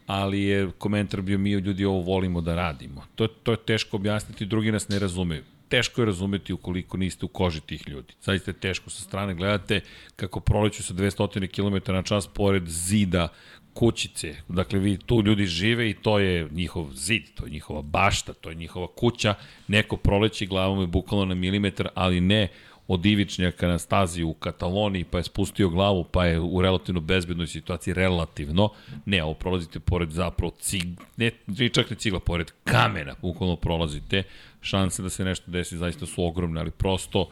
Ali 0.07 0.43
je 0.43 0.71
komentar 0.77 1.21
bio 1.21 1.37
mi 1.37 1.51
ljudi 1.51 1.85
ovo 1.85 2.01
volimo 2.01 2.41
da 2.41 2.55
radimo. 2.55 3.03
To, 3.15 3.27
to 3.27 3.51
je 3.51 3.57
teško 3.57 3.97
objasniti, 3.97 4.45
drugi 4.45 4.71
nas 4.71 4.89
ne 4.89 4.99
razumeju. 4.99 5.43
Teško 5.67 6.01
je 6.01 6.05
razumeti 6.05 6.53
ukoliko 6.53 6.97
niste 6.97 7.25
u 7.25 7.29
koži 7.29 7.61
tih 7.61 7.87
ljudi. 7.87 8.13
Zaista 8.21 8.51
je 8.51 8.59
teško 8.59 8.89
sa 8.89 9.01
strane. 9.01 9.33
Gledate 9.33 9.81
kako 10.15 10.39
proleću 10.39 10.83
sa 10.83 10.93
200 10.93 11.47
km 11.47 11.93
na 11.93 12.01
čas 12.03 12.27
pored 12.27 12.67
zida 12.67 13.27
kućice. 13.73 14.35
Dakle, 14.47 14.79
vi 14.79 14.97
tu 14.97 15.21
ljudi 15.25 15.45
žive 15.45 15.89
i 15.89 15.93
to 15.93 16.19
je 16.19 16.47
njihov 16.51 16.89
zid, 16.93 17.23
to 17.35 17.45
je 17.45 17.51
njihova 17.51 17.81
bašta, 17.81 18.33
to 18.33 18.49
je 18.49 18.55
njihova 18.55 18.87
kuća. 18.87 19.35
Neko 19.67 19.97
proleći 19.97 20.47
glavom 20.47 20.81
je 20.81 20.87
bukvalno 20.87 21.25
na 21.25 21.35
milimetar, 21.35 21.87
ali 21.95 22.21
ne 22.21 22.47
od 22.89 23.05
ivičnjaka 23.05 23.67
na 23.67 23.77
stazi 23.77 24.23
u 24.23 24.33
Kataloniji, 24.33 25.03
pa 25.03 25.17
je 25.17 25.23
spustio 25.23 25.69
glavu, 25.69 26.03
pa 26.03 26.25
je 26.25 26.39
u 26.39 26.61
relativno 26.61 27.01
bezbednoj 27.01 27.47
situaciji, 27.47 27.93
relativno. 27.93 28.69
Ne, 29.05 29.23
ovo 29.23 29.33
prolazite 29.33 29.79
pored 29.79 30.09
zapravo 30.09 30.53
cig, 30.59 30.99
ne, 31.17 31.31
čak 31.73 31.89
ne 31.89 31.95
cigla, 31.95 32.19
pored 32.19 32.51
kamena, 32.63 33.15
bukvalno 33.21 33.55
prolazite. 33.55 34.23
Šanse 34.61 35.03
da 35.03 35.09
se 35.09 35.25
nešto 35.25 35.51
desi 35.51 35.77
zaista 35.77 36.05
su 36.05 36.23
ogromne, 36.23 36.59
ali 36.59 36.71
prosto 36.71 37.29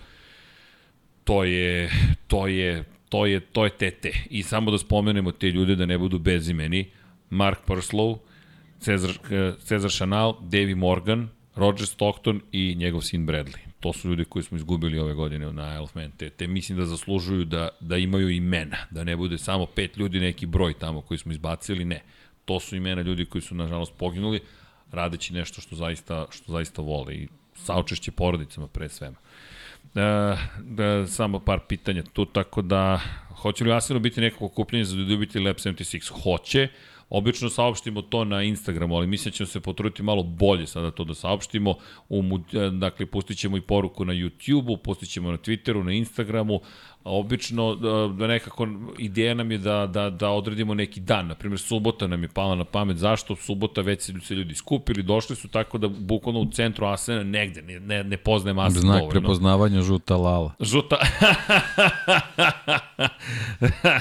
to 1.24 1.44
je, 1.44 1.90
to 2.28 2.48
je, 2.48 2.84
to 3.10 3.26
je, 3.26 3.40
to 3.40 3.66
je 3.66 3.70
tete. 3.70 4.12
I 4.30 4.44
samo 4.44 4.72
da 4.72 4.78
spomenemo 4.78 5.32
te 5.32 5.52
ljude 5.52 5.76
da 5.76 5.86
ne 5.86 5.98
budu 5.98 6.20
bezimeni. 6.20 6.86
Mark 7.30 7.60
Purslow, 7.68 8.18
Cezar, 8.80 9.12
Cezar 9.60 9.92
Chanel, 9.92 10.34
Davy 10.42 10.76
Morgan, 10.76 11.30
Roger 11.56 11.88
Stockton 11.88 12.42
i 12.52 12.76
njegov 12.76 13.02
sin 13.02 13.28
Bradley. 13.28 13.67
To 13.80 13.94
su 13.94 14.10
ljudi 14.10 14.26
koji 14.26 14.44
smo 14.44 14.58
izgubili 14.58 15.00
ove 15.00 15.14
godine 15.14 15.54
na 15.54 15.74
Isle 15.74 15.80
of 15.80 15.96
Man. 15.96 16.12
Te, 16.12 16.30
te 16.30 16.48
mislim 16.48 16.78
da 16.78 16.86
zaslužuju 16.86 17.46
da, 17.46 17.70
da 17.80 17.98
imaju 17.98 18.30
imena, 18.30 18.78
da 18.92 19.04
ne 19.04 19.16
bude 19.16 19.38
samo 19.38 19.66
pet 19.66 19.98
ljudi 19.98 20.20
neki 20.20 20.46
broj 20.46 20.74
tamo 20.74 21.02
koji 21.02 21.18
smo 21.18 21.32
izbacili, 21.32 21.86
ne. 21.86 22.02
To 22.46 22.60
su 22.60 22.76
imena 22.76 23.02
ljudi 23.02 23.26
koji 23.26 23.42
su 23.42 23.56
nažalost 23.56 23.94
poginuli, 23.98 24.40
radeći 24.92 25.34
nešto 25.34 25.62
što 25.62 25.76
zaista, 25.76 26.26
što 26.30 26.52
zaista 26.52 26.82
vole 26.82 27.16
i 27.16 27.28
saučešće 27.56 28.12
porodicama 28.12 28.68
pre 28.68 28.90
svema. 28.90 29.18
Da, 29.94 30.38
da, 30.62 31.08
samo 31.08 31.40
par 31.40 31.60
pitanja 31.68 32.04
tu, 32.14 32.26
tako 32.26 32.62
da 32.62 33.00
hoće 33.42 33.64
li 33.64 33.70
u 33.70 33.74
Asenu 33.74 34.00
biti 34.00 34.22
nekako 34.22 34.46
okupljanje 34.46 34.86
za 34.86 34.96
ljubitelji 34.96 35.46
Lab 35.46 35.56
76? 35.56 36.24
Hoće. 36.24 36.68
Obično 37.10 37.50
saopštimo 37.50 38.02
to 38.02 38.24
na 38.26 38.44
Instagramu, 38.44 38.96
ali 38.96 39.08
mislim 39.08 39.32
da 39.32 39.36
ćemo 39.36 39.48
se 39.48 39.60
potruditi 39.60 40.04
malo 40.04 40.24
bolje 40.24 40.68
sada 40.68 40.92
to 40.92 41.04
da 41.04 41.14
saopštimo. 41.14 41.76
U, 42.10 42.22
mu- 42.22 42.44
dakle, 42.80 43.06
pustit 43.06 43.38
ćemo 43.38 43.58
i 43.58 43.62
poruku 43.62 44.06
na 44.06 44.14
YouTube-u, 44.14 44.78
pustit 44.78 45.10
ćemo 45.10 45.32
na 45.32 45.38
Twitteru, 45.38 45.84
na 45.84 45.92
Instagramu. 45.92 46.60
A 47.04 47.12
Obično, 47.12 47.76
da, 47.76 48.14
da 48.18 48.28
nekako, 48.28 48.68
ideja 48.98 49.34
nam 49.34 49.52
je 49.52 49.58
da, 49.58 49.88
da, 49.88 50.10
da 50.10 50.30
odredimo 50.30 50.74
neki 50.74 51.00
dan. 51.00 51.28
Naprimjer, 51.28 51.60
subota 51.60 52.08
nam 52.08 52.24
je 52.24 52.30
pala 52.30 52.56
na 52.56 52.64
pamet. 52.64 52.98
Zašto? 52.98 53.36
Subota 53.36 53.82
već 53.82 54.02
se, 54.02 54.14
se 54.22 54.36
ljudi 54.36 54.56
skupili, 54.56 55.04
došli 55.04 55.36
su 55.36 55.48
tako 55.48 55.78
da 55.78 55.88
bukvalno 55.88 56.40
u 56.40 56.52
centru 56.52 56.86
Asena 56.86 57.24
negde, 57.24 57.62
ne, 57.62 57.80
ne, 57.80 58.04
ne 58.04 58.18
poznajem 58.18 58.60
Asen 58.60 58.82
Znak 58.82 58.94
dovoljno. 58.94 59.10
prepoznavanja 59.10 59.82
žuta 59.82 60.16
lala. 60.16 60.54
Žuta. 60.60 60.98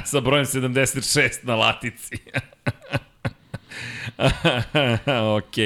Sa 0.05 0.21
brojem 0.21 0.45
76 0.45 1.31
na 1.43 1.55
latici. 1.57 2.17
ok. 5.37 5.57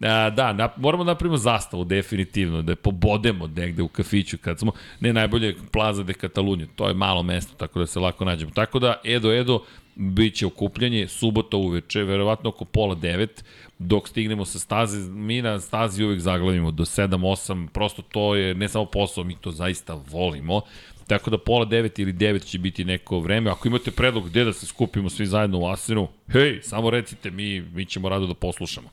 A, 0.00 0.30
da, 0.30 0.52
na, 0.52 0.68
moramo 0.76 1.04
da 1.04 1.10
napravimo 1.10 1.36
zastavu, 1.36 1.84
definitivno, 1.84 2.62
da 2.62 2.72
je 2.72 2.76
pobodemo 2.76 3.46
negde 3.46 3.82
u 3.82 3.88
kafiću 3.88 4.38
kad 4.38 4.58
smo, 4.58 4.72
ne 5.00 5.12
najbolje 5.12 5.56
Plaza 5.72 6.02
de 6.02 6.12
Catalunja, 6.12 6.66
to 6.76 6.88
je 6.88 6.94
malo 6.94 7.22
mesto, 7.22 7.54
tako 7.56 7.78
da 7.78 7.86
se 7.86 8.00
lako 8.00 8.24
nađemo. 8.24 8.50
Tako 8.50 8.78
da, 8.78 9.00
Edo, 9.04 9.32
Edo, 9.32 9.62
bit 9.94 10.34
će 10.34 10.46
okupljanje, 10.46 11.08
subota 11.08 11.56
uveče, 11.56 12.02
verovatno 12.02 12.48
oko 12.48 12.64
pola 12.64 12.94
devet, 12.94 13.44
dok 13.78 14.08
stignemo 14.08 14.44
sa 14.44 14.58
staze, 14.58 14.98
mi 15.10 15.42
na 15.42 15.60
stazi 15.60 16.04
uvek 16.04 16.20
zaglavimo 16.20 16.70
do 16.70 16.84
7-8, 16.84 17.68
prosto 17.68 18.02
to 18.02 18.34
je 18.34 18.54
ne 18.54 18.68
samo 18.68 18.84
posao, 18.84 19.24
mi 19.24 19.36
to 19.36 19.50
zaista 19.50 19.94
volimo. 20.10 20.60
Tako 21.06 21.30
da 21.30 21.38
pola 21.38 21.66
9 21.66 22.00
ili 22.00 22.12
9 22.12 22.44
će 22.44 22.58
biti 22.58 22.84
neko 22.84 23.20
vreme. 23.20 23.50
Ako 23.50 23.68
imate 23.68 23.90
predlog 23.90 24.28
gde 24.28 24.44
da 24.44 24.52
se 24.52 24.66
skupimo 24.66 25.10
svi 25.10 25.26
zajedno 25.26 25.58
u 25.58 25.66
Asenu, 25.66 26.08
hej, 26.32 26.60
samo 26.62 26.90
recite, 26.90 27.30
mi, 27.30 27.60
mi 27.60 27.84
ćemo 27.84 28.08
rado 28.08 28.26
da 28.26 28.34
poslušamo. 28.34 28.88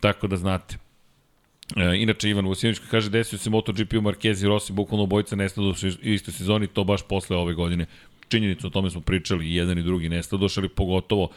Tako 0.00 0.26
da 0.26 0.36
znate. 0.36 0.76
E, 1.76 1.96
inače, 1.96 2.30
Ivan 2.30 2.46
Vosinović 2.46 2.78
kaže, 2.90 3.10
desio 3.10 3.38
se 3.38 3.50
MotoGP 3.50 3.92
u 3.92 4.00
Marquez 4.00 4.44
i 4.44 4.48
Rossi, 4.48 4.72
bukvalno 4.72 5.04
obojica 5.04 5.36
nestadoše 5.36 5.86
u 5.86 5.90
istoj 6.02 6.34
sezoni, 6.34 6.66
to 6.66 6.84
baš 6.84 7.02
posle 7.02 7.36
ove 7.36 7.54
godine. 7.54 7.86
Činjenica, 8.28 8.66
o 8.66 8.70
tome 8.70 8.90
smo 8.90 9.00
pričali, 9.00 9.46
i 9.46 9.54
jedan 9.54 9.78
i 9.78 9.82
drugi 9.82 10.08
nestadoše, 10.08 10.60
ali 10.60 10.68
pogotovo 10.68 11.28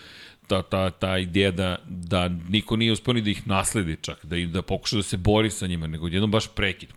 ta, 0.47 0.61
ta, 0.61 0.89
ta 0.89 1.17
ideja 1.17 1.51
da, 1.51 1.77
da 1.87 2.27
niko 2.49 2.75
nije 2.75 2.91
uspio 2.91 3.13
ni 3.13 3.21
da 3.21 3.29
ih 3.29 3.47
nasledi 3.47 3.97
čak, 4.01 4.25
da, 4.25 4.37
da 4.37 4.61
pokuša 4.61 4.95
da 4.95 5.03
se 5.03 5.17
bori 5.17 5.49
sa 5.49 5.67
njima, 5.67 5.87
nego 5.87 6.07
jednom 6.07 6.31
baš 6.31 6.47
prekid, 6.55 6.89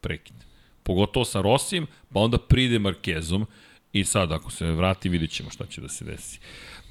prekid. 0.00 0.47
Pogotovo 0.88 1.24
sa 1.24 1.40
Rossijem, 1.40 1.86
pa 2.12 2.20
onda 2.20 2.38
pride 2.38 2.78
Marquezom 2.78 3.44
i 3.92 4.04
sad 4.04 4.32
ako 4.32 4.50
se 4.50 4.66
vrati 4.66 5.08
vidjet 5.08 5.30
ćemo 5.30 5.50
šta 5.50 5.66
će 5.66 5.80
da 5.80 5.88
se 5.88 6.04
desi. 6.04 6.38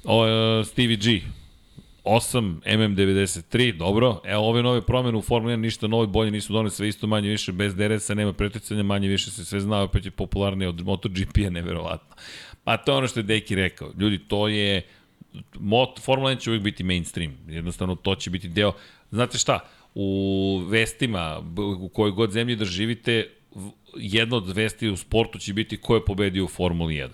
O, 0.04 0.26
e, 0.26 0.64
Stevie 0.64 0.96
G, 0.96 1.20
8, 2.04 2.60
MM93, 2.64 3.76
dobro. 3.76 4.20
Evo 4.24 4.48
ove 4.48 4.62
nove 4.62 4.82
promene 4.82 5.18
u 5.18 5.22
Formuli 5.22 5.54
1 5.54 5.56
ništa 5.56 5.86
novo 5.86 6.06
bolje 6.06 6.30
nisu 6.30 6.52
doneli 6.52 6.70
sve 6.70 6.88
isto 6.88 7.06
manje 7.06 7.28
više 7.28 7.52
bez 7.52 7.74
DRS-a, 7.74 8.14
nema 8.14 8.32
preticanja, 8.32 8.82
manje 8.82 9.08
više 9.08 9.30
se 9.30 9.44
sve 9.44 9.60
zna, 9.60 9.82
opet 9.82 10.04
je 10.04 10.10
popularnije 10.10 10.68
od 10.68 10.80
MotoGP-a, 10.84 11.50
neverovatno. 11.58 12.16
Pa 12.64 12.76
to 12.76 12.92
je 12.92 12.98
ono 12.98 13.08
što 13.08 13.20
je 13.20 13.24
Deki 13.24 13.54
rekao. 13.54 13.92
Ljudi, 13.98 14.18
to 14.18 14.48
je 14.48 14.82
Mot, 15.60 16.00
Formula 16.00 16.30
1 16.30 16.40
će 16.40 16.50
uvijek 16.50 16.62
biti 16.62 16.84
mainstream. 16.84 17.32
Jednostavno, 17.48 17.94
to 17.94 18.14
će 18.14 18.30
biti 18.30 18.48
deo... 18.48 18.72
Znate 19.10 19.38
šta, 19.38 19.60
u 19.94 20.62
vestima, 20.68 21.42
u 21.80 21.88
kojoj 21.88 22.10
god 22.10 22.30
zemlji 22.30 22.56
da 22.56 22.64
živite, 22.64 23.37
jedna 24.00 24.36
od 24.36 24.48
vesti 24.56 24.88
u 24.88 24.96
sportu 24.96 25.38
će 25.38 25.52
biti 25.52 25.76
ko 25.76 25.94
je 25.94 26.04
pobedio 26.04 26.44
u 26.44 26.48
Formuli 26.48 26.94
1 26.94 27.08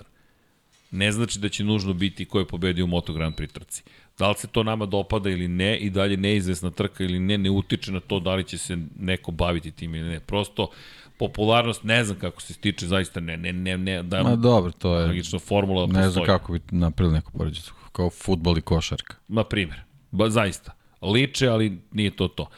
ne 0.94 1.12
znači 1.12 1.38
da 1.38 1.48
će 1.48 1.64
nužno 1.64 1.92
biti 1.92 2.24
ko 2.24 2.38
je 2.38 2.46
pobedio 2.46 2.84
u 2.84 2.88
Moto 2.88 3.12
Grand 3.12 3.34
Prix 3.34 3.52
trci. 3.52 3.82
Da 4.18 4.28
li 4.28 4.34
se 4.38 4.46
to 4.46 4.62
nama 4.62 4.86
dopada 4.86 5.30
ili 5.30 5.48
ne 5.48 5.78
i 5.78 5.90
dalje 5.90 6.16
neizvesna 6.16 6.70
trka 6.70 7.04
ili 7.04 7.18
ne, 7.18 7.38
ne 7.38 7.50
utiče 7.50 7.92
na 7.92 8.00
to 8.00 8.20
da 8.20 8.34
li 8.34 8.44
će 8.44 8.58
se 8.58 8.78
neko 8.98 9.30
baviti 9.30 9.70
tim 9.70 9.94
ili 9.94 10.08
ne. 10.08 10.20
Prosto 10.20 10.70
popularnost, 11.18 11.82
ne 11.82 12.04
znam 12.04 12.18
kako 12.18 12.42
se 12.42 12.52
stiče, 12.52 12.86
zaista 12.86 13.20
ne, 13.20 13.36
ne, 13.36 13.52
ne, 13.52 13.78
ne, 13.78 14.02
da 14.02 14.22
Ma 14.22 14.36
dobro, 14.36 14.72
to 14.72 14.98
je, 14.98 15.04
tragična 15.04 15.38
formula 15.38 15.86
ne 15.86 15.92
postoji. 15.92 16.10
znam 16.12 16.24
kako 16.24 16.52
bi 16.52 16.60
napravili 16.70 17.14
neku 17.14 17.32
poređenju, 17.32 17.66
kao 17.92 18.10
futbol 18.10 18.58
i 18.58 18.60
košarka. 18.60 19.14
Na 19.28 19.44
primjer, 19.44 19.80
ba, 20.10 20.30
zaista. 20.30 20.72
Liče, 21.02 21.48
ali 21.48 21.78
nije 21.92 22.10
to 22.10 22.28
to. 22.28 22.48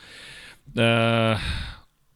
E, 0.77 1.37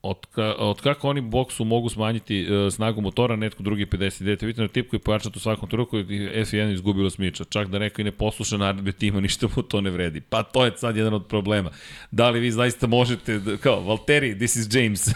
od, 0.02 0.26
ka, 0.26 0.54
od 0.58 0.80
kako 0.80 1.08
oni 1.08 1.20
boksu 1.20 1.64
mogu 1.64 1.88
smanjiti 1.88 2.40
e, 2.40 2.70
snagu 2.70 3.00
motora, 3.00 3.36
netko 3.36 3.62
drugi 3.62 3.86
59. 3.86 4.46
Vidite 4.46 4.62
na 4.62 4.68
tipku 4.68 4.96
i 4.96 4.98
pojačati 4.98 5.38
u 5.38 5.40
svakom 5.40 5.68
truku 5.68 5.98
i 5.98 6.02
F1 6.02 6.72
izgubilo 6.72 7.10
smiča. 7.10 7.44
Čak 7.44 7.68
da 7.68 7.78
neko 7.78 8.00
i 8.00 8.04
ne 8.04 8.12
posluša 8.12 8.56
naredbe 8.56 8.92
tima, 8.92 9.20
ništa 9.30 9.46
mu 9.56 9.62
to 9.62 9.80
ne 9.80 9.90
vredi. 9.90 10.20
Pa 10.20 10.42
to 10.42 10.64
je 10.64 10.72
sad 10.76 10.96
jedan 10.96 11.14
od 11.14 11.26
problema. 11.26 11.70
Da 12.10 12.30
li 12.30 12.40
vi 12.40 12.50
zaista 12.50 12.86
možete, 12.86 13.38
da, 13.38 13.56
kao, 13.56 13.80
Valtteri, 13.80 14.38
this 14.38 14.56
is 14.56 14.74
James. 14.74 15.08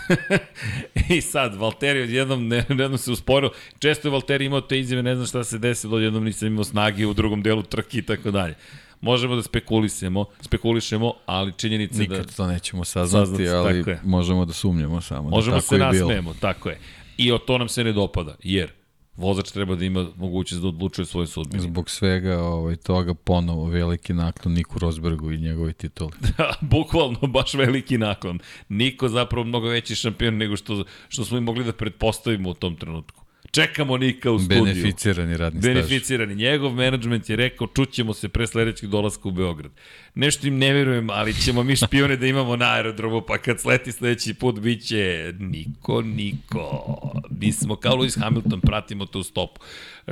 I 1.16 1.20
sad, 1.20 1.55
Valtteri 1.55 2.02
odjednom, 2.02 2.48
ne, 2.48 2.56
jednom 2.69 2.98
se 2.98 3.12
usporio. 3.12 3.51
Često 3.78 4.09
je 4.09 4.12
Valtteri 4.12 4.44
imao 4.44 4.61
te 4.61 4.81
izjave, 4.81 5.02
ne 5.02 5.15
znam 5.15 5.27
šta 5.27 5.44
se 5.44 5.59
desilo, 5.59 5.97
odjednom 5.97 6.24
nisam 6.24 6.48
imao 6.48 6.65
snage 6.65 7.06
u 7.06 7.15
drugom 7.15 7.43
delu 7.43 7.62
trke 7.62 7.98
i 7.98 8.02
tako 8.02 8.31
dalje. 8.31 8.55
Možemo 9.00 9.36
da 9.36 9.42
spekulisemo, 9.42 10.24
spekulišemo, 10.40 11.12
ali 11.26 11.52
činjenica 11.52 11.94
da... 11.94 12.00
Nikad 12.00 12.36
to 12.36 12.46
nećemo 12.46 12.84
saznati, 12.84 13.26
Saznati, 13.26 13.48
ali 13.48 13.96
možemo 14.04 14.44
da 14.44 14.52
sumnjamo 14.52 15.00
samo. 15.00 15.28
Možemo 15.28 15.56
da 15.56 15.60
se 15.60 15.78
tako 15.78 15.92
bilo. 15.92 16.08
nasmejemo, 16.08 16.34
tako 16.40 16.68
je. 16.68 16.78
I 17.16 17.32
o 17.32 17.38
to 17.38 17.58
nam 17.58 17.68
se 17.68 17.84
ne 17.84 17.92
dopada, 17.92 18.36
jer 18.42 18.72
vozač 19.16 19.50
treba 19.50 19.74
da 19.74 19.84
ima 19.84 20.06
mogućnost 20.16 20.62
da 20.62 20.68
odlučuje 20.68 21.06
svoje 21.06 21.26
sudbine. 21.26 21.62
Zbog 21.62 21.90
svega 21.90 22.38
ovaj, 22.38 22.76
toga 22.76 23.14
ponovo 23.14 23.66
veliki 23.66 24.14
naklon 24.14 24.54
Niku 24.54 24.78
Rosbergu 24.78 25.32
i 25.32 25.38
njegove 25.38 25.72
tituli. 25.72 26.12
Bukvalno 26.60 27.20
baš 27.20 27.54
veliki 27.54 27.98
naklon. 27.98 28.38
Niko 28.68 29.08
zapravo 29.08 29.44
mnogo 29.44 29.68
veći 29.68 29.94
šampion 29.94 30.36
nego 30.36 30.56
što, 30.56 30.84
što 31.08 31.24
smo 31.24 31.38
i 31.38 31.40
mogli 31.40 31.64
da 31.64 31.72
pretpostavimo 31.72 32.50
u 32.50 32.54
tom 32.54 32.76
trenutku. 32.76 33.23
Čekamo 33.55 33.97
Nika 33.97 34.31
u 34.31 34.39
studiju. 34.39 34.64
Beneficirani 34.64 35.36
radni 35.36 35.62
staž. 35.62 35.74
Beneficirani. 35.74 36.35
Njegov 36.35 36.74
menadžment 36.74 37.31
je 37.31 37.36
rekao 37.36 37.66
čućemo 37.66 38.14
se 38.14 38.28
pre 38.28 38.47
sledećeg 38.47 38.90
dolaska 38.90 39.28
u 39.28 39.32
Beograd. 39.32 39.72
Nešto 40.14 40.47
im 40.47 40.59
ne 40.59 40.72
verujem, 40.72 41.10
ali 41.10 41.35
ćemo 41.35 41.62
mi 41.62 41.76
špione 41.76 42.16
da 42.16 42.26
imamo 42.26 42.56
na 42.56 42.72
aerodromu, 42.72 43.20
pa 43.20 43.39
kad 43.39 43.60
sleti 43.60 43.93
sledeći 43.93 44.35
put 44.35 44.59
biće 44.59 45.32
niko, 45.39 46.02
niko. 46.02 46.86
Mi 47.31 47.52
smo 47.52 47.76
kao 47.76 47.97
Lewis 47.97 48.20
Hamilton, 48.20 48.60
pratimo 48.60 49.06
to 49.06 49.18
u 49.18 49.22
stopu. 49.22 49.60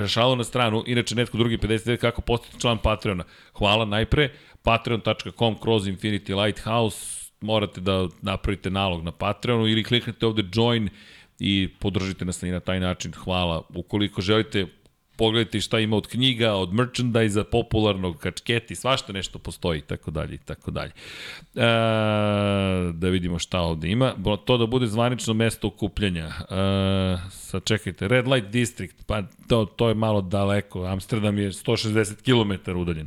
Šalo 0.09 0.37
na 0.37 0.45
stranu, 0.45 0.85
inače 0.87 1.15
netko 1.15 1.39
drugi 1.39 1.59
59, 1.59 1.97
kako 1.97 2.21
postati 2.21 2.61
član 2.61 2.79
Patreona. 2.79 3.25
Hvala 3.53 3.85
najpre, 3.85 4.31
patreon.com 4.63 5.57
kroz 5.63 5.87
Infinity 5.87 6.45
Lighthouse, 6.45 7.31
morate 7.41 7.81
da 7.81 8.09
napravite 8.23 8.71
nalog 8.71 9.05
na 9.05 9.13
Patreonu 9.13 9.69
ili 9.69 9.85
kliknete 9.85 10.27
ovde 10.27 10.43
join 10.55 10.89
i 11.45 11.69
podržite 11.79 12.25
nas 12.25 12.43
i 12.43 12.51
na 12.51 12.61
taj 12.61 12.81
način. 12.81 13.13
Hvala. 13.13 13.63
Ukoliko 13.75 14.21
želite 14.21 14.67
pogledajte 15.17 15.61
šta 15.61 15.79
ima 15.79 15.97
od 15.97 16.07
knjiga, 16.07 16.53
od 16.55 16.75
merchandise 16.75 17.45
popularnog, 17.45 18.19
kačketi, 18.19 18.75
svašta 18.75 19.13
nešto 19.13 19.39
postoji, 19.39 19.81
tako 19.81 20.11
dalje, 20.11 20.39
tako 20.39 20.71
dalje. 20.71 20.93
E, 21.55 21.67
da 22.93 23.09
vidimo 23.09 23.39
šta 23.39 23.61
ovde 23.61 23.89
ima. 23.89 24.15
To 24.45 24.59
da 24.59 24.67
bude 24.67 24.87
zvanično 24.87 25.35
mesto 25.35 25.69
okupljanja. 25.69 26.27
E, 26.27 26.33
sad 27.31 27.65
čekajte, 27.65 28.09
Red 28.09 28.29
Light 28.29 28.51
District, 28.51 29.07
pa 29.07 29.23
to, 29.49 29.65
to 29.65 29.89
je 29.89 29.95
malo 29.95 30.21
daleko. 30.21 30.85
Amsterdam 30.85 31.39
je 31.39 31.53
160 31.53 32.23
km 32.23 32.79
udaljen. 32.79 33.07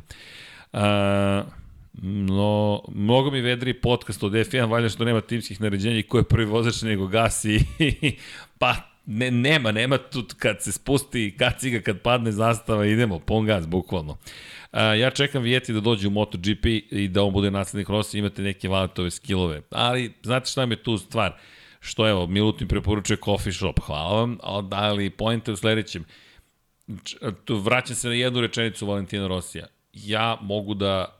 E, 0.72 1.65
No, 2.02 2.82
mnogo 2.88 3.30
mi 3.30 3.40
vedri 3.40 3.74
podcast 3.74 4.22
od 4.22 4.32
F1, 4.32 4.70
valjda 4.70 4.88
što 4.88 5.04
nema 5.04 5.20
timskih 5.20 5.60
naređenja 5.60 5.98
i 5.98 6.02
ko 6.02 6.18
je 6.18 6.24
prvi 6.24 6.44
vozač 6.44 6.82
nego 6.82 7.06
gasi. 7.06 7.60
pa, 8.60 8.74
ne, 9.06 9.30
nema, 9.30 9.72
nema 9.72 9.98
tu 9.98 10.24
kad 10.38 10.62
se 10.62 10.72
spusti 10.72 11.34
kaciga, 11.38 11.80
kad 11.80 12.00
padne 12.00 12.32
zastava, 12.32 12.86
idemo, 12.86 13.18
pon 13.18 13.46
gas, 13.46 13.66
bukvalno. 13.66 14.18
A, 14.72 14.82
ja 14.82 15.10
čekam 15.10 15.42
Vijeti 15.42 15.72
da 15.72 15.80
dođe 15.80 16.08
u 16.08 16.10
MotoGP 16.10 16.66
i 16.90 17.08
da 17.08 17.22
on 17.22 17.32
bude 17.32 17.50
naslednik 17.50 17.88
Rossi, 17.88 18.18
imate 18.18 18.42
neke 18.42 18.68
valetove 18.68 19.10
skillove. 19.10 19.62
Ali, 19.70 20.12
znate 20.22 20.50
šta 20.50 20.66
mi 20.66 20.72
je 20.72 20.82
tu 20.82 20.98
stvar? 20.98 21.38
Što 21.80 22.08
evo, 22.08 22.26
Milutin 22.26 22.68
preporučuje 22.68 23.16
coffee 23.24 23.52
shop, 23.52 23.80
hvala 23.80 24.20
vam, 24.20 24.38
ali 24.70 25.10
pojente 25.10 25.52
u 25.52 25.56
sledećem. 25.56 26.04
Tu 27.44 27.56
vraćam 27.58 27.96
se 27.96 28.08
na 28.08 28.14
jednu 28.14 28.40
rečenicu 28.40 28.86
Valentina 28.86 29.26
Rosija. 29.26 29.66
Ja 29.92 30.38
mogu 30.40 30.74
da 30.74 31.16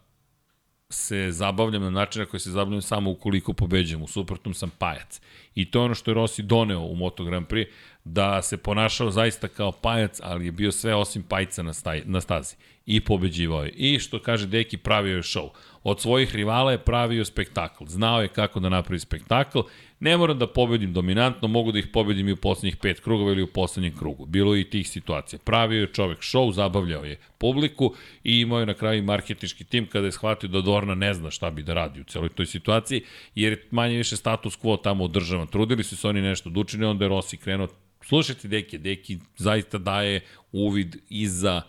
se 0.97 1.27
zabavljam 1.31 1.83
na 1.83 1.91
način 1.91 2.21
na 2.23 2.27
koji 2.27 2.41
se 2.41 2.51
zabavljam 2.51 2.83
samo 2.83 3.11
ukoliko 3.11 3.53
pobeđujem, 3.53 4.03
u 4.03 4.07
suprotnom 4.07 4.55
sam 4.55 4.71
pajac. 4.79 5.21
I 5.55 5.71
to 5.71 5.79
je 5.79 5.85
ono 5.85 5.95
što 5.95 6.11
je 6.11 6.15
Rossi 6.15 6.43
doneo 6.43 6.81
u 6.81 6.95
Moto 6.95 7.25
Grand 7.25 7.47
Prix, 7.47 7.67
da 8.05 8.43
se 8.43 8.57
ponašao 8.57 9.11
zaista 9.11 9.49
kao 9.49 9.73
pajac, 9.73 10.21
ali 10.23 10.45
je 10.45 10.53
bio 10.53 10.73
sve 10.73 10.95
osim 10.95 11.23
pajca 11.23 11.63
na, 11.63 11.73
staj, 11.73 12.03
na 12.05 12.21
stazi. 12.21 12.57
I 12.87 13.01
pobeđivao 13.01 13.65
je. 13.65 13.71
I 13.71 13.99
što 13.99 14.23
kaže 14.23 14.47
Deki, 14.47 14.77
pravio 14.77 15.17
je 15.17 15.23
show. 15.23 15.49
Od 15.83 16.01
svojih 16.01 16.35
rivala 16.35 16.73
je 16.73 16.79
pravio 16.79 17.25
spektakl. 17.25 17.85
Znao 17.87 18.23
je 18.23 18.29
kako 18.29 18.61
da 18.61 18.69
napravi 18.69 19.01
spektakl. 19.01 19.61
Ne 20.01 20.17
moram 20.17 20.39
da 20.39 20.47
pobedim 20.47 20.93
dominantno, 20.93 21.49
mogu 21.49 21.73
da 21.73 21.79
ih 21.79 21.87
pobedim 21.93 22.29
i 22.29 22.33
u 22.33 22.37
poslednjih 22.37 22.77
pet 22.77 23.01
krugova 23.01 23.33
ili 23.33 23.43
u 23.43 23.47
poslednjem 23.47 23.97
krugu. 23.99 24.27
Bilo 24.27 24.55
je 24.55 24.61
i 24.61 24.71
tih 24.71 24.89
situacija. 24.89 25.39
Pravio 25.45 25.81
je 25.81 25.93
čovek 25.93 26.19
show, 26.19 26.53
zabavljao 26.53 27.05
je 27.05 27.19
publiku 27.39 27.95
i 28.25 28.41
imao 28.41 28.61
je 28.61 28.67
na 28.67 28.75
kraju 28.75 29.03
marketički 29.03 29.65
tim 29.65 29.87
kada 29.87 30.07
je 30.07 30.13
shvatio 30.13 30.49
da 30.49 30.61
Dorna 30.61 30.95
ne 30.95 31.15
zna 31.15 31.31
šta 31.31 31.51
bi 31.51 31.63
da 31.63 31.75
radi 31.75 32.01
u 32.01 32.05
celoj 32.05 32.29
toj 32.29 32.47
situaciji, 32.47 33.03
jer 33.35 33.53
je 33.53 33.69
manje 33.71 33.97
više 33.97 34.17
status 34.17 34.59
quo 34.59 34.83
tamo 34.83 35.05
održavan. 35.05 35.47
Trudili 35.47 35.85
su 35.85 35.97
se 35.97 36.09
oni 36.09 36.23
nešto 36.23 36.51
da 36.51 36.61
učine, 36.61 36.87
onda 36.87 37.05
je 37.05 37.09
Rossi 37.09 37.37
krenuo 37.37 37.69
Slušajte 38.07 38.49
Deki, 38.49 38.79
Deki 38.79 39.19
zaista 39.37 39.79
daje 39.79 40.21
uvid 40.53 40.97
iza 41.09 41.63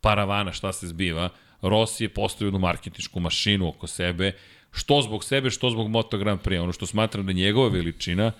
paravana 0.00 0.52
šta 0.52 0.72
se 0.72 0.86
zbiva. 0.86 1.28
Rossi 1.62 2.04
je 2.04 2.08
postavio 2.08 2.46
jednu 2.46 2.58
marketičku 2.58 3.20
mašinu 3.20 3.68
oko 3.68 3.86
sebe, 3.86 4.32
što 4.74 5.02
zbog 5.02 5.24
sebe, 5.24 5.50
što 5.50 5.70
zbog 5.70 5.88
Moto 5.88 6.18
Grand 6.18 6.40
Prix. 6.40 6.62
Ono 6.62 6.72
što 6.72 6.86
smatram 6.86 7.26
da 7.26 7.30
je 7.30 7.34
njegova 7.34 7.68
veličina 7.68 8.32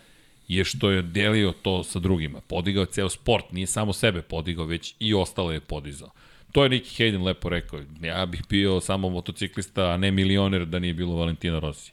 je 0.48 0.64
što 0.64 0.90
je 0.90 1.02
delio 1.02 1.52
to 1.62 1.84
sa 1.84 1.98
drugima. 1.98 2.40
Podigao 2.40 2.80
je 2.80 2.86
ceo 2.86 3.08
sport, 3.08 3.52
nije 3.52 3.66
samo 3.66 3.92
sebe 3.92 4.22
podigao, 4.22 4.64
već 4.64 4.94
i 4.98 5.14
ostale 5.14 5.54
je 5.54 5.60
podizao. 5.60 6.10
To 6.52 6.62
je 6.62 6.70
Nicky 6.70 7.02
Hayden 7.02 7.24
lepo 7.24 7.48
rekao. 7.48 7.80
Ja 8.02 8.26
bih 8.26 8.42
bio 8.48 8.80
samo 8.80 9.10
motociklista, 9.10 9.90
a 9.90 9.96
ne 9.96 10.10
milioner 10.10 10.66
da 10.66 10.78
nije 10.78 10.94
bilo 10.94 11.14
Valentina 11.16 11.58
Rossi. 11.58 11.92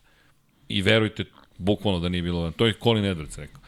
I 0.67 0.81
verujte, 0.81 1.25
bukvalno 1.57 1.99
da 1.99 2.09
nije 2.09 2.21
bilo, 2.21 2.51
to 2.51 2.65
je 2.65 2.73
Colin 2.83 3.03
Edwards 3.03 3.39
rekao. 3.39 3.61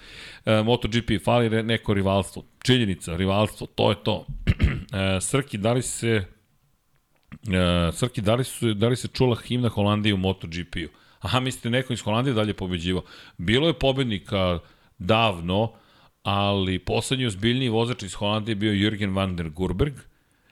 E, 0.45 0.63
MotoGP, 0.63 1.23
fali 1.23 1.63
neko 1.63 1.93
rivalstvo. 1.93 2.43
Činjenica, 2.63 3.15
rivalstvo, 3.15 3.67
to 3.67 3.89
je 3.89 3.95
to. 4.03 4.25
e, 5.17 5.21
Srki, 5.21 5.57
da 5.57 5.73
li 5.73 5.81
se 5.81 6.25
E, 7.47 7.91
Srki, 7.91 8.21
da 8.21 8.35
li, 8.35 8.43
su, 8.43 8.73
da 8.73 8.87
li 8.87 8.95
se 8.95 9.07
čula 9.07 9.35
himna 9.35 9.69
Holandije 9.69 10.13
u 10.13 10.17
MotoGP-u? 10.17 10.89
Aha, 11.19 11.39
mislite 11.39 11.69
neko 11.69 11.93
iz 11.93 12.01
Holandije 12.01 12.33
dalje 12.33 12.53
pobeđivo. 12.53 13.03
Bilo 13.37 13.67
je 13.67 13.79
pobednika 13.79 14.59
davno, 14.97 15.71
ali 16.23 16.79
poslednji 16.79 17.25
ozbiljniji 17.25 17.69
vozač 17.69 18.03
iz 18.03 18.13
Holandije 18.13 18.51
je 18.51 18.55
bio 18.55 18.71
Jürgen 18.71 19.15
van 19.15 19.35
der 19.35 19.49
Gurberg. 19.49 19.93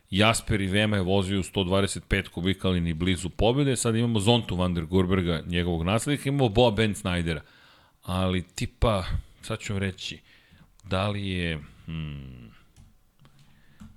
Jasper 0.10 0.62
i 0.62 0.68
Vema 0.68 0.96
je 0.96 1.02
vozio 1.02 1.40
u 1.40 1.44
125 1.44 2.30
kubika, 2.30 2.68
ali 2.68 2.82
ni 2.82 2.94
blizu 2.94 3.30
pobede. 3.30 3.76
Sad 3.76 3.96
imamo 3.96 4.20
Zontu 4.20 4.56
van 4.56 4.74
der 4.74 4.86
Gurberga, 4.86 5.44
njegovog 5.46 5.84
naslednika, 5.84 6.30
imamo 6.30 6.50
Boa 6.50 6.72
Ben 6.72 6.94
Snydera. 6.94 7.40
Ali 8.04 8.42
tipa, 8.56 9.04
sad 9.42 9.60
ću 9.60 9.80
reći, 9.80 10.20
da 10.84 11.10
li 11.10 11.30
je... 11.30 11.60
Hmm, 11.86 12.52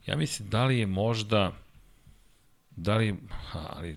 ja 0.06 0.16
mislim, 0.16 0.48
da 0.48 0.64
li 0.64 0.78
je 0.78 0.86
možda... 0.86 1.52
Da 2.76 2.96
li, 2.96 3.14
ali, 3.52 3.96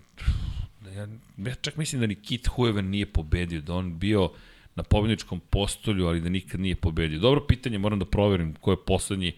ja, 0.94 1.08
ja 1.36 1.54
čak 1.54 1.76
mislim 1.76 2.00
da 2.00 2.06
ni 2.06 2.14
Kit 2.14 2.46
Hueven 2.46 2.90
nije 2.90 3.06
pobedio, 3.06 3.60
da 3.60 3.74
on 3.74 3.98
bio 3.98 4.30
na 4.74 4.82
pobedničkom 4.82 5.40
postolju, 5.40 6.06
ali 6.06 6.20
da 6.20 6.28
nikad 6.28 6.60
nije 6.60 6.76
pobedio. 6.76 7.18
Dobro 7.18 7.46
pitanje, 7.46 7.78
moram 7.78 7.98
da 7.98 8.04
proverim 8.04 8.54
ko 8.54 8.70
je 8.70 8.84
poslednji. 8.86 9.32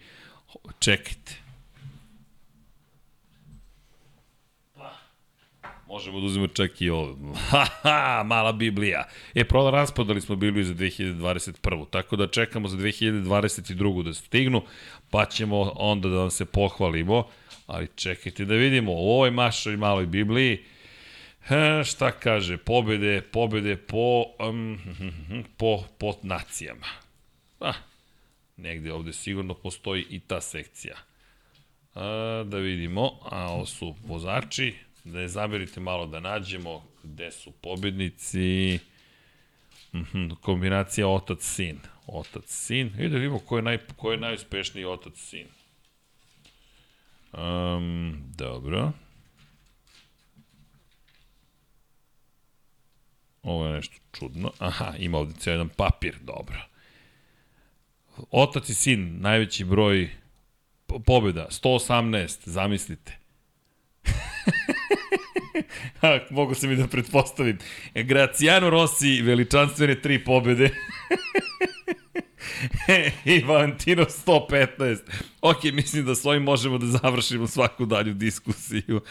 Čekajte. 0.79 1.35
Pa, 4.75 4.93
Možemo 5.87 6.19
da 6.19 6.25
uzmemo 6.25 6.47
čak 6.47 6.81
i 6.81 6.89
ovo. 6.89 7.17
Ha, 7.49 7.65
ha, 7.81 8.23
mala 8.25 8.51
Biblija. 8.51 9.07
E, 9.33 9.43
proda 9.43 9.69
raspodali 9.69 10.21
smo 10.21 10.35
Bibliju 10.35 10.65
za 10.65 10.73
2021. 10.73 11.89
Tako 11.89 12.15
da 12.15 12.27
čekamo 12.27 12.67
za 12.67 12.77
2022. 12.77 14.03
da 14.03 14.13
stignu, 14.13 14.61
pa 15.09 15.25
ćemo 15.25 15.61
onda 15.75 16.09
da 16.09 16.17
vam 16.17 16.31
se 16.31 16.45
pohvalimo. 16.45 17.27
Ali 17.71 17.87
čekajte 17.95 18.45
da 18.45 18.55
vidimo, 18.55 18.91
u 18.91 19.11
ovoj 19.11 19.31
mašoj 19.31 19.77
maloj 19.77 20.05
Bibliji, 20.05 20.59
šta 21.85 22.11
kaže, 22.11 22.57
pobede, 22.57 23.21
pobede 23.21 23.77
po, 23.77 24.25
um, 24.49 24.79
po, 25.57 25.83
po 25.97 26.13
nacijama. 26.23 26.87
Ah, 27.59 27.75
negde 28.57 28.93
ovde 28.93 29.13
sigurno 29.13 29.53
postoji 29.53 30.05
i 30.09 30.19
ta 30.19 30.41
sekcija. 30.41 30.95
A, 31.95 32.43
da 32.45 32.57
vidimo, 32.57 33.11
a 33.31 33.47
ovo 33.51 33.65
su 33.65 33.95
vozači, 34.05 34.73
da 35.03 35.19
je 35.19 35.27
zaberite 35.27 35.79
malo 35.79 36.05
da 36.05 36.19
nađemo 36.19 36.83
gde 37.03 37.31
su 37.31 37.51
pobednici. 37.51 38.79
Mhm, 39.93 40.29
kombinacija 40.41 41.07
otac-sin. 41.07 41.79
Otac, 42.07 42.43
sin. 42.47 42.91
I 42.99 43.09
da 43.09 43.17
vidimo 43.17 43.39
ko 43.39 43.57
je, 43.57 43.61
naj, 43.61 43.77
ko 43.97 44.11
je 44.11 44.17
najuspešniji 44.17 44.85
otac, 44.85 45.13
sin. 45.15 45.47
Um, 47.33 48.23
dobro. 48.37 48.91
Ovo 53.43 53.67
je 53.67 53.73
nešto 53.73 53.95
čudno. 54.11 54.51
Aha, 54.59 54.93
ima 54.97 55.17
ovde 55.17 55.33
cijel 55.39 55.53
jedan 55.55 55.69
papir, 55.69 56.15
dobro. 56.21 56.57
Otac 58.31 58.69
i 58.69 58.73
sin, 58.73 59.21
najveći 59.21 59.65
broj 59.65 60.09
po- 60.87 60.99
pobjeda, 60.99 61.47
118, 61.49 62.49
zamislite. 62.49 63.17
Ha, 66.01 66.19
mogu 66.29 66.55
se 66.55 66.67
mi 66.67 66.75
da 66.75 66.87
pretpostavim. 66.87 67.57
Graciano 67.93 68.69
Rossi, 68.69 69.21
veličanstvene 69.21 70.01
tri 70.01 70.23
pobjede. 70.23 70.69
I 73.25 73.43
Valentino 73.43 74.05
115. 74.05 74.99
Ok, 75.41 75.63
mislim 75.63 76.05
da 76.05 76.15
s 76.15 76.25
ovim 76.25 76.43
možemo 76.43 76.77
da 76.77 76.85
završimo 76.85 77.47
svaku 77.47 77.85
dalju 77.85 78.13
diskusiju. 78.13 79.01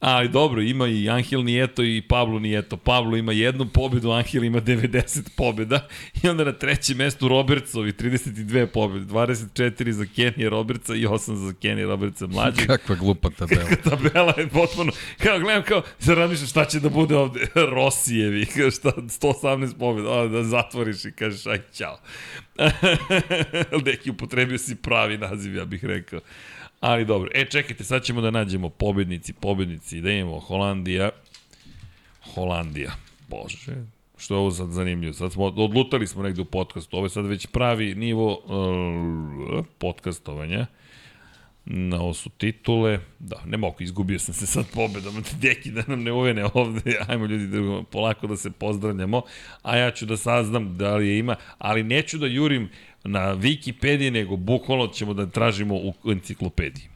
Ali 0.00 0.28
dobro, 0.28 0.62
ima 0.62 0.86
i 0.86 1.08
Angel 1.08 1.44
Nieto 1.44 1.82
i 1.82 2.02
Pablo 2.08 2.38
Nieto. 2.38 2.76
Pablo 2.76 3.16
ima 3.16 3.32
jednu 3.32 3.66
pobedu, 3.68 4.10
Angel 4.10 4.44
ima 4.44 4.60
90 4.60 5.28
pobeda. 5.36 5.88
I 6.22 6.28
onda 6.28 6.44
na 6.44 6.52
trećem 6.52 6.96
mestu 6.96 7.28
Robertsovi 7.28 7.92
32 7.92 8.66
pobede. 8.66 9.04
24 9.04 9.90
za 9.90 10.06
Kenija 10.16 10.48
Robertsa 10.48 10.94
i 10.94 11.06
8 11.06 11.34
za 11.34 11.54
Kenija 11.62 11.86
Robertsa 11.86 12.26
mlađeg. 12.26 12.66
Kakva 12.76 12.94
glupa 12.94 13.30
tabela. 13.30 13.68
tabela 13.90 14.34
je 14.36 14.48
potpuno, 14.48 14.92
kao 15.22 15.38
gledam 15.38 15.62
kao, 15.62 15.82
sad 15.98 16.18
razmišljam 16.18 16.48
šta 16.48 16.64
će 16.64 16.80
da 16.80 16.88
bude 16.88 17.16
ovde, 17.16 17.40
Rosijevi, 17.76 18.44
šta, 18.46 18.92
118 18.96 19.78
pobjeda, 19.78 20.18
a, 20.18 20.26
da 20.26 20.44
zatvoriš 20.44 21.04
i 21.04 21.12
kažeš, 21.12 21.46
aj, 21.46 21.60
ćao. 21.72 21.98
Neki 23.84 24.10
upotrebio 24.10 24.58
si 24.58 24.76
pravi 24.76 25.18
naziv, 25.18 25.56
ja 25.56 25.64
bih 25.64 25.84
rekao. 25.84 26.20
Ali 26.80 27.04
dobro, 27.04 27.30
e 27.34 27.44
čekajte, 27.44 27.84
sad 27.84 28.02
ćemo 28.02 28.20
da 28.20 28.30
nađemo 28.30 28.68
pobednici, 28.68 29.32
pobednici, 29.32 30.00
da 30.00 30.10
imamo 30.10 30.40
Holandija, 30.40 31.10
Holandija, 32.34 32.92
bože, 33.28 33.74
što 34.16 34.34
je 34.34 34.38
ovo 34.38 34.50
sad 34.50 34.70
zanimljivo, 34.70 35.12
sad 35.12 35.32
smo, 35.32 35.44
odlutali 35.44 36.06
smo 36.06 36.22
negde 36.22 36.42
u 36.42 36.44
podcastu, 36.44 36.96
ovo 36.96 37.06
je 37.06 37.10
sad 37.10 37.26
već 37.26 37.46
pravi 37.46 37.94
nivo 37.94 38.32
uh, 38.32 39.64
podcastovanja, 39.78 40.66
Na 41.68 42.00
ovo 42.00 42.14
su 42.14 42.30
titule. 42.30 43.00
Da, 43.18 43.42
ne 43.46 43.56
mogu, 43.56 43.76
izgubio 43.80 44.18
sam 44.18 44.34
se 44.34 44.46
sad 44.46 44.66
pobedom. 44.74 45.24
Deki 45.42 45.70
da 45.70 45.82
nam 45.86 46.02
ne 46.02 46.12
uvene 46.12 46.44
ovde. 46.54 46.98
Ajmo 47.08 47.26
ljudi 47.26 47.46
da 47.46 47.82
polako 47.90 48.26
da 48.26 48.36
se 48.36 48.50
pozdravljamo. 48.50 49.22
A 49.62 49.76
ja 49.76 49.90
ću 49.90 50.06
da 50.06 50.16
saznam 50.16 50.76
da 50.76 50.96
li 50.96 51.08
je 51.08 51.18
ima. 51.18 51.36
Ali 51.58 51.82
neću 51.82 52.18
da 52.18 52.26
jurim 52.26 52.70
na 53.06 53.34
Wikipediji, 53.34 54.10
nego 54.10 54.36
bukvalno 54.36 54.86
ćemo 54.86 55.14
da 55.14 55.26
tražimo 55.26 55.74
u 55.74 55.94
enciklopediji. 56.10 56.88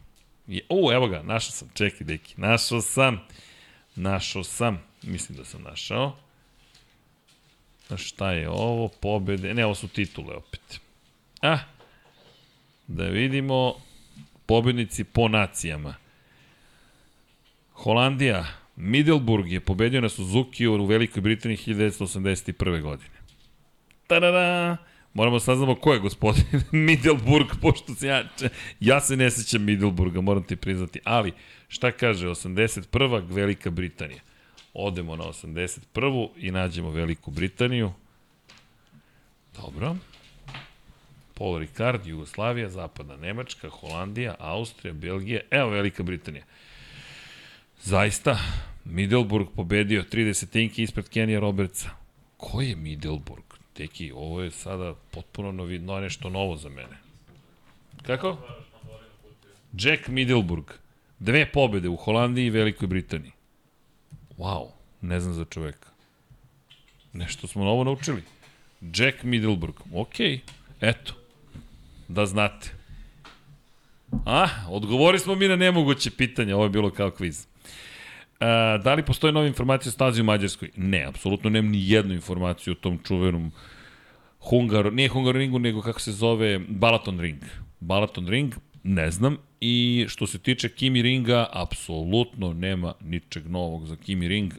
Je, 0.47 0.61
o, 0.69 0.93
evo 0.93 1.09
ga, 1.09 1.23
našao 1.23 1.53
sam. 1.53 1.69
Čekaj, 1.75 2.07
Deki. 2.07 2.35
Našao 2.37 2.81
sam. 2.81 3.21
Našao 3.97 4.45
sam. 4.45 4.83
Mislim 5.03 5.39
da 5.39 5.45
sam 5.45 5.63
našao. 5.63 6.17
Šta 7.97 8.33
je 8.33 8.49
ovo? 8.49 8.89
Pobede. 8.89 9.55
Ne, 9.55 9.65
ovo 9.65 9.75
su 9.75 9.89
titule 9.89 10.35
opet. 10.35 10.81
Ah, 11.43 11.59
da 12.87 13.05
vidimo 13.05 13.75
pobednici 14.47 15.05
po 15.05 15.29
nacijama. 15.29 15.95
Holandija, 17.73 18.47
Middelburg 18.77 19.53
je 19.53 19.61
pobedio 19.61 20.01
na 20.01 20.09
Suzuki 20.09 20.67
u 20.67 20.87
Velikoj 20.87 21.21
Britaniji 21.21 21.57
1981. 21.57 22.83
godine. 22.83 23.17
Tadada! 24.07 24.90
Moramo 25.15 25.37
da 25.37 25.41
saznamo 25.41 25.75
ko 25.75 25.93
je 25.93 26.01
gospodin 26.01 26.45
Middelburg, 26.87 27.47
pošto 27.61 27.95
se 27.95 28.07
ja, 28.07 28.25
ja 28.81 29.01
se 29.01 29.17
ne 29.17 29.31
sećam 29.31 29.65
Middelburga, 29.65 30.21
moram 30.21 30.43
ti 30.43 30.57
priznati. 30.57 31.01
Ali, 31.05 31.33
šta 31.69 31.93
kaže 31.93 32.27
81. 32.27 33.25
Velika 33.31 33.71
Britanija? 33.71 34.21
Odemo 34.75 35.17
na 35.17 35.25
81. 35.25 36.29
i 36.37 36.51
nađemo 36.51 36.91
Veliku 36.91 37.31
Britaniju. 37.31 37.93
Dobro. 39.57 39.97
Paul 41.35 41.59
Ricard, 41.59 42.07
Jugoslavija, 42.07 42.69
Zapadna 42.69 43.17
Nemačka, 43.17 43.69
Holandija, 43.69 44.35
Austrija, 44.39 44.93
Belgija, 44.95 45.41
evo 45.51 45.71
Velika 45.71 46.03
Britanija. 46.03 46.45
Zaista, 47.83 48.39
Middelburg 48.85 49.49
pobedio 49.57 50.05
30 50.13 50.51
tinki 50.51 50.83
ispred 50.83 51.09
Kenija 51.09 51.41
Robertsa. 51.41 51.91
Ko 52.37 52.61
je 52.61 52.77
Middelburg? 52.77 53.50
Teki, 53.73 54.13
ovo 54.13 54.43
je 54.43 54.51
sada 54.51 54.95
potpuno 55.11 55.53
novi, 55.53 55.79
no, 55.79 56.01
nešto 56.01 56.31
novo 56.31 56.57
za 56.57 56.69
mene. 56.69 56.99
Kako? 58.03 58.37
Jack 59.73 60.09
Middelburg. 60.09 60.65
Dve 61.19 61.53
pobede 61.53 61.89
u 61.89 61.97
Holandiji 61.97 62.47
i 62.47 62.51
Velikoj 62.51 62.89
Britaniji. 62.89 63.33
Wow, 64.39 64.69
ne 65.01 65.21
znam 65.21 65.35
za 65.35 65.45
čoveka. 65.45 65.89
Nešto 67.13 67.47
smo 67.47 67.65
novo 67.65 67.85
naučili. 67.85 68.23
Jack 68.81 69.23
Middelburg. 69.23 69.75
Okej, 69.95 70.29
okay. 70.29 70.41
eto 70.81 71.15
da 72.09 72.27
znate. 72.27 72.71
A, 74.27 74.47
odgovori 74.69 75.19
smo 75.19 75.35
mi 75.35 75.49
na 75.49 75.57
nemoguće 75.57 76.11
pitanje, 76.11 76.55
ovo 76.55 76.65
je 76.65 76.71
bilo 76.71 76.91
kao 76.91 77.11
kviz. 77.11 77.47
A, 78.41 78.79
da 78.85 78.95
li 78.95 79.05
postoje 79.05 79.33
nove 79.33 79.49
informacije 79.49 79.91
o 79.91 79.93
stazi 79.93 80.21
u 80.21 80.25
Mađarskoj? 80.25 80.71
Ne, 80.77 81.05
apsolutno 81.05 81.51
nemam 81.51 81.71
ni 81.71 81.91
jednu 81.91 82.15
informaciju 82.15 82.73
o 82.73 82.81
tom 82.83 82.99
čuvenom 83.05 83.53
Hungar, 84.39 84.93
nije 84.93 85.09
Hungar 85.09 85.35
ringu, 85.35 85.59
nego 85.59 85.83
kako 85.83 86.01
se 86.01 86.13
zove 86.13 86.59
Balaton 86.69 87.21
ring. 87.21 87.43
Balaton 87.81 88.29
ring, 88.29 88.55
ne 88.83 89.11
znam. 89.11 89.37
I 89.61 90.07
što 90.09 90.27
se 90.27 90.39
tiče 90.39 90.69
Kimi 90.69 91.03
ringa, 91.03 91.47
apsolutno 91.53 92.53
nema 92.53 92.95
ničeg 93.01 93.51
novog 93.51 93.87
za 93.87 93.97
Kimi 93.97 94.29
ring. 94.29 94.55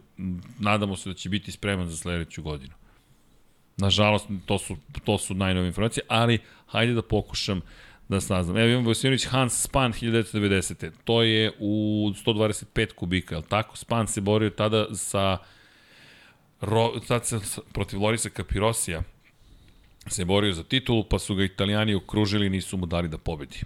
Nadamo 0.60 0.96
se 0.96 1.10
da 1.10 1.16
će 1.16 1.30
biti 1.30 1.52
spreman 1.52 1.88
za 1.88 1.98
sledeću 1.98 2.44
godinu. 2.44 2.74
Nažalost, 3.78 4.28
to 4.46 4.58
su, 4.58 4.78
to 5.04 5.18
su 5.18 5.34
najnove 5.34 5.68
informacije, 5.68 6.04
ali 6.08 6.40
hajde 6.66 6.94
da 6.94 7.02
pokušam 7.02 7.62
da 8.12 8.22
saznam. 8.22 8.58
Evo 8.58 8.68
imam 8.68 8.86
Vojsinović 8.86 9.26
Hans 9.26 9.62
Span 9.62 9.94
1990. 9.94 10.92
To 11.04 11.24
je 11.24 11.52
u 11.60 12.12
125 12.26 12.94
kubika, 12.94 13.36
je 13.36 13.40
li 13.40 13.48
tako? 13.50 13.78
Span 13.78 14.08
se 14.08 14.22
borio 14.22 14.50
tada 14.50 14.86
sa 14.96 15.38
Ro, 16.62 16.92
tad 17.08 17.26
se 17.26 17.40
protiv 17.74 18.02
Lorisa 18.02 18.30
Capirosija 18.30 19.02
se 20.08 20.26
borio 20.26 20.54
za 20.54 20.64
titulu, 20.64 21.04
pa 21.04 21.20
su 21.20 21.36
ga 21.36 21.44
italijani 21.44 21.96
okružili 21.96 22.48
i 22.48 22.50
nisu 22.50 22.78
mu 22.78 22.86
dali 22.86 23.08
da 23.08 23.18
pobedi. 23.18 23.60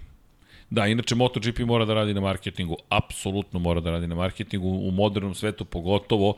Da, 0.70 0.86
inače 0.86 1.14
MotoGP 1.14 1.58
mora 1.58 1.84
da 1.84 1.94
radi 1.94 2.14
na 2.14 2.20
marketingu, 2.20 2.76
apsolutno 2.88 3.58
mora 3.58 3.80
da 3.80 3.90
radi 3.90 4.06
na 4.06 4.14
marketingu, 4.14 4.68
u 4.68 4.90
modernom 4.90 5.34
svetu 5.34 5.64
pogotovo, 5.64 6.36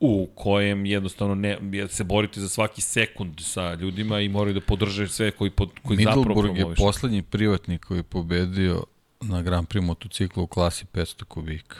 u 0.00 0.28
kojem 0.34 0.86
jednostavno 0.86 1.34
ne, 1.34 1.58
se 1.88 2.04
borite 2.04 2.40
za 2.40 2.48
svaki 2.48 2.80
sekund 2.80 3.40
sa 3.40 3.74
ljudima 3.74 4.20
i 4.20 4.28
moraju 4.28 4.54
da 4.54 4.60
podrže 4.60 5.08
sve 5.08 5.30
koji, 5.30 5.50
pod, 5.50 5.70
koji 5.82 5.96
zapravo 5.96 6.20
Middelburg 6.20 6.56
promoviš. 6.56 6.78
je 6.78 6.84
poslednji 6.84 7.22
privatnik 7.22 7.84
koji 7.84 7.98
je 7.98 8.02
pobedio 8.02 8.84
na 9.20 9.42
Grand 9.42 9.68
Prix 9.68 9.84
motociklu 9.84 10.42
u 10.42 10.46
klasi 10.46 10.84
500 10.92 11.24
kubika. 11.24 11.76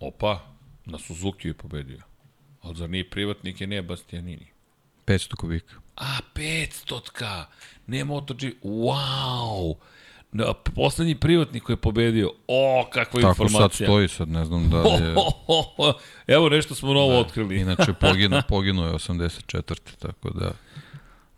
Opa, 0.00 0.44
na 0.84 0.98
Suzuki 0.98 1.48
je 1.48 1.54
pobedio. 1.54 2.00
Ali 2.62 2.76
zar 2.76 2.90
nije 2.90 3.10
privatnik 3.10 3.60
je 3.60 3.66
ne 3.66 3.82
Bastianini? 3.82 4.46
500 5.06 5.34
kubika. 5.34 5.74
A, 5.96 6.18
500-ka! 6.34 7.46
Ne 7.86 8.04
MotoGP. 8.04 8.62
Wow! 8.62 9.74
Na, 10.36 10.52
poslednji 10.74 11.14
privatnik 11.14 11.62
koji 11.62 11.74
je 11.74 11.80
pobedio. 11.80 12.32
O, 12.48 12.86
kakva 12.92 13.20
Tako 13.20 13.28
informacija. 13.28 13.68
sad 13.68 13.86
stoji, 13.86 14.08
sad 14.08 14.28
ne 14.28 14.44
znam 14.44 14.70
da 14.70 14.82
li 14.82 15.04
je... 15.04 15.14
Evo 16.36 16.48
nešto 16.48 16.74
smo 16.74 16.92
novo 16.92 17.12
da, 17.12 17.18
otkrili. 17.18 17.60
Inače, 17.60 17.92
poginu, 18.00 18.42
poginuo 18.48 18.86
je 18.86 18.92
84. 18.92 19.78
Tako 19.98 20.30
da 20.30 20.50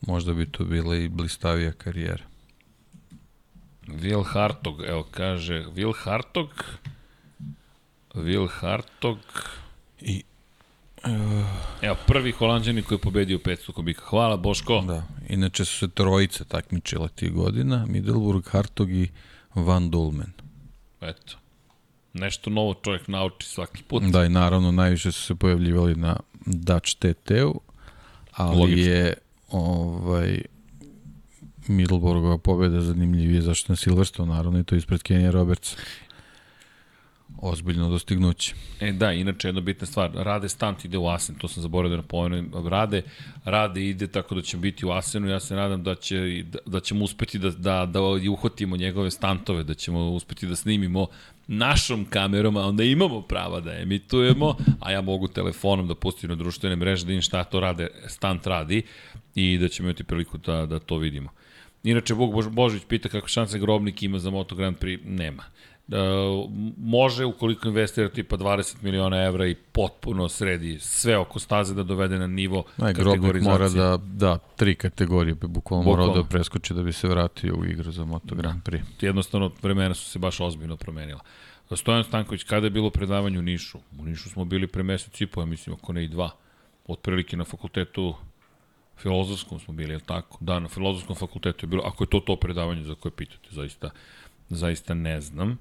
možda 0.00 0.33
bi 0.33 0.52
to 0.52 0.65
bila 0.65 0.97
i 0.97 1.08
blistavija 1.08 1.73
karijera. 1.73 2.25
Will 3.86 4.25
Hartog, 4.25 4.83
evo 4.86 5.07
kaže, 5.10 5.65
Will 5.75 5.94
Hartog, 5.97 6.65
Will 8.15 8.49
Hartog, 8.50 9.18
I 10.00 10.23
evo 11.83 11.97
prvi 12.07 12.33
holandžani 12.33 12.83
koji 12.83 12.97
je 12.97 13.01
pobedio 13.01 13.39
500 13.39 13.73
kubika. 13.73 14.02
Hvala 14.05 14.36
Boško. 14.36 14.81
Da, 14.86 15.02
inače 15.28 15.65
su 15.65 15.78
se 15.78 15.89
trojice 15.89 16.44
takmičile 16.44 17.09
tih 17.09 17.33
godina, 17.33 17.86
Middelburg, 17.86 18.49
Hartog 18.49 18.91
i 18.91 19.09
Van 19.55 19.91
Dulmen. 19.91 20.33
Eto. 21.01 21.36
Nešto 22.12 22.51
novo 22.51 22.75
čovjek 22.75 23.09
nauči 23.09 23.47
svaki 23.47 23.83
put. 23.83 24.02
Da, 24.02 24.25
i 24.25 24.28
naravno 24.28 24.73
najviše 24.73 25.12
su 25.12 25.23
se 25.23 25.35
pojavljivali 25.35 25.94
na 25.94 26.17
Dutch 26.47 26.97
TT-u, 26.99 27.60
ali 28.33 28.59
Logično. 28.59 28.93
je 28.93 29.15
ovaj 29.51 30.41
Middelburgova 31.68 32.39
pobeda 32.39 32.81
zanimljivije 32.81 33.43
zašto 33.43 33.73
na 33.73 33.76
Silverstone, 33.76 34.35
naravno, 34.35 34.59
i 34.59 34.65
to 34.65 34.76
ispred 34.76 35.02
Kenija 35.02 35.31
Robertsa. 35.31 35.76
Ozbiljno 37.38 37.88
dostignuće. 37.88 38.55
E 38.80 38.92
da, 38.92 39.12
inače 39.12 39.48
jedna 39.48 39.60
bitna 39.60 39.86
stvar, 39.86 40.10
Rade 40.14 40.48
Stant 40.48 40.84
ide 40.84 40.98
u 40.98 41.08
Asen, 41.08 41.34
to 41.34 41.48
sam 41.48 41.62
zaboravio 41.62 41.96
da 41.96 42.02
napomenem, 42.02 42.52
Rade, 42.68 43.02
Rade 43.44 43.88
ide 43.88 44.06
tako 44.06 44.34
da 44.34 44.42
će 44.42 44.56
biti 44.56 44.86
u 44.86 44.90
Asenu, 44.90 45.28
ja 45.28 45.40
se 45.40 45.55
nadam 45.55 45.82
da, 45.82 45.94
će, 45.94 46.44
da, 46.52 46.58
da 46.66 46.80
ćemo 46.80 47.05
uspeti 47.05 47.38
da, 47.38 47.50
da, 47.50 47.86
da 47.86 48.00
uhvatimo 48.32 48.76
njegove 48.76 49.10
stantove, 49.10 49.62
da 49.62 49.74
ćemo 49.74 50.10
uspeti 50.10 50.46
da 50.46 50.56
snimimo 50.56 51.06
našom 51.46 52.05
kamerom, 52.05 52.56
a 52.56 52.66
onda 52.66 52.84
imamo 52.84 53.22
prava 53.22 53.60
da 53.60 53.78
emitujemo, 53.78 54.55
a 54.80 54.92
ja 54.92 55.00
mogu 55.00 55.28
telefonom 55.28 55.88
da 55.88 55.94
pustim 55.94 56.30
na 56.30 56.36
društvene 56.36 56.76
mreže 56.76 57.06
da 57.06 57.12
im 57.12 57.22
šta 57.22 57.44
to 57.44 57.60
rade, 57.60 57.88
stant 58.06 58.46
radi 58.46 58.82
i 59.34 59.58
da 59.58 59.68
ćemo 59.68 59.88
imati 59.88 60.05
priliku 60.05 60.38
da, 60.38 60.66
da 60.66 60.78
to 60.78 60.96
vidimo. 60.96 61.30
Inače, 61.84 62.14
Bog 62.14 62.32
Bož, 62.32 62.46
Božović 62.48 62.82
pita 62.88 63.08
kako 63.08 63.28
šanse 63.28 63.58
Grobnik 63.58 64.02
ima 64.02 64.18
za 64.18 64.30
Moto 64.30 64.55
Grand 64.55 64.76
Prix. 64.78 64.98
Nema. 65.05 65.44
Da, 65.89 65.98
može 66.78 67.24
ukoliko 67.24 67.68
investira 67.68 68.08
tipa 68.08 68.36
20 68.36 68.76
miliona 68.82 69.23
evra 69.23 69.47
i 69.47 69.55
potpuno 69.55 70.28
sredi 70.28 70.78
sve 70.81 71.18
oko 71.18 71.39
staze 71.39 71.74
da 71.74 71.82
dovede 71.82 72.18
na 72.18 72.26
nivo 72.26 72.65
Aj, 72.78 72.92
Grobnik 72.92 73.42
mora 73.42 73.68
da, 73.68 73.98
da, 74.02 74.39
tri 74.39 74.74
kategorije 74.74 75.34
bi 75.34 75.47
bukvalno 75.47 75.84
morao 75.84 76.15
da 76.15 76.24
preskoči 76.24 76.74
da 76.74 76.82
bi 76.82 76.92
se 76.92 77.08
vratio 77.08 77.55
u 77.55 77.65
igru 77.65 77.90
za 77.90 78.05
Moto 78.05 78.34
Grand 78.34 78.62
Prix. 78.62 78.82
Jednostavno, 79.00 79.50
vremena 79.62 79.94
su 79.94 80.10
se 80.10 80.18
baš 80.18 80.40
ozbiljno 80.40 80.76
promenila. 80.76 81.20
Stojan 81.74 82.05
Stanković, 82.05 82.42
kada 82.42 82.66
je 82.66 82.70
bilo 82.70 82.90
predavanje 82.90 83.39
u 83.39 83.42
Nišu? 83.42 83.78
U 83.98 84.05
Nišu 84.05 84.31
smo 84.31 84.44
bili 84.44 84.66
pre 84.66 84.82
mesec 84.82 85.20
i 85.20 85.26
po, 85.26 85.40
ja 85.40 85.47
mislim, 85.47 85.76
ako 85.76 85.92
ne 85.92 86.05
i 86.05 86.08
dva. 86.08 86.31
Otprilike 86.86 87.36
na 87.36 87.44
fakultetu 87.44 88.15
filozofskom 88.97 89.60
smo 89.60 89.74
bili, 89.74 89.92
je 89.92 89.97
li 89.97 90.02
tako? 90.02 90.39
Da, 90.40 90.60
na 90.60 90.68
filozofskom 90.68 91.16
fakultetu 91.16 91.66
je 91.66 91.68
bilo, 91.68 91.82
ako 91.86 92.05
je 92.05 92.10
to 92.10 92.20
to 92.20 92.36
predavanje 92.36 92.82
za 92.82 92.94
koje 92.94 93.12
pitate, 93.12 93.48
zaista, 93.50 93.90
zaista 94.48 94.94
ne 94.94 95.20
znam. 95.20 95.58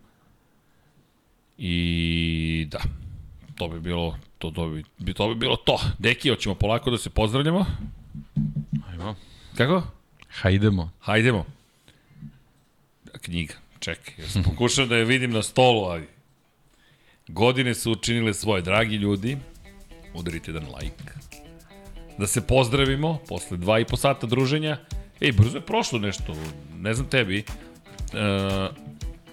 I 1.58 2.68
da, 2.70 2.80
to 3.56 3.68
bi 3.68 3.80
bilo 3.80 4.18
to, 4.38 4.52
to, 4.52 4.68
bi, 5.00 5.14
to 5.14 5.28
bi 5.28 5.36
bilo 5.36 5.56
to. 5.56 5.80
Deki, 6.00 6.30
hoćemo 6.30 6.56
polako 6.56 6.92
da 6.92 6.98
se 6.98 7.10
pozdravljamo. 7.10 7.66
Ajmo. 8.90 9.16
Kako? 9.58 9.84
Hajdemo. 10.30 10.92
Hajdemo. 11.00 11.46
Knjiga, 13.22 13.54
čekaj, 13.80 14.14
ja 14.18 14.30
sam 14.30 14.44
pokušao 14.44 14.86
da 14.86 14.96
je 14.96 15.06
vidim 15.06 15.32
na 15.32 15.44
stolu, 15.44 15.84
ali 15.84 16.08
godine 17.28 17.76
su 17.76 17.92
učinile 17.92 18.34
svoje. 18.34 18.62
Dragi 18.62 18.96
ljudi, 18.96 19.38
udarite 20.14 20.52
jedan 20.52 20.68
like. 20.82 21.04
Da 22.18 22.28
se 22.28 22.48
pozdravimo 22.48 23.20
posle 23.28 23.58
dva 23.58 23.80
i 23.80 23.86
po 23.86 23.98
sata 23.98 24.28
druženja. 24.28 24.78
Ej, 25.22 25.32
brzo 25.32 25.58
je 25.58 25.62
prošlo 25.62 26.00
nešto, 26.00 26.36
ne 26.78 26.94
znam 26.94 27.10
tebi. 27.10 27.44
Uh, 28.14 28.76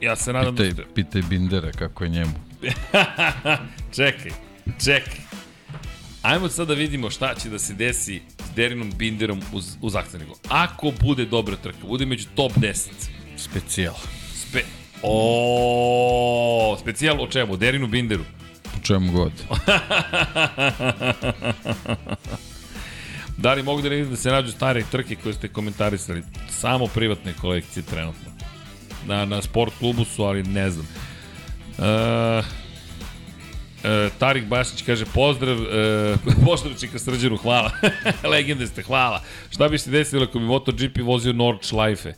Ja 0.03 0.17
se 0.17 0.33
nadam 0.33 0.57
pitaj, 0.57 0.69
da 0.69 0.83
ste... 0.83 0.95
Pitaj 0.95 1.23
Bindera 1.23 1.73
kako 1.73 2.05
je 2.05 2.11
njemu. 2.11 2.33
čekaj, 3.97 4.31
čekaj. 4.85 5.15
Ajmo 6.23 6.49
sad 6.49 6.69
da 6.69 6.75
vidimo 6.75 7.11
šta 7.11 7.35
će 7.35 7.49
da 7.51 7.59
se 7.59 7.75
desi 7.75 8.21
s 8.39 8.55
Derinom 8.57 8.93
Binderom 8.97 9.41
uz, 9.53 9.77
uz 9.81 9.97
Akcenigu. 9.97 10.35
Ako 10.49 10.93
bude 11.01 11.25
dobra 11.25 11.57
trka, 11.57 11.87
bude 11.87 12.07
među 12.07 12.25
top 12.35 12.53
10. 12.53 12.89
Specijal. 13.37 13.95
Spe... 14.35 14.63
O, 15.03 16.77
specijal 16.81 17.21
o 17.21 17.27
čemu? 17.27 17.57
Derinu 17.57 17.87
Binderu? 17.87 18.25
Po 18.63 18.81
čemu 18.83 19.13
god. 19.13 19.33
da 23.37 23.55
li 23.55 23.63
mogu 23.63 23.83
da 23.83 23.89
ne 23.89 23.97
vidim 23.97 24.11
da 24.11 24.17
se 24.17 24.31
nađu 24.31 24.53
stare 24.53 24.85
trke 24.91 25.17
koje 25.17 25.35
ste 25.35 25.49
komentarisali? 25.49 26.23
Samo 26.51 26.87
privatne 26.87 27.33
kolekcije 27.41 27.83
trenutno 27.83 28.32
na, 29.07 29.25
na 29.25 29.43
sport 29.43 29.73
klubu 29.79 30.05
su, 30.05 30.25
ali 30.25 30.43
ne 30.43 30.71
znam. 30.71 30.87
Uh, 31.79 32.45
E, 33.85 34.11
Tarik 34.19 34.45
Bašić 34.45 34.83
kaže 34.83 35.05
pozdrav, 35.15 35.59
e, 35.59 36.15
pozdrav 36.47 36.75
Čika 36.81 36.99
Srđanu, 36.99 37.37
hvala. 37.37 37.71
Legende 38.33 38.67
ste, 38.67 38.83
hvala. 38.83 39.23
Šta 39.51 39.69
bi 39.69 39.79
se 39.79 39.91
desilo 39.91 40.25
ako 40.25 40.39
bi 40.39 40.45
MotoGP 40.45 40.99
vozio 41.03 41.33
Nordschleife? 41.33 42.13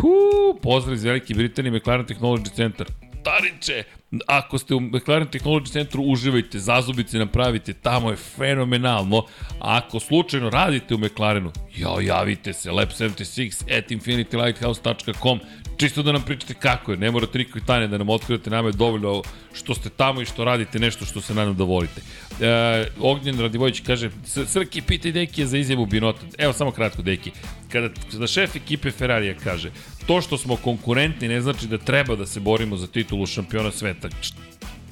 Huu, 0.00 0.58
pozdrav 0.62 0.94
iz 0.94 1.04
Velike 1.04 1.34
Britanije, 1.34 1.72
McLaren 1.72 2.06
Technology 2.06 2.54
Center. 2.54 2.86
Tariće, 3.24 3.84
ako 4.26 4.58
ste 4.58 4.74
u 4.74 4.80
McLaren 4.80 5.28
Technology 5.28 5.72
Centru, 5.72 6.02
uživajte, 6.02 6.58
zazubice 6.58 7.18
napravite, 7.18 7.72
tamo 7.72 8.10
je 8.10 8.16
fenomenalno. 8.16 9.18
A 9.60 9.76
ako 9.76 10.00
slučajno 10.00 10.50
radite 10.50 10.94
u 10.94 10.98
McLarenu, 10.98 11.52
jao, 11.76 12.00
javite 12.00 12.52
se, 12.52 12.70
lab76 12.70 13.78
at 13.78 13.90
infinitylighthouse.com, 13.90 15.40
čisto 15.76 16.02
da 16.02 16.12
nam 16.12 16.22
pričate 16.22 16.54
kako 16.54 16.92
je, 16.92 16.98
ne 16.98 17.10
morate 17.10 17.38
nikakve 17.38 17.60
tajne 17.66 17.88
da 17.88 17.98
nam 17.98 18.08
otkrivate, 18.08 18.50
nama 18.50 18.68
je 18.68 18.72
dovoljno 18.72 19.22
što 19.52 19.74
ste 19.74 19.88
tamo 19.88 20.22
i 20.22 20.24
što 20.24 20.44
radite 20.44 20.78
nešto 20.78 21.04
što 21.04 21.20
se 21.20 21.34
nadam 21.34 21.56
da 21.56 21.64
volite. 21.64 22.00
E, 22.40 22.86
Ognjen 23.00 23.40
Radivojić 23.40 23.80
kaže, 23.80 24.10
Srki, 24.46 24.82
pitaj 24.82 25.12
Deki 25.12 25.46
za 25.46 25.58
izjavu 25.58 25.86
Binota. 25.86 26.26
Evo 26.38 26.52
samo 26.52 26.70
kratko, 26.70 27.02
Deki. 27.02 27.30
Kada, 27.72 27.88
kada 28.12 28.26
šef 28.26 28.56
ekipe 28.56 28.90
Ferrarija 28.90 29.34
kaže, 29.44 29.70
to 30.06 30.20
što 30.20 30.38
smo 30.38 30.56
konkurentni 30.56 31.28
ne 31.28 31.40
znači 31.40 31.66
da 31.66 31.78
treba 31.78 32.16
da 32.16 32.26
se 32.26 32.40
borimo 32.40 32.76
za 32.76 32.86
titulu 32.86 33.26
šampiona 33.26 33.70
sveta. 33.70 34.08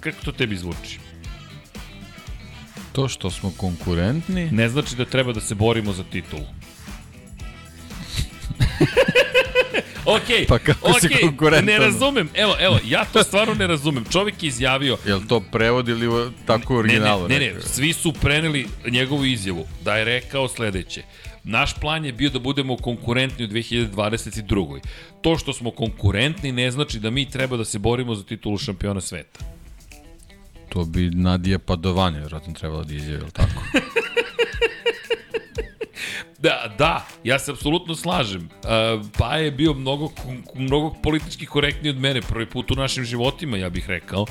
Kako 0.00 0.24
to 0.24 0.32
tebi 0.32 0.56
zvuči? 0.56 0.98
To 2.92 3.08
što 3.08 3.30
smo 3.30 3.52
konkurentni... 3.56 4.50
Ne 4.50 4.68
znači 4.68 4.96
da 4.96 5.04
treba 5.04 5.32
da 5.32 5.40
se 5.40 5.54
borimo 5.54 5.92
za 5.92 6.04
titulu. 6.04 6.44
ok, 10.06 10.46
pa 10.48 10.58
kako 10.58 10.88
okay, 10.88 11.00
si 11.00 11.20
konkurentan? 11.20 11.66
Ne 11.66 11.78
razumem, 11.78 12.28
evo, 12.34 12.56
evo, 12.60 12.78
ja 12.84 13.04
to 13.04 13.22
stvarno 13.28 13.54
ne 13.54 13.66
razumem. 13.66 14.04
Čovjek 14.12 14.42
je 14.42 14.46
izjavio... 14.46 14.98
Jel 15.06 15.20
to 15.28 15.40
prevod 15.40 15.88
ili 15.88 16.30
tako 16.46 16.76
originalno? 16.76 17.28
Ne, 17.28 17.38
ne, 17.38 17.46
ne, 17.46 17.54
ne, 17.54 17.60
svi 17.60 17.92
su 17.92 18.12
preneli 18.12 18.66
njegovu 18.90 19.24
izjavu 19.24 19.66
da 19.84 19.96
je 19.96 20.04
rekao 20.04 20.48
sledeće. 20.48 21.02
Naš 21.44 21.74
plan 21.74 22.04
je 22.04 22.12
bio 22.12 22.30
da 22.30 22.38
budemo 22.38 22.76
konkurentni 22.76 23.44
u 23.44 23.48
2022. 23.48 24.80
To 25.20 25.38
što 25.38 25.52
smo 25.52 25.70
konkurentni 25.70 26.52
ne 26.52 26.70
znači 26.70 26.98
da 26.98 27.10
mi 27.10 27.30
treba 27.30 27.56
da 27.56 27.64
se 27.64 27.78
borimo 27.78 28.14
za 28.14 28.24
titulu 28.24 28.58
šampiona 28.58 29.00
sveta. 29.00 29.40
To 30.68 30.84
bi 30.84 31.10
Nadija 31.10 31.58
Padovanje 31.58 32.18
vjerojatno 32.18 32.52
trebalo 32.52 32.84
da 32.84 32.94
izjavi, 32.94 33.30
tako? 33.32 33.62
Da, 36.44 36.74
da, 36.78 37.06
ja 37.24 37.38
se 37.38 37.50
apsolutno 37.50 37.94
slažem. 37.94 38.42
Uh, 38.42 39.06
pa 39.18 39.36
je 39.36 39.50
bio 39.50 39.74
mnogo, 39.74 40.10
mnogo 40.54 40.94
politički 41.02 41.46
korektniji 41.46 41.90
od 41.90 42.00
mene, 42.00 42.22
prvi 42.22 42.46
put 42.46 42.70
u 42.70 42.74
našim 42.74 43.04
životima, 43.04 43.56
ja 43.56 43.70
bih 43.70 43.88
rekao. 43.88 44.26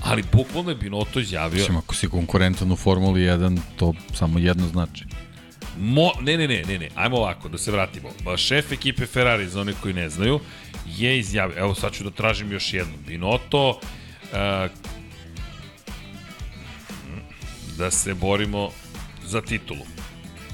Ali 0.00 0.24
bukvalno 0.32 0.70
je 0.70 0.76
Binoto 0.76 1.20
izjavio... 1.20 1.58
Mislim, 1.58 1.76
ako 1.76 1.94
si 1.94 2.08
konkurentan 2.08 2.72
u 2.72 2.76
Formuli 2.76 3.20
1, 3.20 3.58
to 3.76 3.94
samo 4.14 4.38
jedno 4.38 4.68
znači. 4.68 5.04
Mo, 5.78 6.10
ne, 6.20 6.36
ne, 6.36 6.48
ne, 6.48 6.62
ne, 6.68 6.78
ne, 6.78 6.88
ajmo 6.94 7.16
ovako, 7.16 7.48
da 7.48 7.58
se 7.58 7.72
vratimo. 7.72 8.08
Šef 8.36 8.72
ekipe 8.72 9.06
Ferrari, 9.06 9.48
za 9.48 9.60
one 9.60 9.72
koji 9.82 9.94
ne 9.94 10.08
znaju, 10.08 10.40
je 10.86 11.18
izjavio, 11.18 11.58
evo 11.58 11.74
sad 11.74 11.92
ću 11.92 12.04
da 12.04 12.10
tražim 12.10 12.52
još 12.52 12.74
jedno, 12.74 12.94
Binoto, 13.06 13.68
uh, 13.70 14.70
da 17.78 17.90
se 17.90 18.14
borimo 18.14 18.70
za 19.26 19.40
titulu. 19.40 19.86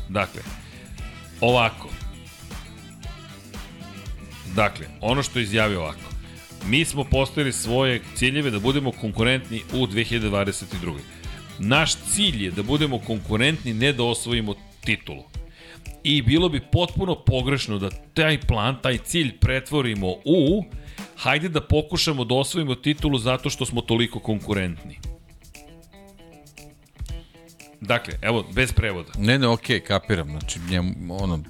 Dakle, 0.09 0.43
ovako. 1.41 1.89
Dakle, 4.55 4.87
ono 5.01 5.23
što 5.23 5.39
je 5.39 5.43
izjavio 5.43 5.81
ovako. 5.81 6.11
Mi 6.67 6.85
smo 6.85 7.05
postavili 7.05 7.53
svoje 7.53 8.01
ciljeve 8.15 8.51
da 8.51 8.59
budemo 8.59 8.93
konkurentni 8.93 9.63
u 9.73 9.87
2022. 9.87 10.99
Naš 11.59 11.95
cilj 11.95 12.45
je 12.45 12.51
da 12.51 12.63
budemo 12.63 12.99
konkurentni, 12.99 13.75
ne 13.75 13.93
da 13.93 14.05
osvojimo 14.05 14.55
titulu. 14.85 15.23
I 16.05 16.23
bilo 16.23 16.49
bi 16.49 16.61
potpuno 16.73 17.15
pogrešno 17.15 17.79
da 17.79 17.91
taj 18.15 18.41
plan, 18.41 18.77
taj 18.83 18.99
cilj 18.99 19.39
pretvorimo 19.39 20.09
u 20.25 20.65
hajde 21.17 21.49
da 21.49 21.61
pokušamo 21.61 22.25
da 22.25 22.35
osvojimo 22.35 22.75
titulu 22.75 23.19
zato 23.19 23.51
što 23.51 23.67
smo 23.67 23.81
toliko 23.81 24.19
konkurentni. 24.19 24.99
Dakle, 27.81 28.15
evo, 28.23 28.47
bez 28.53 28.73
prevoda. 28.73 29.13
Ne, 29.19 29.39
ne, 29.39 29.49
okej, 29.49 29.81
okay, 29.81 29.87
kapiram. 29.87 30.29
Znači, 30.29 30.59
njemu, 30.71 30.95
ono, 31.09 31.43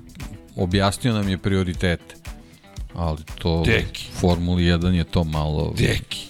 objasnio 0.57 1.15
nam 1.15 1.28
je 1.28 1.39
prioritete. 1.39 2.15
Ali 2.94 3.18
to, 3.39 3.62
Deki. 3.67 4.07
Formuli 4.20 4.62
1 4.62 4.92
je 4.92 5.05
to 5.05 5.25
malo... 5.25 5.75
Deki. 5.78 6.26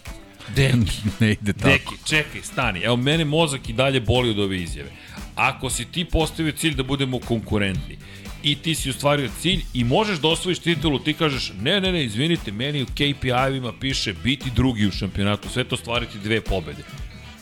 Deki. 0.56 1.02
ne 1.20 1.32
ide 1.32 1.52
tako. 1.52 1.68
Deki, 1.68 1.94
čekaj, 2.04 2.42
stani. 2.42 2.80
Evo, 2.80 2.96
mene 2.96 3.24
mozak 3.24 3.68
i 3.68 3.72
dalje 3.72 4.00
boli 4.00 4.30
od 4.30 4.38
ove 4.38 4.56
izjave. 4.56 4.90
Ako 5.34 5.70
si 5.70 5.84
ti 5.84 6.04
postavio 6.04 6.52
cilj 6.52 6.74
da 6.74 6.82
budemo 6.82 7.18
konkurentni 7.18 7.98
i 8.42 8.54
ti 8.54 8.74
si 8.74 8.90
ostvario 8.90 9.30
cilj 9.40 9.62
i 9.74 9.84
možeš 9.84 10.18
da 10.18 10.28
osvojiš 10.28 10.58
titulu, 10.58 10.98
ti 10.98 11.14
kažeš 11.14 11.52
ne, 11.60 11.80
ne, 11.80 11.92
ne, 11.92 12.04
izvinite, 12.04 12.52
meni 12.52 12.82
u 12.82 12.86
KPI-evima 12.86 13.72
piše 13.80 14.14
biti 14.24 14.50
drugi 14.50 14.86
u 14.86 14.90
šampionatu, 14.90 15.48
sve 15.48 15.64
to 15.64 15.76
stvariti 15.76 16.18
dve 16.18 16.40
pobede. 16.40 16.82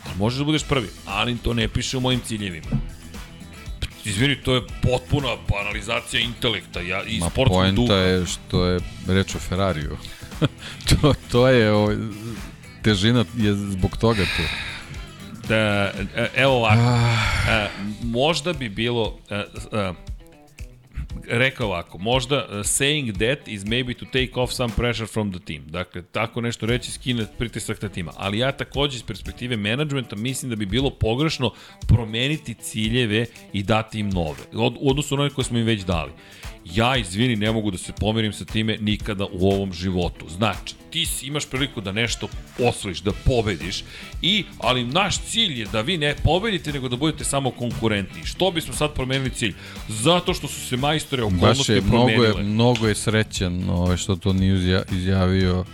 Ali 0.08 0.18
možeš 0.18 0.38
da 0.38 0.44
budeš 0.44 0.62
prvi, 0.64 0.88
ali 1.06 1.36
to 1.36 1.54
ne 1.54 1.68
piše 1.68 1.96
u 1.96 2.00
mojim 2.00 2.20
ciljevima. 2.20 2.66
Izvini, 4.04 4.36
to 4.36 4.54
je 4.54 4.62
potpuna 4.82 5.36
banalizacija 5.48 6.20
intelekta 6.20 6.80
ja, 6.80 7.02
i 7.04 7.18
Ma 7.18 7.30
sportskog 7.30 7.70
duha. 7.70 7.94
Ma 7.94 8.00
je 8.00 8.26
što 8.26 8.64
je 8.64 8.80
reč 9.06 9.34
o 9.34 9.38
Ferrariju. 9.38 9.96
to, 10.88 11.14
to 11.30 11.48
je, 11.48 11.72
o, 11.72 11.96
težina 12.82 13.24
je 13.36 13.54
zbog 13.54 13.96
toga 13.96 14.22
tu. 14.36 14.42
Da, 15.48 15.54
e, 16.16 16.28
evo 16.36 16.52
ovako, 16.52 16.98
e, 17.50 17.68
možda 18.02 18.52
bi 18.52 18.68
bilo, 18.68 19.18
e, 19.30 19.34
e, 19.72 19.92
rekao 21.28 21.66
ovako, 21.66 21.98
možda 21.98 22.36
uh, 22.36 22.52
saying 22.52 23.12
that 23.12 23.48
is 23.48 23.64
maybe 23.64 23.94
to 23.94 24.04
take 24.04 24.30
off 24.34 24.52
some 24.52 24.74
pressure 24.76 25.06
from 25.06 25.32
the 25.32 25.40
team. 25.40 25.62
Dakle, 25.66 26.02
tako 26.02 26.40
nešto 26.40 26.66
reći 26.66 26.90
skine 26.90 27.26
pritisak 27.38 27.82
na 27.82 27.88
tima. 27.88 28.12
Ali 28.16 28.38
ja 28.38 28.52
takođe 28.52 28.96
iz 28.96 29.02
perspektive 29.02 29.56
menadžmenta 29.56 30.16
mislim 30.16 30.50
da 30.50 30.56
bi 30.56 30.66
bilo 30.66 30.90
pogrešno 30.90 31.52
promeniti 31.88 32.54
ciljeve 32.54 33.26
i 33.52 33.62
dati 33.62 34.00
im 34.00 34.10
nove. 34.10 34.38
Od, 34.54 34.74
u 34.80 34.90
odnosu 34.90 35.16
na 35.16 35.22
one 35.22 35.30
koje 35.30 35.44
smo 35.44 35.58
im 35.58 35.66
već 35.66 35.80
dali. 35.80 36.12
Ja, 36.74 36.96
izvini, 36.96 37.36
ne 37.36 37.52
mogu 37.52 37.70
da 37.70 37.78
se 37.78 37.92
pomerim 38.00 38.32
sa 38.32 38.44
time 38.44 38.76
nikada 38.80 39.26
u 39.32 39.48
ovom 39.48 39.72
životu. 39.72 40.28
Znači, 40.28 40.74
ti 40.90 41.06
imaš 41.22 41.46
priliku 41.46 41.80
da 41.80 41.92
nešto 41.92 42.28
osvojiš, 42.60 43.00
da 43.00 43.12
pobediš, 43.14 43.84
i, 44.22 44.44
ali 44.58 44.84
naš 44.84 45.18
cilj 45.20 45.60
je 45.60 45.66
da 45.66 45.80
vi 45.80 45.98
ne 45.98 46.16
pobedite, 46.16 46.72
nego 46.72 46.88
da 46.88 46.96
budete 46.96 47.24
samo 47.24 47.50
konkurentni. 47.50 48.24
Što 48.24 48.50
bismo 48.50 48.74
sad 48.74 48.92
promenili 48.92 49.30
cilj? 49.30 49.54
Zato 49.88 50.34
što 50.34 50.48
su 50.48 50.60
se 50.60 50.76
majstore 50.76 51.22
Baš 51.22 51.32
okolnosti 51.32 51.72
je, 51.72 51.80
mnogo 51.80 51.96
promenile. 51.96 52.28
je, 52.28 52.44
mnogo 52.44 52.88
je 52.88 52.94
srećan 52.94 53.70
ovaj, 53.70 53.96
što 53.96 54.16
to 54.16 54.32
nije 54.32 54.54
izja- 54.54 54.82
izjavio 54.92 55.64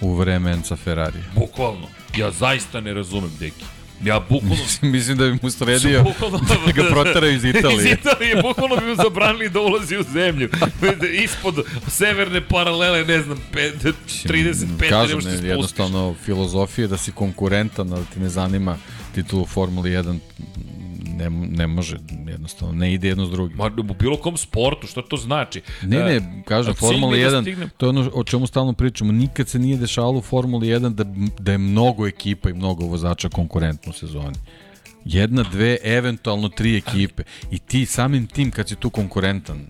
u 0.00 0.14
vreme 0.14 0.52
Enca 0.52 0.76
Ferrari. 0.76 1.18
Bukvalno. 1.34 1.86
Ja 2.16 2.30
zaista 2.30 2.80
ne 2.80 2.94
razumem, 2.94 3.30
deki. 3.40 3.64
Ja 4.04 4.20
bukvalno... 4.20 4.56
Mislim 4.92 5.16
da 5.18 5.24
bi 5.26 5.38
mu 5.42 5.50
sredio 5.50 6.02
Bukvalno- 6.20 6.40
da 6.66 6.72
ga 6.72 6.88
proteraju 6.90 7.32
iz 7.36 7.44
iz 7.44 7.54
Italije. 7.54 7.92
Italije, 7.92 8.42
bukvalno 8.42 8.76
bi 8.76 8.86
mu 8.86 8.94
zabranili 8.94 9.48
da 9.48 9.60
ulazi 9.60 9.96
u 9.96 10.02
zemlju. 10.12 10.48
Ispod 11.22 11.54
severne 11.88 12.40
paralele, 12.40 13.04
ne 13.04 13.22
znam, 13.22 13.38
pe- 13.52 13.72
35 14.24 14.82
ne 14.82 14.88
Kažem, 14.88 15.16
možeš 15.16 15.32
ne, 15.32 15.40
ti 15.40 15.46
jednostavno 15.46 16.14
filozofija 16.24 16.84
je 16.84 16.88
da 16.88 16.96
si 16.96 17.12
konkurentan, 17.12 17.90
da 17.90 17.96
ti 18.04 18.20
ne 18.20 18.28
zanima 18.28 18.76
titulu 19.14 19.42
u 19.42 19.46
Formuli 19.46 19.90
1, 19.90 20.18
ne, 21.18 21.30
ne 21.30 21.66
može, 21.66 21.96
jednostavno, 22.26 22.74
ne 22.74 22.92
ide 22.94 23.08
jedno 23.08 23.26
s 23.26 23.30
drugim. 23.30 23.56
Ma 23.56 23.70
u 23.78 23.94
bilo 23.94 24.16
kom 24.16 24.36
sportu, 24.36 24.86
šta 24.86 25.02
to 25.02 25.16
znači? 25.16 25.62
Ne, 25.82 25.96
E, 25.96 26.04
ne, 26.04 26.42
kažem, 26.44 26.74
cilj 26.74 26.86
mi 26.86 26.92
Formula 26.92 27.16
je 27.16 27.30
da 27.30 27.30
1, 27.32 27.42
stignem- 27.42 27.68
to 27.76 27.86
je 27.86 27.90
ono 27.90 28.10
o 28.14 28.24
čemu 28.24 28.46
stalno 28.46 28.72
pričamo, 28.72 29.12
nikad 29.12 29.48
se 29.48 29.58
nije 29.58 29.76
dešavalo 29.76 30.18
u 30.18 30.22
Formuli 30.22 30.66
1 30.68 30.94
da, 30.94 31.04
da 31.38 31.52
je 31.52 31.58
mnogo 31.58 32.06
ekipa 32.06 32.50
i 32.50 32.54
mnogo 32.54 32.84
vozača 32.86 33.28
konkurentno 33.28 33.90
u 33.90 33.94
sezoni. 33.94 34.36
Jedna, 35.04 35.42
dve, 35.42 35.78
eventualno 35.84 36.48
tri 36.48 36.76
ekipe. 36.76 37.22
I 37.50 37.58
ti 37.58 37.86
samim 37.86 38.26
tim 38.26 38.50
kad 38.50 38.68
si 38.68 38.76
tu 38.76 38.90
konkurentan, 38.90 39.66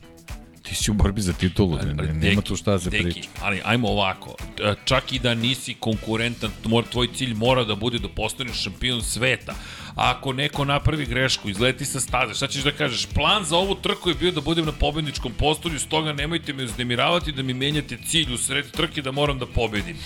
ti 0.69 0.75
si 0.75 0.91
u 0.91 0.95
borbi 0.95 1.21
za 1.21 1.33
titulu, 1.33 1.79
ne, 1.79 1.95
ne, 1.95 2.13
nema 2.13 2.43
tu 2.43 2.57
šta 2.57 2.79
se 2.79 2.91
deki, 2.91 3.05
priča. 3.05 3.29
ali 3.43 3.61
ajmo 3.65 3.89
ovako, 3.89 4.37
e, 4.61 4.75
čak 4.85 5.13
i 5.13 5.19
da 5.19 5.35
nisi 5.35 5.75
konkurentan, 5.75 6.51
tvoj 6.91 7.09
cilj 7.15 7.35
mora 7.35 7.65
da 7.65 7.75
bude 7.75 7.99
da 7.99 8.09
postaneš 8.09 8.63
šampion 8.63 9.03
sveta. 9.03 9.55
A 9.97 10.11
ako 10.11 10.33
neko 10.33 10.65
napravi 10.65 11.07
grešku, 11.07 11.49
izleti 11.49 11.85
sa 11.85 12.01
staze, 12.01 12.35
šta 12.35 12.47
ćeš 12.47 12.63
da 12.63 12.71
kažeš? 12.71 13.07
Plan 13.07 13.45
za 13.45 13.57
ovu 13.57 13.75
trku 13.75 14.09
je 14.09 14.15
bio 14.15 14.33
da 14.33 14.41
budem 14.41 14.67
na 14.67 14.73
pobedničkom 14.73 15.33
postolju, 15.33 15.79
stoga 15.79 16.13
nemojte 16.13 16.53
me 16.53 16.65
uznemiravati 16.65 17.33
da 17.33 17.43
mi 17.43 17.55
menjate 17.55 17.99
cilj 18.07 18.35
u 18.35 18.39
sred 18.39 18.71
trke 18.71 19.03
da 19.03 19.11
moram 19.11 19.39
da 19.39 19.47
pobedim. 19.47 19.97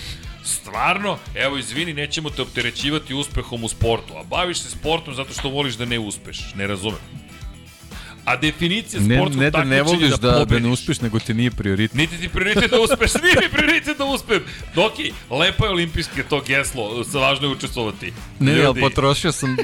Stvarno, 0.43 1.17
evo 1.35 1.57
izvini, 1.57 1.93
nećemo 1.93 2.29
te 2.29 2.41
opterećivati 2.41 3.13
uspehom 3.13 3.63
u 3.63 3.67
sportu, 3.67 4.13
a 4.17 4.23
baviš 4.23 4.59
se 4.59 4.69
sportom 4.69 5.15
zato 5.15 5.33
što 5.33 5.49
voliš 5.49 5.75
da 5.75 5.85
ne 5.85 5.99
uspeš. 5.99 6.53
Ne 6.55 6.67
razumem. 6.67 7.22
A 8.25 8.35
definicija 8.35 9.01
Ne, 9.01 9.15
sportskog 9.15 9.41
ne 9.43 9.51
da 9.51 9.63
ne 9.63 9.77
takmičenja 9.77 9.99
voliš 9.99 10.11
je 10.11 10.17
da, 10.21 10.31
da, 10.31 10.37
pobediš. 10.39 10.63
ne 10.63 10.69
uspeš, 10.69 11.01
nego 11.01 11.19
ti 11.19 11.33
nije 11.33 11.51
prioritet. 11.51 11.97
Niti 11.97 12.17
ti 12.17 12.29
prioritet 12.29 12.71
da 12.71 12.79
uspeš, 12.81 13.13
nije 13.23 13.35
mi 13.41 13.49
prioritet 13.49 13.97
da 13.97 14.05
uspem. 14.05 14.43
Doki, 14.75 15.11
lepo 15.29 15.65
je 15.65 15.71
olimpijske 15.71 16.23
to 16.23 16.41
geslo, 16.41 17.03
sa 17.03 17.19
važno 17.19 17.47
je 17.47 17.51
učestvovati. 17.53 18.13
Ne, 18.39 18.53
ne, 18.55 18.63
ali 18.65 18.81
potrošio 18.81 19.31
sam 19.31 19.57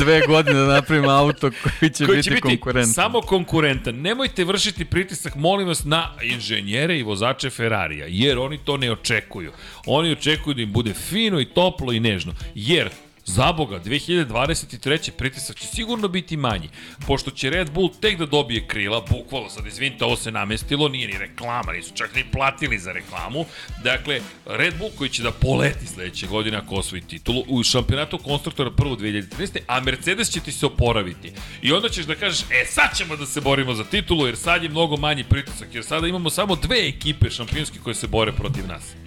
dve 0.00 0.20
godine 0.26 0.60
da 0.60 0.66
napravim 0.66 1.08
auto 1.08 1.50
koji 1.80 1.90
će, 1.90 2.04
koji 2.06 2.16
biti, 2.16 2.24
će 2.24 2.30
biti 2.30 2.42
konkurentan. 2.42 2.92
samo 2.92 3.20
konkurentan. 3.20 3.94
Nemojte 3.94 4.44
vršiti 4.44 4.84
pritisak, 4.84 5.34
molim 5.34 5.68
vas, 5.68 5.84
na 5.84 6.10
inženjere 6.22 6.98
i 6.98 7.02
vozače 7.02 7.50
Ferrarija, 7.50 8.06
jer 8.08 8.38
oni 8.38 8.58
to 8.58 8.76
ne 8.76 8.92
očekuju. 8.92 9.52
Oni 9.86 10.12
očekuju 10.12 10.54
da 10.54 10.62
im 10.62 10.72
bude 10.72 10.94
fino 10.94 11.40
i 11.40 11.44
toplo 11.44 11.92
i 11.92 12.00
nežno, 12.00 12.32
jer 12.54 12.90
Za 13.26 13.52
Boga, 13.52 13.80
2023. 13.80 15.10
pritisak 15.10 15.56
će 15.56 15.66
sigurno 15.66 16.08
biti 16.08 16.36
manji, 16.36 16.68
pošto 17.06 17.30
će 17.30 17.50
Red 17.50 17.70
Bull 17.70 17.90
tek 18.00 18.18
da 18.18 18.26
dobije 18.26 18.66
krila, 18.66 19.04
bukvalno 19.10 19.50
sad 19.50 19.66
izvinite, 19.66 20.04
ovo 20.04 20.16
se 20.16 20.30
namestilo, 20.30 20.88
nije 20.88 21.08
ni 21.08 21.18
reklama, 21.18 21.72
nisu 21.72 21.94
čak 21.94 22.14
ni 22.14 22.24
platili 22.32 22.78
za 22.78 22.92
reklamu. 22.92 23.44
Dakle, 23.82 24.20
Red 24.46 24.74
Bull 24.78 24.90
koji 24.98 25.10
će 25.10 25.22
da 25.22 25.30
poleti 25.30 25.86
sledeće 25.86 26.26
godine 26.26 26.56
ako 26.56 26.74
osvoji 26.74 27.02
titulu 27.02 27.44
u 27.48 27.62
šampionatu 27.62 28.18
konstruktora 28.18 28.70
prvo 28.70 28.96
2013. 28.96 29.58
A 29.66 29.80
Mercedes 29.80 30.30
će 30.30 30.40
ti 30.40 30.52
se 30.52 30.66
oporaviti. 30.66 31.32
I 31.62 31.72
onda 31.72 31.88
ćeš 31.88 32.06
da 32.06 32.14
kažeš, 32.14 32.40
e 32.40 32.66
sad 32.66 32.96
ćemo 32.96 33.16
da 33.16 33.26
se 33.26 33.40
borimo 33.40 33.74
za 33.74 33.84
titulu, 33.84 34.26
jer 34.26 34.36
sad 34.36 34.62
je 34.62 34.68
mnogo 34.68 34.96
manji 34.96 35.24
pritisak, 35.24 35.74
jer 35.74 35.84
sada 35.84 36.06
imamo 36.06 36.30
samo 36.30 36.56
dve 36.56 36.88
ekipe 36.88 37.30
šampionske 37.30 37.78
koje 37.78 37.94
se 37.94 38.06
bore 38.06 38.32
protiv 38.32 38.66
nas. 38.68 39.03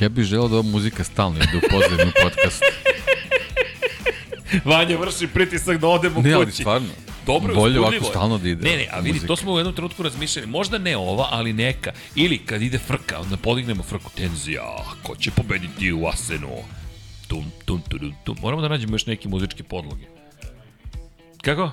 Ja 0.00 0.08
bih 0.08 0.24
želeo 0.24 0.48
da 0.48 0.54
ova 0.54 0.62
muzika 0.62 1.04
stalno 1.04 1.36
ide 1.38 1.56
u 1.56 1.70
pozadnju 1.70 2.12
podcastu. 2.22 2.64
Vanja 4.64 4.96
vrši 4.96 5.26
pritisak 5.26 5.78
da 5.78 5.88
odemo 5.88 6.20
Ne, 6.22 6.32
ali 6.32 6.44
kući. 6.46 6.56
stvarno. 6.56 6.88
Dobro, 7.26 7.54
Bolje 7.54 7.80
ovako 7.80 8.04
stalno 8.04 8.38
da 8.38 8.48
ide 8.48 8.68
Ne, 8.70 8.76
ne, 8.76 8.88
a 8.92 8.98
vidi, 8.98 9.08
muzika. 9.12 9.26
to 9.26 9.36
smo 9.36 9.52
u 9.52 9.58
jednom 9.58 9.74
trenutku 9.74 10.02
razmišljali. 10.02 10.46
Možda 10.48 10.78
ne 10.78 10.96
ova, 10.96 11.28
ali 11.30 11.52
neka. 11.52 11.92
Ili 12.14 12.38
kad 12.38 12.62
ide 12.62 12.78
frka, 12.78 13.20
onda 13.20 13.36
podignemo 13.36 13.82
frku 13.82 14.10
tenzija. 14.10 14.62
Ko 15.02 15.16
će 15.16 15.30
pobediti 15.30 15.92
u 15.92 16.06
Asenu? 16.06 16.48
Tum, 17.28 17.44
tum, 17.64 17.82
tum, 17.82 17.98
tum, 18.00 18.14
tum. 18.24 18.36
Moramo 18.40 18.62
da 18.62 18.68
nađemo 18.68 18.94
još 18.94 19.06
neke 19.06 19.28
muzičke 19.28 19.62
podloge. 19.62 20.04
Kako? 21.42 21.70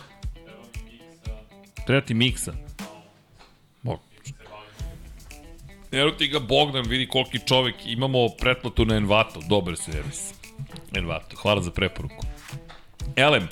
Treba 1.88 2.02
ti 2.02 2.14
miksa. 2.14 2.54
Evo 5.92 6.12
ti 6.12 6.28
ga 6.28 6.40
Bogdan, 6.40 6.86
vidi 6.88 7.08
koliki 7.08 7.40
čovek. 7.48 7.76
Imamo 7.86 8.30
pretplatu 8.40 8.86
na 8.86 8.96
Envato. 8.96 9.40
Dobar 9.50 9.76
servis. 9.78 10.34
Envato, 10.96 11.36
hvala 11.36 11.62
za 11.62 11.72
preporuku. 11.72 12.26
Elem, 13.16 13.48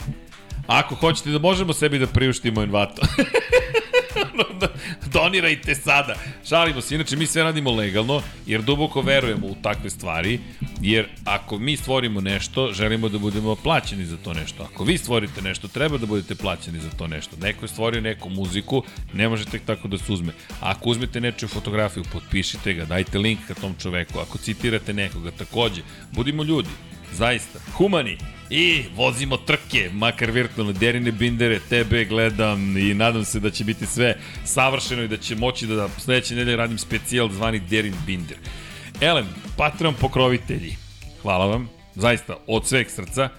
ako 0.67 0.95
hoćete 0.95 1.29
da 1.29 1.39
možemo 1.39 1.73
sebi 1.73 1.99
da 1.99 2.07
priuštimo 2.07 2.61
Envato. 2.61 3.01
Donirajte 5.13 5.75
sada. 5.75 6.15
Šalimo 6.49 6.81
se, 6.81 6.95
inače 6.95 7.15
mi 7.15 7.25
sve 7.25 7.43
radimo 7.43 7.71
legalno, 7.71 8.21
jer 8.45 8.61
duboko 8.61 9.01
verujemo 9.01 9.47
u 9.47 9.55
takve 9.61 9.89
stvari, 9.89 10.39
jer 10.81 11.07
ako 11.25 11.57
mi 11.57 11.77
stvorimo 11.77 12.21
nešto, 12.21 12.71
želimo 12.73 13.09
da 13.09 13.17
budemo 13.17 13.55
plaćeni 13.55 14.05
za 14.05 14.17
to 14.17 14.33
nešto. 14.33 14.63
Ako 14.63 14.83
vi 14.83 14.97
stvorite 14.97 15.41
nešto, 15.41 15.67
treba 15.67 15.97
da 15.97 16.05
budete 16.05 16.35
plaćeni 16.35 16.79
za 16.79 16.89
to 16.89 17.07
nešto. 17.07 17.35
Neko 17.41 17.65
je 17.65 17.69
stvorio 17.69 18.01
neku 18.01 18.29
muziku, 18.29 18.83
ne 19.13 19.29
može 19.29 19.45
tek 19.45 19.61
tako 19.65 19.87
da 19.87 19.97
se 19.97 20.11
uzme. 20.11 20.33
Ako 20.61 20.89
uzmete 20.89 21.21
nečiju 21.21 21.49
fotografiju, 21.49 22.03
potpišite 22.13 22.73
ga, 22.73 22.85
dajte 22.85 23.17
link 23.17 23.39
ka 23.47 23.53
tom 23.53 23.75
čoveku. 23.81 24.19
Ako 24.19 24.37
citirate 24.37 24.93
nekoga, 24.93 25.31
takođe, 25.31 25.81
budimo 26.11 26.43
ljudi. 26.43 26.69
Zaista. 27.13 27.59
Humani. 27.73 28.38
I 28.49 28.83
vozimo 28.95 29.37
trke, 29.37 29.89
makar 29.93 30.31
virtualne, 30.31 30.73
derine 30.73 31.11
bindere, 31.11 31.59
tebe 31.69 32.05
gledam 32.05 32.77
i 32.77 32.93
nadam 32.93 33.25
se 33.25 33.39
da 33.39 33.49
će 33.49 33.63
biti 33.63 33.85
sve 33.85 34.15
savršeno 34.45 35.03
i 35.03 35.07
da 35.07 35.17
će 35.17 35.35
moći 35.35 35.67
da 35.67 35.89
sledeće 35.89 36.35
nedelje 36.35 36.57
radim 36.57 36.77
specijal 36.77 37.29
zvani 37.29 37.59
Derin 37.59 37.95
Binder. 38.05 38.37
Elem, 39.01 39.27
Patreon 39.57 39.93
pokrovitelji, 39.93 40.75
hvala 41.21 41.45
vam, 41.45 41.69
zaista, 41.95 42.37
od 42.47 42.67
sveg 42.67 42.89
srca. 42.89 43.29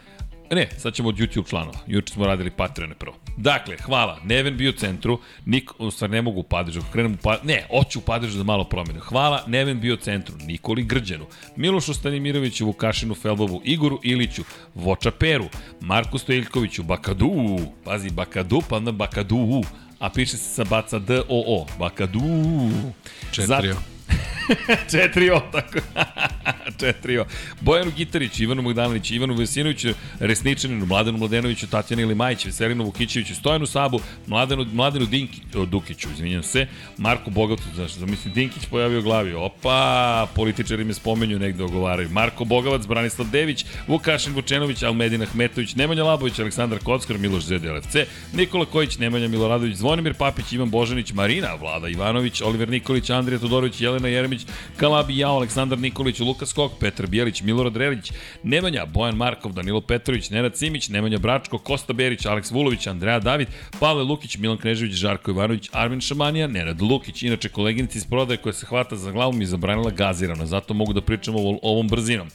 Ne, 0.51 0.69
sad 0.79 0.95
ćemo 0.95 1.09
od 1.09 1.17
YouTube 1.17 1.49
članova. 1.49 1.79
Juče 1.87 2.13
smo 2.13 2.27
radili 2.27 2.51
Patreone 2.51 2.95
prvo. 2.95 3.17
Dakle, 3.41 3.77
hvala. 3.77 4.19
Neven 4.25 4.57
bio 4.57 4.71
u 4.71 4.73
centru. 4.73 5.21
Nik, 5.47 5.71
u 5.79 5.91
stvari 5.91 6.13
ne 6.13 6.23
mogu 6.23 6.41
u 6.41 6.43
padežu. 6.43 6.81
Krenem 6.93 7.15
u 7.15 7.17
pa, 7.23 7.39
ne, 7.43 7.67
hoću 7.71 7.99
u 7.99 8.03
padežu 8.03 8.39
za 8.39 8.45
malo 8.45 8.65
promene. 8.65 9.01
Hvala. 9.01 9.45
Neven 9.47 9.81
bio 9.81 9.95
u 9.95 9.97
centru. 9.97 10.35
Nikoli 10.47 10.83
Grđenu. 10.83 11.27
Milošu 11.57 11.95
Stanimiroviću, 11.95 12.67
Vukašinu 12.67 13.15
Felbovu, 13.15 13.61
Igoru 13.65 14.01
Iliću, 14.03 14.43
Voča 14.75 15.11
Peru, 15.11 15.49
Marku 15.81 16.19
Stojiljkoviću, 16.19 16.83
Bakadu. 16.83 17.59
Pazi, 17.85 18.11
Bakadu, 18.11 18.61
pa 18.69 18.77
onda 18.77 18.93
Bakadu. 18.93 19.63
A 19.99 20.11
piše 20.11 20.37
se 20.37 20.55
sa 20.55 20.65
baca 20.65 20.99
D-O-O. 20.99 21.67
Bakadu. 21.79 22.21
Četrio. 23.33 23.75
Zat, 23.75 24.00
4-0, 24.93 25.41
tako. 25.53 25.79
4-0. 26.81 27.25
Bojanu 27.61 27.91
Gitarić, 27.97 28.41
Ivanu 28.41 28.63
Bogdanović, 28.63 29.11
Ivanu 29.11 29.35
Vesinoviću, 29.35 29.89
Resničaninu, 30.21 30.87
Mladenu 30.87 31.19
Mladenoviću, 31.19 31.67
Tatjani 31.67 32.05
Limajić, 32.05 32.47
Veselinu 32.47 32.85
Vukićeviću, 32.85 33.35
Stojanu 33.35 33.67
Sabu, 33.67 34.01
Mladenu, 34.27 34.67
Mladenu 34.73 35.07
Dinki, 35.07 35.41
o, 35.55 35.65
Dukiću, 35.65 36.09
izvinjam 36.15 36.43
se, 36.43 36.67
Marko 36.99 37.31
Bogatu, 37.31 37.63
znaš, 37.75 37.93
zamisli, 37.93 38.31
Dinkić 38.31 38.67
pojavio 38.67 39.03
glavi, 39.03 39.35
opa, 39.35 40.27
političari 40.35 40.85
me 40.85 40.95
spomenju, 40.95 41.39
negde 41.39 41.65
ogovaraju. 41.65 42.09
Marko 42.09 42.45
Bogavac, 42.45 42.87
Branislav 42.87 43.29
Dević, 43.29 43.65
Vukašin 43.87 44.35
Vučenović, 44.35 44.83
Almedin 44.83 45.23
Ahmetović, 45.23 45.75
Nemanja 45.75 46.05
Labović, 46.05 46.39
Aleksandar 46.39 46.79
Kockar, 46.79 47.19
Miloš 47.19 47.43
ZDLFC, 47.43 47.97
Nikola 48.33 48.65
Kojić, 48.65 48.99
Nemanja 48.99 49.29
Miloradović, 49.29 49.77
Zvonimir 49.77 50.15
Papić, 50.15 50.53
Ivan 50.53 50.71
Božanić, 50.71 51.13
Marina, 51.13 51.55
Vlada 51.55 51.89
Ivanović, 51.89 52.43
Oliver 52.43 52.69
Nikolić, 52.69 53.11
Andrija 53.11 53.39
Todorović, 53.39 53.81
Jelena 53.81 54.00
Jeremić, 54.09 54.47
Kalabi 54.77 55.19
Jao, 55.19 55.37
Aleksandar 55.37 55.79
Nikolić, 55.79 56.21
Lukas 56.21 56.53
Kok, 56.53 56.71
Jok, 56.71 56.79
Petar 56.79 57.07
Bijelić, 57.07 57.43
Milorad 57.43 57.77
Relić, 57.77 58.13
Nemanja, 58.43 58.87
Bojan 58.87 59.17
Markov, 59.17 59.53
Danilo 59.53 59.81
Petrović, 59.81 60.31
Nenad 60.31 60.57
Simić, 60.57 60.89
Nemanja 60.89 61.19
Bračko, 61.19 61.59
Kosta 61.59 61.93
Berić, 61.93 62.27
Aleks 62.27 62.51
Vulović, 62.51 62.87
Andreja 62.87 63.19
David, 63.19 63.49
Pavle 63.81 64.03
Lukić, 64.03 64.37
Milan 64.37 64.59
Knežević, 64.59 64.93
Žarko 64.95 65.31
Ivanović, 65.31 65.69
Armin 65.73 66.01
Šamanija, 66.01 66.47
Nenad 66.47 66.83
Lukić, 66.83 67.23
inače 67.23 67.49
koleginica 67.49 67.99
iz 67.99 68.05
prodaje 68.05 68.37
koja 68.37 68.53
se 68.53 68.67
hvata 68.67 68.97
za 68.97 69.11
glavu 69.11 69.33
mi 69.33 69.47
zabranila 69.47 69.91
gazirano, 69.91 70.47
zato 70.47 70.75
mogu 70.75 70.93
da 70.93 71.01
pričam 71.01 71.37
ovo, 71.37 71.59
ovom 71.63 71.89
brzinom. 71.89 72.29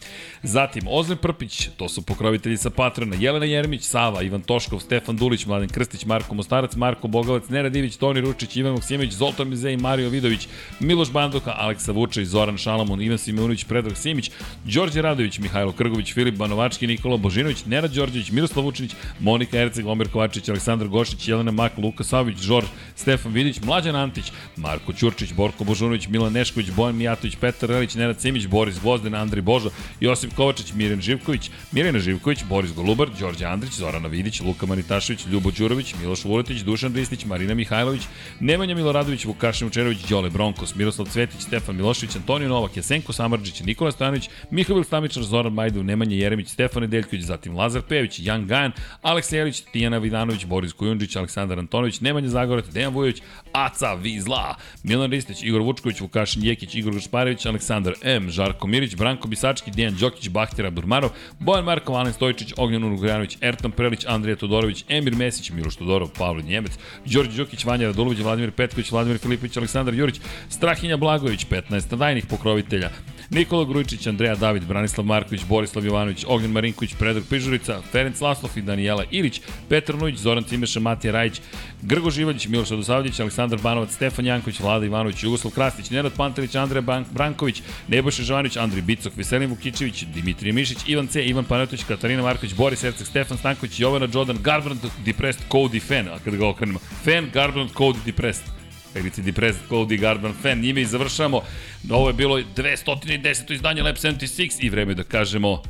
Zatim, 0.44 0.84
Ozren 0.90 1.18
Prpić, 1.18 1.70
to 1.78 1.90
su 1.90 2.02
pokrovitelji 2.02 2.58
sa 2.58 2.70
Patrona, 2.70 3.16
Jelena 3.20 3.46
Jermić, 3.46 3.84
Sava, 3.84 4.22
Ivan 4.22 4.42
Toškov, 4.42 4.80
Stefan 4.80 5.18
Dulić, 5.18 5.46
Mladen 5.46 5.70
Krstić, 5.70 6.06
Marko 6.06 6.36
Mostarac, 6.36 6.76
Marko 6.76 7.08
Bogavac, 7.08 7.50
Nenad 7.50 7.76
Ivić, 7.76 7.98
Toni 7.98 8.22
Ručić, 8.22 8.56
Ivan 8.56 8.74
Maksimović, 8.74 9.14
Zoltan 9.14 9.50
Mizej, 9.50 9.78
Mario 9.78 10.10
Vidović, 10.10 10.48
Miloš 10.80 11.12
Banduka, 11.12 11.55
Aleksa 11.58 11.92
Vučević, 11.92 12.28
Zoran 12.28 12.58
Šalamun, 12.58 13.02
Ivan 13.02 13.18
Simonović, 13.18 13.64
Predrag 13.64 13.98
Simić, 13.98 14.32
Đorđe 14.66 15.02
Radović, 15.02 15.40
Mihajlo 15.40 15.72
Krgović, 15.72 16.14
Filip 16.14 16.36
Banovački, 16.36 16.88
Nikola 16.88 17.18
Božinović, 17.18 17.66
Nenad 17.66 17.92
Đorđević, 17.92 18.32
Miroslav 18.32 18.66
Vučinić, 18.66 18.92
Monika 19.20 19.58
Erceg, 19.58 19.88
Omer 19.88 20.08
Kovačić, 20.12 20.50
Aleksandar 20.50 20.88
Gošić, 20.88 21.28
Jelena 21.28 21.52
Mak, 21.52 21.78
Luka 21.78 22.04
Savić, 22.04 22.38
Žorž, 22.38 22.68
Stefan 22.96 23.34
Vidić, 23.34 23.62
Mlađan 23.62 23.96
Antić, 23.96 24.32
Marko 24.56 24.94
Ćurčić, 24.94 25.34
Borko 25.34 25.64
Božunović, 25.64 26.08
Milan 26.08 26.34
Nešković, 26.34 26.72
Bojan 26.72 26.96
Mijatović, 26.96 27.36
Petar 27.36 27.70
Relić, 27.70 27.96
Nenad 27.96 28.22
Simić, 28.22 28.48
Boris 28.48 28.80
Gvozden, 28.80 29.16
Andri 29.16 29.42
Božo, 29.42 29.70
Josip 30.00 30.36
Kovačić, 30.36 30.74
Mirjan 30.74 31.02
Živković, 31.02 31.50
Mirjana 31.72 32.00
Živković, 32.00 32.44
Boris 32.50 32.74
Golubar, 32.74 33.10
Đorđe 33.20 33.46
Andrić, 33.46 33.74
Zorana 33.74 34.08
Vidić, 34.08 34.42
Luka 34.42 34.66
Manitašević, 34.66 35.26
Ljubo 35.32 35.52
Đurović, 35.52 35.96
Miloš 36.02 36.24
Vuletić, 36.26 36.62
Dušan 36.62 36.94
Ristić, 36.94 37.26
Marina 37.26 37.54
Mihajlović, 37.54 38.02
Nemanja 38.40 38.76
Miloradović, 38.76 39.26
Vukašin 39.26 39.68
Učerović, 39.68 40.08
Đole 40.10 40.30
Bronkos, 40.30 40.76
Miroslav 40.76 41.08
Cvetić, 41.08 41.45
Stefan 41.46 41.76
Milošević, 41.76 42.16
Antonio 42.16 42.50
Novak, 42.50 42.78
Jesenko 42.78 43.14
Samarđić, 43.14 43.62
Nikola 43.64 43.92
Stanović, 43.92 44.30
Mihail 44.52 44.84
Stamičar, 44.84 45.24
Zoran 45.24 45.54
Majdu, 45.54 45.84
Nemanja 45.84 46.16
Jeremić, 46.16 46.50
Stefan 46.50 46.82
Nedeljković, 46.82 47.24
zatim 47.24 47.56
Lazar 47.56 47.82
Pević, 47.82 48.20
Jan 48.20 48.48
Gajan, 48.48 48.72
Aleks 49.02 49.32
Jelić, 49.32 49.62
Tijana 49.62 49.98
Vidanović, 49.98 50.46
Boris 50.46 50.74
Kujundžić, 50.74 51.16
Aleksandar 51.16 51.60
Antonović, 51.60 52.02
Nemanja 52.02 52.28
Zagorac, 52.28 52.66
Dejan 52.66 52.94
Vujović, 52.94 53.22
Aca 53.54 53.94
Vizla, 53.94 54.56
Milan 54.84 55.12
Ristić, 55.12 55.44
Igor 55.44 55.62
Vučković, 55.62 56.02
Vukašin 56.02 56.44
Jekić, 56.44 56.76
Igor 56.76 56.94
Gašparević, 56.94 57.46
Aleksandar 57.46 57.94
M, 58.02 58.30
Žarko 58.30 58.68
Mirić, 58.68 58.96
Branko 58.96 59.28
Bisački, 59.28 59.72
Dejan 59.72 59.96
Đokić, 60.00 60.30
Bahtira 60.30 60.70
Burmarov, 60.70 61.10
Bojan 61.40 61.66
Markov, 61.66 61.98
Alen 61.98 62.14
Stojičić, 62.14 62.54
Ognjan 62.58 62.84
Unugljanović, 62.84 63.38
Ertan 63.42 63.72
Prelić, 63.72 64.06
Andrija 64.08 64.36
Todorović, 64.36 64.86
Emir 64.90 65.16
Mesić, 65.16 65.52
Miloš 65.52 65.76
Todorov, 65.76 66.10
Pavle 66.18 66.44
Njemec, 66.44 66.72
Đorđe 67.06 67.38
Đokić, 67.38 67.66
Vanja 67.66 67.88
Radulović, 67.88 68.20
Vladimir 68.20 68.52
Petković, 68.52 68.92
Vladimir 68.92 69.18
Filipović, 69.18 69.58
Aleksandar 69.58 69.94
Jurić, 69.94 70.20
Strahinja 70.50 70.98
Blagović, 70.98 71.35
15 71.44 71.98
dajnih 71.98 72.26
pokrovitelja, 72.26 72.90
Nikola 73.30 73.66
Grujičić, 73.66 74.08
Andreja 74.08 74.36
David, 74.36 74.64
Branislav 74.64 75.06
Marković, 75.06 75.42
Borislav 75.50 75.86
Jovanović, 75.86 76.26
Ognjen 76.28 76.52
Marinković, 76.52 76.94
Predrag 76.94 77.24
Pižurica, 77.30 77.82
Ferenc 77.92 78.22
Laslov 78.22 78.52
i 78.56 78.62
Danijela 78.62 79.04
Ilić, 79.12 79.42
Petar 79.70 79.96
Nujić, 79.96 80.18
Zoran 80.18 80.44
Cimeša, 80.44 80.80
Matija 80.80 81.14
Rajić, 81.14 81.42
Grgo 81.82 82.10
Živaljić, 82.10 82.48
Miloš 82.48 82.70
Radosavljević, 82.70 83.20
Aleksandar 83.20 83.60
Banovac, 83.62 83.94
Stefan 83.94 84.26
Janković, 84.26 84.60
Vlada 84.60 84.86
Ivanović, 84.86 85.24
Jugoslav 85.24 85.54
Krastić, 85.54 85.90
Nenad 85.90 86.14
Pantelić, 86.14 86.56
Andreja 86.56 87.04
Branković, 87.12 87.62
Nebojša 87.88 88.24
Živanović, 88.24 88.58
Andri 88.58 88.82
Bicok, 88.82 89.18
Veselin 89.18 89.50
Vukičević, 89.50 90.04
Dimitrije 90.14 90.54
Mišić, 90.54 90.78
Ivan 90.88 91.08
C, 91.08 91.24
Ivan 91.26 91.46
Panetović, 91.46 91.84
Katarina 91.84 92.22
Marković, 92.22 92.54
Boris 92.54 92.84
Erceg, 92.84 93.08
Stefan 93.08 93.38
Stanković, 93.38 93.80
Jovana 93.80 94.08
Jordan, 94.14 94.38
Garbrandt, 94.42 94.86
Depressed, 95.06 95.44
Cody 95.50 95.82
Fan, 95.82 96.08
a 96.08 96.20
kada 96.20 96.38
ga 96.38 96.48
okrenemo, 96.48 96.80
Fan, 97.04 97.30
Garbrandt, 97.34 97.74
Cody 97.74 98.00
Depressed. 98.06 98.55
Ti 98.96 99.22
Depressed 99.22 99.62
Cody 99.70 100.00
Garban 100.00 100.34
fan, 100.42 100.60
njime 100.60 100.82
i 100.82 100.86
završamo. 100.86 101.42
Ovo 101.90 102.08
je 102.08 102.14
bilo 102.14 102.38
210. 102.38 103.54
izdanje 103.54 103.84
Lab 103.84 103.96
76 103.96 104.52
i 104.60 104.70
vreme 104.70 104.94
da 104.94 105.04
kažemo 105.04 105.62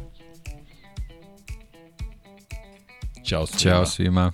Ćao 3.26 3.46
svima. 3.46 3.76
Ćao 3.76 3.86
svima. 3.86 4.32